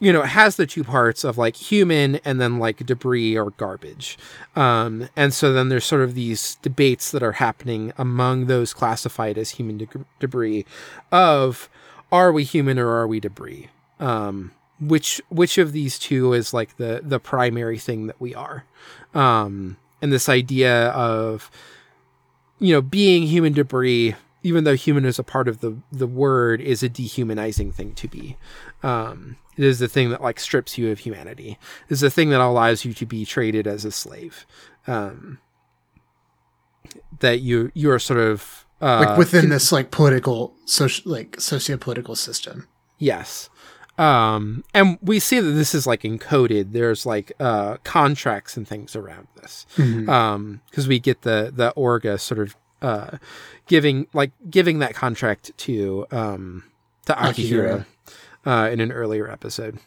you 0.00 0.10
know 0.10 0.22
it 0.22 0.28
has 0.28 0.56
the 0.56 0.66
two 0.66 0.82
parts 0.82 1.22
of 1.22 1.36
like 1.36 1.54
human 1.54 2.16
and 2.24 2.40
then 2.40 2.58
like 2.58 2.84
debris 2.86 3.36
or 3.36 3.50
garbage. 3.52 4.18
Um 4.56 5.08
and 5.14 5.34
so 5.34 5.52
then 5.52 5.68
there's 5.68 5.84
sort 5.84 6.02
of 6.02 6.14
these 6.14 6.56
debates 6.62 7.10
that 7.10 7.22
are 7.22 7.32
happening 7.32 7.92
among 7.98 8.46
those 8.46 8.72
classified 8.72 9.36
as 9.36 9.50
human 9.50 9.76
de- 9.78 10.04
debris 10.18 10.64
of 11.12 11.68
are 12.10 12.32
we 12.32 12.44
human 12.44 12.78
or 12.78 12.88
are 12.88 13.06
we 13.06 13.20
debris? 13.20 13.68
Um 14.00 14.52
which 14.80 15.20
which 15.28 15.58
of 15.58 15.72
these 15.72 15.98
two 15.98 16.32
is 16.32 16.54
like 16.54 16.76
the 16.78 17.02
the 17.04 17.20
primary 17.20 17.78
thing 17.78 18.06
that 18.06 18.20
we 18.20 18.34
are? 18.34 18.64
Um 19.12 19.76
and 20.00 20.10
this 20.10 20.28
idea 20.28 20.88
of 20.88 21.50
you 22.60 22.72
know, 22.72 22.80
being 22.80 23.24
human 23.24 23.52
debris, 23.52 24.14
even 24.44 24.62
though 24.62 24.76
human 24.76 25.04
is 25.04 25.18
a 25.18 25.24
part 25.24 25.48
of 25.48 25.60
the 25.60 25.76
the 25.90 26.06
word, 26.06 26.60
is 26.60 26.84
a 26.84 26.88
dehumanizing 26.88 27.72
thing 27.72 27.94
to 27.94 28.06
be. 28.06 28.36
Um, 28.84 29.38
it 29.56 29.64
is 29.64 29.80
the 29.80 29.88
thing 29.88 30.10
that 30.10 30.22
like 30.22 30.38
strips 30.38 30.78
you 30.78 30.92
of 30.92 31.00
humanity. 31.00 31.58
It 31.88 31.92
is 31.92 32.00
the 32.00 32.10
thing 32.10 32.30
that 32.30 32.40
allows 32.40 32.84
you 32.84 32.92
to 32.94 33.06
be 33.06 33.24
traded 33.24 33.66
as 33.66 33.84
a 33.84 33.90
slave. 33.90 34.46
Um, 34.86 35.38
that 37.18 37.40
you 37.40 37.72
you 37.74 37.90
are 37.90 37.98
sort 37.98 38.20
of 38.20 38.66
uh, 38.80 39.06
Like 39.08 39.18
within 39.18 39.48
this 39.48 39.72
like 39.72 39.90
political 39.90 40.54
social 40.66 41.10
like 41.10 41.40
socio-political 41.40 42.14
system. 42.14 42.68
Yes. 42.98 43.48
Um, 43.96 44.64
and 44.74 44.98
we 45.00 45.20
see 45.20 45.38
that 45.38 45.52
this 45.52 45.74
is 45.74 45.86
like 45.86 46.02
encoded. 46.02 46.72
There's 46.72 47.06
like 47.06 47.32
uh, 47.38 47.76
contracts 47.84 48.56
and 48.56 48.66
things 48.66 48.96
around 48.96 49.28
this. 49.36 49.66
Um, 50.08 50.60
because 50.68 50.88
we 50.88 50.98
get 50.98 51.22
the 51.22 51.52
the 51.54 51.72
Orga 51.76 52.20
sort 52.20 52.40
of 52.40 52.56
uh, 52.84 53.18
giving 53.66 54.06
like 54.12 54.32
giving 54.50 54.78
that 54.80 54.94
contract 54.94 55.56
to 55.58 56.06
um 56.10 56.64
to 57.06 57.12
Akihiro, 57.14 57.86
uh, 58.46 58.68
in 58.72 58.80
an 58.80 58.92
earlier 58.92 59.30
episode. 59.30 59.78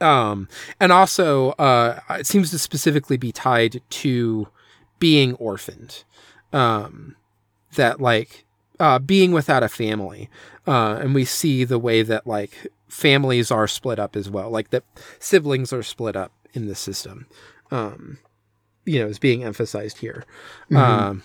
Um, 0.00 0.48
and 0.78 0.92
also 0.92 1.50
uh, 1.52 2.00
it 2.10 2.26
seems 2.26 2.50
to 2.50 2.58
specifically 2.58 3.16
be 3.16 3.32
tied 3.32 3.80
to 3.90 4.48
being 4.98 5.34
orphaned. 5.34 6.04
Um, 6.52 7.16
that 7.76 8.00
like 8.00 8.44
uh, 8.80 8.98
being 8.98 9.32
without 9.32 9.62
a 9.62 9.68
family. 9.68 10.28
Uh, 10.66 10.98
and 11.00 11.14
we 11.14 11.24
see 11.24 11.64
the 11.64 11.78
way 11.78 12.02
that 12.02 12.26
like 12.26 12.72
families 12.88 13.50
are 13.50 13.68
split 13.68 13.98
up 13.98 14.16
as 14.16 14.28
well, 14.28 14.50
like 14.50 14.70
that 14.70 14.84
siblings 15.18 15.72
are 15.72 15.82
split 15.82 16.16
up 16.16 16.32
in 16.52 16.66
the 16.66 16.74
system. 16.74 17.26
Um, 17.70 18.18
you 18.84 19.00
know, 19.00 19.06
is 19.08 19.18
being 19.18 19.42
emphasized 19.42 19.98
here. 19.98 20.24
Um, 20.74 21.22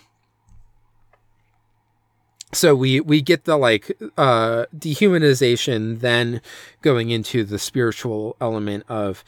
so 2.53 2.75
we 2.75 2.99
we 2.99 3.21
get 3.21 3.45
the 3.45 3.57
like 3.57 3.91
uh, 4.17 4.65
dehumanization, 4.77 5.99
then 5.99 6.41
going 6.81 7.09
into 7.09 7.43
the 7.43 7.59
spiritual 7.59 8.35
element 8.41 8.83
of 8.89 9.23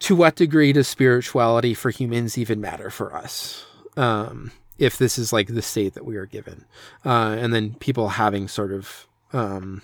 to 0.00 0.16
what 0.16 0.36
degree 0.36 0.72
does 0.72 0.88
spirituality 0.88 1.74
for 1.74 1.90
humans 1.90 2.38
even 2.38 2.60
matter 2.60 2.90
for 2.90 3.14
us? 3.14 3.64
Um, 3.96 4.52
if 4.78 4.96
this 4.96 5.18
is 5.18 5.32
like 5.32 5.48
the 5.48 5.60
state 5.62 5.94
that 5.94 6.06
we 6.06 6.16
are 6.16 6.26
given, 6.26 6.64
uh, 7.04 7.36
and 7.38 7.52
then 7.52 7.74
people 7.74 8.08
having 8.10 8.48
sort 8.48 8.72
of 8.72 9.06
um, 9.32 9.82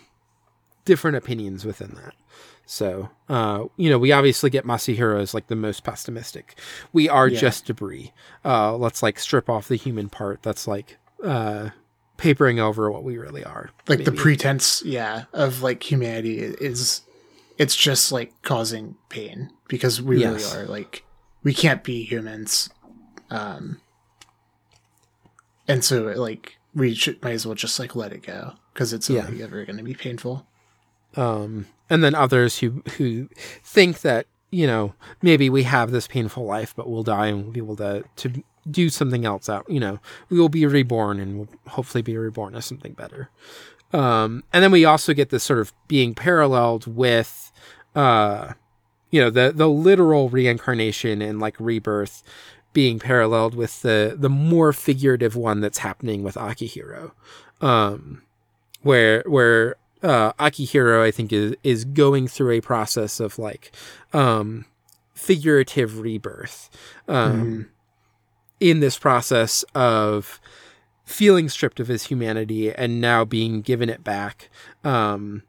different 0.87 1.17
opinions 1.19 1.65
within 1.67 1.91
that. 1.97 2.15
So, 2.69 3.11
uh, 3.29 3.67
you 3.77 3.91
know, 3.91 3.99
we 3.99 4.11
obviously 4.11 4.51
get 4.51 4.65
Masahiro 4.65 5.21
as 5.21 5.35
like 5.35 5.47
the 5.49 5.55
most 5.55 5.85
pessimistic. 5.85 6.59
We 6.93 7.09
are 7.09 7.29
Yeah. 7.29 7.39
just 7.39 7.67
debris. 7.67 8.13
Uh, 8.45 8.77
let's 8.77 9.03
like 9.03 9.21
strip 9.21 9.49
off 9.51 9.69
the 9.69 9.77
human 9.77 10.09
part. 10.09 10.43
That's 10.43 10.67
like 10.67 10.97
uh, 11.23 11.71
papering 12.17 12.59
over 12.61 12.91
what 12.91 13.05
we 13.05 13.19
really 13.19 13.45
are. 13.45 13.71
Like 13.89 14.05
the 14.05 14.13
pretense, 14.13 14.83
yeah, 14.85 15.25
of 15.33 15.63
like 15.63 15.83
humanity 15.91 16.39
is 16.39 17.03
it's 17.59 17.75
just 17.77 18.13
like 18.13 18.33
causing 18.43 18.97
pain 19.09 19.51
because 19.69 20.01
we 20.03 20.19
Yes. 20.21 20.53
really 20.55 20.65
are 20.65 20.67
like 20.69 21.05
we 21.43 21.53
can't 21.55 21.83
be 21.85 22.03
humans. 22.05 22.71
Um 23.31 23.81
and 25.69 25.85
so 25.85 26.03
like 26.17 26.59
we 26.75 26.95
should 26.95 27.23
might 27.23 27.33
as 27.33 27.47
well 27.47 27.55
just 27.55 27.79
like 27.79 27.95
let 27.97 28.13
it 28.13 28.23
go 28.23 28.53
because 28.73 28.93
it's 28.93 29.09
Yeah. 29.11 29.27
only 29.27 29.43
ever 29.43 29.65
going 29.65 29.79
to 29.79 29.83
be 29.85 29.95
painful. 29.95 30.47
um, 31.17 31.67
and 31.89 32.03
then 32.05 32.15
others 32.15 32.59
who 32.59 32.83
who 32.99 33.29
think 33.65 34.01
that 34.03 34.27
you 34.51 34.67
know 34.67 34.95
maybe 35.23 35.49
we 35.49 35.63
have 35.63 35.91
this 35.91 36.07
painful 36.07 36.45
life, 36.45 36.75
but 36.77 36.89
we'll 36.91 37.03
die 37.03 37.29
and 37.29 37.43
we'll 37.45 37.53
be 37.53 37.61
able 37.61 37.77
to 37.77 38.05
to 38.17 38.43
do 38.71 38.91
something 38.91 39.25
else 39.25 39.49
out. 39.49 39.69
You 39.69 39.81
know, 39.81 39.99
we 40.29 40.39
will 40.39 40.49
be 40.49 40.67
reborn 40.67 41.21
and 41.21 41.39
we'll 41.39 41.49
hopefully 41.69 42.03
be 42.03 42.17
reborn 42.17 42.55
as 42.55 42.67
something 42.67 42.93
better. 42.93 43.31
Um, 43.93 44.43
and 44.53 44.63
then 44.63 44.73
we 44.73 44.85
also 44.85 45.15
get 45.15 45.31
this 45.31 45.45
sort 45.45 45.61
of 45.61 45.73
being 45.89 46.15
paralleled 46.15 46.87
with, 46.87 47.53
uh, 47.95 48.53
you 49.11 49.21
know, 49.21 49.31
the 49.31 49.53
the 49.55 49.69
literal 49.69 50.29
reincarnation 50.29 51.23
and 51.23 51.41
like 51.41 51.57
rebirth 51.59 52.23
being 52.73 52.99
paralleled 52.99 53.55
with 53.55 53.83
the 53.83 54.17
the 54.19 54.29
more 54.29 54.73
figurative 54.73 55.37
one 55.37 55.61
that's 55.61 55.79
happening 55.79 56.23
with 56.23 56.35
Akihiro, 56.35 57.13
um, 57.61 58.23
where 58.83 59.23
where 59.27 59.77
uh, 60.03 60.33
Akihiro 60.35 61.03
I 61.03 61.11
think 61.11 61.33
is 61.33 61.55
is 61.63 61.85
going 61.85 62.29
through 62.29 62.51
a 62.51 62.61
process 62.61 63.21
of 63.21 63.39
like 63.39 63.73
um, 64.13 64.67
figurative 65.15 66.01
rebirth. 66.01 66.69
Um, 67.09 67.71
In 68.59 68.81
this 68.81 68.99
process 68.99 69.65
of 69.75 70.41
feeling 71.05 71.49
stripped 71.49 71.79
of 71.79 71.89
his 71.89 72.05
humanity 72.05 72.73
and 72.73 73.01
now 73.01 73.25
being 73.25 73.61
given 73.61 73.89
it 73.91 74.03
back, 74.03 74.49
um, 74.83 75.43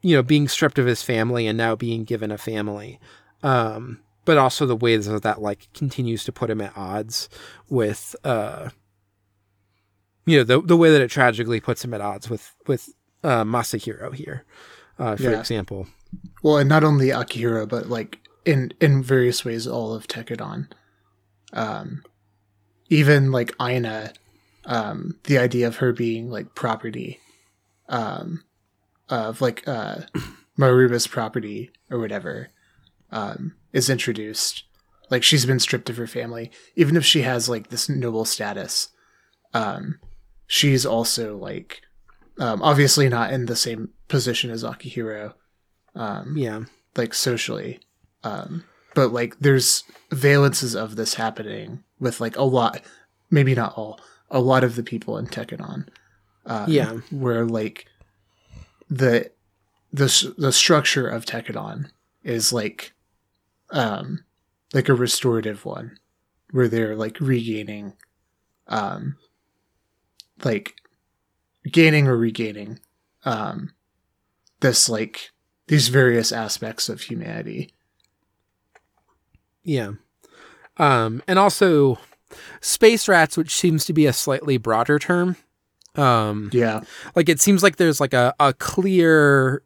you 0.00 0.16
know, 0.16 0.22
being 0.22 0.48
stripped 0.48 0.78
of 0.78 0.86
his 0.86 1.02
family 1.02 1.46
and 1.46 1.56
now 1.56 1.76
being 1.76 2.04
given 2.04 2.30
a 2.30 2.38
family. 2.38 2.98
Um, 3.42 4.00
but 4.24 4.38
also 4.38 4.66
the 4.66 4.76
ways 4.76 5.06
that 5.06 5.22
that 5.22 5.42
like 5.42 5.68
continues 5.74 6.24
to 6.24 6.32
put 6.32 6.48
him 6.50 6.60
at 6.60 6.76
odds 6.76 7.28
with, 7.68 8.16
uh, 8.24 8.70
you 10.26 10.38
know, 10.38 10.44
the 10.44 10.60
the 10.62 10.76
way 10.76 10.90
that 10.90 11.02
it 11.02 11.10
tragically 11.10 11.60
puts 11.60 11.84
him 11.84 11.92
at 11.92 12.00
odds 12.00 12.30
with 12.30 12.54
with 12.66 12.88
uh, 13.24 13.44
Masahiro 13.44 14.14
here, 14.14 14.44
uh, 14.98 15.16
for 15.16 15.24
Yeah. 15.24 15.38
example. 15.40 15.88
Well, 16.42 16.56
and 16.58 16.68
not 16.68 16.84
only 16.84 17.08
Akihiro, 17.08 17.68
but 17.68 17.88
like 17.88 18.18
in 18.44 18.72
in 18.80 19.02
various 19.02 19.44
ways, 19.44 19.66
all 19.66 19.92
of 19.92 20.06
Tekkadan. 20.06 20.68
Um, 21.52 22.02
even 22.88 23.30
like 23.30 23.54
Aina, 23.60 24.12
um, 24.64 25.18
the 25.24 25.38
idea 25.38 25.66
of 25.66 25.76
her 25.76 25.92
being 25.92 26.30
like 26.30 26.54
property, 26.54 27.18
um, 27.88 28.44
of 29.08 29.40
like 29.40 29.66
uh, 29.66 30.02
Maruba's 30.58 31.06
property 31.06 31.70
or 31.90 31.98
whatever, 31.98 32.48
um, 33.10 33.54
is 33.72 33.90
introduced. 33.90 34.64
Like 35.10 35.22
she's 35.22 35.46
been 35.46 35.60
stripped 35.60 35.90
of 35.90 35.96
her 35.96 36.06
family, 36.06 36.50
even 36.76 36.96
if 36.96 37.04
she 37.04 37.22
has 37.22 37.48
like 37.48 37.68
this 37.68 37.88
noble 37.88 38.24
status. 38.24 38.88
Um, 39.52 39.98
she's 40.46 40.86
also 40.86 41.36
like, 41.36 41.82
um, 42.38 42.62
obviously 42.62 43.08
not 43.08 43.32
in 43.32 43.46
the 43.46 43.56
same 43.56 43.90
position 44.08 44.50
as 44.50 44.64
Akihiro 44.64 45.34
um, 45.94 46.36
Yeah, 46.36 46.60
like 46.96 47.14
socially 47.14 47.80
um 48.24 48.64
but 48.94 49.12
like 49.12 49.38
there's 49.40 49.84
valences 50.10 50.74
of 50.74 50.96
this 50.96 51.14
happening 51.14 51.82
with 51.98 52.20
like 52.20 52.36
a 52.36 52.42
lot 52.42 52.82
maybe 53.30 53.54
not 53.54 53.74
all 53.76 54.00
a 54.30 54.40
lot 54.40 54.64
of 54.64 54.76
the 54.76 54.82
people 54.82 55.18
in 55.18 55.26
Tekkadan 55.26 55.88
um, 56.46 56.70
Yeah. 56.70 56.92
where 57.10 57.44
like 57.44 57.86
the 58.90 59.30
the 59.92 60.34
the 60.38 60.52
structure 60.52 61.06
of 61.08 61.24
Tekkadan 61.24 61.90
is 62.22 62.52
like 62.52 62.92
um 63.70 64.24
like 64.74 64.88
a 64.88 64.94
restorative 64.94 65.64
one 65.64 65.98
where 66.50 66.68
they're 66.68 66.96
like 66.96 67.18
regaining 67.20 67.94
um 68.68 69.16
like 70.44 70.74
gaining 71.70 72.08
or 72.08 72.16
regaining 72.16 72.78
um 73.24 73.72
this 74.60 74.88
like 74.88 75.30
these 75.68 75.88
various 75.88 76.32
aspects 76.32 76.88
of 76.88 77.02
humanity. 77.02 77.72
Yeah. 79.64 79.92
Um, 80.78 81.22
and 81.28 81.38
also 81.38 81.98
space 82.60 83.08
rats, 83.08 83.36
which 83.36 83.54
seems 83.54 83.84
to 83.86 83.92
be 83.92 84.06
a 84.06 84.12
slightly 84.12 84.56
broader 84.56 84.98
term. 84.98 85.36
Um, 85.94 86.48
Yeah, 86.52 86.80
like 87.14 87.28
it 87.28 87.40
seems 87.40 87.62
like 87.62 87.76
there's 87.76 88.00
like 88.00 88.14
a, 88.14 88.34
a 88.40 88.54
clear 88.54 89.62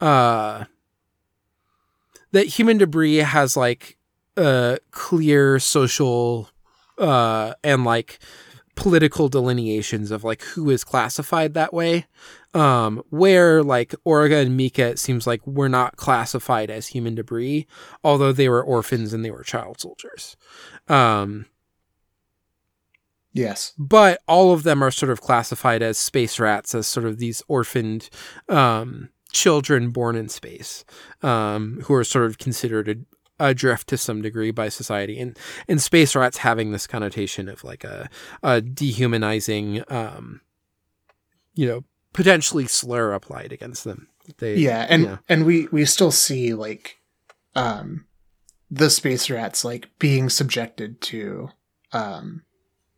uh 0.00 0.64
that 2.32 2.46
human 2.46 2.76
debris 2.78 3.16
has 3.18 3.56
like 3.56 3.96
a 4.36 4.78
clear 4.90 5.58
social 5.58 6.50
uh 6.98 7.54
and 7.62 7.84
like 7.84 8.18
political 8.74 9.28
delineations 9.28 10.10
of 10.10 10.24
like 10.24 10.42
who 10.42 10.68
is 10.68 10.82
classified 10.84 11.54
that 11.54 11.72
way 11.72 12.06
um 12.54 13.02
where 13.10 13.62
like 13.62 13.94
Orga 14.06 14.42
and 14.42 14.56
Mika 14.56 14.86
it 14.86 14.98
seems 14.98 15.26
like 15.26 15.46
we're 15.46 15.68
not 15.68 15.96
classified 15.96 16.70
as 16.70 16.88
human 16.88 17.14
debris 17.14 17.66
although 18.02 18.32
they 18.32 18.48
were 18.48 18.62
orphans 18.62 19.12
and 19.12 19.24
they 19.24 19.30
were 19.30 19.42
child 19.42 19.80
soldiers. 19.80 20.36
Um 20.88 21.46
yes, 23.32 23.72
but 23.76 24.20
all 24.26 24.52
of 24.52 24.62
them 24.62 24.82
are 24.82 24.90
sort 24.90 25.10
of 25.10 25.20
classified 25.20 25.82
as 25.82 25.98
space 25.98 26.38
rats 26.38 26.74
as 26.74 26.86
sort 26.86 27.06
of 27.06 27.18
these 27.18 27.42
orphaned 27.48 28.08
um, 28.48 29.10
children 29.32 29.90
born 29.90 30.16
in 30.16 30.28
space 30.28 30.84
um, 31.22 31.80
who 31.84 31.94
are 31.94 32.04
sort 32.04 32.24
of 32.26 32.38
considered 32.38 32.88
a, 32.88 32.96
adrift 33.50 33.88
to 33.88 33.98
some 33.98 34.22
degree 34.22 34.52
by 34.52 34.68
society. 34.68 35.18
And 35.18 35.36
and 35.68 35.82
space 35.82 36.14
rats 36.14 36.38
having 36.38 36.70
this 36.70 36.86
connotation 36.86 37.48
of 37.48 37.64
like 37.64 37.84
a, 37.84 38.08
a 38.42 38.60
dehumanizing 38.60 39.82
um, 39.88 40.40
you 41.54 41.66
know 41.66 41.84
potentially 42.14 42.66
slur 42.66 43.12
applied 43.12 43.52
against 43.52 43.84
them. 43.84 44.08
They 44.38 44.56
yeah, 44.56 44.86
and 44.88 45.18
and 45.28 45.44
we 45.44 45.68
we 45.70 45.84
still 45.84 46.10
see 46.10 46.54
like 46.54 46.96
um 47.54 48.06
the 48.70 48.88
space 48.88 49.28
rats 49.28 49.64
like 49.64 49.90
being 49.98 50.30
subjected 50.30 51.02
to 51.02 51.50
um 51.92 52.42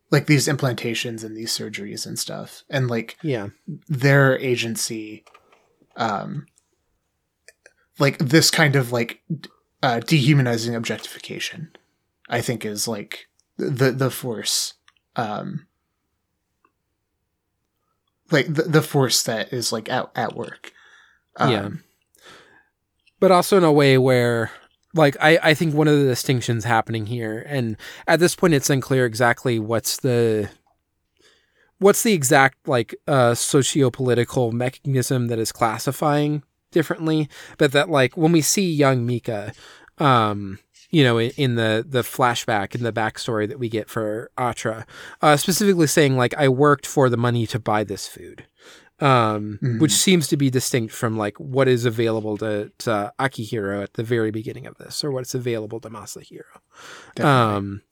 like 0.09 0.27
these 0.27 0.47
implantations 0.47 1.25
and 1.25 1.35
these 1.35 1.51
surgeries 1.51 2.05
and 2.05 2.17
stuff. 2.17 2.63
And 2.69 2.89
like 2.89 3.17
yeah. 3.21 3.49
their 3.89 4.39
agency 4.39 5.25
um 5.97 6.45
like 7.99 8.17
this 8.19 8.49
kind 8.49 8.75
of 8.75 8.91
like 8.91 9.21
uh 9.83 9.99
dehumanizing 9.99 10.75
objectification 10.75 11.71
i 12.29 12.39
think 12.39 12.65
is 12.65 12.87
like 12.87 13.27
the 13.57 13.91
the 13.91 14.11
force 14.11 14.75
um 15.15 15.66
like 18.31 18.47
the, 18.53 18.63
the 18.63 18.81
force 18.81 19.23
that 19.23 19.53
is 19.53 19.71
like 19.71 19.89
at, 19.89 20.09
at 20.15 20.35
work 20.35 20.71
um, 21.37 21.51
Yeah. 21.51 21.69
but 23.19 23.31
also 23.31 23.57
in 23.57 23.63
a 23.63 23.71
way 23.71 23.97
where 23.97 24.51
like 24.93 25.15
I, 25.21 25.37
I 25.43 25.53
think 25.53 25.73
one 25.73 25.87
of 25.87 25.97
the 25.97 26.05
distinctions 26.05 26.63
happening 26.63 27.05
here 27.05 27.45
and 27.47 27.77
at 28.07 28.19
this 28.19 28.35
point 28.35 28.53
it's 28.53 28.69
unclear 28.69 29.05
exactly 29.05 29.59
what's 29.59 29.97
the 29.97 30.49
what's 31.79 32.03
the 32.03 32.13
exact 32.13 32.67
like 32.67 32.95
uh 33.07 33.35
socio-political 33.35 34.51
mechanism 34.51 35.27
that 35.27 35.37
is 35.39 35.51
classifying 35.51 36.43
differently 36.71 37.29
but 37.57 37.71
that 37.71 37.89
like 37.89 38.17
when 38.17 38.31
we 38.31 38.41
see 38.41 38.71
young 38.71 39.05
mika 39.05 39.53
um 39.99 40.59
you 40.89 41.03
know 41.03 41.19
in, 41.19 41.55
the 41.55 41.85
the 41.87 42.01
flashback 42.01 42.73
in 42.75 42.83
the 42.83 42.93
backstory 42.93 43.47
that 43.47 43.59
we 43.59 43.67
get 43.69 43.89
for 43.89 44.31
atra 44.37 44.85
uh 45.21 45.35
specifically 45.35 45.87
saying 45.87 46.15
like 46.15 46.33
i 46.37 46.47
worked 46.47 46.85
for 46.85 47.09
the 47.09 47.17
money 47.17 47.45
to 47.45 47.59
buy 47.59 47.83
this 47.83 48.07
food 48.07 48.45
um, 48.99 49.59
Mhm. 49.61 49.79
which 49.79 49.91
seems 49.91 50.27
to 50.29 50.37
be 50.37 50.49
distinct 50.49 50.91
from 50.91 51.17
like 51.17 51.39
what 51.39 51.67
is 51.67 51.85
available 51.85 52.35
to, 52.37 52.71
to 52.79 53.13
Akihiro 53.19 53.83
at 53.83 53.93
the 53.93 54.01
very 54.03 54.31
beginning 54.31 54.65
of 54.65 54.75
this, 54.79 55.03
or 55.03 55.11
what's 55.11 55.35
available 55.35 55.79
to 55.81 55.89
Masahiro. 55.91 56.41
Um, 57.23 57.83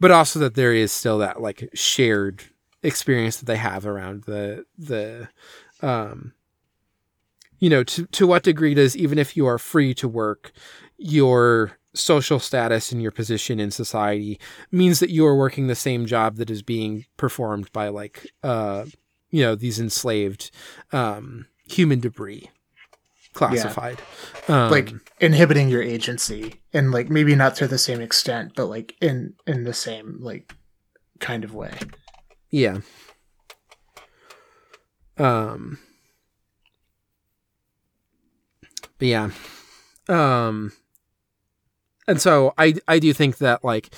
but 0.00 0.10
also 0.10 0.40
that 0.40 0.56
there 0.56 0.72
is 0.74 0.90
still 0.90 1.18
that 1.18 1.40
like 1.40 1.70
shared 1.72 2.42
experience 2.82 3.36
that 3.36 3.46
they 3.46 3.58
have 3.58 3.86
around 3.86 4.24
the 4.24 4.64
the 4.76 5.28
um 5.82 6.32
you 7.60 7.70
know 7.70 7.84
to 7.84 8.06
to 8.06 8.26
what 8.26 8.42
degree 8.42 8.74
does 8.74 8.96
even 8.96 9.18
if 9.20 9.36
you 9.36 9.46
are 9.46 9.58
free 9.58 9.94
to 9.94 10.08
work 10.08 10.50
your 10.98 11.78
social 11.94 12.38
status 12.38 12.92
and 12.92 13.02
your 13.02 13.10
position 13.10 13.58
in 13.58 13.70
society 13.70 14.38
means 14.70 15.00
that 15.00 15.10
you 15.10 15.26
are 15.26 15.36
working 15.36 15.66
the 15.66 15.74
same 15.74 16.06
job 16.06 16.36
that 16.36 16.50
is 16.50 16.62
being 16.62 17.04
performed 17.16 17.70
by 17.72 17.88
like 17.88 18.30
uh 18.44 18.84
you 19.30 19.42
know 19.42 19.54
these 19.54 19.80
enslaved 19.80 20.50
um 20.92 21.46
human 21.68 21.98
debris 21.98 22.48
classified 23.32 24.00
um, 24.48 24.70
like 24.70 24.92
inhibiting 25.20 25.68
your 25.68 25.82
agency 25.82 26.60
and 26.72 26.92
like 26.92 27.08
maybe 27.10 27.34
not 27.34 27.54
to 27.56 27.66
the 27.66 27.78
same 27.78 28.00
extent 28.00 28.52
but 28.54 28.66
like 28.66 28.94
in 29.00 29.34
in 29.46 29.64
the 29.64 29.74
same 29.74 30.16
like 30.20 30.54
kind 31.18 31.44
of 31.44 31.54
way 31.54 31.76
Yeah. 32.50 32.78
Um 35.18 35.78
but 38.98 39.08
yeah. 39.08 39.30
Um 40.08 40.72
and 42.10 42.20
so 42.20 42.52
I 42.58 42.74
I 42.88 42.98
do 42.98 43.12
think 43.12 43.38
that 43.38 43.64
like 43.64 43.94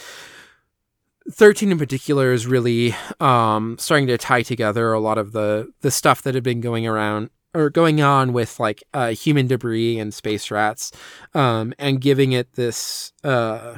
13 1.31 1.73
in 1.73 1.78
particular 1.78 2.32
is 2.32 2.47
really 2.47 2.94
um 3.20 3.76
starting 3.78 4.07
to 4.08 4.18
tie 4.18 4.42
together 4.42 4.92
a 4.92 5.00
lot 5.00 5.18
of 5.18 5.32
the 5.32 5.73
the 5.81 5.91
stuff 5.91 6.23
that 6.23 6.34
had 6.34 6.44
been 6.44 6.60
going 6.60 6.86
around 6.86 7.31
or 7.55 7.70
going 7.70 8.02
on 8.02 8.32
with 8.32 8.60
like 8.60 8.82
uh 8.92 9.08
human 9.08 9.47
debris 9.47 9.99
and 9.99 10.12
space 10.12 10.50
rats 10.50 10.92
um 11.34 11.73
and 11.78 12.00
giving 12.00 12.32
it 12.32 12.52
this 12.52 13.12
uh 13.24 13.76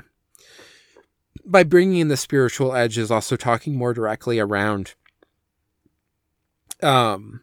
by 1.46 1.62
bringing 1.62 2.00
in 2.00 2.08
the 2.08 2.16
spiritual 2.16 2.74
edge 2.74 2.98
is 2.98 3.10
also 3.10 3.36
talking 3.36 3.76
more 3.76 3.94
directly 3.94 4.40
around 4.40 4.94
um 6.82 7.40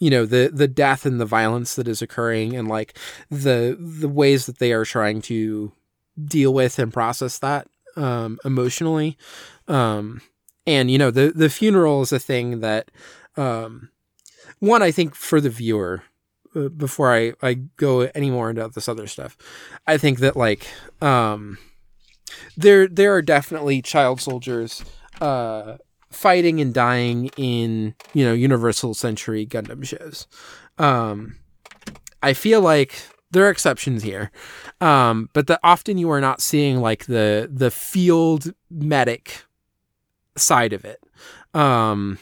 you 0.00 0.10
know 0.10 0.26
the 0.26 0.50
the 0.52 0.68
death 0.68 1.06
and 1.06 1.20
the 1.20 1.24
violence 1.24 1.76
that 1.76 1.88
is 1.88 2.02
occurring 2.02 2.54
and 2.56 2.68
like 2.68 2.98
the 3.30 3.76
the 3.78 4.08
ways 4.08 4.46
that 4.46 4.58
they 4.58 4.72
are 4.72 4.84
trying 4.84 5.22
to 5.22 5.72
deal 6.22 6.52
with 6.52 6.78
and 6.78 6.92
process 6.92 7.38
that 7.38 7.66
um 7.96 8.38
emotionally. 8.44 9.16
Um 9.68 10.20
and 10.66 10.90
you 10.90 10.98
know 10.98 11.10
the 11.10 11.32
the 11.34 11.48
funeral 11.48 12.02
is 12.02 12.12
a 12.12 12.18
thing 12.18 12.60
that 12.60 12.90
um 13.36 13.90
one 14.58 14.82
i 14.82 14.90
think 14.90 15.14
for 15.14 15.40
the 15.40 15.50
viewer 15.50 16.02
uh, 16.54 16.68
before 16.68 17.14
i 17.14 17.32
i 17.42 17.54
go 17.76 18.00
any 18.14 18.30
more 18.30 18.50
into 18.50 18.66
this 18.74 18.88
other 18.88 19.06
stuff 19.06 19.36
i 19.86 19.96
think 19.96 20.20
that 20.20 20.36
like 20.36 20.66
um 21.00 21.58
there 22.56 22.86
there 22.86 23.14
are 23.14 23.22
definitely 23.22 23.82
child 23.82 24.20
soldiers 24.20 24.84
uh 25.20 25.76
fighting 26.10 26.60
and 26.60 26.72
dying 26.72 27.28
in 27.36 27.94
you 28.12 28.24
know 28.24 28.32
universal 28.32 28.94
century 28.94 29.44
gundam 29.44 29.84
shows. 29.84 30.26
Um 30.78 31.36
i 32.22 32.32
feel 32.32 32.60
like 32.60 33.02
there 33.34 33.46
are 33.46 33.50
exceptions 33.50 34.02
here 34.02 34.30
um 34.80 35.28
but 35.34 35.50
often 35.62 35.98
you 35.98 36.10
are 36.10 36.20
not 36.20 36.40
seeing 36.40 36.80
like 36.80 37.04
the 37.06 37.48
the 37.52 37.70
field 37.70 38.52
medic 38.70 39.44
side 40.36 40.72
of 40.72 40.84
it. 40.84 41.00
Um 41.54 42.18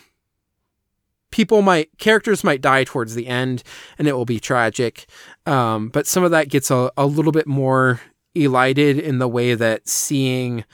people 1.30 1.62
might 1.62 1.88
characters 1.98 2.44
might 2.44 2.60
die 2.60 2.84
towards 2.84 3.14
the 3.14 3.26
end 3.26 3.62
and 3.98 4.06
it 4.06 4.12
will 4.12 4.26
be 4.26 4.38
tragic 4.38 5.06
um 5.46 5.88
but 5.88 6.06
some 6.06 6.22
of 6.22 6.30
that 6.30 6.48
gets 6.48 6.70
a, 6.70 6.90
a 6.96 7.06
little 7.06 7.32
bit 7.32 7.46
more 7.46 8.00
elided 8.34 8.98
in 8.98 9.18
the 9.18 9.28
way 9.28 9.54
that 9.54 9.88
seeing 9.88 10.64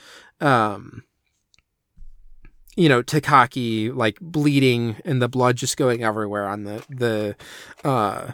um 0.41 1.03
you 2.75 2.89
know 2.89 3.01
takaki 3.01 3.93
like 3.95 4.19
bleeding 4.19 4.97
and 5.05 5.21
the 5.21 5.29
blood 5.29 5.55
just 5.55 5.77
going 5.77 6.03
everywhere 6.03 6.47
on 6.47 6.63
the 6.63 6.83
the 6.89 7.35
uh 7.87 8.31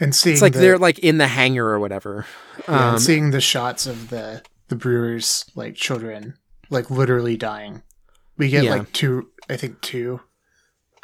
and 0.00 0.14
seeing 0.14 0.32
it's 0.34 0.42
like 0.42 0.54
the, 0.54 0.58
they're 0.58 0.78
like 0.78 0.98
in 1.00 1.18
the 1.18 1.28
hangar 1.28 1.66
or 1.68 1.78
whatever 1.78 2.26
yeah, 2.68 2.74
um 2.88 2.94
and 2.94 3.02
seeing 3.02 3.30
the 3.30 3.40
shots 3.40 3.86
of 3.86 4.08
the 4.10 4.42
the 4.68 4.76
brewers 4.76 5.44
like 5.54 5.74
children 5.74 6.34
like 6.70 6.90
literally 6.90 7.36
dying 7.36 7.82
we 8.36 8.48
get 8.48 8.64
Yeah. 8.64 8.76
like 8.76 8.92
two 8.92 9.28
i 9.48 9.56
think 9.56 9.80
two 9.80 10.20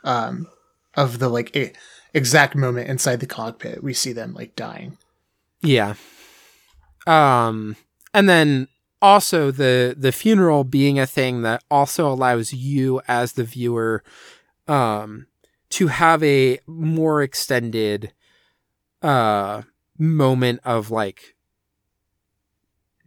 um 0.05 0.47
of 0.95 1.19
the 1.19 1.29
like 1.29 1.55
a, 1.57 1.73
exact 2.15 2.57
moment 2.57 2.89
inside 2.89 3.21
the 3.21 3.27
cockpit 3.27 3.83
we 3.83 3.93
see 3.93 4.13
them 4.13 4.33
like 4.35 4.57
dying 4.57 4.97
Yeah. 5.63 5.95
Um 7.07 7.77
and 8.15 8.29
then 8.29 8.69
also 9.03 9.51
the 9.51 9.95
the 9.99 10.13
funeral 10.13 10.65
being 10.65 10.99
a 10.99 11.07
thing 11.07 11.43
that 11.43 11.63
also 11.71 12.11
allows 12.11 12.53
you 12.53 13.01
as 13.07 13.35
the 13.35 13.45
viewer 13.45 14.03
um 14.67 15.27
to 15.71 15.89
have 15.89 16.23
a 16.23 16.59
more 16.67 17.23
extended 17.23 18.13
uh 19.03 19.63
moment 19.99 20.61
of 20.65 20.91
like 20.91 21.35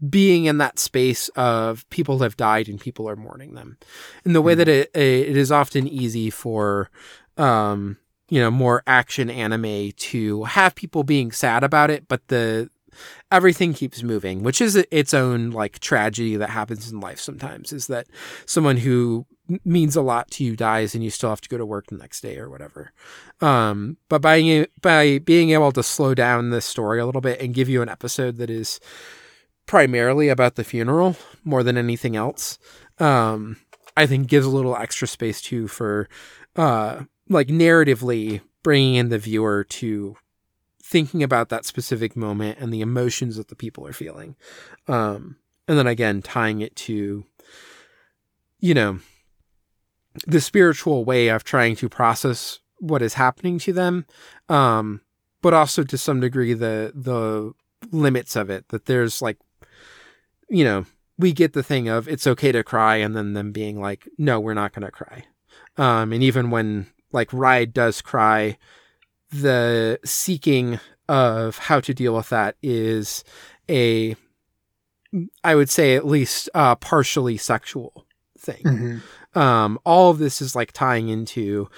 being 0.09 0.45
in 0.45 0.57
that 0.59 0.79
space 0.79 1.27
of 1.29 1.87
people 1.89 2.19
have 2.19 2.37
died 2.37 2.69
and 2.69 2.79
people 2.79 3.07
are 3.09 3.17
mourning 3.17 3.53
them 3.53 3.77
in 4.23 4.31
the 4.33 4.41
way 4.41 4.53
Mhm. 4.53 4.57
that 4.57 4.67
it 4.69 4.91
it 4.95 5.35
is 5.37 5.51
often 5.51 5.87
easy 5.87 6.29
for 6.29 6.89
um 7.37 7.97
you 8.31 8.39
know, 8.39 8.51
more 8.51 8.83
action 8.85 9.27
anime 9.27 9.91
to 9.97 10.43
have 10.43 10.75
people 10.75 11.03
being 11.03 11.31
sad 11.31 11.63
about 11.63 11.89
it, 11.89 12.07
but 12.07 12.27
the 12.27 12.69
everything 13.31 13.73
keeps 13.73 14.03
moving, 14.03 14.43
which 14.43 14.61
is 14.61 14.75
its 14.91 15.15
own 15.15 15.49
like 15.49 15.79
tragedy 15.79 16.35
that 16.35 16.51
happens 16.51 16.91
in 16.91 16.99
life 16.99 17.19
sometimes 17.19 17.73
is 17.73 17.87
that 17.87 18.05
someone 18.45 18.77
who 18.77 19.25
means 19.65 19.95
a 19.95 20.01
lot 20.01 20.29
to 20.31 20.43
you 20.43 20.55
dies 20.55 20.93
and 20.93 21.03
you 21.03 21.09
still 21.09 21.29
have 21.29 21.41
to 21.41 21.49
go 21.49 21.57
to 21.57 21.65
work 21.65 21.87
the 21.87 21.97
next 21.97 22.21
day 22.21 22.37
or 22.37 22.49
whatever. 22.49 22.91
Um, 23.41 23.97
but 24.07 24.21
by 24.21 24.67
by 24.81 25.19
being 25.19 25.51
able 25.51 25.71
to 25.73 25.83
slow 25.83 26.13
down 26.13 26.49
the 26.49 26.61
story 26.61 26.99
a 26.99 27.05
little 27.05 27.21
bit 27.21 27.41
and 27.41 27.53
give 27.53 27.69
you 27.69 27.81
an 27.81 27.89
episode 27.89 28.37
that 28.37 28.49
is 28.49 28.79
primarily 29.65 30.29
about 30.29 30.55
the 30.55 30.63
funeral 30.63 31.15
more 31.43 31.63
than 31.63 31.77
anything 31.77 32.15
else, 32.15 32.57
um, 32.99 33.57
I 33.95 34.05
think 34.05 34.27
gives 34.27 34.45
a 34.45 34.49
little 34.49 34.75
extra 34.75 35.07
space 35.07 35.41
too 35.41 35.67
for 35.67 36.07
uh, 36.55 37.03
like 37.27 37.47
narratively 37.47 38.41
bringing 38.63 38.95
in 38.95 39.09
the 39.09 39.19
viewer 39.19 39.63
to 39.63 40.15
thinking 40.83 41.21
about 41.21 41.49
that 41.49 41.65
specific 41.65 42.15
moment 42.15 42.57
and 42.59 42.73
the 42.73 42.81
emotions 42.81 43.35
that 43.35 43.47
the 43.47 43.55
people 43.55 43.85
are 43.85 43.93
feeling. 43.93 44.35
Um, 44.87 45.37
and 45.67 45.77
then 45.77 45.85
again, 45.85 46.23
tying 46.23 46.61
it 46.61 46.75
to, 46.77 47.25
you 48.59 48.73
know, 48.73 48.99
the 50.27 50.41
spiritual 50.41 51.05
way 51.05 51.27
of 51.29 51.43
trying 51.43 51.75
to 51.77 51.89
process 51.89 52.59
what 52.79 53.01
is 53.01 53.15
happening 53.15 53.59
to 53.59 53.73
them. 53.73 54.05
Um, 54.47 55.01
but 55.41 55.53
also 55.53 55.83
to 55.83 55.97
some 55.97 56.19
degree, 56.19 56.53
the, 56.53 56.91
the 56.95 57.53
limits 57.91 58.35
of 58.35 58.49
it 58.49 58.67
that 58.69 58.85
there's 58.85 59.21
like, 59.21 59.37
you 60.49 60.63
know, 60.63 60.85
we 61.17 61.33
get 61.33 61.53
the 61.53 61.63
thing 61.63 61.87
of 61.89 62.07
it's 62.07 62.27
okay 62.27 62.51
to 62.51 62.63
cry 62.63 62.97
and 62.97 63.15
then 63.15 63.33
them 63.33 63.51
being 63.51 63.79
like, 63.79 64.07
no, 64.17 64.39
we're 64.39 64.53
not 64.53 64.73
going 64.73 64.85
to 64.85 64.91
cry. 64.91 65.25
Um, 65.77 66.11
and 66.13 66.23
even 66.23 66.49
when 66.49 66.87
like 67.11 67.31
Ride 67.33 67.73
does 67.73 68.01
cry, 68.01 68.57
the 69.31 69.99
seeking 70.03 70.79
of 71.07 71.57
how 71.57 71.79
to 71.81 71.93
deal 71.93 72.15
with 72.15 72.29
that 72.29 72.55
is 72.61 73.23
a 73.69 74.15
I 75.43 75.55
would 75.55 75.69
say 75.69 75.95
at 75.95 76.05
least 76.05 76.49
uh, 76.53 76.75
partially 76.75 77.37
sexual 77.37 78.05
thing. 78.37 78.63
Mhm. 78.63 79.01
Um, 79.35 79.79
all 79.85 80.09
of 80.11 80.17
this 80.17 80.41
is 80.41 80.55
like 80.55 80.71
tying 80.71 81.09
into 81.09 81.69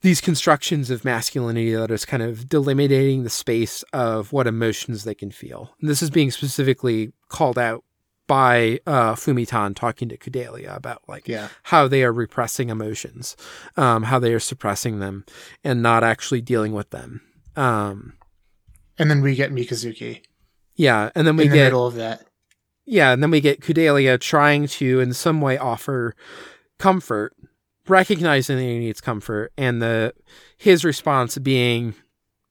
these 0.00 0.20
constructions 0.20 0.90
of 0.90 1.04
masculinity 1.04 1.72
that 1.74 1.90
is 1.90 2.04
kind 2.04 2.22
of 2.22 2.46
delimiting 2.48 3.24
the 3.24 3.30
space 3.30 3.82
of 3.92 4.32
what 4.32 4.46
emotions 4.46 5.02
they 5.04 5.14
can 5.14 5.30
feel. 5.30 5.74
And 5.80 5.90
this 5.90 6.02
is 6.02 6.10
being 6.10 6.30
specifically 6.30 7.12
called 7.28 7.58
out 7.58 7.82
by 8.28 8.78
uh, 8.86 9.14
Fumitan 9.14 9.74
talking 9.74 10.08
to 10.10 10.16
Kudelia 10.16 10.76
about 10.76 11.02
like 11.08 11.26
Yeah. 11.26 11.48
how 11.64 11.88
they 11.88 12.04
are 12.04 12.12
repressing 12.12 12.68
emotions, 12.68 13.36
um, 13.76 14.04
how 14.04 14.18
they 14.20 14.32
are 14.34 14.38
suppressing 14.40 15.00
them, 15.00 15.24
and 15.64 15.82
not 15.82 16.04
actually 16.04 16.42
dealing 16.42 16.72
with 16.74 16.90
them. 16.90 17.22
Um, 17.56 18.12
And 18.98 19.10
then 19.10 19.20
we 19.22 19.34
get 19.34 19.50
Mikazuki 19.52 20.22
yeah, 20.76 21.10
and 21.16 21.26
then 21.26 21.36
we 21.36 21.44
in 21.46 21.50
the 21.50 21.56
get 21.56 21.64
middle 21.64 21.86
of 21.88 21.94
that. 21.96 22.24
yeah, 22.84 23.10
and 23.12 23.20
then 23.20 23.32
we 23.32 23.40
get 23.40 23.60
Kudelia 23.60 24.20
trying 24.20 24.68
to, 24.68 25.00
in 25.00 25.12
some 25.12 25.40
way, 25.40 25.58
offer 25.58 26.14
comfort, 26.78 27.34
recognizing 27.86 28.56
that 28.56 28.62
he 28.62 28.78
needs 28.78 29.00
comfort, 29.00 29.52
and 29.56 29.82
the 29.82 30.14
his 30.56 30.84
response 30.84 31.38
being 31.38 31.94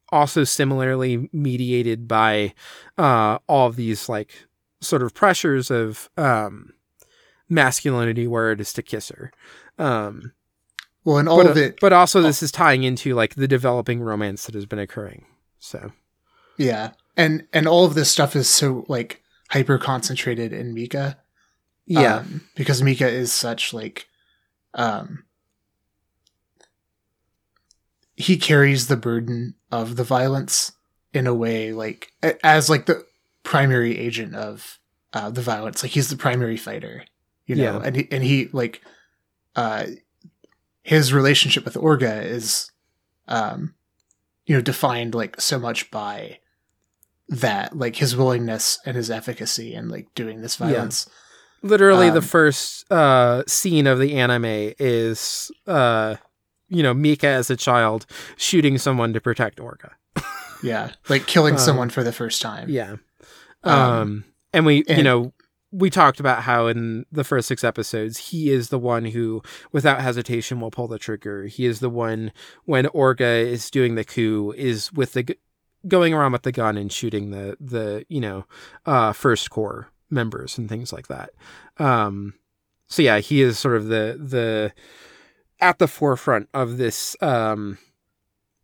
also 0.10 0.44
similarly 0.44 1.30
mediated 1.34 2.08
by 2.08 2.54
uh, 2.98 3.40
all 3.48 3.68
of 3.68 3.76
these 3.76 4.08
like 4.08 4.48
sort 4.82 5.04
of 5.04 5.14
pressures 5.14 5.70
of 5.72 6.10
um, 6.18 6.74
masculinity, 7.50 8.28
where 8.28 8.52
it 8.52 8.62
is 8.62 8.74
to 8.74 8.82
kiss 8.82 9.10
her. 9.10 9.32
Um, 9.78 10.34
Well, 11.04 11.18
and 11.18 11.30
all 11.30 11.38
but, 11.38 11.52
of 11.52 11.58
it, 11.58 11.80
but 11.80 11.94
also 11.94 12.22
this 12.22 12.44
is 12.44 12.52
tying 12.52 12.84
into 12.84 13.16
like 13.16 13.36
the 13.36 13.48
developing 13.48 14.02
romance 14.02 14.46
that 14.46 14.56
has 14.56 14.66
been 14.66 14.80
occurring. 14.80 15.26
So 15.60 15.92
yeah, 16.58 16.92
and 17.16 17.48
and 17.54 17.68
all 17.68 17.86
of 17.86 17.94
this 17.96 18.12
stuff 18.12 18.36
is 18.36 18.48
so 18.50 18.86
like 18.88 19.22
hyper 19.50 19.78
concentrated 19.78 20.52
in 20.52 20.74
Mika. 20.74 21.18
yeah, 21.86 22.18
um, 22.18 22.42
because 22.56 22.84
Mika 22.84 23.08
is 23.08 23.32
such 23.32 23.74
like, 23.74 24.08
um, 24.74 25.24
he 28.16 28.38
carries 28.38 28.88
the 28.88 28.98
burden 28.98 29.56
of 29.72 29.96
the 29.96 30.04
violence 30.04 30.72
in 31.14 31.28
a 31.28 31.34
way 31.34 31.72
like 31.74 32.12
as 32.44 32.70
like 32.70 32.86
the 32.86 33.06
primary 33.44 33.98
agent 33.98 34.36
of 34.36 34.80
uh, 35.14 35.30
the 35.30 35.42
violence. 35.42 35.84
Like 35.84 35.92
he's 35.94 36.10
the 36.10 36.18
primary 36.18 36.58
fighter, 36.58 37.06
you 37.46 37.56
know, 37.56 37.64
Yeah. 37.64 37.82
and 37.84 37.96
he, 37.96 38.08
and 38.12 38.24
he 38.24 38.50
like, 38.52 38.82
uh, 39.56 39.86
his 40.84 41.14
relationship 41.14 41.66
with 41.66 41.76
Orga 41.76 42.24
is, 42.24 42.72
um, 43.28 43.74
you 44.46 44.56
know, 44.56 44.62
defined 44.62 45.14
like 45.16 45.40
so 45.42 45.60
much 45.60 45.92
by 45.92 46.40
that, 47.30 47.78
like 47.78 47.98
his 47.98 48.16
willingness 48.16 48.80
and 48.86 48.96
his 48.96 49.12
efficacy 49.12 49.74
and 49.74 49.92
like 49.92 50.08
doing 50.16 50.42
this 50.42 50.60
Yeah. 50.60 50.68
Literally 51.68 52.10
the 52.10 52.18
Um, 52.18 52.22
first 52.24 52.92
uh 52.92 53.44
scene 53.48 53.88
of 53.88 54.00
the 54.00 54.16
anime 54.16 54.74
is 54.80 55.52
uh 55.68 56.16
you 56.70 56.82
know 56.84 56.94
mika 56.94 57.28
as 57.28 57.50
a 57.50 57.56
child 57.56 58.06
shooting 58.38 58.78
someone 58.78 59.14
to 59.14 59.22
protect 59.22 59.60
Orga. 59.60 59.92
Yeah, 60.64 60.92
like 61.10 61.28
killing 61.28 61.54
Um, 61.56 61.60
someone 61.60 61.90
for 61.90 62.04
the 62.04 62.12
first 62.12 62.42
time. 62.42 62.70
yeah 62.70 62.96
Um, 63.64 63.74
um 63.82 64.24
and 64.54 64.66
we 64.66 64.84
you 64.88 65.04
know 65.04 65.34
we 65.72 65.90
talked 65.90 66.20
about 66.20 66.44
how 66.44 66.68
in 66.68 67.06
the 67.12 67.24
first 67.26 67.48
six 67.48 67.64
episodes 67.64 68.18
he 68.30 68.50
is 68.50 68.70
the 68.70 68.80
one 68.80 69.06
who 69.06 69.42
without 69.74 70.00
hesitation 70.02 70.60
will 70.62 70.72
pull 70.72 70.88
the 70.88 70.98
trigger 70.98 71.46
he 71.46 71.66
is 71.66 71.80
the 71.82 71.90
one 71.90 72.32
when 72.66 72.86
orga 72.88 73.46
is 73.46 73.70
doing 73.70 73.96
the 73.96 74.06
coup 74.06 74.54
is 74.58 74.92
with 74.94 75.12
the 75.14 75.24
g- 75.24 75.36
going 75.88 76.14
around 76.14 76.32
with 76.32 76.44
the 76.44 76.52
gun 76.54 76.78
and 76.78 76.92
shooting 76.92 77.32
the 77.32 77.58
the 77.60 78.06
you 78.08 78.22
know 78.22 78.46
uh 78.86 79.12
first 79.12 79.50
core 79.50 79.90
members 80.10 80.58
and 80.58 80.70
things 80.70 80.92
like 80.94 81.08
that 81.08 81.32
um 81.78 82.34
so 82.88 83.02
yeah 83.02 83.20
he 83.20 83.42
is 83.42 83.58
sort 83.60 83.76
of 83.76 83.88
the 83.88 84.18
the 84.20 84.72
at 85.60 85.80
the 85.80 85.88
forefront 85.88 86.48
of 86.54 86.78
this 86.78 87.16
um 87.22 87.78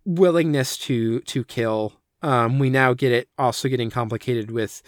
willingness 0.05 0.77
to 0.77 1.19
to 1.21 1.43
kill 1.43 1.93
um 2.21 2.59
we 2.59 2.69
now 2.69 2.93
get 2.93 3.11
it 3.11 3.27
also 3.37 3.67
getting 3.67 3.89
complicated 3.89 4.51
with 4.51 4.81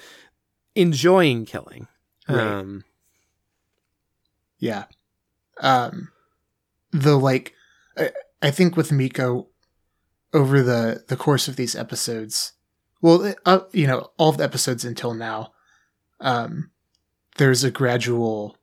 enjoying 0.75 1.45
killing 1.45 1.88
Right. 2.27 2.40
um 2.40 2.84
Yeah. 4.58 4.85
Um, 5.61 6.09
the 6.92 7.17
like, 7.17 7.53
I, 7.98 8.09
I 8.42 8.51
think 8.51 8.75
with 8.75 8.92
Miko, 8.92 9.48
over 10.34 10.64
the 10.64 11.03
the 11.08 11.16
course 11.16 11.48
of 11.48 11.56
these 11.56 11.75
episodes, 11.75 12.53
well, 13.01 13.34
uh, 13.45 13.59
you 13.72 13.88
know, 13.88 14.09
all 14.17 14.30
of 14.30 14.38
the 14.38 14.43
episodes 14.43 14.84
until 14.84 15.14
now, 15.14 15.51
um, 16.19 16.71
there's 17.37 17.63
a 17.63 17.71
gradual, 17.71 18.57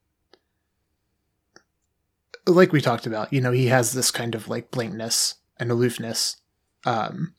like 2.46 2.72
we 2.72 2.80
talked 2.80 3.06
about, 3.06 3.32
you 3.32 3.40
know, 3.40 3.52
he 3.52 3.66
has 3.66 3.92
this 3.92 4.10
kind 4.10 4.34
of 4.34 4.48
like 4.48 4.70
blankness 4.70 5.36
and 5.58 5.70
aloofness, 5.70 6.36
um, 6.84 7.34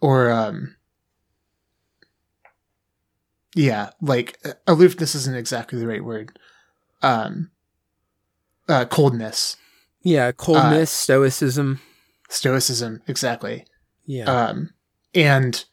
or 0.00 0.30
um. 0.30 0.76
Yeah, 3.56 3.90
like 4.00 4.36
uh, 4.44 4.54
aloofness 4.66 5.14
isn't 5.14 5.36
exactly 5.36 5.78
the 5.78 5.86
right 5.86 6.02
word. 6.02 6.36
Um, 7.02 7.52
uh, 8.68 8.84
coldness, 8.86 9.56
yeah 10.02 10.26
Uh, 10.26 10.32
coldness 10.32 10.90
stoicism 10.90 11.80
stoicism, 12.28 13.02
exactly. 13.06 13.64
yeah 14.06 14.24
Um, 14.24 14.70
and 15.14 15.64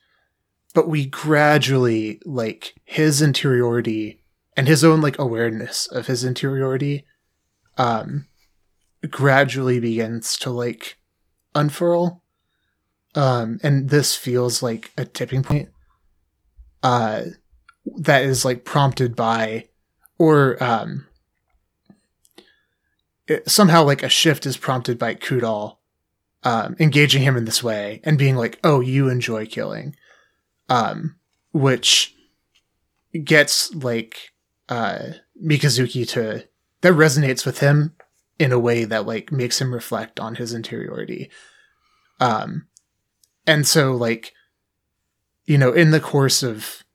but 0.73 0.87
we 0.87 1.05
gradually 1.05 2.21
like 2.25 2.73
his 2.85 3.21
interiority 3.21 4.21
and 4.55 4.67
his 4.67 4.83
own 4.83 5.01
like 5.01 5.17
awareness 5.19 5.87
of 5.87 6.07
his 6.07 6.23
interiority, 6.23 7.05
um, 7.77 8.27
gradually 9.09 9.79
begins 9.79 10.37
to 10.37 10.49
like 10.49 10.97
unfurl. 11.55 12.23
Um, 13.15 13.59
and 13.63 13.89
this 13.89 14.15
feels 14.15 14.63
like 14.63 14.91
a 14.97 15.05
tipping 15.05 15.43
point. 15.43 15.69
Uh, 16.83 17.23
that 17.97 18.23
is 18.23 18.45
like 18.45 18.63
prompted 18.63 19.15
by, 19.15 19.67
or 20.17 20.61
um, 20.63 21.07
it, 23.27 23.49
somehow 23.49 23.83
like 23.83 24.03
a 24.03 24.09
shift 24.09 24.45
is 24.45 24.57
prompted 24.57 24.97
by 24.97 25.15
Kudal 25.15 25.77
um, 26.43 26.75
engaging 26.79 27.21
him 27.21 27.37
in 27.37 27.45
this 27.45 27.63
way 27.63 28.01
and 28.03 28.17
being 28.17 28.35
like, 28.35 28.59
"Oh, 28.63 28.79
you 28.81 29.09
enjoy 29.09 29.45
killing," 29.45 29.95
um, 30.71 31.17
which 31.51 32.15
gets 33.25 33.75
like 33.75 34.31
uh, 34.69 35.07
Mikazuki 35.45 36.07
to 36.07 36.47
that 36.79 36.93
resonates 36.93 37.45
with 37.45 37.59
him 37.59 37.93
in 38.39 38.53
a 38.53 38.59
way 38.59 38.85
that 38.85 39.05
like 39.05 39.33
makes 39.33 39.59
him 39.59 39.73
reflect 39.73 40.17
on 40.17 40.35
his 40.35 40.53
interiority. 40.53 41.29
Um, 42.21 42.67
and 43.45 43.67
so 43.67 43.91
like, 43.91 44.31
you 45.45 45.57
know, 45.57 45.73
in 45.73 45.91
the 45.91 45.99
course 45.99 46.41
of 46.41 46.85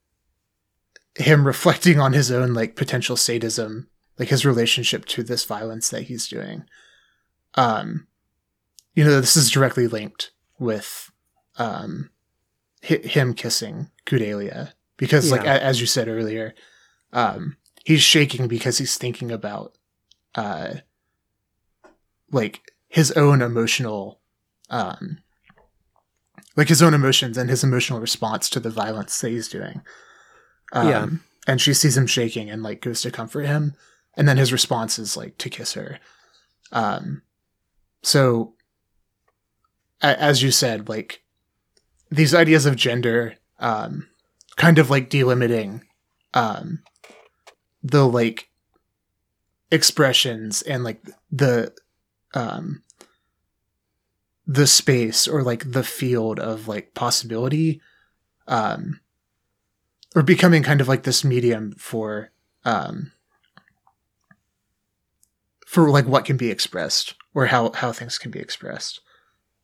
him 1.13 1.45
reflecting 1.45 1.99
on 1.99 2.13
his 2.13 2.31
own 2.31 2.55
like 2.55 2.75
potential 2.75 3.15
sadism, 3.15 3.89
like 4.17 4.29
his 4.29 4.43
relationship 4.43 5.05
to 5.05 5.21
this 5.21 5.45
violence 5.45 5.91
that 5.91 6.03
he's 6.03 6.27
doing, 6.27 6.63
um, 7.53 8.07
you 8.95 9.03
know, 9.03 9.21
this 9.21 9.37
is 9.37 9.51
directly 9.51 9.87
linked 9.87 10.31
with 10.57 11.11
um, 11.57 12.09
him 12.81 13.33
kissing 13.33 13.89
Kudelia 14.05 14.73
because, 14.97 15.31
like 15.31 15.43
Yeah. 15.43 15.55
a- 15.55 15.61
as 15.61 15.79
you 15.81 15.87
said 15.87 16.07
earlier, 16.07 16.53
um, 17.13 17.57
he's 17.85 18.01
shaking 18.01 18.47
because 18.47 18.77
he's 18.77 18.97
thinking 18.97 19.31
about 19.31 19.75
uh, 20.35 20.75
like 22.31 22.61
his 22.87 23.11
own 23.13 23.41
emotional, 23.41 24.19
um, 24.69 25.19
like 26.55 26.67
his 26.69 26.81
own 26.81 26.93
emotions 26.93 27.37
and 27.37 27.49
his 27.49 27.63
emotional 27.63 27.99
response 27.99 28.49
to 28.49 28.59
the 28.59 28.69
violence 28.69 29.19
that 29.21 29.29
he's 29.29 29.47
doing. 29.47 29.81
Um, 30.73 30.87
Yeah. 30.87 31.07
and 31.47 31.61
she 31.61 31.73
sees 31.73 31.97
him 31.97 32.07
shaking 32.07 32.49
and 32.49 32.61
like 32.61 32.81
goes 32.81 33.01
to 33.01 33.11
comfort 33.11 33.43
him, 33.45 33.73
and 34.15 34.27
then 34.27 34.37
his 34.37 34.51
response 34.51 34.99
is 34.99 35.15
like 35.17 35.37
to 35.39 35.49
kiss 35.49 35.73
her. 35.73 35.99
Um, 36.71 37.21
so 38.03 38.53
a- 40.01 40.21
as 40.21 40.43
you 40.43 40.51
said, 40.51 40.89
like 40.89 41.23
these 42.09 42.33
ideas 42.33 42.65
of 42.65 42.75
gender, 42.75 43.35
um, 43.59 44.07
kind 44.55 44.79
of 44.79 44.89
like 44.89 45.09
delimiting, 45.09 45.81
um, 46.33 46.79
the 47.83 48.07
like 48.07 48.49
expressions 49.71 50.61
and 50.61 50.83
like 50.83 51.01
the, 51.31 51.73
um, 52.33 52.83
the 54.45 54.67
space 54.67 55.27
or 55.27 55.43
like 55.43 55.71
the 55.71 55.83
field 55.83 56.39
of 56.39 56.67
like 56.67 56.93
possibility, 56.93 57.81
um, 58.47 58.99
or 60.15 60.23
becoming 60.23 60.63
kind 60.63 60.79
of 60.81 60.87
like 60.87 61.03
this 61.03 61.23
medium 61.23 61.73
for, 61.77 62.31
um, 62.63 63.11
for 65.65 65.89
like 65.89 66.07
what 66.07 66.23
can 66.25 66.37
be 66.37 66.49
expressed 66.49 67.13
or 67.33 67.47
how 67.47 67.71
how 67.73 67.91
things 67.91 68.17
can 68.17 68.31
be 68.31 68.39
expressed 68.39 69.01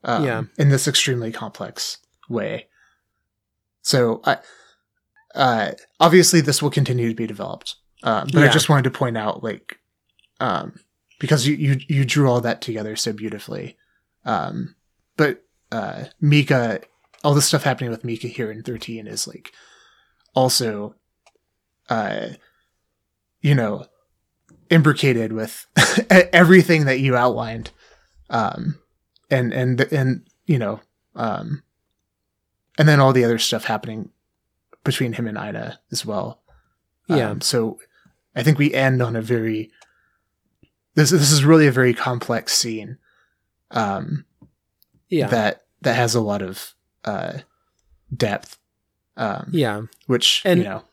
um, 0.04 0.26
Yeah. 0.26 0.44
in 0.58 0.68
this 0.68 0.86
extremely 0.86 1.32
complex 1.32 1.98
way. 2.30 2.68
So 3.82 4.22
i 4.26 4.38
uh 5.36 5.72
obviously 6.00 6.42
this 6.42 6.62
will 6.62 6.70
continue 6.70 7.10
to 7.10 7.16
be 7.16 7.26
developed 7.26 7.76
uh, 8.04 8.24
but 8.32 8.44
i 8.44 8.48
just 8.48 8.70
wanted 8.70 8.84
to 8.84 8.92
point 8.92 9.18
out 9.18 9.44
like 9.44 9.80
um 10.40 10.74
because 11.24 11.48
you 11.48 11.56
you 11.56 11.80
you 11.88 12.04
drew 12.04 12.30
all 12.30 12.42
that 12.42 12.60
together 12.60 12.98
so 12.98 13.14
beautifully. 13.14 13.78
Um 14.26 14.76
but 15.16 15.42
uh 15.72 16.04
mika 16.20 16.82
all 17.24 17.34
the 17.34 17.42
stuff 17.42 17.64
happening 17.64 17.90
with 17.90 18.04
mika 18.04 18.28
here 18.28 18.52
in 18.52 18.62
13 18.62 19.08
is 19.08 19.26
like 19.26 19.54
also 20.36 20.96
uh 21.90 22.28
you 23.40 23.56
know 23.56 23.86
imbricated 24.70 25.32
with 25.32 25.66
everything 26.10 26.84
that 26.88 27.00
you 27.00 27.16
outlined. 27.16 27.72
Um 28.30 28.80
and 29.32 29.54
and 29.54 29.80
and 29.94 30.28
you 30.46 30.60
know 30.60 30.82
um 31.16 31.63
and 32.78 32.88
then 32.88 33.00
all 33.00 33.14
the 33.14 33.24
other 33.24 33.40
stuff 33.40 33.66
happening 33.66 34.10
between 34.84 35.14
him 35.14 35.28
and 35.28 35.38
Ida 35.38 35.80
as 35.92 36.06
well 36.06 36.42
Yeah. 37.08 37.30
um, 37.32 37.42
so 37.42 37.80
i 38.36 38.44
think 38.44 38.58
we 38.58 38.74
end 38.74 39.02
on 39.02 39.16
a 39.16 39.22
very 39.22 39.72
this 40.96 41.10
this 41.12 41.32
is 41.32 41.44
really 41.46 41.68
a 41.68 41.72
very 41.72 41.94
complex 41.94 42.54
scene 42.54 42.98
um 43.72 44.26
Yeah. 45.10 45.28
that 45.28 45.64
that 45.82 45.96
has 45.96 46.16
a 46.16 46.22
lot 46.22 46.42
of 46.42 46.74
uh 47.06 47.40
depth 48.16 48.58
um 49.18 49.50
yeah. 49.52 49.82
which 50.08 50.42
And- 50.46 50.60
you 50.60 50.66
know 50.66 50.84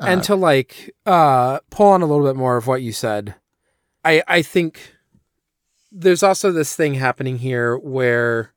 uh, 0.00 0.06
and 0.06 0.22
to 0.24 0.34
like 0.36 0.94
uh 1.06 1.60
pull 1.70 1.88
on 1.88 2.02
a 2.02 2.06
little 2.06 2.26
bit 2.26 2.36
more 2.36 2.56
of 2.56 2.66
what 2.66 2.82
you 2.82 2.92
said 2.92 3.34
i 4.04 4.22
i 4.28 4.42
think 4.42 4.94
there's 5.92 6.22
also 6.22 6.50
this 6.52 6.74
thing 6.74 6.94
happening 6.94 7.38
here 7.38 7.76
where 7.78 8.52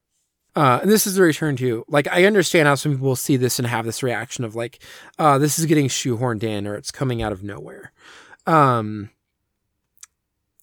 uh 0.58 0.80
and 0.82 0.92
this 0.92 1.08
is 1.08 1.18
a 1.18 1.22
return 1.22 1.56
to 1.56 1.86
like 1.88 2.08
i 2.12 2.26
understand 2.26 2.68
how 2.68 2.76
some 2.76 2.94
people 2.94 3.16
see 3.16 3.38
this 3.38 3.60
and 3.60 3.68
have 3.68 3.86
this 3.86 4.04
reaction 4.04 4.44
of 4.44 4.56
like 4.56 4.80
uh 5.20 5.38
this 5.38 5.58
is 5.58 5.66
getting 5.66 5.88
shoehorned 5.88 6.44
in 6.44 6.68
or 6.68 6.76
it's 6.76 6.92
coming 6.92 7.22
out 7.22 7.32
of 7.32 7.44
nowhere 7.44 7.92
um 8.46 9.10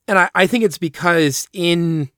and 0.06 0.18
i 0.18 0.28
i 0.34 0.47
think 0.47 0.64
it's 0.64 0.78
because 0.78 1.48
in 1.52 2.10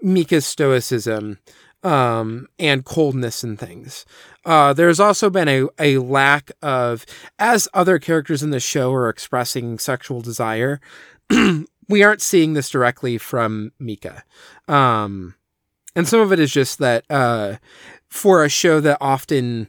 mika's 0.00 0.46
stoicism 0.46 1.38
um 1.82 2.46
and 2.58 2.84
coldness 2.84 3.44
and 3.44 3.58
things 3.58 4.04
uh, 4.48 4.72
there's 4.72 4.98
also 4.98 5.28
been 5.28 5.46
a, 5.46 5.66
a 5.78 5.98
lack 5.98 6.50
of, 6.62 7.04
as 7.38 7.68
other 7.74 7.98
characters 7.98 8.42
in 8.42 8.48
the 8.48 8.58
show 8.58 8.94
are 8.94 9.10
expressing 9.10 9.78
sexual 9.78 10.22
desire, 10.22 10.80
we 11.88 12.02
aren't 12.02 12.22
seeing 12.22 12.54
this 12.54 12.70
directly 12.70 13.18
from 13.18 13.72
Mika. 13.78 14.24
Um, 14.66 15.34
and 15.94 16.06
some 16.06 16.20
of 16.20 16.32
it 16.32 16.38
is 16.38 16.52
just 16.52 16.78
that 16.78 17.04
uh, 17.10 17.56
for 18.08 18.44
a 18.44 18.48
show 18.48 18.80
that 18.80 18.98
often, 19.00 19.68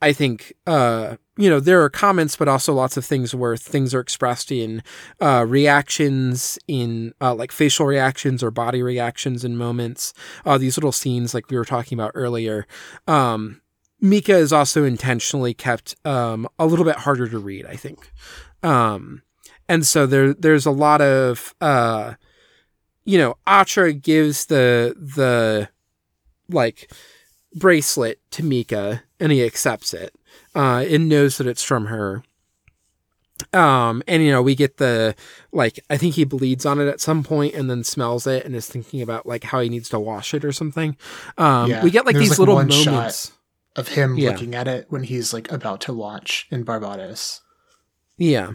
I 0.00 0.12
think, 0.12 0.52
uh, 0.66 1.16
you 1.36 1.48
know, 1.48 1.60
there 1.60 1.82
are 1.82 1.90
comments, 1.90 2.36
but 2.36 2.48
also 2.48 2.72
lots 2.72 2.96
of 2.96 3.04
things 3.04 3.34
where 3.34 3.56
things 3.56 3.94
are 3.94 4.00
expressed 4.00 4.50
in 4.50 4.82
uh, 5.20 5.44
reactions, 5.46 6.58
in 6.66 7.12
uh, 7.20 7.34
like 7.34 7.52
facial 7.52 7.86
reactions 7.86 8.42
or 8.42 8.50
body 8.50 8.82
reactions 8.82 9.44
in 9.44 9.56
moments. 9.56 10.12
Uh, 10.44 10.58
these 10.58 10.76
little 10.76 10.92
scenes, 10.92 11.34
like 11.34 11.50
we 11.50 11.56
were 11.56 11.64
talking 11.64 11.98
about 11.98 12.12
earlier. 12.14 12.66
Um, 13.06 13.60
Mika 14.00 14.36
is 14.36 14.52
also 14.52 14.84
intentionally 14.84 15.54
kept 15.54 15.96
um, 16.04 16.48
a 16.58 16.66
little 16.66 16.84
bit 16.84 16.96
harder 16.96 17.28
to 17.28 17.38
read, 17.38 17.66
I 17.66 17.76
think. 17.76 18.12
Um, 18.62 19.22
and 19.68 19.86
so 19.86 20.06
there 20.06 20.32
there's 20.32 20.66
a 20.66 20.70
lot 20.70 21.00
of 21.00 21.54
uh, 21.60 22.14
you 23.08 23.16
know, 23.16 23.36
Atra 23.46 23.94
gives 23.94 24.46
the 24.46 24.94
the 24.98 25.70
like 26.50 26.92
bracelet 27.54 28.20
to 28.32 28.42
Mika 28.44 29.02
and 29.18 29.32
he 29.32 29.42
accepts 29.42 29.94
it. 29.94 30.14
Uh, 30.54 30.84
and 30.88 31.08
knows 31.08 31.38
that 31.38 31.46
it's 31.46 31.62
from 31.62 31.86
her. 31.86 32.22
Um, 33.54 34.02
and 34.06 34.22
you 34.22 34.30
know, 34.30 34.42
we 34.42 34.54
get 34.54 34.76
the 34.76 35.14
like 35.52 35.80
I 35.88 35.96
think 35.96 36.16
he 36.16 36.24
bleeds 36.24 36.66
on 36.66 36.80
it 36.80 36.88
at 36.88 37.00
some 37.00 37.22
point 37.22 37.54
and 37.54 37.70
then 37.70 37.82
smells 37.82 38.26
it 38.26 38.44
and 38.44 38.54
is 38.54 38.66
thinking 38.68 39.00
about 39.00 39.24
like 39.26 39.44
how 39.44 39.60
he 39.60 39.68
needs 39.70 39.88
to 39.90 39.98
wash 39.98 40.34
it 40.34 40.44
or 40.44 40.52
something. 40.52 40.96
Um, 41.38 41.70
Yeah. 41.70 41.82
we 41.82 41.90
get 41.90 42.04
like 42.04 42.14
There's, 42.14 42.28
these 42.30 42.38
like, 42.38 42.48
little 42.48 42.56
moments. 42.56 43.32
of 43.76 43.88
him 43.88 44.18
Yeah. 44.18 44.30
looking 44.30 44.54
at 44.54 44.68
it 44.68 44.86
when 44.90 45.04
he's 45.04 45.32
like 45.32 45.50
about 45.50 45.80
to 45.82 45.92
launch 45.92 46.46
in 46.50 46.64
Barbatos. 46.64 47.40
Yeah. 48.18 48.52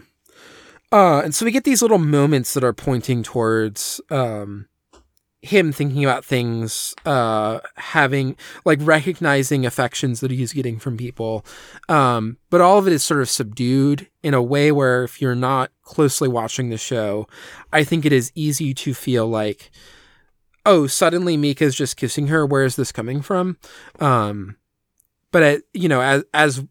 Uh, 0.94 1.22
and 1.22 1.34
so 1.34 1.44
we 1.44 1.50
get 1.50 1.64
these 1.64 1.82
little 1.82 1.98
moments 1.98 2.54
that 2.54 2.62
are 2.62 2.72
pointing 2.72 3.24
towards 3.24 4.00
um, 4.10 4.68
him 5.42 5.72
thinking 5.72 6.04
about 6.04 6.24
things, 6.24 6.94
uh, 7.04 7.58
having 7.74 8.36
like 8.64 8.78
recognizing 8.80 9.66
affections 9.66 10.20
that 10.20 10.30
he's 10.30 10.52
getting 10.52 10.78
from 10.78 10.96
people. 10.96 11.44
Um, 11.88 12.36
but 12.48 12.60
all 12.60 12.78
of 12.78 12.86
it 12.86 12.92
is 12.92 13.02
sort 13.02 13.22
of 13.22 13.28
subdued 13.28 14.06
in 14.22 14.34
a 14.34 14.42
way 14.42 14.70
where 14.70 15.02
if 15.02 15.20
you're 15.20 15.34
not 15.34 15.72
closely 15.82 16.28
watching 16.28 16.70
the 16.70 16.78
show, 16.78 17.26
I 17.72 17.82
think 17.82 18.04
it 18.04 18.12
is 18.12 18.30
easy 18.36 18.72
to 18.74 18.94
feel 18.94 19.26
like, 19.26 19.72
oh, 20.64 20.86
suddenly 20.86 21.36
Mika's 21.36 21.74
just 21.74 21.96
kissing 21.96 22.28
her. 22.28 22.46
Where 22.46 22.62
is 22.62 22.76
this 22.76 22.92
coming 22.92 23.20
from? 23.20 23.58
Um, 23.98 24.58
but 25.32 25.62
you 25.72 25.88
know, 25.88 26.02
as 26.02 26.22
as 26.32 26.64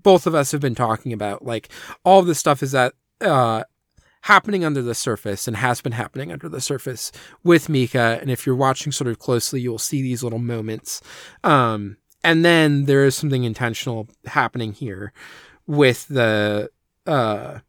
both 0.00 0.28
of 0.28 0.36
us 0.36 0.52
have 0.52 0.60
been 0.60 0.76
talking 0.76 1.12
about, 1.12 1.44
like 1.44 1.68
all 2.04 2.22
this 2.22 2.38
stuff 2.38 2.62
is 2.62 2.70
that 2.70 2.94
uh, 3.20 3.64
happening 4.22 4.64
under 4.64 4.82
the 4.82 4.94
surface 4.94 5.48
and 5.48 5.56
has 5.56 5.80
been 5.80 5.92
happening 5.92 6.30
under 6.30 6.48
the 6.48 6.60
surface 6.60 7.10
with 7.42 7.68
Mika. 7.68 8.18
And 8.20 8.30
if 8.30 8.46
you're 8.46 8.56
watching 8.56 8.92
sort 8.92 9.08
of 9.08 9.18
closely, 9.18 9.60
you'll 9.60 9.78
see 9.78 10.02
these 10.02 10.22
little 10.22 10.38
moments. 10.38 11.00
Um, 11.42 11.96
and 12.22 12.44
then 12.44 12.84
there 12.84 13.04
is 13.04 13.14
something 13.14 13.44
intentional 13.44 14.08
happening 14.26 14.72
here 14.72 15.12
with 15.66 16.06
the, 16.08 16.70
uh, 17.06 17.60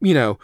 you 0.00 0.14
know, 0.14 0.38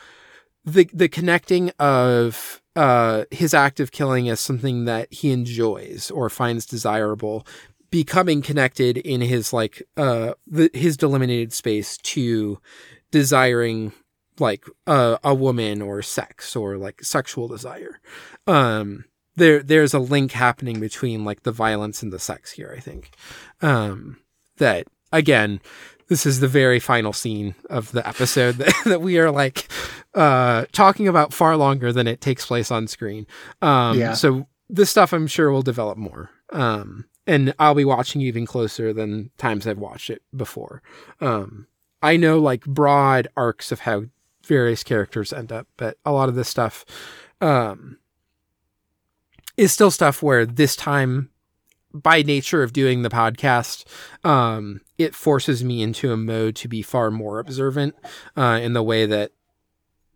the 0.64 0.88
the 0.92 1.08
connecting 1.08 1.70
of 1.78 2.62
uh, 2.76 3.24
his 3.30 3.54
act 3.54 3.80
of 3.80 3.92
killing 3.92 4.28
as 4.28 4.40
something 4.40 4.84
that 4.84 5.12
he 5.12 5.30
enjoys 5.30 6.10
or 6.10 6.28
finds 6.28 6.66
desirable 6.66 7.46
becoming 7.90 8.42
connected 8.42 8.96
in 8.98 9.20
his 9.20 9.52
like 9.52 9.80
uh 9.96 10.34
the, 10.48 10.68
his 10.74 10.96
delimited 10.96 11.52
space 11.52 11.96
to 11.98 12.58
desiring 13.12 13.92
like 14.38 14.64
uh, 14.86 15.16
a 15.22 15.34
woman 15.34 15.80
or 15.82 16.02
sex 16.02 16.56
or 16.56 16.76
like 16.76 17.02
sexual 17.02 17.48
desire. 17.48 18.00
Um 18.46 19.04
there 19.36 19.62
there's 19.62 19.94
a 19.94 19.98
link 19.98 20.32
happening 20.32 20.78
between 20.80 21.24
like 21.24 21.42
the 21.42 21.52
violence 21.52 22.02
and 22.02 22.12
the 22.12 22.18
sex 22.20 22.52
here 22.52 22.72
i 22.76 22.80
think. 22.80 23.10
Um 23.62 24.18
that 24.58 24.86
again 25.12 25.60
this 26.08 26.26
is 26.26 26.40
the 26.40 26.48
very 26.48 26.78
final 26.78 27.12
scene 27.12 27.54
of 27.70 27.90
the 27.92 28.06
episode 28.06 28.56
that, 28.58 28.74
that 28.84 29.00
we 29.00 29.18
are 29.18 29.30
like 29.30 29.68
uh 30.14 30.66
talking 30.72 31.08
about 31.08 31.32
far 31.32 31.56
longer 31.56 31.92
than 31.92 32.06
it 32.06 32.20
takes 32.20 32.46
place 32.46 32.70
on 32.70 32.86
screen. 32.86 33.26
Um 33.62 33.98
Yeah. 33.98 34.12
so 34.14 34.46
this 34.68 34.90
stuff 34.90 35.12
i'm 35.12 35.26
sure 35.26 35.50
will 35.50 35.62
develop 35.62 35.96
more. 35.98 36.30
Um 36.50 37.06
and 37.26 37.54
i'll 37.58 37.74
be 37.74 37.84
watching 37.84 38.20
even 38.20 38.46
closer 38.46 38.92
than 38.92 39.30
times 39.38 39.66
i've 39.66 39.78
watched 39.78 40.10
it 40.10 40.22
before. 40.36 40.82
Um 41.20 41.66
i 42.02 42.16
know 42.16 42.38
like 42.38 42.64
broad 42.66 43.26
arcs 43.36 43.72
of 43.72 43.80
how 43.80 44.04
various 44.46 44.82
characters 44.82 45.32
end 45.32 45.52
up 45.52 45.66
but 45.76 45.98
a 46.04 46.12
lot 46.12 46.28
of 46.28 46.34
this 46.34 46.48
stuff 46.48 46.84
um 47.40 47.98
is 49.56 49.72
still 49.72 49.90
stuff 49.90 50.22
where 50.22 50.44
this 50.44 50.76
time 50.76 51.30
by 51.92 52.22
nature 52.22 52.62
of 52.62 52.72
doing 52.72 53.02
the 53.02 53.10
podcast 53.10 53.84
um 54.24 54.80
it 54.98 55.14
forces 55.14 55.62
me 55.62 55.82
into 55.82 56.12
a 56.12 56.16
mode 56.16 56.56
to 56.56 56.68
be 56.68 56.82
far 56.82 57.10
more 57.10 57.38
observant 57.38 57.94
uh 58.36 58.58
in 58.62 58.72
the 58.72 58.82
way 58.82 59.06
that 59.06 59.30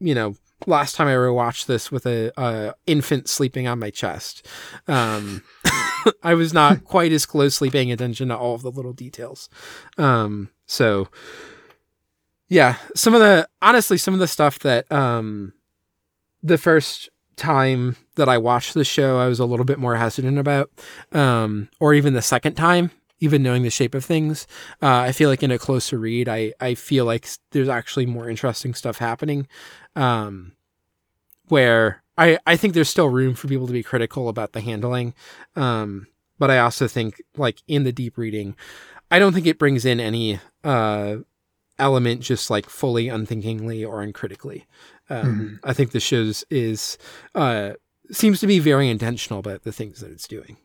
you 0.01 0.15
know 0.15 0.35
last 0.67 0.97
time 0.97 1.07
i 1.07 1.13
rewatched 1.13 1.67
this 1.67 1.93
with 1.93 2.05
a, 2.05 2.33
a 2.37 2.75
infant 2.87 3.29
sleeping 3.29 3.69
on 3.69 3.79
my 3.79 3.91
chest 3.91 4.45
um 4.89 5.43
i 6.23 6.35
was 6.35 6.53
not 6.53 6.85
quite 6.85 7.13
as 7.13 7.27
closely 7.27 7.71
paying 7.71 7.93
attention 7.93 8.29
to 8.29 8.37
all 8.37 8.55
of 8.55 8.63
the 8.63 8.71
little 8.71 8.93
details. 8.93 9.49
Um 9.97 10.51
so 10.67 11.09
yeah 12.49 12.77
some 12.95 13.15
of 13.15 13.21
the 13.21 13.49
honestly 13.63 13.99
some 13.99 14.15
of 14.15 14.21
the 14.21 14.29
stuff 14.29 14.59
that 14.61 14.91
um 14.93 15.53
the 16.43 16.59
first 16.59 17.11
time 17.37 17.97
that 18.17 18.29
I 18.29 18.37
watched 18.37 18.75
the 18.75 18.85
show, 18.85 19.19
I 19.19 19.29
was 19.29 19.39
a 19.39 19.47
little 19.47 19.65
bit 19.65 19.79
more 19.79 19.97
hesitant 19.97 20.39
about, 20.39 20.71
um, 21.13 21.69
or 21.81 21.95
even 21.95 22.13
the 22.13 22.23
second 22.23 22.55
time, 22.55 22.91
even 23.21 23.43
knowing 23.43 23.63
the 23.63 23.71
shape 23.71 23.95
of 23.95 24.05
things. 24.05 24.47
Uh, 24.83 24.99
I 24.99 25.13
feel 25.13 25.31
like 25.31 25.43
in 25.43 25.51
a 25.51 25.59
closer 25.59 25.99
read, 25.99 26.29
I 26.29 26.53
I 26.61 26.75
feel 26.75 27.05
like 27.05 27.27
there's 27.53 27.69
actually 27.69 28.07
more 28.07 28.29
interesting 28.29 28.75
stuff 28.75 28.99
happening, 28.99 29.47
um, 29.97 30.53
where 31.49 32.03
I 32.19 32.39
I 32.47 32.57
think 32.57 32.75
there's 32.75 32.91
still 32.91 33.09
room 33.09 33.35
for 33.35 33.49
people 33.49 33.67
to 33.67 33.73
be 33.73 33.83
critical 33.83 34.29
about 34.29 34.53
the 34.53 34.61
handling, 34.61 35.15
um, 35.57 36.07
but 36.39 36.51
I 36.51 36.59
also 36.59 36.87
think 36.89 37.23
like 37.37 37.63
in 37.67 37.85
the 37.85 37.93
deep 37.93 38.19
reading, 38.19 38.57
I 39.11 39.19
don't 39.19 39.33
think 39.33 39.47
it 39.47 39.59
brings 39.59 39.85
in 39.85 40.01
any 40.01 40.41
uh 40.65 41.17
element 41.79 42.21
just 42.21 42.51
like 42.51 42.69
fully 42.69 43.09
unthinkingly 43.09 43.85
or 43.85 44.03
uncritically. 44.03 44.67
Um, 45.11 45.61
I 45.65 45.73
think 45.73 45.93
the 45.93 46.01
show's 46.01 46.45
is 46.51 46.99
uh, 47.35 47.73
seems 48.11 48.41
to 48.41 48.47
be 48.47 48.59
very 48.59 48.89
intentional 48.89 49.41
about 49.41 49.63
the 49.63 49.73
things 49.73 50.01
that 50.01 50.11
it's 50.11 50.29
doing, 50.29 50.57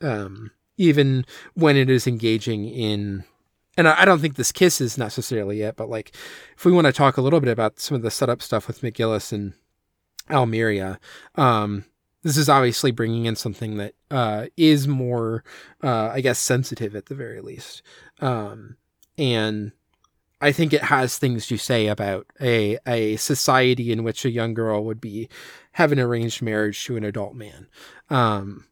um, 0.00 0.50
even 0.76 1.24
when 1.54 1.76
it 1.76 1.90
is 1.90 2.06
engaging 2.06 2.68
in. 2.68 3.24
And 3.76 3.86
I, 3.86 4.02
I 4.02 4.04
don't 4.04 4.20
think 4.20 4.36
this 4.36 4.52
kiss 4.52 4.80
is 4.80 4.98
necessarily 4.98 5.62
it, 5.62 5.76
but 5.76 5.88
like 5.88 6.12
if 6.56 6.64
we 6.64 6.72
want 6.72 6.86
to 6.86 6.92
talk 6.92 7.16
a 7.16 7.22
little 7.22 7.40
bit 7.40 7.52
about 7.52 7.78
some 7.78 7.94
of 7.94 8.02
the 8.02 8.10
setup 8.10 8.42
stuff 8.42 8.66
with 8.66 8.80
McGillis 8.80 9.32
and 9.32 9.52
Almiria, 10.30 10.98
um, 11.36 11.84
this 12.22 12.36
is 12.36 12.48
obviously 12.48 12.90
bringing 12.90 13.26
in 13.26 13.36
something 13.36 13.76
that 13.76 13.94
uh, 14.10 14.46
is 14.56 14.88
more, 14.88 15.44
uh, 15.84 16.08
I 16.08 16.20
guess, 16.20 16.40
sensitive 16.40 16.96
at 16.96 17.06
the 17.06 17.14
very 17.14 17.40
least, 17.40 17.82
um, 18.20 18.76
and 19.16 19.70
I 20.40 20.52
think 20.52 20.72
it 20.72 20.84
has 20.84 21.16
things 21.16 21.46
to 21.46 21.56
say 21.56 21.86
about 21.86 22.26
a 22.40 22.78
a 22.86 23.16
society 23.16 23.90
in 23.90 24.04
which 24.04 24.24
a 24.24 24.30
young 24.30 24.54
girl 24.54 24.84
would 24.84 25.00
be 25.00 25.28
have 25.72 25.92
an 25.92 26.00
arranged 26.00 26.42
marriage 26.42 26.84
to 26.84 26.96
an 26.96 27.04
adult 27.04 27.34
man. 27.34 27.66
Um, 28.10 28.66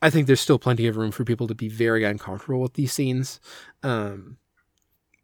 I 0.00 0.10
think 0.10 0.26
there's 0.26 0.40
still 0.40 0.58
plenty 0.58 0.86
of 0.86 0.96
room 0.96 1.10
for 1.10 1.24
people 1.24 1.46
to 1.48 1.54
be 1.54 1.68
very 1.68 2.04
uncomfortable 2.04 2.60
with 2.60 2.74
these 2.74 2.92
scenes, 2.92 3.40
um, 3.82 4.36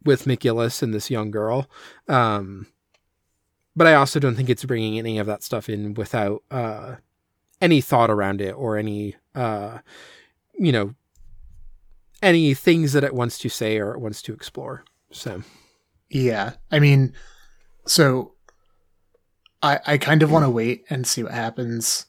with 0.03 0.25
McGillis 0.25 0.81
and 0.81 0.93
this 0.93 1.11
young 1.11 1.31
girl. 1.31 1.69
Um, 2.07 2.67
but 3.75 3.87
I 3.87 3.95
also 3.95 4.19
don't 4.19 4.35
think 4.35 4.49
it's 4.49 4.65
bringing 4.65 4.99
any 4.99 5.17
of 5.17 5.27
that 5.27 5.43
stuff 5.43 5.69
in 5.69 5.93
without 5.93 6.43
uh, 6.51 6.95
any 7.61 7.81
thought 7.81 8.09
around 8.09 8.41
it 8.41 8.51
or 8.51 8.77
any, 8.77 9.15
uh, 9.35 9.79
you 10.53 10.71
know, 10.71 10.95
any 12.21 12.53
things 12.53 12.93
that 12.93 13.03
it 13.03 13.13
wants 13.13 13.37
to 13.39 13.49
say 13.49 13.77
or 13.79 13.93
it 13.93 13.99
wants 13.99 14.21
to 14.23 14.33
explore. 14.33 14.83
So. 15.11 15.43
Yeah. 16.13 16.53
I 16.71 16.79
mean, 16.79 17.13
so 17.87 18.33
I 19.61 19.79
I 19.85 19.97
kind 19.97 20.23
of 20.23 20.31
want 20.31 20.45
to 20.45 20.49
wait 20.49 20.85
and 20.89 21.05
see 21.07 21.23
what 21.23 21.31
happens 21.33 22.05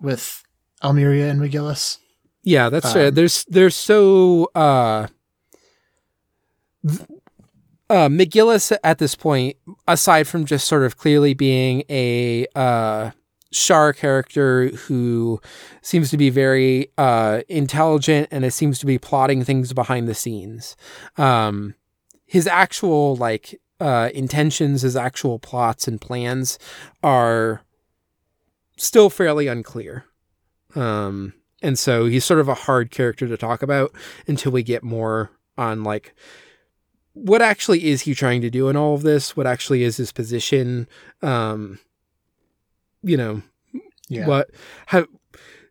with 0.00 0.42
Almiria 0.82 1.28
and 1.30 1.40
McGillis. 1.40 1.98
Yeah, 2.44 2.68
that's 2.70 2.86
Um, 2.86 2.92
fair. 2.92 3.10
There's 3.10 3.44
there's 3.48 3.76
so 3.76 4.50
uh 4.54 5.06
th- 6.86 7.00
uh 7.90 8.08
McGillis 8.08 8.76
at 8.82 8.98
this 8.98 9.14
point, 9.14 9.56
aside 9.86 10.26
from 10.26 10.44
just 10.44 10.66
sort 10.66 10.82
of 10.84 10.96
clearly 10.96 11.34
being 11.34 11.82
a 11.90 12.46
uh 12.54 13.10
Char 13.52 13.92
character 13.92 14.68
who 14.68 15.38
seems 15.82 16.10
to 16.10 16.16
be 16.16 16.30
very 16.30 16.88
uh 16.96 17.42
intelligent 17.48 18.28
and 18.30 18.44
it 18.44 18.52
seems 18.52 18.78
to 18.78 18.86
be 18.86 18.98
plotting 18.98 19.44
things 19.44 19.72
behind 19.74 20.08
the 20.08 20.14
scenes. 20.14 20.74
Um 21.16 21.74
his 22.32 22.46
actual 22.46 23.14
like 23.16 23.60
uh 23.78 24.08
intentions, 24.14 24.82
his 24.82 24.96
actual 24.96 25.38
plots 25.38 25.86
and 25.86 26.00
plans 26.00 26.58
are 27.02 27.60
still 28.76 29.10
fairly 29.10 29.46
unclear. 29.48 30.04
Um 30.74 31.34
and 31.62 31.78
so 31.78 32.06
he's 32.06 32.24
sort 32.24 32.40
of 32.40 32.48
a 32.48 32.54
hard 32.54 32.90
character 32.90 33.28
to 33.28 33.36
talk 33.36 33.62
about 33.62 33.92
until 34.26 34.50
we 34.52 34.62
get 34.62 34.82
more 34.82 35.30
on 35.58 35.84
like 35.84 36.14
what 37.12 37.42
actually 37.42 37.84
is 37.84 38.00
he 38.02 38.14
trying 38.14 38.40
to 38.40 38.48
do 38.50 38.68
in 38.70 38.76
all 38.76 38.94
of 38.94 39.02
this 39.02 39.36
what 39.36 39.46
actually 39.46 39.82
is 39.82 39.98
his 39.98 40.10
position 40.12 40.88
um 41.20 41.78
you 43.02 43.16
know 43.18 43.42
Yeah. 44.08 44.26
what 44.26 44.48
how 44.86 45.04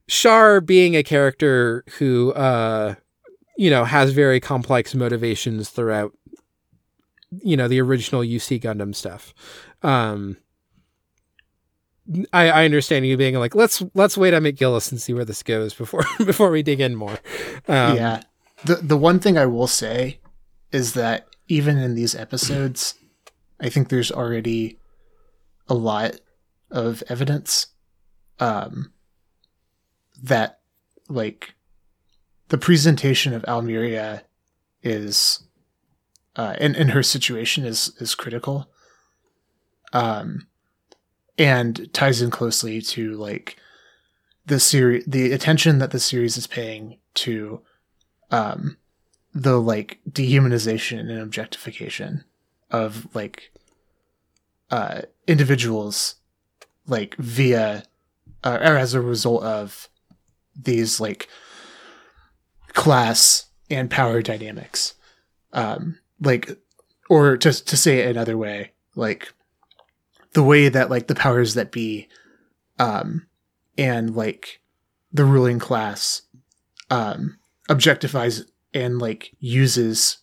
Char 0.07 0.61
being 0.61 0.95
a 0.95 1.03
character 1.03 1.83
who 1.97 2.31
uh 2.33 2.93
you 3.57 3.69
know 3.71 3.83
has 3.85 4.11
very 4.13 4.39
complex 4.39 4.93
motivations 4.93 5.69
throughout 5.69 6.13
you 7.43 7.55
know 7.55 7.67
the 7.67 7.79
original 7.79 8.21
UC 8.21 8.61
Gundam 8.61 8.93
stuff 8.93 9.33
um 9.83 10.37
I, 12.33 12.49
I 12.49 12.65
understand 12.65 13.05
you 13.05 13.15
being 13.17 13.35
like 13.35 13.55
let's 13.55 13.83
let's 13.93 14.17
wait 14.17 14.33
on 14.33 14.43
McGillis 14.43 14.91
and 14.91 15.01
see 15.01 15.13
where 15.13 15.25
this 15.25 15.43
goes 15.43 15.73
before 15.73 16.03
before 16.25 16.49
we 16.49 16.63
dig 16.63 16.81
in 16.81 16.95
more. 16.95 17.19
Um, 17.67 17.95
yeah. 17.95 18.23
The 18.65 18.75
the 18.75 18.97
one 18.97 19.19
thing 19.19 19.37
I 19.37 19.45
will 19.45 19.67
say 19.67 20.19
is 20.71 20.93
that 20.93 21.27
even 21.47 21.77
in 21.77 21.95
these 21.95 22.15
episodes, 22.15 22.95
I 23.59 23.69
think 23.69 23.89
there's 23.89 24.11
already 24.11 24.77
a 25.67 25.73
lot 25.73 26.19
of 26.69 27.03
evidence 27.07 27.67
um 28.39 28.91
that 30.21 30.59
like 31.07 31.53
the 32.49 32.57
presentation 32.57 33.33
of 33.33 33.45
Almiria 33.45 34.23
is 34.81 35.43
uh 36.35 36.55
and, 36.59 36.75
and 36.75 36.91
her 36.91 37.03
situation 37.03 37.65
is 37.65 37.93
is 37.99 38.15
critical. 38.15 38.69
Um 39.93 40.47
and 41.37 41.91
ties 41.93 42.21
in 42.21 42.29
closely 42.29 42.81
to 42.81 43.13
like 43.15 43.57
the 44.45 44.59
series 44.59 45.03
the 45.05 45.31
attention 45.31 45.79
that 45.79 45.91
the 45.91 45.99
series 45.99 46.37
is 46.37 46.47
paying 46.47 46.97
to 47.13 47.61
um 48.31 48.77
the 49.33 49.59
like 49.59 49.99
dehumanization 50.09 50.99
and 50.99 51.19
objectification 51.19 52.23
of 52.69 53.07
like 53.15 53.51
uh 54.69 55.01
individuals 55.27 56.15
like 56.87 57.15
via 57.15 57.83
uh, 58.43 58.57
or 58.61 58.77
as 58.77 58.93
a 58.93 59.01
result 59.01 59.43
of 59.43 59.87
these 60.55 60.99
like 60.99 61.27
class 62.73 63.45
and 63.69 63.89
power 63.89 64.21
dynamics 64.21 64.95
um 65.53 65.97
like 66.21 66.57
or 67.09 67.35
to 67.37 67.51
to 67.51 67.75
say 67.77 67.99
it 67.99 68.09
another 68.09 68.37
way 68.37 68.71
like 68.95 69.33
the 70.33 70.43
way 70.43 70.69
that 70.69 70.89
like 70.89 71.07
the 71.07 71.15
powers 71.15 71.55
that 71.55 71.71
be 71.71 72.07
um 72.79 73.27
and 73.77 74.15
like 74.15 74.61
the 75.11 75.25
ruling 75.25 75.59
class 75.59 76.21
um 76.89 77.37
objectifies 77.69 78.45
and 78.73 78.99
like 78.99 79.31
uses 79.39 80.19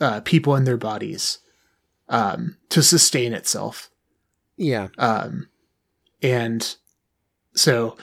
uh 0.00 0.20
people 0.20 0.56
in 0.56 0.64
their 0.64 0.76
bodies 0.76 1.38
um 2.08 2.56
to 2.70 2.82
sustain 2.82 3.32
itself. 3.32 3.90
Yeah, 4.56 4.88
um 4.98 5.48
and 6.22 6.76
so 7.54 7.96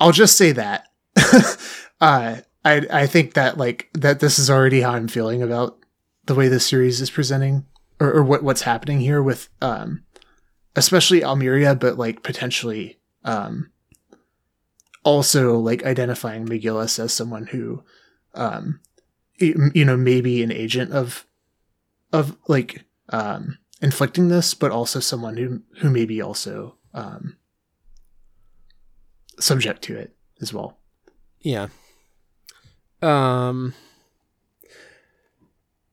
i'll 0.00 0.12
just 0.12 0.36
say 0.36 0.52
that. 0.52 0.88
Uh 1.98 2.36
i 2.62 2.86
i 2.90 3.06
think 3.06 3.32
that 3.32 3.56
like 3.56 3.88
that 3.94 4.20
this 4.20 4.38
is 4.38 4.50
already 4.50 4.82
how 4.82 4.92
i'm 4.92 5.08
feeling 5.08 5.42
about 5.42 5.78
the 6.26 6.34
way 6.34 6.48
this 6.48 6.66
series 6.66 7.00
is 7.00 7.10
presenting 7.10 7.64
or, 8.00 8.12
or 8.12 8.24
what 8.24 8.42
what's 8.42 8.62
happening 8.62 9.00
here 9.00 9.22
with 9.22 9.48
um 9.60 10.02
especially 10.74 11.24
almiria 11.24 11.74
but 11.74 11.96
like 11.98 12.22
potentially 12.22 12.98
um 13.24 13.70
also 15.04 15.58
like 15.58 15.84
identifying 15.84 16.46
mcgillis 16.46 16.98
as 16.98 17.12
someone 17.12 17.46
who 17.46 17.82
um 18.34 18.80
you 19.38 19.84
know 19.84 19.96
maybe 19.96 20.42
an 20.42 20.52
agent 20.52 20.92
of 20.92 21.26
of 22.12 22.36
like 22.48 22.84
um 23.10 23.58
inflicting 23.80 24.28
this 24.28 24.54
but 24.54 24.70
also 24.70 25.00
someone 25.00 25.36
who 25.36 25.62
who 25.80 25.90
may 25.90 26.04
be 26.04 26.20
also 26.20 26.76
um 26.94 27.36
subject 29.38 29.82
to 29.82 29.96
it 29.96 30.14
as 30.40 30.52
well 30.52 30.78
yeah. 31.46 31.68
Um. 33.02 33.74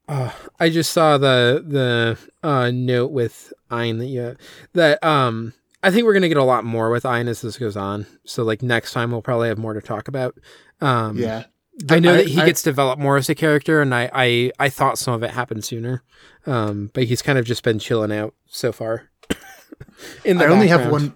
Uh, 0.07 0.32
I 0.59 0.69
just 0.69 0.91
saw 0.91 1.17
the 1.17 1.64
the 1.65 2.17
uh, 2.48 2.72
note 2.72 3.11
with 3.11 3.53
Ein 3.72 3.98
that 3.99 4.07
you 4.07 4.35
that 4.73 5.03
um 5.03 5.53
I 5.82 5.91
think 5.91 6.06
we're 6.06 6.14
gonna 6.14 6.27
get 6.27 6.38
a 6.38 6.43
lot 6.43 6.65
more 6.65 6.90
with 6.90 7.06
Ein 7.06 7.27
as 7.27 7.41
this 7.41 7.57
goes 7.57 7.77
on. 7.77 8.06
So 8.25 8.43
like 8.43 8.61
next 8.61 8.91
time 8.93 9.11
we'll 9.11 9.22
probably 9.22 9.48
have 9.49 9.57
more 9.57 9.73
to 9.73 9.82
talk 9.82 10.07
about. 10.07 10.35
Um, 10.82 11.17
Yeah. 11.17 11.45
I 11.90 11.99
know 11.99 12.14
I- 12.14 12.17
that 12.17 12.27
he 12.27 12.40
I- 12.41 12.45
gets 12.45 12.61
developed 12.61 13.01
more 13.01 13.17
as 13.17 13.30
a 13.30 13.35
character, 13.35 13.82
and 13.82 13.95
I, 13.95 14.09
I, 14.14 14.51
I 14.59 14.69
thought 14.69 14.99
some 14.99 15.14
of 15.15 15.23
it 15.23 15.32
happened 15.32 15.64
sooner. 15.65 16.03
Um, 16.45 16.91
but 16.93 17.06
he's 17.06 17.22
kind 17.23 17.40
of 17.40 17.45
just 17.45 17.64
been 17.64 17.80
chilling 17.80 18.11
out 18.11 18.35
so 18.45 18.72
far. 18.72 19.09
In 20.25 20.38
the 20.38 20.45
I 20.45 20.49
only 20.49 20.67
have 20.67 20.91
one, 20.91 21.15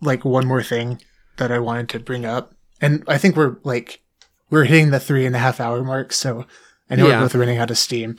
like 0.00 0.24
one 0.24 0.46
more 0.46 0.62
thing 0.64 1.00
that 1.36 1.52
I 1.52 1.58
wanted 1.60 1.88
to 1.90 2.00
bring 2.00 2.24
up, 2.24 2.54
and 2.80 3.04
I 3.06 3.18
think 3.18 3.36
we're 3.36 3.56
like 3.62 4.00
we're 4.50 4.64
hitting 4.64 4.90
the 4.90 4.98
three 5.00 5.26
and 5.26 5.36
a 5.36 5.38
half 5.38 5.60
hour 5.60 5.82
mark, 5.84 6.12
so 6.12 6.44
I 6.90 6.96
know 6.96 7.08
Yeah. 7.08 7.18
we're 7.18 7.24
both 7.26 7.34
running 7.34 7.58
out 7.58 7.70
of 7.70 7.78
steam. 7.78 8.18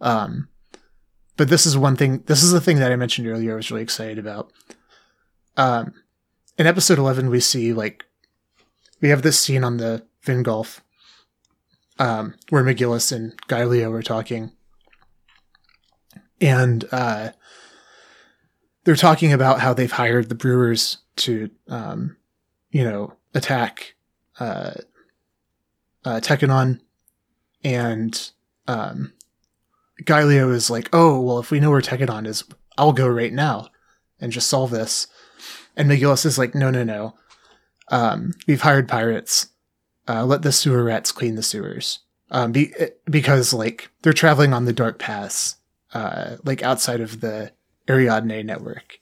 Um, 0.00 0.48
but 1.36 1.48
this 1.48 1.66
is 1.66 1.76
one 1.76 1.96
thing. 1.96 2.22
This 2.26 2.42
is 2.42 2.52
the 2.52 2.60
thing 2.60 2.78
that 2.78 2.92
I 2.92 2.96
mentioned 2.96 3.26
earlier. 3.26 3.52
I 3.52 3.56
was 3.56 3.70
really 3.70 3.82
excited 3.82 4.18
about. 4.18 4.52
Um, 5.56 5.94
in 6.58 6.66
episode 6.66 6.98
eleven, 6.98 7.30
we 7.30 7.40
see 7.40 7.72
like 7.72 8.04
we 9.00 9.08
have 9.08 9.22
this 9.22 9.38
scene 9.40 9.64
on 9.64 9.78
the 9.78 10.06
Vingolf, 10.24 10.80
um, 11.98 12.34
where 12.50 12.62
McGillis 12.62 13.10
and 13.12 13.34
Gaelio 13.48 13.92
are 13.92 14.02
talking, 14.02 14.52
and 16.40 16.84
uh 16.92 17.30
they're 18.84 18.96
talking 18.96 19.32
about 19.32 19.60
how 19.60 19.74
they've 19.74 19.92
hired 19.92 20.30
the 20.30 20.34
brewers 20.34 20.98
to, 21.16 21.50
um, 21.68 22.16
you 22.70 22.82
know, 22.82 23.12
attack 23.34 23.94
uh, 24.38 24.72
uh, 26.02 26.18
Tekkadan, 26.20 26.80
and 27.64 28.30
um, 28.66 29.12
Gaelio 30.04 30.52
is 30.52 30.70
like, 30.70 30.88
"Oh, 30.92 31.20
well, 31.20 31.38
if 31.38 31.50
we 31.50 31.60
know 31.60 31.70
where 31.70 31.80
Tekkadan 31.80 32.26
is, 32.26 32.44
I'll 32.78 32.92
go 32.92 33.06
right 33.08 33.32
now 33.32 33.68
and 34.20 34.32
just 34.32 34.48
solve 34.48 34.70
this." 34.70 35.06
And 35.76 35.88
McGillis 35.90 36.26
is 36.26 36.38
like, 36.38 36.54
"No, 36.54 36.70
no, 36.70 36.84
no. 36.84 37.14
Um, 37.88 38.32
we've 38.46 38.60
hired 38.62 38.88
pirates. 38.88 39.48
Uh, 40.08 40.24
let 40.24 40.42
the 40.42 40.52
sewer 40.52 40.82
rats 40.84 41.12
clean 41.12 41.34
the 41.36 41.42
sewers." 41.42 42.00
Um, 42.32 42.52
be- 42.52 42.72
because 43.10 43.52
like 43.52 43.90
they're 44.02 44.12
traveling 44.12 44.52
on 44.52 44.64
the 44.64 44.72
dark 44.72 44.98
pass, 45.00 45.56
uh, 45.92 46.36
like 46.44 46.62
outside 46.62 47.00
of 47.00 47.20
the 47.20 47.50
Ariadne 47.88 48.44
network. 48.46 48.98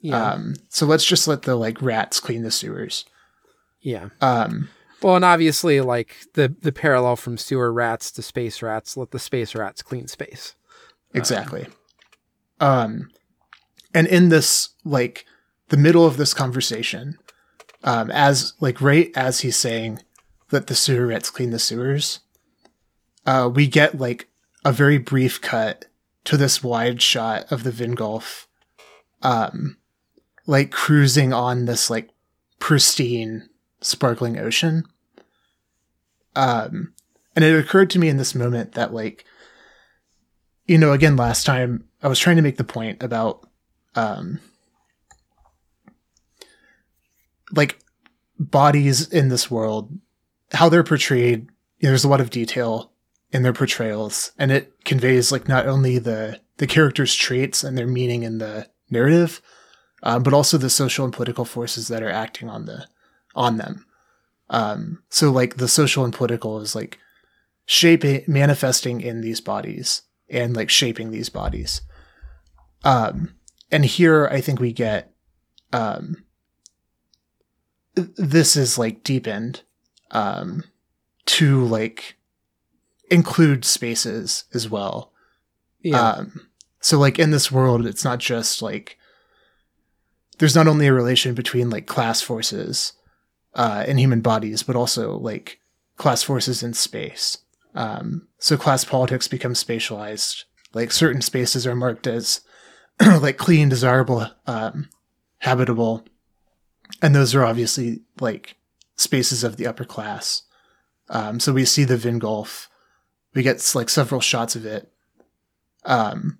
yeah, 0.00 0.32
Um, 0.32 0.56
so 0.68 0.84
let's 0.84 1.04
just 1.06 1.26
let 1.26 1.42
the 1.42 1.56
like 1.56 1.80
rats 1.80 2.20
clean 2.20 2.42
the 2.42 2.50
sewers. 2.50 3.06
yeah. 3.80 4.10
Um, 4.20 4.68
Well, 5.02 5.16
and 5.16 5.24
obviously, 5.24 5.80
like 5.80 6.16
the 6.34 6.54
the 6.60 6.72
parallel 6.72 7.16
from 7.16 7.36
sewer 7.36 7.72
rats 7.72 8.10
to 8.12 8.22
space 8.22 8.62
rats, 8.62 8.96
let 8.96 9.10
the 9.10 9.18
space 9.18 9.54
rats 9.54 9.82
clean 9.82 10.08
space. 10.08 10.54
exactly. 11.14 11.66
Um, 12.60 13.10
and 13.94 14.06
in 14.06 14.30
this 14.30 14.70
like 14.84 15.26
the 15.68 15.76
middle 15.76 16.06
of 16.06 16.16
this 16.16 16.32
conversation, 16.32 17.18
um, 17.84 18.10
as 18.10 18.54
like 18.60 18.80
right 18.80 19.10
as 19.14 19.40
he's 19.40 19.56
saying, 19.56 20.00
that 20.50 20.66
the 20.66 20.74
sewer 20.74 21.06
rats 21.06 21.30
clean 21.30 21.50
the 21.50 21.58
sewers, 21.58 22.20
uh, 23.26 23.50
we 23.52 23.66
get 23.66 23.98
like 23.98 24.28
a 24.64 24.72
very 24.72 24.98
brief 24.98 25.40
cut 25.40 25.86
to 26.24 26.36
this 26.36 26.62
wide 26.62 27.00
shot 27.00 27.50
of 27.50 27.62
the 27.62 27.70
Vingolf, 27.70 28.46
um, 29.22 29.76
like 30.46 30.70
cruising 30.70 31.32
on 31.32 31.66
this 31.66 31.88
like 31.88 32.10
pristine, 32.58 33.48
sparkling 33.86 34.38
ocean. 34.38 34.84
Um, 36.34 36.92
and 37.34 37.44
it 37.44 37.58
occurred 37.58 37.90
to 37.90 37.98
me 37.98 38.08
in 38.08 38.16
this 38.16 38.34
moment 38.34 38.72
that 38.72 38.92
like, 38.92 39.24
you 40.66 40.78
know, 40.78 40.92
again, 40.92 41.16
last 41.16 41.46
time 41.46 41.88
I 42.02 42.08
was 42.08 42.18
trying 42.18 42.36
to 42.36 42.42
make 42.42 42.56
the 42.56 42.64
point 42.64 43.02
about, 43.02 43.48
um, 43.94 44.40
like 47.52 47.78
bodies 48.38 49.08
in 49.08 49.28
this 49.28 49.50
world, 49.50 49.96
how 50.52 50.68
they're 50.68 50.82
portrayed. 50.82 51.48
You 51.78 51.86
know, 51.86 51.90
there's 51.90 52.04
a 52.04 52.08
lot 52.08 52.20
of 52.20 52.30
detail 52.30 52.92
in 53.32 53.42
their 53.42 53.52
portrayals, 53.52 54.32
and 54.38 54.50
it 54.50 54.72
conveys 54.84 55.30
like 55.30 55.48
not 55.48 55.66
only 55.66 55.98
the 55.98 56.40
the 56.58 56.66
characters' 56.66 57.14
traits 57.14 57.62
and 57.62 57.76
their 57.76 57.86
meaning 57.86 58.22
in 58.22 58.38
the 58.38 58.68
narrative, 58.90 59.40
um, 60.02 60.22
but 60.22 60.32
also 60.32 60.58
the 60.58 60.70
social 60.70 61.04
and 61.04 61.14
political 61.14 61.44
forces 61.44 61.88
that 61.88 62.02
are 62.02 62.10
acting 62.10 62.48
on 62.48 62.64
the 62.64 62.86
on 63.36 63.58
them. 63.58 63.86
Um, 64.50 65.02
so 65.08 65.30
like 65.30 65.56
the 65.56 65.68
social 65.68 66.04
and 66.04 66.12
political 66.12 66.60
is 66.60 66.74
like 66.74 66.98
shaping, 67.66 68.24
manifesting 68.26 69.00
in 69.00 69.20
these 69.20 69.40
bodies 69.40 70.02
and 70.28 70.56
like 70.56 70.70
shaping 70.70 71.10
these 71.10 71.28
bodies. 71.28 71.82
Um, 72.84 73.36
and 73.70 73.84
here 73.84 74.26
I 74.28 74.40
think 74.40 74.58
we 74.58 74.72
get, 74.72 75.12
um, 75.72 76.24
this 77.94 78.56
is 78.56 78.78
like 78.78 79.02
deepened, 79.04 79.62
um, 80.10 80.64
to 81.26 81.64
like 81.64 82.16
include 83.10 83.64
spaces 83.64 84.44
as 84.54 84.68
well. 84.70 85.12
Yeah, 85.80 86.00
Um, 86.00 86.48
so 86.80 86.98
like 86.98 87.18
in 87.18 87.32
this 87.32 87.50
world, 87.50 87.84
it's 87.86 88.04
not 88.04 88.20
just 88.20 88.62
like 88.62 88.96
there's 90.38 90.54
not 90.54 90.68
only 90.68 90.86
a 90.86 90.92
relation 90.92 91.34
between 91.34 91.70
like 91.70 91.86
class 91.86 92.22
forces 92.22 92.92
uh, 93.56 93.84
and 93.88 93.98
human 93.98 94.20
bodies, 94.20 94.62
but 94.62 94.76
also 94.76 95.16
like 95.16 95.58
class 95.96 96.22
forces 96.22 96.62
in 96.62 96.74
space. 96.74 97.38
Um, 97.74 98.28
so 98.38 98.56
class 98.56 98.84
politics 98.84 99.26
becomes 99.26 99.62
spatialized. 99.62 100.44
Like 100.72 100.92
certain 100.92 101.22
spaces 101.22 101.66
are 101.66 101.74
marked 101.74 102.06
as 102.06 102.42
like 103.00 103.38
clean, 103.38 103.68
desirable, 103.68 104.26
um, 104.46 104.90
habitable, 105.38 106.04
and 107.02 107.14
those 107.14 107.34
are 107.34 107.44
obviously 107.44 108.02
like 108.20 108.56
spaces 108.96 109.42
of 109.42 109.56
the 109.56 109.66
upper 109.66 109.84
class. 109.84 110.42
Um, 111.08 111.40
so 111.40 111.52
we 111.52 111.64
see 111.64 111.84
the 111.84 111.96
Vingolf. 111.96 112.68
We 113.34 113.42
get 113.42 113.72
like 113.74 113.88
several 113.88 114.20
shots 114.20 114.54
of 114.54 114.66
it. 114.66 114.90
Um, 115.84 116.38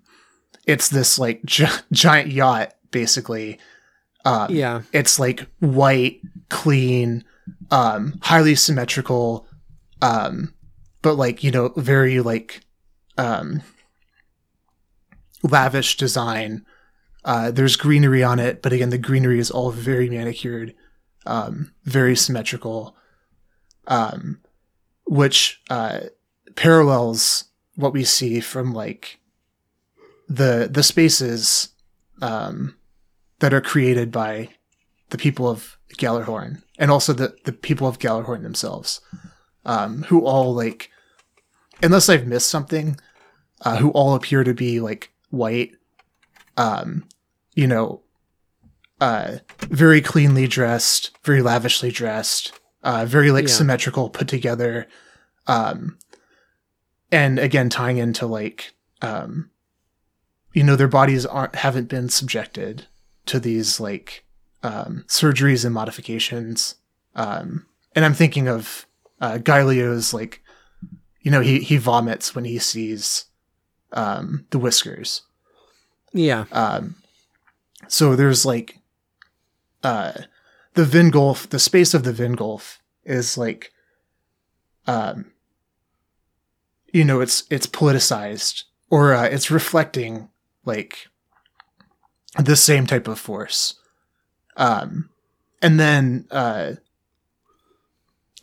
it's 0.65 0.89
this 0.89 1.17
like 1.17 1.43
gi- 1.45 1.65
giant 1.91 2.31
yacht, 2.31 2.73
basically. 2.91 3.59
Um, 4.25 4.53
yeah, 4.53 4.81
it's 4.91 5.19
like 5.19 5.47
white, 5.59 6.21
clean, 6.49 7.23
um, 7.71 8.19
highly 8.21 8.55
symmetrical, 8.55 9.47
um, 10.01 10.53
but 11.01 11.15
like 11.15 11.43
you 11.43 11.51
know, 11.51 11.69
very 11.77 12.19
like 12.19 12.61
um, 13.17 13.61
lavish 15.43 15.97
design. 15.97 16.65
Uh, 17.23 17.51
there's 17.51 17.75
greenery 17.75 18.23
on 18.23 18.39
it, 18.39 18.61
but 18.61 18.71
again, 18.71 18.89
the 18.89 18.97
greenery 18.97 19.39
is 19.39 19.51
all 19.51 19.71
very 19.71 20.09
manicured, 20.09 20.73
um, 21.25 21.73
very 21.83 22.15
symmetrical, 22.15 22.95
um, 23.87 24.39
which 25.05 25.61
uh, 25.69 25.99
parallels 26.55 27.45
what 27.75 27.93
we 27.93 28.03
see 28.03 28.39
from 28.39 28.73
like 28.73 29.19
the 30.27 30.67
the 30.71 30.83
spaces 30.83 31.69
um, 32.21 32.75
that 33.39 33.53
are 33.53 33.61
created 33.61 34.11
by 34.11 34.49
the 35.09 35.17
people 35.17 35.47
of 35.49 35.77
Gjallarhorn 35.97 36.61
and 36.77 36.91
also 36.91 37.13
the 37.13 37.35
the 37.45 37.53
people 37.53 37.87
of 37.87 37.99
Gjallarhorn 37.99 38.43
themselves, 38.43 39.01
um, 39.65 40.03
who 40.03 40.25
all 40.25 40.53
like, 40.53 40.89
unless 41.81 42.09
I've 42.09 42.27
missed 42.27 42.49
something, 42.49 42.97
uh, 43.61 43.77
who 43.77 43.89
all 43.91 44.15
appear 44.15 44.43
to 44.43 44.53
be 44.53 44.79
like 44.79 45.11
white, 45.29 45.71
um, 46.57 47.07
you 47.55 47.67
know, 47.67 48.01
uh, 48.99 49.37
very 49.69 50.01
cleanly 50.01 50.47
dressed, 50.47 51.11
very 51.23 51.41
lavishly 51.41 51.91
dressed, 51.91 52.51
uh, 52.83 53.05
very 53.05 53.31
like 53.31 53.47
Yeah. 53.47 53.53
symmetrical, 53.53 54.09
put 54.09 54.27
together, 54.27 54.87
um, 55.47 55.97
and 57.11 57.39
again 57.39 57.69
tying 57.69 57.97
into 57.97 58.25
like, 58.25 58.73
um, 59.01 59.49
you 60.53 60.63
know, 60.63 60.75
their 60.75 60.87
bodies 60.87 61.25
aren't 61.25 61.55
haven't 61.55 61.87
been 61.87 62.09
subjected 62.09 62.87
to 63.27 63.39
these 63.39 63.79
like 63.79 64.25
um, 64.63 65.05
surgeries 65.07 65.65
and 65.65 65.73
modifications. 65.73 66.75
Um, 67.15 67.65
and 67.95 68.05
I'm 68.05 68.13
thinking 68.13 68.47
of 68.47 68.85
uh, 69.21 69.39
like, 70.13 70.43
you 71.21 71.31
know, 71.31 71.41
he 71.41 71.59
he 71.59 71.77
vomits 71.77 72.35
when 72.35 72.45
he 72.45 72.59
sees 72.59 73.25
um, 73.93 74.45
the 74.51 74.59
whiskers. 74.59 75.23
yeah, 76.13 76.45
Um, 76.51 76.95
so 77.87 78.15
there's 78.15 78.45
like 78.45 78.79
uh, 79.83 80.13
the 80.73 80.83
Vingolf, 80.83 81.49
the 81.49 81.59
space 81.59 81.93
of 81.93 82.03
the 82.03 82.11
Vingolf 82.11 82.77
is 83.03 83.37
like, 83.37 83.71
um, 84.85 85.31
you 86.93 87.03
know, 87.03 87.19
it's 87.19 87.43
it's 87.49 87.67
politicized 87.67 88.63
or 88.89 89.13
uh, 89.13 89.25
it's 89.25 89.51
reflecting 89.51 90.29
like 90.65 91.07
the 92.39 92.55
same 92.55 92.85
type 92.85 93.07
of 93.07 93.19
force. 93.19 93.75
Um, 94.55 95.09
and 95.61 95.79
then 95.79 96.27
uh, 96.31 96.73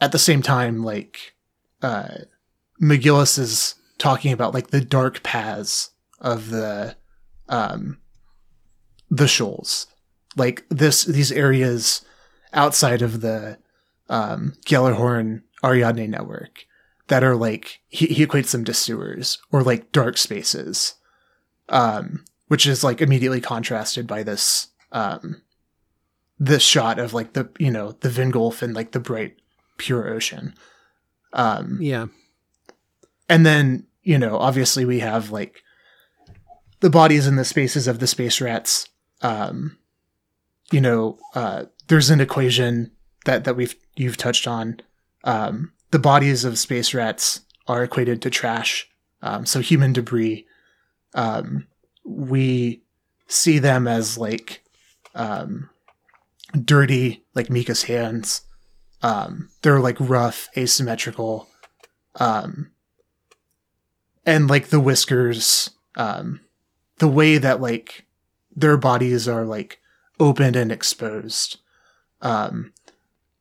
at 0.01 0.13
the 0.13 0.19
same 0.19 0.43
time, 0.43 0.83
like 0.83 1.35
uh, 1.83 2.19
McGillis 2.81 3.39
is 3.39 3.75
talking 3.99 4.33
about 4.33 4.55
like 4.55 4.69
the 4.69 4.81
dark 4.81 5.23
paths 5.23 5.91
of 6.21 6.51
the 6.51 6.97
um, 7.49 7.99
the 9.11 9.29
shoals 9.29 9.87
like 10.37 10.65
this 10.69 11.05
these 11.05 11.33
areas 11.33 12.05
outside 12.53 13.03
of 13.03 13.21
the 13.21 13.59
um, 14.09 14.55
Gjallarhorn 14.67 15.43
Ariadne 15.63 16.09
network 16.09 16.67
that 17.09 17.25
are 17.25 17.37
like 17.37 17.81
he, 17.89 18.07
he 18.07 18.27
equates 18.27 18.53
them 18.53 18.65
to 18.65 18.75
sewers 18.75 19.39
or 19.53 19.63
like 19.63 19.93
dark 19.93 20.19
spaces, 20.19 20.95
um, 21.69 22.25
which 22.55 22.69
is 22.69 22.85
like 22.85 23.01
immediately 23.03 23.41
contrasted 23.41 24.07
by 24.07 24.23
this 24.23 24.69
um, 24.93 25.43
this 26.39 26.63
shot 26.63 27.01
of 27.01 27.13
like 27.13 27.33
the 27.33 27.49
you 27.59 27.69
know 27.69 27.91
the 27.99 28.09
Vingolf 28.09 28.63
and 28.63 28.77
like 28.77 28.93
the 28.93 29.01
bright 29.01 29.35
pure 29.77 30.09
ocean. 30.09 30.55
Um, 31.33 31.79
Yeah. 31.81 32.07
and 33.29 33.45
then 33.45 33.89
you 34.05 34.21
know 34.21 34.37
obviously 34.39 34.85
we 34.85 35.01
have 35.01 35.33
like 35.33 35.65
the 36.79 36.91
bodies 36.91 37.27
and 37.27 37.37
the 37.37 37.45
spaces 37.45 37.89
of 37.89 37.99
the 37.99 38.07
space 38.07 38.41
rats 38.41 38.89
um 39.23 39.77
you 40.71 40.81
know 40.81 41.19
uh 41.35 41.65
there's 41.89 42.09
an 42.11 42.21
equation 42.21 42.93
that 43.25 43.43
that 43.43 43.57
we've 43.57 43.75
you've 43.97 44.17
touched 44.17 44.47
on 44.47 44.79
um 45.25 45.73
the 45.91 45.99
bodies 45.99 46.45
of 46.45 46.57
space 46.57 46.95
rats 46.95 47.41
are 47.67 47.83
equated 47.83 48.23
to 48.23 48.31
trash 48.31 48.89
um 49.23 49.45
so 49.45 49.59
human 49.59 49.93
debris 49.93 50.47
um 51.15 51.67
we 52.05 52.83
see 53.27 53.59
them 53.59 53.89
as 53.89 54.19
like 54.19 54.63
um 55.15 55.71
dirty 56.65 57.25
like 57.35 57.49
mika's 57.51 57.85
hands 57.85 58.43
um 59.03 59.49
they're 59.63 59.81
like 59.81 59.97
rough 59.99 60.49
asymmetrical 60.57 61.49
um 62.17 62.71
and 64.27 64.49
like 64.49 64.69
the 64.69 64.81
whiskers 64.81 65.71
um 65.97 66.41
the 66.99 67.09
way 67.09 67.39
that 67.39 67.61
like 67.61 68.07
their 68.55 68.77
bodies 68.77 69.27
are 69.29 69.45
like 69.45 69.81
opened 70.21 70.55
and 70.57 70.71
exposed 70.71 71.59
um 72.21 72.73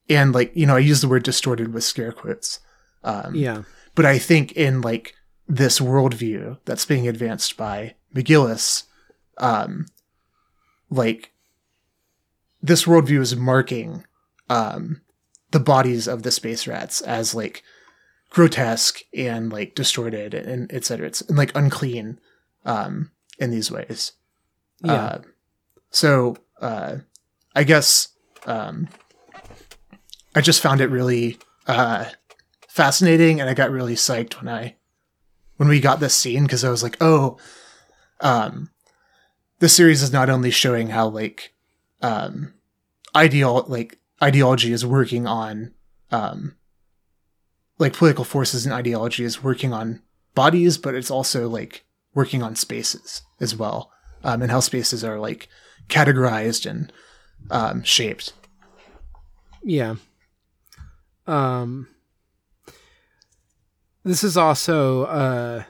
and 0.09 0.33
like 0.33 0.51
you 0.55 0.65
know 0.65 0.75
i 0.75 0.79
use 0.79 1.01
the 1.01 1.07
word 1.07 1.23
distorted 1.23 1.73
with 1.73 1.83
scare 1.83 2.11
quotes 2.11 2.59
um 3.03 3.35
Yeah. 3.35 3.63
but 3.95 4.05
i 4.05 4.17
think 4.17 4.53
in 4.53 4.81
like 4.81 5.13
this 5.47 5.79
worldview 5.79 6.57
that's 6.65 6.85
being 6.85 7.07
advanced 7.07 7.57
by 7.57 7.95
mcgillis 8.13 8.83
um 9.37 9.85
like 10.89 11.31
this 12.61 12.85
worldview 12.85 13.19
is 13.19 13.35
marking 13.35 14.03
um 14.49 15.01
the 15.51 15.59
bodies 15.59 16.07
of 16.07 16.23
the 16.23 16.31
space 16.31 16.67
rats 16.67 16.99
as 17.01 17.33
like 17.33 17.63
grotesque 18.33 19.03
and 19.15 19.53
like 19.53 19.75
distorted 19.75 20.33
and 20.33 20.73
etc. 20.73 21.07
It's 21.07 21.21
and, 21.21 21.37
like 21.37 21.55
unclean 21.55 22.19
um, 22.65 23.11
in 23.39 23.51
these 23.51 23.71
ways. 23.71 24.13
Yeah. 24.83 24.93
Uh, 24.93 25.21
so 25.91 26.35
uh, 26.59 26.97
I 27.55 27.63
guess 27.63 28.09
um, 28.45 28.89
I 30.35 30.41
just 30.41 30.61
found 30.61 30.81
it 30.81 30.89
really 30.89 31.37
uh, 31.67 32.05
fascinating, 32.67 33.39
and 33.39 33.49
I 33.49 33.53
got 33.53 33.71
really 33.71 33.95
psyched 33.95 34.41
when 34.41 34.49
I 34.49 34.75
when 35.57 35.69
we 35.69 35.79
got 35.79 35.99
this 35.99 36.15
scene 36.15 36.43
because 36.43 36.65
I 36.65 36.71
was 36.71 36.81
like, 36.81 36.97
oh, 36.99 37.37
um, 38.23 38.71
this 39.59 39.75
series 39.75 40.01
is 40.01 40.11
not 40.11 40.29
only 40.29 40.49
showing 40.49 40.87
how 40.87 41.07
like 41.07 41.53
um, 42.01 42.53
ideal 43.15 43.65
like 43.67 43.99
ideology 44.21 44.71
is 44.71 44.85
working 44.85 45.27
on 45.27 45.73
um, 46.11 46.55
like 47.77 47.93
political 47.93 48.25
forces 48.25 48.65
and 48.65 48.73
ideology 48.73 49.23
is 49.23 49.43
working 49.43 49.73
on 49.73 50.01
bodies, 50.33 50.77
but 50.77 50.95
it's 50.95 51.11
also 51.11 51.47
like 51.47 51.85
working 52.15 52.41
on 52.41 52.55
spaces 52.55 53.21
as 53.39 53.55
well, 53.55 53.91
um, 54.23 54.41
and 54.41 54.51
how 54.51 54.59
spaces 54.59 55.03
are 55.03 55.19
like 55.19 55.47
categorized 55.89 56.69
and 56.69 56.91
um, 57.51 57.83
shaped. 57.83 58.33
Yeah. 59.63 59.95
Um 61.27 61.87
this 64.03 64.23
is 64.23 64.35
also 64.35 65.03
uh 65.03 65.63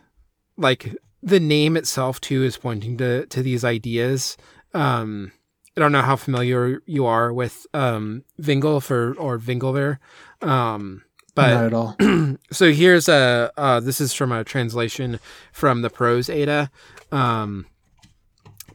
like 0.58 0.96
the 1.24 1.40
name 1.40 1.78
itself 1.78 2.22
too 2.22 2.44
is 2.44 2.58
pointing 2.58 2.98
to 2.98 3.26
to 3.28 3.42
these 3.42 3.64
ideas. 3.64 4.38
Um 4.74 5.32
I 5.76 5.82
don't 5.82 5.92
know 5.92 6.02
how 6.02 6.16
familiar 6.16 6.82
you 6.86 7.06
are 7.06 7.34
with 7.34 7.66
um 7.74 8.24
Vingolf 8.42 8.92
or 8.92 9.14
or 9.16 9.40
Vingelver. 9.40 9.98
Um 10.42 11.04
but 11.36 11.54
not 11.54 11.66
at 11.66 11.74
all. 11.74 11.96
so 12.52 12.72
here's 12.72 13.10
a 13.10 13.52
uh, 13.58 13.80
this 13.80 14.00
is 14.00 14.14
from 14.14 14.32
a 14.32 14.44
translation 14.44 15.20
from 15.52 15.82
the 15.82 15.90
prose 15.90 16.30
Edda, 16.30 16.70
um, 17.12 17.66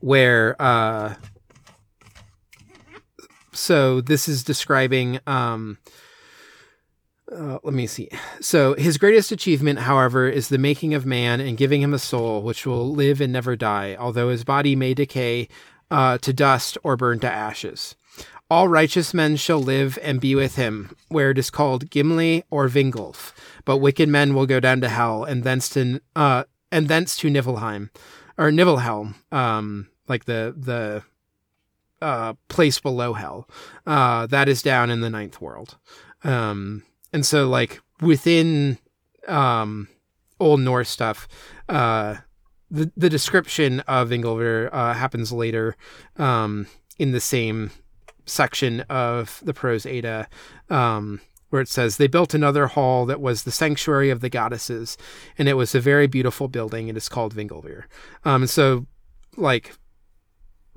where 0.00 0.60
uh, 0.60 1.14
so 3.52 4.00
this 4.00 4.28
is 4.28 4.42
describing 4.42 5.20
um, 5.26 5.78
uh, 7.34 7.58
let 7.62 7.74
me 7.74 7.86
see. 7.86 8.08
So 8.40 8.74
his 8.74 8.98
greatest 8.98 9.32
achievement, 9.32 9.80
however, 9.80 10.28
is 10.28 10.48
the 10.48 10.58
making 10.58 10.94
of 10.94 11.06
man 11.06 11.40
and 11.40 11.56
giving 11.56 11.82
him 11.82 11.94
a 11.94 11.98
soul 11.98 12.42
which 12.42 12.66
will 12.66 12.90
live 12.90 13.20
and 13.20 13.32
never 13.32 13.56
die, 13.56 13.96
although 13.98 14.30
his 14.30 14.44
body 14.44 14.74
may 14.74 14.94
decay 14.94 15.48
uh, 15.90 16.18
to 16.18 16.32
dust 16.32 16.78
or 16.82 16.96
burn 16.96 17.18
to 17.20 17.30
ashes. 17.30 17.96
All 18.50 18.68
righteous 18.68 19.12
men 19.12 19.36
shall 19.36 19.60
live 19.60 19.98
and 20.02 20.22
be 20.22 20.34
with 20.34 20.56
him, 20.56 20.96
where 21.08 21.30
it 21.30 21.38
is 21.38 21.50
called 21.50 21.90
Gimli 21.90 22.44
or 22.50 22.66
Vingolf. 22.68 23.32
But 23.66 23.76
wicked 23.78 24.08
men 24.08 24.34
will 24.34 24.46
go 24.46 24.58
down 24.58 24.80
to 24.80 24.88
hell, 24.88 25.24
and 25.24 25.44
thence 25.44 25.68
to 25.70 26.00
uh, 26.16 26.44
and 26.72 26.88
thence 26.88 27.14
to 27.18 27.28
Niflheim, 27.28 27.90
or 28.38 28.50
Niflheim, 28.50 29.16
um, 29.30 29.88
like 30.08 30.24
the 30.24 30.54
the 30.56 31.02
uh, 32.00 32.34
place 32.48 32.80
below 32.80 33.12
hell. 33.12 33.46
Uh, 33.86 34.26
that 34.28 34.48
is 34.48 34.62
down 34.62 34.88
in 34.88 35.02
the 35.02 35.10
ninth 35.10 35.42
world. 35.42 35.76
Um, 36.24 36.84
and 37.12 37.24
so, 37.24 37.48
like 37.48 37.80
within 38.00 38.78
um, 39.26 39.88
Old 40.40 40.60
Norse 40.60 40.88
stuff, 40.88 41.28
uh, 41.68 42.16
the 42.70 42.90
the 42.96 43.10
description 43.10 43.80
of 43.80 44.10
Ingolver 44.10 44.68
uh, 44.72 44.94
happens 44.94 45.32
later 45.32 45.76
um, 46.16 46.66
in 46.98 47.12
the 47.12 47.20
same 47.20 47.70
section 48.26 48.80
of 48.82 49.40
the 49.44 49.54
prose 49.54 49.86
Edda, 49.86 50.28
um, 50.68 51.20
where 51.50 51.62
it 51.62 51.68
says 51.68 51.96
they 51.96 52.06
built 52.06 52.34
another 52.34 52.66
hall 52.66 53.06
that 53.06 53.20
was 53.20 53.42
the 53.42 53.50
sanctuary 53.50 54.10
of 54.10 54.20
the 54.20 54.28
goddesses, 54.28 54.96
and 55.38 55.48
it 55.48 55.54
was 55.54 55.74
a 55.74 55.80
very 55.80 56.06
beautiful 56.06 56.48
building. 56.48 56.88
It 56.88 56.96
is 56.96 57.08
called 57.08 57.34
Vingolvir. 57.34 57.84
Um, 58.24 58.42
and 58.42 58.50
so, 58.50 58.86
like 59.36 59.74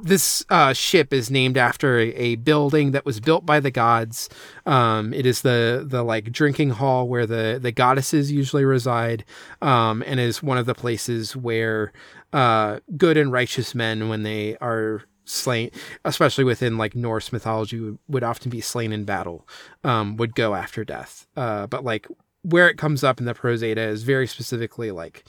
this 0.04 0.44
uh, 0.50 0.74
ship 0.74 1.14
is 1.14 1.30
named 1.32 1.58
after 1.58 2.00
a, 2.00 2.10
a 2.14 2.36
building 2.36 2.92
that 2.92 3.06
was 3.06 3.20
built 3.20 3.46
by 3.46 3.60
the 3.60 3.72
gods. 3.72 4.30
Um, 4.66 5.14
it 5.14 5.26
is 5.26 5.42
the 5.42 5.84
the 5.88 6.04
like 6.04 6.32
drinking 6.32 6.72
hall 6.72 7.08
where 7.08 7.26
the 7.26 7.60
the 7.62 7.72
goddesses 7.72 8.32
usually 8.32 8.66
reside, 8.66 9.24
um, 9.62 10.04
and 10.06 10.20
is 10.20 10.44
one 10.44 10.58
of 10.58 10.66
the 10.66 10.76
places 10.76 11.36
where 11.36 11.92
uh, 12.34 12.80
good 12.98 13.18
and 13.18 13.32
righteous 13.32 13.76
men, 13.76 14.10
when 14.10 14.24
they 14.24 14.58
are 14.58 15.04
slain, 15.26 15.72
especially 16.06 16.44
within 16.44 16.78
like 16.78 16.96
Norse 16.96 17.32
mythology, 17.32 17.80
would, 17.80 17.98
would 18.08 18.24
often 18.24 18.50
be 18.50 18.62
slain 18.62 18.92
in 18.92 19.06
battle, 19.06 19.48
um, 19.84 20.18
would 20.18 20.36
go 20.36 20.56
after 20.56 20.84
death. 20.84 21.28
Uh, 21.36 21.68
but 21.68 21.84
like 21.84 22.08
where 22.44 22.68
it 22.68 22.78
comes 22.78 23.04
up 23.04 23.20
in 23.20 23.26
the 23.26 23.34
prose 23.34 23.62
is 23.62 24.04
very 24.04 24.26
specifically 24.26 24.92
like, 24.92 25.26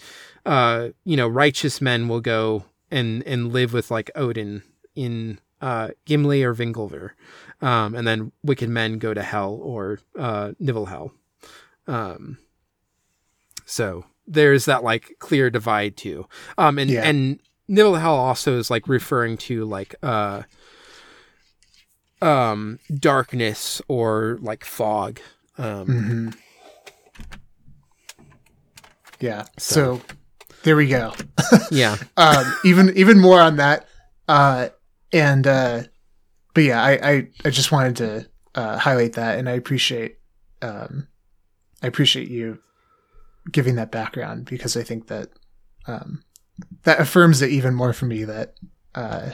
uh, 0.47 0.89
you 1.05 1.17
know, 1.17 1.29
righteous 1.29 1.81
men 1.81 2.09
will 2.09 2.21
go 2.21 2.65
and 2.93 3.23
and 3.27 3.53
live 3.53 3.73
with 3.73 3.91
like 3.91 4.11
Odin 4.15 4.63
in 4.95 5.41
uh, 5.61 5.89
Gimli 6.05 6.43
or 6.45 6.55
Vingulver, 6.55 7.11
um, 7.61 7.95
and 7.95 8.07
then 8.07 8.33
wicked 8.45 8.69
men 8.69 8.99
go 8.99 9.15
to 9.15 9.23
hell 9.23 9.59
or 9.63 9.99
uh, 10.19 10.53
Niflhel. 10.61 11.11
Um, 11.87 12.39
so 13.65 14.05
there's 14.27 14.65
that 14.67 14.85
like 14.85 15.17
clear 15.19 15.51
divide 15.51 15.97
too, 15.97 16.27
um, 16.59 16.79
and 16.79 16.91
Yeah. 16.91 17.03
and 17.05 17.41
also 18.05 18.59
is 18.59 18.71
like 18.71 18.87
referring 18.89 19.37
to 19.39 19.65
like 19.65 19.95
uh, 20.03 20.43
um, 22.21 22.79
darkness 22.95 23.81
or 23.89 24.39
like 24.41 24.65
fog. 24.65 25.21
Um, 25.59 25.87
hmm 25.87 26.29
Yeah. 29.21 29.45
So. 29.59 30.01
There 30.65 30.77
we 30.77 30.87
go. 30.89 31.13
Yeah, 31.71 31.97
um, 32.17 32.45
even 32.65 32.97
even 32.97 33.19
more 33.19 33.41
on 33.41 33.57
that. 33.57 33.89
Uh, 34.29 34.69
and 35.13 35.47
uh, 35.47 35.83
but 36.55 36.65
yeah, 36.65 36.83
I, 36.83 36.93
I 37.11 37.29
I 37.45 37.51
just 37.51 37.73
wanted 37.73 37.97
to 37.97 38.29
uh, 38.55 38.79
highlight 38.79 39.15
that, 39.15 39.39
and 39.39 39.49
I 39.49 39.53
appreciate 39.53 40.19
um, 40.63 41.09
I 41.83 41.87
appreciate 41.87 42.29
you 42.29 42.59
giving 43.51 43.75
that 43.77 43.91
background 43.91 44.45
because 44.47 44.77
I 44.77 44.83
think 44.85 45.09
that 45.09 45.29
um, 45.87 46.23
that 46.85 47.01
affirms 47.01 47.43
it 47.43 47.51
even 47.51 47.75
more 47.75 47.93
for 47.93 48.07
me 48.07 48.25
that 48.25 48.55
uh, 48.95 49.31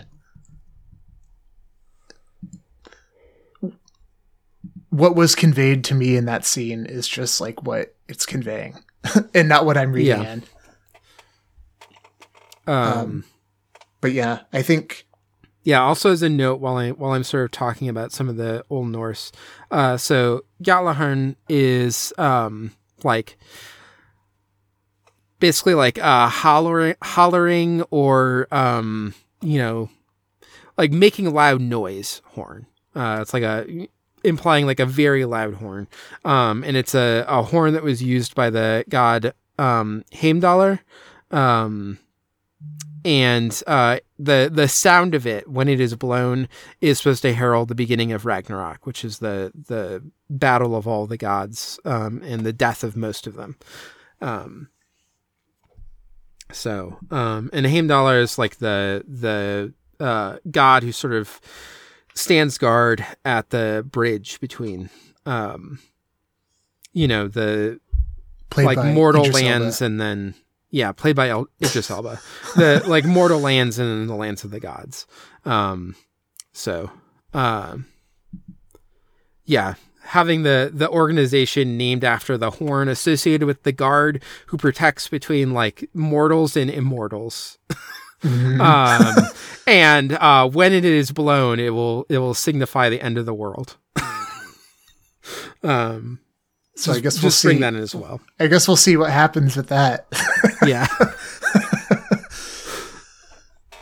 what 4.91 5.15
was 5.15 5.35
conveyed 5.35 5.85
to 5.85 5.95
me 5.95 6.17
in 6.17 6.25
that 6.25 6.45
scene 6.45 6.87
is 6.87 7.07
just 7.07 7.41
like 7.41 7.63
what 7.63 7.95
it's 8.09 8.25
conveying 8.25 8.83
and 9.35 9.49
not 9.49 9.67
what 9.67 9.77
I'm 9.77 9.93
reading 9.93 10.23
Yeah. 10.23 10.33
in. 10.33 10.43
Um, 12.69 13.25
but 14.01 14.13
yeah, 14.13 14.41
I 14.53 14.63
think 14.63 15.07
yeah. 15.63 15.83
Also, 15.83 16.11
as 16.11 16.23
a 16.23 16.29
note, 16.29 16.61
while 16.61 16.77
I 16.77 16.91
while 16.91 17.13
I'm 17.13 17.25
sort 17.25 17.45
of 17.45 17.51
talking 17.51 17.89
about 17.89 18.13
some 18.13 18.29
of 18.29 18.37
the 18.37 18.65
Old 18.71 18.89
Norse, 18.89 19.33
uh, 19.71 19.97
so 19.97 20.45
Gjallarhorn 20.63 21.37
is 21.49 22.13
um 22.19 22.73
like 23.05 23.39
basically 25.41 25.75
like 25.75 25.99
uh 25.99 26.29
hollering, 26.29 26.95
hollering 27.03 27.83
or 27.91 28.49
um 28.51 29.15
you 29.41 29.59
know 29.59 29.91
like 30.77 30.93
making 30.93 31.27
a 31.27 31.31
loud 31.31 31.61
noise 31.61 32.23
horn. 32.27 32.67
Uh, 32.95 33.19
it's 33.21 33.35
like 33.35 33.43
a 33.43 33.89
implying 34.25 34.67
like 34.67 34.81
a 34.81 34.87
very 34.87 35.25
loud 35.25 35.55
horn. 35.55 35.89
Um, 36.25 36.65
and 36.65 36.77
it's 36.77 36.95
a, 36.95 37.25
a 37.29 37.43
horn 37.43 37.75
that 37.75 37.83
was 37.83 38.03
used 38.03 38.35
by 38.35 38.51
the 38.51 38.85
god 38.89 39.33
um, 39.59 40.05
Heimdallr. 40.13 40.81
Um, 41.31 41.99
and 43.05 43.63
uh, 43.67 43.99
the 44.19 44.51
the 44.53 44.69
sound 44.69 45.15
of 45.15 45.27
it 45.27 45.49
when 45.49 45.69
it 45.69 45.81
is 45.81 45.95
blown 45.95 46.49
is 46.81 46.99
supposed 46.99 47.23
to 47.23 47.33
herald 47.35 47.69
the 47.69 47.75
beginning 47.75 48.13
of 48.13 48.27
Ragnarok, 48.27 48.87
which 48.87 49.05
is 49.05 49.19
the 49.19 49.53
the 49.55 50.03
battle 50.31 50.77
of 50.77 50.87
all 50.87 51.07
the 51.07 51.17
gods 51.17 51.79
um, 51.85 52.23
and 52.25 52.45
the 52.45 52.53
death 52.53 52.85
of 52.85 52.97
most 52.97 53.27
of 53.27 53.35
them. 53.35 53.57
Um, 54.21 54.69
so, 56.51 56.99
um, 57.11 57.51
and 57.53 57.67
Heimdallr 57.67 58.21
is 58.21 58.39
like 58.39 58.57
the 58.57 59.05
the 59.07 59.73
uh, 60.05 60.39
god 60.51 60.83
who 60.83 60.93
sort 60.93 61.15
of 61.15 61.41
stands 62.15 62.59
guard 62.59 63.05
at 63.25 63.51
the 63.51 63.87
bridge 63.89 64.41
between, 64.41 64.91
um, 65.27 65.79
you 66.93 67.07
know, 67.07 67.29
the 67.29 67.81
Played 68.51 68.67
like 68.67 68.95
mortal 68.95 69.25
lands 69.25 69.83
and 69.83 70.01
then 70.01 70.35
yeah, 70.71 70.93
played 70.93 71.17
by 71.17 71.29
El- 71.29 71.49
Idris 71.63 71.91
Elba. 71.97 72.21
the 72.57 72.83
like 72.87 73.05
mortal 73.05 73.41
lands 73.41 73.79
and 73.79 74.09
the 74.09 74.15
lands 74.15 74.45
of 74.45 74.51
the 74.51 74.61
gods. 74.61 75.07
Um, 75.45 75.95
so, 76.53 76.91
um, 77.35 77.87
yeah, 79.45 79.75
having 80.03 80.43
the 80.43 80.71
the 80.73 80.89
organization 80.89 81.77
named 81.77 82.05
after 82.05 82.37
the 82.37 82.51
horn 82.53 82.89
associated 82.89 83.47
with 83.47 83.63
the 83.63 83.73
guard 83.73 84.23
who 84.47 84.57
protects 84.57 85.09
between 85.09 85.53
like 85.53 85.89
mortals 85.95 86.57
and 86.57 86.71
immortals. 86.71 87.59
Mhm. 88.23 88.61
Um, 88.61 89.25
and 89.67 90.13
uh, 90.13 90.49
when 90.49 90.73
it 90.73 90.85
is 90.85 91.13
blown, 91.13 91.61
it 91.61 91.71
will 91.71 92.05
it 92.09 92.19
will 92.19 92.35
signify 92.35 92.89
the 92.89 93.01
end 93.01 93.17
of 93.17 93.27
the 93.27 93.35
world. 93.35 93.77
um, 95.63 96.21
so 96.79 96.93
I 96.93 97.01
guess 97.01 97.21
we'll 97.21 97.31
just 97.31 97.43
bring 97.43 97.57
see. 97.57 97.61
that 97.63 97.75
in 97.75 97.81
as 97.81 97.95
well. 97.95 98.21
I 98.39 98.47
guess 98.47 98.69
we'll 98.69 98.77
see 98.77 98.97
what 98.97 99.11
happens 99.11 99.57
with 99.57 99.69
that. 99.69 100.07
Yeah. 100.67 100.89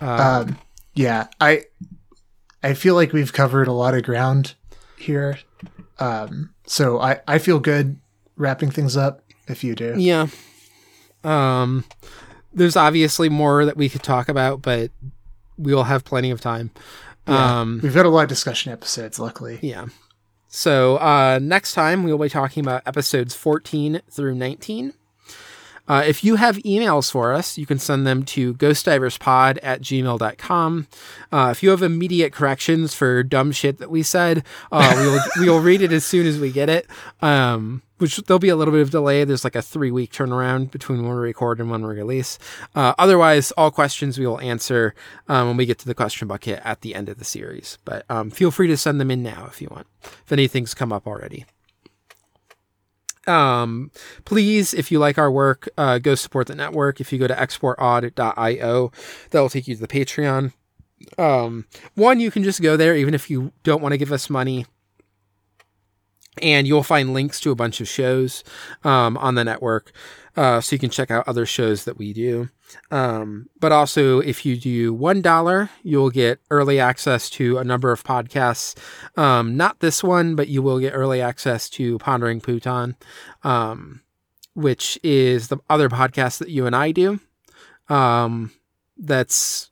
Uh, 0.00 0.44
um, 0.46 0.58
yeah, 0.94 1.26
I 1.40 1.64
I 2.62 2.74
feel 2.74 2.94
like 2.94 3.14
we've 3.14 3.32
covered 3.32 3.66
a 3.66 3.72
lot 3.72 3.94
of 3.94 4.02
ground 4.02 4.54
here. 4.98 5.38
Um, 5.98 6.54
so 6.66 7.00
I 7.00 7.20
I 7.26 7.38
feel 7.38 7.60
good 7.60 7.98
wrapping 8.36 8.70
things 8.70 8.96
up. 8.96 9.22
If 9.48 9.64
you 9.64 9.74
do, 9.74 9.94
yeah. 9.96 10.26
Um, 11.24 11.84
there's 12.52 12.76
obviously 12.76 13.30
more 13.30 13.64
that 13.64 13.76
we 13.76 13.88
could 13.88 14.02
talk 14.02 14.28
about, 14.28 14.60
but 14.60 14.90
we 15.56 15.74
will 15.74 15.84
have 15.84 16.04
plenty 16.04 16.30
of 16.30 16.40
time. 16.40 16.70
Yeah. 17.26 17.60
Um, 17.60 17.80
we've 17.82 17.94
got 17.94 18.06
a 18.06 18.10
lot 18.10 18.22
of 18.24 18.28
discussion 18.28 18.70
episodes. 18.70 19.18
Luckily, 19.18 19.58
yeah. 19.62 19.86
So 20.56 20.96
uh, 20.96 21.38
next 21.42 21.74
time 21.74 22.02
we'll 22.02 22.16
be 22.16 22.30
talking 22.30 22.64
about 22.64 22.80
episodes 22.86 23.34
14 23.34 24.00
through 24.10 24.36
19. 24.36 24.94
Uh, 25.86 26.02
if 26.06 26.24
you 26.24 26.36
have 26.36 26.56
emails 26.60 27.10
for 27.10 27.34
us, 27.34 27.58
you 27.58 27.66
can 27.66 27.78
send 27.78 28.06
them 28.06 28.24
to 28.24 28.54
ghostdiverspod 28.54 29.58
at 29.62 29.82
gmail.com. 29.82 30.86
Uh, 31.30 31.48
if 31.50 31.62
you 31.62 31.68
have 31.68 31.82
immediate 31.82 32.32
corrections 32.32 32.94
for 32.94 33.22
dumb 33.22 33.52
shit 33.52 33.76
that 33.80 33.90
we 33.90 34.02
said, 34.02 34.44
uh, 34.72 34.94
we 34.96 35.06
will 35.06 35.20
we 35.40 35.50
will 35.50 35.60
read 35.60 35.82
it 35.82 35.92
as 35.92 36.06
soon 36.06 36.26
as 36.26 36.40
we 36.40 36.50
get 36.50 36.70
it. 36.70 36.86
Um, 37.20 37.82
which 37.98 38.16
there'll 38.18 38.38
be 38.38 38.48
a 38.48 38.56
little 38.56 38.72
bit 38.72 38.82
of 38.82 38.90
delay. 38.90 39.24
There's 39.24 39.44
like 39.44 39.56
a 39.56 39.62
three 39.62 39.90
week 39.90 40.12
turnaround 40.12 40.70
between 40.70 41.02
when 41.02 41.14
we 41.14 41.20
record 41.20 41.60
and 41.60 41.70
when 41.70 41.86
we 41.86 41.94
release. 41.94 42.38
Uh, 42.74 42.94
otherwise, 42.98 43.52
all 43.52 43.70
questions 43.70 44.18
we 44.18 44.26
will 44.26 44.40
answer 44.40 44.94
um, 45.28 45.48
when 45.48 45.56
we 45.56 45.66
get 45.66 45.78
to 45.78 45.86
the 45.86 45.94
question 45.94 46.28
bucket 46.28 46.60
at 46.64 46.80
the 46.82 46.94
end 46.94 47.08
of 47.08 47.18
the 47.18 47.24
series. 47.24 47.78
But 47.84 48.04
um, 48.08 48.30
feel 48.30 48.50
free 48.50 48.68
to 48.68 48.76
send 48.76 49.00
them 49.00 49.10
in 49.10 49.22
now 49.22 49.46
if 49.48 49.60
you 49.60 49.68
want, 49.70 49.86
if 50.02 50.32
anything's 50.32 50.74
come 50.74 50.92
up 50.92 51.06
already. 51.06 51.46
Um, 53.26 53.90
please, 54.24 54.72
if 54.72 54.92
you 54.92 54.98
like 54.98 55.18
our 55.18 55.30
work, 55.30 55.68
uh, 55.76 55.98
go 55.98 56.14
support 56.14 56.46
the 56.46 56.54
network. 56.54 57.00
If 57.00 57.12
you 57.12 57.18
go 57.18 57.26
to 57.26 57.34
exportaud.io, 57.34 58.92
that 59.30 59.40
will 59.40 59.48
take 59.48 59.66
you 59.66 59.74
to 59.74 59.80
the 59.80 59.88
Patreon. 59.88 60.52
Um, 61.18 61.66
one, 61.94 62.20
you 62.20 62.30
can 62.30 62.42
just 62.42 62.62
go 62.62 62.76
there, 62.76 62.96
even 62.96 63.14
if 63.14 63.28
you 63.28 63.52
don't 63.64 63.82
want 63.82 63.92
to 63.92 63.98
give 63.98 64.12
us 64.12 64.30
money. 64.30 64.66
And 66.42 66.66
you'll 66.66 66.82
find 66.82 67.14
links 67.14 67.40
to 67.40 67.50
a 67.50 67.54
bunch 67.54 67.80
of 67.80 67.88
shows 67.88 68.44
um, 68.84 69.16
on 69.18 69.34
the 69.34 69.44
network. 69.44 69.92
Uh, 70.36 70.60
so 70.60 70.74
you 70.74 70.78
can 70.78 70.90
check 70.90 71.10
out 71.10 71.26
other 71.26 71.46
shows 71.46 71.84
that 71.84 71.96
we 71.96 72.12
do. 72.12 72.48
Um, 72.90 73.48
but 73.58 73.72
also, 73.72 74.20
if 74.20 74.44
you 74.44 74.56
do 74.56 74.94
$1, 74.94 75.70
you'll 75.82 76.10
get 76.10 76.40
early 76.50 76.78
access 76.78 77.30
to 77.30 77.56
a 77.56 77.64
number 77.64 77.90
of 77.90 78.04
podcasts. 78.04 78.76
Um, 79.18 79.56
not 79.56 79.80
this 79.80 80.04
one, 80.04 80.34
but 80.34 80.48
you 80.48 80.60
will 80.60 80.78
get 80.78 80.90
early 80.90 81.22
access 81.22 81.70
to 81.70 81.98
Pondering 81.98 82.42
Pootan, 82.42 82.96
um, 83.44 84.02
which 84.54 84.98
is 85.02 85.48
the 85.48 85.58
other 85.70 85.88
podcast 85.88 86.38
that 86.38 86.50
you 86.50 86.66
and 86.66 86.76
I 86.76 86.92
do. 86.92 87.18
Um, 87.88 88.52
that's 88.98 89.70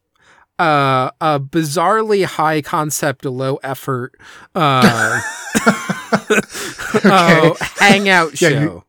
uh, 0.59 1.11
a 1.21 1.41
bizarrely 1.41 2.25
high 2.25 2.63
concept, 2.63 3.25
low 3.25 3.57
effort 3.57 4.15
uh, 4.55 5.21
uh, 7.05 7.55
hangout 7.77 8.41
Yeah, 8.41 8.49
show. 8.49 8.61
you- 8.61 8.85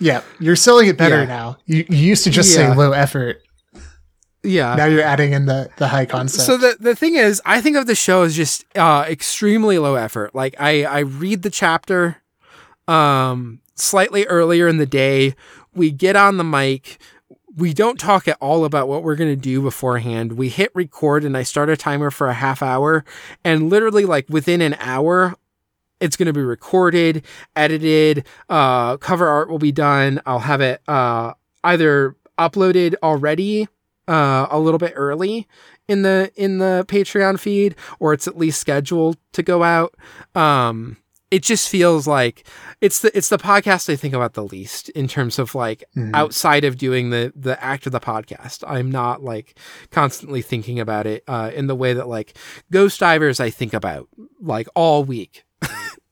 yeah, 0.00 0.22
you're 0.40 0.56
selling 0.56 0.88
it 0.88 0.96
better 0.96 1.20
Yeah. 1.20 1.24
now. 1.26 1.56
You, 1.66 1.84
you 1.88 1.96
used 1.96 2.24
to 2.24 2.30
just 2.30 2.50
Yeah. 2.56 2.72
say 2.72 2.76
low 2.76 2.92
effort. 2.92 3.40
yeah. 4.42 4.74
now 4.74 4.86
you're 4.86 5.02
adding 5.02 5.32
in 5.32 5.46
the 5.46 5.68
the 5.76 5.86
high 5.88 6.06
concept. 6.06 6.44
So 6.44 6.56
the 6.56 6.76
the 6.80 6.96
thing 6.96 7.14
is, 7.14 7.40
I 7.44 7.60
think 7.60 7.76
of 7.76 7.86
the 7.86 7.94
show 7.94 8.22
as 8.22 8.34
just 8.34 8.64
uh, 8.76 9.04
extremely 9.08 9.78
low 9.78 9.94
effort. 9.94 10.34
Like 10.34 10.56
I 10.58 10.84
I 10.84 10.98
read 11.00 11.42
the 11.42 11.50
chapter 11.50 12.16
um 12.88 13.60
slightly 13.76 14.26
earlier 14.26 14.66
in 14.66 14.78
the 14.78 14.86
day. 14.86 15.34
We 15.74 15.90
get 15.92 16.16
on 16.16 16.36
the 16.36 16.44
mic. 16.44 16.98
We 17.54 17.72
don't 17.74 18.00
talk 18.00 18.26
at 18.26 18.38
all 18.40 18.64
about 18.64 18.88
what 18.88 19.02
we're 19.02 19.14
going 19.14 19.30
to 19.30 19.36
do 19.40 19.60
beforehand. 19.60 20.32
We 20.32 20.48
hit 20.48 20.70
record 20.74 21.22
and 21.22 21.36
I 21.36 21.42
start 21.42 21.68
a 21.68 21.76
timer 21.76 22.10
for 22.10 22.28
a 22.28 22.32
half 22.34 22.62
hour 22.62 23.04
and 23.44 23.68
literally 23.68 24.06
like 24.06 24.26
within 24.30 24.60
an 24.62 24.74
hour 24.80 25.34
it's 26.02 26.16
going 26.16 26.26
to 26.26 26.32
be 26.34 26.42
recorded, 26.42 27.24
edited, 27.56 28.26
uh 28.50 28.96
cover 28.98 29.26
art 29.26 29.48
will 29.48 29.58
be 29.58 29.72
done. 29.72 30.20
I'll 30.26 30.40
have 30.40 30.60
it 30.60 30.82
uh 30.88 31.32
either 31.64 32.16
uploaded 32.38 32.94
already 33.02 33.68
uh 34.08 34.46
a 34.50 34.58
little 34.58 34.78
bit 34.78 34.92
early 34.96 35.46
in 35.88 36.02
the 36.02 36.30
in 36.36 36.58
the 36.58 36.84
Patreon 36.88 37.38
feed 37.38 37.74
or 38.00 38.12
it's 38.12 38.26
at 38.26 38.36
least 38.36 38.60
scheduled 38.60 39.16
to 39.32 39.42
go 39.42 39.62
out. 39.62 39.94
Um 40.34 40.96
it 41.30 41.42
just 41.42 41.70
feels 41.70 42.06
like 42.06 42.46
it's 42.82 43.00
the 43.00 43.16
it's 43.16 43.30
the 43.30 43.38
podcast 43.38 43.90
I 43.90 43.96
think 43.96 44.12
about 44.12 44.34
the 44.34 44.44
least 44.44 44.90
in 44.90 45.08
terms 45.08 45.38
of 45.38 45.54
like 45.54 45.82
Mhm. 45.96 46.10
outside 46.14 46.64
of 46.64 46.76
doing 46.76 47.08
the 47.10 47.32
the 47.34 47.62
act 47.62 47.86
of 47.86 47.92
the 47.92 48.00
podcast. 48.00 48.64
I'm 48.66 48.90
not 48.90 49.22
like 49.22 49.58
constantly 49.90 50.42
thinking 50.42 50.78
about 50.80 51.06
it 51.06 51.22
uh 51.28 51.50
in 51.54 51.68
the 51.68 51.76
way 51.76 51.94
that 51.94 52.08
like 52.08 52.36
Ghost 52.70 53.00
Divers 53.00 53.40
I 53.40 53.48
think 53.50 53.72
about 53.72 54.08
like 54.40 54.68
all 54.74 55.04
week. 55.04 55.44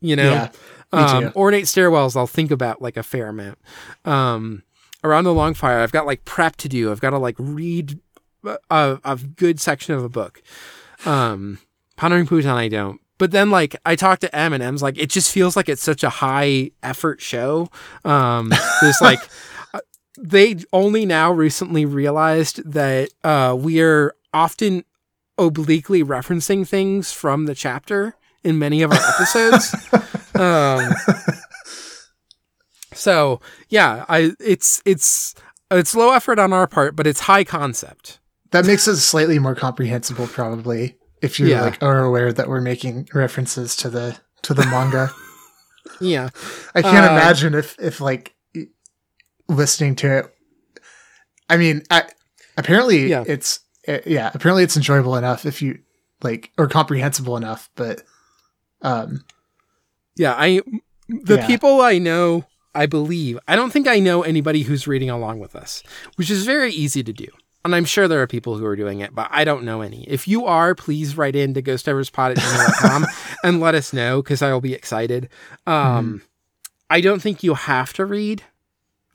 You 0.01 0.17
know? 0.17 0.31
Yeah, 0.31 0.49
um, 0.93 1.33
ornate 1.37 1.65
stairwells 1.65 2.17
I'll 2.17 2.27
think 2.27 2.51
about 2.51 2.83
like 2.83 2.97
a 2.97 3.03
fair 3.03 3.29
amount. 3.29 3.59
Um, 4.05 4.63
around 5.05 5.25
the 5.25 5.35
long 5.35 5.55
fire, 5.55 5.81
I've 5.81 5.93
got 5.93 6.07
like 6.07 6.25
prep 6.25 6.57
to 6.57 6.69
do. 6.69 6.91
I've 6.91 7.01
got 7.01 7.11
to 7.11 7.19
like 7.19 7.37
read 7.39 7.99
a, 8.71 8.99
a 9.05 9.17
good 9.17 9.61
section 9.61 9.95
of 9.95 10.03
a 10.03 10.09
book. 10.09 10.43
Um, 11.07 11.59
Pondering 11.97 12.27
Pootan, 12.27 12.55
I 12.55 12.69
don't. 12.69 13.01
But 13.19 13.33
then 13.33 13.51
like 13.51 13.77
I 13.85 13.97
talked 13.97 14.23
to 14.23 14.35
M 14.35 14.53
and 14.55 14.63
M's 14.63 14.83
like 14.83 14.97
it 14.97 15.11
just 15.11 15.31
feels 15.31 15.55
like 15.55 15.69
it's 15.69 15.83
such 15.83 16.03
a 16.03 16.09
high 16.09 16.71
effort 16.83 17.21
show. 17.21 17.69
Um, 18.05 18.51
there's 18.81 19.01
like 19.03 19.19
uh, 19.75 19.81
they 20.19 20.57
only 20.73 21.05
now 21.05 21.31
recently 21.31 21.85
realized 21.85 22.63
that 22.73 23.11
uh, 23.23 23.55
we 23.59 23.83
are 23.83 24.15
often 24.33 24.85
obliquely 25.37 26.03
referencing 26.03 26.67
things 26.67 27.13
from 27.13 27.45
the 27.45 27.55
chapter 27.55 28.15
in 28.45 28.59
many 28.59 28.83
of 28.83 28.91
our 28.93 28.99
episodes. 28.99 29.75
um, 30.35 30.93
so 32.93 33.41
yeah, 33.69 34.05
I 34.09 34.33
it's 34.41 34.83
it's 34.85 35.35
it's 35.71 35.95
low 35.95 36.13
effort 36.13 36.39
on 36.39 36.53
our 36.53 36.67
part, 36.67 36.97
but 36.97 37.07
it's 37.07 37.21
high 37.21 37.45
concept. 37.45 38.19
that 38.51 38.67
makes 38.67 38.89
it 38.89 38.97
slightly 38.97 39.39
more 39.39 39.55
comprehensible, 39.55 40.27
probably, 40.27 40.97
if 41.23 41.39
you're 41.39 41.49
Yeah. 41.49 41.63
like 41.63 41.83
are 41.83 42.01
aware 42.01 42.33
that 42.33 42.49
we're 42.49 42.61
making 42.61 43.09
references 43.15 43.77
to 43.77 43.91
the 43.91 44.19
to 44.43 44.55
the 44.55 44.67
manga. 44.67 45.11
Yeah, 46.01 46.29
I 46.75 46.83
can't 46.83 47.07
Uh, 47.11 47.13
imagine 47.15 47.55
if 47.55 47.75
if 47.79 48.01
like 48.01 48.35
listening 49.49 49.97
to 49.97 50.19
it. 50.19 50.35
I 51.49 51.57
mean, 51.57 51.83
I, 51.91 52.05
apparently 52.57 53.09
Yeah. 53.09 53.25
it's 53.27 53.61
eh, 53.87 54.01
yeah, 54.07 54.31
apparently 54.35 54.63
it's 54.63 54.77
enjoyable 54.77 55.17
enough 55.17 55.45
if 55.47 55.61
you 55.63 55.79
like 56.23 56.53
or 56.59 56.69
comprehensible 56.69 57.37
enough, 57.37 57.71
but 57.77 58.03
um 58.83 59.25
Yeah, 60.17 60.35
I 60.37 60.61
the 61.09 61.37
Yeah. 61.37 61.47
people 61.47 61.81
I 61.81 61.99
know, 61.99 62.45
I 62.75 62.87
believe. 62.87 63.39
I 63.49 63.57
don't 63.57 63.73
think 63.73 63.89
I 63.89 63.99
know 63.99 64.23
anybody 64.23 64.63
who's 64.63 64.87
reading 64.87 65.11
along 65.11 65.41
with 65.41 65.57
us, 65.57 65.83
which 66.17 66.31
is 66.31 66.45
very 66.45 66.73
easy 66.73 67.03
to 67.03 67.13
do. 67.13 67.27
And 67.65 67.75
I'm 67.75 67.85
sure 67.85 68.09
there 68.09 68.23
are 68.23 68.27
people 68.27 68.57
who 68.57 68.65
are 68.65 68.77
doing 68.77 69.01
it, 69.01 69.15
but 69.15 69.29
I 69.31 69.45
don't 69.45 69.65
know 69.65 69.83
any. 69.83 70.05
If 70.09 70.27
you 70.27 70.47
are, 70.47 70.75
please 70.75 71.17
write 71.19 71.37
in 71.37 71.53
to 71.55 71.61
ghostdiverspod 71.63 72.31
at 72.31 72.37
gmail.com 72.39 73.07
and 73.45 73.61
let 73.61 73.75
us 73.75 73.93
know 73.93 74.23
because 74.23 74.41
I 74.41 74.51
will 74.53 74.63
be 74.63 74.73
excited. 74.73 75.29
Um, 75.67 76.23
I 76.89 77.03
don't 77.03 77.21
think 77.21 77.43
you 77.43 77.53
have 77.55 77.93
to 77.95 78.07
read 78.07 78.45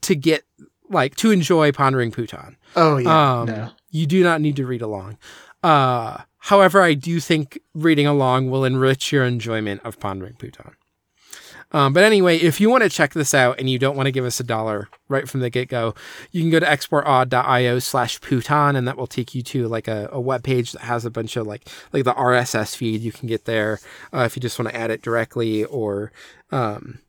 to 0.02 0.14
get, 0.14 0.44
like, 0.88 1.16
to 1.16 1.32
enjoy 1.32 1.72
Pondering 1.72 2.12
Pootan. 2.12 2.54
oh 2.76 2.98
yeah, 2.98 3.40
Um, 3.40 3.46
no. 3.48 3.70
You 3.90 4.06
do 4.06 4.22
not 4.22 4.40
need 4.40 4.54
to 4.56 4.66
read 4.66 4.82
along. 4.82 5.18
Uh, 5.64 6.18
however, 6.46 6.82
I 6.82 6.94
do 6.94 7.20
think 7.20 7.58
reading 7.74 8.06
along 8.06 8.50
will 8.50 8.64
enrich 8.64 9.12
your 9.12 9.24
enjoyment 9.24 9.80
of 9.84 10.00
Pondering 10.00 10.34
Pootan. 10.34 10.72
Um, 11.72 11.92
but 11.92 12.04
anyway, 12.04 12.38
if 12.38 12.60
you 12.60 12.70
want 12.70 12.84
to 12.84 12.88
check 12.88 13.12
this 13.12 13.34
out 13.34 13.58
and 13.58 13.68
you 13.68 13.78
don't 13.78 13.96
want 13.96 14.06
to 14.06 14.12
give 14.12 14.24
us 14.24 14.38
a 14.38 14.44
dollar 14.44 14.88
right 15.08 15.28
from 15.28 15.40
the 15.40 15.50
get 15.50 15.68
go, 15.68 15.94
you 16.30 16.40
can 16.40 16.50
go 16.50 16.60
to 16.60 16.66
exportodd.io 16.66 17.80
slash 17.80 18.20
Pootan 18.20 18.76
and 18.76 18.86
that 18.86 18.96
will 18.96 19.08
take 19.08 19.34
you 19.34 19.42
to 19.42 19.66
like 19.66 19.88
a, 19.88 20.08
a 20.12 20.20
web 20.20 20.44
page 20.44 20.72
that 20.72 20.82
has 20.82 21.04
a 21.04 21.10
bunch 21.10 21.36
of 21.36 21.46
like 21.46 21.68
like 21.92 22.04
the 22.04 22.14
RSS 22.14 22.76
feed 22.76 23.00
you 23.00 23.10
can 23.10 23.26
get 23.26 23.44
there 23.44 23.80
uh, 24.14 24.20
if 24.20 24.36
you 24.36 24.40
just 24.40 24.58
want 24.58 24.68
to 24.68 24.76
add 24.76 24.92
it 24.92 25.02
directly 25.02 25.64
or 25.64 26.12
um, 26.52 27.00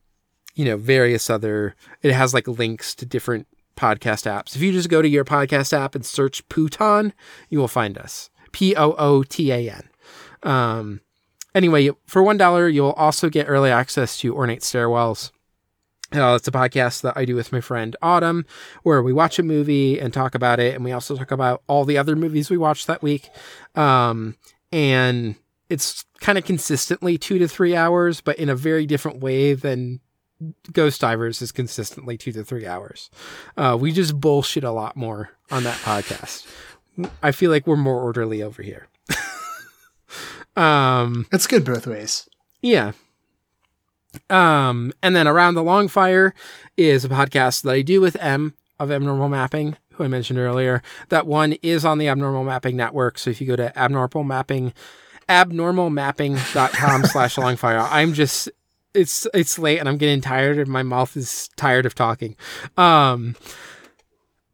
you 0.54 0.64
know 0.64 0.76
various 0.76 1.30
other. 1.30 1.76
It 2.02 2.12
has 2.12 2.34
like 2.34 2.48
links 2.48 2.96
to 2.96 3.06
different 3.06 3.46
podcast 3.76 4.28
apps. 4.28 4.56
If 4.56 4.62
you 4.62 4.72
just 4.72 4.88
go 4.88 5.00
to 5.00 5.08
your 5.08 5.24
podcast 5.24 5.72
app 5.72 5.94
and 5.94 6.04
search 6.04 6.46
Pootan, 6.48 7.12
you 7.48 7.60
will 7.60 7.68
find 7.68 7.96
us. 7.96 8.28
P 8.58 8.74
O 8.74 8.96
O 8.98 9.22
T 9.22 9.52
A 9.52 9.70
N. 9.70 9.88
Um, 10.42 11.00
anyway, 11.54 11.90
for 12.06 12.24
one 12.24 12.36
dollar, 12.36 12.68
you'll 12.68 12.90
also 12.90 13.30
get 13.30 13.48
early 13.48 13.70
access 13.70 14.18
to 14.18 14.34
Ornate 14.34 14.62
Stairwells. 14.62 15.30
Uh, 16.12 16.34
it's 16.34 16.48
a 16.48 16.50
podcast 16.50 17.02
that 17.02 17.16
I 17.16 17.24
do 17.24 17.36
with 17.36 17.52
my 17.52 17.60
friend 17.60 17.94
Autumn, 18.02 18.44
where 18.82 19.00
we 19.00 19.12
watch 19.12 19.38
a 19.38 19.44
movie 19.44 20.00
and 20.00 20.12
talk 20.12 20.34
about 20.34 20.58
it, 20.58 20.74
and 20.74 20.84
we 20.84 20.90
also 20.90 21.14
talk 21.16 21.30
about 21.30 21.62
all 21.68 21.84
the 21.84 21.96
other 21.98 22.16
movies 22.16 22.50
we 22.50 22.56
watched 22.56 22.88
that 22.88 23.00
week. 23.00 23.30
Um, 23.76 24.34
and 24.72 25.36
it's 25.68 26.04
kind 26.20 26.36
of 26.36 26.44
consistently 26.44 27.16
two 27.16 27.38
to 27.38 27.46
three 27.46 27.76
hours, 27.76 28.20
but 28.20 28.40
in 28.40 28.48
a 28.48 28.56
very 28.56 28.86
different 28.86 29.20
way 29.20 29.54
than 29.54 30.00
Ghost 30.72 31.00
Divers 31.00 31.42
is 31.42 31.52
consistently 31.52 32.18
two 32.18 32.32
to 32.32 32.42
three 32.42 32.66
hours. 32.66 33.08
Uh, 33.56 33.78
we 33.80 33.92
just 33.92 34.18
bullshit 34.18 34.64
a 34.64 34.72
lot 34.72 34.96
more 34.96 35.30
on 35.52 35.62
that 35.62 35.78
podcast. 35.78 36.44
I 37.22 37.32
feel 37.32 37.50
like 37.50 37.66
we're 37.66 37.76
more 37.76 38.00
orderly 38.00 38.42
over 38.42 38.62
here. 38.62 38.88
um, 40.56 41.26
It's 41.32 41.46
good 41.46 41.64
both 41.64 41.86
ways. 41.86 42.28
yeah. 42.62 42.92
Um, 44.30 44.92
and 45.02 45.14
then 45.14 45.28
Around 45.28 45.54
the 45.54 45.62
Long 45.62 45.86
Fire 45.86 46.34
is 46.76 47.04
a 47.04 47.08
podcast 47.08 47.62
that 47.62 47.72
I 47.72 47.82
do 47.82 48.00
with 48.00 48.16
M 48.20 48.54
of 48.80 48.90
Abnormal 48.90 49.28
Mapping, 49.28 49.76
who 49.92 50.04
I 50.04 50.08
mentioned 50.08 50.38
earlier. 50.38 50.82
That 51.10 51.26
one 51.26 51.52
is 51.62 51.84
on 51.84 51.98
the 51.98 52.08
Abnormal 52.08 52.42
Mapping 52.44 52.74
Network. 52.76 53.18
So 53.18 53.30
if 53.30 53.40
you 53.40 53.46
go 53.46 53.54
to 53.56 53.76
abnormal 53.78 54.24
mapping, 54.24 54.72
abnormalmapping.com 55.28 57.04
slash 57.04 57.36
longfire, 57.36 57.86
I'm 57.90 58.14
just, 58.14 58.48
it's, 58.94 59.26
it's 59.34 59.58
late 59.58 59.78
and 59.78 59.88
I'm 59.88 59.98
getting 59.98 60.20
tired 60.22 60.58
and 60.58 60.68
my 60.68 60.82
mouth 60.82 61.16
is 61.16 61.48
tired 61.56 61.84
of 61.86 61.94
talking. 61.94 62.34
Um, 62.76 63.36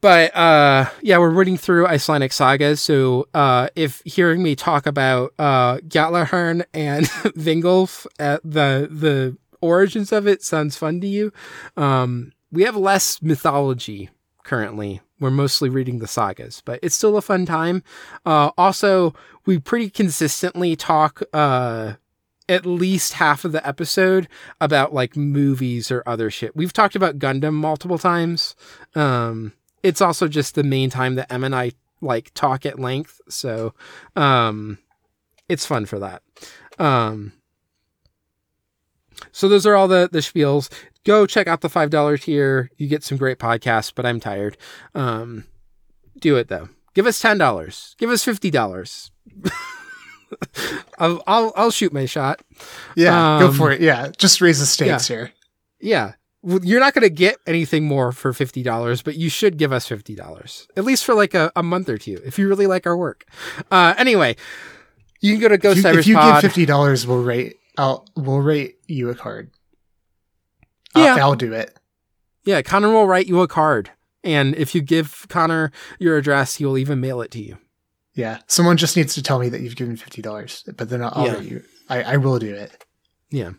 but 0.04 0.36
uh 0.36 0.84
yeah 1.00 1.16
we're 1.16 1.30
reading 1.30 1.56
through 1.56 1.86
icelandic 1.86 2.30
sagas 2.30 2.78
so 2.78 3.26
uh 3.32 3.68
if 3.74 4.02
hearing 4.04 4.42
me 4.42 4.54
talk 4.54 4.84
about 4.84 5.32
uh 5.38 5.78
Gjallarhorn 5.78 6.62
and 6.74 7.06
Vingolf 7.38 8.06
at 8.18 8.42
the 8.42 8.86
the 8.90 9.34
origins 9.62 10.12
of 10.12 10.26
it 10.26 10.42
sounds 10.42 10.76
fun 10.76 11.00
to 11.00 11.06
you 11.06 11.32
um 11.78 12.32
we 12.52 12.64
have 12.64 12.76
less 12.76 13.22
mythology 13.22 14.10
currently 14.42 15.00
we're 15.20 15.30
mostly 15.30 15.70
reading 15.70 16.00
the 16.00 16.06
sagas 16.06 16.60
but 16.66 16.78
it's 16.82 16.94
still 16.94 17.16
a 17.16 17.22
fun 17.22 17.46
time 17.46 17.82
uh 18.26 18.50
also 18.58 19.14
we 19.46 19.58
pretty 19.58 19.88
consistently 19.88 20.76
talk 20.76 21.22
uh 21.32 21.94
at 22.46 22.66
least 22.66 23.14
half 23.14 23.46
of 23.46 23.52
the 23.52 23.66
episode 23.66 24.28
about 24.60 24.92
like 24.92 25.16
movies 25.16 25.90
or 25.90 26.02
other 26.04 26.30
shit. 26.30 26.54
We've 26.54 26.74
talked 26.74 26.94
about 26.94 27.18
Gundam 27.18 27.54
multiple 27.54 27.96
times. 27.96 28.54
Um, 28.94 29.54
it's 29.84 30.00
also 30.00 30.26
just 30.26 30.56
the 30.56 30.64
main 30.64 30.90
time 30.90 31.14
that 31.14 31.32
Em 31.32 31.44
and 31.44 31.54
I 31.54 31.72
like 32.00 32.32
talk 32.34 32.66
at 32.66 32.80
length. 32.80 33.20
So, 33.28 33.72
um, 34.16 34.78
it's 35.48 35.64
fun 35.66 35.86
for 35.86 35.98
that. 36.00 36.22
Um, 36.78 37.32
so 39.30 39.48
those 39.48 39.66
are 39.66 39.74
all 39.76 39.86
the, 39.88 40.08
the 40.10 40.18
spiels. 40.18 40.70
Go 41.04 41.26
check 41.26 41.46
out 41.46 41.60
the 41.60 41.68
$5 41.68 42.22
tier. 42.22 42.70
You 42.76 42.88
get 42.88 43.04
some 43.04 43.18
great 43.18 43.38
podcasts, 43.38 43.92
but 43.94 44.06
I'm 44.06 44.18
tired. 44.20 44.56
Um, 44.94 45.44
do 46.18 46.36
it 46.36 46.48
though. 46.48 46.68
Give 46.94 47.06
us 47.06 47.20
$10. 47.22 47.96
Give 47.98 48.10
us 48.10 48.24
$50. 48.24 49.10
I'll, 50.98 51.22
I'll, 51.26 51.52
I'll 51.56 51.70
shoot 51.70 51.92
my 51.92 52.06
shot. 52.06 52.40
Yeah, 52.96 53.38
go 53.40 53.48
Um, 53.48 53.54
for 53.54 53.70
it. 53.70 53.80
Yeah, 53.80 54.08
just 54.16 54.40
raise 54.40 54.60
the 54.60 54.66
stakes 54.66 55.06
here. 55.08 55.32
Yeah. 55.80 56.12
You're 56.44 56.80
not 56.80 56.92
going 56.94 57.02
to 57.02 57.10
get 57.10 57.36
anything 57.46 57.84
more 57.84 58.12
for 58.12 58.32
$50, 58.32 59.02
but 59.02 59.14
you 59.16 59.28
should 59.30 59.56
give 59.56 59.72
us 59.72 59.88
$50, 59.88 60.66
at 60.76 60.84
least 60.84 61.04
for 61.04 61.14
like 61.14 61.32
a, 61.34 61.50
a 61.56 61.62
month 61.62 61.88
or 61.88 61.96
two, 61.98 62.20
if 62.24 62.38
you 62.38 62.48
really 62.48 62.66
like 62.66 62.86
our 62.86 62.96
work. 62.96 63.24
Uh, 63.70 63.94
anyway, 63.96 64.36
you 65.20 65.32
can 65.32 65.40
go 65.40 65.48
to 65.48 65.54
If 65.54 65.60
Ghost 65.62 65.84
you, 65.84 65.90
if 65.98 66.06
you 66.06 66.14
give 66.20 66.40
fifty 66.42 66.66
dollars, 66.66 67.06
we'll 67.06 67.22
rate. 67.22 67.56
I'll 67.78 68.06
we'll 68.14 68.40
rate 68.40 68.76
you 68.86 69.08
a 69.08 69.14
card. 69.14 69.50
I'll- 70.94 71.02
Yeah. 71.04 71.16
I'll 71.24 71.34
do 71.34 71.52
it. 71.52 71.76
yeah, 72.44 72.60
Connor 72.62 72.90
will 72.92 73.06
write 73.06 73.26
you 73.26 73.40
a 73.40 73.48
card. 73.48 73.90
And 74.22 74.54
if 74.56 74.74
you 74.74 74.82
give 74.82 75.26
Connor 75.28 75.70
your 75.98 76.16
address, 76.18 76.56
he 76.56 76.64
will 76.66 76.76
even 76.78 77.00
mail 77.00 77.20
it 77.22 77.30
to 77.32 77.42
you. 77.42 77.58
Yeah, 78.14 78.38
someone 78.48 78.76
just 78.76 78.96
needs 78.96 79.14
to 79.14 79.22
tell 79.22 79.38
me 79.38 79.48
that 79.48 79.60
you've 79.62 79.76
given 79.76 79.96
fifty 79.96 80.20
dollars, 80.20 80.62
but 80.76 80.88
then 80.90 81.02
I'll, 81.02 81.12
I'll 81.14 81.26
Yeah. 81.26 81.32
rate 81.34 81.50
you. 81.50 81.62
I, 81.88 82.02
I 82.02 82.16
will 82.18 82.38
do 82.38 82.52
it. 82.54 82.84
Yeah. 83.30 83.52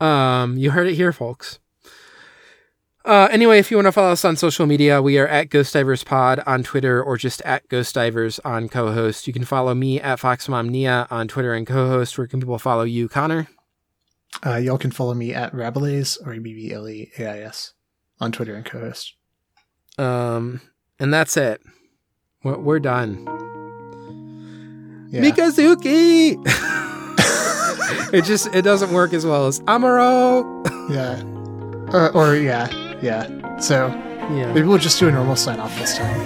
Um, 0.00 0.56
you 0.58 0.70
heard 0.70 0.86
it 0.86 0.94
here, 0.94 1.12
folks. 1.12 1.58
Uh, 3.04 3.28
anyway, 3.30 3.58
if 3.58 3.70
you 3.70 3.76
want 3.78 3.86
to 3.86 3.92
follow 3.92 4.12
us 4.12 4.24
on 4.24 4.36
social 4.36 4.66
media, 4.66 5.00
we 5.00 5.18
are 5.18 5.26
at 5.26 5.48
Ghost 5.48 5.72
Divers 5.72 6.04
Pod 6.04 6.42
on 6.46 6.62
Twitter 6.62 7.02
or 7.02 7.16
just 7.16 7.40
at 7.42 7.66
Ghost 7.68 7.94
Divers 7.94 8.38
on 8.40 8.68
co-host. 8.68 9.26
You 9.26 9.32
can 9.32 9.44
follow 9.44 9.74
me 9.74 9.98
at 10.00 10.18
FoxMomNia 10.20 11.10
on 11.10 11.26
Twitter 11.26 11.54
and 11.54 11.66
co-host. 11.66 12.18
Where 12.18 12.26
can 12.26 12.40
people 12.40 12.58
follow 12.58 12.82
you, 12.82 13.08
Connor? 13.08 13.48
Uh, 14.44 14.56
y'all 14.56 14.76
can 14.78 14.90
follow 14.90 15.14
me 15.14 15.32
at 15.32 15.54
Rabelais 15.54 16.18
or 16.24 16.34
B 16.34 16.54
B 16.54 16.72
L 16.72 16.88
E 16.88 17.10
A 17.18 17.26
I 17.26 17.38
S 17.40 17.72
on 18.20 18.32
Twitter 18.32 18.54
and 18.54 18.64
co-host. 18.66 19.14
Um, 19.98 20.60
and 20.98 21.12
that's 21.12 21.36
it. 21.36 21.62
We're, 22.44 22.58
we're 22.58 22.80
done. 22.80 23.24
Yeah. 25.10 25.22
Mikazuki. 25.22 26.36
it 28.14 28.24
just 28.24 28.54
it 28.54 28.62
doesn't 28.62 28.92
work 28.92 29.14
as 29.14 29.24
well 29.24 29.46
as 29.46 29.60
Amaro. 29.60 30.44
yeah. 30.90 31.24
Uh, 31.92 32.12
or 32.14 32.36
yeah, 32.36 32.68
yeah. 33.02 33.58
So 33.58 33.88
Yeah, 34.32 34.52
maybe 34.52 34.66
we'll 34.66 34.78
just 34.78 34.98
do 35.00 35.08
a 35.08 35.12
normal 35.12 35.36
sign 35.36 35.58
off 35.60 35.76
this 35.78 35.96
time. 35.98 36.20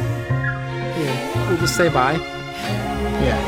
yeah. 1.01 1.49
We'll 1.49 1.59
just 1.59 1.77
say 1.77 1.89
bye. 1.89 2.15
Yeah. 3.23 3.41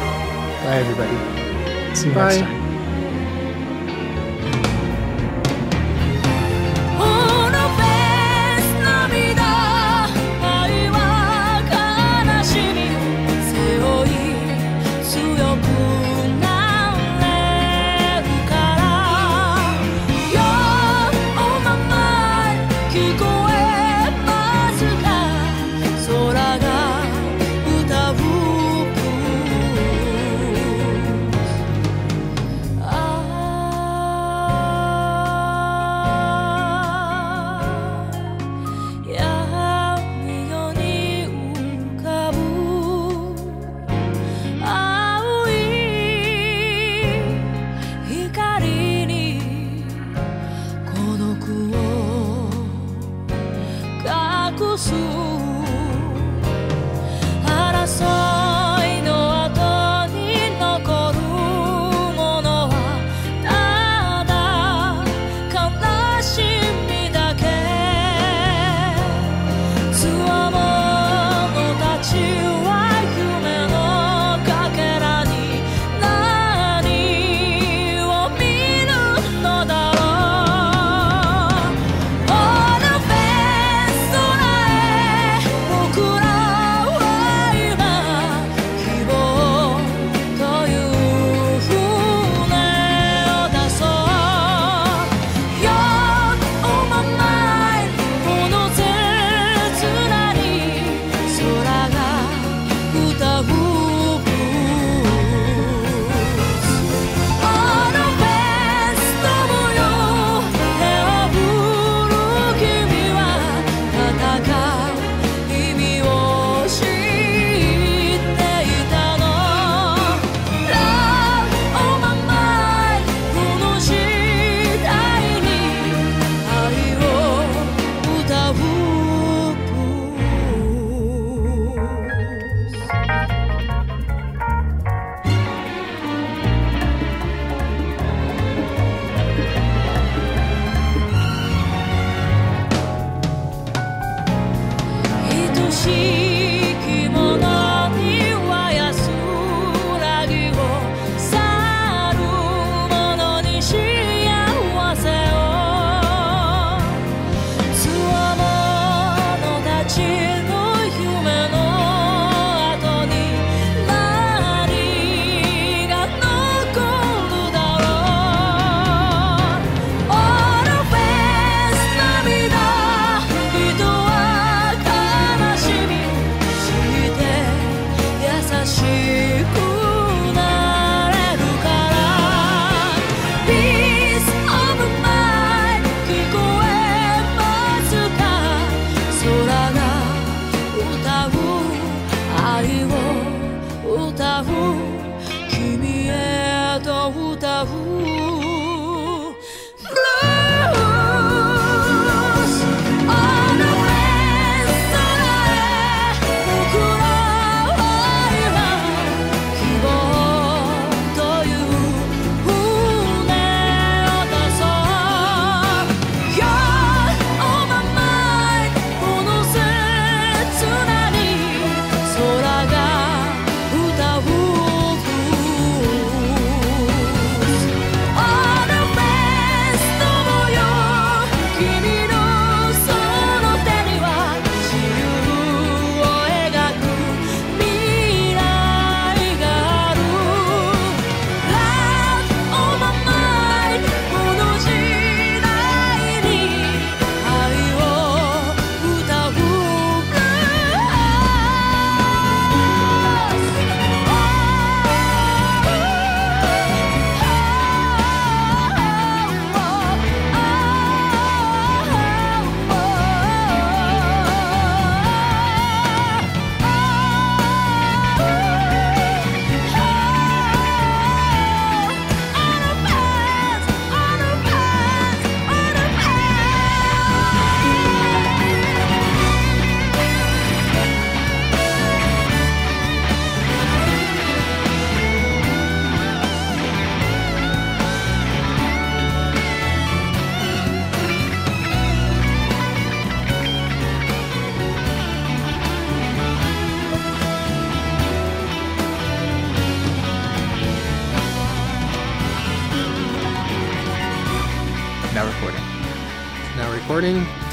Bye 0.65 0.77
everybody. 0.79 1.95
See 1.97 2.09
you 2.09 2.15
next 2.15 2.39
time.「 2.39 2.66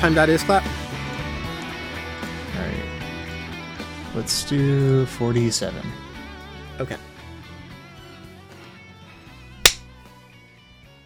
Time 0.04 0.16
dot 0.16 0.28
is 0.28 0.44
clap. 0.44 0.66
All 2.56 2.62
right. 2.62 2.76
Let's 4.14 4.44
do 4.44 5.06
47. 5.06 5.82
Okay. 6.82 6.98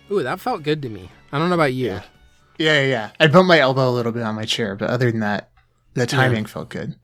Ooh, 0.09 0.23
that 0.23 0.39
felt 0.39 0.63
good 0.63 0.81
to 0.81 0.89
me. 0.89 1.11
I 1.31 1.37
don't 1.37 1.49
know 1.49 1.53
about 1.53 1.73
you. 1.73 1.89
Yeah. 1.89 2.01
Yeah, 2.57 2.81
yeah, 2.81 2.87
yeah. 2.87 3.09
I 3.19 3.27
bumped 3.27 3.47
my 3.47 3.59
elbow 3.59 3.87
a 3.87 3.93
little 3.93 4.11
bit 4.11 4.23
on 4.23 4.33
my 4.33 4.45
chair, 4.45 4.75
but 4.75 4.89
other 4.89 5.11
than 5.11 5.19
that, 5.19 5.51
the 5.93 6.07
timing 6.07 6.47
felt 6.47 6.69
good. 6.69 6.95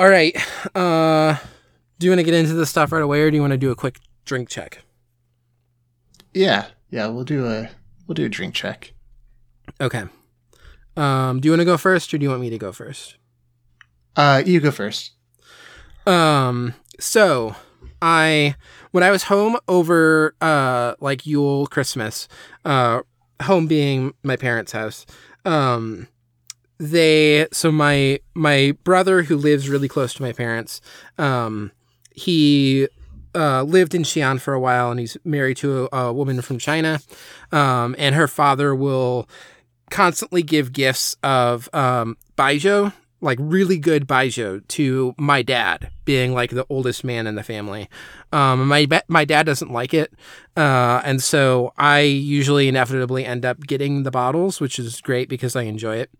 All 0.00 0.08
right. 0.08 0.36
Uh, 0.74 1.36
do 2.00 2.06
you 2.06 2.10
want 2.10 2.18
to 2.18 2.24
get 2.24 2.34
into 2.34 2.54
the 2.54 2.66
stuff 2.66 2.90
right 2.90 3.00
away, 3.00 3.20
or 3.20 3.30
do 3.30 3.36
you 3.36 3.42
want 3.42 3.52
to 3.52 3.58
do 3.58 3.70
a 3.70 3.76
quick 3.76 4.00
drink 4.24 4.48
check? 4.48 4.82
Yeah, 6.34 6.66
yeah. 6.90 7.06
We'll 7.06 7.22
do 7.22 7.46
a 7.46 7.70
we'll 8.08 8.16
do 8.16 8.24
a 8.24 8.28
drink 8.28 8.54
check. 8.54 8.92
Okay. 9.80 10.02
Um, 10.96 11.40
do 11.40 11.46
you 11.46 11.52
want 11.52 11.60
to 11.60 11.66
go 11.66 11.76
first, 11.76 12.12
or 12.12 12.18
do 12.18 12.24
you 12.24 12.30
want 12.30 12.40
me 12.40 12.50
to 12.50 12.58
go 12.58 12.72
first? 12.72 13.16
Uh, 14.16 14.42
you 14.44 14.60
go 14.60 14.70
first. 14.70 15.12
Um, 16.06 16.74
so 16.98 17.54
I 18.00 18.54
when 18.92 19.02
I 19.02 19.10
was 19.10 19.24
home 19.24 19.56
over 19.68 20.34
uh 20.40 20.94
like 21.00 21.26
Yule 21.26 21.66
Christmas, 21.66 22.28
uh 22.64 23.00
home 23.42 23.66
being 23.66 24.14
my 24.22 24.36
parents' 24.36 24.72
house, 24.72 25.04
um 25.44 26.08
they 26.78 27.46
so 27.52 27.72
my 27.72 28.20
my 28.34 28.76
brother 28.84 29.22
who 29.24 29.36
lives 29.36 29.68
really 29.68 29.88
close 29.88 30.14
to 30.14 30.22
my 30.22 30.32
parents, 30.32 30.80
um 31.18 31.72
he 32.14 32.88
uh, 33.34 33.62
lived 33.62 33.94
in 33.94 34.02
Xi'an 34.02 34.40
for 34.40 34.54
a 34.54 34.60
while, 34.60 34.90
and 34.90 34.98
he's 34.98 35.18
married 35.22 35.58
to 35.58 35.90
a, 35.92 35.96
a 35.98 36.12
woman 36.12 36.40
from 36.40 36.58
China. 36.58 37.00
Um, 37.52 37.94
and 37.98 38.14
her 38.14 38.26
father 38.26 38.74
will 38.74 39.28
constantly 39.90 40.42
give 40.42 40.72
gifts 40.72 41.16
of 41.22 41.68
um, 41.72 42.16
baijiu, 42.36 42.92
like 43.20 43.38
really 43.40 43.78
good 43.78 44.06
baijiu, 44.06 44.66
to 44.68 45.14
my 45.18 45.42
dad, 45.42 45.90
being 46.04 46.34
like 46.34 46.50
the 46.50 46.66
oldest 46.68 47.04
man 47.04 47.26
in 47.26 47.34
the 47.34 47.42
family. 47.42 47.88
Um, 48.32 48.68
my 48.68 48.86
my 49.08 49.24
dad 49.24 49.46
doesn't 49.46 49.72
like 49.72 49.94
it, 49.94 50.12
uh, 50.56 51.00
and 51.04 51.22
so 51.22 51.72
I 51.76 52.00
usually 52.00 52.68
inevitably 52.68 53.24
end 53.24 53.44
up 53.44 53.60
getting 53.60 54.02
the 54.02 54.10
bottles, 54.10 54.60
which 54.60 54.78
is 54.78 55.00
great 55.00 55.28
because 55.28 55.56
I 55.56 55.62
enjoy 55.62 55.96
it. 55.96 56.10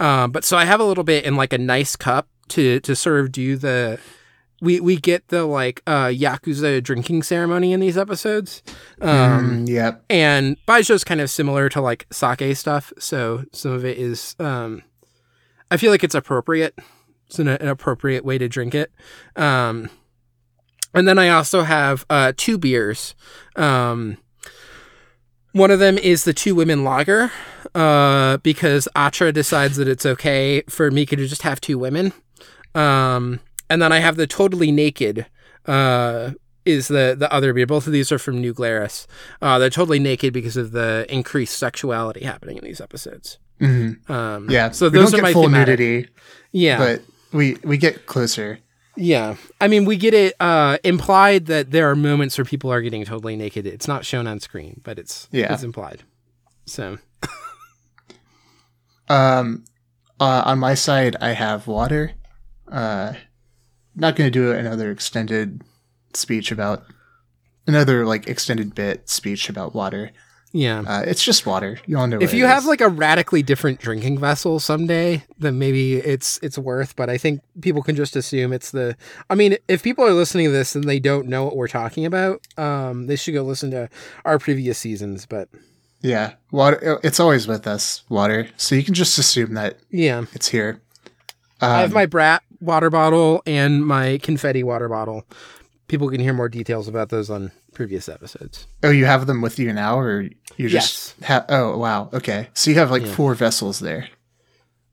Um, 0.00 0.30
but 0.30 0.44
so 0.44 0.56
I 0.56 0.64
have 0.64 0.80
a 0.80 0.84
little 0.84 1.04
bit 1.04 1.24
in 1.24 1.36
like 1.36 1.52
a 1.52 1.58
nice 1.58 1.96
cup 1.96 2.28
to 2.48 2.80
to 2.80 3.18
of 3.18 3.32
do 3.32 3.56
the 3.56 3.98
we 4.60 4.80
we 4.80 4.96
get 4.96 5.28
the 5.28 5.44
like 5.44 5.82
uh 5.86 6.06
yakuza 6.06 6.82
drinking 6.82 7.22
ceremony 7.22 7.72
in 7.72 7.80
these 7.80 7.96
episodes. 7.98 8.62
Um 9.00 9.64
Mm, 9.64 9.68
yep. 9.68 10.04
and 10.10 10.56
baijiu 10.66 10.90
is 10.94 11.04
kind 11.04 11.20
of 11.20 11.30
similar 11.30 11.68
to 11.68 11.80
like 11.80 12.06
sake 12.12 12.56
stuff 12.56 12.92
so 12.98 13.44
some 13.52 13.70
of 13.72 13.84
it 13.84 13.98
is 13.98 14.34
um 14.40 14.82
i 15.70 15.76
feel 15.76 15.90
like 15.90 16.02
it's 16.04 16.14
appropriate. 16.14 16.74
It's 17.26 17.38
an, 17.38 17.46
an 17.48 17.68
appropriate 17.68 18.24
way 18.24 18.38
to 18.38 18.48
drink 18.48 18.74
it. 18.74 18.90
Um 19.36 19.90
and 20.94 21.06
then 21.06 21.18
i 21.18 21.28
also 21.28 21.62
have 21.62 22.04
uh 22.10 22.32
two 22.36 22.58
beers. 22.58 23.14
Um 23.54 24.16
one 25.52 25.70
of 25.70 25.78
them 25.78 25.98
is 25.98 26.24
the 26.24 26.32
two 26.34 26.54
women 26.54 26.84
lager 26.84 27.30
uh 27.74 28.38
because 28.38 28.88
atra 28.96 29.30
decides 29.32 29.76
that 29.76 29.88
it's 29.88 30.06
okay 30.06 30.62
for 30.68 30.90
mika 30.90 31.16
to 31.16 31.26
just 31.26 31.42
have 31.42 31.60
two 31.60 31.78
women. 31.78 32.12
Um 32.74 33.40
and 33.70 33.80
then 33.82 33.92
I 33.92 33.98
have 33.98 34.16
the 34.16 34.26
totally 34.26 34.70
naked. 34.72 35.26
Uh, 35.66 36.32
is 36.64 36.88
the 36.88 37.14
the 37.18 37.32
other 37.32 37.52
beer? 37.54 37.66
Both 37.66 37.86
of 37.86 37.92
these 37.92 38.12
are 38.12 38.18
from 38.18 38.40
New 38.40 38.52
Glarus. 38.52 39.06
Uh, 39.40 39.58
they're 39.58 39.70
totally 39.70 39.98
naked 39.98 40.32
because 40.34 40.56
of 40.56 40.72
the 40.72 41.06
increased 41.08 41.56
sexuality 41.58 42.24
happening 42.24 42.56
in 42.58 42.64
these 42.64 42.80
episodes. 42.80 43.38
hmm 43.58 43.92
Um, 44.08 44.48
Yeah. 44.50 44.70
So 44.72 44.88
we 44.88 44.98
those 44.98 45.10
don't 45.12 45.20
are 45.20 45.22
get 45.22 45.28
my 45.28 45.32
full 45.32 45.44
thematic. 45.44 45.78
nudity, 45.80 46.08
Yeah. 46.52 46.78
but 46.78 47.02
we 47.32 47.56
we 47.64 47.76
get 47.78 48.06
closer. 48.06 48.58
yeah. 48.96 49.36
I 49.60 49.68
mean, 49.68 49.84
we 49.86 49.96
get 49.96 50.12
it 50.14 50.34
uh, 50.40 50.76
implied 50.84 51.46
that 51.46 51.70
there 51.70 51.88
are 51.90 51.96
moments 51.96 52.36
where 52.36 52.44
people 52.44 52.70
are 52.72 52.82
getting 52.82 53.04
totally 53.04 53.36
naked. 53.36 53.66
It's 53.66 53.88
not 53.88 54.04
shown 54.04 54.26
on 54.26 54.38
screen, 54.40 54.80
but 54.84 54.98
it's 54.98 55.28
Yeah. 55.32 55.52
it's 55.54 55.62
implied. 55.62 56.02
So 56.66 56.98
Um, 59.08 59.64
uh, 60.20 60.42
on 60.44 60.58
my 60.58 60.74
side, 60.74 61.16
I 61.20 61.30
have 61.30 61.66
water. 61.66 62.12
Uh, 62.70 63.14
not 63.98 64.16
going 64.16 64.30
to 64.30 64.30
do 64.30 64.52
another 64.52 64.90
extended 64.90 65.62
speech 66.14 66.50
about 66.50 66.84
another 67.66 68.06
like 68.06 68.26
extended 68.28 68.74
bit 68.74 69.08
speech 69.08 69.48
about 69.48 69.74
water. 69.74 70.10
yeah. 70.52 70.82
Uh, 70.86 71.02
it's 71.02 71.22
just 71.22 71.44
water. 71.44 71.78
You 71.86 71.98
all 71.98 72.06
know. 72.06 72.18
if 72.20 72.32
you 72.32 72.46
have 72.46 72.64
like 72.64 72.80
a 72.80 72.88
radically 72.88 73.42
different 73.42 73.80
drinking 73.80 74.18
vessel 74.18 74.58
someday, 74.60 75.24
then 75.38 75.58
maybe 75.58 75.96
it's 75.96 76.38
it's 76.42 76.56
worth. 76.56 76.96
But 76.96 77.10
I 77.10 77.18
think 77.18 77.42
people 77.60 77.82
can 77.82 77.96
just 77.96 78.16
assume 78.16 78.52
it's 78.52 78.70
the. 78.70 78.96
I 79.28 79.34
mean, 79.34 79.56
if 79.68 79.82
people 79.82 80.04
are 80.04 80.12
listening 80.12 80.46
to 80.46 80.52
this 80.52 80.74
and 80.74 80.84
they 80.84 80.98
don't 81.00 81.28
know 81.28 81.44
what 81.44 81.56
we're 81.56 81.68
talking 81.68 82.06
about, 82.06 82.40
um, 82.56 83.06
they 83.06 83.16
should 83.16 83.34
go 83.34 83.42
listen 83.42 83.70
to 83.72 83.88
our 84.24 84.38
previous 84.38 84.78
seasons. 84.78 85.26
But 85.26 85.48
yeah, 86.00 86.34
water. 86.50 86.98
It's 87.02 87.20
always 87.20 87.46
with 87.46 87.66
us, 87.66 88.04
water. 88.08 88.48
So 88.56 88.74
you 88.74 88.84
can 88.84 88.94
just 88.94 89.18
assume 89.18 89.54
that 89.54 89.78
yeah, 89.90 90.24
it's 90.32 90.48
here. 90.48 90.80
I 91.60 91.80
have 91.80 91.90
Um, 91.90 91.94
my 91.94 92.06
brat 92.06 92.42
water 92.60 92.90
bottle 92.90 93.42
and 93.46 93.84
my 93.84 94.18
confetti 94.22 94.62
water 94.62 94.88
bottle. 94.88 95.24
People 95.88 96.08
can 96.10 96.20
hear 96.20 96.32
more 96.34 96.48
details 96.48 96.86
about 96.88 97.08
those 97.08 97.30
on 97.30 97.50
previous 97.72 98.08
episodes. 98.08 98.66
Oh, 98.82 98.90
you 98.90 99.06
have 99.06 99.26
them 99.26 99.40
with 99.40 99.58
you 99.58 99.72
now, 99.72 99.98
or 99.98 100.22
you 100.56 100.68
just 100.68 101.14
Yes. 101.20 101.28
have? 101.28 101.46
Oh, 101.48 101.76
wow. 101.78 102.10
Okay, 102.12 102.48
so 102.54 102.70
you 102.70 102.76
have 102.78 102.90
like 102.90 103.04
Yeah. 103.06 103.12
four 103.14 103.34
vessels 103.34 103.78
there. 103.80 104.08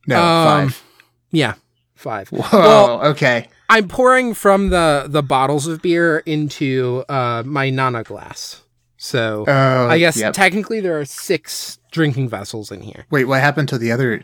No, 0.07 0.21
Um, 0.23 0.69
five. 0.69 0.83
Yeah, 1.31 1.53
five. 1.95 2.29
Whoa. 2.29 2.45
Well, 2.53 3.01
okay. 3.07 3.49
I'm 3.69 3.87
pouring 3.87 4.33
from 4.35 4.69
the 4.69 5.05
the 5.09 5.23
bottles 5.23 5.67
of 5.67 5.81
beer 5.81 6.19
into 6.25 7.03
uh, 7.09 7.41
my 7.45 7.69
Nana 7.71 8.03
glass. 8.03 8.61
So 8.97 9.43
Oh, 9.47 9.87
I 9.89 9.97
guess 9.99 10.17
yep. 10.17 10.33
technically 10.33 10.79
there 10.79 10.97
are 10.99 11.05
six 11.05 11.79
drinking 11.91 12.29
vessels 12.29 12.71
in 12.71 12.81
here. 12.81 13.05
Wait, 13.09 13.25
what 13.25 13.41
happened 13.41 13.67
to 13.69 13.77
the 13.77 13.91
other 13.91 14.21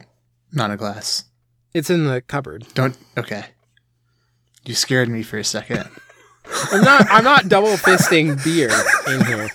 Nana 0.54 0.78
glass? 0.78 1.26
It's 1.74 1.90
in 1.90 2.06
the 2.06 2.22
cupboard. 2.22 2.66
Don't. 2.74 2.98
Okay. 3.18 3.46
You 4.66 4.76
scared 4.76 5.10
me 5.10 5.24
for 5.24 5.38
a 5.38 5.44
second. 5.44 5.88
I'm 6.72 6.84
not. 6.84 7.08
I'm 7.10 7.24
not 7.24 7.48
double 7.50 7.76
fisting 7.78 8.42
beer 8.44 8.70
in 9.14 9.26
here. 9.26 9.50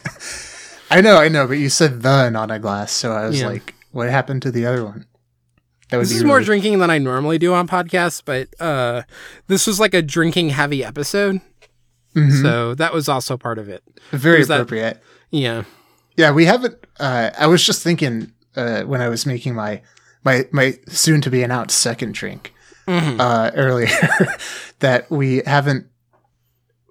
I 0.91 1.01
know, 1.01 1.17
I 1.19 1.29
know, 1.29 1.47
but 1.47 1.55
you 1.55 1.69
said 1.69 2.03
the 2.03 2.31
Nana 2.31 2.59
glass, 2.59 2.93
so 2.93 3.13
I 3.13 3.27
was 3.27 3.41
Yeah. 3.41 3.49
like, 3.49 3.75
what 3.91 4.09
happened 4.09 4.43
to 4.43 4.51
the 4.53 4.67
other 4.67 4.85
one? 4.85 5.05
That 5.91 5.97
would 5.99 6.05
This 6.05 6.13
be 6.13 6.17
is 6.19 6.25
more 6.25 6.37
really- 6.37 6.45
drinking 6.47 6.79
than 6.79 6.91
I 6.91 6.99
normally 6.99 7.39
do 7.39 7.55
on 7.55 7.67
podcasts, 7.67 8.23
but 8.25 8.49
uh, 8.61 9.03
this 9.49 9.67
was 9.67 9.81
like 9.81 9.95
a 9.95 10.03
drinking 10.03 10.51
heavy 10.51 10.85
episode, 10.85 11.41
Mhm. 12.15 12.41
so 12.41 12.75
that 12.77 12.93
was 12.95 13.09
also 13.09 13.37
part 13.37 13.59
of 13.59 13.69
it. 13.69 13.83
very 14.13 14.45
that- 14.45 14.55
appropriate. 14.61 15.03
Yeah. 15.31 15.65
Yeah, 16.17 16.31
we 16.31 16.45
haven't. 16.47 16.77
Uh, 16.99 17.31
I 17.37 17.47
was 17.49 17.65
just 17.67 17.83
thinking 17.83 18.33
uh, 18.55 18.83
when 18.83 19.03
I 19.03 19.09
was 19.09 19.27
making 19.27 19.55
my 19.55 19.83
my 20.27 20.47
my 20.53 20.75
soon 20.89 21.21
to 21.23 21.31
be 21.31 21.43
announced 21.43 21.79
second 21.79 22.13
drink 22.15 22.53
Mhm. 22.87 23.19
uh, 23.21 23.51
earlier 23.55 23.89
that 24.81 25.11
we 25.11 25.39
haven't 25.47 25.87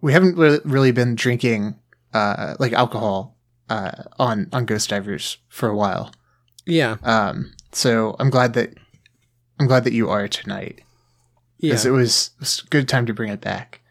we 0.01 0.11
haven't 0.13 0.35
really 0.65 0.91
been 0.91 1.15
drinking 1.15 1.75
uh, 2.13 2.55
like 2.59 2.73
alcohol 2.73 3.37
uh, 3.69 3.91
on 4.17 4.47
on 4.53 4.65
Ghost 4.65 4.89
Divers 4.89 5.37
for 5.49 5.69
a 5.69 5.75
while. 5.75 6.11
Yeah. 6.65 6.97
Um, 7.03 7.53
so 7.71 8.15
I'm 8.19 8.29
glad 8.29 8.53
that 8.53 8.73
I'm 9.59 9.67
glad 9.67 9.83
that 9.85 9.93
you 9.93 10.09
are 10.09 10.27
tonight 10.27 10.81
Yeah. 11.59 11.69
because 11.71 11.85
it 11.85 11.91
was, 11.91 12.31
it 12.35 12.39
was 12.41 12.63
a 12.65 12.69
good 12.69 12.87
time 12.89 13.05
to 13.05 13.13
bring 13.13 13.31
it 13.31 13.41
back. 13.41 13.81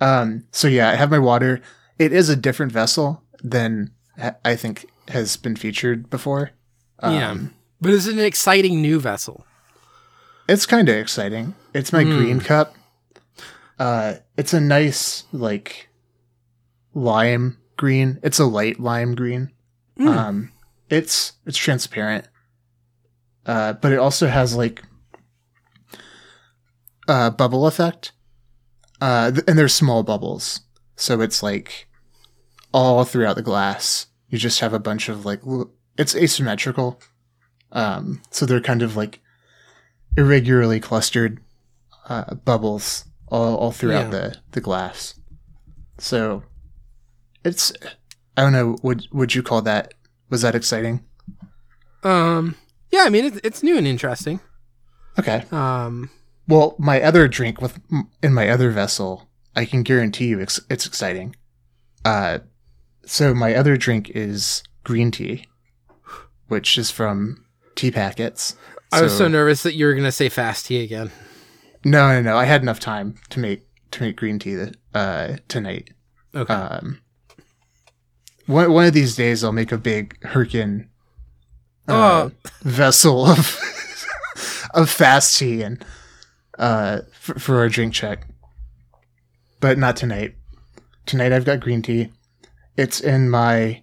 Um, 0.00 0.44
so 0.50 0.68
yeah, 0.68 0.90
I 0.90 0.94
have 0.96 1.10
my 1.10 1.18
water. 1.18 1.60
It 1.98 2.12
is 2.12 2.28
a 2.28 2.36
different 2.36 2.72
vessel 2.72 3.22
than 3.42 3.90
ha- 4.18 4.36
I 4.44 4.56
think 4.56 4.86
has 5.08 5.36
been 5.36 5.56
featured 5.56 6.10
before. 6.10 6.50
Um, 6.98 7.14
yeah. 7.14 7.36
But 7.82 7.92
it's 7.92 8.06
an 8.06 8.18
exciting 8.20 8.80
new 8.80 8.98
vessel. 9.00 9.44
It's 10.48 10.64
kind 10.66 10.88
of 10.88 10.96
exciting. 10.96 11.54
It's 11.74 11.92
my 11.92 12.04
Mm. 12.04 12.16
green 12.16 12.40
cup. 12.40 12.74
Uh, 13.78 14.14
it's 14.36 14.54
a 14.54 14.60
nice 14.60 15.24
like 15.32 15.88
lime 16.94 17.58
green. 17.76 18.20
It's 18.22 18.38
a 18.38 18.44
light 18.46 18.78
lime 18.78 19.14
green. 19.16 19.50
Mm. 19.98 20.16
Um, 20.16 20.52
it's 20.88 21.32
it's 21.44 21.58
transparent. 21.58 22.26
Uh, 23.44 23.72
but 23.74 23.92
it 23.92 23.98
also 23.98 24.28
has 24.28 24.54
like 24.54 24.82
uh 27.08 27.30
bubble 27.30 27.66
effect. 27.66 28.12
Uh, 29.00 29.32
th- 29.32 29.44
and 29.48 29.58
there's 29.58 29.74
small 29.74 30.04
bubbles, 30.04 30.60
so 30.94 31.20
it's 31.20 31.42
like 31.42 31.88
all 32.72 33.04
throughout 33.04 33.34
the 33.34 33.42
glass. 33.42 34.06
You 34.28 34.38
just 34.38 34.60
have 34.60 34.72
a 34.72 34.78
bunch 34.78 35.08
of 35.08 35.24
like 35.26 35.40
l- 35.44 35.72
it's 35.98 36.14
asymmetrical. 36.14 37.00
Um, 37.72 38.22
so 38.30 38.44
they're 38.46 38.60
kind 38.60 38.82
of 38.82 38.96
like 38.96 39.20
irregularly 40.16 40.78
clustered 40.80 41.40
uh, 42.08 42.34
bubbles 42.34 43.04
all, 43.28 43.56
all 43.56 43.72
throughout 43.72 44.04
Yeah. 44.06 44.10
the, 44.10 44.36
the 44.52 44.60
glass. 44.60 45.14
So 45.98 46.42
it's 47.44 47.72
I 48.36 48.42
don't 48.42 48.52
know. 48.52 48.76
Would 48.82 49.06
would 49.12 49.34
you 49.34 49.42
call 49.42 49.62
that? 49.62 49.94
Was 50.30 50.42
that 50.42 50.54
exciting? 50.54 51.04
Um. 52.02 52.56
Yeah. 52.90 53.02
I 53.04 53.08
mean, 53.10 53.24
it's 53.24 53.40
it's 53.44 53.62
new 53.62 53.76
and 53.78 53.86
interesting. 53.86 54.40
Okay. 55.18 55.44
Um. 55.50 56.10
Well, 56.48 56.74
my 56.78 57.00
other 57.00 57.28
drink 57.28 57.60
with 57.60 57.78
in 58.22 58.34
my 58.34 58.48
other 58.50 58.70
vessel, 58.70 59.28
I 59.54 59.64
can 59.64 59.82
guarantee 59.82 60.26
you 60.26 60.40
it's, 60.40 60.60
it's 60.68 60.86
exciting. 60.86 61.36
Uh, 62.04 62.40
so 63.06 63.32
my 63.32 63.54
other 63.54 63.76
drink 63.76 64.10
is 64.10 64.62
green 64.82 65.10
tea, 65.12 65.46
which 66.48 66.76
is 66.76 66.90
from 66.90 67.44
tea 67.74 67.90
packets. 67.90 68.56
I 68.92 69.00
was 69.02 69.16
so 69.16 69.26
nervous 69.28 69.62
that 69.62 69.74
you 69.74 69.86
were 69.86 69.94
gonna 69.94 70.12
say 70.12 70.28
fast 70.28 70.66
tea 70.66 70.82
again. 70.82 71.10
No, 71.84 72.08
no, 72.08 72.20
no. 72.22 72.36
I 72.36 72.44
had 72.44 72.62
enough 72.62 72.78
time 72.80 73.14
to 73.30 73.40
make 73.40 73.62
to 73.92 74.02
make 74.02 74.16
green 74.16 74.38
tea 74.38 74.66
uh, 74.94 75.36
tonight. 75.48 75.90
Okay. 76.34 76.52
Um, 76.52 77.00
one 78.46 78.72
one 78.72 78.86
of 78.86 78.92
these 78.92 79.16
days, 79.16 79.42
I'll 79.44 79.52
make 79.52 79.72
a 79.72 79.78
big 79.78 80.18
Herkin 80.20 80.88
uh, 81.88 82.28
Oh. 82.28 82.32
vessel 82.62 83.26
of 83.26 83.58
of 84.74 84.90
fast 84.90 85.38
tea 85.38 85.62
and 85.62 85.84
uh, 86.58 87.00
for, 87.12 87.38
for 87.38 87.56
our 87.58 87.68
drink 87.68 87.94
check, 87.94 88.26
but 89.60 89.78
not 89.78 89.96
tonight. 89.96 90.34
Tonight, 91.06 91.32
I've 91.32 91.44
got 91.44 91.60
green 91.60 91.82
tea. 91.82 92.12
It's 92.76 93.00
in 93.00 93.28
my 93.30 93.82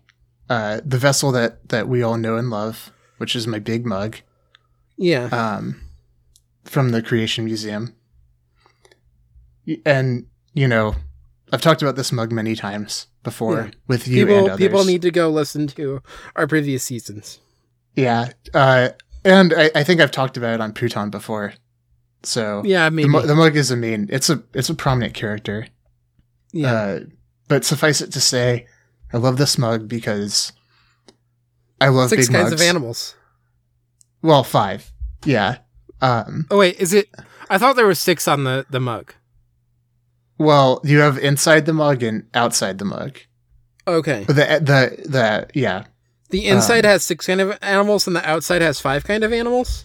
uh, 0.49 0.81
the 0.85 0.97
vessel 0.97 1.31
that 1.33 1.67
that 1.69 1.87
we 1.87 2.01
all 2.03 2.17
know 2.17 2.37
and 2.37 2.49
love, 2.49 2.91
which 3.19 3.35
is 3.35 3.45
my 3.47 3.59
big 3.59 3.85
mug 3.85 4.17
yeah. 4.97 5.25
um, 5.25 5.79
from 6.65 6.89
the 6.89 7.01
Creation 7.01 7.45
Museum. 7.45 7.95
And, 9.85 10.25
you 10.53 10.67
know, 10.67 10.95
I've 11.51 11.61
talked 11.61 11.81
about 11.81 11.95
this 11.95 12.11
mug 12.11 12.31
many 12.31 12.55
times 12.55 13.07
before 13.23 13.55
Yeah. 13.57 13.71
with 13.87 14.07
you 14.07 14.21
and 14.21 14.27
people 14.29 14.45
others. 14.45 14.57
people 14.57 14.85
need 14.85 15.01
to 15.03 15.11
go 15.11 15.29
listen 15.29 15.67
to 15.67 16.01
our 16.35 16.47
previous 16.47 16.83
seasons. 16.83 17.39
Yeah. 17.95 18.31
Uh, 18.53 18.89
and 19.23 19.53
I, 19.53 19.69
I 19.75 19.83
think 19.83 20.01
I've 20.01 20.11
talked 20.11 20.37
about 20.37 20.55
it 20.55 20.61
on 20.61 20.73
Pootan 20.73 21.11
before. 21.11 21.53
So 22.23 22.63
Yeah. 22.65 22.85
the, 22.89 22.91
Maybe. 22.95 23.09
mu- 23.09 23.21
the 23.25 23.35
mug 23.35 23.55
is 23.55 23.69
a 23.71 23.75
main. 23.75 24.07
It's 24.11 24.29
a 24.29 24.41
it's 24.53 24.69
a 24.69 24.75
prominent 24.75 25.13
character. 25.13 25.67
yeah. 26.51 26.73
Uh, 26.73 26.99
but 27.47 27.65
suffice 27.65 27.99
it 28.01 28.11
to 28.13 28.21
say, 28.21 28.67
I 29.11 29.17
love 29.17 29.37
this 29.37 29.57
mug 29.57 29.87
because 29.87 30.51
I 31.81 31.87
love 31.89 32.09
Six 32.09 32.27
big 32.27 32.35
kinds 32.35 32.51
mugs. 32.51 32.61
of 32.61 32.67
animals. 32.67 33.15
Well, 34.21 34.43
five. 34.43 34.91
Yeah. 35.25 35.59
Um, 36.01 36.45
Oh 36.51 36.57
wait, 36.59 36.77
is 36.79 36.93
it? 36.93 37.09
I 37.49 37.57
thought 37.57 37.75
there 37.75 37.85
were 37.85 37.95
six 37.95 38.27
on 38.27 38.43
the 38.43 38.65
the 38.69 38.79
mug. 38.79 39.13
well, 40.37 40.81
you 40.83 40.99
have 40.99 41.17
inside 41.17 41.65
the 41.65 41.73
mug 41.73 42.03
and 42.03 42.25
outside 42.33 42.77
the 42.77 42.85
mug. 42.85 43.19
Okay. 43.87 44.23
The 44.25 44.33
the 44.33 45.09
the 45.09 45.47
yeah. 45.53 45.85
The 46.29 46.45
inside 46.47 46.85
Um, 46.85 46.91
has 46.91 47.03
six 47.03 47.25
kind 47.25 47.41
of 47.41 47.57
animals, 47.61 48.05
and 48.07 48.15
the 48.15 48.29
outside 48.29 48.61
has 48.61 48.79
five 48.79 49.03
kind 49.03 49.23
of 49.23 49.33
animals. 49.33 49.83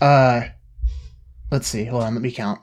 Uh 0.00 0.42
let's 1.50 1.66
see. 1.66 1.84
Hold 1.86 2.02
on, 2.04 2.14
let 2.14 2.22
me 2.22 2.30
count. 2.30 2.60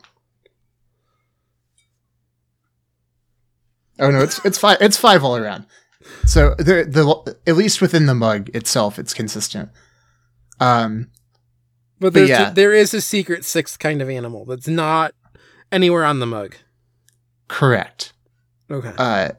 Oh 4.00 4.12
no, 4.12 4.20
it's 4.22 4.44
it's 4.46 4.58
five 4.58 4.78
it's 4.82 4.98
five 4.98 5.24
all 5.24 5.38
around. 5.38 5.66
So 6.26 6.56
the 6.56 6.86
the 6.88 7.38
at 7.48 7.56
least 7.56 7.82
within 7.82 8.06
the 8.06 8.16
mug 8.16 8.50
itself 8.56 8.98
it's 9.00 9.14
consistent. 9.14 9.70
Um 10.60 11.10
But 12.00 12.14
But 12.14 12.28
yeah. 12.28 12.50
there 12.52 12.74
is 12.74 12.94
a 12.94 13.02
secret 13.02 13.46
sixth 13.46 13.80
kind 13.80 14.02
of 14.02 14.10
animal 14.10 14.46
that's 14.46 14.68
not 14.68 15.14
anywhere 15.72 16.06
on 16.06 16.20
the 16.20 16.26
mug. 16.26 16.56
correct. 17.48 18.14
Okay. 18.70 18.94
Uh 18.98 19.30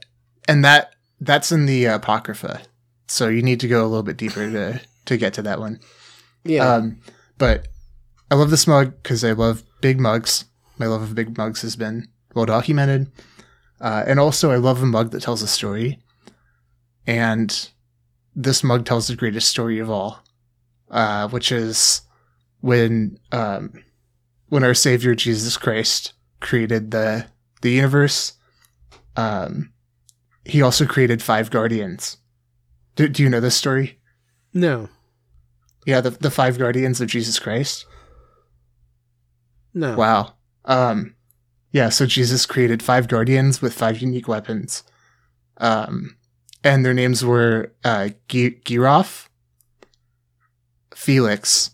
and 0.48 0.64
that 0.64 0.94
that's 1.20 1.50
in 1.50 1.66
the 1.66 1.86
Apocrypha. 1.86 2.62
So 3.08 3.28
you 3.28 3.42
need 3.42 3.60
to 3.60 3.68
go 3.68 3.82
a 3.84 3.88
little 3.88 4.02
bit 4.02 4.16
deeper 4.16 4.50
to 4.50 4.80
to 5.06 5.16
get 5.16 5.34
to 5.34 5.42
that 5.42 5.60
one. 5.60 5.80
yeah. 6.44 6.74
Um, 6.74 6.98
but 7.38 7.68
I 8.30 8.34
love 8.34 8.50
this 8.50 8.66
mug 8.66 8.94
because 9.02 9.22
I 9.24 9.32
love 9.32 9.62
big 9.80 10.00
mugs. 10.00 10.44
My 10.78 10.86
love 10.86 11.02
of 11.02 11.14
big 11.14 11.36
mugs 11.38 11.62
has 11.62 11.76
been 11.76 12.08
well 12.34 12.46
documented. 12.46 13.10
Uh, 13.80 14.02
and 14.06 14.18
also, 14.18 14.50
I 14.50 14.56
love 14.56 14.82
a 14.82 14.86
mug 14.86 15.10
that 15.12 15.22
tells 15.22 15.42
a 15.42 15.46
story. 15.46 15.98
And 17.06 17.70
this 18.34 18.64
mug 18.64 18.84
tells 18.84 19.08
the 19.08 19.16
greatest 19.16 19.48
story 19.48 19.78
of 19.78 19.90
all, 19.90 20.22
uh, 20.90 21.28
which 21.28 21.52
is 21.52 22.02
when 22.60 23.18
um, 23.32 23.72
when 24.48 24.64
our 24.64 24.74
Savior 24.74 25.14
Jesus 25.14 25.56
Christ 25.56 26.12
created 26.40 26.90
the 26.90 27.26
the 27.62 27.70
universe. 27.70 28.34
Um, 29.16 29.72
he 30.44 30.62
also 30.62 30.86
created 30.86 31.22
five 31.22 31.50
guardians. 31.50 32.18
Do, 32.94 33.08
do 33.08 33.22
you 33.22 33.28
know 33.28 33.40
this 33.40 33.56
story? 33.56 33.98
no. 34.52 34.88
Yeah, 35.86 36.00
the 36.00 36.10
the 36.10 36.32
five 36.32 36.58
guardians 36.58 37.00
of 37.00 37.08
Jesus 37.08 37.38
Christ. 37.38 37.86
No. 39.72 39.94
Wow. 39.94 40.34
Um, 40.64 41.14
yeah. 41.70 41.90
So 41.90 42.06
Jesus 42.06 42.44
created 42.44 42.82
five 42.82 43.06
guardians 43.06 43.62
with 43.62 43.72
five 43.72 43.98
unique 43.98 44.26
weapons. 44.26 44.82
Um, 45.58 46.15
and 46.66 46.84
their 46.84 46.92
names 46.94 47.24
were 47.24 47.72
uh, 47.84 48.08
Gi- 48.28 48.60
Giroff, 48.64 49.28
Felix, 50.94 51.70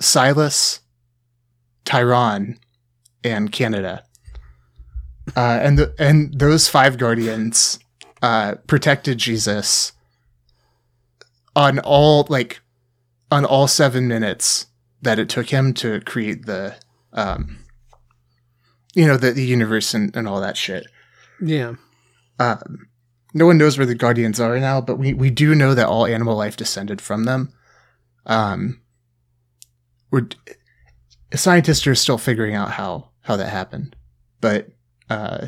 Silas, 0.00 0.80
Tyron, 1.84 2.58
and 3.22 3.52
Canada. 3.52 4.02
Uh, 5.36 5.60
and 5.62 5.78
the, 5.78 5.94
and 6.00 6.36
those 6.36 6.68
five 6.68 6.98
guardians 6.98 7.78
uh, 8.22 8.56
protected 8.66 9.18
Jesus 9.18 9.92
on 11.54 11.78
all 11.78 12.26
like 12.28 12.60
on 13.30 13.44
all 13.44 13.68
seven 13.68 14.08
minutes 14.08 14.66
that 15.02 15.18
it 15.18 15.28
took 15.28 15.50
him 15.50 15.72
to 15.74 16.00
create 16.00 16.46
the 16.46 16.74
um, 17.12 17.58
you 18.94 19.06
know 19.06 19.16
the, 19.16 19.30
the 19.30 19.44
universe 19.44 19.94
and, 19.94 20.14
and 20.16 20.26
all 20.26 20.40
that 20.40 20.56
shit. 20.56 20.86
Yeah. 21.40 21.74
Um, 22.38 22.85
no 23.36 23.46
one 23.46 23.58
knows 23.58 23.76
where 23.76 23.86
the 23.86 23.94
guardians 23.94 24.40
are 24.40 24.58
now, 24.58 24.80
but 24.80 24.96
we, 24.98 25.12
we 25.12 25.30
do 25.30 25.54
know 25.54 25.74
that 25.74 25.86
all 25.86 26.06
animal 26.06 26.36
life 26.36 26.56
descended 26.56 27.00
from 27.00 27.24
them. 27.24 27.52
Um, 28.24 28.80
we're 30.10 30.28
scientists 31.34 31.86
are 31.86 31.94
still 31.94 32.18
figuring 32.18 32.54
out 32.54 32.72
how 32.72 33.10
how 33.22 33.36
that 33.36 33.50
happened, 33.50 33.94
but 34.40 34.68
uh, 35.10 35.46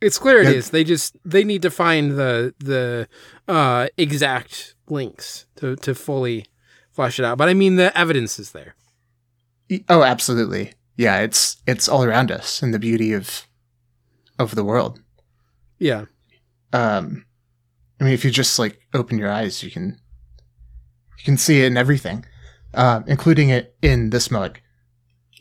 It's 0.00 0.18
clear 0.18 0.40
it 0.40 0.44
Yeah. 0.48 0.50
is. 0.58 0.70
They 0.70 0.84
just 0.84 1.16
they 1.24 1.44
need 1.44 1.62
to 1.62 1.70
find 1.70 2.12
the 2.12 2.54
the 2.58 3.08
uh, 3.48 3.88
exact 3.96 4.74
links 4.88 5.46
to 5.56 5.76
to 5.76 5.94
fully 5.94 6.46
flesh 6.90 7.18
it 7.18 7.24
out. 7.24 7.38
But 7.38 7.48
I 7.48 7.54
mean, 7.54 7.76
the 7.76 7.96
evidence 7.96 8.38
is 8.38 8.52
there. 8.52 8.74
oh, 9.88 10.02
absolutely, 10.02 10.72
yeah, 10.96 11.20
it's 11.20 11.58
it's 11.66 11.88
all 11.88 12.02
around 12.04 12.30
us 12.30 12.62
and 12.62 12.74
the 12.74 12.78
beauty 12.78 13.12
of 13.12 13.46
of 14.38 14.54
the 14.54 14.64
world. 14.64 15.00
Yeah. 15.78 16.06
Um, 16.72 17.24
I 18.00 18.04
mean, 18.04 18.14
if 18.14 18.24
you 18.24 18.30
just 18.30 18.58
like 18.58 18.80
open 18.94 19.18
your 19.18 19.30
eyes, 19.30 19.62
you 19.62 19.70
can 19.70 19.98
you 21.18 21.24
can 21.24 21.36
see 21.36 21.62
it 21.62 21.66
in 21.66 21.76
everything, 21.76 22.24
uh, 22.74 23.02
including 23.06 23.50
it 23.50 23.76
in 23.82 24.10
this 24.10 24.30
mug, 24.30 24.58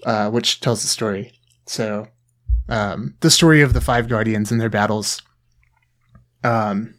uh, 0.06 0.30
which 0.30 0.60
tells 0.60 0.82
the 0.82 0.88
story. 0.88 1.32
So, 1.68 2.08
um, 2.68 3.16
the 3.22 3.32
story 3.32 3.62
of 3.62 3.74
the 3.74 3.82
five 3.82 4.10
guardians 4.10 4.52
and 4.52 4.60
their 4.60 4.70
battles. 4.70 5.22
Um, 6.44 6.96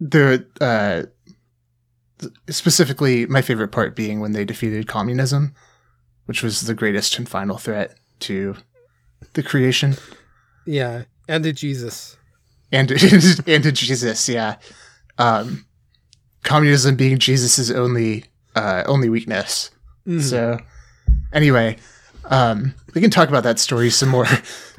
the 0.00 0.46
uh, 0.60 1.04
specifically 2.48 3.26
my 3.26 3.42
favorite 3.42 3.68
part 3.68 3.94
being 3.94 4.20
when 4.20 4.32
they 4.32 4.44
defeated 4.44 4.88
communism, 4.88 5.54
which 6.26 6.42
was 6.42 6.62
the 6.62 6.74
greatest 6.74 7.18
and 7.18 7.28
final 7.28 7.58
threat 7.58 7.96
to 8.20 8.56
the 9.34 9.42
creation 9.42 9.96
Yeah. 10.66 11.04
And 11.28 11.44
to 11.44 11.52
Jesus. 11.52 12.16
and 12.72 12.90
and 13.46 13.62
to 13.62 13.72
Jesus, 13.72 14.28
yeah. 14.28 14.56
Um, 15.18 15.64
communism 16.42 16.96
being 16.96 17.18
Jesus's 17.18 17.70
only 17.70 18.24
uh, 18.54 18.82
only 18.86 19.08
weakness. 19.08 19.70
Mhm. 20.06 20.22
So, 20.22 20.58
anyway, 21.32 21.78
um, 22.26 22.74
we 22.94 23.00
can 23.00 23.10
talk 23.10 23.28
about 23.28 23.42
that 23.44 23.58
story 23.58 23.90
some 23.90 24.08
more. 24.10 24.24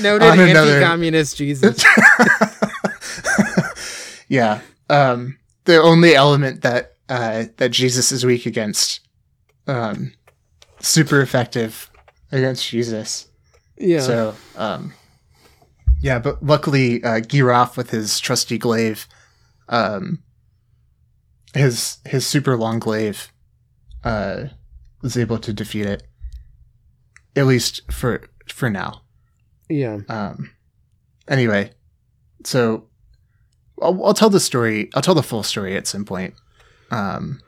Noted 0.00 0.22
another- 0.22 0.76
anti-communist 0.76 1.36
Jesus. 1.36 1.84
yeah. 4.28 4.60
Um, 4.88 5.38
the 5.64 5.80
only 5.80 6.14
element 6.14 6.62
that 6.62 6.94
uh, 7.08 7.44
that 7.58 7.70
Jesus 7.70 8.12
is 8.12 8.24
weak 8.24 8.46
against, 8.46 9.00
um, 9.66 10.12
super 10.80 11.20
effective 11.20 11.90
against 12.32 12.68
Jesus. 12.68 13.26
Yeah. 13.80 14.00
So, 14.00 14.34
um, 14.56 14.92
yeah, 16.02 16.18
but 16.18 16.42
luckily, 16.44 17.02
uh, 17.02 17.20
Giraffe 17.20 17.76
with 17.76 17.90
his 17.90 18.18
trusty 18.20 18.58
glaive, 18.58 19.08
um, 19.68 20.22
his 21.54 21.98
his 22.06 22.26
super 22.26 22.56
long 22.56 22.78
glaive, 22.78 23.32
uh, 24.04 24.44
was 25.02 25.16
able 25.16 25.38
to 25.38 25.52
defeat 25.52 25.86
it. 25.86 26.02
At 27.36 27.46
least 27.46 27.90
for 27.90 28.22
for 28.48 28.68
now. 28.70 29.02
yeah. 29.68 29.98
Um, 30.08 30.50
anyway, 31.28 31.72
so 32.44 32.86
I'll, 33.80 34.04
I'll 34.04 34.14
tell 34.14 34.30
the 34.30 34.40
story. 34.40 34.90
I'll 34.94 35.02
tell 35.02 35.14
the 35.14 35.22
full 35.22 35.42
story 35.42 35.76
at 35.76 35.86
some 35.86 36.04
point. 36.04 36.34
Um, 36.90 37.40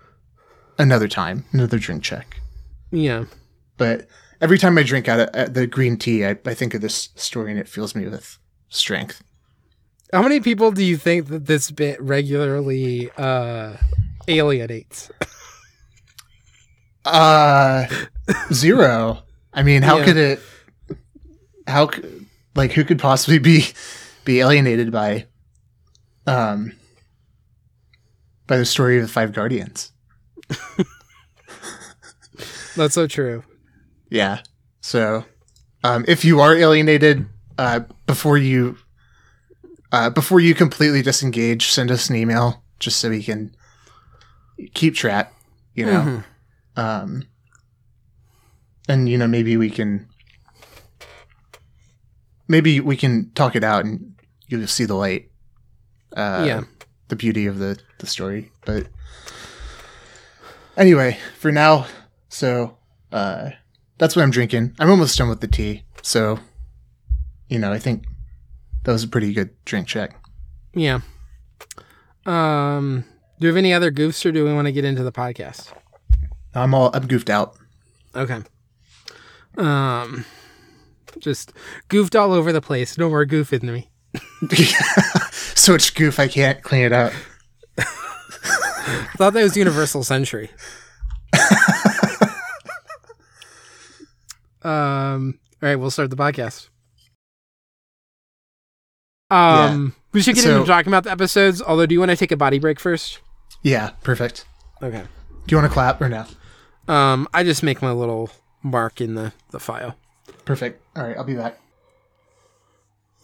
another 0.78 1.08
time, 1.08 1.44
another 1.52 1.78
drink 1.78 2.02
check 2.04 2.40
Yeah. 2.92 3.24
but 3.76 4.06
every 4.42 4.58
time 4.58 4.76
I 4.76 4.82
drink 4.82 5.08
out 5.08 5.20
of 5.20 5.28
uh, 5.34 5.44
the 5.50 5.66
green 5.66 5.96
tea, 5.96 6.26
I, 6.26 6.36
I 6.44 6.52
think 6.52 6.74
of 6.74 6.82
this 6.82 7.08
story 7.14 7.50
and 7.50 7.58
it 7.58 7.66
fills 7.68 7.94
me 7.94 8.06
with 8.06 8.36
strength. 8.68 9.22
How 10.12 10.20
many 10.22 10.40
people 10.40 10.70
do 10.72 10.84
you 10.84 10.98
think 10.98 11.28
that 11.28 11.46
this 11.46 11.70
bit 11.70 11.98
regularly 12.02 13.10
uh 13.16 13.76
alienates? 14.28 15.10
Uh, 17.04 17.88
zero. 18.52 19.24
I 19.52 19.64
mean, 19.64 19.82
how 19.82 19.98
Yeah. 19.98 20.04
could 20.04 20.16
it? 20.16 20.40
How 21.66 21.90
like 22.54 22.70
who 22.70 22.84
could 22.84 23.00
possibly 23.00 23.40
be 23.40 23.64
be 24.24 24.38
alienated 24.38 24.92
by 24.92 25.26
um 26.28 26.72
by 28.46 28.56
the 28.56 28.64
story 28.64 28.98
of 28.98 29.02
the 29.02 29.08
five 29.12 29.32
guardians? 29.32 29.90
That's 32.76 32.94
so 32.94 33.08
true. 33.08 33.42
Yeah. 34.12 34.42
So, 34.82 35.24
um, 35.82 36.04
if 36.06 36.22
you 36.24 36.40
are 36.40 36.54
alienated, 36.54 37.24
uh, 37.56 37.80
before 38.06 38.36
you, 38.36 38.76
uh, 39.90 40.10
before 40.10 40.38
you 40.40 40.54
completely 40.54 41.00
disengage, 41.02 41.68
send 41.68 41.90
us 41.90 42.10
an 42.10 42.16
email 42.16 42.62
just 42.78 43.00
so 43.00 43.08
we 43.08 43.22
can 43.22 43.54
keep 44.74 44.94
track. 44.94 45.32
You 45.74 45.86
know, 45.86 46.22
um, 46.76 47.24
and 48.88 49.08
you 49.08 49.16
know 49.16 49.26
maybe 49.26 49.56
we 49.56 49.70
can, 49.70 50.06
maybe 52.48 52.80
we 52.80 52.96
can 52.96 53.30
talk 53.34 53.56
it 53.56 53.64
out 53.64 53.84
and 53.86 54.14
you'll 54.48 54.66
see 54.66 54.84
the 54.84 54.94
light. 54.94 55.30
Uh, 56.14 56.44
Yeah. 56.46 56.60
The 57.08 57.16
beauty 57.16 57.46
of 57.46 57.58
the 57.58 57.78
the 57.98 58.06
story, 58.06 58.52
but 58.64 58.86
anyway, 60.76 61.18
for 61.38 61.52
now, 61.52 61.86
so 62.28 62.76
uh 63.12 63.50
that's 64.02 64.16
what 64.16 64.22
I'm 64.22 64.32
drinking. 64.32 64.74
I'm 64.80 64.90
almost 64.90 65.16
done 65.16 65.28
with 65.28 65.40
the 65.40 65.46
tea. 65.46 65.84
So, 66.02 66.40
you 67.48 67.56
know, 67.60 67.72
I 67.72 67.78
think 67.78 68.04
that 68.82 68.90
was 68.90 69.04
a 69.04 69.08
pretty 69.08 69.32
good 69.32 69.50
drink 69.64 69.86
check. 69.86 70.16
Yeah. 70.74 71.02
Um 72.26 73.04
do 73.38 73.46
we 73.46 73.46
have 73.46 73.56
any 73.56 73.72
other 73.72 73.92
goofs 73.92 74.26
or 74.26 74.32
do 74.32 74.44
we 74.44 74.52
want 74.52 74.66
to 74.66 74.72
get 74.72 74.84
into 74.84 75.04
the 75.04 75.12
podcast? 75.12 75.72
I'm 76.52 76.74
all 76.74 76.90
I'm 76.92 77.06
goofed 77.06 77.30
out. 77.30 77.56
Okay. 78.16 78.40
Um 79.56 80.24
just 81.20 81.52
goofed 81.86 82.16
all 82.16 82.32
over 82.32 82.52
the 82.52 82.60
place. 82.60 82.98
No 82.98 83.08
more 83.08 83.24
goof 83.24 83.52
in 83.52 83.72
me. 83.72 83.88
so 85.30 85.74
much 85.74 85.94
goof 85.94 86.18
I 86.18 86.26
can't 86.26 86.60
clean 86.64 86.86
it 86.86 86.92
up. 86.92 87.12
Thought 89.16 89.34
that 89.34 89.44
was 89.44 89.56
Universal 89.56 90.02
Century. 90.02 90.50
um 94.64 95.38
all 95.62 95.68
right, 95.68 95.76
we'll 95.76 95.90
start 95.90 96.10
the 96.10 96.16
podcast. 96.16 96.68
Um 99.30 99.94
we 100.12 100.20
should 100.22 100.34
get 100.34 100.44
So- 100.44 100.54
into 100.56 100.66
talking 100.66 100.90
about 100.92 101.04
the 101.04 101.10
episodes, 101.10 101.62
although 101.62 101.86
do 101.86 101.94
you 101.94 101.98
want 102.00 102.10
to 102.10 102.16
take 102.16 102.32
a 102.32 102.36
body 102.36 102.58
break 102.58 102.78
first? 102.80 103.20
Yeah, 103.62 103.90
perfect. 104.02 104.44
Okay. 104.82 105.02
Do 105.46 105.54
you 105.54 105.56
want 105.56 105.70
to 105.70 105.72
clap 105.72 106.00
or 106.00 106.08
no? 106.08 106.26
Um 106.88 107.28
I 107.32 107.42
just 107.44 107.62
make 107.62 107.80
my 107.82 107.92
little 107.92 108.30
mark 108.62 109.00
in 109.00 109.14
the, 109.14 109.32
the 109.50 109.58
file. 109.60 109.96
Perfect. 110.44 110.82
All 110.96 111.04
right, 111.04 111.16
I'll 111.16 111.24
be 111.24 111.34
back. 111.34 111.58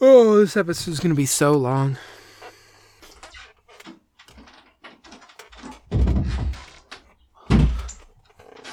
Oh, 0.00 0.38
this 0.38 0.56
episode 0.56 0.92
is 0.92 1.00
gonna 1.00 1.14
be 1.14 1.26
so 1.26 1.52
long. 1.52 1.96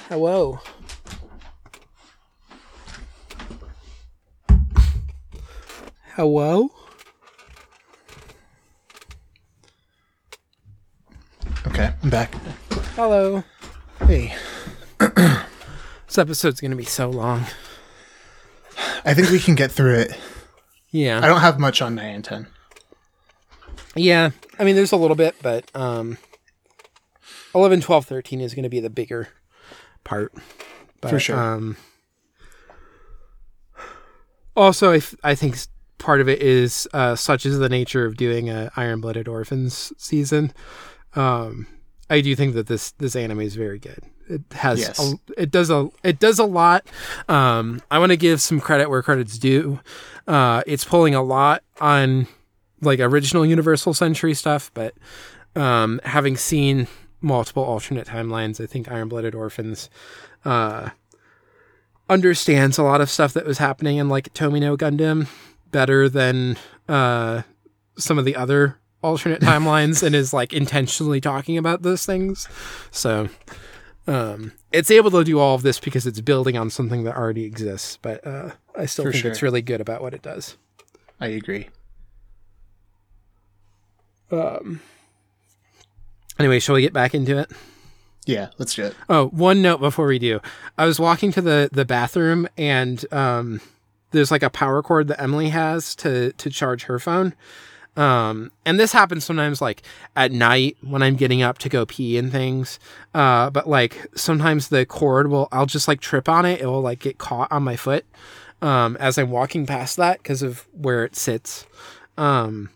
Hello. 0.10 0.60
Hello? 6.16 6.69
Okay, 11.68 11.94
I'm 12.03 12.10
back. 12.10 12.34
Hello. 12.95 13.44
Hey, 14.08 14.34
This 15.00 16.18
episode's 16.18 16.61
gonna 16.61 16.76
be 16.77 16.85
so 16.85 17.10
long. 17.10 17.45
I 19.03 19.14
think 19.14 19.30
we 19.30 19.40
can 19.40 19.56
get 19.56 19.72
through 19.72 19.95
it. 19.95 20.18
Yeah. 20.92 21.19
I 21.22 21.27
don't 21.27 21.42
have 21.42 21.60
much 21.60 21.82
on 21.82 21.95
9 21.95 22.16
and 22.16 22.24
10. 22.24 22.48
Yeah. 23.95 24.30
I 24.58 24.64
mean, 24.64 24.76
there's 24.76 24.94
a 24.94 24.98
little 24.98 25.16
bit, 25.18 25.35
but 25.42 25.69
um, 25.76 26.18
11, 27.53 27.82
12, 27.82 28.06
13 28.06 28.40
is 28.42 28.53
gonna 28.53 28.69
be 28.69 28.80
the 28.80 28.90
bigger 28.90 29.27
part. 30.06 30.34
But, 31.02 31.10
For 31.10 31.19
sure. 31.19 31.38
Um, 31.38 31.76
also, 34.56 34.92
I, 34.92 35.00
th- 35.00 35.16
I 35.24 35.35
think 35.35 35.58
part 35.98 36.22
of 36.22 36.27
it 36.30 36.41
is 36.41 36.88
uh, 36.93 37.15
such 37.15 37.45
is 37.45 37.57
the 37.59 37.69
nature 37.69 38.06
of 38.06 38.17
doing 38.17 38.49
a 38.49 38.72
Iron 38.75 39.01
Blooded 39.01 39.27
Orphans 39.27 39.93
season. 39.98 40.53
Um, 41.15 41.67
I 42.09 42.22
do 42.22 42.35
think 42.35 42.53
that 42.56 42.67
this 42.67 42.91
this 42.91 43.15
anime 43.15 43.41
is 43.41 43.56
very 43.56 43.80
good. 43.80 43.99
It 44.27 44.41
has 44.53 44.80
Yes. 44.80 44.99
a, 45.14 45.41
it 45.41 45.51
does 45.51 45.69
a 45.69 45.90
it 46.03 46.19
does 46.19 46.40
a 46.40 46.43
lot. 46.45 46.85
Um, 47.30 47.82
I 47.91 47.99
want 47.99 48.11
to 48.11 48.17
give 48.17 48.41
some 48.41 48.59
credit 48.59 48.90
where 48.90 49.01
credit's 49.03 49.38
due. 49.40 49.80
Uh, 50.27 50.61
it's 50.67 50.83
pulling 50.85 51.15
a 51.15 51.24
lot 51.24 51.64
on 51.80 52.27
like 52.82 52.99
original 52.99 53.45
Universal 53.45 53.93
Century 53.93 54.33
stuff, 54.33 54.72
but 54.74 54.93
um, 55.56 56.01
having 56.03 56.35
seen 56.38 56.88
multiple 57.22 57.64
alternate 57.64 58.07
timelines, 58.07 58.61
I 58.61 58.67
think 58.67 58.91
Iron 58.91 59.07
Blooded 59.09 59.33
Orphans 59.33 59.90
uh, 60.43 60.90
understands 62.09 62.77
a 62.77 62.83
lot 62.83 63.01
of 63.01 63.09
stuff 63.09 63.33
that 63.33 63.45
was 63.45 63.57
happening 63.57 63.98
in 63.98 64.09
like 64.09 64.33
Tomino 64.33 64.77
Gundam 64.77 65.27
better 65.72 66.08
than 66.10 66.58
uh, 66.88 67.42
some 67.98 68.18
of 68.18 68.26
the 68.26 68.35
other 68.35 68.77
alternate 69.02 69.42
timelines 69.42 70.03
and 70.03 70.16
is 70.16 70.34
like 70.34 70.53
intentionally 70.53 71.22
talking 71.22 71.58
about 71.58 71.82
those 71.84 72.06
things. 72.06 72.48
So 72.92 73.30
um, 74.08 74.52
it's 74.72 74.92
able 74.92 75.11
to 75.11 75.24
do 75.24 75.40
all 75.40 75.56
of 75.56 75.61
this 75.61 75.80
because 75.80 76.06
it's 76.08 76.22
building 76.22 76.58
on 76.58 76.69
something 76.69 77.03
that 77.03 77.16
already 77.16 77.44
exists, 77.44 77.98
but 78.02 78.26
uh, 78.26 78.52
I 78.77 78.85
still 78.85 79.06
For 79.06 79.11
think 79.11 79.22
sure. 79.24 79.32
it's 79.32 79.42
really 79.42 79.61
good 79.61 79.82
about 79.82 80.02
what 80.02 80.14
it 80.14 80.22
does. 80.22 80.58
I 81.19 81.27
agree. 81.27 81.69
Um. 84.32 84.82
Anyway, 86.38 86.60
shall 86.60 86.76
we 86.76 86.82
get 86.82 86.94
back 86.94 87.14
into 87.16 87.38
it? 87.38 87.52
Yeah, 88.26 88.50
let's 88.58 88.74
do 88.74 88.84
it. 88.85 88.95
Oh, 89.08 89.27
one 89.27 89.61
note 89.61 89.80
before 89.80 90.08
we 90.08 90.19
do. 90.19 90.42
I 90.77 90.85
was 90.85 91.00
walking 91.00 91.32
to 91.34 91.42
the 91.42 91.69
the 91.72 91.85
bathroom 91.85 92.48
and 92.58 93.06
um 93.14 93.61
there's 94.16 94.32
like 94.32 94.44
a 94.44 94.50
power 94.50 94.82
cord 94.82 95.08
that 95.10 95.22
Emily 95.22 95.50
has 95.50 95.95
to 95.95 96.32
to 96.34 96.50
charge 96.50 96.84
her 96.84 97.00
phone. 97.00 97.34
Um 97.95 98.52
and 98.66 98.80
this 98.80 98.92
happens 98.92 99.24
sometimes 99.24 99.61
like 99.61 99.82
at 100.16 100.32
night 100.32 100.77
when 100.82 101.02
I'm 101.02 101.16
getting 101.16 101.42
up 101.42 101.58
to 101.60 101.69
go 101.69 101.85
pee 101.85 102.18
and 102.18 102.32
things. 102.32 102.80
Uh 103.14 103.50
but 103.50 103.68
like 103.68 104.08
sometimes 104.16 104.69
the 104.69 104.85
cord 104.85 105.30
will 105.30 105.48
I'll 105.52 105.66
just 105.66 105.88
like 105.88 106.02
trip 106.02 106.27
on 106.27 106.45
it. 106.45 106.61
It 106.61 106.66
will 106.66 106.82
like 106.82 107.00
get 107.00 107.18
caught 107.18 107.52
on 107.52 107.64
my 107.64 107.76
foot 107.76 108.06
um 108.61 108.98
as 108.98 109.18
I'm 109.18 109.32
walking 109.32 109.66
past 109.66 109.98
that 109.98 110.18
because 110.19 110.42
of 110.42 110.68
where 110.74 111.06
it 111.06 111.16
sits. 111.16 111.66
Um 112.18 112.69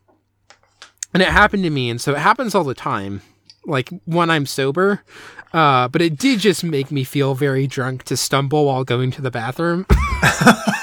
and 1.14 1.24
it 1.24 1.30
happened 1.30 1.64
to 1.64 1.70
me 1.70 1.90
and 1.90 2.00
so 2.00 2.14
it 2.14 2.20
happens 2.20 2.54
all 2.54 2.64
the 2.64 2.74
time 2.74 3.22
like 3.66 3.90
when 4.06 4.30
I'm 4.30 4.46
sober. 4.46 5.04
Uh, 5.52 5.88
but 5.88 6.02
it 6.02 6.18
did 6.18 6.40
just 6.40 6.64
make 6.64 6.92
me 6.92 7.04
feel 7.04 7.34
very 7.34 7.66
drunk 7.66 8.04
to 8.04 8.16
stumble 8.16 8.66
while 8.66 8.84
going 8.84 9.12
to 9.12 9.22
the 9.22 9.32
bathroom. 9.32 9.86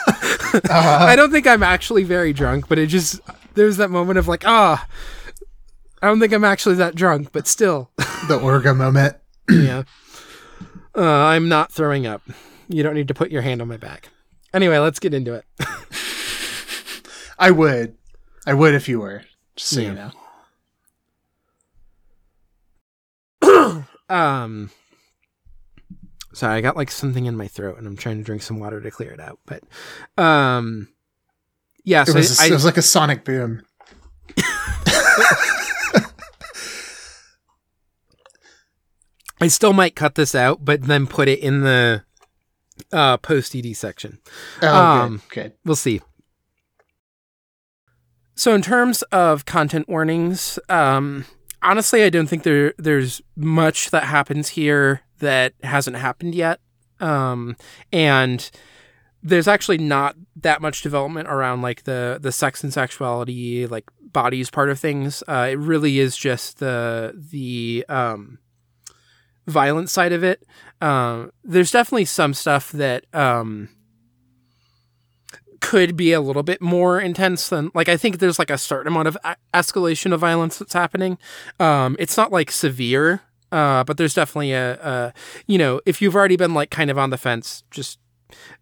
I 0.70 1.15
don't 1.17 1.31
think 1.31 1.47
I'm 1.47 1.62
actually 1.62 2.05
very 2.05 2.33
drunk, 2.33 2.68
but 2.68 2.78
it 2.78 2.86
just 2.89 3.20
there's 3.55 3.76
that 3.78 3.91
moment 3.91 4.18
of 4.18 4.28
like, 4.28 4.44
ah, 4.47 4.86
I 6.02 6.07
don't 6.07 6.20
think 6.20 6.33
I'm 6.33 6.44
actually 6.44 6.76
that 6.76 6.94
drunk, 6.94 7.33
but 7.33 7.47
still, 7.47 7.91
The 7.97 8.39
Orga 8.39 8.76
moment. 8.76 9.17
yeah. 9.51 9.83
Uh, 10.94 11.02
I'm 11.05 11.49
not 11.49 11.73
throwing 11.73 12.07
up. 12.07 12.23
You 12.68 12.83
don't 12.83 12.94
need 12.94 13.09
to 13.09 13.15
put 13.15 13.31
your 13.31 13.43
hand 13.43 13.60
on 13.62 13.68
my 13.68 13.76
back. 13.76 14.09
Anyway, 14.55 14.78
let's 14.78 14.99
get 14.99 15.12
into 15.15 15.35
it. 15.35 15.44
I 17.39 17.51
would. 17.51 17.97
I 18.47 18.55
would 18.55 18.75
if 18.75 18.89
you 18.89 19.01
were. 19.01 19.23
Just 19.57 19.70
so 19.70 19.81
Yeah. 19.81 19.89
you 19.89 19.94
know. 23.43 23.85
Um, 24.09 24.70
sorry, 26.36 26.58
I 26.58 26.60
got 26.60 26.76
like 26.76 26.90
something 26.90 27.24
in 27.24 27.34
my 27.36 27.48
throat, 27.48 27.78
and 27.78 27.86
I'm 27.86 27.97
trying 27.97 28.18
to 28.18 28.23
drink 28.23 28.42
some 28.42 28.58
water 28.60 28.81
to 28.81 28.90
clear 28.90 29.10
it 29.10 29.20
out. 29.20 29.39
But, 29.47 29.62
um, 30.23 30.89
yeah. 31.82 32.05
It 32.06 32.15
was, 32.15 32.39
a- 32.39 32.42
I, 32.42 32.47
it 32.48 32.52
was 32.52 32.65
like 32.66 32.76
a 32.76 32.82
sonic 32.82 33.24
boom. 33.24 33.62
I 39.40 39.48
still 39.48 39.73
might 39.73 39.94
cut 39.94 40.15
this 40.15 40.34
out, 40.34 40.65
but 40.65 40.82
then 40.82 41.06
put 41.06 41.28
it 41.28 41.40
in 41.40 41.60
the 41.60 42.05
uh, 42.92 43.16
post 43.18 43.55
ED 43.55 43.76
section. 43.76 44.18
Oh, 44.62 44.74
Um, 44.74 45.23
good. 45.28 45.42
Good. 45.42 45.52
We'll 45.65 45.76
see. 45.76 46.00
So, 48.34 48.55
in 48.55 48.62
terms 48.62 49.02
of 49.12 49.44
content 49.47 49.89
warnings, 49.89 50.58
um, 50.68 51.24
honestly, 51.62 52.02
I 52.02 52.10
don't 52.10 52.26
think 52.26 52.42
there 52.42 52.74
there's 52.78 53.20
much 53.34 53.90
that 53.90 54.05
happens 54.05 54.50
here 54.50 55.02
that 55.19 55.55
hasn't 55.62 55.97
happened 55.97 56.35
yet, 56.35 56.61
um, 57.01 57.57
and 57.93 58.51
there's 59.23 59.49
actually 59.49 59.78
not 59.78 60.17
that 60.36 60.62
much 60.62 60.83
development 60.83 61.28
around 61.28 61.62
like 61.62 61.85
the 61.85 62.19
the 62.20 62.33
sex 62.33 62.62
and 62.62 62.73
sexuality, 62.73 63.67
like 63.67 63.85
bodies 64.01 64.51
part 64.51 64.70
of 64.70 64.78
things. 64.78 65.23
Uh, 65.27 65.49
it 65.51 65.59
really 65.59 65.99
is 65.99 66.17
just 66.17 66.59
the 66.59 67.12
the 67.31 67.85
um, 67.89 68.39
violent 69.47 69.91
side 69.91 70.12
of 70.12 70.23
it. 70.23 70.47
Um, 70.81 71.33
there's 71.45 71.70
definitely 71.70 72.05
some 72.05 72.35
stuff 72.35 72.70
that 72.73 73.05
um, 73.15 73.69
could 75.61 75.97
be 75.97 76.12
a 76.12 76.20
little 76.20 76.43
bit 76.43 76.61
more 76.61 77.01
intense 77.01 77.49
than 77.49 77.70
like 77.75 77.89
I 77.89 77.97
think 77.97 78.19
there's 78.19 78.39
like 78.39 78.51
a 78.51 78.59
certain 78.59 78.93
amount 78.93 79.09
of 79.09 79.19
a- 79.25 79.36
escalation 79.55 80.12
of 80.12 80.20
violence 80.20 80.59
that's 80.59 80.75
happening. 80.75 81.19
Um, 81.59 81.97
it's 81.99 82.17
not 82.17 82.31
like 82.31 82.51
severe, 82.51 83.23
uh, 83.52 83.84
but 83.84 83.97
there's 83.97 84.15
definitely 84.15 84.52
a, 84.52 84.75
a 84.75 85.15
you 85.47 85.58
know 85.58 85.81
if 85.86 86.02
you've 86.02 86.16
already 86.16 86.36
been 86.36 86.55
like 86.55 86.70
kind 86.70 86.91
of 86.91 86.99
on 86.99 87.10
the 87.10 87.18
fence, 87.18 87.62
just 87.70 87.99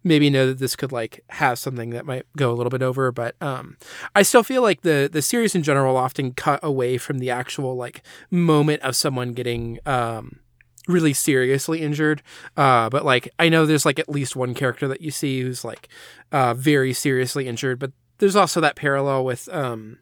maybe 0.03 0.29
know 0.29 0.47
that 0.47 0.59
this 0.59 0.75
could 0.75 0.91
like 0.91 1.23
have 1.29 1.57
something 1.57 1.89
that 1.91 2.05
might 2.05 2.25
go 2.37 2.51
a 2.51 2.55
little 2.55 2.69
bit 2.69 2.81
over. 2.81 3.11
But 3.11 3.35
um, 3.41 3.77
I 4.15 4.21
still 4.21 4.43
feel 4.43 4.61
like 4.61 4.81
the 4.81 5.09
the 5.11 5.21
series 5.21 5.55
in 5.55 5.63
general 5.63 5.97
often 5.97 6.33
cut 6.33 6.59
away 6.63 6.97
from 6.97 7.19
the 7.19 7.29
actual 7.29 7.75
like 7.75 8.01
moment 8.29 8.81
of 8.83 8.95
someone 8.95 9.33
getting 9.33 9.79
um 9.85 10.39
really 10.87 11.13
seriously 11.13 11.81
injured. 11.81 12.21
Uh, 12.55 12.89
but 12.89 13.05
like 13.05 13.29
I 13.39 13.49
know 13.49 13.65
there's 13.65 13.85
like 13.85 13.99
at 13.99 14.09
least 14.09 14.35
one 14.35 14.53
character 14.53 14.87
that 14.87 15.01
you 15.01 15.11
see 15.11 15.41
who's 15.41 15.63
like 15.63 15.87
uh, 16.31 16.53
very 16.53 16.93
seriously 16.93 17.47
injured. 17.47 17.79
But 17.79 17.91
there's 18.19 18.35
also 18.35 18.61
that 18.61 18.75
parallel 18.75 19.25
with 19.25 19.49
um, 19.51 19.99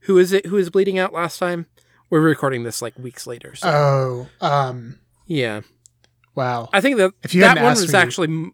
who 0.00 0.18
is 0.18 0.32
it 0.32 0.46
who 0.46 0.56
is 0.56 0.70
bleeding 0.70 0.98
out 0.98 1.12
last 1.12 1.38
time? 1.38 1.66
We're 2.10 2.20
recording 2.20 2.62
this 2.62 2.80
like 2.80 2.98
weeks 2.98 3.26
later. 3.26 3.54
So 3.54 3.68
Oh, 4.40 4.46
um, 4.46 4.98
yeah, 5.26 5.60
wow. 6.34 6.68
I 6.72 6.80
think 6.80 6.96
that 6.98 7.12
If 7.22 7.34
you 7.34 7.42
that 7.42 7.56
one 7.56 7.64
was 7.70 7.92
me- 7.92 7.98
actually. 7.98 8.50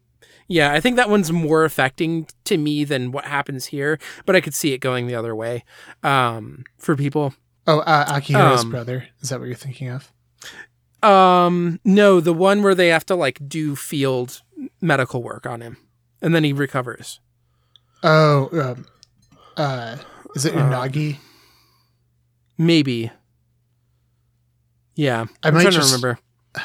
Yeah, 0.47 0.73
I 0.73 0.81
think 0.81 0.97
that 0.97 1.08
one's 1.08 1.33
more 1.33 1.65
affecting 1.65 2.26
to 2.44 2.58
me 2.58 2.84
than 2.84 3.12
what 3.12 3.24
happens 3.24 3.66
here, 3.66 3.99
but 4.26 4.36
I 4.36 4.42
could 4.42 4.52
see 4.55 4.74
it 4.74 4.78
going 4.78 5.07
the 5.07 5.15
other 5.15 5.34
way 5.34 5.65
um, 6.02 6.65
for 6.78 6.94
people. 6.97 7.33
Oh, 7.66 7.78
uh, 7.78 8.05
Akihiro's 8.20 8.62
Um, 8.65 8.70
brother. 8.70 9.07
Is 9.23 9.31
that 9.31 9.41
what 9.41 9.47
you're 9.47 9.55
thinking 9.57 9.89
of? 9.89 10.12
Um, 11.02 11.81
no, 11.83 12.20
the 12.20 12.34
one 12.34 12.62
where 12.62 12.74
they 12.74 12.89
have 12.89 13.07
to 13.07 13.15
like 13.15 13.39
do 13.49 13.74
field 13.74 14.42
medical 14.83 15.23
work 15.23 15.47
on 15.47 15.62
him, 15.62 15.78
and 16.20 16.34
then 16.34 16.44
he 16.44 16.52
recovers. 16.52 17.20
Oh, 18.02 18.50
um, 18.60 18.86
uh, 19.57 19.97
is 20.34 20.44
it 20.44 20.55
Uh, 20.55 20.58
Unagi? 20.58 21.18
Maybe. 22.58 23.10
Yeah, 24.97 25.26
I 25.42 25.48
I'm 25.48 25.55
might 25.55 25.62
trying 25.62 25.73
just- 25.74 25.90
to 25.90 25.97
remember. 25.97 26.20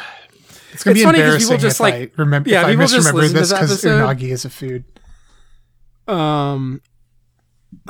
It's 0.72 0.84
gonna 0.84 0.92
it's 0.94 1.00
be 1.02 1.04
funny 1.06 1.18
'cause 1.20 1.44
people 1.44 1.58
just, 1.58 1.76
if 1.78 1.80
like- 1.82 1.94
I 1.94 2.10
remember. 2.16 2.50
yeah, 2.50 2.62
if 2.62 2.68
I 2.68 2.72
people 2.72 2.86
just 2.88 3.08
misremember 3.08 3.40
this 3.40 3.52
because 3.52 3.84
unagi 3.84 4.30
is 4.30 4.46
a 4.46 4.50
food. 4.50 4.84
Um, 6.08 6.82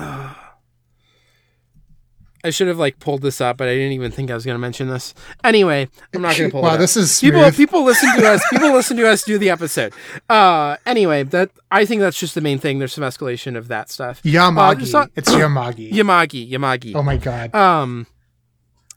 I 2.42 2.52
should 2.52 2.70
have 2.70 2.78
like 2.80 3.00
pulled 3.00 3.22
this 3.22 3.42
up, 3.42 3.58
but 3.58 3.68
I 3.68 3.74
didn't 3.74 3.92
even 3.92 4.12
think 4.12 4.32
I 4.32 4.34
was 4.34 4.46
going 4.46 4.56
to 4.56 4.60
mention 4.60 4.88
this. 4.88 5.14
Anyway, 5.44 5.90
I'm 6.16 6.22
not 6.22 6.38
going 6.38 6.50
to 6.50 6.54
pull 6.54 6.62
wow, 6.62 6.70
it 6.70 6.74
up. 6.76 6.80
this 6.80 6.96
is 6.96 7.20
people 7.20 7.42
smooth. 7.42 7.58
people 7.58 7.84
listen 7.84 8.16
to 8.16 8.28
us 8.30 8.42
people 8.50 8.72
listen 8.72 8.96
to 8.96 9.08
us 9.10 9.24
do 9.24 9.38
the 9.38 9.50
episode 9.58 9.94
uh 10.30 10.78
anyway 10.86 11.24
that 11.24 11.52
i 11.70 11.84
think 11.86 12.00
that's 12.00 12.18
just 12.18 12.34
the 12.36 12.42
main 12.42 12.58
thing 12.58 12.80
there's 12.80 12.94
some 12.94 13.04
escalation 13.04 13.58
of 13.58 13.68
that 13.68 13.90
stuff 13.90 14.24
Yamagi. 14.24 14.94
Uh, 14.96 15.00
not- 15.00 15.12
it's 15.18 15.30
Yamagi. 15.30 15.92
yamagi 15.92 16.50
yamagi 16.50 16.96
oh 16.96 17.04
my 17.04 17.18
god. 17.18 17.54
um 17.54 18.08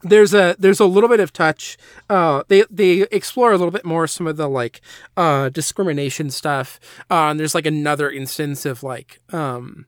there's 0.02 0.34
a 0.34 0.56
there's 0.58 0.80
a 0.80 0.84
little 0.84 1.08
bit 1.08 1.20
of 1.20 1.32
touch 1.32 1.76
uh 2.10 2.42
they 2.48 2.64
they 2.70 3.02
explore 3.12 3.52
a 3.52 3.56
little 3.56 3.70
bit 3.70 3.84
more 3.84 4.06
some 4.06 4.26
of 4.26 4.36
the 4.36 4.48
like 4.48 4.80
uh 5.16 5.48
discrimination 5.50 6.30
stuff 6.30 6.80
uh 7.10 7.30
and 7.30 7.38
there's 7.38 7.54
like 7.54 7.66
another 7.66 8.10
instance 8.10 8.66
of 8.66 8.82
like 8.82 9.20
um 9.32 9.86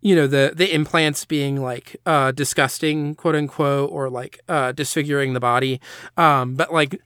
you 0.00 0.14
know 0.14 0.26
the 0.26 0.52
the 0.54 0.72
implants 0.72 1.24
being 1.24 1.60
like 1.60 1.96
uh 2.06 2.30
disgusting 2.32 3.14
quote 3.14 3.34
unquote 3.34 3.90
or 3.92 4.08
like 4.08 4.40
uh 4.48 4.72
disfiguring 4.72 5.32
the 5.34 5.40
body. 5.40 5.80
Um 6.16 6.54
but 6.54 6.72
like 6.72 7.00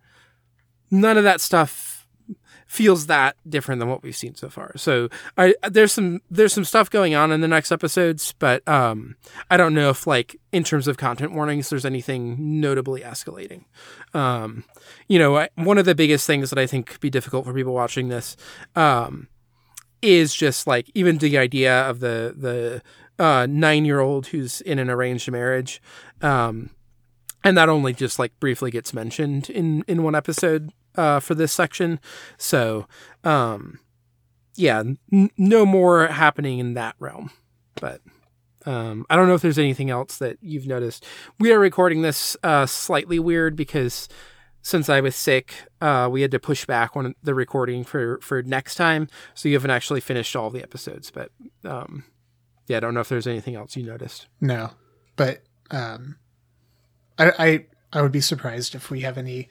none 0.90 1.16
of 1.16 1.24
that 1.24 1.40
stuff 1.40 1.91
feels 2.72 3.06
that 3.06 3.36
different 3.46 3.80
than 3.80 3.88
what 3.88 4.02
we've 4.02 4.16
seen 4.16 4.34
so 4.34 4.48
far 4.48 4.72
so 4.76 5.10
i 5.36 5.54
there's 5.68 5.92
some 5.92 6.20
there's 6.30 6.54
some 6.54 6.64
stuff 6.64 6.88
going 6.88 7.14
on 7.14 7.30
in 7.30 7.42
the 7.42 7.48
next 7.48 7.70
episodes 7.70 8.32
but 8.38 8.66
um 8.66 9.14
i 9.50 9.58
don't 9.58 9.74
know 9.74 9.90
if 9.90 10.06
like 10.06 10.36
in 10.52 10.64
terms 10.64 10.88
of 10.88 10.96
content 10.96 11.32
warnings 11.32 11.68
there's 11.68 11.84
anything 11.84 12.60
notably 12.62 13.02
escalating 13.02 13.64
um 14.14 14.64
you 15.06 15.18
know 15.18 15.36
I, 15.36 15.50
one 15.56 15.76
of 15.76 15.84
the 15.84 15.94
biggest 15.94 16.26
things 16.26 16.48
that 16.48 16.58
i 16.58 16.66
think 16.66 16.86
could 16.86 17.00
be 17.00 17.10
difficult 17.10 17.44
for 17.44 17.52
people 17.52 17.74
watching 17.74 18.08
this 18.08 18.38
um 18.74 19.28
is 20.00 20.34
just 20.34 20.66
like 20.66 20.90
even 20.94 21.18
the 21.18 21.36
idea 21.36 21.82
of 21.82 22.00
the 22.00 22.34
the 22.34 22.82
uh, 23.22 23.46
nine 23.48 23.84
year 23.84 24.00
old 24.00 24.28
who's 24.28 24.60
in 24.62 24.78
an 24.78 24.90
arranged 24.90 25.30
marriage. 25.30 25.80
Um, 26.22 26.70
and 27.44 27.56
that 27.58 27.68
only 27.68 27.92
just 27.92 28.18
like 28.18 28.38
briefly 28.40 28.70
gets 28.70 28.92
mentioned 28.94 29.50
in 29.50 29.84
in 29.86 30.02
one 30.02 30.14
episode 30.14 30.72
uh, 30.96 31.20
for 31.20 31.34
this 31.34 31.52
section. 31.52 32.00
So, 32.38 32.86
um, 33.24 33.78
yeah, 34.54 34.82
n- 35.12 35.30
no 35.36 35.64
more 35.64 36.06
happening 36.08 36.58
in 36.58 36.74
that 36.74 36.94
realm. 36.98 37.30
But 37.80 38.00
um, 38.66 39.06
I 39.10 39.16
don't 39.16 39.28
know 39.28 39.34
if 39.34 39.42
there's 39.42 39.58
anything 39.58 39.90
else 39.90 40.18
that 40.18 40.38
you've 40.40 40.66
noticed. 40.66 41.04
We 41.38 41.52
are 41.52 41.58
recording 41.58 42.02
this 42.02 42.36
uh, 42.42 42.66
slightly 42.66 43.18
weird 43.18 43.56
because 43.56 44.08
since 44.62 44.88
I 44.88 45.00
was 45.00 45.16
sick, 45.16 45.54
uh, 45.80 46.08
we 46.10 46.22
had 46.22 46.30
to 46.30 46.38
push 46.38 46.64
back 46.64 46.96
on 46.96 47.14
the 47.22 47.34
recording 47.34 47.82
for 47.82 48.18
for 48.20 48.42
next 48.42 48.76
time. 48.76 49.08
So 49.34 49.48
you 49.48 49.56
haven't 49.56 49.70
actually 49.70 50.00
finished 50.00 50.36
all 50.36 50.50
the 50.50 50.62
episodes, 50.62 51.10
but 51.10 51.30
um, 51.64 52.04
yeah, 52.68 52.76
I 52.76 52.80
don't 52.80 52.94
know 52.94 53.00
if 53.00 53.08
there's 53.08 53.26
anything 53.26 53.56
else 53.56 53.76
you 53.76 53.82
noticed. 53.82 54.28
No, 54.40 54.70
but 55.16 55.42
um, 55.70 56.16
I, 57.18 57.32
I 57.38 57.66
I 57.92 58.02
would 58.02 58.12
be 58.12 58.20
surprised 58.20 58.74
if 58.74 58.90
we 58.90 59.00
have 59.00 59.18
any 59.18 59.48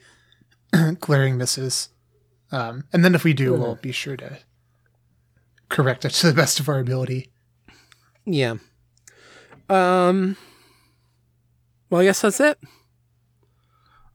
glaring 1.00 1.36
misses. 1.36 1.88
Um, 2.50 2.84
and 2.92 3.04
then 3.04 3.14
if 3.14 3.24
we 3.24 3.32
do, 3.32 3.52
we'll 3.54 3.76
be 3.76 3.92
sure 3.92 4.16
to 4.16 4.38
correct 5.68 6.04
it 6.04 6.10
to 6.10 6.26
the 6.26 6.34
best 6.34 6.60
of 6.60 6.68
our 6.68 6.78
ability. 6.78 7.30
Yeah. 8.24 8.56
Um. 9.68 10.36
Well, 11.88 12.00
I 12.00 12.04
guess 12.04 12.20
that's 12.20 12.40
it. 12.40 12.58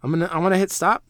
I'm 0.04 0.12
gonna 0.12 0.30
I'm 0.32 0.42
gonna 0.44 0.58
hit 0.58 0.72
stop. 0.72 1.04